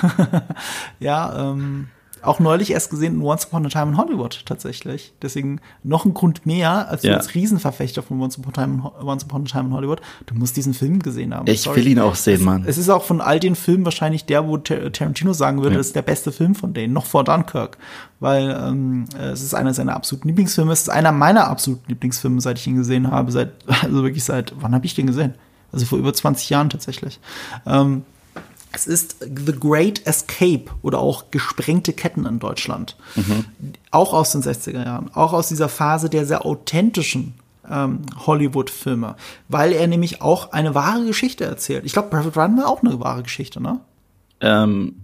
ja, 0.98 1.50
ähm, 1.50 1.88
auch 2.22 2.40
neulich 2.40 2.70
erst 2.70 2.90
gesehen 2.90 3.14
in 3.14 3.22
Once 3.22 3.46
Upon 3.46 3.66
a 3.66 3.68
Time 3.68 3.92
in 3.92 3.96
Hollywood 3.96 4.42
tatsächlich. 4.46 5.12
Deswegen 5.20 5.60
noch 5.82 6.04
ein 6.04 6.14
Grund 6.14 6.46
mehr 6.46 6.88
als 6.88 7.02
ja. 7.02 7.12
du 7.12 7.16
als 7.18 7.34
Riesenverfechter 7.34 8.02
von 8.02 8.20
Once 8.20 8.38
Upon, 8.38 8.52
a 8.54 8.64
Time, 8.64 8.92
Once 9.02 9.24
Upon 9.24 9.42
a 9.42 9.44
Time 9.44 9.64
in 9.66 9.72
Hollywood. 9.72 10.00
Du 10.26 10.34
musst 10.34 10.56
diesen 10.56 10.74
Film 10.74 11.00
gesehen 11.00 11.34
haben. 11.34 11.46
Ich 11.48 11.62
Sorry. 11.62 11.78
will 11.78 11.88
ihn 11.88 11.98
auch 11.98 12.14
sehen, 12.14 12.44
Mann. 12.44 12.64
Es 12.66 12.78
ist 12.78 12.88
auch 12.88 13.02
von 13.02 13.20
all 13.20 13.40
den 13.40 13.54
Filmen 13.54 13.84
wahrscheinlich 13.84 14.24
der, 14.24 14.46
wo 14.46 14.56
Tarantino 14.56 15.32
sagen 15.32 15.58
würde, 15.58 15.72
ja. 15.72 15.78
das 15.78 15.88
ist 15.88 15.96
der 15.96 16.02
beste 16.02 16.32
Film 16.32 16.54
von 16.54 16.74
denen, 16.74 16.92
noch 16.92 17.06
vor 17.06 17.24
Dunkirk. 17.24 17.78
Weil 18.20 18.56
ähm, 18.58 19.06
es 19.18 19.42
ist 19.42 19.54
einer 19.54 19.74
seiner 19.74 19.96
absoluten 19.96 20.28
Lieblingsfilme. 20.28 20.72
Es 20.72 20.82
ist 20.82 20.90
einer 20.90 21.10
meiner 21.12 21.48
absoluten 21.48 21.88
Lieblingsfilme, 21.88 22.40
seit 22.40 22.58
ich 22.58 22.66
ihn 22.66 22.76
gesehen 22.76 23.10
habe. 23.10 23.32
Seit, 23.32 23.52
also 23.82 24.02
wirklich 24.02 24.24
seit, 24.24 24.54
wann 24.60 24.74
habe 24.74 24.86
ich 24.86 24.94
den 24.94 25.06
gesehen? 25.06 25.34
Also 25.72 25.86
vor 25.86 25.98
über 25.98 26.12
20 26.12 26.50
Jahren 26.50 26.70
tatsächlich. 26.70 27.18
Ähm, 27.66 28.04
es 28.72 28.86
ist 28.86 29.16
The 29.20 29.52
Great 29.52 30.06
Escape 30.06 30.64
oder 30.82 30.98
auch 30.98 31.30
Gesprengte 31.30 31.92
Ketten 31.92 32.26
in 32.26 32.38
Deutschland. 32.38 32.96
Mhm. 33.14 33.44
Auch 33.90 34.12
aus 34.12 34.32
den 34.32 34.42
60er 34.42 34.84
Jahren. 34.84 35.10
Auch 35.14 35.32
aus 35.32 35.48
dieser 35.48 35.68
Phase 35.68 36.08
der 36.08 36.26
sehr 36.26 36.46
authentischen 36.46 37.34
ähm, 37.68 38.00
Hollywood-Filme. 38.26 39.16
Weil 39.48 39.72
er 39.72 39.86
nämlich 39.86 40.22
auch 40.22 40.52
eine 40.52 40.74
wahre 40.74 41.04
Geschichte 41.06 41.44
erzählt. 41.44 41.84
Ich 41.84 41.92
glaube, 41.92 42.08
Private 42.08 42.34
Ryan 42.36 42.56
war 42.58 42.68
auch 42.68 42.82
eine 42.82 42.98
wahre 43.00 43.22
Geschichte, 43.22 43.62
ne? 43.62 43.80
Ähm, 44.40 44.96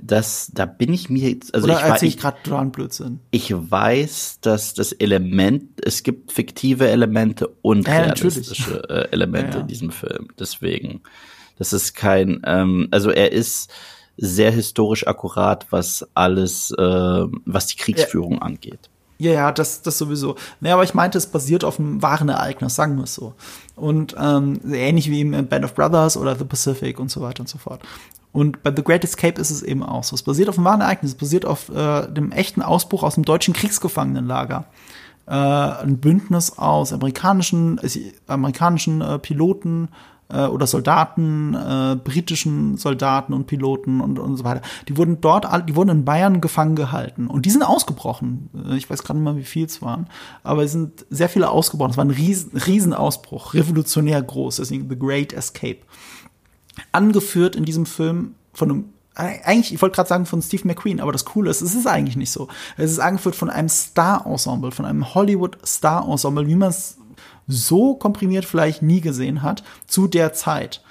das, 0.00 0.50
da 0.52 0.66
bin 0.66 0.92
ich 0.92 1.10
mir 1.10 1.30
jetzt, 1.30 1.54
also 1.54 1.66
Oder 1.66 1.78
ich 1.78 1.84
erzähle 1.84 2.08
ich 2.08 2.18
gerade 2.18 2.38
dran 2.44 2.70
Blödsinn. 2.70 3.20
Ich 3.30 3.52
weiß, 3.52 4.38
dass 4.40 4.74
das 4.74 4.92
Element, 4.92 5.84
es 5.84 6.02
gibt 6.02 6.32
fiktive 6.32 6.88
Elemente 6.88 7.48
und 7.62 7.86
ja, 7.86 7.98
realistische 7.98 8.88
äh, 8.88 9.08
Elemente 9.10 9.50
ja, 9.50 9.54
ja. 9.56 9.60
in 9.62 9.66
diesem 9.66 9.90
Film. 9.90 10.28
Deswegen. 10.38 11.02
Das 11.58 11.72
ist 11.72 11.94
kein, 11.94 12.40
ähm, 12.44 12.88
also 12.90 13.10
er 13.10 13.32
ist 13.32 13.70
sehr 14.16 14.50
historisch 14.50 15.06
akkurat, 15.06 15.66
was 15.70 16.06
alles, 16.14 16.72
äh, 16.72 16.82
was 17.44 17.66
die 17.66 17.76
Kriegsführung 17.76 18.34
ja. 18.34 18.42
angeht. 18.42 18.90
Ja, 19.20 19.32
ja, 19.32 19.52
das, 19.52 19.82
das 19.82 19.98
sowieso. 19.98 20.36
Naja, 20.60 20.74
aber 20.74 20.84
ich 20.84 20.94
meinte, 20.94 21.18
es 21.18 21.26
basiert 21.26 21.64
auf 21.64 21.80
einem 21.80 22.02
wahren 22.02 22.28
Ereignis, 22.28 22.76
sagen 22.76 22.96
wir 22.96 23.04
es 23.04 23.14
so. 23.14 23.34
Und 23.74 24.14
ähm, 24.18 24.60
ähnlich 24.72 25.10
wie 25.10 25.20
in 25.20 25.48
Band 25.48 25.64
of 25.64 25.74
Brothers 25.74 26.16
oder 26.16 26.36
The 26.36 26.44
Pacific 26.44 27.00
und 27.00 27.10
so 27.10 27.20
weiter 27.20 27.40
und 27.40 27.48
so 27.48 27.58
fort. 27.58 27.82
Und 28.32 28.62
bei 28.62 28.72
The 28.74 28.84
Great 28.84 29.02
Escape 29.02 29.40
ist 29.40 29.50
es 29.50 29.62
eben 29.62 29.82
auch 29.82 30.04
so. 30.04 30.14
Es 30.14 30.22
basiert 30.22 30.48
auf 30.48 30.56
einem 30.56 30.66
wahren 30.66 30.80
Ereignis, 30.82 31.12
es 31.12 31.18
basiert 31.18 31.44
auf 31.44 31.68
äh, 31.68 32.06
dem 32.06 32.30
echten 32.30 32.62
Ausbruch 32.62 33.02
aus 33.02 33.16
dem 33.16 33.24
deutschen 33.24 33.54
Kriegsgefangenenlager. 33.54 34.66
Äh, 35.26 35.32
ein 35.32 35.98
Bündnis 35.98 36.56
aus 36.56 36.92
amerikanischen, 36.92 37.78
äh, 37.78 38.12
amerikanischen 38.28 39.00
äh, 39.00 39.18
Piloten, 39.18 39.88
äh, 40.28 40.46
oder 40.46 40.66
Soldaten, 40.66 41.54
äh, 41.54 41.96
britischen 42.02 42.76
Soldaten 42.76 43.32
und 43.32 43.46
Piloten 43.46 44.00
und, 44.00 44.18
und 44.18 44.36
so 44.36 44.44
weiter. 44.44 44.62
Die 44.88 44.96
wurden 44.96 45.20
dort, 45.20 45.46
die 45.68 45.76
wurden 45.76 45.90
in 45.90 46.04
Bayern 46.04 46.40
gefangen 46.40 46.76
gehalten 46.76 47.26
und 47.26 47.46
die 47.46 47.50
sind 47.50 47.62
ausgebrochen. 47.62 48.50
Äh, 48.68 48.76
ich 48.76 48.88
weiß 48.88 49.02
gerade 49.02 49.18
nicht 49.18 49.24
mal, 49.24 49.36
wie 49.36 49.44
viel 49.44 49.66
es 49.66 49.82
waren, 49.82 50.08
aber 50.42 50.64
es 50.64 50.72
sind 50.72 51.06
sehr 51.10 51.28
viele 51.28 51.50
ausgebrochen. 51.50 51.92
Es 51.92 51.96
war 51.96 52.04
ein 52.04 52.10
riesen, 52.10 52.56
Riesenausbruch, 52.56 53.54
revolutionär 53.54 54.22
groß, 54.22 54.56
deswegen 54.56 54.88
The 54.88 54.98
Great 54.98 55.32
Escape. 55.32 55.78
Angeführt 56.92 57.56
in 57.56 57.64
diesem 57.64 57.86
Film 57.86 58.34
von 58.52 58.70
einem 58.70 58.84
eigentlich, 59.18 59.74
ich 59.74 59.82
wollte 59.82 59.96
gerade 59.96 60.08
sagen 60.08 60.26
von 60.26 60.40
Steve 60.40 60.62
McQueen, 60.64 61.00
aber 61.00 61.10
das 61.10 61.24
Coole 61.24 61.50
ist, 61.50 61.60
es 61.60 61.74
ist 61.74 61.88
eigentlich 61.88 62.16
nicht 62.16 62.30
so. 62.30 62.46
Es 62.76 62.92
ist 62.92 63.00
angeführt 63.00 63.34
von 63.34 63.50
einem 63.50 63.68
Star-Ensemble, 63.68 64.70
von 64.70 64.84
einem 64.84 65.12
Hollywood-Star-Ensemble, 65.12 66.46
wie 66.46 66.54
man 66.54 66.68
es 66.68 66.97
so 67.48 67.94
komprimiert 67.94 68.44
vielleicht 68.44 68.82
nie 68.82 69.00
gesehen 69.00 69.42
hat 69.42 69.64
zu 69.86 70.06
der 70.06 70.32
Zeit. 70.32 70.82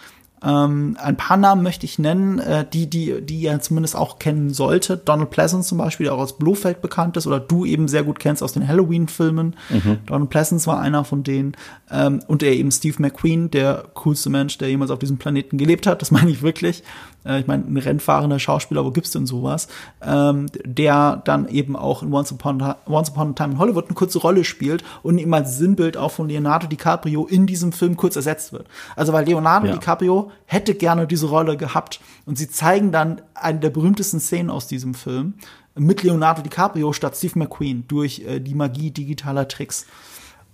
Ähm, 0.43 0.95
ein 0.99 1.17
paar 1.17 1.38
Namen 1.38 1.63
möchte 1.63 1.85
ich 1.85 1.97
nennen, 1.97 2.38
äh, 2.39 2.63
die, 2.71 2.88
die, 2.88 3.21
die 3.21 3.39
ihr 3.39 3.59
zumindest 3.59 3.95
auch 3.95 4.19
kennen 4.19 4.53
sollte. 4.53 4.95
Donald 4.95 5.31
Pleasance 5.31 5.69
zum 5.69 5.79
Beispiel, 5.79 6.05
der 6.05 6.13
auch 6.13 6.19
aus 6.19 6.38
Blofeld 6.38 6.81
bekannt 6.81 7.17
ist, 7.17 7.25
oder 7.25 7.39
du 7.39 7.65
eben 7.65 7.88
sehr 7.88 8.03
gut 8.03 8.19
kennst 8.19 8.43
aus 8.43 8.53
den 8.53 8.67
Halloween-Filmen. 8.67 9.55
Mhm. 9.69 9.97
Donald 10.05 10.29
Pleasance 10.29 10.67
war 10.67 10.79
einer 10.79 11.03
von 11.05 11.23
denen. 11.23 11.57
Ähm, 11.89 12.19
und 12.27 12.43
er 12.43 12.53
eben 12.53 12.71
Steve 12.71 12.97
McQueen, 12.99 13.49
der 13.49 13.85
coolste 13.95 14.29
Mensch, 14.29 14.59
der 14.59 14.69
jemals 14.69 14.91
auf 14.91 14.99
diesem 14.99 15.17
Planeten 15.17 15.57
gelebt 15.57 15.88
hat. 15.88 16.01
Das 16.03 16.11
meine 16.11 16.29
ich 16.29 16.43
wirklich 16.43 16.84
äh, 17.27 17.39
ich 17.39 17.47
meine, 17.47 17.65
ein 17.65 17.77
rennfahrender 17.77 18.39
Schauspieler, 18.39 18.85
wo 18.85 18.91
gibt's 18.91 19.11
denn 19.11 19.25
sowas, 19.25 19.67
ähm, 20.01 20.47
der 20.63 21.21
dann 21.25 21.47
eben 21.49 21.75
auch 21.75 22.03
in 22.03 22.13
Once 22.13 22.31
Upon, 22.31 22.61
a, 22.61 22.77
Once 22.87 23.09
Upon 23.09 23.31
a 23.31 23.33
Time 23.33 23.53
in 23.53 23.59
Hollywood 23.59 23.85
eine 23.85 23.95
kurze 23.95 24.19
Rolle 24.19 24.43
spielt 24.43 24.83
und 25.03 25.17
ihm 25.17 25.33
als 25.33 25.57
Sinnbild 25.57 25.97
auch 25.97 26.11
von 26.11 26.29
Leonardo 26.29 26.67
DiCaprio 26.67 27.25
in 27.25 27.45
diesem 27.47 27.71
Film 27.71 27.97
kurz 27.97 28.15
ersetzt 28.15 28.53
wird. 28.53 28.67
Also 28.95 29.13
weil 29.13 29.25
Leonardo 29.25 29.67
ja. 29.67 29.73
DiCaprio 29.73 30.31
hätte 30.45 30.75
gerne 30.75 31.07
diese 31.07 31.27
Rolle 31.27 31.57
gehabt 31.57 31.99
und 32.25 32.37
sie 32.37 32.49
zeigen 32.49 32.91
dann 32.91 33.21
eine 33.33 33.59
der 33.59 33.69
berühmtesten 33.69 34.19
Szenen 34.19 34.49
aus 34.49 34.67
diesem 34.67 34.93
Film 34.93 35.35
mit 35.75 36.03
Leonardo 36.03 36.41
DiCaprio 36.41 36.93
statt 36.93 37.15
Steve 37.15 37.39
McQueen 37.39 37.85
durch 37.87 38.23
äh, 38.27 38.39
die 38.39 38.55
Magie 38.55 38.91
digitaler 38.91 39.47
Tricks. 39.47 39.85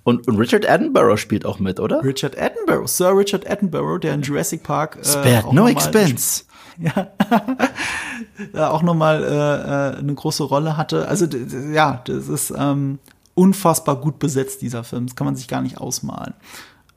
Und, 0.04 0.28
und, 0.28 0.38
Richard 0.38 0.70
Attenborough 0.70 1.18
spielt 1.18 1.46
auch 1.46 1.60
mit, 1.60 1.80
oder? 1.80 2.04
Richard 2.04 2.38
Attenborough, 2.38 2.88
Sir 2.88 3.16
Richard 3.16 3.50
Attenborough, 3.50 4.00
der 4.00 4.16
in 4.16 4.22
Jurassic 4.22 4.64
Park. 4.64 4.98
Äh, 5.02 5.06
Spared 5.06 5.54
no 5.54 5.68
expense. 5.68 6.44
ja, 8.54 8.70
auch 8.70 8.82
nochmal 8.82 9.24
äh, 9.24 9.28
äh, 9.28 10.00
eine 10.00 10.14
große 10.14 10.44
Rolle 10.44 10.78
hatte. 10.78 11.08
Also 11.08 11.26
ja, 11.26 12.02
das 12.06 12.28
ist 12.28 12.54
ähm, 12.56 13.00
unfassbar 13.36 13.98
gut 13.98 14.20
besetzt, 14.20 14.62
dieser 14.62 14.84
Film. 14.84 15.08
Das 15.08 15.16
kann 15.16 15.26
man 15.26 15.36
sich 15.36 15.48
gar 15.48 15.62
nicht 15.62 15.78
ausmalen. 15.78 16.34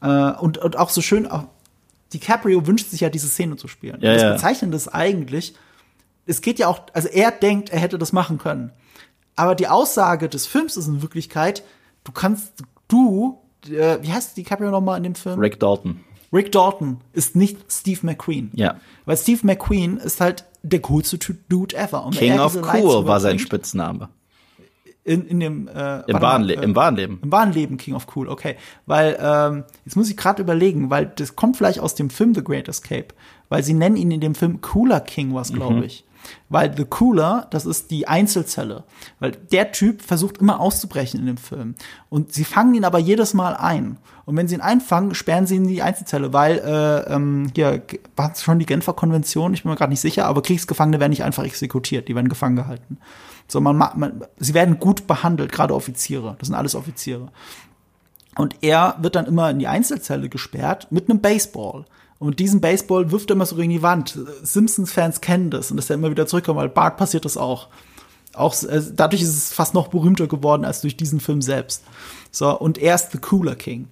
Äh, 0.01 0.33
und, 0.33 0.59
und 0.59 0.77
auch 0.77 0.91
so 0.91 1.01
schön, 1.01 1.27
auch, 1.27 1.45
DiCaprio 2.13 2.67
wünscht 2.67 2.91
sich 2.91 3.01
ja 3.01 3.11
diese 3.11 3.29
Szene 3.29 3.57
zu 3.57 3.69
spielen. 3.69 4.01
Ja, 4.01 4.13
das 4.13 4.23
ja. 4.23 4.33
Bezeichnende 4.33 4.77
ist 4.77 4.89
eigentlich, 4.89 5.55
es 6.27 6.41
geht 6.41 6.59
ja 6.59 6.69
auch, 6.69 6.81
also 6.93 7.09
er 7.09 7.31
denkt, 7.31 7.71
er 7.71 7.81
hätte 7.81 7.99
das 7.99 8.13
machen 8.13 8.39
können. 8.39 8.73
Aber 9.35 9.55
die 9.55 9.69
Aussage 9.69 10.29
des 10.29 10.47
Films 10.47 10.77
ist 10.77 10.87
in 10.87 11.03
Wirklichkeit, 11.03 11.63
du 12.05 12.13
kannst, 12.13 12.53
du, 12.89 13.41
äh, 13.69 13.99
wie 14.01 14.13
heißt 14.13 14.37
DiCaprio 14.37 14.71
nochmal 14.71 14.99
in 14.99 15.05
dem 15.05 15.15
Film? 15.15 15.39
Rick 15.39 15.61
Dalton. 15.61 16.01
Rick 16.33 16.53
Dalton 16.53 16.99
ist 17.13 17.37
nicht 17.37 17.59
Steve 17.71 18.01
McQueen. 18.03 18.51
Ja. 18.55 18.77
Weil 19.05 19.17
Steve 19.17 19.41
McQueen 19.45 19.99
ist 19.99 20.21
halt 20.21 20.45
der 20.63 20.81
coolste 20.81 21.19
Dude 21.49 21.77
ever. 21.77 22.05
Und 22.05 22.17
King 22.17 22.39
of 22.39 22.57
Cool 22.57 23.07
war 23.07 23.21
sein 23.21 23.39
Spitzname. 23.39 24.09
In, 25.05 25.25
in 25.25 25.39
dem, 25.39 25.69
äh, 25.69 26.01
Im, 26.01 26.15
mal, 26.15 26.23
wahren, 26.23 26.43
Le 26.43 26.55
äh, 26.57 26.65
Im 26.65 26.75
wahren 26.75 26.97
Leben. 26.97 27.21
Im 27.23 27.31
wahren 27.31 27.53
Leben 27.53 27.77
King 27.77 27.95
of 27.95 28.09
Cool, 28.17 28.29
okay. 28.29 28.57
Weil, 28.87 29.17
ähm, 29.21 29.63
jetzt 29.85 29.95
muss 29.95 30.11
ich 30.11 30.17
gerade 30.17 30.43
überlegen, 30.43 30.91
weil 30.91 31.07
das 31.07 31.37
kommt 31.37 31.57
vielleicht 31.57 31.79
aus 31.79 31.95
dem 31.95 32.11
Film 32.11 32.35
The 32.35 32.43
Great 32.43 32.67
Escape. 32.67 33.09
Weil 33.49 33.63
sie 33.63 33.75
nennen 33.75 33.95
ihn 33.97 34.11
in 34.11 34.21
dem 34.21 34.35
Film 34.35 34.61
Cooler 34.61 35.01
King 35.01 35.33
was, 35.33 35.53
glaube 35.53 35.85
ich. 35.85 36.05
Weil 36.49 36.77
The 36.77 36.85
Cooler, 36.85 37.47
das 37.51 37.67
ist 37.67 37.91
die 37.91 38.09
Einzelzelle. 38.09 38.85
Weil 39.21 39.33
der 39.33 39.73
Typ 39.73 40.03
versucht 40.03 40.39
immer 40.39 40.61
auszubrechen 40.61 41.21
in 41.21 41.27
dem 41.27 41.37
Film. 41.37 41.75
Und 42.09 42.33
sie 42.33 42.45
fangen 42.45 42.75
ihn 42.75 42.85
aber 42.85 42.99
jedes 42.99 43.35
Mal 43.35 43.55
ein. 43.55 43.99
Und 44.25 44.37
wenn 44.37 44.49
sie 44.49 44.57
ihn 44.57 44.61
einfangen, 44.61 45.15
sperren 45.15 45.47
sie 45.47 45.57
ihn 45.57 45.63
in 45.63 45.69
die 45.69 45.83
Einzelzelle, 45.83 46.33
weil 46.33 46.59
äh, 46.59 47.15
ähm, 47.15 47.51
hier 47.55 47.83
war 48.17 48.33
es 48.33 48.43
schon 48.43 48.59
die 48.59 48.67
Genfer 48.67 48.93
Konvention, 48.93 49.55
ich 49.55 49.63
bin 49.63 49.71
mir 49.71 49.77
gerade 49.77 49.91
nicht 49.91 50.01
sicher, 50.01 50.27
aber 50.27 50.43
Kriegsgefangene 50.43 50.99
werden 50.99 51.11
nicht 51.11 51.23
einfach 51.23 51.45
exekutiert, 51.45 52.09
die 52.09 52.15
werden 52.15 52.29
gefangen 52.29 52.57
gehalten. 52.57 52.99
So, 53.47 53.61
man, 53.61 53.77
ma- 53.77 53.93
man, 53.95 54.25
sie 54.39 54.55
werden 54.55 54.81
gut 54.81 55.07
behandelt, 55.07 55.53
gerade 55.53 55.75
Offiziere. 55.75 56.35
Das 56.39 56.49
sind 56.49 56.57
alles 56.57 56.75
Offiziere. 56.75 57.29
Und 58.37 58.57
er 58.63 58.97
wird 59.01 59.15
dann 59.15 59.27
immer 59.27 59.49
in 59.51 59.61
die 59.61 59.69
Einzelzelle 59.69 60.29
gesperrt 60.29 60.89
mit 60.91 61.09
einem 61.09 61.21
Baseball. 61.21 61.87
Und 62.19 62.29
mit 62.29 62.39
diesem 62.39 62.61
Baseball 62.61 63.11
wirft 63.11 63.31
er 63.31 63.37
immer 63.37 63.47
so 63.47 63.57
gegen 63.57 63.71
die 63.71 63.83
Wand. 63.83 64.19
Simpsons-Fans 64.43 65.21
kennen 65.21 65.51
das 65.51 65.71
und 65.71 65.77
dass 65.77 65.91
er 65.91 65.95
immer 65.95 66.11
wieder 66.11 66.27
zurückkommt, 66.27 66.59
weil 66.59 66.69
Bart 66.69 66.97
passiert 66.97 67.25
das 67.25 67.37
auch. 67.37 67.69
Auch 68.33 68.55
äh, 68.65 68.83
dadurch 68.95 69.23
ist 69.23 69.37
es 69.37 69.53
fast 69.53 69.75
noch 69.75 69.89
berühmter 69.89 70.27
geworden 70.27 70.65
als 70.65 70.81
durch 70.81 70.97
diesen 70.97 71.21
Film 71.21 71.43
selbst. 71.43 71.85
So, 72.31 72.59
und 72.59 72.79
er 72.79 72.95
ist 72.95 73.13
The 73.13 73.19
Cooler 73.19 73.55
King. 73.55 73.89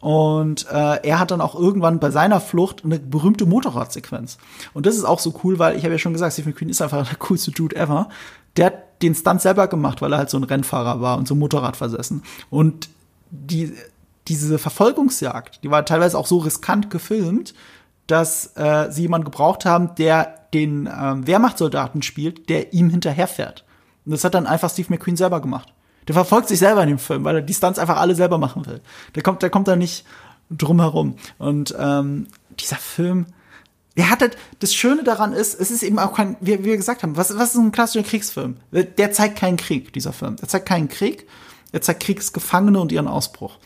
Und 0.00 0.66
äh, 0.70 1.06
er 1.06 1.18
hat 1.20 1.30
dann 1.30 1.42
auch 1.42 1.54
irgendwann 1.54 2.00
bei 2.00 2.10
seiner 2.10 2.40
Flucht 2.40 2.84
eine 2.84 2.98
berühmte 2.98 3.44
Motorradsequenz. 3.44 4.38
Und 4.72 4.86
das 4.86 4.96
ist 4.96 5.04
auch 5.04 5.18
so 5.18 5.34
cool, 5.44 5.58
weil 5.58 5.76
ich 5.76 5.84
habe 5.84 5.92
ja 5.92 5.98
schon 5.98 6.14
gesagt, 6.14 6.32
Steve 6.32 6.48
McQueen 6.48 6.70
ist 6.70 6.80
einfach 6.80 7.06
der 7.06 7.16
coolste 7.18 7.50
Dude 7.50 7.76
ever. 7.76 8.08
Der 8.56 8.66
hat 8.66 9.02
den 9.02 9.14
Stunt 9.14 9.42
selber 9.42 9.68
gemacht, 9.68 10.00
weil 10.00 10.12
er 10.12 10.18
halt 10.18 10.30
so 10.30 10.38
ein 10.38 10.44
Rennfahrer 10.44 11.00
war 11.00 11.18
und 11.18 11.28
so 11.28 11.34
Motorrad 11.34 11.76
versessen. 11.76 12.22
Und 12.48 12.88
die, 13.30 13.74
diese 14.28 14.58
Verfolgungsjagd, 14.58 15.62
die 15.64 15.70
war 15.70 15.84
teilweise 15.84 16.18
auch 16.18 16.26
so 16.26 16.38
riskant 16.38 16.90
gefilmt, 16.90 17.54
dass 18.06 18.56
äh, 18.56 18.90
sie 18.90 19.02
jemanden 19.02 19.24
gebraucht 19.24 19.64
haben, 19.64 19.94
der 19.96 20.46
den 20.52 20.88
ähm, 20.92 21.26
Wehrmachtssoldaten 21.26 22.02
spielt, 22.02 22.48
der 22.48 22.72
ihm 22.72 22.90
hinterherfährt. 22.90 23.64
Und 24.04 24.12
das 24.12 24.24
hat 24.24 24.34
dann 24.34 24.46
einfach 24.46 24.70
Steve 24.70 24.88
McQueen 24.90 25.16
selber 25.16 25.40
gemacht. 25.40 25.72
Der 26.08 26.14
verfolgt 26.14 26.48
sich 26.48 26.58
selber 26.58 26.82
in 26.82 26.88
dem 26.88 26.98
Film, 26.98 27.24
weil 27.24 27.36
er 27.36 27.42
die 27.42 27.54
Stunts 27.54 27.78
einfach 27.78 27.98
alle 27.98 28.14
selber 28.14 28.38
machen 28.38 28.66
will. 28.66 28.80
Der 29.14 29.22
kommt, 29.22 29.42
der 29.42 29.50
kommt 29.50 29.68
da 29.68 29.76
nicht 29.76 30.04
drum 30.50 30.80
herum. 30.80 31.16
Und 31.38 31.74
ähm, 31.78 32.26
dieser 32.58 32.76
Film, 32.76 33.26
der 33.96 34.10
hat 34.10 34.20
halt, 34.20 34.36
das 34.58 34.74
Schöne 34.74 35.04
daran 35.04 35.32
ist, 35.32 35.58
es 35.58 35.70
ist 35.70 35.82
eben 35.82 35.98
auch 35.98 36.14
kein, 36.14 36.36
wie 36.40 36.58
wie 36.60 36.64
wir 36.64 36.76
gesagt 36.76 37.02
haben, 37.02 37.16
was, 37.16 37.36
was 37.36 37.54
ist 37.54 37.60
ein 37.60 37.72
klassischer 37.72 38.04
Kriegsfilm? 38.04 38.56
Der 38.72 39.12
zeigt 39.12 39.36
keinen 39.36 39.56
Krieg, 39.56 39.92
dieser 39.92 40.12
Film. 40.12 40.36
Der 40.36 40.48
zeigt 40.48 40.66
keinen 40.66 40.88
Krieg, 40.88 41.28
er 41.72 41.82
zeigt 41.82 42.02
Kriegsgefangene 42.02 42.80
und 42.80 42.92
ihren 42.92 43.08
Ausbruch. 43.08 43.58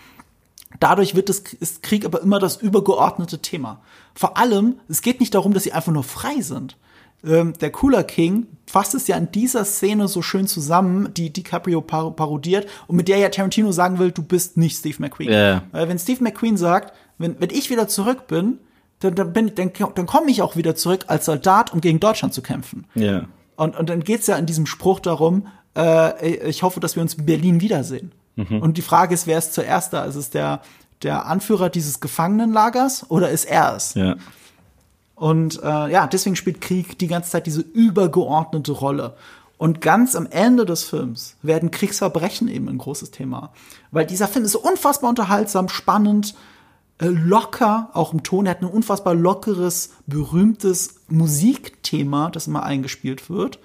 Dadurch 0.81 1.15
wird 1.15 1.29
das, 1.29 1.39
ist 1.39 1.83
Krieg 1.83 2.05
aber 2.05 2.21
immer 2.23 2.39
das 2.39 2.57
übergeordnete 2.57 3.39
Thema. 3.39 3.81
Vor 4.15 4.37
allem, 4.37 4.77
es 4.89 5.03
geht 5.03 5.21
nicht 5.21 5.35
darum, 5.35 5.55
dass 5.55 5.65
sie 5.65 5.73
einfach 5.73 5.93
nur 5.93 6.05
frei 6.05 6.41
sind. 6.41 6.77
Ähm, 7.25 7.55
der 7.61 7.71
Cooler 7.71 8.05
King 8.05 8.47
fasst 8.67 8.95
es 8.95 9.07
ja 9.07 9.17
in 9.17 9.31
dieser 9.31 9.65
Szene 9.65 10.09
so 10.09 10.21
schön 10.21 10.47
zusammen, 10.47 11.13
die 11.15 11.33
DiCaprio 11.33 11.81
par 11.81 12.11
parodiert 12.11 12.67
und 12.87 12.97
mit 12.97 13.09
der 13.09 13.19
ja 13.19 13.29
Tarantino 13.29 13.73
sagen 13.73 13.99
will, 13.99 14.11
du 14.11 14.23
bist 14.23 14.57
nicht 14.57 14.77
Steve 14.77 14.97
McQueen. 14.99 15.31
Ja. 15.31 15.63
Weil 15.73 15.89
wenn 15.89 15.99
Steve 15.99 16.23
McQueen 16.23 16.57
sagt, 16.57 16.95
wenn, 17.19 17.41
wenn 17.41 17.51
ich 17.51 17.71
wieder 17.71 17.89
zurück 17.89 18.27
bin, 18.27 18.59
dann, 19.01 19.15
dann, 19.15 19.33
bin, 19.33 19.53
dann, 19.55 19.73
dann 19.95 20.07
komme 20.07 20.31
ich 20.31 20.43
auch 20.43 20.57
wieder 20.57 20.75
zurück 20.75 21.05
als 21.09 21.25
Soldat, 21.27 21.73
um 21.73 21.81
gegen 21.81 22.01
Deutschland 22.01 22.35
zu 22.35 22.43
kämpfen. 22.43 22.87
Ja. 22.95 23.27
Und, 23.57 23.77
und 23.77 23.89
dann 23.89 24.01
geht's 24.03 24.27
ja 24.27 24.37
in 24.37 24.47
diesem 24.47 24.67
Spruch 24.67 25.01
darum, 25.01 25.47
äh, 25.77 26.49
ich 26.49 26.63
hoffe, 26.63 26.81
dass 26.81 26.97
wir 26.97 27.03
uns 27.03 27.15
in 27.15 27.27
Berlin 27.27 27.61
wiedersehen. 27.61 28.13
Und 28.36 28.77
die 28.78 28.82
Frage 28.82 29.15
ist, 29.15 29.27
wer 29.27 29.39
ist 29.39 29.55
zuerst 29.55 29.93
da? 29.93 30.05
Ist 30.05 30.16
es 30.16 30.31
der, 30.31 30.61
der 31.02 31.27
Anführer 31.27 31.70
dieses 31.70 32.01
Gefangenenlagers 32.01 33.11
oder 33.11 33.31
ist 33.31 33.44
er 33.44 33.77
es? 33.77 33.94
Ja. 33.94 34.16
Und 35.15 35.62
äh, 35.62 35.90
ja, 35.90 36.06
deswegen 36.06 36.36
spielt 36.36 36.61
Krieg 36.61 36.98
die 36.98 37.06
ganze 37.06 37.31
Zeit 37.31 37.47
diese 37.47 37.61
übergeordnete 37.61 38.73
Rolle. 38.73 39.16
Und 39.56 39.81
ganz 39.81 40.16
am 40.16 40.27
Ende 40.27 40.66
des 40.66 40.82
Films 40.82 41.36
werden 41.43 41.70
Kriegsverbrechen 41.70 42.48
eben 42.48 42.69
ein 42.69 42.78
großes 42.78 43.12
Thema. 43.12 43.52
Weil 43.93 44.06
dieser 44.06 44.27
Film 44.27 44.44
ist 44.44 44.52
so 44.52 44.61
unfassbar 44.61 45.09
unterhaltsam, 45.11 45.69
spannend, 45.69 46.35
äh, 46.98 47.06
locker, 47.06 47.90
auch 47.93 48.12
im 48.12 48.24
Ton. 48.24 48.47
Er 48.47 48.51
hat 48.51 48.62
ein 48.62 48.66
unfassbar 48.69 49.15
lockeres, 49.15 49.93
berühmtes 50.06 50.97
Musikthema, 51.09 52.31
das 52.31 52.48
immer 52.48 52.65
eingespielt 52.65 53.31
wird. 53.31 53.61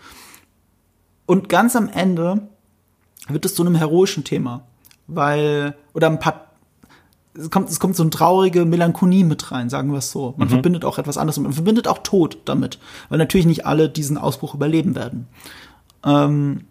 Und 1.26 1.50
ganz 1.50 1.76
am 1.76 1.90
Ende 1.90 2.48
wird 3.34 3.46
es 3.46 3.56
zu 3.56 3.64
einem 3.64 3.76
heroischen 3.76 4.24
Thema. 4.24 4.64
Weil, 5.08 5.76
oder 5.94 6.08
ein 6.08 6.20
paar 6.20 6.50
es 7.34 7.50
kommt, 7.50 7.70
es 7.70 7.80
kommt 7.80 7.96
so 7.96 8.04
eine 8.04 8.10
traurige 8.10 8.66
Melancholie 8.66 9.24
mit 9.24 9.52
rein, 9.52 9.70
sagen 9.70 9.92
wir 9.92 10.00
es 10.00 10.12
so. 10.12 10.34
Man 10.38 10.50
verbindet 10.50 10.84
auch 10.84 10.98
etwas 10.98 11.18
anderes 11.18 11.38
und 11.38 11.44
man 11.44 11.54
verbindet 11.54 11.88
auch 11.88 12.00
Tod 12.00 12.40
damit, 12.46 12.80
weil 13.08 13.18
natürlich 13.18 13.46
nicht 13.46 13.66
alle 13.66 13.88
diesen 13.88 14.18
Ausbruch 14.18 14.56
überleben 14.56 14.96
werden. 14.96 15.28
Ähm, 16.04 16.66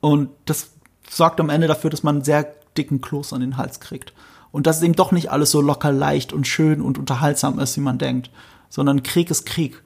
und 0.00 0.30
das 0.46 0.70
sorgt 1.08 1.40
am 1.40 1.50
Ende 1.50 1.66
dafür, 1.66 1.90
dass 1.90 2.02
man 2.02 2.16
einen 2.16 2.24
sehr 2.24 2.52
dicken 2.76 3.00
Kloß 3.00 3.32
an 3.32 3.40
den 3.40 3.56
Hals 3.56 3.80
kriegt. 3.80 4.12
Und 4.50 4.66
dass 4.66 4.78
es 4.78 4.82
eben 4.82 4.94
doch 4.94 5.12
nicht 5.12 5.30
alles 5.30 5.50
so 5.50 5.60
locker 5.60 5.92
leicht 5.92 6.32
und 6.32 6.46
schön 6.46 6.82
und 6.82 6.98
unterhaltsam 6.98 7.58
ist, 7.58 7.76
wie 7.76 7.80
man 7.80 7.98
denkt, 7.98 8.30
sondern 8.68 9.02
Krieg 9.02 9.30
ist 9.30 9.46
Krieg. 9.46 9.82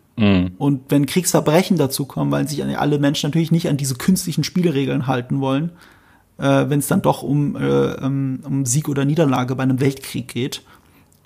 Und 0.58 0.82
wenn 0.88 1.06
Kriegsverbrechen 1.06 1.76
dazu 1.76 2.06
kommen, 2.06 2.30
weil 2.30 2.48
sich 2.48 2.64
alle 2.64 2.98
Menschen 2.98 3.28
natürlich 3.28 3.52
nicht 3.52 3.68
an 3.68 3.76
diese 3.76 3.96
künstlichen 3.96 4.44
Spielregeln 4.44 5.06
halten 5.06 5.40
wollen, 5.40 5.72
äh, 6.38 6.68
wenn 6.68 6.78
es 6.78 6.86
dann 6.86 7.02
doch 7.02 7.22
um, 7.22 7.56
äh, 7.56 7.94
um, 8.02 8.40
um 8.44 8.66
Sieg 8.66 8.88
oder 8.88 9.04
Niederlage 9.04 9.54
bei 9.56 9.62
einem 9.62 9.80
Weltkrieg 9.80 10.28
geht, 10.28 10.62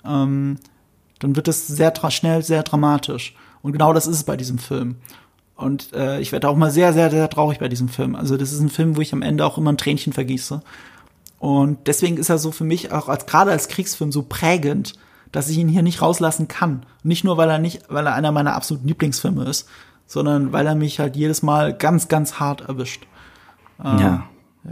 ähm, 0.05 0.57
dann 1.19 1.35
wird 1.35 1.47
es 1.47 1.67
sehr 1.67 1.93
schnell 2.09 2.43
sehr 2.43 2.63
dramatisch. 2.63 3.35
Und 3.61 3.73
genau 3.73 3.93
das 3.93 4.07
ist 4.07 4.17
es 4.17 4.23
bei 4.23 4.37
diesem 4.37 4.57
Film. 4.57 4.95
Und 5.55 5.93
äh, 5.93 6.19
ich 6.19 6.31
werde 6.31 6.49
auch 6.49 6.57
mal 6.57 6.71
sehr, 6.71 6.91
sehr, 6.93 7.11
sehr 7.11 7.29
traurig 7.29 7.59
bei 7.59 7.69
diesem 7.69 7.87
Film. 7.87 8.15
Also 8.15 8.35
das 8.35 8.51
ist 8.51 8.59
ein 8.59 8.69
Film, 8.69 8.97
wo 8.97 9.01
ich 9.01 9.13
am 9.13 9.21
Ende 9.21 9.45
auch 9.45 9.57
immer 9.57 9.71
ein 9.71 9.77
Tränchen 9.77 10.11
vergieße. 10.11 10.61
Und 11.37 11.87
deswegen 11.87 12.17
ist 12.17 12.29
er 12.29 12.39
so 12.39 12.51
für 12.51 12.63
mich 12.63 12.91
auch 12.91 13.09
als 13.09 13.25
gerade 13.25 13.51
als 13.51 13.67
Kriegsfilm 13.67 14.11
so 14.11 14.23
prägend, 14.23 14.93
dass 15.31 15.49
ich 15.49 15.57
ihn 15.57 15.67
hier 15.69 15.81
nicht 15.81 16.01
rauslassen 16.01 16.47
kann. 16.47 16.85
Nicht 17.03 17.23
nur, 17.23 17.37
weil 17.37 17.49
er 17.49 17.59
nicht, 17.59 17.83
weil 17.89 18.05
er 18.05 18.15
einer 18.15 18.31
meiner 18.31 18.55
absoluten 18.55 18.87
Lieblingsfilme 18.87 19.45
ist, 19.45 19.67
sondern 20.05 20.51
weil 20.51 20.67
er 20.67 20.75
mich 20.75 20.99
halt 20.99 21.15
jedes 21.15 21.41
Mal 21.41 21.73
ganz, 21.73 22.07
ganz 22.07 22.39
hart 22.39 22.61
erwischt. 22.61 23.07
Ja. 23.83 24.23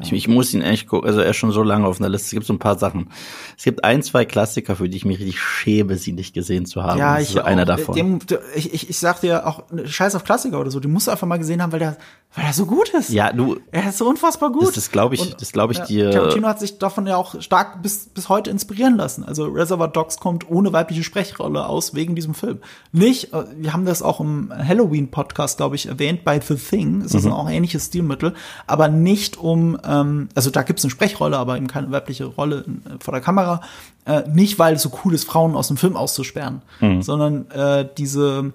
Ich, 0.02 0.14
ich 0.14 0.28
muss 0.28 0.54
ihn 0.54 0.62
echt 0.62 0.88
gucken, 0.88 1.08
also 1.10 1.20
er 1.20 1.32
ist 1.32 1.38
schon 1.38 1.52
so 1.52 1.64
lange 1.64 1.88
auf 1.88 2.00
einer 2.00 2.10
Liste. 2.10 2.28
Es 2.28 2.32
gibt 2.32 2.46
so 2.46 2.54
ein 2.54 2.60
paar 2.60 2.78
Sachen. 2.78 3.10
Es 3.58 3.64
gibt 3.64 3.84
ein, 3.84 4.04
zwei 4.04 4.24
Klassiker, 4.24 4.76
für 4.76 4.88
die 4.88 4.98
ich 4.98 5.04
mich 5.06 5.18
richtig 5.20 5.40
schäme, 5.40 5.96
sie 5.98 6.12
nicht 6.12 6.36
gesehen 6.36 6.68
zu 6.68 6.84
haben. 6.84 7.00
Ja, 7.00 7.14
das 7.16 7.24
ich 7.24 7.30
ist 7.30 7.34
so 7.36 7.42
einer 7.42 7.64
auch. 7.64 7.68
davon. 7.68 7.96
Dem, 7.96 8.20
der- 8.28 8.40
ich, 8.56 8.72
ich, 8.72 8.90
ich 8.92 9.00
sag 9.00 9.22
dir 9.22 9.48
auch, 9.48 9.64
scheiß 9.86 10.14
auf 10.14 10.24
Klassiker 10.24 10.60
oder 10.60 10.70
so, 10.70 10.80
den 10.80 10.92
musst 10.92 11.08
du 11.08 11.12
einfach 11.12 11.26
mal 11.26 11.38
gesehen 11.38 11.62
haben, 11.64 11.72
weil 11.72 11.80
der, 11.80 11.98
weil 12.36 12.46
er 12.46 12.54
so 12.54 12.68
gut 12.68 12.90
ist. 12.90 13.10
ja, 13.10 13.34
du, 13.34 13.58
Er 13.72 13.90
ist 13.90 13.98
so 13.98 14.08
unfassbar 14.08 14.52
gut. 14.52 14.68
das, 14.68 14.76
das 14.76 14.92
glaube 14.92 15.16
ich, 15.16 15.22
Und- 15.22 15.42
das 15.42 15.52
glaube 15.52 15.74
ich 15.74 15.80
ja, 15.80 15.86
dir. 15.86 16.12
Tarantino 16.12 16.48
hat 16.48 16.60
sich 16.60 16.78
davon 16.78 17.08
ja 17.08 17.18
auch 17.18 17.42
stark 17.42 17.82
bis, 17.82 18.06
bis 18.10 18.30
heute 18.30 18.52
inspirieren 18.52 18.96
lassen. 18.96 19.24
Also 19.24 19.46
Reservoir 19.46 19.88
Dogs 19.88 20.18
kommt 20.20 20.48
ohne 20.52 20.72
weibliche 20.72 21.04
Sprechrolle 21.04 21.66
aus 21.66 21.96
wegen 21.96 22.14
diesem 22.14 22.36
Film. 22.36 22.60
Nicht, 22.92 23.34
äh, 23.34 23.44
wir 23.58 23.74
haben 23.74 23.86
das 23.86 24.04
auch 24.04 24.20
im 24.20 24.54
Halloween-Podcast, 24.56 25.58
glaube 25.58 25.76
ich, 25.78 25.88
erwähnt, 25.88 26.24
bei 26.24 26.40
The 26.40 26.56
Thing. 26.56 27.02
Es 27.02 27.16
ist 27.16 27.26
Mhm. 27.26 27.32
auch 27.32 27.46
ein 27.48 27.54
ähnliches 27.56 27.88
Stilmittel, 27.88 28.36
aber 28.68 28.88
nicht 28.90 29.38
um, 29.38 29.79
ähm, 29.86 30.30
also 30.36 30.50
da 30.50 30.64
gibt 30.64 30.80
es 30.80 30.86
eine 30.86 30.92
Sprechrolle, 30.92 31.38
aber 31.38 31.58
eben 31.58 31.68
keine 31.68 31.92
weibliche 31.92 32.26
Rolle 32.26 32.64
in, 32.66 32.84
äh, 32.86 32.98
vor 33.00 33.14
der 33.14 33.22
Kamera. 33.22 33.62
Äh, 34.06 34.24
nicht, 34.30 34.60
weil 34.60 34.76
es 34.76 34.82
so 34.82 34.92
cool 35.04 35.14
ist, 35.14 35.26
Frauen 35.26 35.56
aus 35.56 35.68
dem 35.68 35.78
Film 35.78 35.96
auszusperren, 35.96 36.62
Mhm. 36.80 37.02
sondern 37.02 37.50
äh, 37.52 37.88
diese 37.98 38.54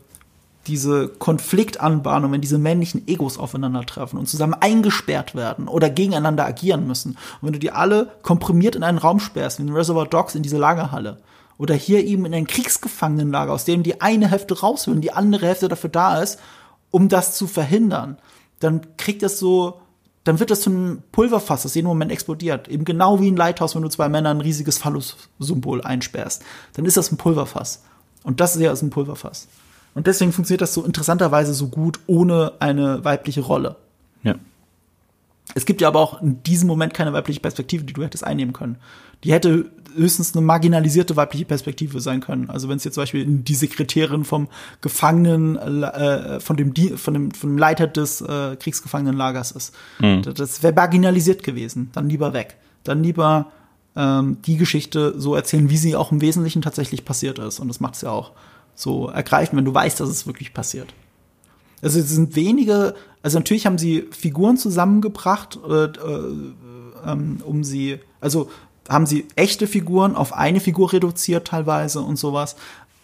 diese 0.67 1.09
Konfliktanbahnung, 1.09 2.33
wenn 2.33 2.41
diese 2.41 2.57
männlichen 2.57 3.07
Egos 3.07 3.39
aufeinandertreffen 3.39 4.19
und 4.19 4.31
zusammen 4.31 4.55
eingesperrt 4.55 5.35
werden 5.35 5.69
oder 5.69 5.91
gegeneinander 5.91 6.47
agieren 6.47 6.87
müssen. 6.87 7.11
Und 7.13 7.43
wenn 7.43 7.53
du 7.53 7.59
die 7.59 7.71
alle 7.71 8.13
komprimiert 8.23 8.75
in 8.75 8.83
einen 8.83 8.97
Raum 8.97 9.21
sperrst, 9.21 9.59
wie 9.59 9.65
in 9.65 9.75
Reservoir 9.75 10.07
Dogs 10.07 10.35
in 10.35 10.43
diese 10.43 10.57
Lagerhalle, 10.57 11.19
Oder 11.57 11.75
hier 11.75 12.03
eben 12.05 12.25
in 12.25 12.35
ein 12.35 12.47
Kriegsgefangenenlager, 12.49 13.53
aus 13.53 13.65
dem 13.65 13.83
die 13.83 14.01
eine 14.01 14.29
Hälfte 14.29 14.59
raus 14.59 14.87
will 14.87 14.95
und 14.95 15.03
die 15.03 15.13
andere 15.13 15.47
Hälfte 15.47 15.69
dafür 15.69 15.91
da 15.91 16.21
ist, 16.21 16.41
um 16.91 17.09
das 17.09 17.37
zu 17.37 17.47
verhindern. 17.47 18.17
Dann 18.59 18.97
kriegt 18.97 19.23
das 19.23 19.39
so, 19.39 19.81
dann 20.25 20.41
wird 20.41 20.51
das 20.51 20.63
zu 20.63 20.71
einem 20.71 21.03
Pulverfass, 21.13 21.63
das 21.63 21.75
jeden 21.75 21.87
Moment 21.87 22.11
explodiert. 22.11 22.69
Eben 22.69 22.85
genau 22.85 23.21
wie 23.21 23.31
ein 23.31 23.37
Lighthouse, 23.37 23.75
wenn 23.75 23.83
du 23.83 23.89
zwei 23.89 24.09
Männer 24.09 24.31
ein 24.31 24.41
riesiges 24.41 24.79
Phallus-Symbol 24.79 25.83
einsperrst. 25.83 26.43
Dann 26.73 26.87
ist 26.87 26.97
das 26.97 27.13
ein 27.13 27.19
Pulverfass. 27.19 27.83
Und 28.23 28.41
das 28.41 28.57
ist 28.57 28.63
ja 28.63 28.73
ein 28.73 28.91
Pulverfass. 28.91 29.49
Und 29.95 30.07
deswegen 30.07 30.33
funktioniert 30.33 30.63
das 30.63 30.75
so 30.75 30.83
interessanterweise 30.83 31.53
so 31.53 31.69
gut 31.69 32.01
ohne 32.07 32.55
eine 32.59 33.05
weibliche 33.05 33.43
Rolle. 33.43 33.77
Ja. 34.23 34.35
Es 35.55 35.67
gibt 35.67 35.83
ja 35.83 35.89
aber 35.89 36.01
auch 36.01 36.23
in 36.23 36.43
diesem 36.43 36.69
Moment 36.69 36.95
keine 36.95 37.13
weibliche 37.13 37.41
Perspektive, 37.41 37.85
die 37.85 37.93
du 37.93 38.03
hättest 38.03 38.25
einnehmen 38.25 38.55
können. 38.55 38.79
Die 39.25 39.33
hätte 39.33 39.71
höchstens 39.97 40.35
eine 40.35 40.45
marginalisierte 40.45 41.17
weibliche 41.17 41.45
Perspektive 41.45 42.01
sein 42.01 42.21
können. 42.21 42.51
Also 42.51 42.69
wenn 42.69 42.77
es 42.77 42.85
jetzt 42.85 42.95
zum 42.95 43.03
Beispiel 43.03 43.25
die 43.27 43.55
Sekretärin 43.55 44.25
vom 44.25 44.49
Gefangenen, 44.81 45.57
äh, 45.57 46.41
von 46.41 46.57
dem 46.57 46.75
von 46.97 47.15
dem 47.15 47.31
von 47.31 47.51
dem 47.51 47.59
Leiter 47.59 47.87
des 47.87 48.21
äh, 48.21 48.57
Kriegsgefangenenlagers 48.57 49.53
ist, 49.53 49.75
mhm. 50.01 50.23
das, 50.23 50.63
wäre 50.63 50.75
marginalisiert 50.75 51.43
gewesen. 51.43 51.91
Dann 51.93 52.09
lieber 52.09 52.33
weg. 52.33 52.57
Dann 52.83 53.03
lieber 53.03 53.53
ähm, 53.97 54.39
die 54.45 54.57
Geschichte 54.57 55.15
so 55.19 55.35
erzählen, 55.35 55.71
wie 55.71 55.77
sie 55.77 55.97
auch 55.97 56.13
im 56.13 56.21
Wesentlichen 56.21 56.63
tatsächlich 56.63 57.05
passiert 57.05 57.39
ist. 57.39 57.61
Und 57.61 57.69
das 57.69 57.81
macht 57.81 57.95
es 57.95 58.03
ja 58.03 58.11
auch 58.11 58.33
so 58.75 59.09
ergreifend, 59.09 59.59
wenn 59.59 59.65
du 59.65 59.75
weißt, 59.75 60.01
dass 60.01 60.09
es 60.09 60.27
wirklich 60.27 60.53
passiert. 60.53 60.93
Also 61.83 62.01
es 62.01 62.09
sind 62.09 62.35
wenige, 62.35 62.95
also 63.23 63.39
natürlich 63.39 63.67
haben 63.67 63.79
sie 63.79 64.09
Figuren 64.11 64.57
zusammengebracht, 64.57 65.59
äh, 65.69 65.85
äh, 65.85 65.91
ähm, 67.07 67.43
um 67.45 67.63
sie, 67.63 67.99
also 68.21 68.51
haben 68.89 69.07
sie 69.07 69.27
echte 69.37 69.67
Figuren 69.67 70.17
auf 70.17 70.33
eine 70.33 70.61
Figur 70.61 70.93
reduziert 70.93 71.49
teilweise 71.49 72.01
und 72.01 72.17
sowas. 72.17 72.57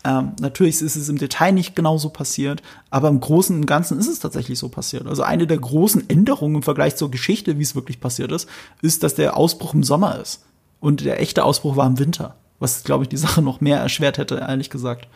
Ähm, 0.02 0.32
natürlich 0.40 0.80
ist 0.80 0.96
es 0.96 1.08
im 1.08 1.18
Detail 1.18 1.52
nicht 1.52 1.76
genauso 1.76 2.08
passiert, 2.08 2.62
aber 2.88 3.08
im 3.08 3.20
Großen 3.20 3.54
und 3.54 3.66
Ganzen 3.66 3.98
ist 3.98 4.08
es 4.08 4.18
tatsächlich 4.18 4.58
so 4.58 4.68
passiert. 4.68 5.06
Also 5.06 5.22
eine 5.22 5.46
der 5.46 5.58
großen 5.58 6.08
Änderungen 6.08 6.56
im 6.56 6.62
Vergleich 6.62 6.96
zur 6.96 7.10
Geschichte, 7.10 7.58
wie 7.58 7.62
es 7.62 7.74
wirklich 7.74 8.00
passiert 8.00 8.32
ist, 8.32 8.48
ist, 8.80 9.02
dass 9.02 9.14
der 9.14 9.36
Ausbruch 9.36 9.74
im 9.74 9.82
Sommer 9.82 10.18
ist. 10.18 10.42
Und 10.80 11.04
der 11.04 11.20
echte 11.20 11.44
Ausbruch 11.44 11.76
war 11.76 11.86
im 11.86 11.98
Winter. 11.98 12.36
Was, 12.58 12.84
glaube 12.84 13.04
ich, 13.04 13.08
die 13.08 13.18
Sache 13.18 13.42
noch 13.42 13.60
mehr 13.60 13.78
erschwert 13.78 14.16
hätte, 14.16 14.36
ehrlich 14.36 14.70
gesagt. 14.70 15.06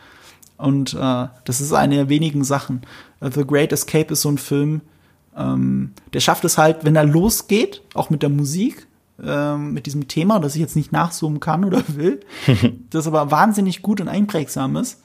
Und 0.57 0.93
äh, 0.93 1.27
das 1.45 1.61
ist 1.61 1.73
eine 1.73 1.95
der 1.95 2.09
wenigen 2.09 2.43
Sachen. 2.43 2.81
Uh, 3.21 3.29
The 3.29 3.45
Great 3.45 3.71
Escape 3.71 4.13
ist 4.13 4.21
so 4.21 4.29
ein 4.29 4.37
Film, 4.37 4.81
ähm, 5.35 5.91
der 6.13 6.21
schafft 6.21 6.45
es 6.45 6.57
halt, 6.57 6.85
wenn 6.85 6.95
er 6.95 7.03
losgeht, 7.03 7.81
auch 7.93 8.09
mit 8.09 8.21
der 8.21 8.29
Musik, 8.29 8.87
ähm, 9.23 9.73
mit 9.73 9.85
diesem 9.85 10.07
Thema, 10.07 10.39
das 10.39 10.55
ich 10.55 10.61
jetzt 10.61 10.75
nicht 10.75 10.91
nachzoomen 10.91 11.39
kann 11.39 11.65
oder 11.65 11.83
will, 11.87 12.19
das 12.89 13.07
aber 13.07 13.31
wahnsinnig 13.31 13.81
gut 13.81 14.01
und 14.01 14.07
einprägsam 14.07 14.75
ist, 14.75 15.01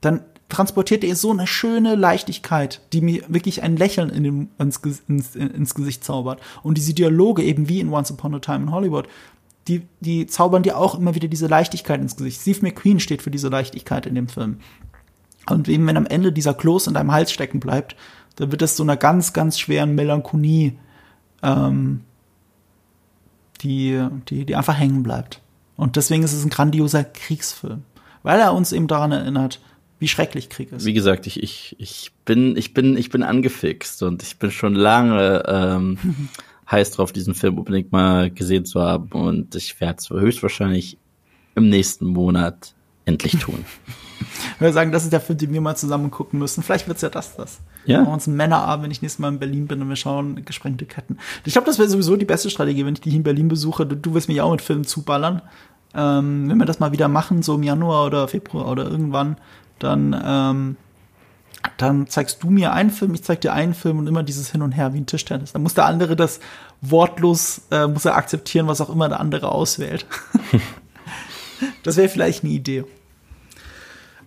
dann 0.00 0.20
transportiert 0.48 1.02
er 1.02 1.16
so 1.16 1.32
eine 1.32 1.46
schöne 1.46 1.96
Leichtigkeit, 1.96 2.80
die 2.92 3.00
mir 3.00 3.22
wirklich 3.28 3.62
ein 3.62 3.76
Lächeln 3.76 4.10
in 4.10 4.22
dem, 4.22 4.48
ins, 4.58 4.80
ins, 5.08 5.34
ins 5.34 5.74
Gesicht 5.74 6.04
zaubert. 6.04 6.40
Und 6.62 6.78
diese 6.78 6.94
Dialoge, 6.94 7.42
eben 7.42 7.68
wie 7.68 7.80
in 7.80 7.92
Once 7.92 8.12
Upon 8.12 8.34
a 8.36 8.38
Time 8.38 8.64
in 8.64 8.70
Hollywood, 8.70 9.08
die, 9.66 9.82
die 10.00 10.26
zaubern 10.26 10.62
dir 10.62 10.78
auch 10.78 10.96
immer 10.96 11.16
wieder 11.16 11.26
diese 11.26 11.48
Leichtigkeit 11.48 12.00
ins 12.00 12.16
Gesicht. 12.16 12.40
Steve 12.40 12.60
McQueen 12.62 13.00
steht 13.00 13.22
für 13.22 13.32
diese 13.32 13.48
Leichtigkeit 13.48 14.06
in 14.06 14.14
dem 14.14 14.28
Film. 14.28 14.58
Und 15.48 15.68
eben, 15.68 15.86
wenn 15.86 15.96
am 15.96 16.06
Ende 16.06 16.32
dieser 16.32 16.54
Kloß 16.54 16.86
in 16.86 16.94
deinem 16.94 17.12
Hals 17.12 17.32
stecken 17.32 17.58
bleibt, 17.58 17.96
dann 18.36 18.52
wird 18.52 18.62
das 18.62 18.76
so 18.76 18.82
einer 18.82 18.96
ganz, 18.96 19.32
ganz 19.32 19.58
schweren 19.58 19.94
Melancholie, 19.94 20.74
ähm, 21.42 22.02
die, 23.58 24.06
die, 24.28 24.44
die 24.44 24.56
einfach 24.56 24.78
hängen 24.78 25.02
bleibt. 25.02 25.40
Und 25.76 25.96
deswegen 25.96 26.22
ist 26.22 26.32
es 26.32 26.44
ein 26.44 26.50
grandioser 26.50 27.04
Kriegsfilm. 27.04 27.82
Weil 28.22 28.40
er 28.40 28.54
uns 28.54 28.72
eben 28.72 28.88
daran 28.88 29.12
erinnert, 29.12 29.60
wie 29.98 30.08
schrecklich 30.08 30.48
Krieg 30.48 30.72
ist. 30.72 30.84
Wie 30.84 30.92
gesagt, 30.92 31.26
ich, 31.26 31.42
ich, 31.42 31.76
ich 31.78 32.12
bin, 32.24 32.56
ich 32.56 32.74
bin, 32.74 32.96
ich 32.96 33.10
bin 33.10 33.22
angefixt 33.22 34.02
und 34.02 34.22
ich 34.22 34.38
bin 34.38 34.50
schon 34.50 34.74
lange 34.74 35.42
ähm, 35.46 35.98
heiß 36.70 36.90
drauf, 36.92 37.12
diesen 37.12 37.34
Film 37.34 37.58
unbedingt 37.58 37.92
mal 37.92 38.30
gesehen 38.30 38.64
zu 38.64 38.80
haben. 38.80 39.12
Und 39.12 39.54
ich 39.54 39.80
werde 39.80 39.98
es 39.98 40.10
höchstwahrscheinlich 40.10 40.98
im 41.54 41.68
nächsten 41.68 42.06
Monat 42.06 42.74
endlich 43.04 43.38
tun. 43.38 43.64
wir 44.58 44.72
sagen, 44.72 44.92
das 44.92 45.04
ist 45.04 45.12
der 45.12 45.20
Film, 45.20 45.38
den 45.38 45.52
wir 45.52 45.60
mal 45.60 45.76
zusammen 45.76 46.10
gucken 46.10 46.38
müssen. 46.38 46.62
Vielleicht 46.62 46.88
wird's 46.88 47.02
ja 47.02 47.08
das, 47.08 47.36
das. 47.36 47.60
Ja. 47.84 47.98
Wir 47.98 48.04
machen 48.04 48.14
uns 48.14 48.26
einen 48.26 48.36
Männerabend, 48.36 48.84
wenn 48.84 48.90
ich 48.90 49.02
nächstes 49.02 49.18
Mal 49.18 49.28
in 49.28 49.38
Berlin 49.38 49.66
bin 49.66 49.82
und 49.82 49.88
wir 49.88 49.96
schauen 49.96 50.44
gesprengte 50.44 50.86
Ketten. 50.86 51.18
Ich 51.44 51.52
glaube, 51.52 51.66
das 51.66 51.78
wäre 51.78 51.88
sowieso 51.88 52.16
die 52.16 52.24
beste 52.24 52.50
Strategie, 52.50 52.84
wenn 52.84 52.94
ich 52.94 53.00
dich 53.00 53.14
in 53.14 53.22
Berlin 53.22 53.48
besuche. 53.48 53.86
Du, 53.86 53.96
du 53.96 54.14
wirst 54.14 54.28
mich 54.28 54.40
auch 54.40 54.50
mit 54.50 54.62
Filmen 54.62 54.84
zuballern. 54.84 55.42
Ähm, 55.94 56.48
wenn 56.48 56.58
wir 56.58 56.66
das 56.66 56.80
mal 56.80 56.92
wieder 56.92 57.08
machen, 57.08 57.42
so 57.42 57.54
im 57.54 57.62
Januar 57.62 58.06
oder 58.06 58.28
Februar 58.28 58.68
oder 58.68 58.84
irgendwann, 58.84 59.36
dann, 59.78 60.20
ähm, 60.24 60.76
dann 61.78 62.06
zeigst 62.06 62.42
du 62.42 62.50
mir 62.50 62.72
einen 62.72 62.90
Film, 62.90 63.14
ich 63.14 63.22
zeig 63.22 63.40
dir 63.40 63.52
einen 63.52 63.74
Film 63.74 63.98
und 63.98 64.06
immer 64.06 64.22
dieses 64.22 64.50
Hin 64.50 64.62
und 64.62 64.72
Her 64.72 64.92
wie 64.92 64.98
ein 64.98 65.06
Tischtennis. 65.06 65.52
Dann 65.52 65.62
muss 65.62 65.74
der 65.74 65.86
andere 65.86 66.16
das 66.16 66.40
wortlos, 66.80 67.62
äh, 67.70 67.86
muss 67.86 68.04
er 68.04 68.16
akzeptieren, 68.16 68.66
was 68.66 68.80
auch 68.80 68.90
immer 68.90 69.08
der 69.08 69.20
andere 69.20 69.50
auswählt. 69.50 70.06
das 71.82 71.96
wäre 71.96 72.08
vielleicht 72.08 72.44
eine 72.44 72.52
Idee. 72.52 72.84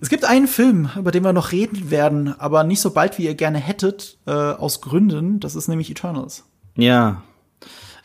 Es 0.01 0.09
gibt 0.09 0.23
einen 0.25 0.47
Film, 0.47 0.89
über 0.97 1.11
den 1.11 1.23
wir 1.23 1.33
noch 1.33 1.51
reden 1.51 1.91
werden, 1.91 2.39
aber 2.39 2.63
nicht 2.63 2.79
so 2.81 2.91
bald, 2.91 3.17
wie 3.17 3.25
ihr 3.25 3.35
gerne 3.35 3.57
hättet, 3.57 4.17
äh, 4.25 4.31
aus 4.31 4.81
Gründen. 4.81 5.39
Das 5.39 5.55
ist 5.55 5.67
nämlich 5.67 5.91
Eternals. 5.91 6.45
Ja. 6.75 7.23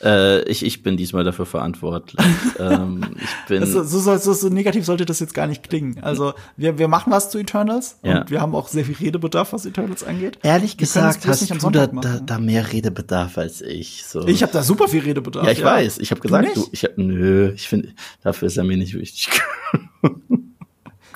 Äh, 0.02 0.42
ich, 0.48 0.64
ich 0.64 0.82
bin 0.82 0.96
diesmal 0.96 1.22
dafür 1.22 1.46
verantwortlich. 1.46 2.20
ähm, 2.58 3.14
ich 3.16 3.48
bin 3.48 3.64
so, 3.64 3.84
so, 3.84 4.16
so, 4.18 4.32
so 4.32 4.48
negativ 4.48 4.84
sollte 4.84 5.06
das 5.06 5.20
jetzt 5.20 5.34
gar 5.34 5.46
nicht 5.46 5.68
klingen. 5.68 6.02
Also 6.02 6.34
wir, 6.56 6.78
wir 6.78 6.88
machen 6.88 7.12
was 7.12 7.30
zu 7.30 7.38
Eternals 7.38 7.98
Ja. 8.02 8.20
und 8.22 8.30
wir 8.30 8.40
haben 8.40 8.56
auch 8.56 8.66
sehr 8.66 8.84
viel 8.84 8.96
Redebedarf, 8.96 9.52
was 9.52 9.64
Eternals 9.64 10.02
angeht. 10.02 10.38
Ehrlich 10.42 10.76
gesagt, 10.76 11.24
hast 11.26 11.40
nicht 11.42 11.52
am 11.52 11.58
du 11.58 11.70
da, 11.70 11.84
Sonntag 11.84 12.02
da, 12.02 12.20
da 12.20 12.38
mehr 12.38 12.72
Redebedarf 12.72 13.38
als 13.38 13.62
ich. 13.62 14.04
So. 14.04 14.26
Ich 14.26 14.42
habe 14.42 14.52
da 14.52 14.64
super 14.64 14.88
viel 14.88 15.02
Redebedarf. 15.02 15.46
ja, 15.46 15.52
ich 15.52 15.62
weiß. 15.62 15.98
Ich 15.98 16.10
habe 16.10 16.20
gesagt, 16.20 16.44
nicht? 16.44 16.56
du, 16.56 16.68
ich 16.72 16.82
habe, 16.82 16.94
nö, 17.00 17.52
ich 17.54 17.68
finde, 17.68 17.94
dafür 18.22 18.48
ist 18.48 18.56
er 18.56 18.64
mir 18.64 18.76
nicht 18.76 18.94
wichtig. 18.94 19.28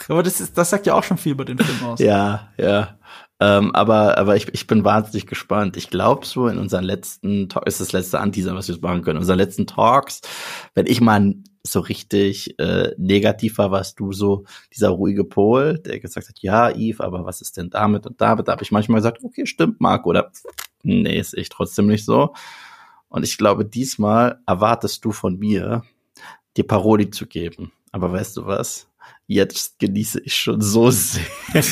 Aber 0.08 0.22
das, 0.22 0.40
ist, 0.40 0.56
das 0.56 0.70
sagt 0.70 0.86
ja 0.86 0.94
auch 0.94 1.04
schon 1.04 1.18
viel 1.18 1.32
über 1.32 1.44
den 1.44 1.58
Film 1.58 1.90
aus. 1.90 1.98
ja, 2.00 2.48
ja. 2.56 2.98
Ähm, 3.40 3.72
aber 3.74 4.18
aber 4.18 4.34
ich, 4.34 4.52
ich 4.52 4.66
bin 4.66 4.84
wahnsinnig 4.84 5.26
gespannt. 5.26 5.76
Ich 5.76 5.90
glaube 5.90 6.26
so 6.26 6.48
in 6.48 6.58
unseren 6.58 6.82
letzten 6.82 7.48
Talk 7.48 7.66
ist 7.66 7.80
das 7.80 7.92
letzte 7.92 8.18
Anteaser, 8.18 8.54
was 8.54 8.68
wir 8.68 8.76
machen 8.80 9.02
können. 9.02 9.16
In 9.16 9.22
unseren 9.22 9.38
letzten 9.38 9.66
Talks, 9.66 10.22
wenn 10.74 10.86
ich 10.86 11.00
mal 11.00 11.34
so 11.64 11.80
richtig 11.80 12.58
äh, 12.58 12.92
negativ 12.96 13.58
war, 13.58 13.70
warst 13.70 14.00
du 14.00 14.12
so 14.12 14.44
dieser 14.74 14.88
ruhige 14.88 15.24
Pol, 15.24 15.78
der 15.78 16.00
gesagt 16.00 16.28
hat, 16.28 16.38
ja, 16.40 16.70
Yves, 16.70 17.00
aber 17.00 17.24
was 17.24 17.40
ist 17.40 17.56
denn 17.56 17.70
damit 17.70 18.06
und 18.06 18.20
damit? 18.20 18.48
Da 18.48 18.52
habe 18.52 18.62
ich 18.62 18.72
manchmal 18.72 19.00
gesagt, 19.00 19.22
okay, 19.22 19.46
stimmt, 19.46 19.80
Marco, 19.80 20.10
oder 20.10 20.32
nee, 20.82 21.18
ist 21.18 21.36
ich 21.36 21.48
trotzdem 21.48 21.86
nicht 21.86 22.04
so. 22.04 22.34
Und 23.08 23.24
ich 23.24 23.38
glaube, 23.38 23.64
diesmal 23.64 24.40
erwartest 24.46 25.04
du 25.04 25.12
von 25.12 25.38
mir, 25.38 25.82
dir 26.56 26.66
Paroli 26.66 27.10
zu 27.10 27.26
geben. 27.26 27.72
Aber 27.92 28.12
weißt 28.12 28.36
du 28.36 28.46
was? 28.46 28.87
Jetzt 29.26 29.78
genieße 29.78 30.20
ich 30.24 30.34
schon 30.34 30.62
so 30.62 30.90
sehr. 30.90 31.22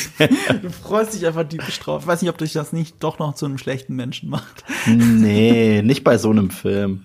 Du 0.62 0.70
freust 0.70 1.14
dich 1.14 1.26
einfach 1.26 1.44
diebisch 1.44 1.78
drauf. 1.80 2.02
Ich 2.02 2.06
weiß 2.06 2.20
nicht, 2.20 2.30
ob 2.30 2.36
dich 2.36 2.52
das 2.52 2.72
nicht 2.74 2.96
doch 3.02 3.18
noch 3.18 3.34
zu 3.34 3.46
einem 3.46 3.56
schlechten 3.56 3.94
Menschen 3.96 4.28
macht. 4.28 4.64
nee, 4.86 5.80
nicht 5.84 6.04
bei 6.04 6.18
so 6.18 6.30
einem 6.30 6.50
Film. 6.50 7.04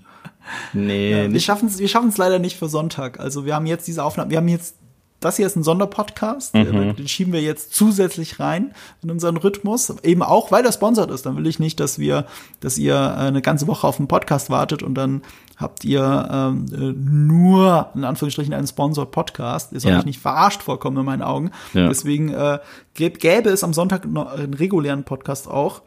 Nee, 0.74 1.14
wir 1.14 1.30
nicht. 1.30 1.46
schaffen 1.46 1.68
es 1.68 1.80
wir 1.80 1.88
schaffen's 1.88 2.18
leider 2.18 2.40
nicht 2.40 2.58
für 2.58 2.68
Sonntag. 2.68 3.20
Also 3.20 3.46
wir 3.46 3.56
haben 3.56 3.66
jetzt 3.66 3.88
diese 3.88 4.04
Aufnahme, 4.04 4.30
wir 4.32 4.38
haben 4.38 4.48
jetzt, 4.48 4.76
das 5.22 5.38
hier 5.38 5.46
ist 5.48 5.56
ein 5.56 5.64
Sonderpodcast, 5.64 6.54
Mhm. 6.56 6.96
den 6.98 7.08
schieben 7.08 7.32
wir 7.32 7.42
jetzt 7.42 7.74
zusätzlich 7.74 8.40
rein 8.40 8.74
in 9.02 9.10
unseren 9.12 9.38
Rhythmus, 9.38 9.94
eben 10.04 10.22
auch, 10.24 10.52
weil 10.52 10.64
der 10.64 10.72
sponsert 10.74 11.10
ist. 11.12 11.26
Dann 11.26 11.38
will 11.38 11.48
ich 11.48 11.60
nicht, 11.60 11.80
dass 11.80 11.98
wir, 12.00 12.26
dass 12.60 12.78
ihr 12.78 12.96
äh, 12.96 12.98
eine 13.28 13.42
ganze 13.42 13.68
Woche 13.68 13.88
auf 13.88 13.98
den 13.98 14.08
Podcast 14.08 14.50
wartet 14.50 14.84
und 14.84 14.96
dann 14.96 15.22
habt 15.58 15.86
ihr 15.86 16.28
ähm, 16.32 16.66
äh, 16.74 16.78
nur, 17.00 17.90
in 17.96 18.04
Anführungsstrichen, 18.04 18.54
einen 18.54 18.68
Sponsor-Podcast. 18.68 19.72
Ihr 19.74 19.80
sollt 19.80 19.94
Ja. 19.94 20.00
euch 20.00 20.06
nicht 20.06 20.20
verarscht 20.20 20.64
vorkommen 20.64 20.98
in 20.98 21.06
meinen 21.06 21.22
Augen. 21.22 21.52
Ja. 21.74 21.88
Deswegen 21.88 22.30
äh, 22.30 22.60
gäb- 22.98 23.20
gäbe 23.20 23.50
es 23.50 23.64
am 23.64 23.74
Sonntag 23.74 24.06
noch 24.06 24.34
einen 24.34 24.54
regulären 24.56 25.04
Podcast 25.04 25.48
auch, 25.48 25.82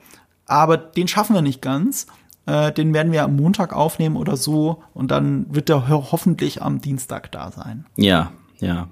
aber 0.46 0.76
den 0.76 1.08
schaffen 1.08 1.34
wir 1.34 1.42
nicht 1.42 1.60
ganz. 1.60 2.06
Äh, 2.46 2.72
den 2.72 2.92
werden 2.94 3.10
wir 3.10 3.24
am 3.24 3.36
Montag 3.36 3.72
aufnehmen 3.72 4.16
oder 4.16 4.36
so 4.36 4.82
und 4.92 5.10
dann 5.10 5.46
wird 5.48 5.68
der 5.70 5.88
ho 5.88 6.08
hoffentlich 6.12 6.60
am 6.62 6.80
Dienstag 6.80 7.32
da 7.32 7.50
sein. 7.50 7.86
Ja, 7.96 8.32
ja. 8.60 8.88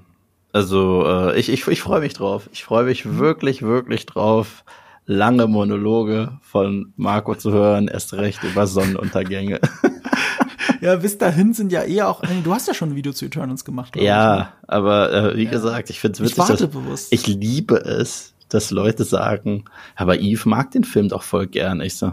Also 0.53 1.05
äh, 1.07 1.39
ich, 1.39 1.49
ich, 1.49 1.67
ich 1.67 1.81
freue 1.83 2.01
mich 2.01 2.13
drauf. 2.15 2.49
Ich 2.53 2.65
freue 2.65 2.85
mich 2.85 3.19
wirklich, 3.19 3.63
wirklich 3.63 4.07
drauf, 4.07 4.65
lange 5.07 5.47
Monologe 5.47 6.39
von 6.43 6.93
Marco 6.97 7.35
zu 7.35 7.53
hören, 7.53 7.89
erst 7.89 8.13
recht 8.15 8.43
über 8.45 8.67
Sonnenuntergänge. 8.67 9.61
Ja, 10.81 10.97
bis 10.97 11.17
dahin 11.17 11.55
sind 11.55 11.71
ja 11.71 11.83
eher 11.83 12.09
auch. 12.09 12.23
Du 12.43 12.53
hast 12.53 12.67
ja 12.67 12.75
schon 12.75 12.91
ein 12.91 12.97
Video 12.97 13.13
zu 13.13 13.25
Eternals 13.27 13.65
gemacht. 13.65 13.93
glaub 13.93 14.03
ich, 14.03 14.09
ne? 14.09 14.15
ja, 14.17 14.53
aber 14.67 15.13
äh, 15.13 15.37
wie 15.37 15.47
gesagt, 15.47 15.91
ich 15.91 16.01
finde 16.01 16.15
es 16.15 16.19
Ich 16.21 16.37
witzig, 16.37 16.39
warte 16.39 16.67
dass, 16.67 16.73
bewusst. 16.75 17.13
ich 17.13 17.27
liebe 17.29 17.77
es, 17.77 18.35
dass 18.49 18.73
Leute 18.73 19.05
sagen, 19.05 19.65
aber 19.95 20.17
Yves 20.21 20.45
mag 20.45 20.73
den 20.73 20.83
Film 20.83 21.09
doch 21.09 21.23
voll 21.23 21.47
gern. 21.47 21.81
Ich 21.81 21.97
so, 21.97 22.13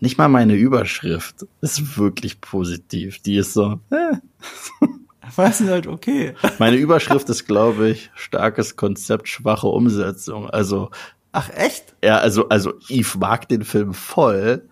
nicht 0.00 0.16
mal 0.16 0.28
meine 0.28 0.54
Überschrift 0.54 1.46
ist 1.60 1.98
wirklich 1.98 2.40
positiv. 2.40 3.20
Die 3.20 3.36
ist 3.36 3.52
so, 3.52 3.80
äh, 3.90 4.16
weiß 5.34 5.62
ich 5.62 5.68
halt, 5.68 5.86
okay. 5.86 6.34
Meine 6.58 6.76
Überschrift 6.76 7.28
ist, 7.28 7.46
glaube 7.46 7.90
ich, 7.90 8.10
starkes 8.14 8.76
Konzept, 8.76 9.28
schwache 9.28 9.68
Umsetzung. 9.68 10.50
Also. 10.50 10.90
Ach, 11.32 11.50
echt? 11.50 11.94
Ja, 12.02 12.18
also, 12.18 12.48
also, 12.48 12.74
Eve 12.88 13.18
mag 13.18 13.48
den 13.48 13.64
Film 13.64 13.94
voll, 13.94 14.68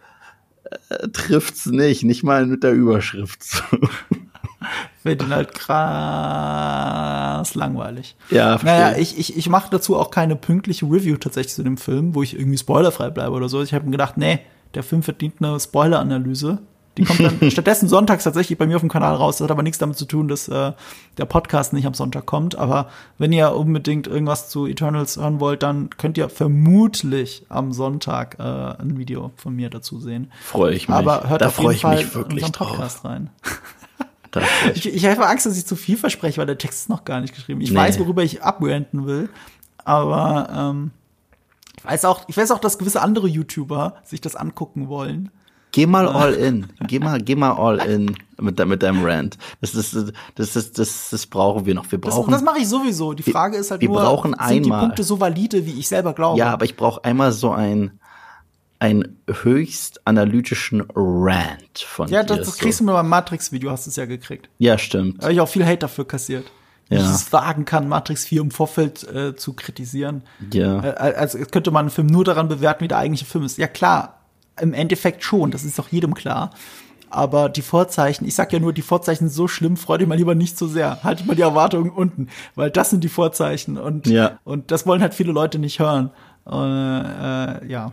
äh, 0.89 1.09
trifft's 1.09 1.67
nicht, 1.67 2.05
nicht 2.05 2.23
mal 2.23 2.47
mit 2.47 2.63
der 2.63 2.73
Überschrift. 2.73 3.63
Wird 5.03 5.23
ihn 5.23 5.35
halt 5.35 5.55
krass 5.55 7.55
langweilig. 7.55 8.17
Ja, 8.31 8.59
verstehe. 8.59 8.81
Naja, 8.81 8.99
ich, 8.99 9.19
ich, 9.19 9.37
ich 9.37 9.49
mache 9.49 9.71
dazu 9.71 9.97
auch 9.97 10.11
keine 10.11 10.37
pünktliche 10.37 10.87
Review 10.87 11.17
tatsächlich 11.17 11.55
zu 11.55 11.63
dem 11.63 11.77
Film, 11.77 12.15
wo 12.15 12.23
ich 12.23 12.39
irgendwie 12.39 12.59
spoilerfrei 12.59 13.11
bleibe 13.11 13.33
oder 13.33 13.49
so. 13.49 13.63
Ich 13.63 13.75
habe 13.75 13.85
mir 13.85 13.93
gedacht, 13.93 14.17
nee, 14.17 14.41
der 14.75 14.83
Film 14.83 15.03
verdient 15.03 15.35
eine 15.41 15.61
Spoiler-Analyse. 15.61 16.59
Die 16.97 17.05
kommt 17.05 17.21
dann 17.21 17.51
stattdessen 17.51 17.89
sonntags 17.89 18.23
tatsächlich 18.25 18.57
bei 18.57 18.67
mir 18.67 18.77
auf 18.77 18.83
dem 18.83 18.89
Kanal 18.89 19.15
raus. 19.17 19.39
Das 19.39 19.45
hat 19.45 19.51
aber 19.51 19.63
nichts 19.65 19.79
damit 19.79 19.97
zu 19.97 20.05
tun, 20.05 20.29
dass 20.29 20.47
äh, 20.49 20.73
der 21.19 21.25
Podcast 21.25 21.73
nicht 21.73 21.87
am 21.87 21.95
Sonntag 21.95 22.25
kommt. 22.27 22.57
Aber 22.57 22.89
wenn 23.19 23.33
ihr 23.33 23.53
unbedingt 23.55 24.07
irgendwas 24.07 24.49
zu 24.49 24.67
Eternals 24.67 25.17
hören 25.17 25.41
wollt, 25.41 25.63
dann 25.65 25.91
könnt 25.91 26.17
ihr 26.19 26.29
vermutlich 26.29 27.47
am 27.49 27.73
Sonntag 27.73 28.37
äh, 28.39 28.43
ein 28.43 28.97
Video 28.97 29.33
von 29.37 29.57
mir 29.57 29.71
dazu 29.71 29.99
sehen. 30.01 30.31
Freue 30.45 30.75
ich 30.75 30.89
mich. 30.89 30.97
Aber 30.97 31.29
hört 31.29 31.43
da 31.43 31.49
auf 31.49 31.59
jeden 31.59 31.73
ich 31.73 31.81
Fall 31.83 31.97
mich 31.97 32.15
wirklich 32.15 32.43
Podcast 32.53 32.99
drauf. 32.99 33.05
rein. 33.11 33.31
Ich, 34.75 34.93
ich 34.93 35.07
habe 35.07 35.29
Angst, 35.29 35.47
dass 35.47 35.57
ich 35.57 35.65
zu 35.65 35.77
viel 35.77 35.97
verspreche, 35.97 36.39
weil 36.39 36.47
der 36.47 36.59
Text 36.59 36.81
ist 36.81 36.89
noch 36.89 37.05
gar 37.05 37.21
nicht 37.21 37.33
geschrieben. 37.37 37.61
Ich 37.61 37.71
Nee. 37.71 37.77
weiß, 37.77 38.01
worüber 38.01 38.25
ich 38.25 38.43
abranten 38.43 39.07
will, 39.07 39.29
aber 39.85 40.49
ähm, 40.53 40.91
ich 41.79 41.85
weiß 41.85 42.05
auch, 42.05 42.25
ich 42.29 42.37
weiß 42.37 42.51
auch, 42.51 42.59
dass 42.59 42.79
gewisse 42.79 43.01
andere 43.01 43.29
YouTuber 43.29 43.95
sich 44.03 44.21
das 44.21 44.35
angucken 44.35 44.89
wollen. 44.89 45.31
Geh 45.75 45.87
mal 45.87 46.07
all 46.07 46.35
in. 46.35 46.67
Geh 46.87 47.01
mal, 47.01 47.21
geh 47.21 47.35
mal 47.35 47.51
all 47.53 47.79
in 47.79 48.15
mit, 48.41 48.65
mit 48.65 48.83
deinem 48.83 49.05
Rant. 49.05 49.37
Das 49.61 49.75
ist, 49.75 49.97
das 50.37 50.55
ist, 50.57 50.79
das, 50.79 51.11
das 51.11 51.27
brauchen 51.27 51.67
wir 51.67 51.75
noch. 51.75 51.91
Wir 51.91 51.99
Das, 51.99 52.15
brauchen. 52.15 52.31
das 52.31 52.43
mache 52.43 52.59
ich 52.61 52.69
sowieso. 52.69 53.13
Die 53.13 53.25
Frage 53.25 53.57
ist 53.57 53.73
halt 53.73 53.81
wir 53.81 53.89
nur, 53.89 54.01
brauchen 54.01 54.37
sind 54.47 54.65
die 54.65 54.71
einmal- 54.71 54.81
Punkte 54.87 55.03
so 55.03 55.19
valide, 55.19 55.67
wie 55.67 55.73
ich 55.79 55.89
selber 55.89 56.13
glaube? 56.13 56.39
ja, 56.39 56.53
aber 56.53 56.65
ich 56.65 56.77
brauche 56.77 57.03
einmal 57.05 57.33
so 57.33 57.51
ein, 57.51 57.99
ein 58.79 59.17
höchst 59.29 60.07
analytischen 60.07 60.85
Rant 60.95 61.79
von 61.81 62.09
ja 62.09 62.23
dir. 62.23 62.37
das, 62.37 62.47
das 62.47 62.59
kriegst 62.59 62.79
du 62.79 62.85
mir 62.85 62.93
beim 62.93 63.09
Matrix-Video, 63.09 63.71
hast 63.73 63.87
du 63.87 63.91
es 63.91 63.97
ja 63.97 64.07
gekriegt. 64.07 64.49
Ja, 64.59 64.79
stimmt. 64.79 65.19
Da 65.19 65.25
habe 65.25 65.33
ich 65.33 65.41
auch 65.41 65.49
viel 65.49 65.65
Hate 65.67 65.79
dafür 65.79 66.07
kassiert. 66.07 66.45
Wie 66.89 66.97
Ja. 66.97 67.01
ich 67.01 67.07
es 67.09 67.33
wagen 67.33 67.65
kann, 67.65 67.89
Matrix 67.89 68.27
4 68.27 68.43
im 68.43 68.51
Vorfeld 68.51 69.03
äh, 69.09 69.35
zu 69.35 69.55
kritisieren. 69.55 70.23
Ja. 70.53 70.85
Äh, 70.85 71.15
also 71.17 71.39
könnte 71.51 71.71
man 71.71 71.81
einen 71.87 71.91
Film 71.91 72.07
nur 72.09 72.25
daran 72.25 72.47
bewerten, 72.47 72.85
wie 72.85 72.89
der 72.89 72.99
eigentliche 72.99 73.25
Film 73.25 73.45
ist. 73.45 73.57
Ja 73.59 73.67
klar, 73.69 74.21
im 74.61 74.73
Endeffekt 74.75 75.23
schon, 75.25 75.51
das 75.51 75.65
ist 75.65 75.79
doch 75.79 75.89
jedem 75.89 76.15
klar. 76.15 76.51
Aber 77.11 77.49
die 77.49 77.63
Vorzeichen, 77.63 78.27
ich 78.27 78.35
sag 78.35 78.53
ja 78.53 78.59
nur, 78.59 78.73
die 78.73 78.83
Vorzeichen 78.83 79.29
sind 79.29 79.35
so 79.37 79.47
schlimm, 79.47 79.77
freu 79.77 79.99
dich 79.99 80.09
mal 80.09 80.17
lieber 80.19 80.35
nicht 80.35 80.59
so 80.59 80.67
sehr. 80.67 81.03
Halt 81.05 81.25
mal 81.27 81.37
die 81.37 81.43
Erwartungen 81.43 81.91
unten, 81.91 82.29
weil 82.57 82.71
das 82.73 82.91
sind 82.91 83.05
die 83.05 83.09
Vorzeichen 83.09 83.79
und, 83.79 84.07
Ja. 84.09 84.39
und 84.43 84.71
das 84.73 84.85
wollen 84.87 85.01
halt 85.01 85.15
viele 85.15 85.31
Leute 85.33 85.59
nicht 85.61 85.79
hören. 85.79 86.11
Äh, 86.47 86.53
äh, 86.55 87.67
ja. 87.69 87.93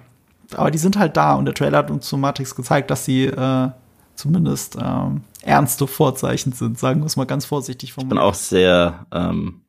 Aber 0.56 0.72
die 0.72 0.80
sind 0.80 0.98
halt 0.98 1.16
da 1.18 1.36
und 1.36 1.46
der 1.46 1.54
Trailer 1.54 1.78
hat 1.80 1.92
uns 1.92 2.08
zu 2.08 2.18
Matrix 2.18 2.56
gezeigt, 2.56 2.90
dass 2.90 3.06
sie 3.06 3.26
äh, 3.26 3.70
zumindest 4.16 4.76
ähm, 4.82 5.22
ernste 5.44 5.86
Vorzeichen 5.88 6.52
sind, 6.52 6.78
sagen 6.80 7.02
wir 7.02 7.06
es 7.06 7.16
mal 7.16 7.26
ganz 7.26 7.46
vorsichtig 7.46 7.90
Ich 7.92 7.96
bin 7.96 8.10
formuliert. 8.10 8.26
auch 8.26 8.34
sehr, 8.36 9.06
ähm, 9.12 9.62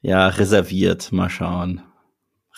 ja, 0.00 0.26
reserviert. 0.28 1.12
Mal 1.12 1.28
schauen. 1.30 1.82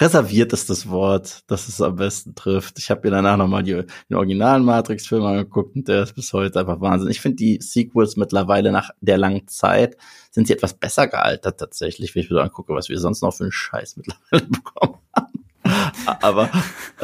Reserviert 0.01 0.53
ist 0.53 0.71
das 0.71 0.89
Wort, 0.89 1.45
das 1.47 1.69
es 1.69 1.81
am 1.81 1.97
besten 1.97 2.35
trifft. 2.35 2.79
Ich 2.79 2.91
habe 2.91 3.03
mir 3.05 3.13
danach 3.13 3.37
nochmal 3.37 3.63
den 3.63 3.87
originalen 4.13 4.65
Matrix-Film 4.65 5.23
angeguckt 5.23 5.77
und 5.77 5.87
der 5.87 6.03
ist 6.03 6.15
bis 6.15 6.33
heute 6.33 6.59
einfach 6.59 6.81
Wahnsinn. 6.81 7.11
Ich 7.11 7.21
finde 7.21 7.37
die 7.37 7.61
Sequels 7.61 8.17
mittlerweile 8.17 8.73
nach 8.73 8.91
der 9.01 9.19
langen 9.19 9.47
Zeit 9.47 9.97
sind 10.33 10.49
sie 10.49 10.53
etwas 10.53 10.75
besser 10.75 11.07
gealtert 11.07 11.61
tatsächlich, 11.61 12.15
wenn 12.15 12.23
ich 12.23 12.31
mir 12.31 12.37
so 12.37 12.43
angucke, 12.43 12.75
was 12.75 12.89
wir 12.89 12.99
sonst 12.99 13.23
noch 13.23 13.33
für 13.33 13.45
einen 13.45 13.53
Scheiß 13.53 13.97
mittlerweile 13.97 14.47
bekommen 14.51 14.99
haben. 15.15 16.19
aber 16.23 16.51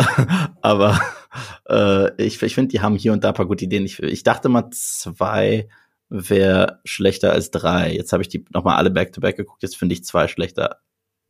aber 0.61 1.01
äh, 1.69 2.25
ich, 2.25 2.43
ich 2.43 2.55
finde, 2.55 2.73
die 2.73 2.81
haben 2.81 2.97
hier 2.97 3.12
und 3.12 3.23
da 3.23 3.33
paar 3.33 3.47
gute 3.47 3.67
Ideen. 3.67 3.85
Ich, 3.85 4.03
ich 4.03 4.25
dachte 4.25 4.49
mal, 4.49 4.69
zwei 4.73 5.69
wäre 6.09 6.81
schlechter 6.85 7.31
als 7.33 7.53
drei. 7.53 7.93
Jetzt 7.93 8.12
habe 8.12 8.23
ich 8.23 8.29
die 8.29 8.45
nochmal 8.51 8.77
alle 8.77 8.91
back-to-back 8.91 9.37
geguckt. 9.37 9.62
Jetzt 9.62 9.77
finde 9.77 9.93
ich 9.93 10.05
zwei 10.05 10.27
schlechter 10.27 10.81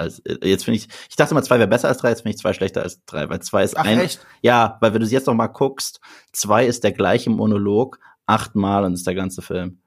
als 0.00 0.18
äh, 0.20 0.38
jetzt 0.48 0.64
finde 0.64 0.78
ich. 0.78 0.88
Ich 1.08 1.16
dachte 1.16 1.34
mal, 1.34 1.42
zwei 1.42 1.58
wäre 1.58 1.68
besser 1.68 1.88
als 1.88 1.98
drei. 1.98 2.08
Jetzt 2.10 2.22
finde 2.22 2.34
ich 2.34 2.40
zwei 2.40 2.52
schlechter 2.52 2.82
als 2.82 3.04
drei, 3.04 3.28
weil 3.28 3.40
zwei 3.40 3.62
ist 3.62 3.76
Ach, 3.76 3.84
ein. 3.84 4.00
echt? 4.00 4.26
Ja, 4.42 4.78
weil 4.80 4.92
wenn 4.94 5.00
du 5.00 5.06
sie 5.06 5.14
jetzt 5.14 5.26
noch 5.26 5.34
mal 5.34 5.46
guckst, 5.48 6.00
zwei 6.32 6.66
ist 6.66 6.82
der 6.84 6.92
gleiche 6.92 7.30
Monolog 7.30 7.98
achtmal 8.26 8.84
und 8.84 8.94
ist 8.94 9.06
der 9.06 9.14
ganze 9.14 9.42
Film. 9.42 9.80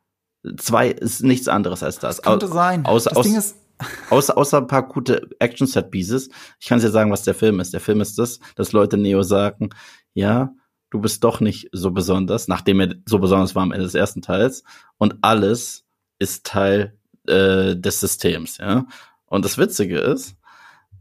Zwei 0.57 0.90
ist 0.90 1.23
nichts 1.23 1.48
anderes 1.48 1.84
als 1.84 1.99
das. 1.99 2.18
Das 2.18 2.26
könnte 2.26 2.48
Au- 2.48 2.53
sein. 2.53 2.85
Außer, 2.85 3.10
das 3.11 3.18
aus, 3.19 3.26
Ding 3.26 3.35
ist, 3.38 3.56
außer, 4.10 4.38
außer 4.38 4.57
ein 4.57 4.68
paar 4.68 4.88
gute 4.88 5.30
Action-Set-Pieces. 5.40 6.30
Ich 6.60 6.68
kann 6.68 6.80
dir 6.80 6.90
sagen, 6.90 7.11
was 7.11 7.23
der 7.23 7.34
Film 7.34 7.60
ist. 7.60 7.73
Der 7.73 7.80
Film 7.80 8.02
ist 8.02 8.19
das, 8.19 8.40
dass 8.56 8.73
Leute 8.73 8.98
Neo 8.98 9.23
sagen, 9.23 9.69
ja, 10.14 10.53
du 10.90 10.99
bist 10.99 11.23
doch 11.23 11.40
nicht 11.40 11.69
so 11.72 11.91
besonders, 11.91 12.48
nachdem 12.48 12.81
er 12.81 12.95
so 13.07 13.19
besonders 13.19 13.56
war 13.56 13.64
am 13.64 13.72
Ende 13.72 13.85
des 13.85 13.95
ersten 13.95 14.22
Teils. 14.22 14.64
Und 14.98 15.15
alles 15.22 15.85
ist 16.19 16.45
Teil 16.45 16.98
äh, 17.26 17.76
des 17.77 18.02
Systems, 18.02 18.57
ja. 18.57 18.85
Und 19.34 19.43
das 19.45 19.57
Witzige 19.57 19.97
ist, 19.97 20.35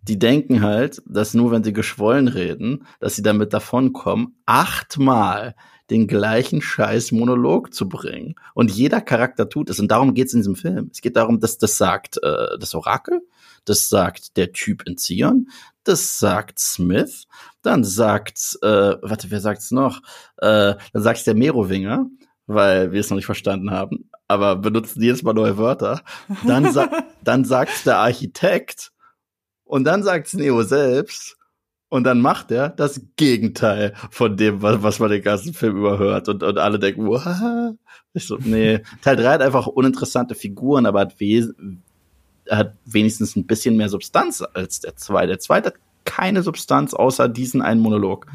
die 0.09 0.19
denken 0.19 0.63
halt, 0.63 1.03
dass 1.05 1.35
nur 1.35 1.51
wenn 1.51 1.63
sie 1.63 1.75
geschwollen 1.75 2.29
reden, 2.29 2.87
dass 2.99 3.15
sie 3.15 3.21
damit 3.21 3.53
davonkommen, 3.53 4.37
achtmal 4.47 5.55
den 5.91 6.07
gleichen 6.07 6.63
scheiß 6.63 7.13
Monolog 7.13 7.75
zu 7.75 7.91
bringen. 7.91 8.35
Und 8.55 8.71
jeder 8.71 9.03
Charakter 9.03 9.51
tut 9.51 9.69
es. 9.69 9.81
Und 9.81 9.89
darum 9.89 10.15
geht 10.15 10.29
es 10.29 10.33
in 10.33 10.41
diesem 10.41 10.57
Film. 10.57 10.89
Es 10.91 11.03
geht 11.03 11.17
darum, 11.17 11.41
dass 11.41 11.59
das 11.59 11.77
sagt 11.77 12.23
äh, 12.23 12.59
das 12.59 12.75
Orakel, 12.75 13.21
das 13.67 13.91
sagt 13.91 14.39
der 14.39 14.53
Typ 14.53 14.89
in 14.89 14.97
Zion, 14.97 15.51
das 15.85 16.19
sagt 16.19 16.59
Smith, 16.59 17.27
dann 17.61 17.85
sagt, 17.85 18.59
äh, 18.63 18.97
warte, 19.03 19.31
wer 19.31 19.43
sagt's 19.43 19.73
noch? 19.73 20.01
Äh, 20.39 20.77
dann 20.95 21.03
sagt's 21.03 21.25
der 21.25 21.35
Merowinger, 21.35 22.07
weil 22.47 22.93
wir 22.93 23.01
es 23.01 23.11
noch 23.11 23.17
nicht 23.17 23.27
verstanden 23.27 23.73
haben, 23.73 24.09
aber 24.33 24.57
benutzen 24.57 25.03
jedes 25.03 25.23
Mal 25.23 25.35
neue 25.35 25.59
Wörter. 25.59 26.03
Dann, 26.47 26.73
sa 26.73 26.89
dann 27.25 27.45
sagt's 27.45 27.85
der 27.85 27.99
Architekt 27.99 28.93
und 29.65 29.85
dann 29.85 30.03
sagt's 30.03 30.35
Neo 30.35 30.63
selbst. 30.63 31.37
Und 31.89 32.05
dann 32.05 32.23
macht 32.23 32.51
er 32.51 32.71
das 32.71 33.03
Gegenteil 33.17 33.93
von 34.11 34.39
dem, 34.39 34.63
was, 34.63 34.83
was 34.83 34.99
man 34.99 35.11
den 35.11 35.21
ganzen 35.21 35.53
Film 35.53 35.77
überhört. 35.77 36.27
Und, 36.31 36.43
und 36.43 36.57
alle 36.57 36.79
denken, 36.79 37.07
wow. 37.07 37.75
Ich 38.15 38.27
so, 38.27 38.39
nee. 38.43 38.81
Teil 39.03 39.17
3 39.17 39.25
hat 39.25 39.43
einfach 39.43 39.67
uninteressante 39.67 40.35
Figuren, 40.35 40.87
aber 40.87 41.01
hat, 41.01 41.21
wes 41.21 41.53
hat 42.49 42.77
wenigstens 42.87 43.37
ein 43.37 43.47
bisschen 43.47 43.77
mehr 43.77 43.91
Substanz 43.91 44.43
als 44.55 44.81
der 44.81 44.97
2. 44.97 45.27
Der 45.27 45.39
2 45.39 45.57
hat 45.57 45.75
keine 46.05 46.43
Substanz 46.43 46.95
außer 46.95 47.29
diesen 47.29 47.61
einen 47.61 47.81
Monolog. 47.81 48.27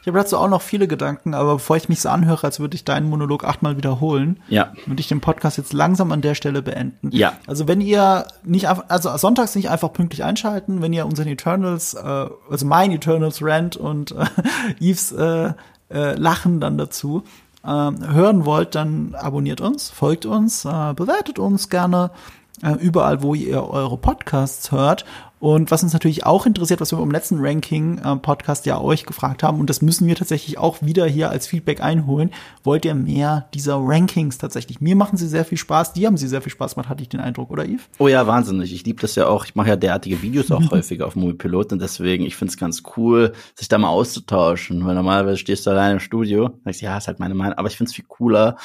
Ich 0.00 0.06
habe 0.06 0.18
dazu 0.18 0.36
auch 0.38 0.48
noch 0.48 0.62
viele 0.62 0.88
Gedanken, 0.88 1.34
aber 1.34 1.54
bevor 1.54 1.76
ich 1.76 1.88
mich 1.88 2.00
so 2.00 2.08
anhöre, 2.08 2.44
als 2.44 2.60
würde 2.60 2.74
ich 2.74 2.84
deinen 2.84 3.08
Monolog 3.08 3.44
achtmal 3.44 3.76
wiederholen, 3.76 4.40
Ja. 4.48 4.72
würde 4.86 5.00
ich 5.00 5.08
den 5.08 5.20
Podcast 5.20 5.58
jetzt 5.58 5.72
langsam 5.72 6.12
an 6.12 6.20
der 6.20 6.34
Stelle 6.34 6.62
beenden. 6.62 7.10
Ja. 7.12 7.34
Also 7.46 7.68
wenn 7.68 7.80
ihr 7.80 8.26
nicht 8.44 8.68
einfach, 8.68 8.84
also 8.88 9.16
sonntags 9.16 9.54
nicht 9.54 9.70
einfach 9.70 9.92
pünktlich 9.92 10.24
einschalten, 10.24 10.82
wenn 10.82 10.92
ihr 10.92 11.06
unseren 11.06 11.28
Eternals, 11.28 11.94
äh, 11.94 12.26
also 12.50 12.66
mein 12.66 12.90
Eternals 12.92 13.40
Rant 13.42 13.76
und 13.76 14.12
äh, 14.12 14.24
Eves 14.80 15.12
äh, 15.12 15.52
äh, 15.90 16.12
Lachen 16.14 16.60
dann 16.60 16.76
dazu 16.78 17.22
ähm, 17.66 17.96
hören 18.14 18.44
wollt, 18.44 18.74
dann 18.74 19.14
abonniert 19.14 19.60
uns, 19.60 19.90
folgt 19.90 20.26
uns, 20.26 20.64
äh, 20.64 20.92
bewertet 20.94 21.38
uns 21.38 21.68
gerne 21.68 22.10
äh, 22.62 22.72
überall, 22.72 23.22
wo 23.22 23.34
ihr 23.34 23.68
eure 23.68 23.96
Podcasts 23.98 24.70
hört. 24.72 25.04
Und 25.40 25.70
was 25.70 25.82
uns 25.82 25.92
natürlich 25.92 26.26
auch 26.26 26.46
interessiert, 26.46 26.80
was 26.80 26.92
wir 26.92 27.00
im 27.00 27.10
letzten 27.10 27.38
Ranking-Podcast 27.38 28.66
ja 28.66 28.80
euch 28.80 29.06
gefragt 29.06 29.42
haben, 29.42 29.60
und 29.60 29.70
das 29.70 29.82
müssen 29.82 30.06
wir 30.06 30.16
tatsächlich 30.16 30.58
auch 30.58 30.78
wieder 30.82 31.06
hier 31.06 31.30
als 31.30 31.46
Feedback 31.46 31.80
einholen, 31.80 32.30
wollt 32.64 32.84
ihr 32.84 32.94
mehr 32.94 33.48
dieser 33.54 33.76
Rankings 33.80 34.38
tatsächlich? 34.38 34.80
Mir 34.80 34.96
machen 34.96 35.16
sie 35.16 35.28
sehr 35.28 35.44
viel 35.44 35.58
Spaß, 35.58 35.92
die 35.92 36.06
haben 36.06 36.16
sie 36.16 36.28
sehr 36.28 36.42
viel 36.42 36.52
Spaß 36.52 36.74
gemacht, 36.74 36.88
hatte 36.88 37.02
ich 37.02 37.08
den 37.08 37.20
Eindruck, 37.20 37.50
oder 37.50 37.64
Yves? 37.64 37.88
Oh 37.98 38.08
ja, 38.08 38.26
wahnsinnig. 38.26 38.72
Ich 38.72 38.84
liebe 38.84 39.00
das 39.00 39.14
ja 39.14 39.26
auch. 39.26 39.44
Ich 39.44 39.54
mache 39.54 39.68
ja 39.68 39.76
derartige 39.76 40.22
Videos 40.22 40.50
auch 40.50 40.62
häufiger 40.70 41.06
auf 41.06 41.16
Moviepilot 41.16 41.72
und 41.72 41.80
deswegen, 41.80 42.24
ich 42.24 42.36
finde 42.36 42.50
es 42.50 42.56
ganz 42.56 42.82
cool, 42.96 43.32
sich 43.54 43.68
da 43.68 43.78
mal 43.78 43.88
auszutauschen, 43.88 44.84
weil 44.84 44.94
normalerweise 44.94 45.36
stehst 45.38 45.66
du 45.66 45.70
allein 45.70 45.92
im 45.92 46.00
Studio, 46.00 46.50
sagst, 46.64 46.80
ja, 46.80 46.96
ist 46.96 47.06
halt 47.06 47.20
meine 47.20 47.34
Meinung, 47.34 47.56
aber 47.56 47.68
ich 47.68 47.76
finde 47.76 47.90
es 47.90 47.94
viel 47.94 48.04
cooler, 48.08 48.56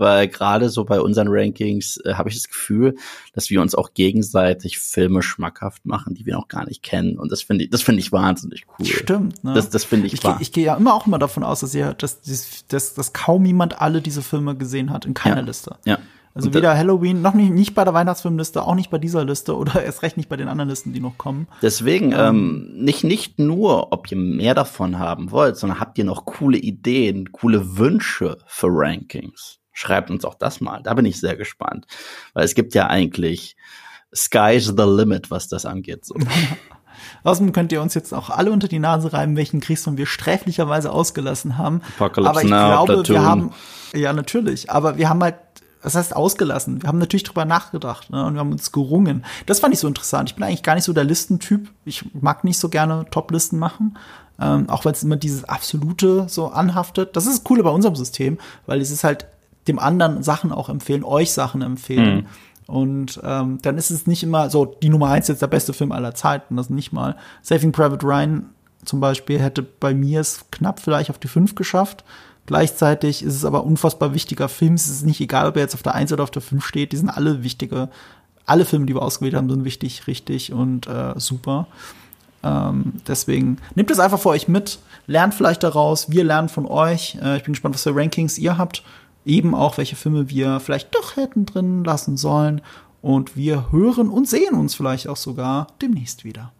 weil 0.00 0.26
gerade 0.26 0.68
so 0.70 0.84
bei 0.84 1.00
unseren 1.00 1.28
Rankings 1.30 1.98
äh, 2.04 2.14
habe 2.14 2.28
ich 2.30 2.34
das 2.34 2.48
Gefühl, 2.48 2.96
dass 3.32 3.50
wir 3.50 3.60
uns 3.62 3.74
auch 3.76 3.94
gegenseitig 3.94 4.78
Filme 4.80 5.22
schmackhaft 5.22 5.86
machen, 5.86 6.14
die 6.14 6.26
wir 6.26 6.34
noch 6.34 6.48
gar 6.48 6.64
nicht 6.66 6.82
kennen 6.82 7.18
und 7.18 7.30
das 7.30 7.42
finde 7.42 7.64
ich, 7.64 7.70
das 7.70 7.82
finde 7.82 8.00
ich 8.00 8.10
wahnsinnig 8.10 8.64
cool. 8.78 8.86
Stimmt, 8.86 9.44
ne? 9.44 9.54
Das, 9.54 9.70
das 9.70 9.84
finde 9.84 10.06
ich, 10.08 10.14
Ich, 10.14 10.24
wahr. 10.24 10.36
geh- 10.38 10.42
ich 10.42 10.50
gehe 10.52 10.64
ja 10.64 10.74
immer 10.76 10.94
auch 10.94 11.06
immer 11.06 11.18
davon 11.20 11.44
aus, 11.44 11.60
dass 11.60 11.74
ihr, 11.74 11.94
dass, 11.94 12.20
dass, 12.68 12.94
dass, 12.94 13.12
kaum 13.12 13.44
jemand 13.44 13.80
alle 13.80 14.00
diese 14.00 14.22
Filme 14.22 14.56
gesehen 14.56 14.90
hat, 14.90 15.04
in 15.06 15.14
keiner 15.14 15.36
Ja. 15.36 15.42
Liste. 15.42 15.76
ja. 15.84 15.98
Also 16.32 16.54
weder 16.54 16.76
Halloween, 16.76 17.22
noch 17.22 17.34
nicht, 17.34 17.50
nicht 17.50 17.74
bei 17.74 17.82
der 17.84 17.92
Weihnachtsfilmliste, 17.92 18.62
auch 18.62 18.76
nicht 18.76 18.88
bei 18.88 18.98
dieser 18.98 19.24
Liste 19.24 19.56
oder 19.56 19.82
erst 19.84 20.02
recht 20.02 20.16
nicht 20.16 20.28
bei 20.28 20.36
den 20.36 20.46
anderen 20.46 20.68
Listen, 20.70 20.92
die 20.92 21.00
noch 21.00 21.18
kommen. 21.18 21.48
Deswegen 21.60 22.12
ähm, 22.16 22.70
nicht 22.76 23.02
nicht 23.02 23.40
nur, 23.40 23.92
ob 23.92 24.10
ihr 24.12 24.16
mehr 24.16 24.54
davon 24.54 25.00
haben 25.00 25.32
wollt, 25.32 25.56
sondern 25.56 25.80
habt 25.80 25.98
ihr 25.98 26.04
noch 26.04 26.24
coole 26.26 26.56
Ideen, 26.56 27.32
coole 27.32 27.76
Wünsche 27.78 28.38
für 28.46 28.68
Rankings, 28.70 29.58
Schreibt 29.72 30.10
uns 30.10 30.24
auch 30.24 30.34
das 30.34 30.60
mal. 30.60 30.82
Da 30.82 30.94
bin 30.94 31.04
ich 31.04 31.20
sehr 31.20 31.36
gespannt. 31.36 31.86
Weil 32.34 32.44
es 32.44 32.54
gibt 32.54 32.74
ja 32.74 32.86
eigentlich 32.86 33.56
Sky's 34.14 34.66
the 34.76 34.84
limit, 34.84 35.30
was 35.30 35.48
das 35.48 35.64
angeht. 35.64 36.04
So. 36.04 36.16
Außerdem 37.24 37.52
könnt 37.52 37.72
ihr 37.72 37.82
uns 37.82 37.94
jetzt 37.94 38.12
auch 38.12 38.30
alle 38.30 38.50
unter 38.50 38.68
die 38.68 38.78
Nase 38.78 39.12
reiben, 39.12 39.36
welchen 39.36 39.60
Kriegsfilm 39.60 39.96
wir 39.96 40.06
sträflicherweise 40.06 40.90
ausgelassen 40.90 41.58
haben. 41.58 41.82
Apocalypse 41.96 42.30
Aber 42.30 42.42
ich 42.42 42.50
Now, 42.50 42.68
glaube, 42.68 42.92
Platoon. 42.94 43.16
wir 43.16 43.22
haben, 43.22 43.50
ja, 43.94 44.12
natürlich, 44.12 44.70
aber 44.70 44.96
wir 44.96 45.08
haben 45.08 45.22
halt, 45.22 45.36
das 45.82 45.94
heißt 45.94 46.14
ausgelassen. 46.14 46.82
Wir 46.82 46.88
haben 46.88 46.98
natürlich 46.98 47.24
drüber 47.24 47.44
nachgedacht 47.44 48.10
ne, 48.10 48.24
und 48.24 48.34
wir 48.34 48.40
haben 48.40 48.52
uns 48.52 48.72
gerungen. 48.72 49.24
Das 49.46 49.60
fand 49.60 49.72
ich 49.72 49.80
so 49.80 49.88
interessant. 49.88 50.30
Ich 50.30 50.34
bin 50.34 50.44
eigentlich 50.44 50.62
gar 50.62 50.74
nicht 50.74 50.84
so 50.84 50.92
der 50.92 51.04
Listentyp. 51.04 51.70
Ich 51.84 52.04
mag 52.14 52.44
nicht 52.44 52.58
so 52.58 52.68
gerne 52.68 53.06
Top-Listen 53.10 53.58
machen. 53.58 53.96
Ähm, 54.38 54.68
auch 54.70 54.84
weil 54.84 54.92
es 54.92 55.02
immer 55.02 55.16
dieses 55.16 55.44
Absolute 55.44 56.26
so 56.28 56.48
anhaftet. 56.48 57.14
Das 57.14 57.26
ist 57.26 57.38
das 57.38 57.44
Coole 57.44 57.62
bei 57.62 57.70
unserem 57.70 57.96
System, 57.96 58.38
weil 58.66 58.80
es 58.80 58.90
ist 58.90 59.04
halt 59.04 59.26
dem 59.70 59.78
anderen 59.78 60.22
Sachen 60.22 60.52
auch 60.52 60.68
empfehlen, 60.68 61.04
euch 61.04 61.32
Sachen 61.32 61.62
empfehlen. 61.62 62.26
Und 62.66 63.20
ähm, 63.24 63.58
dann 63.62 63.78
ist 63.78 63.90
es 63.90 64.06
nicht 64.06 64.22
immer 64.22 64.48
so, 64.48 64.64
die 64.64 64.90
Nummer 64.90 65.08
eins 65.08 65.24
ist 65.24 65.28
jetzt 65.28 65.42
der 65.42 65.48
beste 65.48 65.72
Film 65.72 65.90
aller 65.90 66.14
Zeiten, 66.14 66.56
das 66.56 66.70
nicht 66.70 66.92
mal. 66.92 67.16
Saving 67.42 67.72
Private 67.72 68.06
Ryan 68.06 68.46
zum 68.84 69.00
Beispiel 69.00 69.40
hätte 69.40 69.62
bei 69.62 69.92
mir 69.92 70.20
es 70.20 70.44
knapp 70.50 70.80
vielleicht 70.80 71.10
auf 71.10 71.18
die 71.18 71.28
fünf 71.28 71.54
geschafft. 71.54 72.04
Gleichzeitig 72.46 73.22
ist 73.22 73.34
es 73.34 73.44
aber 73.44 73.64
unfassbar 73.64 74.14
wichtiger 74.14 74.48
Film. 74.48 74.74
Es 74.74 74.88
ist 74.88 75.04
nicht 75.04 75.20
egal, 75.20 75.46
ob 75.46 75.56
er 75.56 75.62
jetzt 75.62 75.74
auf 75.74 75.82
der 75.82 75.94
eins 75.94 76.12
oder 76.12 76.22
auf 76.22 76.30
der 76.30 76.42
fünf 76.42 76.64
steht. 76.64 76.92
Die 76.92 76.96
sind 76.96 77.10
alle 77.10 77.42
wichtige. 77.42 77.88
Alle 78.46 78.64
Filme, 78.64 78.86
die 78.86 78.94
wir 78.94 79.02
ausgewählt 79.02 79.34
haben, 79.34 79.50
sind 79.50 79.64
wichtig, 79.64 80.06
richtig 80.06 80.52
und 80.52 80.86
äh, 80.86 81.14
super. 81.16 81.66
Ähm, 82.42 82.94
deswegen 83.06 83.58
nehmt 83.74 83.90
es 83.90 83.98
einfach 83.98 84.18
für 84.18 84.30
euch 84.30 84.48
mit, 84.48 84.78
lernt 85.06 85.34
vielleicht 85.34 85.62
daraus, 85.62 86.10
wir 86.10 86.24
lernen 86.24 86.48
von 86.48 86.66
euch. 86.66 87.18
Äh, 87.22 87.36
ich 87.36 87.44
bin 87.44 87.52
gespannt, 87.52 87.74
was 87.74 87.82
für 87.82 87.94
Rankings 87.94 88.38
ihr 88.38 88.56
habt. 88.56 88.82
Eben 89.24 89.54
auch, 89.54 89.78
welche 89.78 89.96
Filme 89.96 90.30
wir 90.30 90.60
vielleicht 90.60 90.94
doch 90.94 91.16
hätten 91.16 91.46
drin 91.46 91.84
lassen 91.84 92.16
sollen. 92.16 92.60
Und 93.02 93.36
wir 93.36 93.72
hören 93.72 94.08
und 94.10 94.28
sehen 94.28 94.54
uns 94.54 94.74
vielleicht 94.74 95.08
auch 95.08 95.16
sogar 95.16 95.68
demnächst 95.80 96.24
wieder. 96.24 96.52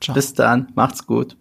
Ciao. 0.00 0.14
Bis 0.14 0.34
dann, 0.34 0.68
macht's 0.74 1.06
gut. 1.06 1.36